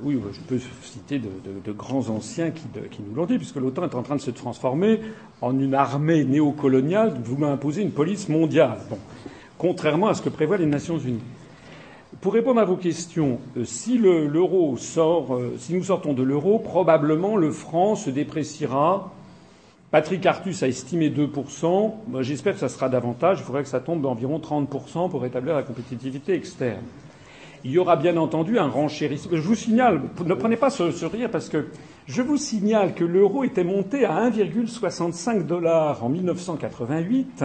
oui, 0.02 0.20
je 0.32 0.40
peux 0.42 0.60
citer 0.82 1.20
de, 1.20 1.72
grands 1.72 2.10
anciens 2.10 2.50
qui, 2.50 2.64
qui 2.90 3.02
nous 3.08 3.16
l'ont 3.16 3.28
dit, 3.28 3.38
puisque 3.38 3.58
l'OTAN 3.58 3.84
est 3.84 3.96
en 3.96 4.02
train 4.02 4.16
de 4.16 4.22
se 4.22 4.32
transformer 4.32 5.02
en 5.42 5.58
une 5.60 5.76
armée 5.76 6.26
néocoloniale 6.26 7.14
voulant 7.24 7.52
imposer 7.52 7.84
une 7.84 7.92
police 7.92 8.28
mondiale. 8.28 8.80
Bon, 8.90 8.98
contrairement 9.60 10.08
à 10.08 10.16
ce 10.16 10.24
que 10.24 10.30
prévoient 10.30 10.58
les 10.58 10.66
Nations 10.66 10.98
Unies. 10.98 11.22
Pour 12.22 12.34
répondre 12.34 12.60
à 12.60 12.66
vos 12.66 12.78
questions, 12.78 13.40
euh, 13.56 13.66
si 13.66 14.00
l'euro 14.00 14.78
sort, 14.78 15.36
euh, 15.36 15.56
si 15.60 15.76
nous 15.76 15.84
sortons 15.84 16.14
de 16.14 16.24
l'euro, 16.24 16.58
probablement 16.58 17.36
le 17.36 17.52
franc 17.52 17.96
se 17.96 18.10
dépréciera. 18.10 19.14
Patrick 19.90 20.26
Artus 20.26 20.64
a 20.64 20.68
estimé 20.68 21.10
2%. 21.10 21.94
J'espère 22.22 22.54
que 22.54 22.60
ça 22.60 22.68
sera 22.68 22.90
davantage. 22.90 23.40
Il 23.40 23.44
faudrait 23.46 23.64
que 23.64 23.70
ça 23.70 23.80
tombe 23.80 24.02
d'environ 24.02 24.40
30% 24.40 25.10
pour 25.10 25.22
rétablir 25.22 25.56
la 25.56 25.64
compétitivité 25.64 26.34
externe. 26.34 26.84
Il 27.64 27.72
y 27.72 27.80
aura 27.80 27.96
bien 27.96 28.18
entendu 28.18 28.60
un 28.60 28.68
renchérissement. 28.68 29.32
Je 29.36 29.42
vous 29.42 29.56
signale, 29.56 30.02
ne 30.26 30.34
prenez 30.34 30.58
pas 30.58 30.70
ce, 30.70 30.92
ce 30.92 31.06
rire 31.06 31.32
parce 31.32 31.50
que 31.50 31.68
je 32.06 32.22
vous 32.22 32.38
signale 32.38 32.94
que 32.94 33.04
l'euro 33.04 33.44
était 33.44 33.64
monté 33.64 34.06
à 34.06 34.30
1,65 34.30 35.46
dollars 35.46 36.04
en 36.04 36.10
1988 36.10 37.44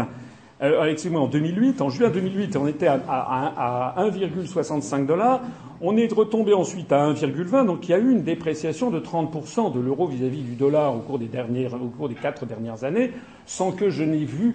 euh, 0.63 0.85
excusez-moi, 0.85 1.23
en 1.23 1.27
2008, 1.27 1.81
en 1.81 1.89
juin 1.89 2.09
2008, 2.09 2.57
on 2.57 2.69
était 2.69 2.87
à, 2.87 3.01
à, 3.09 3.95
à 4.01 4.09
1,65 4.09 5.07
dollars. 5.07 5.41
On 5.81 5.97
est 5.97 6.13
retombé 6.13 6.55
ensuite 6.55 6.93
à 6.93 7.13
1,20, 7.13 7.67
donc 7.67 7.89
il 7.89 7.91
y 7.91 7.95
a 7.95 7.99
eu 7.99 8.13
une 8.13 8.23
dépréciation 8.23 8.91
de 8.91 9.01
30% 9.01 9.73
de 9.75 9.81
l'euro 9.81 10.07
vis-à-vis 10.07 10.43
du 10.43 10.55
dollar 10.55 10.95
au 10.95 11.01
cours 11.01 11.19
des 11.19 12.15
quatre 12.15 12.47
dernières 12.47 12.85
années, 12.85 13.11
sans 13.47 13.73
que 13.73 13.91
je 13.91 14.05
n'ai 14.05 14.25
vu 14.25 14.55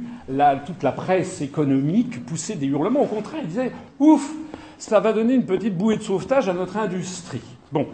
toute 0.65 0.83
la 0.83 0.93
presse 0.93 1.41
économique 1.41 2.25
pousser 2.25 2.55
des 2.55 2.67
hurlements. 2.67 3.01
Au 3.01 3.07
contraire, 3.07 3.41
ils 3.43 3.49
disaient 3.49 3.73
ouf, 3.99 4.33
ça 4.77 5.01
va 5.01 5.11
donner 5.11 5.33
une 5.33 5.45
petite 5.45 5.75
bouée 5.75 5.97
de 5.97 6.03
sauvetage 6.03 6.47
à 6.47 6.53
notre 6.53 6.77
industrie. 6.77 7.41
Bon. 7.73 7.87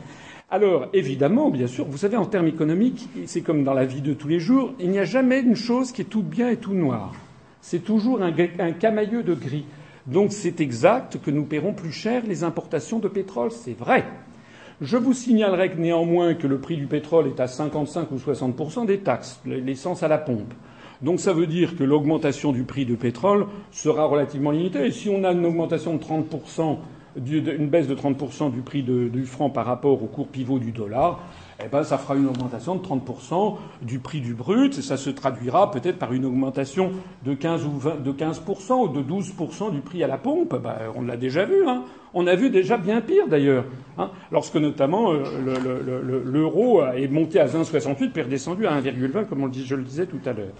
Alors, 0.51 0.85
évidemment, 0.93 1.49
bien 1.49 1.65
sûr, 1.65 1.85
vous 1.89 1.97
savez, 1.97 2.17
en 2.17 2.27
termes 2.27 2.45
économiques, 2.45 3.09
c'est 3.25 3.41
comme 3.41 3.63
dans 3.63 3.73
la 3.73 3.85
vie 3.85 4.01
de 4.01 4.13
tous 4.13 4.27
les 4.27 4.39
jours, 4.39 4.73
il 4.79 4.91
n'y 4.91 4.99
a 4.99 5.05
jamais 5.05 5.39
une 5.39 5.55
chose 5.55 5.91
qui 5.91 6.03
est 6.03 6.05
tout 6.05 6.21
bien 6.21 6.49
et 6.49 6.57
tout 6.57 6.75
noir 6.75 7.11
c'est 7.63 7.79
toujours 7.79 8.21
un, 8.21 8.71
camailleux 8.73 9.23
de 9.23 9.33
gris. 9.33 9.65
Donc 10.05 10.33
c'est 10.33 10.59
exact 10.59 11.17
que 11.23 11.31
nous 11.31 11.45
paierons 11.45 11.73
plus 11.73 11.93
cher 11.93 12.21
les 12.27 12.43
importations 12.43 12.99
de 12.99 13.07
pétrole, 13.07 13.51
c'est 13.51 13.77
vrai. 13.77 14.03
Je 14.81 14.97
vous 14.97 15.13
signalerai 15.13 15.71
néanmoins 15.77 16.33
que 16.33 16.45
le 16.45 16.59
prix 16.59 16.75
du 16.75 16.87
pétrole 16.87 17.27
est 17.27 17.39
à 17.39 17.47
55 17.47 18.11
ou 18.11 18.17
60% 18.17 18.85
des 18.85 18.99
taxes, 18.99 19.41
l'essence 19.45 20.03
à 20.03 20.09
la 20.09 20.17
pompe. 20.17 20.53
Donc 21.01 21.21
ça 21.21 21.31
veut 21.31 21.47
dire 21.47 21.77
que 21.77 21.85
l'augmentation 21.85 22.51
du 22.51 22.63
prix 22.63 22.85
du 22.85 22.97
pétrole 22.97 23.47
sera 23.71 24.05
relativement 24.05 24.51
limitée. 24.51 24.85
Et 24.85 24.91
si 24.91 25.09
on 25.09 25.23
a 25.23 25.31
une 25.31 25.45
augmentation 25.45 25.95
de 25.95 26.03
30% 26.03 26.79
une 27.15 27.69
baisse 27.69 27.87
de 27.87 27.95
30% 27.95 28.51
du 28.51 28.61
prix 28.61 28.83
du 28.83 29.25
franc 29.25 29.49
par 29.49 29.65
rapport 29.65 30.01
au 30.03 30.07
cours 30.07 30.27
pivot 30.27 30.59
du 30.59 30.71
dollar, 30.71 31.21
eh 31.63 31.67
ben, 31.67 31.83
ça 31.83 31.97
fera 31.97 32.15
une 32.15 32.27
augmentation 32.27 32.75
de 32.75 32.83
30% 32.83 33.57
du 33.81 33.99
prix 33.99 34.21
du 34.21 34.33
brut, 34.33 34.77
et 34.77 34.81
ça 34.81 34.97
se 34.97 35.09
traduira 35.09 35.71
peut-être 35.71 35.97
par 35.97 36.13
une 36.13 36.25
augmentation 36.25 36.91
de 37.25 37.33
15 37.33 37.65
ou 37.65 37.79
de 38.03 38.11
15% 38.11 38.73
ou 38.73 38.87
de 38.87 39.01
12% 39.01 39.71
du 39.71 39.81
prix 39.81 40.03
à 40.03 40.07
la 40.07 40.17
pompe. 40.17 40.55
Ben, 40.61 40.75
on 40.95 41.01
l'a 41.01 41.17
déjà 41.17 41.45
vu, 41.45 41.67
hein. 41.67 41.83
On 42.15 42.27
a 42.27 42.35
vu 42.35 42.51
déjà 42.51 42.77
bien 42.77 43.01
pire 43.01 43.27
d'ailleurs, 43.27 43.65
hein. 43.97 44.11
lorsque 44.31 44.55
notamment 44.55 45.13
euh, 45.13 45.23
l'euro 46.25 46.83
est 46.83 47.07
monté 47.07 47.39
à 47.39 47.47
1,68 47.47 48.11
puis 48.11 48.21
redescendu 48.21 48.67
à 48.67 48.79
1,20 48.79 49.25
comme 49.25 49.51
je 49.51 49.75
le 49.75 49.81
disais 49.81 50.05
tout 50.05 50.21
à 50.27 50.33
l'heure. 50.33 50.53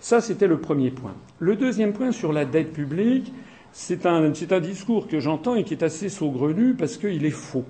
Ça, 0.00 0.20
c'était 0.20 0.48
le 0.48 0.58
premier 0.58 0.90
point. 0.90 1.14
Le 1.38 1.56
deuxième 1.56 1.92
point 1.92 2.12
sur 2.12 2.32
la 2.32 2.44
dette 2.44 2.72
publique, 2.72 3.32
c'est 3.70 4.04
un, 4.04 4.24
un, 4.24 4.60
discours 4.60 5.06
que 5.06 5.20
j'entends 5.20 5.54
et 5.54 5.64
qui 5.64 5.74
est 5.74 5.82
assez 5.82 6.08
saugrenu 6.08 6.74
parce 6.74 6.96
qu'il 6.98 7.24
est 7.24 7.30
faux. 7.30 7.64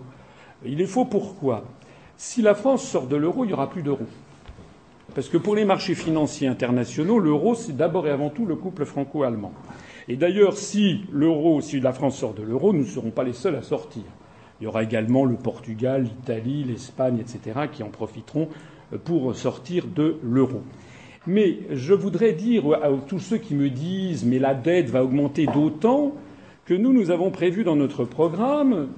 Il 0.65 0.81
est 0.81 0.87
faux 0.87 1.05
pourquoi? 1.05 1.65
Si 2.17 2.43
la 2.43 2.55
France 2.55 2.85
sort 2.85 3.07
de 3.07 3.17
l'euro, 3.17 3.45
il 3.45 3.49
n'y 3.49 3.53
aura 3.53 3.69
plus 3.71 3.83
d'euro. 3.83 4.07
Parce 5.15 5.29
que 5.29 5.37
pour 5.37 5.55
les 5.55 5.65
marchés 5.65 5.95
financiers 5.95 6.49
internationaux, 6.49 7.19
l'euro, 7.19 7.55
c'est 7.55 7.77
d'abord 7.77 8.07
et 8.07 8.11
avant 8.11 8.31
tout 8.31 8.47
le 8.47 8.57
couple 8.57 8.85
franco-allemand. 8.85 9.53
Et 10.09 10.17
d'ailleurs, 10.17 10.57
si 10.57 11.03
l'euro, 11.13 11.61
si 11.61 11.81
la 11.81 11.93
France 11.93 12.19
sort 12.19 12.35
de 12.35 12.43
l'euro, 12.43 12.73
nous 12.73 12.81
ne 12.81 12.85
serons 12.85 13.11
pas 13.11 13.25
les 13.25 13.33
seuls 13.33 13.57
à 13.57 13.63
sortir. 13.63 14.03
Il 14.61 14.65
y 14.65 14.67
aura 14.67 14.83
également 14.83 15.25
le 15.25 15.35
Portugal, 15.35 16.05
l'Italie, 16.05 16.65
l'Espagne, 16.65 17.19
etc., 17.19 17.67
qui 17.71 17.83
en 17.83 17.89
profiteront 17.89 18.49
pour 19.05 19.35
sortir 19.35 19.87
de 19.87 20.17
l'euro. 20.23 20.63
Mais 21.27 21.59
je 21.71 21.95
voudrais 21.95 22.33
dire 22.33 22.65
à 22.83 22.91
tous 23.07 23.21
ceux 23.21 23.39
qui 23.39 23.55
me 23.55 23.71
disent 23.71 24.25
mais 24.25 24.39
la 24.39 24.55
dette 24.55 24.91
va 24.91 25.05
augmenter 25.05 25.47
d'autant 25.47 26.15
que 26.65 26.75
nous, 26.75 26.93
nous 26.93 27.11
avons 27.11 27.31
prévu 27.31 27.65
dans 27.65 27.77
notre 27.77 28.05
programme, 28.05 28.89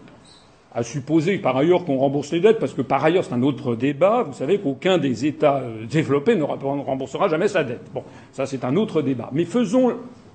à 0.74 0.82
supposer 0.82 1.38
par 1.38 1.56
ailleurs 1.56 1.84
qu'on 1.84 1.98
rembourse 1.98 2.32
les 2.32 2.40
dettes, 2.40 2.58
parce 2.58 2.74
que 2.74 2.82
par 2.82 3.04
ailleurs 3.04 3.24
c'est 3.24 3.32
un 3.32 3.42
autre 3.42 3.76
débat, 3.76 4.24
vous 4.24 4.32
savez 4.32 4.58
qu'aucun 4.58 4.98
des 4.98 5.24
États 5.24 5.58
euh, 5.58 5.86
développés 5.86 6.34
ne 6.34 6.42
remboursera 6.42 7.28
jamais 7.28 7.48
sa 7.48 7.62
dette. 7.62 7.90
Bon, 7.94 8.02
ça 8.32 8.46
c'est 8.46 8.64
un 8.64 8.76
autre 8.76 9.00
débat. 9.00 9.30
Mais 9.32 9.44
faisons, 9.44 9.94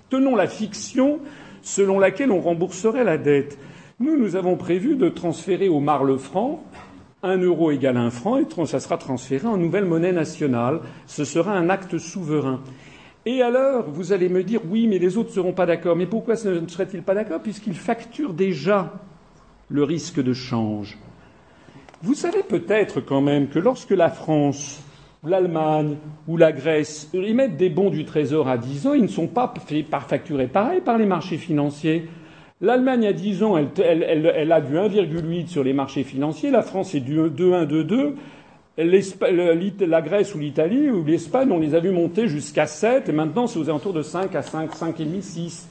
tenons 0.09 0.35
la 0.35 0.47
fiction 0.47 1.19
selon 1.61 1.99
laquelle 1.99 2.31
on 2.31 2.39
rembourserait 2.39 3.03
la 3.03 3.17
dette. 3.17 3.57
Nous, 3.99 4.17
nous 4.17 4.37
avons 4.37 4.55
prévu 4.55 4.95
de 4.95 5.09
transférer 5.09 5.67
au 5.67 5.81
marle 5.81 6.17
franc 6.17 6.63
un 7.21 7.37
euro 7.37 7.71
égale 7.71 7.97
un 7.97 8.11
franc 8.11 8.37
et 8.37 8.45
ça 8.65 8.79
sera 8.79 8.97
transféré 8.97 9.45
en 9.45 9.57
nouvelle 9.57 9.83
monnaie 9.83 10.13
nationale. 10.13 10.79
Ce 11.05 11.25
sera 11.25 11.51
un 11.51 11.69
acte 11.69 11.97
souverain. 11.97 12.61
Et 13.25 13.41
alors, 13.41 13.89
vous 13.89 14.13
allez 14.13 14.29
me 14.29 14.43
dire, 14.43 14.61
oui, 14.69 14.87
mais 14.87 14.99
les 14.99 15.17
autres 15.17 15.29
ne 15.29 15.35
seront 15.35 15.51
pas 15.51 15.65
d'accord. 15.65 15.97
Mais 15.97 16.05
pourquoi 16.05 16.35
ne 16.35 16.67
seraient-ils 16.67 17.03
pas 17.03 17.13
d'accord 17.13 17.41
Puisqu'ils 17.41 17.75
facturent 17.75 18.33
déjà 18.33 18.93
le 19.69 19.83
risque 19.83 20.21
de 20.21 20.33
change. 20.33 20.97
Vous 22.01 22.13
savez 22.13 22.43
peut-être 22.43 23.01
quand 23.01 23.21
même 23.21 23.47
que 23.47 23.59
lorsque 23.59 23.91
la 23.91 24.09
France, 24.09 24.81
l'Allemagne 25.23 25.97
ou 26.27 26.37
la 26.37 26.51
Grèce 26.51 27.09
émettent 27.13 27.57
des 27.57 27.69
bons 27.69 27.89
du 27.89 28.05
Trésor 28.05 28.47
à 28.47 28.57
10 28.57 28.87
ans, 28.87 28.93
ils 28.93 29.01
ne 29.01 29.07
sont 29.07 29.27
pas 29.27 29.53
facturés 30.07 30.47
pareil 30.47 30.81
par 30.81 30.97
les 30.97 31.05
marchés 31.05 31.37
financiers. 31.37 32.07
L'Allemagne 32.61 33.05
à 33.07 33.13
10 33.13 33.43
ans, 33.43 33.57
elle, 33.57 33.71
elle, 33.77 34.51
a 34.51 34.61
du 34.61 34.75
1,8 34.75 35.47
sur 35.47 35.63
les 35.63 35.73
marchés 35.73 36.03
financiers. 36.03 36.51
La 36.51 36.61
France 36.61 36.95
est 36.95 36.99
du 36.99 37.17
2,1, 37.17 37.67
2,2. 38.77 39.85
La 39.85 40.01
Grèce 40.01 40.35
ou 40.35 40.39
l'Italie 40.39 40.89
ou 40.89 41.03
l'Espagne, 41.03 41.51
on 41.51 41.59
les 41.59 41.75
a 41.75 41.79
vus 41.79 41.91
monter 41.91 42.27
jusqu'à 42.27 42.65
7 42.65 43.09
et 43.09 43.11
maintenant 43.11 43.45
c'est 43.47 43.59
aux 43.59 43.69
alentours 43.69 43.93
de 43.93 44.01
5 44.01 44.33
à 44.35 44.41
5, 44.41 44.71
5,5, 44.71 45.21
6. 45.21 45.69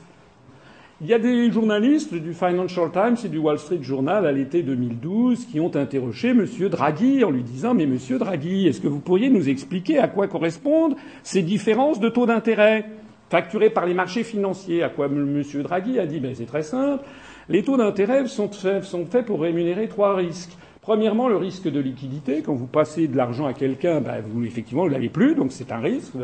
Il 1.01 1.07
y 1.07 1.15
a 1.15 1.21
des 1.21 1.49
journalistes 1.53 2.13
du 2.13 2.35
Financial 2.35 2.91
Times 2.91 3.17
et 3.25 3.29
du 3.29 3.39
Wall 3.39 3.61
Street 3.61 3.79
Journal 3.83 4.27
à 4.27 4.33
l'été 4.33 4.65
2012 4.65 5.47
qui 5.47 5.61
ont 5.61 5.77
interrogé 5.77 6.31
M. 6.31 6.45
Draghi 6.69 7.23
en 7.23 7.31
lui 7.31 7.45
disant 7.45 7.73
Mais 7.73 7.85
M. 7.85 7.97
Draghi, 8.19 8.67
est-ce 8.67 8.81
que 8.81 8.89
vous 8.89 8.99
pourriez 8.99 9.31
nous 9.31 9.49
expliquer 9.49 10.01
à 10.01 10.09
quoi 10.09 10.27
correspondent 10.27 10.97
ces 11.23 11.43
différences 11.43 12.01
de 12.01 12.09
taux 12.09 12.27
d'intérêt 12.27 12.85
facturés 13.31 13.71
par 13.71 13.87
les 13.87 13.95
marchés 13.95 14.25
financiers? 14.25 14.83
À 14.83 14.89
quoi 14.89 15.07
M. 15.07 15.41
Draghi 15.63 16.01
a 16.01 16.07
dit 16.07 16.19
ben, 16.19 16.35
c'est 16.35 16.47
très 16.47 16.65
simple. 16.65 17.05
Les 17.49 17.63
taux 17.63 17.77
d'intérêt 17.77 18.27
sont 18.27 18.51
faits, 18.51 19.25
pour 19.25 19.43
rémunérer 19.43 19.87
trois 19.87 20.17
risques. 20.17 20.59
Premièrement, 20.83 21.29
le 21.29 21.37
risque 21.37 21.71
de 21.71 21.79
liquidité. 21.79 22.43
Quand 22.43 22.55
vous 22.55 22.67
passez 22.67 23.07
de 23.07 23.17
l'argent 23.17 23.47
à 23.47 23.53
quelqu'un, 23.53 24.01
ben, 24.01 24.21
vous, 24.27 24.45
effectivement, 24.45 24.83
vous 24.83 24.89
ne 24.89 24.95
l'avez 24.95 25.11
plus, 25.11 25.37
donc 25.37 25.53
c'est 25.53 25.71
un 25.71 25.79
risque. 25.79 26.15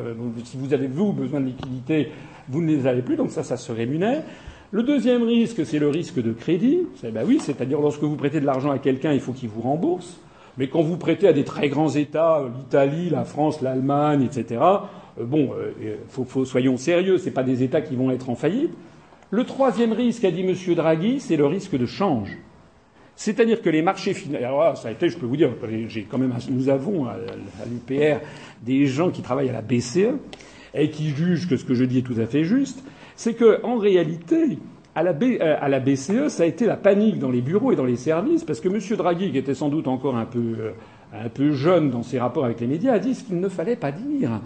Si 0.42 0.56
vous 0.56 0.74
avez, 0.74 0.88
vous, 0.88 1.12
besoin 1.12 1.38
de 1.38 1.46
liquidité, 1.46 2.08
vous 2.48 2.60
ne 2.60 2.66
les 2.66 2.88
avez 2.88 3.02
plus, 3.02 3.14
donc 3.14 3.30
ça, 3.30 3.44
ça 3.44 3.56
se 3.56 3.70
rémunère. 3.70 4.24
Le 4.74 4.82
deuxième 4.82 5.22
risque, 5.22 5.64
c'est 5.64 5.78
le 5.78 5.88
risque 5.88 6.20
de 6.20 6.32
crédit. 6.32 6.80
Ben 7.04 7.24
oui, 7.24 7.38
c'est-à-dire 7.40 7.80
lorsque 7.80 8.02
vous 8.02 8.16
prêtez 8.16 8.40
de 8.40 8.44
l'argent 8.44 8.72
à 8.72 8.80
quelqu'un, 8.80 9.12
il 9.12 9.20
faut 9.20 9.30
qu'il 9.30 9.48
vous 9.48 9.60
rembourse. 9.60 10.18
Mais 10.58 10.66
quand 10.66 10.82
vous 10.82 10.96
prêtez 10.96 11.28
à 11.28 11.32
des 11.32 11.44
très 11.44 11.68
grands 11.68 11.90
États, 11.90 12.42
l'Italie, 12.58 13.08
la 13.08 13.24
France, 13.24 13.62
l'Allemagne, 13.62 14.24
etc., 14.24 14.60
euh, 15.20 15.24
bon, 15.24 15.52
euh, 15.56 15.94
faut, 16.08 16.44
soyons 16.44 16.76
sérieux, 16.76 17.18
ce 17.18 17.30
pas 17.30 17.44
des 17.44 17.62
États 17.62 17.82
qui 17.82 17.94
vont 17.94 18.10
être 18.10 18.28
en 18.30 18.34
faillite. 18.34 18.72
Le 19.30 19.44
troisième 19.44 19.92
risque, 19.92 20.24
a 20.24 20.32
dit 20.32 20.40
M. 20.40 20.74
Draghi, 20.74 21.20
c'est 21.20 21.36
le 21.36 21.46
risque 21.46 21.78
de 21.78 21.86
change. 21.86 22.36
C'est-à-dire 23.14 23.62
que 23.62 23.70
les 23.70 23.80
marchés 23.80 24.12
financiers. 24.12 24.44
Alors 24.44 24.76
ça 24.76 24.88
a 24.88 24.90
été, 24.90 25.08
je 25.08 25.16
peux 25.16 25.26
vous 25.26 25.36
dire, 25.36 25.50
quand 26.10 26.18
même, 26.18 26.34
nous 26.50 26.68
avons 26.68 27.06
à, 27.06 27.14
l'UPR 27.70 28.24
des 28.62 28.88
gens 28.88 29.10
qui 29.10 29.22
travaillent 29.22 29.50
à 29.50 29.52
la 29.52 29.62
BCE 29.62 30.16
et 30.74 30.90
qui 30.90 31.10
jugent 31.10 31.48
que 31.48 31.56
ce 31.56 31.64
que 31.64 31.74
je 31.74 31.84
dis 31.84 31.98
est 31.98 32.02
tout 32.02 32.20
à 32.20 32.26
fait 32.26 32.42
juste. 32.42 32.82
C'est 33.16 33.34
que, 33.34 33.64
en 33.64 33.76
réalité, 33.76 34.58
à 34.94 35.02
la, 35.02 35.12
euh, 35.12 35.80
BCE, 35.80 36.28
ça 36.28 36.42
a 36.42 36.46
été 36.46 36.66
la 36.66 36.76
panique 36.76 37.18
dans 37.18 37.30
les 37.30 37.40
bureaux 37.40 37.72
et 37.72 37.76
dans 37.76 37.84
les 37.84 37.96
services, 37.96 38.44
parce 38.44 38.60
que 38.60 38.68
M. 38.68 38.78
Draghi, 38.96 39.30
qui 39.32 39.38
était 39.38 39.54
sans 39.54 39.68
doute 39.68 39.88
encore 39.88 40.16
un 40.16 40.26
peu, 40.26 40.72
un 41.12 41.28
peu 41.28 41.52
jeune 41.52 41.90
dans 41.90 42.02
ses 42.02 42.18
rapports 42.18 42.44
avec 42.44 42.60
les 42.60 42.66
médias, 42.66 42.94
a 42.94 42.98
dit 42.98 43.14
ce 43.14 43.24
qu'il 43.24 43.40
ne 43.40 43.48
fallait 43.48 43.76
pas 43.76 43.92
dire 43.92 44.40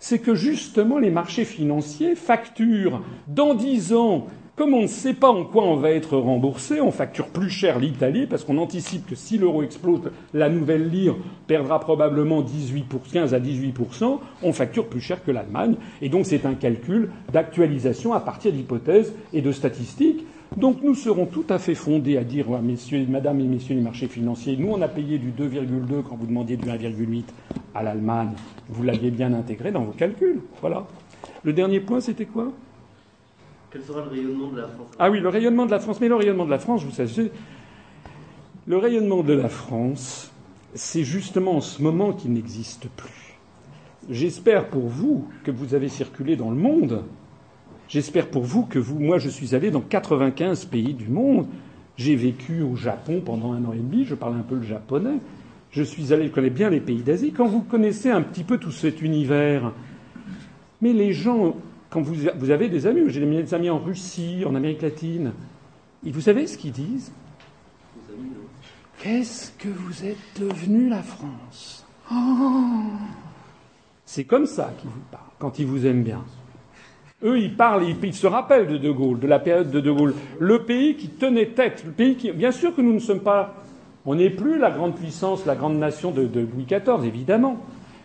c'est 0.00 0.18
que 0.18 0.34
justement 0.34 0.98
les 0.98 1.10
marchés 1.10 1.44
financiers 1.44 2.14
facturent 2.14 3.02
dans 3.26 3.54
dix 3.54 3.92
ans 3.94 4.26
comme 4.58 4.74
on 4.74 4.82
ne 4.82 4.88
sait 4.88 5.14
pas 5.14 5.30
en 5.30 5.44
quoi 5.44 5.62
on 5.62 5.76
va 5.76 5.92
être 5.92 6.18
remboursé, 6.18 6.80
on 6.80 6.90
facture 6.90 7.28
plus 7.28 7.48
cher 7.48 7.78
l'Italie 7.78 8.26
parce 8.26 8.42
qu'on 8.42 8.58
anticipe 8.58 9.06
que 9.06 9.14
si 9.14 9.38
l'euro 9.38 9.62
explose, 9.62 10.10
la 10.34 10.48
nouvelle 10.48 10.90
lire 10.90 11.14
perdra 11.46 11.78
probablement 11.78 12.42
18 12.42 12.82
pour 12.82 13.02
15 13.04 13.34
à 13.34 13.38
18% 13.38 14.18
on 14.42 14.52
facture 14.52 14.86
plus 14.86 15.00
cher 15.00 15.22
que 15.24 15.30
l'Allemagne. 15.30 15.76
Et 16.02 16.08
donc 16.08 16.26
c'est 16.26 16.44
un 16.44 16.54
calcul 16.54 17.12
d'actualisation 17.32 18.12
à 18.12 18.20
partir 18.20 18.52
d'hypothèses 18.52 19.14
et 19.32 19.42
de 19.42 19.52
statistiques. 19.52 20.26
Donc 20.56 20.82
nous 20.82 20.96
serons 20.96 21.26
tout 21.26 21.46
à 21.50 21.60
fait 21.60 21.76
fondés 21.76 22.16
à 22.16 22.24
dire, 22.24 22.50
messieurs, 22.60 23.06
madame 23.08 23.38
et 23.38 23.44
messieurs 23.44 23.76
les 23.76 23.80
marchés 23.80 24.08
financiers, 24.08 24.56
nous 24.58 24.72
on 24.72 24.82
a 24.82 24.88
payé 24.88 25.18
du 25.18 25.30
2,2 25.30 26.02
quand 26.02 26.16
vous 26.16 26.26
demandiez 26.26 26.56
du 26.56 26.66
1,8 26.66 27.22
à 27.76 27.84
l'Allemagne. 27.84 28.32
Vous 28.68 28.82
l'aviez 28.82 29.12
bien 29.12 29.32
intégré 29.34 29.70
dans 29.70 29.84
vos 29.84 29.92
calculs. 29.92 30.40
Voilà. 30.60 30.84
Le 31.44 31.52
dernier 31.52 31.78
point, 31.78 32.00
c'était 32.00 32.24
quoi? 32.24 32.50
Quel 33.70 33.82
sera 33.82 34.02
le 34.02 34.08
rayonnement 34.08 34.48
de 34.48 34.60
la 34.60 34.68
France 34.68 34.88
Ah 34.98 35.10
oui, 35.10 35.20
le 35.20 35.28
rayonnement 35.28 35.66
de 35.66 35.70
la 35.70 35.78
France. 35.78 36.00
Mais 36.00 36.08
le 36.08 36.14
rayonnement 36.14 36.46
de 36.46 36.50
la 36.50 36.58
France, 36.58 36.84
vous 36.84 36.90
savez, 36.90 37.30
le 38.66 38.76
rayonnement 38.76 39.22
de 39.22 39.34
la 39.34 39.48
France, 39.48 40.30
c'est 40.74 41.04
justement 41.04 41.56
en 41.56 41.60
ce 41.60 41.82
moment 41.82 42.12
qu'il 42.12 42.32
n'existe 42.32 42.88
plus. 42.96 43.38
J'espère 44.10 44.68
pour 44.68 44.88
vous 44.88 45.28
que 45.44 45.50
vous 45.50 45.74
avez 45.74 45.88
circulé 45.88 46.36
dans 46.36 46.50
le 46.50 46.56
monde 46.56 47.04
J'espère 47.88 48.28
pour 48.28 48.42
vous 48.42 48.64
que 48.64 48.78
vous, 48.78 48.98
moi 48.98 49.18
je 49.18 49.30
suis 49.30 49.54
allé 49.54 49.70
dans 49.70 49.80
95 49.80 50.66
pays 50.66 50.92
du 50.92 51.08
monde. 51.08 51.46
J'ai 51.96 52.16
vécu 52.16 52.60
au 52.60 52.76
Japon 52.76 53.22
pendant 53.24 53.52
un 53.52 53.64
an 53.64 53.72
et 53.72 53.78
demi, 53.78 54.04
je 54.04 54.14
parle 54.14 54.34
un 54.34 54.42
peu 54.42 54.56
le 54.56 54.62
japonais. 54.62 55.18
Je 55.70 55.82
suis 55.82 56.12
allé, 56.12 56.26
je 56.26 56.30
connais 56.30 56.50
bien 56.50 56.68
les 56.68 56.80
pays 56.80 57.02
d'Asie. 57.02 57.32
Quand 57.32 57.46
vous 57.46 57.62
connaissez 57.62 58.10
un 58.10 58.20
petit 58.20 58.44
peu 58.44 58.58
tout 58.58 58.70
cet 58.70 59.00
univers, 59.00 59.72
mais 60.82 60.92
les 60.92 61.14
gens, 61.14 61.56
quand 61.90 62.00
vous, 62.02 62.14
vous 62.36 62.50
avez 62.50 62.68
des 62.68 62.86
amis, 62.86 63.02
j'ai 63.08 63.24
des 63.24 63.54
amis 63.54 63.70
en 63.70 63.78
Russie, 63.78 64.44
en 64.46 64.54
Amérique 64.54 64.82
latine, 64.82 65.32
et 66.06 66.10
vous 66.10 66.20
savez 66.20 66.46
ce 66.46 66.58
qu'ils 66.58 66.72
disent? 66.72 67.12
Qu'est-ce 69.02 69.52
que 69.52 69.68
vous 69.68 70.04
êtes 70.04 70.40
devenu 70.40 70.88
la 70.88 71.02
France? 71.02 71.86
Oh 72.12 72.14
C'est 74.04 74.24
comme 74.24 74.46
ça 74.46 74.72
qu'ils 74.78 74.90
vous 74.90 75.00
parlent, 75.10 75.22
quand 75.38 75.58
ils 75.58 75.66
vous 75.66 75.86
aiment 75.86 76.02
bien. 76.02 76.24
Eux, 77.22 77.38
ils 77.38 77.56
parlent, 77.56 77.84
ils, 77.84 78.14
se 78.14 78.26
rappellent 78.26 78.68
de 78.68 78.76
De 78.76 78.90
Gaulle, 78.90 79.18
de 79.18 79.26
la 79.26 79.40
période 79.40 79.70
de 79.70 79.80
De 79.80 79.90
Gaulle. 79.90 80.14
Le 80.38 80.64
pays 80.64 80.96
qui 80.96 81.08
tenait 81.08 81.48
tête, 81.48 81.82
le 81.84 81.90
pays 81.90 82.16
qui. 82.16 82.30
Bien 82.30 82.52
sûr 82.52 82.74
que 82.74 82.80
nous 82.80 82.92
ne 82.92 83.00
sommes 83.00 83.20
pas. 83.20 83.54
On 84.06 84.14
n'est 84.14 84.30
plus 84.30 84.58
la 84.58 84.70
grande 84.70 84.94
puissance, 84.94 85.44
la 85.44 85.56
grande 85.56 85.78
nation 85.78 86.12
de, 86.12 86.22
Louis 86.22 86.64
XIV, 86.64 87.04
évidemment. 87.04 87.58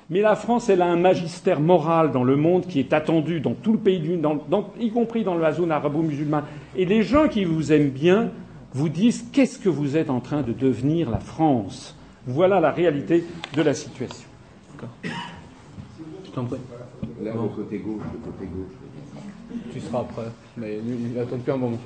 Mais 0.10 0.22
la 0.22 0.36
France, 0.36 0.70
elle 0.70 0.82
a 0.82 0.86
un 0.86 0.98
magistère 0.98 1.60
moral 1.60 2.12
dans 2.12 2.24
le 2.24 2.36
monde 2.36 2.68
qui 2.68 2.80
est 2.80 2.94
attendu 2.94 3.40
dans 3.40 3.54
tout 3.54 3.74
le 3.74 3.80
pays, 3.80 4.00
du, 4.00 4.18
dans, 4.18 4.44
y 4.80 4.92
compris 4.92 5.24
dans 5.24 5.38
la 5.38 5.54
zone 5.54 5.72
arabo-musulmane. 5.72 6.44
Et 6.76 6.86
les 6.86 7.04
gens 7.04 7.28
qui 7.28 7.46
vous 7.46 7.72
aiment 7.72 7.90
bien 7.90 8.32
vous 8.74 8.90
disent 8.90 9.26
qu'est-ce 9.32 9.60
que 9.60 9.70
vous 9.70 9.96
êtes 9.96 10.10
en 10.10 10.20
train 10.20 10.42
de 10.42 10.52
devenir 10.52 11.10
la 11.10 11.20
France? 11.20 11.96
Voilà 12.26 12.60
la 12.60 12.72
réalité 12.72 13.24
de 13.56 13.62
la 13.62 13.74
situation. 13.74 14.28
Là, 17.22 17.32
le 17.34 17.48
côté 17.56 17.78
gauche, 17.80 18.04
le 18.12 18.20
côté 18.20 18.46
gauche. 18.46 18.74
Tu 19.72 19.80
seras 19.80 20.00
après, 20.00 20.32
mais 20.58 20.80
il 20.80 21.18
attend 21.20 21.38
depuis 21.38 21.52
un 21.52 21.58
moment. 21.58 21.78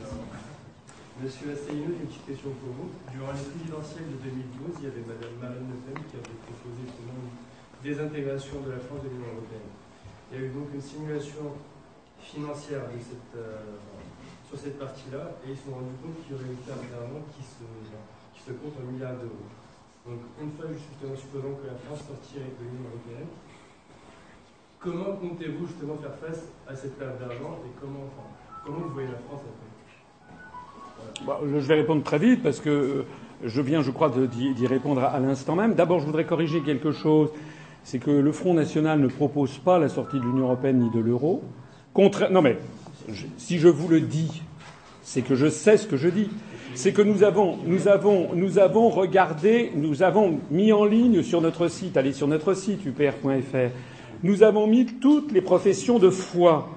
Monsieur 1.22 1.52
Assayeux, 1.52 1.98
une 2.00 2.08
petite 2.08 2.26
question 2.26 2.50
pour 2.62 2.72
vous. 2.78 2.90
Durant 3.12 3.34
les 3.34 3.42
présidentielles 3.42 4.06
de 4.06 4.18
2012, 4.30 4.78
il 4.80 4.84
y 4.86 4.88
avait 4.88 5.02
Madame 5.02 5.36
Marine 5.42 5.68
Le 5.68 5.78
Pen 5.82 5.98
qui 6.10 6.16
avait 6.16 6.38
proposé 6.46 6.86
une 6.86 6.94
désintégration 7.84 8.62
de 8.66 8.72
la 8.72 8.80
France 8.80 9.04
de 9.04 9.10
l'Union 9.10 9.32
européenne. 9.38 9.70
Il 10.32 10.40
y 10.40 10.42
a 10.42 10.46
eu 10.46 10.50
donc 10.50 10.68
une 10.74 10.82
simulation 10.82 11.56
financière 12.20 12.84
euh, 12.84 13.58
sur 14.50 14.58
cette 14.58 14.80
partie-là, 14.80 15.32
et 15.46 15.52
ils 15.52 15.58
se 15.58 15.66
sont 15.66 15.76
rendus 15.76 15.96
compte 16.04 16.20
qu'il 16.24 16.36
y 16.36 16.36
aurait 16.36 16.52
une 16.52 16.64
perte 16.64 16.84
d'argent 16.92 17.24
qui 17.36 17.44
se, 17.44 17.64
qui 18.36 18.42
se 18.44 18.52
compte 18.58 18.74
en 18.80 18.92
milliards 18.92 19.16
d'euros. 19.16 19.48
Donc, 20.08 20.20
une 20.42 20.52
fois, 20.56 20.72
justement, 20.72 21.16
supposons 21.16 21.56
que 21.60 21.68
la 21.68 21.76
France 21.84 22.08
sortirait 22.08 22.52
de 22.56 22.64
l'Union 22.64 22.88
européenne, 22.92 23.32
comment 24.80 25.16
comptez-vous 25.20 25.68
justement 25.68 25.98
faire 25.98 26.16
face 26.16 26.48
à 26.68 26.76
cette 26.76 26.98
perte 26.98 27.20
d'argent 27.20 27.60
et 27.66 27.72
comment, 27.80 28.08
comment 28.66 28.88
vous 28.88 28.94
voyez 28.94 29.10
la 29.10 29.20
France 29.28 29.42
après? 29.44 29.68
Bah, 31.26 31.40
Je 31.44 31.58
vais 31.58 31.76
répondre 31.76 32.04
très 32.04 32.20
vite 32.20 32.44
parce 32.44 32.60
que 32.60 33.06
je 33.44 33.62
viens, 33.62 33.82
je 33.82 33.92
crois, 33.92 34.10
d'y 34.10 34.68
répondre 34.68 35.04
à 35.04 35.20
l'instant 35.20 35.56
même. 35.56 35.76
D'abord, 35.76 36.00
je 36.00 36.06
voudrais 36.06 36.26
corriger 36.26 36.62
quelque 36.62 36.92
chose. 36.92 37.30
C'est 37.90 38.00
que 38.00 38.12
le 38.12 38.34
Front 38.34 38.54
National 38.54 39.00
ne 39.00 39.08
propose 39.08 39.60
pas 39.60 39.80
la 39.80 39.88
sortie 39.88 40.20
de 40.20 40.24
l'Union 40.26 40.44
européenne 40.44 40.80
ni 40.80 40.90
de 40.90 41.00
l'euro. 41.00 41.42
Non 42.30 42.42
mais, 42.42 42.58
si 43.38 43.60
je 43.60 43.70
vous 43.70 43.88
le 43.88 44.02
dis, 44.02 44.44
c'est 45.04 45.22
que 45.22 45.36
je 45.36 45.48
sais 45.48 45.78
ce 45.78 45.88
que 45.88 45.96
je 45.96 46.10
dis. 46.10 46.30
C'est 46.76 46.92
que 46.92 47.02
nous 47.02 47.24
avons, 47.24 47.58
nous 47.66 47.88
avons, 47.88 48.36
nous 48.36 48.60
avons 48.60 48.90
regardé, 48.90 49.72
nous 49.74 50.04
avons 50.04 50.38
mis 50.52 50.74
en 50.74 50.84
ligne 50.84 51.24
sur 51.24 51.40
notre 51.40 51.70
site, 51.70 51.96
allez 51.96 52.12
sur 52.12 52.28
notre 52.28 52.56
site 52.56 52.86
upr.fr, 52.86 53.72
nous 54.22 54.44
avons 54.44 54.68
mis 54.68 54.86
toutes 54.86 55.32
les 55.32 55.40
professions 55.40 55.98
de 55.98 56.10
foi. 56.10 56.68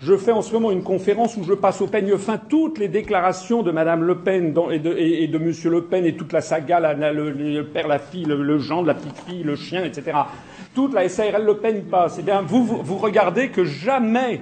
Je 0.00 0.16
fais 0.16 0.30
en 0.30 0.42
ce 0.42 0.52
moment 0.52 0.70
une 0.70 0.84
conférence 0.84 1.36
où 1.36 1.42
je 1.42 1.54
passe 1.54 1.80
au 1.80 1.88
peigne 1.88 2.16
fin 2.18 2.38
toutes 2.38 2.78
les 2.78 2.86
déclarations 2.86 3.64
de 3.64 3.72
Madame 3.72 4.04
Le 4.04 4.18
Pen 4.18 4.54
et, 4.70 4.78
de, 4.78 4.94
et, 4.96 5.26
de 5.26 5.38
Monsieur 5.38 5.70
Le 5.70 5.84
Pen 5.84 6.04
et 6.06 6.14
toute 6.14 6.32
la 6.32 6.40
saga, 6.40 6.78
le, 7.12 7.62
père, 7.62 7.88
la 7.88 7.98
fille, 7.98 8.24
le, 8.24 8.40
le 8.40 8.58
la 8.84 8.94
petite 8.94 9.18
fille, 9.26 9.42
le 9.42 9.56
chien, 9.56 9.84
etc. 9.84 10.16
Toute 10.72 10.94
la 10.94 11.08
SARL 11.08 11.44
Le 11.44 11.56
Pen 11.56 11.82
passe. 11.82 12.18
Eh 12.20 12.22
bien, 12.22 12.42
vous, 12.42 12.64
regardez 12.96 13.48
que 13.48 13.64
jamais 13.64 14.40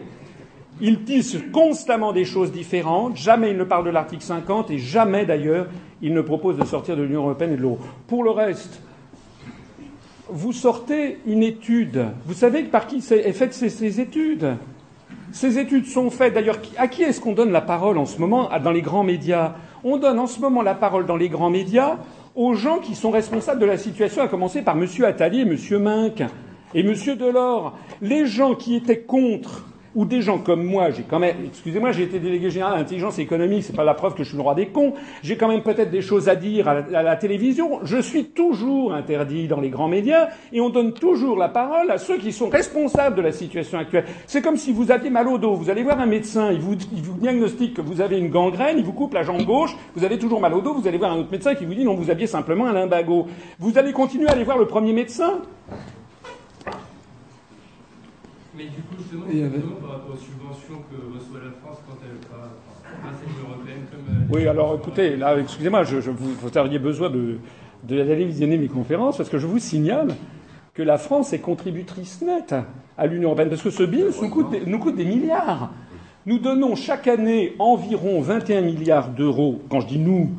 il 0.82 1.04
disent 1.04 1.42
constamment 1.54 2.12
des 2.12 2.26
choses 2.26 2.52
différentes, 2.52 3.16
jamais 3.16 3.50
il 3.50 3.56
ne 3.56 3.64
parle 3.64 3.86
de 3.86 3.90
l'article 3.90 4.22
50 4.22 4.70
et 4.70 4.78
jamais 4.78 5.24
d'ailleurs 5.24 5.68
il 6.02 6.12
ne 6.12 6.20
propose 6.20 6.58
de 6.58 6.66
sortir 6.66 6.98
de 6.98 7.02
l'Union 7.02 7.22
européenne 7.22 7.54
et 7.54 7.56
de 7.56 7.62
l'euro. 7.62 7.78
Pour 8.06 8.24
le 8.24 8.30
reste, 8.30 8.82
vous 10.28 10.52
sortez 10.52 11.16
une 11.26 11.42
étude. 11.42 12.04
Vous 12.26 12.34
savez 12.34 12.64
par 12.64 12.86
qui 12.86 12.96
est 12.96 13.32
faite 13.32 13.54
ces, 13.54 14.00
études? 14.00 14.56
Ces 15.32 15.58
études 15.58 15.86
sont 15.86 16.10
faites 16.10 16.34
d'ailleurs. 16.34 16.58
À 16.76 16.88
qui 16.88 17.02
est-ce 17.02 17.20
qu'on 17.20 17.32
donne 17.32 17.52
la 17.52 17.60
parole 17.60 17.98
en 17.98 18.06
ce 18.06 18.18
moment 18.18 18.48
dans 18.62 18.70
les 18.70 18.82
grands 18.82 19.04
médias? 19.04 19.54
On 19.84 19.96
donne 19.96 20.18
en 20.18 20.26
ce 20.26 20.40
moment 20.40 20.62
la 20.62 20.74
parole 20.74 21.06
dans 21.06 21.16
les 21.16 21.28
grands 21.28 21.50
médias 21.50 21.96
aux 22.34 22.54
gens 22.54 22.78
qui 22.78 22.94
sont 22.94 23.10
responsables 23.10 23.60
de 23.60 23.66
la 23.66 23.78
situation, 23.78 24.22
à 24.22 24.28
commencer 24.28 24.62
par 24.62 24.76
M. 24.76 24.86
Attali 25.04 25.40
et 25.40 25.42
M. 25.42 25.82
Minck 25.82 26.22
et 26.74 26.80
M. 26.80 26.94
Delors. 27.16 27.76
Les 28.02 28.26
gens 28.26 28.54
qui 28.54 28.76
étaient 28.76 29.00
contre 29.00 29.66
ou 29.96 30.04
des 30.04 30.20
gens 30.20 30.38
comme 30.38 30.62
moi, 30.62 30.90
j'ai 30.90 31.02
quand 31.02 31.18
même, 31.18 31.36
excusez-moi, 31.46 31.90
j'ai 31.90 32.04
été 32.04 32.20
délégué 32.20 32.50
général 32.50 32.74
à 32.74 32.76
l'intelligence 32.76 33.18
économique, 33.18 33.64
c'est 33.64 33.74
pas 33.74 33.82
la 33.82 33.94
preuve 33.94 34.14
que 34.14 34.22
je 34.22 34.28
suis 34.28 34.36
le 34.36 34.42
roi 34.42 34.54
des 34.54 34.66
cons, 34.66 34.92
j'ai 35.22 35.36
quand 35.36 35.48
même 35.48 35.62
peut-être 35.62 35.90
des 35.90 36.02
choses 36.02 36.28
à 36.28 36.36
dire 36.36 36.68
à 36.68 36.82
la, 36.82 37.16
télévision, 37.16 37.80
je 37.82 37.96
suis 37.96 38.26
toujours 38.26 38.92
interdit 38.92 39.48
dans 39.48 39.58
les 39.58 39.70
grands 39.70 39.88
médias, 39.88 40.28
et 40.52 40.60
on 40.60 40.68
donne 40.68 40.92
toujours 40.92 41.38
la 41.38 41.48
parole 41.48 41.90
à 41.90 41.96
ceux 41.96 42.18
qui 42.18 42.30
sont 42.30 42.50
responsables 42.50 43.16
de 43.16 43.22
la 43.22 43.32
situation 43.32 43.78
actuelle. 43.78 44.04
C'est 44.26 44.42
comme 44.42 44.58
si 44.58 44.70
vous 44.70 44.90
aviez 44.90 45.08
mal 45.08 45.28
au 45.28 45.38
dos, 45.38 45.54
vous 45.54 45.70
allez 45.70 45.82
voir 45.82 45.98
un 45.98 46.06
médecin, 46.06 46.52
il 46.52 46.60
vous, 46.60 46.74
il 46.94 47.02
vous 47.02 47.14
diagnostique 47.14 47.74
que 47.74 47.80
vous 47.80 48.02
avez 48.02 48.18
une 48.18 48.28
gangrène, 48.28 48.76
il 48.78 48.84
vous 48.84 48.92
coupe 48.92 49.14
la 49.14 49.22
jambe 49.22 49.44
gauche, 49.44 49.74
vous 49.94 50.04
avez 50.04 50.18
toujours 50.18 50.42
mal 50.42 50.52
au 50.52 50.60
dos, 50.60 50.74
vous 50.74 50.86
allez 50.86 50.98
voir 50.98 51.12
un 51.12 51.20
autre 51.20 51.32
médecin 51.32 51.54
qui 51.54 51.64
vous 51.64 51.74
dit 51.74 51.84
non, 51.84 51.94
vous 51.94 52.10
aviez 52.10 52.26
simplement 52.26 52.66
un 52.66 52.74
limbago. 52.74 53.28
Vous 53.58 53.78
allez 53.78 53.92
continuer 53.92 54.28
à 54.28 54.32
aller 54.32 54.44
voir 54.44 54.58
le 54.58 54.66
premier 54.66 54.92
médecin? 54.92 55.40
Mais 58.56 58.64
du 58.64 58.82
coup, 58.82 58.94
justement, 58.98 59.26
par 59.80 59.90
rapport 59.90 60.14
aux 60.14 60.18
subventions 60.18 60.82
que 60.90 60.96
reçoit 61.14 61.40
la 61.44 61.52
France 61.62 61.78
quand 61.86 61.96
elle 62.02 62.16
pas 62.26 62.50
l'Union 63.26 63.50
européenne 63.50 63.84
comme. 63.90 64.14
Euh, 64.14 64.34
oui, 64.34 64.48
alors 64.48 64.76
écoutez, 64.76 65.16
là, 65.16 65.38
excusez-moi, 65.38 65.84
je, 65.84 66.00
je, 66.00 66.10
vous, 66.10 66.32
vous 66.32 66.58
auriez 66.58 66.78
besoin 66.78 67.10
de, 67.10 67.38
d'aller 67.84 68.24
visionner 68.24 68.56
mes 68.56 68.68
conférences 68.68 69.18
parce 69.18 69.28
que 69.28 69.38
je 69.38 69.46
vous 69.46 69.58
signale 69.58 70.14
que 70.74 70.82
la 70.82 70.98
France 70.98 71.32
est 71.32 71.38
contributrice 71.38 72.22
nette 72.22 72.54
à 72.96 73.06
l'Union 73.06 73.28
européenne 73.28 73.50
parce 73.50 73.62
que 73.62 73.70
ce 73.70 73.82
bill 73.82 74.06
nous 74.20 74.28
coûte, 74.30 74.50
des, 74.50 74.64
nous 74.64 74.78
coûte 74.78 74.96
des 74.96 75.04
milliards. 75.04 75.70
Nous 76.24 76.38
donnons 76.38 76.74
chaque 76.74 77.06
année 77.06 77.54
environ 77.58 78.20
21 78.20 78.62
milliards 78.62 79.10
d'euros. 79.10 79.60
Quand 79.70 79.80
je 79.80 79.86
dis 79.86 79.98
nous, 79.98 80.30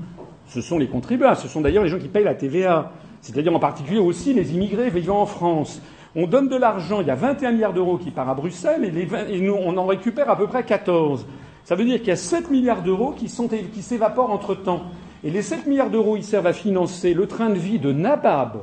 ce 0.48 0.62
sont 0.62 0.78
les 0.78 0.88
contribuables, 0.88 1.38
ce 1.38 1.48
sont 1.48 1.62
d'ailleurs 1.62 1.84
les 1.84 1.90
gens 1.90 2.00
qui 2.00 2.08
payent 2.10 2.24
la 2.24 2.36
TVA, 2.36 2.92
c'est-à-dire 3.22 3.56
en 3.56 3.60
particulier 3.60 4.00
aussi 4.00 4.34
les 4.34 4.54
immigrés 4.54 4.90
vivant 4.90 5.22
en 5.22 5.26
France. 5.26 5.82
On 6.16 6.28
donne 6.28 6.48
de 6.48 6.56
l'argent, 6.56 7.02
il 7.02 7.08
y 7.08 7.12
a 7.12 7.16
21 7.16 7.52
milliards 7.52 7.74
d'euros 7.74 7.98
qui 7.98 8.12
part 8.12 8.30
à 8.30 8.34
Bruxelles 8.34 8.86
et, 8.86 9.50
on 9.50 9.78
en 9.78 9.86
récupère 9.86 10.30
à 10.30 10.36
peu 10.36 10.48
près 10.48 10.64
14. 10.64 11.26
Ça 11.64 11.76
veut 11.76 11.84
dire 11.84 12.00
qu'il 12.00 12.08
y 12.08 12.12
a 12.12 12.16
7 12.16 12.50
milliards 12.50 12.82
d'euros 12.82 13.12
qui, 13.12 13.28
s'évaporent 13.30 14.32
entre-temps. 14.32 14.84
Et 15.24 15.30
les 15.30 15.42
7 15.42 15.68
milliards 15.68 15.90
d'euros, 15.90 16.16
ils 16.16 16.24
servent 16.24 16.48
à 16.48 16.54
financer 16.54 17.14
le 17.14 17.28
train 17.28 17.50
de 17.50 17.56
vie 17.56 17.80
de 17.80 17.92
Nabab 17.92 18.62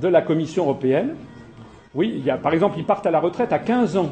de 0.00 0.08
la 0.08 0.22
Commission 0.22 0.64
européenne. 0.64 1.16
Oui, 1.94 2.14
il 2.16 2.24
y 2.24 2.30
a, 2.30 2.36
par 2.36 2.52
exemple, 2.52 2.78
ils 2.78 2.84
partent 2.84 3.06
à 3.06 3.10
la 3.10 3.20
retraite 3.20 3.52
à 3.52 3.58
15 3.58 3.96
ans. 3.96 4.10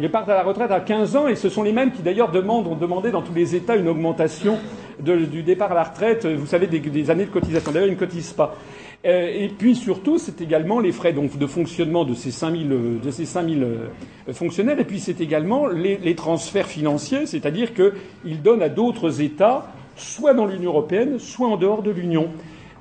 Ils 0.00 0.10
partent 0.10 0.28
à 0.28 0.34
la 0.34 0.42
retraite 0.42 0.70
à 0.70 0.80
15 0.80 1.16
ans 1.16 1.28
et 1.28 1.34
ce 1.34 1.48
sont 1.48 1.62
les 1.62 1.72
mêmes 1.72 1.90
qui 1.92 2.02
d'ailleurs 2.02 2.30
ont 2.34 2.76
demandé 2.76 3.10
dans 3.10 3.22
tous 3.22 3.32
les 3.34 3.56
États 3.56 3.74
une 3.74 3.88
augmentation 3.88 4.58
du 5.00 5.42
départ 5.42 5.72
à 5.72 5.74
la 5.74 5.84
retraite, 5.84 6.26
vous 6.26 6.46
savez, 6.46 6.66
des, 6.66 7.10
années 7.10 7.24
de 7.24 7.30
cotisation. 7.30 7.72
D'ailleurs, 7.72 7.88
ils 7.88 7.94
ne 7.94 7.98
cotisent 7.98 8.32
pas. 8.32 8.54
Euh, 9.04 9.30
et 9.32 9.48
puis 9.48 9.76
surtout, 9.76 10.18
c'est 10.18 10.40
également 10.40 10.80
les 10.80 10.90
frais 10.90 11.12
donc, 11.12 11.38
de 11.38 11.46
fonctionnement 11.46 12.04
de 12.04 12.14
ces 12.14 12.32
5000, 12.32 13.00
de 13.00 13.10
ces 13.10 13.26
5000 13.26 13.62
euh, 13.62 14.32
fonctionnaires, 14.32 14.80
et 14.80 14.84
puis 14.84 14.98
c'est 14.98 15.20
également 15.20 15.68
les, 15.68 15.98
les, 15.98 16.16
transferts 16.16 16.66
financiers, 16.66 17.26
c'est-à-dire 17.26 17.70
qu'ils 17.74 18.42
donnent 18.42 18.62
à 18.62 18.68
d'autres 18.68 19.20
États, 19.20 19.70
soit 19.96 20.34
dans 20.34 20.46
l'Union 20.46 20.70
européenne, 20.70 21.20
soit 21.20 21.46
en 21.46 21.56
dehors 21.56 21.82
de 21.82 21.92
l'Union. 21.92 22.28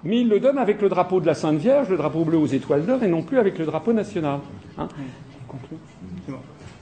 Mais 0.03 0.21
ils 0.21 0.29
le 0.29 0.39
donnent 0.39 0.57
avec 0.57 0.81
le 0.81 0.89
drapeau 0.89 1.19
de 1.19 1.27
la 1.27 1.35
Sainte 1.35 1.59
Vierge, 1.59 1.89
le 1.89 1.97
drapeau 1.97 2.23
bleu 2.23 2.37
aux 2.37 2.47
étoiles 2.47 2.85
d'or, 2.85 3.03
et 3.03 3.07
non 3.07 3.21
plus 3.21 3.37
avec 3.37 3.59
le 3.59 3.65
drapeau 3.65 3.93
national. 3.93 4.39
Hein 4.77 4.87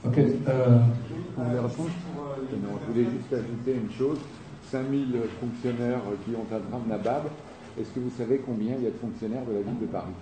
Ok. 0.06 0.18
Euh, 0.18 0.78
vous 1.36 1.44
voulez 1.44 1.58
répondre? 1.58 1.90
Non, 2.62 2.78
Je 2.86 2.92
voulais 2.92 3.10
juste 3.10 3.32
ajouter 3.32 3.80
une 3.82 3.92
chose. 3.96 4.18
5000 4.70 5.06
fonctionnaires 5.40 6.00
qui 6.24 6.34
ont 6.34 6.46
un 6.54 6.58
train 6.58 6.80
de 6.84 6.88
Nabab, 6.88 7.24
est-ce 7.78 7.90
que 7.90 8.00
vous 8.00 8.12
savez 8.16 8.38
combien 8.38 8.74
il 8.76 8.84
y 8.84 8.86
a 8.86 8.90
de 8.90 8.96
fonctionnaires 8.96 9.44
de 9.44 9.52
la 9.52 9.60
ville 9.60 9.78
de 9.80 9.86
Paris 9.86 10.16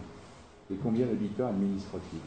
Et 0.72 0.76
combien 0.82 1.06
d'habitants 1.06 1.48
administratifs? 1.48 2.20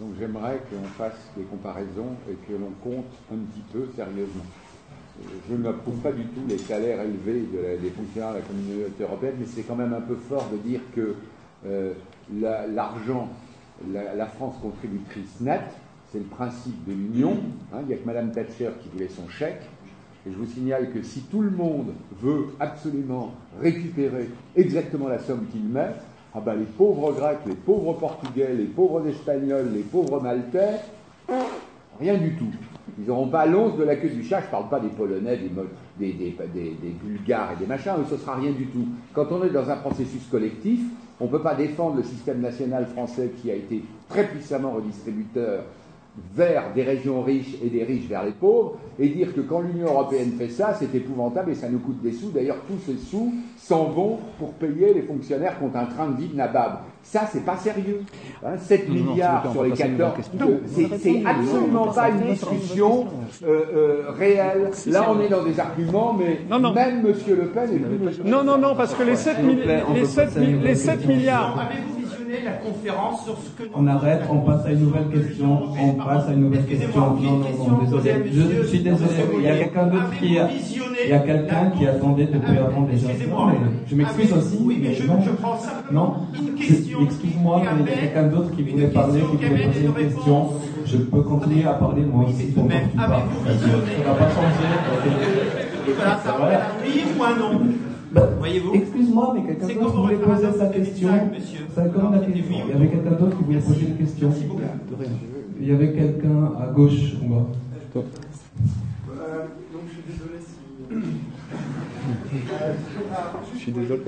Donc 0.00 0.10
j'aimerais 0.18 0.60
qu'on 0.70 0.84
fasse 0.88 1.30
des 1.36 1.44
comparaisons 1.44 2.16
et 2.28 2.34
que 2.34 2.52
l'on 2.52 2.72
compte 2.82 3.12
un 3.32 3.36
petit 3.36 3.62
peu 3.72 3.88
sérieusement. 3.94 4.44
Je 5.48 5.54
n'approuve 5.54 5.96
pas 5.98 6.12
du 6.12 6.24
tout 6.24 6.42
les 6.48 6.58
salaires 6.58 7.00
élevés 7.00 7.44
des 7.80 7.90
fonctionnaires 7.90 8.32
de 8.32 8.38
la 8.38 8.42
communauté 8.42 9.02
européenne, 9.04 9.36
mais 9.38 9.46
c'est 9.46 9.62
quand 9.62 9.76
même 9.76 9.92
un 9.94 10.00
peu 10.00 10.16
fort 10.16 10.48
de 10.50 10.56
dire 10.56 10.80
que 10.94 11.14
euh, 11.66 11.94
l'argent, 12.32 13.28
la, 13.92 14.26
France 14.26 14.56
contributrice 14.60 15.40
nette, 15.40 15.72
c'est 16.10 16.18
le 16.18 16.24
principe 16.24 16.84
de 16.86 16.92
l'Union. 16.92 17.38
Hein. 17.72 17.78
il 17.82 17.86
n'y 17.86 17.94
a 17.94 17.96
que 17.96 18.06
Mme 18.06 18.32
Thatcher 18.32 18.70
qui 18.82 18.88
voulait 18.88 19.08
son 19.08 19.28
chèque. 19.28 19.62
Et 20.26 20.32
je 20.32 20.36
vous 20.36 20.46
signale 20.46 20.90
que 20.90 21.02
si 21.02 21.20
tout 21.22 21.42
le 21.42 21.50
monde 21.50 21.92
veut 22.20 22.46
absolument 22.58 23.32
récupérer 23.60 24.30
exactement 24.56 25.08
la 25.08 25.18
somme 25.18 25.46
qu'il 25.52 25.64
met, 25.64 25.90
ah 26.34 26.40
ben 26.40 26.54
les 26.54 26.64
pauvres 26.64 27.12
Grecs, 27.12 27.40
les 27.46 27.54
pauvres 27.54 27.92
Portugais, 27.94 28.54
les 28.54 28.64
pauvres 28.64 29.06
Espagnols, 29.06 29.70
les 29.72 29.82
pauvres 29.82 30.20
Maltais, 30.20 30.80
rien 32.00 32.16
du 32.16 32.34
tout. 32.36 32.50
Ils 32.98 33.06
n'auront 33.06 33.28
pas 33.28 33.46
l'once 33.46 33.76
de 33.76 33.84
la 33.84 33.96
queue 33.96 34.08
du 34.08 34.24
chat, 34.24 34.40
je 34.40 34.46
ne 34.46 34.50
parle 34.50 34.68
pas 34.68 34.80
des 34.80 34.88
Polonais, 34.88 35.38
des, 35.98 36.12
des, 36.12 36.94
Bulgares 37.02 37.52
et 37.52 37.56
des 37.56 37.66
machins, 37.66 37.92
eux, 37.98 38.06
ce 38.08 38.16
sera 38.16 38.36
rien 38.36 38.52
du 38.52 38.66
tout. 38.66 38.86
Quand 39.12 39.26
on 39.30 39.44
est 39.44 39.50
dans 39.50 39.68
un 39.68 39.76
processus 39.76 40.24
collectif, 40.30 40.80
on 41.20 41.26
ne 41.26 41.30
peut 41.30 41.42
pas 41.42 41.54
défendre 41.54 41.96
le 41.96 42.02
système 42.02 42.40
national 42.40 42.86
français 42.86 43.30
qui 43.40 43.50
a 43.50 43.54
été 43.54 43.84
très 44.08 44.26
puissamment 44.26 44.72
redistributeur 44.72 45.64
vers 46.34 46.72
des 46.74 46.82
régions 46.82 47.22
riches 47.22 47.56
et 47.64 47.68
des 47.68 47.84
riches 47.84 48.06
vers 48.08 48.24
les 48.24 48.32
pauvres, 48.32 48.76
et 48.98 49.08
dire 49.08 49.34
que 49.34 49.40
quand 49.40 49.60
l'Union 49.60 49.86
européenne 49.86 50.32
fait 50.38 50.48
ça, 50.48 50.74
c'est 50.78 50.94
épouvantable 50.94 51.50
et 51.50 51.54
ça 51.54 51.68
nous 51.68 51.80
coûte 51.80 52.00
des 52.02 52.12
sous. 52.12 52.30
D'ailleurs, 52.30 52.58
tous 52.68 52.78
ces 52.86 52.98
sous 52.98 53.32
s'en 53.56 53.84
vont 53.84 54.18
pour 54.38 54.52
payer 54.54 54.94
les 54.94 55.02
fonctionnaires 55.02 55.58
qui 55.58 55.64
ont 55.64 55.74
un 55.74 55.86
train 55.86 56.08
de 56.08 56.20
vie 56.20 56.28
de 56.28 56.36
nabab. 56.36 56.78
Ça, 57.02 57.28
c'est 57.30 57.44
pas 57.44 57.56
sérieux. 57.56 58.02
7 58.58 58.80
hein, 58.88 58.92
milliards 58.92 59.52
sur 59.52 59.64
les 59.64 59.72
14, 59.72 60.12
c'est 60.96 61.22
absolument 61.24 61.88
pas 61.88 62.10
une 62.10 62.30
discussion 62.30 63.06
euh, 63.42 63.62
euh, 63.74 64.10
réelle. 64.10 64.70
Là, 64.86 65.10
on 65.10 65.20
est 65.20 65.28
dans 65.28 65.44
des 65.44 65.58
arguments, 65.58 66.14
mais 66.14 66.40
même 66.48 67.02
Monsieur 67.02 67.36
Le 67.36 67.48
Pen 67.48 67.70
est 67.74 67.78
plus... 67.78 68.24
Non, 68.24 68.42
non, 68.44 68.56
non, 68.56 68.74
parce 68.74 68.94
que 68.94 69.02
les 69.02 69.16
7, 69.16 69.36
les 70.62 70.74
7 70.74 71.06
milliards 71.06 71.68
la 72.42 72.52
conférence 72.52 73.24
sur 73.24 73.36
ce 73.38 73.62
que 73.62 73.68
On 73.74 73.86
arrête, 73.86 74.22
on 74.30 74.38
passe 74.40 74.66
à 74.66 74.72
une 74.72 74.80
nouvelle 74.80 75.08
question. 75.08 75.62
On 75.80 75.92
passe 75.94 76.28
à 76.28 76.32
une 76.32 76.40
nouvelle 76.40 76.64
question. 76.64 76.88
Non, 76.96 77.38
non, 77.38 77.38
non, 77.38 77.78
désolé. 77.82 78.24
Je 78.32 78.66
suis 78.66 78.80
désolé. 78.80 79.10
Il 79.36 79.42
y 79.42 79.48
a 79.48 79.56
quelqu'un 79.58 79.86
d'autre 79.86 80.10
qui 80.18 80.38
a. 80.38 80.48
Il 81.04 81.10
y 81.10 81.12
a 81.12 81.18
quelqu'un 81.20 81.70
qui 81.76 81.86
attendait 81.86 82.26
depuis 82.26 82.58
avant 82.58 82.82
déjà. 82.82 83.08
je 83.86 83.94
m'excuse 83.94 84.32
aussi. 84.32 84.58
Oui, 84.60 84.78
mais 84.82 84.94
je, 84.94 85.04
prends 85.40 85.58
Non. 85.92 86.14
Excuse-moi, 86.58 87.62
mais 87.76 87.82
il 87.82 87.88
y 87.88 87.92
a 87.92 88.00
quelqu'un 88.00 88.26
d'autre 88.28 88.54
qui 88.56 88.62
voulait 88.62 88.86
parler, 88.88 89.20
qui 89.20 89.46
voulait 89.46 89.66
poser 89.66 89.84
une 89.86 89.92
question. 89.92 90.48
Je 90.86 90.96
peux 90.98 91.22
continuer 91.22 91.64
à 91.66 91.74
parler 91.74 92.02
moi 92.02 92.26
aussi 92.28 92.46
pendant 92.52 92.68
que 92.68 92.90
tu 92.90 92.96
parles. 92.96 93.22
Ça 93.44 94.08
va 94.08 94.14
pas 94.14 94.30
changer. 94.30 95.54
Voilà, 95.96 96.20
ça 96.24 96.32
va 96.32 96.46
un 96.46 96.62
oui 96.82 97.04
ou 97.18 97.22
un 97.22 97.36
non 97.36 97.60
Bah, 98.14 98.28
Voyez-vous 98.38 98.74
Excuse-moi, 98.74 99.34
mais 99.34 99.42
quelqu'un 99.54 99.80
d'autre 99.82 100.00
voulait 100.00 100.16
poser 100.16 100.52
sa 100.56 100.66
question. 100.66 101.08
Ça 101.74 101.82
a 101.82 101.84
la 101.84 102.18
question. 102.18 102.44
Il 102.48 102.68
y 102.68 102.72
avait 102.72 102.88
quelqu'un 102.88 103.10
d'autre 103.10 103.36
qui 103.36 103.44
voulait 103.44 103.58
poser 103.58 103.86
une 103.86 103.96
question. 103.96 104.30
Il 105.60 105.66
y 105.66 105.72
avait 105.72 105.92
quelqu'un 105.92 106.52
à 106.60 106.66
gauche, 106.66 107.14
en 107.22 107.28
bas. 107.28 107.46
Euh, 107.96 109.46
donc 109.72 109.82
je 109.86 109.92
suis 109.94 110.02
désolé 110.02 110.38
si. 110.42 110.58
je 113.54 113.58
suis 113.58 113.72
désolé, 113.72 114.02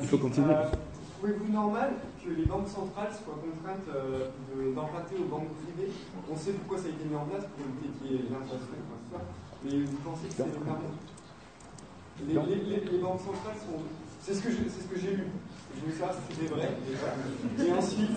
il 0.00 0.08
faut 0.08 0.18
continuer. 0.18 0.54
Euh, 0.54 0.72
trouvez-vous 1.18 1.52
normal 1.52 1.90
que 2.24 2.30
les 2.32 2.46
banques 2.46 2.68
centrales 2.68 3.12
soient 3.12 3.36
contraintes 3.36 3.88
euh, 3.94 4.74
d'emprunter 4.74 5.16
aux 5.20 5.28
banques 5.28 5.52
privées? 5.60 5.92
On 6.32 6.36
sait 6.36 6.52
pourquoi 6.52 6.78
ça 6.78 6.88
a 6.88 6.96
été 6.96 7.04
mis 7.04 7.14
en 7.14 7.28
place 7.28 7.44
pour 7.44 7.60
éviter 7.60 7.92
qu'il 8.00 8.10
y 8.10 8.14
ait 8.16 8.28
l'inflation, 8.32 8.72
mais 9.64 9.84
vous 9.84 10.00
pensez 10.02 10.28
que 10.28 10.34
c'est 10.34 10.64
normal 10.64 10.80
les, 12.24 12.34
les, 12.34 12.90
les, 12.90 12.98
banques 12.98 13.20
centrales 13.20 13.58
sont. 13.60 13.82
C'est 14.20 14.34
ce 14.34 14.42
que 14.42 14.50
j'ai 14.50 15.16
lu. 15.16 15.24
Je 15.76 15.80
voulais 15.82 15.92
savoir 15.92 16.14
si 16.14 16.34
c'était 16.34 16.54
vrai. 16.54 16.68
Et 17.58 17.72
ensuite, 17.72 18.16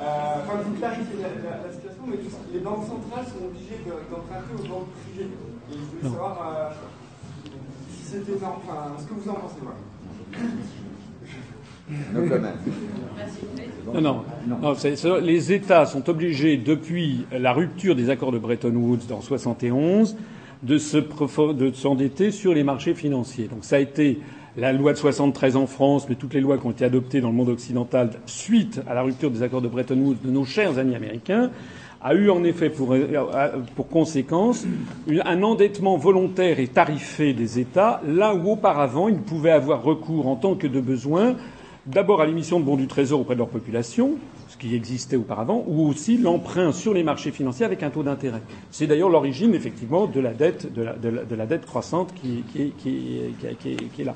euh, 0.00 0.04
enfin, 0.44 0.62
vous 0.64 0.74
clarifiez 0.74 1.16
la, 1.22 1.28
la, 1.28 1.66
la, 1.66 1.72
situation, 1.72 2.02
mais 2.06 2.16
les 2.52 2.60
banques 2.60 2.86
centrales 2.86 3.24
sont 3.26 3.46
obligées 3.46 3.80
d'emprunter 4.10 4.54
aux 4.54 4.68
banques 4.68 4.88
privées. 5.02 5.30
Et 5.30 5.74
je 5.74 5.78
voulais 5.78 6.02
savoir 6.02 6.34
euh, 6.46 7.50
si 7.90 8.12
c'était 8.12 8.32
normal, 8.32 8.58
enfin, 8.68 8.96
ce 8.98 9.04
que 9.04 9.14
vous 9.14 9.30
en 9.30 9.34
pensez. 9.34 9.60
Voilà. 9.62 9.78
Non, 13.92 14.00
non, 14.00 14.22
non 14.46 14.74
les 15.20 15.52
États 15.52 15.86
sont 15.86 16.08
obligés, 16.08 16.56
depuis 16.56 17.26
la 17.32 17.52
rupture 17.52 17.96
des 17.96 18.10
accords 18.10 18.30
de 18.30 18.38
Bretton 18.38 18.74
Woods 18.74 19.12
en 19.12 19.20
71, 19.20 20.16
de 20.62 20.78
s'endetter 20.78 22.30
sur 22.30 22.54
les 22.54 22.64
marchés 22.64 22.94
financiers. 22.94 23.48
Donc 23.48 23.64
ça 23.64 23.76
a 23.76 23.78
été 23.78 24.20
la 24.56 24.72
loi 24.72 24.92
de 24.92 24.98
73 24.98 25.56
en 25.56 25.66
France, 25.66 26.06
mais 26.08 26.16
toutes 26.16 26.34
les 26.34 26.40
lois 26.40 26.58
qui 26.58 26.66
ont 26.66 26.70
été 26.70 26.84
adoptées 26.84 27.20
dans 27.20 27.30
le 27.30 27.34
monde 27.34 27.48
occidental 27.48 28.10
suite 28.26 28.80
à 28.88 28.94
la 28.94 29.02
rupture 29.02 29.30
des 29.30 29.42
accords 29.42 29.62
de 29.62 29.68
Bretton 29.68 29.98
Woods 29.98 30.18
de 30.24 30.30
nos 30.30 30.44
chers 30.44 30.78
amis 30.78 30.94
américains, 30.94 31.50
a 32.02 32.14
eu 32.14 32.30
en 32.30 32.44
effet 32.44 32.70
pour, 32.70 32.96
pour 33.76 33.88
conséquence 33.88 34.66
un 35.24 35.42
endettement 35.42 35.96
volontaire 35.96 36.58
et 36.58 36.68
tarifé 36.68 37.34
des 37.34 37.58
États, 37.58 38.00
là 38.06 38.34
où 38.34 38.52
auparavant 38.52 39.08
ils 39.08 39.20
pouvaient 39.20 39.50
avoir 39.50 39.82
recours 39.82 40.26
en 40.26 40.36
tant 40.36 40.54
que 40.54 40.66
de 40.66 40.80
besoin 40.80 41.36
d'abord 41.86 42.20
à 42.20 42.26
l'émission 42.26 42.60
de 42.60 42.64
bons 42.64 42.76
du 42.76 42.86
Trésor 42.86 43.20
auprès 43.20 43.34
de 43.34 43.38
leur 43.40 43.48
population, 43.48 44.12
qui 44.60 44.76
existait 44.76 45.16
auparavant, 45.16 45.64
ou 45.66 45.88
aussi 45.88 46.18
l'emprunt 46.18 46.72
sur 46.72 46.94
les 46.94 47.02
marchés 47.02 47.32
financiers 47.32 47.64
avec 47.64 47.82
un 47.82 47.90
taux 47.90 48.02
d'intérêt. 48.02 48.42
C'est 48.70 48.86
d'ailleurs 48.86 49.08
l'origine, 49.08 49.54
effectivement, 49.54 50.06
de 50.06 50.20
la 50.20 50.32
dette, 50.32 50.72
de 50.72 50.82
la, 50.82 50.92
de 50.92 51.34
la, 51.34 51.46
dette 51.46 51.66
croissante 51.66 52.14
qui, 52.14 52.44
est 53.98 54.04
là. 54.04 54.14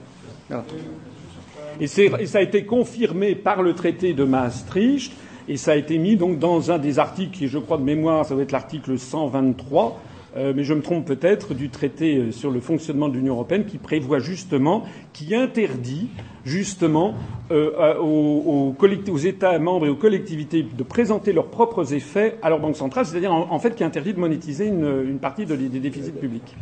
Et, 1.80 1.84
et, 1.84 2.26
ça 2.26 2.38
a 2.38 2.42
été 2.42 2.64
confirmé 2.64 3.34
par 3.34 3.62
le 3.62 3.74
traité 3.74 4.12
de 4.12 4.24
Maastricht, 4.24 5.12
et 5.48 5.56
ça 5.56 5.72
a 5.72 5.76
été 5.76 5.98
mis 5.98 6.16
donc 6.16 6.38
dans 6.38 6.70
un 6.70 6.78
des 6.78 6.98
articles 6.98 7.36
qui, 7.36 7.48
je 7.48 7.58
crois 7.58 7.78
de 7.78 7.82
mémoire, 7.82 8.24
ça 8.24 8.34
doit 8.34 8.44
être 8.44 8.52
l'article 8.52 8.98
123 8.98 10.00
euh, 10.36 10.52
mais 10.54 10.64
je 10.64 10.74
me 10.74 10.82
trompe 10.82 11.04
peut-être, 11.04 11.54
du 11.54 11.68
traité 11.68 12.16
euh, 12.16 12.32
sur 12.32 12.50
le 12.50 12.60
fonctionnement 12.60 13.08
de 13.08 13.14
l'Union 13.14 13.34
européenne 13.34 13.66
qui 13.66 13.78
prévoit 13.78 14.18
justement, 14.18 14.82
qui 15.12 15.34
interdit 15.34 16.08
justement 16.44 17.14
euh, 17.52 17.96
aux, 17.98 18.74
États 19.18 19.58
membres 19.60 19.86
et 19.86 19.88
aux 19.88 19.96
collectivités 19.96 20.64
de 20.64 20.82
présenter 20.82 21.32
leurs 21.32 21.46
propres 21.46 21.94
effets 21.94 22.36
à 22.42 22.50
leur 22.50 22.60
banque 22.60 22.76
centrale, 22.76 23.06
c'est-à-dire 23.06 23.32
en, 23.32 23.58
fait 23.60 23.76
qui 23.76 23.84
interdit 23.84 24.12
de 24.12 24.20
monétiser 24.20 24.66
une, 24.66 25.18
partie 25.18 25.46
de, 25.46 25.54
des 25.54 25.80
déficits 25.80 26.10
publics. 26.10 26.56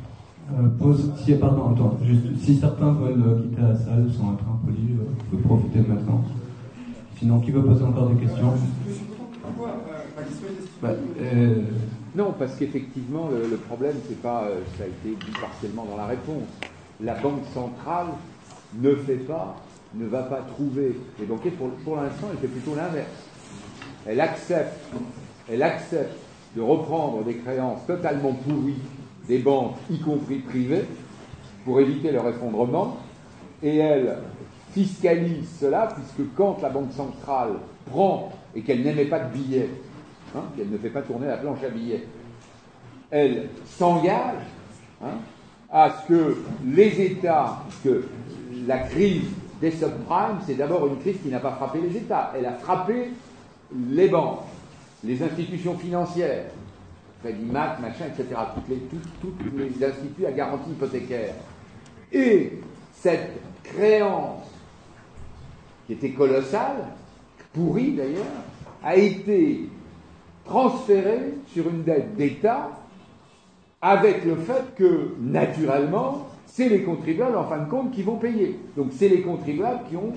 si, 1.25 1.33
pardon, 1.35 1.75
si 2.41 2.57
certains 2.57 2.93
veulent 2.93 3.43
quitter 3.43 3.63
la 3.63 3.75
salle, 3.75 4.07
un 4.07 4.35
peu 4.35 4.45
impolis, 4.51 4.97
vous 5.31 5.37
pouvez 5.37 5.43
profiter 5.43 5.79
maintenant. 5.81 6.23
Sinon, 7.19 7.41
qui 7.41 7.51
veut 7.51 7.63
poser 7.63 7.85
encore 7.85 8.11
des 8.11 8.21
questions? 8.21 8.53
Bah, 10.81 10.91
non, 12.15 12.35
parce 12.39 12.57
qu'effectivement, 12.57 13.31
le, 13.31 13.57
problème, 13.57 13.95
c'est 14.09 14.21
pas, 14.21 14.45
euh, 14.45 14.61
ça 14.77 14.85
a 14.85 14.87
été 14.87 15.17
dit 15.25 15.41
partiellement 15.41 15.85
dans 15.85 15.97
la 15.97 16.07
réponse. 16.07 16.49
La 17.03 17.15
banque 17.15 17.45
centrale 17.55 18.09
ne 18.75 18.95
fait 18.95 19.17
pas, 19.17 19.57
ne 19.95 20.07
va 20.07 20.23
pas 20.25 20.43
trouver 20.43 20.99
les 21.19 21.27
banquiers. 21.27 21.53
Pour, 21.53 21.71
pour 21.85 21.97
l'instant, 21.97 22.29
elle 22.31 22.39
fait 22.39 22.49
plutôt 22.49 22.75
l'inverse. 22.75 23.09
Elle 24.07 24.21
accepte, 24.21 24.79
elle 25.51 25.63
accepte 25.63 26.17
de 26.55 26.61
reprendre 26.61 27.25
des 27.25 27.37
créances 27.37 27.87
totalement 27.87 28.33
pourries 28.33 28.81
des 29.27 29.39
banques, 29.39 29.77
y 29.91 29.99
compris 30.01 30.39
privées, 30.39 30.85
pour 31.65 31.81
éviter 31.81 32.11
leur 32.11 32.29
effondrement, 32.29 32.99
et 33.63 33.77
elle 33.77 34.19
fiscalise 34.73 35.49
cela, 35.61 35.95
puisque 35.95 36.29
quand 36.37 36.61
la 36.61 36.71
Banque 36.71 36.93
centrale 36.93 37.53
prend 37.87 38.33
et 38.55 38.63
qu'elle 38.63 38.83
n'émet 38.83 39.05
pas 39.05 39.21
de 39.21 39.33
billets, 39.33 39.71
hein, 40.35 40.45
qu'elle 40.57 40.71
ne 40.71 40.79
fait 40.79 40.91
pas 40.91 41.03
tourner 41.03 41.27
la 41.27 41.37
planche 41.37 41.63
à 41.65 41.69
billets, 41.69 42.07
elle 43.11 43.49
s'engage 43.67 44.43
hein, 45.03 45.19
à 45.71 45.91
ce 45.91 46.09
que 46.09 46.37
les 46.65 47.01
États, 47.01 47.59
que 47.85 48.05
la 48.67 48.79
crise 48.79 49.25
des 49.61 49.71
subprimes, 49.71 50.41
c'est 50.47 50.55
d'abord 50.55 50.87
une 50.87 50.99
crise 50.99 51.17
qui 51.23 51.29
n'a 51.29 51.39
pas 51.39 51.53
frappé 51.53 51.81
les 51.81 51.97
États, 51.97 52.33
elle 52.37 52.47
a 52.47 52.55
frappé 52.55 53.11
les 53.91 54.09
banques, 54.09 54.41
les 55.05 55.23
institutions 55.23 55.77
financières, 55.77 56.47
Freddie 57.21 57.45
Mac, 57.45 57.81
machin, 57.81 58.07
etc., 58.07 58.41
toutes 58.55 58.69
les, 58.69 58.83
toutes 59.21 59.57
les 59.57 59.85
instituts 59.85 60.27
à 60.27 60.33
garantie 60.33 60.71
hypothécaire. 60.71 61.35
Et 62.13 62.61
cette 62.93 63.31
créance, 63.63 64.43
qui 65.87 65.93
était 65.95 66.11
colossale, 66.11 66.89
pourrie 67.53 67.93
d'ailleurs, 67.93 68.25
a 68.83 68.97
été 68.97 69.69
transférée 70.45 71.35
sur 71.47 71.69
une 71.69 71.83
dette 71.83 72.17
d'État 72.17 72.71
avec 73.81 74.25
le 74.25 74.37
fait 74.37 74.75
que, 74.77 75.15
naturellement, 75.21 76.29
c'est 76.47 76.69
les 76.69 76.83
contribuables, 76.83 77.37
en 77.37 77.45
fin 77.45 77.59
de 77.59 77.69
compte, 77.69 77.91
qui 77.93 78.03
vont 78.03 78.17
payer. 78.17 78.59
Donc 78.77 78.89
c'est 78.93 79.09
les 79.09 79.23
contribuables 79.23 79.81
qui 79.89 79.97
ont 79.97 80.13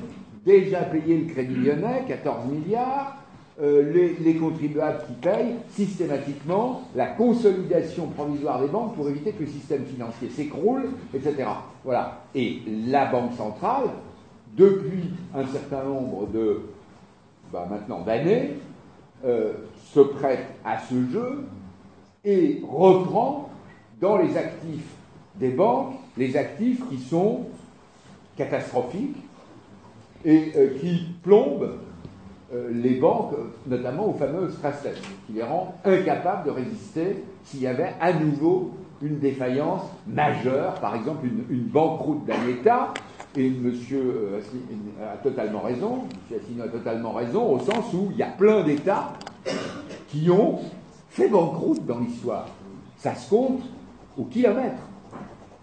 déjà 0.45 0.82
payé 0.82 1.18
le 1.18 1.34
crédit 1.34 1.56
lyonnais, 1.56 2.04
14 2.08 2.45
milliards, 2.45 3.18
euh, 3.62 3.92
les, 3.94 4.16
les, 4.20 4.36
contribuables 4.36 5.00
qui 5.08 5.14
payent 5.14 5.56
systématiquement 5.70 6.82
la 6.94 7.08
consolidation 7.08 8.08
provisoire 8.08 8.62
des 8.62 8.68
banques 8.68 8.95
pour 8.95 9.08
éviter 9.08 9.32
que 9.32 9.44
le 9.44 9.50
système 9.50 9.86
financier 9.86 10.30
s'écroule, 10.30 10.90
etc. 11.14 11.48
Voilà. 11.86 12.24
Et 12.36 12.60
la 12.88 13.06
Banque 13.06 13.32
centrale, 13.38 13.86
depuis 14.58 15.10
un 15.34 15.48
certain 15.48 15.86
nombre 15.86 16.28
de, 16.28 16.64
bah 17.54 17.66
maintenant 17.70 18.02
d'années, 18.02 18.52
euh, 19.24 19.54
se 19.94 20.00
prête 20.00 20.46
à 20.64 20.80
ce 20.80 20.96
jeu 21.12 21.46
et 22.24 22.62
reprend 22.68 23.50
dans 24.02 24.18
les 24.18 24.38
actifs 24.38 24.96
des 25.36 25.50
banques 25.50 25.96
les 26.18 26.38
actifs 26.38 26.82
qui 26.90 26.98
sont 26.98 27.42
catastrophiques 28.38 29.18
et 30.24 30.52
euh, 30.56 30.78
qui 30.80 31.08
plombent 31.24 31.78
euh, 32.54 32.70
les 32.72 32.96
banques, 32.96 33.34
notamment 33.68 34.10
aux 34.10 34.14
fameux 34.14 34.50
stress 34.50 34.88
qui 35.28 35.34
les 35.34 35.44
rend 35.44 35.76
incapables 35.84 36.46
de 36.46 36.52
résister 36.52 37.24
s'il 37.44 37.62
y 37.62 37.68
avait 37.68 37.94
à 38.00 38.14
nouveau 38.14 38.72
une 39.02 39.20
défaillance 39.20 39.82
majeure, 40.08 40.76
par 40.76 40.96
exemple 40.96 41.28
une, 41.50 41.64
banqueroute 41.64 42.26
d'un 42.26 42.48
État, 42.48 42.94
et 43.36 43.50
monsieur 43.50 44.32
euh, 44.34 45.14
a 45.14 45.18
totalement 45.18 45.60
raison, 45.60 46.04
M. 46.32 46.40
Asselineau 46.42 46.64
a 46.64 46.68
totalement 46.70 47.12
raison, 47.12 47.52
au 47.52 47.60
sens 47.60 47.94
où 47.94 48.08
il 48.12 48.18
y 48.18 48.24
a 48.24 48.28
plein 48.30 48.64
d'États 48.64 49.14
qui 50.10 50.30
ont 50.30 50.60
fait 51.10 51.30
banqueroute 51.30 51.86
dans 51.86 52.00
l'histoire. 52.00 52.48
Ça 52.98 53.16
se 53.16 53.30
compte 53.30 53.62
au 54.18 54.24
kilomètre. 54.24 54.82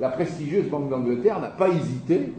La 0.00 0.08
prestigieuse 0.08 0.68
Banque 0.68 0.88
d'Angleterre 0.88 1.40
n'a 1.40 1.48
pas 1.48 1.68
hésité 1.68 2.32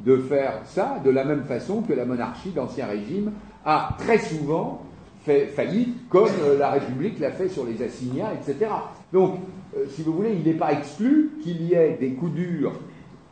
de 0.00 0.16
faire 0.16 0.60
ça 0.64 0.98
de 1.04 1.10
la 1.10 1.24
même 1.24 1.44
façon 1.44 1.82
que 1.82 1.92
la 1.92 2.04
monarchie 2.04 2.50
d'Ancien 2.50 2.86
Régime 2.86 3.32
a 3.64 3.96
très 3.98 4.18
souvent 4.18 4.82
fait 5.24 5.46
faillite, 5.46 6.08
comme 6.08 6.30
euh, 6.42 6.58
la 6.58 6.70
République 6.70 7.18
l'a 7.18 7.30
fait 7.30 7.48
sur 7.48 7.66
les 7.66 7.82
assignats, 7.82 8.32
etc. 8.32 8.70
Donc, 9.12 9.38
euh, 9.76 9.84
si 9.90 10.02
vous 10.02 10.14
voulez, 10.14 10.32
il 10.32 10.42
n'est 10.42 10.56
pas 10.56 10.72
exclu 10.72 11.32
qu'il 11.42 11.62
y 11.62 11.74
ait 11.74 11.98
des 12.00 12.12
coups 12.12 12.32
durs. 12.32 12.72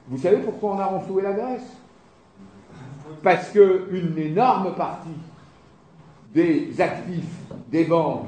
Vous 0.08 0.18
savez 0.18 0.38
pourquoi 0.38 0.74
on 0.74 0.78
a 0.78 0.84
renfloué 0.84 1.22
la 1.22 1.32
Grèce? 1.32 1.76
Parce 3.22 3.48
qu'une 3.50 4.18
énorme 4.18 4.74
partie 4.74 5.08
des 6.34 6.80
actifs 6.80 7.24
des 7.70 7.84
banques 7.84 8.26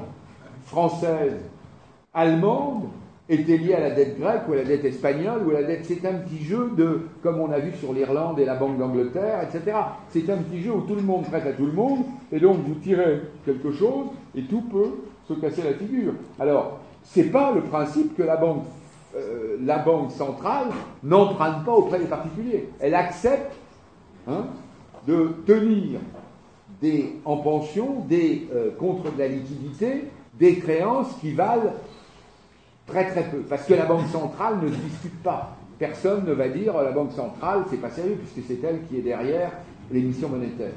françaises, 0.65 1.41
allemandes, 2.13 2.89
était 3.29 3.57
lié 3.57 3.75
à 3.75 3.79
la 3.79 3.91
dette 3.91 4.19
grecque 4.19 4.41
ou 4.49 4.53
à 4.53 4.57
la 4.57 4.63
dette 4.63 4.83
espagnole 4.83 5.47
ou 5.47 5.51
à 5.51 5.61
la 5.61 5.63
dette. 5.63 5.85
C'est 5.85 6.05
un 6.05 6.15
petit 6.15 6.43
jeu 6.43 6.71
de, 6.75 7.07
comme 7.23 7.39
on 7.39 7.49
a 7.51 7.59
vu 7.59 7.71
sur 7.77 7.93
l'Irlande 7.93 8.39
et 8.39 8.45
la 8.45 8.55
Banque 8.55 8.77
d'Angleterre, 8.77 9.41
etc. 9.43 9.77
C'est 10.09 10.29
un 10.29 10.37
petit 10.37 10.61
jeu 10.61 10.73
où 10.73 10.81
tout 10.81 10.95
le 10.95 11.01
monde 11.01 11.23
prête 11.23 11.47
à 11.47 11.53
tout 11.53 11.65
le 11.65 11.71
monde, 11.71 11.99
et 12.31 12.39
donc 12.39 12.57
vous 12.65 12.75
tirez 12.75 13.21
quelque 13.45 13.71
chose 13.71 14.07
et 14.35 14.43
tout 14.43 14.61
peut 14.61 14.91
se 15.27 15.33
casser 15.33 15.63
la 15.63 15.73
figure. 15.73 16.13
Alors, 16.39 16.79
c'est 17.03 17.31
pas 17.31 17.53
le 17.53 17.61
principe 17.61 18.15
que 18.17 18.23
la 18.23 18.35
banque, 18.35 18.65
euh, 19.15 19.57
la 19.63 19.79
banque 19.79 20.11
centrale 20.11 20.67
n'emprunte 21.03 21.63
pas 21.63 21.73
auprès 21.73 21.99
des 21.99 22.05
particuliers. 22.05 22.69
Elle 22.79 22.95
accepte 22.95 23.53
hein, 24.27 24.45
de 25.07 25.35
tenir 25.45 25.99
des, 26.81 27.19
en 27.25 27.37
pension 27.37 28.05
des, 28.07 28.47
euh, 28.53 28.71
contre 28.77 29.11
de 29.13 29.19
la 29.19 29.27
liquidité 29.27 30.05
des 30.39 30.57
créances 30.57 31.13
qui 31.19 31.33
valent 31.33 31.73
très 32.87 33.09
très 33.09 33.29
peu. 33.29 33.39
Parce 33.39 33.65
que 33.65 33.73
la 33.73 33.85
Banque 33.85 34.07
centrale 34.07 34.59
ne 34.61 34.69
discute 34.69 35.21
pas. 35.21 35.55
Personne 35.77 36.25
ne 36.25 36.33
va 36.33 36.49
dire 36.49 36.73
la 36.81 36.91
Banque 36.91 37.11
centrale, 37.11 37.65
c'est 37.69 37.81
pas 37.81 37.89
sérieux, 37.89 38.17
puisque 38.19 38.47
c'est 38.47 38.63
elle 38.63 38.85
qui 38.87 38.97
est 38.97 39.01
derrière 39.01 39.51
l'émission 39.91 40.29
monétaire. 40.29 40.73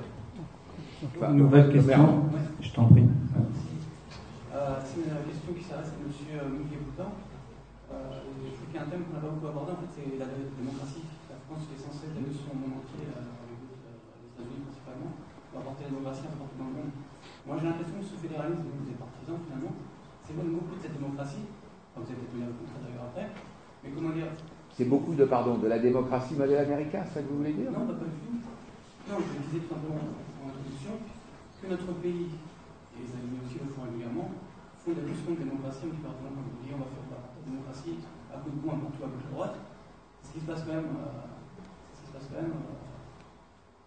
Une 1.20 1.36
nouvelle 1.36 1.73
question, 1.73 2.24
je 2.60 2.70
t'en 2.73 2.86
prie. 2.86 3.05
Euh, 3.05 4.78
c'est 4.81 5.05
une 5.05 5.12
question 5.28 5.52
qui 5.52 5.65
s'adresse 5.65 5.92
à 5.92 6.00
M. 6.00 6.08
Miguel 6.57 6.81
Boutin. 6.89 7.10
Euh, 7.92 8.16
je 8.41 8.55
trouve 8.57 8.66
qu'il 8.73 8.76
y 8.76 8.81
a 8.81 8.86
un 8.86 8.91
thème 8.91 9.05
qu'on 9.05 9.15
n'a 9.18 9.20
pas 9.20 9.33
beaucoup 9.34 9.52
abordé, 9.52 9.76
en 9.76 9.81
fait, 9.84 9.92
c'est 9.92 10.16
la 10.16 10.24
démocratie. 10.24 11.05
La 11.28 11.36
France 11.44 11.68
est 11.68 11.76
censée 11.76 12.08
être 12.08 12.16
la 12.16 12.24
leçon 12.24 12.49
au 12.49 12.58
monde 12.65 12.81
entier, 12.81 13.05
euh, 13.05 13.20
avec 13.20 13.60
les 13.60 13.76
États-Unis 13.76 14.65
principalement, 14.65 15.12
pour 15.64 15.72
apporter 15.72 15.88
la 15.88 15.96
démocratie 15.96 16.28
un 16.28 16.32
peu 16.36 16.40
partout 16.44 16.60
dans 16.60 16.68
le 16.68 16.76
monde. 16.76 16.92
Moi, 17.48 17.56
j'ai 17.56 17.66
l'impression 17.72 17.96
que 17.96 18.04
ce 18.04 18.16
fédéralisme 18.20 18.68
dont 18.68 18.76
vous 18.76 18.88
êtes 18.92 19.00
partisan, 19.00 19.36
finalement, 19.48 19.74
s'éloigne 20.20 20.52
beaucoup 20.60 20.76
de 20.76 20.82
cette 20.84 20.92
démocratie. 20.92 21.48
Enfin, 21.48 22.04
vous 22.04 22.10
avez 22.12 22.20
peut-être 22.20 22.52
le 22.52 22.56
contraire 22.60 22.82
d'ailleurs 22.84 23.08
après. 23.08 23.26
Mais 23.80 23.90
comment 23.96 24.12
dire? 24.12 24.28
C'est 24.76 24.88
beaucoup 24.92 25.16
de, 25.16 25.24
pardon, 25.24 25.56
de 25.56 25.68
la 25.68 25.80
démocratie 25.80 26.36
modèle 26.36 26.68
américain, 26.68 27.00
c'est 27.08 27.16
ça 27.16 27.20
que 27.24 27.32
vous 27.32 27.40
voulez 27.40 27.56
dire? 27.56 27.72
Non, 27.72 27.88
pas, 27.88 27.96
du 27.96 28.20
tout. 28.20 28.36
Non, 29.08 29.16
je 29.24 29.40
disais 29.48 29.64
tout 29.64 29.72
simplement 29.72 30.04
en 30.04 30.52
introduction 30.52 31.00
que 31.00 31.66
notre 31.72 31.90
pays, 32.04 32.28
et 32.92 33.00
les 33.00 33.08
États-Unis 33.08 33.40
aussi 33.40 33.56
le 33.56 33.72
font 33.72 33.88
régulièrement, 33.88 34.28
font 34.84 34.92
des 34.92 35.06
leçons 35.08 35.32
de 35.32 35.40
démocratie 35.48 35.88
un 35.88 35.92
petit 35.96 36.04
peu 36.04 36.12
partout 36.12 36.28
dans 36.28 36.36
le 36.36 36.44
monde. 36.44 36.60
On 36.60 36.80
va 36.82 36.88
faire 36.90 37.08
la 37.08 37.40
démocratie 37.46 37.96
à 38.28 38.42
coup 38.42 38.50
de 38.52 38.60
poing 38.60 38.76
partout 38.76 39.04
à 39.04 39.08
gauche 39.14 39.28
à 39.30 39.32
droite. 39.32 39.56
Ce 40.26 40.28
qui 40.34 40.40
se 40.42 40.46
passe 40.48 40.66
quand 40.66 40.74
même, 40.74 40.90
euh, 40.90 41.22
ce 41.94 42.00
qui 42.02 42.06
se 42.10 42.12
passe 42.18 42.26
quand 42.32 42.42
même 42.42 42.50
euh, 42.50 42.83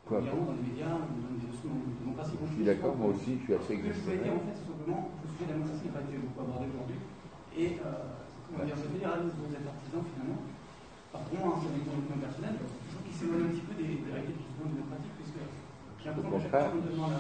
Quoi, 0.08 0.24
dans 0.24 0.56
les 0.56 0.64
médias, 0.72 0.96
des 1.04 1.52
leçons 1.52 1.68
de 1.68 1.92
démocratie. 2.00 2.40
Je 2.40 2.54
suis 2.56 2.64
d'accord, 2.64 2.96
moi 2.96 3.12
aussi, 3.12 3.36
je 3.36 3.44
suis 3.44 3.54
assez 3.60 3.76
Ce 3.76 3.84
que 3.84 3.92
je 3.92 4.00
voulais 4.08 4.24
dire, 4.24 4.40
en 4.40 4.44
fait, 4.48 4.56
c'est 4.56 4.68
simplement 4.72 5.04
le 5.20 5.28
sujet 5.28 5.44
de 5.44 5.52
la 5.52 5.56
démocratie 5.60 5.84
n'a 5.88 5.94
pas 6.00 6.04
été 6.08 6.16
beaucoup 6.24 6.40
abordé 6.48 6.66
aujourd'hui. 6.72 7.00
Et, 7.60 7.70
euh, 7.84 8.16
comment 8.48 8.64
dire, 8.64 8.78
ce 8.80 8.88
fédéralisme 8.88 9.36
dont 9.36 9.48
vous 9.52 9.56
êtes 9.60 9.68
partisan, 9.68 10.00
finalement, 10.08 10.40
par 11.12 11.24
contre, 11.28 11.60
c'est 11.60 11.72
avec 11.76 11.84
mon 11.92 11.96
opinion 12.00 12.20
personnelle, 12.24 12.56
je 12.56 12.92
trouve 12.96 13.04
qu'il 13.04 13.16
s'éloigne 13.20 13.44
un 13.44 13.52
petit 13.52 13.66
peu 13.68 13.76
des, 13.76 13.92
des 14.00 14.12
règles 14.16 14.32
justement 14.40 14.70
démocratiques, 14.72 15.16
puisque 15.20 15.42
j'ai 15.44 16.08
l'impression 16.08 16.40
que 16.40 16.72
qu'on 16.72 16.88
demande 16.88 17.16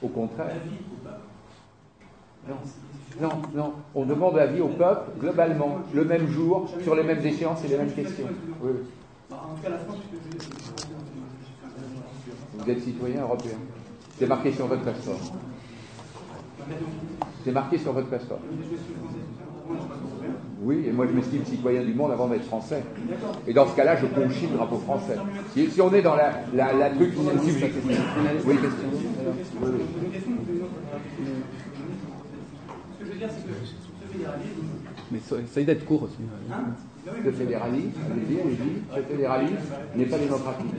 Au 0.00 0.08
contraire. 0.08 0.48
l'avis 0.48 0.80
au 0.80 0.98
peuple, 1.04 1.24
Non. 2.48 2.60
Non, 3.20 3.34
non, 3.52 3.68
on 3.92 4.04
demande 4.08 4.34
l'avis 4.40 4.60
au 4.64 4.72
peuple 4.72 5.12
globalement, 5.20 5.84
le 5.92 6.04
même 6.08 6.24
jour, 6.28 6.72
sur 6.80 6.94
les 6.96 7.02
mêmes 7.04 7.20
échéances 7.20 7.60
et 7.64 7.68
les 7.68 7.76
mêmes 7.76 7.92
questions. 7.92 8.32
Oui, 8.64 8.72
bah, 9.28 9.44
en 9.44 9.54
tout 9.54 9.62
cas, 9.62 9.68
la 9.70 9.78
France, 9.84 9.98
puisque 10.08 10.40
je 10.40 10.79
Vous 12.64 12.70
êtes 12.70 12.82
citoyen 12.82 13.22
européen. 13.22 13.56
C'est 14.18 14.26
marqué 14.26 14.50
sur 14.52 14.66
votre 14.66 14.82
passeport. 14.82 15.18
C'est 17.44 17.52
marqué 17.52 17.78
sur 17.78 17.92
votre 17.92 18.08
passeport. 18.08 18.40
Oui, 20.62 20.84
et 20.86 20.92
moi 20.92 21.06
je 21.06 21.12
m'estime 21.16 21.42
citoyen 21.46 21.82
du 21.82 21.94
monde 21.94 22.12
avant 22.12 22.28
d'être 22.28 22.44
français. 22.44 22.82
Et 23.46 23.54
dans 23.54 23.66
ce 23.66 23.74
cas-là, 23.76 23.96
je 23.96 24.04
conchis 24.06 24.46
le 24.46 24.56
drapeau 24.56 24.76
français. 24.76 25.16
Si, 25.54 25.70
si 25.70 25.80
on 25.80 25.90
est 25.94 26.02
dans 26.02 26.16
la, 26.16 26.32
la, 26.54 26.74
la 26.74 26.90
truc 26.90 27.14
qui 27.14 27.20
Oui, 28.46 28.56
question. 28.58 28.90
Ce 28.92 28.98
que 32.98 33.04
je 33.06 33.10
veux 33.12 33.18
dire, 33.18 33.28
c'est 33.30 33.46
que 33.46 33.52
ce 33.64 33.74
fédéralisme, 34.12 34.62
Mais 35.56 35.64
d'être 35.64 35.84
court 35.86 36.02
aussi. 36.02 36.18
hein, 36.52 36.64
Ce 37.24 37.30
fédéralisme, 37.30 38.00
allez-y, 38.12 38.40
allez-y, 38.40 38.82
ce 38.94 39.00
fédéralisme 39.02 39.56
n'est 39.96 40.04
pas 40.06 40.18
démocratique. 40.18 40.74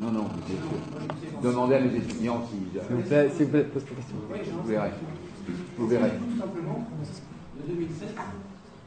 Non, 0.00 0.10
non, 0.12 0.24
vous 0.28 0.52
êtes- 0.52 1.40
Demandez 1.40 1.74
à 1.76 1.80
mes 1.80 1.94
étudiants 1.96 2.42
s'ils. 2.44 2.68
S'il 2.82 2.96
vous 2.96 3.02
plaît, 3.02 3.30
s'il 3.30 3.44
vous 3.46 3.52
plaît, 3.52 3.64
pose 3.64 3.84
ta 3.84 3.94
question. 3.94 4.16
Vous 4.20 4.66
verrez. 4.68 4.92
Vous 5.78 5.86
verrez. 5.88 6.10
Tout 6.18 6.36
simplement, 6.40 6.78
de 7.56 7.62
2007, 7.62 8.10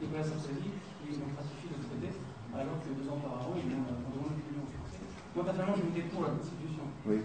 Nicolas 0.02 0.22
Sarkozy, 0.24 0.70
ils 1.08 1.16
ont 1.18 1.30
ratifié 1.32 1.66
le 1.72 1.80
traité, 1.80 2.10
alors 2.54 2.76
que 2.84 2.88
deux 2.92 3.06
ans 3.10 3.18
auparavant, 3.18 3.54
ils 3.56 3.72
ont 3.72 3.84
demandé 3.88 4.36
l'opinion 4.36 4.64
française. 4.68 5.10
Moi, 5.34 5.42
personnellement, 5.48 5.76
j'ai 5.80 5.86
voté 5.88 6.02
pour 6.12 6.22
la 6.28 6.32
Constitution. 6.36 6.84
Oui. 7.08 7.18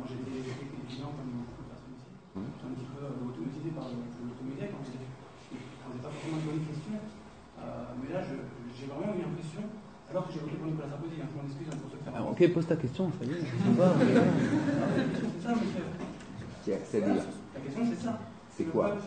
Moi, 0.00 0.04
j'étais 0.08 0.40
étudiant 0.40 1.12
comme 1.14 1.30
beaucoup 1.44 1.60
de 1.60 1.68
personnes 1.70 1.96
ici. 2.00 2.08
J'étais 2.10 2.64
un 2.66 2.72
petit 2.74 2.88
peu 2.88 3.00
euh, 3.04 3.28
automatisé 3.28 3.68
par 3.76 3.86
le- 3.92 4.08
l'automédia 4.24 4.66
quand. 4.72 4.82
Je 4.88 4.96
ne 4.96 5.60
posais 5.60 6.00
pas 6.02 6.10
forcément 6.10 6.38
de 6.40 6.46
bonnes 6.48 6.64
questions. 6.64 6.98
Euh, 7.60 7.92
mais 8.00 8.08
là, 8.16 8.20
j'ai 8.24 8.86
vraiment 8.88 9.12
eu 9.12 9.20
l'impression, 9.20 9.64
alors 10.10 10.26
que 10.26 10.32
j'ai 10.32 10.40
voté 10.40 10.56
pour 10.56 10.66
Nicolas 10.66 10.88
Sarkozy, 10.90 11.14
hein, 11.22 11.26
je 11.30 11.36
m'en 11.40 11.46
excuse 11.46 11.66
hein, 11.72 11.76
pour 11.80 11.90
se 11.90 11.96
faire. 12.02 12.12
Ah, 12.16 12.30
ok, 12.30 12.52
pose 12.52 12.66
ta 12.66 12.76
question, 12.76 13.10
ça 13.18 13.24
y 13.24 13.30
est. 13.30 13.34
je 13.34 13.40
sais 13.40 13.76
pas. 13.78 13.92
C'est 15.14 15.48
ça, 15.48 15.54
monsieur. 15.54 15.84
C'est-à-dire, 16.84 17.22
La 17.54 17.60
question, 17.60 17.82
c'est 17.90 18.04
ça. 18.04 18.18
c'est 18.56 18.64
Le 18.64 18.70
quoi 18.70 18.88
peuple. 18.90 19.02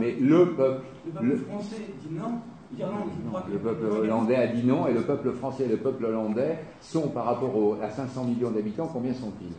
Mais 0.00 0.12
le 0.20 0.52
peuple, 0.54 0.82
Le 1.06 1.12
peuple 1.12 1.26
le, 1.26 1.36
français 1.38 1.76
dit 2.02 2.14
non, 2.14 2.40
je 2.76 2.84
crois 3.28 3.42
que. 3.42 3.50
le 3.52 3.58
peuple 3.58 3.84
hollandais 3.86 4.36
a 4.36 4.46
dit 4.46 4.64
non, 4.64 4.86
et 4.86 4.92
le 4.94 5.02
peuple 5.02 5.32
français 5.32 5.64
et 5.64 5.68
le 5.68 5.76
peuple 5.78 6.04
hollandais 6.06 6.58
sont, 6.80 7.08
par 7.08 7.24
rapport 7.26 7.54
au- 7.56 7.76
à 7.82 7.90
500 7.90 8.24
millions 8.24 8.50
d'habitants, 8.50 8.88
combien 8.92 9.12
sont-ils? 9.12 9.52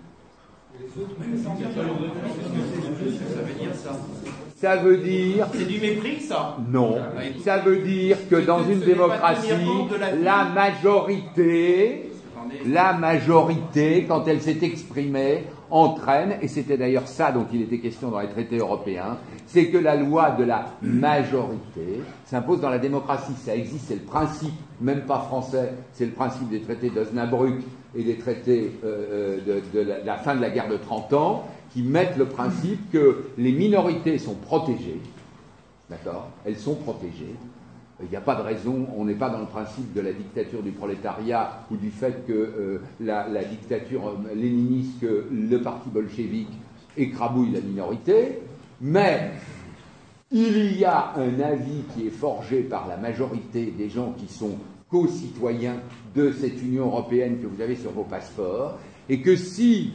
Ça 4.56 4.76
veut 4.78 4.98
dire. 4.98 5.48
C'est 5.54 5.68
du 5.68 5.80
mépris, 5.80 6.22
ça 6.22 6.58
Non. 6.70 6.98
Ça 7.44 7.60
veut 7.60 7.80
dire 7.80 8.18
que 8.30 8.36
dans 8.36 8.64
une 8.64 8.80
démocratie, 8.80 9.50
la 10.22 10.46
majorité, 10.46 12.12
la 12.66 12.94
majorité, 12.94 14.06
quand 14.08 14.28
elle 14.28 14.42
s'est 14.42 14.60
exprimée, 14.62 15.46
entraîne, 15.72 16.38
et 16.42 16.48
c'était 16.48 16.78
d'ailleurs 16.78 17.08
ça 17.08 17.32
dont 17.32 17.46
il 17.54 17.62
était 17.62 17.80
question 17.80 18.10
dans 18.10 18.20
les 18.20 18.30
traités 18.30 18.58
européens, 18.58 19.18
c'est 19.46 19.68
que 19.68 19.78
la 19.78 19.96
loi 19.96 20.32
de 20.32 20.44
la 20.44 20.66
majorité 20.82 22.02
s'impose 22.26 22.62
dans 22.62 22.70
la 22.70 22.80
démocratie. 22.80 23.34
Ça 23.44 23.56
existe, 23.56 23.86
c'est 23.88 23.96
le 23.96 24.02
principe, 24.02 24.54
même 24.82 25.02
pas 25.02 25.20
français, 25.20 25.74
c'est 25.94 26.06
le 26.06 26.12
principe 26.12 26.50
des 26.50 26.62
traités 26.62 26.90
d'Osnabrück 26.90 27.62
et 27.96 28.04
des 28.04 28.18
traités 28.18 28.72
euh, 28.84 29.40
euh, 29.48 29.62
de, 29.74 30.06
la, 30.06 30.18
fin 30.18 30.36
de 30.36 30.42
la 30.42 30.50
guerre 30.50 30.70
de 30.70 30.78
30 30.78 31.14
ans, 31.14 31.48
qui 31.72 31.82
mettent 31.82 32.18
le 32.18 32.26
principe 32.26 32.92
que 32.92 33.26
les 33.38 33.52
minorités 33.52 34.18
sont 34.18 34.36
protégées, 34.36 35.00
d'accord? 35.90 36.30
Elles 36.46 36.58
sont 36.58 36.76
protégées. 36.76 37.36
Il 38.02 38.10
n'y 38.10 38.16
a 38.16 38.22
pas 38.22 38.36
de 38.36 38.42
raison, 38.42 38.88
on 38.96 39.06
n'est 39.06 39.14
pas 39.14 39.30
dans 39.30 39.40
le 39.40 39.46
principe 39.46 39.94
de 39.94 40.00
la 40.02 40.14
dictature 40.14 40.64
du 40.64 40.72
prolétariat 40.72 41.66
ou 41.70 41.76
du 41.76 41.92
fait 41.92 42.26
que 42.26 42.34
euh, 42.34 42.82
la, 43.02 43.44
dictature 43.44 44.18
léniniste, 44.34 45.02
que 45.02 45.26
le 45.32 45.62
parti 45.62 45.90
bolchevique 45.90 46.52
écrabouille 46.96 47.52
la 47.52 47.62
minorité, 47.62 48.40
mais 48.82 49.32
il 50.32 50.78
y 50.78 50.86
a 50.86 51.14
un 51.18 51.40
avis 51.40 51.84
qui 51.94 52.08
est 52.08 52.12
forgé 52.12 52.62
par 52.62 52.88
la 52.88 52.98
majorité 52.98 53.74
des 53.78 53.90
gens 53.90 54.14
qui 54.18 54.32
sont 54.32 54.58
co-citoyens 54.90 55.78
de 56.16 56.32
cette 56.32 56.62
Union 56.62 56.88
européenne 56.88 57.40
que 57.40 57.48
vous 57.48 57.62
avez 57.62 57.76
sur 57.76 57.92
vos 57.92 58.04
passeports, 58.04 58.80
et 59.08 59.22
que 59.22 59.36
si 59.36 59.94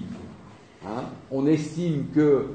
hein, 0.87 1.05
on 1.31 1.47
estime 1.47 2.07
que 2.15 2.47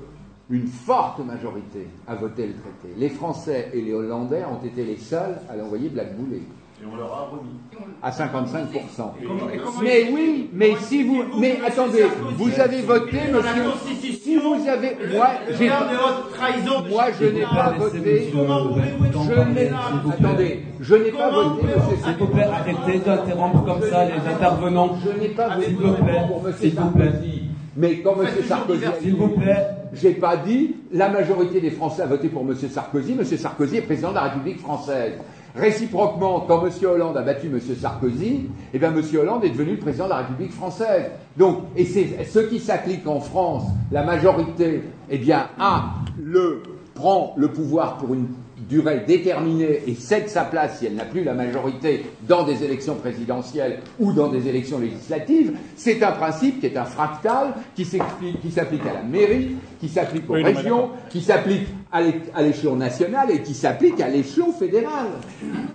une 0.50 0.68
forte 0.68 1.20
majorité 1.20 1.88
a 2.08 2.16
voté 2.16 2.48
le 2.48 2.54
traité, 2.54 2.96
les 2.98 3.10
Français 3.10 3.70
et 3.74 3.82
les 3.82 3.94
Hollandais 3.94 4.44
ont 4.46 4.66
été 4.66 4.84
les 4.84 4.98
seuls 4.98 5.40
à 5.48 5.56
l'envoyer 5.56 5.90
blackbouler 5.90 6.42
Et 6.82 6.86
on 6.92 6.96
leur 6.96 7.12
a 7.14 7.30
remis. 7.32 7.60
à 8.02 8.12
55%. 8.12 9.14
Et 9.22 9.26
comment- 9.26 9.50
et 9.54 9.58
comment 9.58 9.82
Mais 9.82 10.10
oui, 10.14 10.50
mais 10.54 10.72
si 10.80 11.04
vous, 11.04 11.24
mais 11.38 11.60
attendez, 11.68 12.06
vous 12.38 12.60
avez 12.60 12.82
voté, 12.82 13.18
monsieur. 13.34 14.14
Si 14.24 14.38
vous 14.38 14.56
avez, 14.68 14.96
moi, 15.14 15.28
j'ai 15.58 15.68
moi, 15.68 17.06
je 17.20 17.26
n'ai 17.26 17.42
pas 17.42 17.72
voté. 17.78 18.32
Je 18.32 19.34
n'ai, 19.54 19.70
attendez, 20.14 20.60
je 20.80 20.96
n'ai 20.96 21.12
pas 21.12 21.30
voté, 21.32 21.64
monsieur 21.66 21.98
S'il 22.04 22.14
vous 22.18 22.28
plaît, 22.28 22.44
arrêtez 22.44 23.00
d'interrompre 23.00 23.66
comme 23.66 23.82
ça 23.90 24.06
les 24.06 24.32
intervenants? 24.32 24.98
Je 25.04 25.20
n'ai 25.22 25.30
pas 25.30 25.50
S'il 25.62 25.76
voté 25.76 25.88
vous 25.88 26.04
plaît, 26.06 26.22
pour 26.30 26.44
monsieur 26.44 26.70
s'il 26.70 26.80
vous 26.80 26.92
plaît. 26.92 27.06
Sarkozy. 27.12 27.42
Mais 27.76 27.96
quand 28.00 28.16
monsieur 28.16 28.44
Sarkozy, 28.44 28.86
a 28.86 28.94
S'il 29.02 29.16
vous 29.16 29.28
dit- 29.28 29.42
plaît. 29.42 29.68
j'ai 29.94 30.12
pas 30.12 30.38
dit 30.38 30.76
la 30.92 31.10
majorité 31.10 31.60
des 31.62 31.72
Français 31.72 32.02
a 32.04 32.06
voté 32.08 32.30
pour 32.30 32.44
monsieur 32.46 32.68
Sarkozy. 32.70 33.16
Monsieur 33.16 33.38
Sarkozy 33.38 33.78
est 33.78 33.82
président 33.82 34.10
de 34.12 34.16
la 34.16 34.24
République 34.24 34.60
française. 34.60 35.14
Réciproquement, 35.56 36.46
quand 36.48 36.64
monsieur 36.64 36.90
Hollande 36.90 37.18
a 37.18 37.22
battu 37.22 37.50
monsieur 37.50 37.76
Sarkozy, 37.76 38.50
eh 38.74 38.80
bien 38.80 38.92
monsieur 38.92 39.22
Hollande 39.22 39.44
est 39.46 39.50
devenu 39.50 39.72
le 39.72 39.80
président 39.80 40.06
de 40.06 40.10
la 40.12 40.18
République 40.18 40.54
française. 40.54 41.06
Donc, 41.38 41.64
et 41.76 41.86
c'est 41.86 42.24
ce 42.24 42.40
qui 42.40 42.60
s'applique 42.60 43.08
en 43.08 43.20
France, 43.20 43.64
la 43.92 44.04
majorité, 44.04 44.84
eh 45.10 45.18
bien, 45.18 45.48
a 45.60 45.96
le 46.22 46.62
prend 46.94 47.34
le 47.38 47.48
pouvoir 47.48 47.98
pour 47.98 48.14
une 48.14 48.28
durée 48.68 49.04
déterminée 49.08 49.84
et 49.88 49.96
cède 49.96 50.28
sa 50.28 50.44
place 50.44 50.80
si 50.80 50.86
elle 50.86 50.96
n'a 50.96 51.06
plus 51.06 51.24
la 51.24 51.34
majorité 51.34 52.06
dans 52.28 52.44
des 52.44 52.64
élections 52.64 52.96
présidentielles 52.96 53.80
ou 54.00 54.12
dans 54.12 54.28
des 54.28 54.48
élections 54.48 54.80
législatives, 54.80 55.54
c'est 55.76 56.04
un 56.04 56.12
principe 56.12 56.60
qui 56.60 56.68
est 56.68 56.78
un 56.78 56.86
fractal 56.86 57.54
qui 57.74 57.86
s'applique 57.86 58.86
à 58.86 58.94
la 58.94 59.04
mairie, 59.04 59.56
qui 59.80 59.88
s'applique 59.88 60.30
aux 60.30 60.34
régions, 60.34 60.90
qui 61.10 61.22
s'applique 61.22 61.68
à 61.92 62.42
l'échelon 62.42 62.76
national 62.76 63.32
et 63.32 63.42
qui 63.42 63.54
s'applique 63.54 64.00
à 64.02 64.10
l'échelon 64.10 64.52
fédéral. 64.52 65.08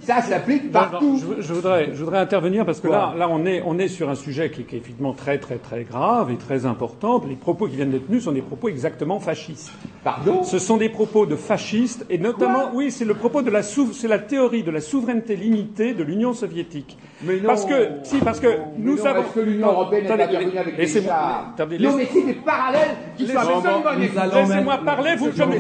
Ça 0.01 0.21
s'applique 0.23 0.71
partout. 0.71 1.21
je, 1.41 1.53
voudrais, 1.53 1.89
je 1.93 2.05
voudrais 2.05 2.19
intervenir 2.19 2.65
parce 2.65 2.81
que 2.81 2.89
là, 2.89 3.15
là 3.17 3.29
on, 3.29 3.47
est, 3.47 3.63
on 3.65 3.79
est 3.79 3.89
sur 3.89 4.11
un 4.11 4.15
sujet 4.15 4.51
qui, 4.51 4.65
qui, 4.65 4.77
est 4.77 4.79
effectivement 4.79 5.15
très 5.15 5.39
très 5.39 5.57
très 5.57 5.85
grave 5.85 6.31
et 6.31 6.37
très 6.37 6.67
important. 6.67 7.23
Les 7.27 7.35
propos 7.35 7.67
qui 7.67 7.77
viennent 7.77 7.91
d'être 7.91 8.07
tenus 8.07 8.25
sont 8.25 8.33
des 8.33 8.43
propos 8.43 8.69
exactement 8.69 9.19
fascistes. 9.19 9.73
Pardon? 10.05 10.45
Ce 10.45 10.59
sont 10.59 10.77
des 10.77 10.91
propos 10.91 11.27
de 11.27 11.35
fascistes 11.35 12.07
et 12.11 12.19
notamment, 12.19 12.71
oui, 12.75 12.91
c'est 12.91 13.05
le 13.05 13.15
propos 13.15 13.43
de 13.43 13.51
la 13.51 13.63
c'est 13.63 14.09
la 14.09 14.19
théorie 14.19 14.63
de 14.63 14.71
la 14.71 14.81
souveraineté 14.81 15.35
limitée 15.35 15.95
de 15.95 16.05
l'Union 16.05 16.35
soviétique. 16.35 16.99
Mais 17.23 17.41
non, 17.41 17.49
parce 17.49 17.65
que 17.65 17.89
si, 18.03 18.19
parce 18.19 18.41
que 18.41 18.49
nous 18.77 18.97
non, 18.97 19.07
avons. 19.07 19.23
Est-ce 19.23 19.35
que 19.35 19.41
l'Union 19.41 19.69
européenne 19.69 20.07
est 20.07 20.11
intervenue 20.13 20.59
avec 20.59 20.77
les 20.77 20.87
chars? 20.87 21.55
Non, 21.59 21.97
mais 21.97 22.09
c'est 22.13 22.27
des 22.27 22.35
parallèles 22.35 22.97
qui 23.17 23.27
sont 23.27 23.37
absolument 23.37 23.94
Laissez-moi 23.99 24.79
parler, 24.85 25.17
vous, 25.17 25.31
je 25.35 25.43
vous 25.43 25.53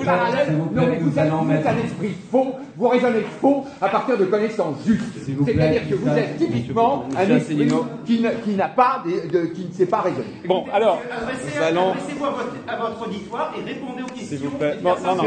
non, 0.74 0.86
mais 0.88 0.98
vous, 0.98 1.18
êtes, 1.18 1.66
un 1.66 1.84
esprit 1.84 2.14
faux, 2.30 2.54
vous 2.76 2.88
raisonnez 2.88 3.24
faux 3.40 3.64
à 3.80 3.88
partir 3.88 4.18
de 4.18 4.24
connaissances 4.24 4.76
justes. 4.86 5.04
C'est-à-dire 5.44 5.88
que 5.88 5.94
vous 5.94 6.08
êtes 6.08 6.36
typiquement 6.36 7.04
un 7.16 7.36
esprit 7.36 7.68
qui 8.04 8.54
n'a 8.56 8.68
pas, 8.68 9.02
de, 9.04 9.46
qui 9.46 9.66
ne 9.66 9.72
sait 9.72 9.86
pas 9.86 10.00
raisonner. 10.00 10.24
Bon, 10.46 10.64
alors, 10.72 11.00
adressez-vous 11.10 12.24
à 12.24 12.76
votre 12.76 13.06
auditoire 13.06 13.52
et 13.58 13.64
répondez 13.64 14.02
aux 14.02 14.06
questions. 14.06 14.24
S'il 14.36 14.38
vous 14.38 14.56
plaît. 14.56 14.78
Non, 14.82 14.94
non, 15.04 15.14
non. 15.16 15.24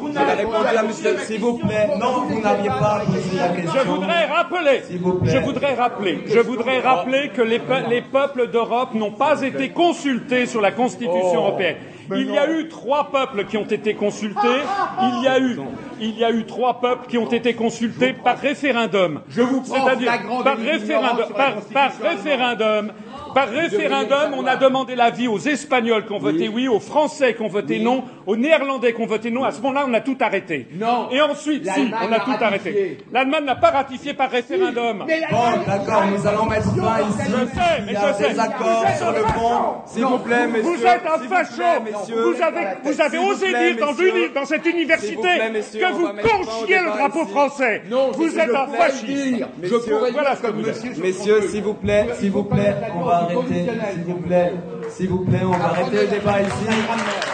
Vous 0.00 0.08
n'avez 0.10 0.32
répondu 0.32 0.76
à 0.76 0.82
monsieur. 0.82 1.16
S'il 1.18 1.40
vous 1.40 1.58
plaît. 1.58 1.88
Non, 1.98 2.24
vous 2.28 2.40
n'aviez 2.40 2.68
pas 2.68 3.02
posé 3.06 3.36
la 3.38 3.48
question. 3.48 3.80
Je 3.82 3.88
voudrais 3.88 4.26
rappeler, 4.26 4.82
je 5.24 5.38
voudrais 5.38 5.74
rappeler, 5.74 6.24
je 6.26 6.40
voudrais 6.40 6.80
rappeler 6.80 7.30
que 7.34 7.42
les, 7.42 7.60
les 7.88 8.02
peuples 8.02 8.50
d'Europe 8.50 8.94
n'ont 8.94 9.12
pas 9.12 9.42
été 9.42 9.70
consultés 9.70 10.46
sur 10.46 10.60
la 10.60 10.72
Constitution 10.72 11.36
européenne 11.36 11.76
il 12.14 12.30
y 12.30 12.38
a 12.38 12.50
eu 12.50 12.68
trois 12.68 13.10
peuples 13.10 13.44
qui 13.46 13.56
ont 13.56 13.66
été 13.66 13.94
consultés. 13.94 14.60
Il 15.02 15.24
y 15.24 15.28
a 15.28 15.38
eu, 15.38 15.58
il 16.00 16.18
y 16.18 16.24
a 16.24 16.30
eu 16.30 16.44
trois 16.44 16.80
peuples 16.80 17.06
qui 17.08 17.18
ont 17.18 17.30
été 17.30 17.54
consultés 17.54 18.12
par 18.12 18.38
référendum. 18.38 19.22
Je 19.28 19.42
vous 19.42 19.62
C'est-à-dire 19.64 20.12
par 20.44 20.56
référendum, 20.56 21.26
par 21.72 21.92
référendum 22.00 22.92
par 23.36 23.50
référendum, 23.50 24.32
on 24.34 24.46
a 24.46 24.56
demandé 24.56 24.94
l'avis 24.94 25.28
aux 25.28 25.38
Espagnols 25.38 26.06
qui 26.06 26.12
ont 26.12 26.18
voté 26.18 26.48
oui, 26.48 26.68
aux 26.68 26.80
Français 26.80 27.34
qui 27.34 27.42
ont 27.42 27.48
voté 27.48 27.78
non, 27.78 28.02
aux 28.26 28.34
Néerlandais 28.34 28.94
qui 28.94 29.02
ont 29.02 29.06
voté 29.06 29.30
non. 29.30 29.44
À 29.44 29.50
ce 29.50 29.60
moment-là, 29.60 29.84
on 29.86 29.92
a 29.92 30.00
tout 30.00 30.16
arrêté. 30.20 30.66
Non. 30.72 31.10
Et 31.10 31.20
ensuite, 31.20 31.68
si, 31.70 31.92
on 31.92 32.12
a, 32.12 32.20
tout 32.20 32.42
arrêté. 32.42 32.96
L'Allemagne 33.12 33.44
n'a 33.44 33.56
pas 33.56 33.72
ratifié 33.72 34.14
par 34.14 34.30
référendum. 34.30 35.00
bon, 35.00 35.44
d'accord, 35.66 36.04
nous 36.06 36.26
allons 36.26 36.46
mettre 36.46 36.74
fin 36.74 37.00
ici. 37.02 37.30
Je 37.30 37.54
sais, 37.54 37.82
mais 37.84 37.92
je 37.92 38.14
sais. 38.16 38.28
Désaccord 38.30 38.84
sur 38.96 39.12
le 39.12 39.18
fond. 39.18 39.74
S'il 39.84 40.04
vous 40.06 40.18
plaît, 40.18 40.46
messieurs. 40.46 40.62
Vous 40.62 40.86
êtes 40.86 41.02
un 41.06 41.18
facho. 41.28 41.62
Vous 42.04 42.42
avez, 42.42 42.66
vous 42.82 43.00
avez 43.00 43.18
osé 43.18 43.46
dire 43.48 43.76
dans, 43.78 44.40
dans 44.40 44.46
cette 44.46 44.66
université 44.66 45.28
que 45.74 45.92
vous 45.92 46.08
conchiez 46.08 46.78
le 46.78 46.86
drapeau 46.86 47.26
français. 47.26 47.82
Non, 47.90 48.10
vous 48.12 48.38
êtes 48.38 48.54
un 48.54 48.66
fasciste. 48.66 49.44
Je 49.62 49.76
pourrais 49.76 50.10
voilà 50.12 50.36
êtes. 50.36 51.00
Messieurs, 51.02 51.48
s'il 51.48 51.62
vous 51.62 51.74
plaît, 51.74 52.06
s'il 52.18 52.30
vous 52.30 52.44
plaît, 52.44 52.74
on 52.94 53.04
va 53.04 53.14
arrêter, 53.16 53.66
s'il 53.92 54.04
vous 54.04 54.18
plaît, 54.20 54.52
s'il 54.90 55.08
vous 55.08 55.24
plaît, 55.24 55.40
on 55.44 55.50
va 55.50 55.64
arrêter 55.66 55.96
le 56.02 56.06
débat 56.06 56.40
ici. 56.40 56.66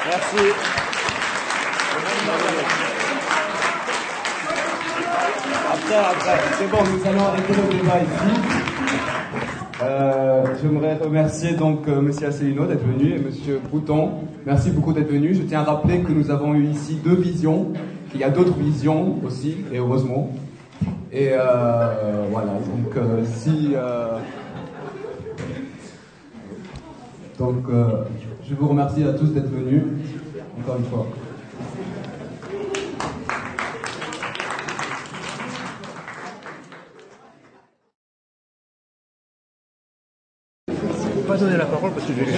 Merci. 0.06 0.52
Après, 5.72 5.96
après, 5.96 6.38
c'est 6.58 6.70
bon, 6.70 6.78
nous 6.84 7.08
allons 7.08 7.26
arrêter 7.26 7.52
le 7.52 7.76
débat 7.76 7.98
ici. 8.00 8.71
Euh, 9.82 10.44
J'aimerais 10.62 10.94
remercier 10.94 11.54
donc 11.54 11.88
euh, 11.88 12.00
Monsieur 12.00 12.28
Asselineau 12.28 12.66
d'être 12.66 12.86
venu 12.86 13.14
et 13.14 13.18
Monsieur 13.18 13.60
Brouton. 13.68 14.10
Merci 14.46 14.70
beaucoup 14.70 14.92
d'être 14.92 15.10
venu. 15.10 15.34
Je 15.34 15.42
tiens 15.42 15.60
à 15.60 15.64
rappeler 15.64 16.00
que 16.00 16.12
nous 16.12 16.30
avons 16.30 16.54
eu 16.54 16.66
ici 16.66 17.00
deux 17.02 17.16
visions, 17.16 17.72
qu'il 18.10 18.20
y 18.20 18.24
a 18.24 18.30
d'autres 18.30 18.56
visions 18.56 19.18
aussi, 19.26 19.56
et 19.72 19.78
heureusement. 19.78 20.30
Et 21.10 21.30
euh, 21.32 22.26
voilà, 22.30 22.52
donc 22.52 22.96
euh, 22.96 23.24
si 23.24 23.74
Donc, 27.38 27.64
je 28.48 28.54
vous 28.54 28.68
remercie 28.68 29.02
à 29.02 29.14
tous 29.14 29.32
d'être 29.32 29.50
venus, 29.50 29.82
encore 30.60 30.76
une 30.76 30.84
fois. 30.84 31.06
Pas 41.32 41.38
donner 41.38 41.56
la 41.56 41.64
parole 41.64 41.92
parce 41.92 42.06
que 42.06 42.12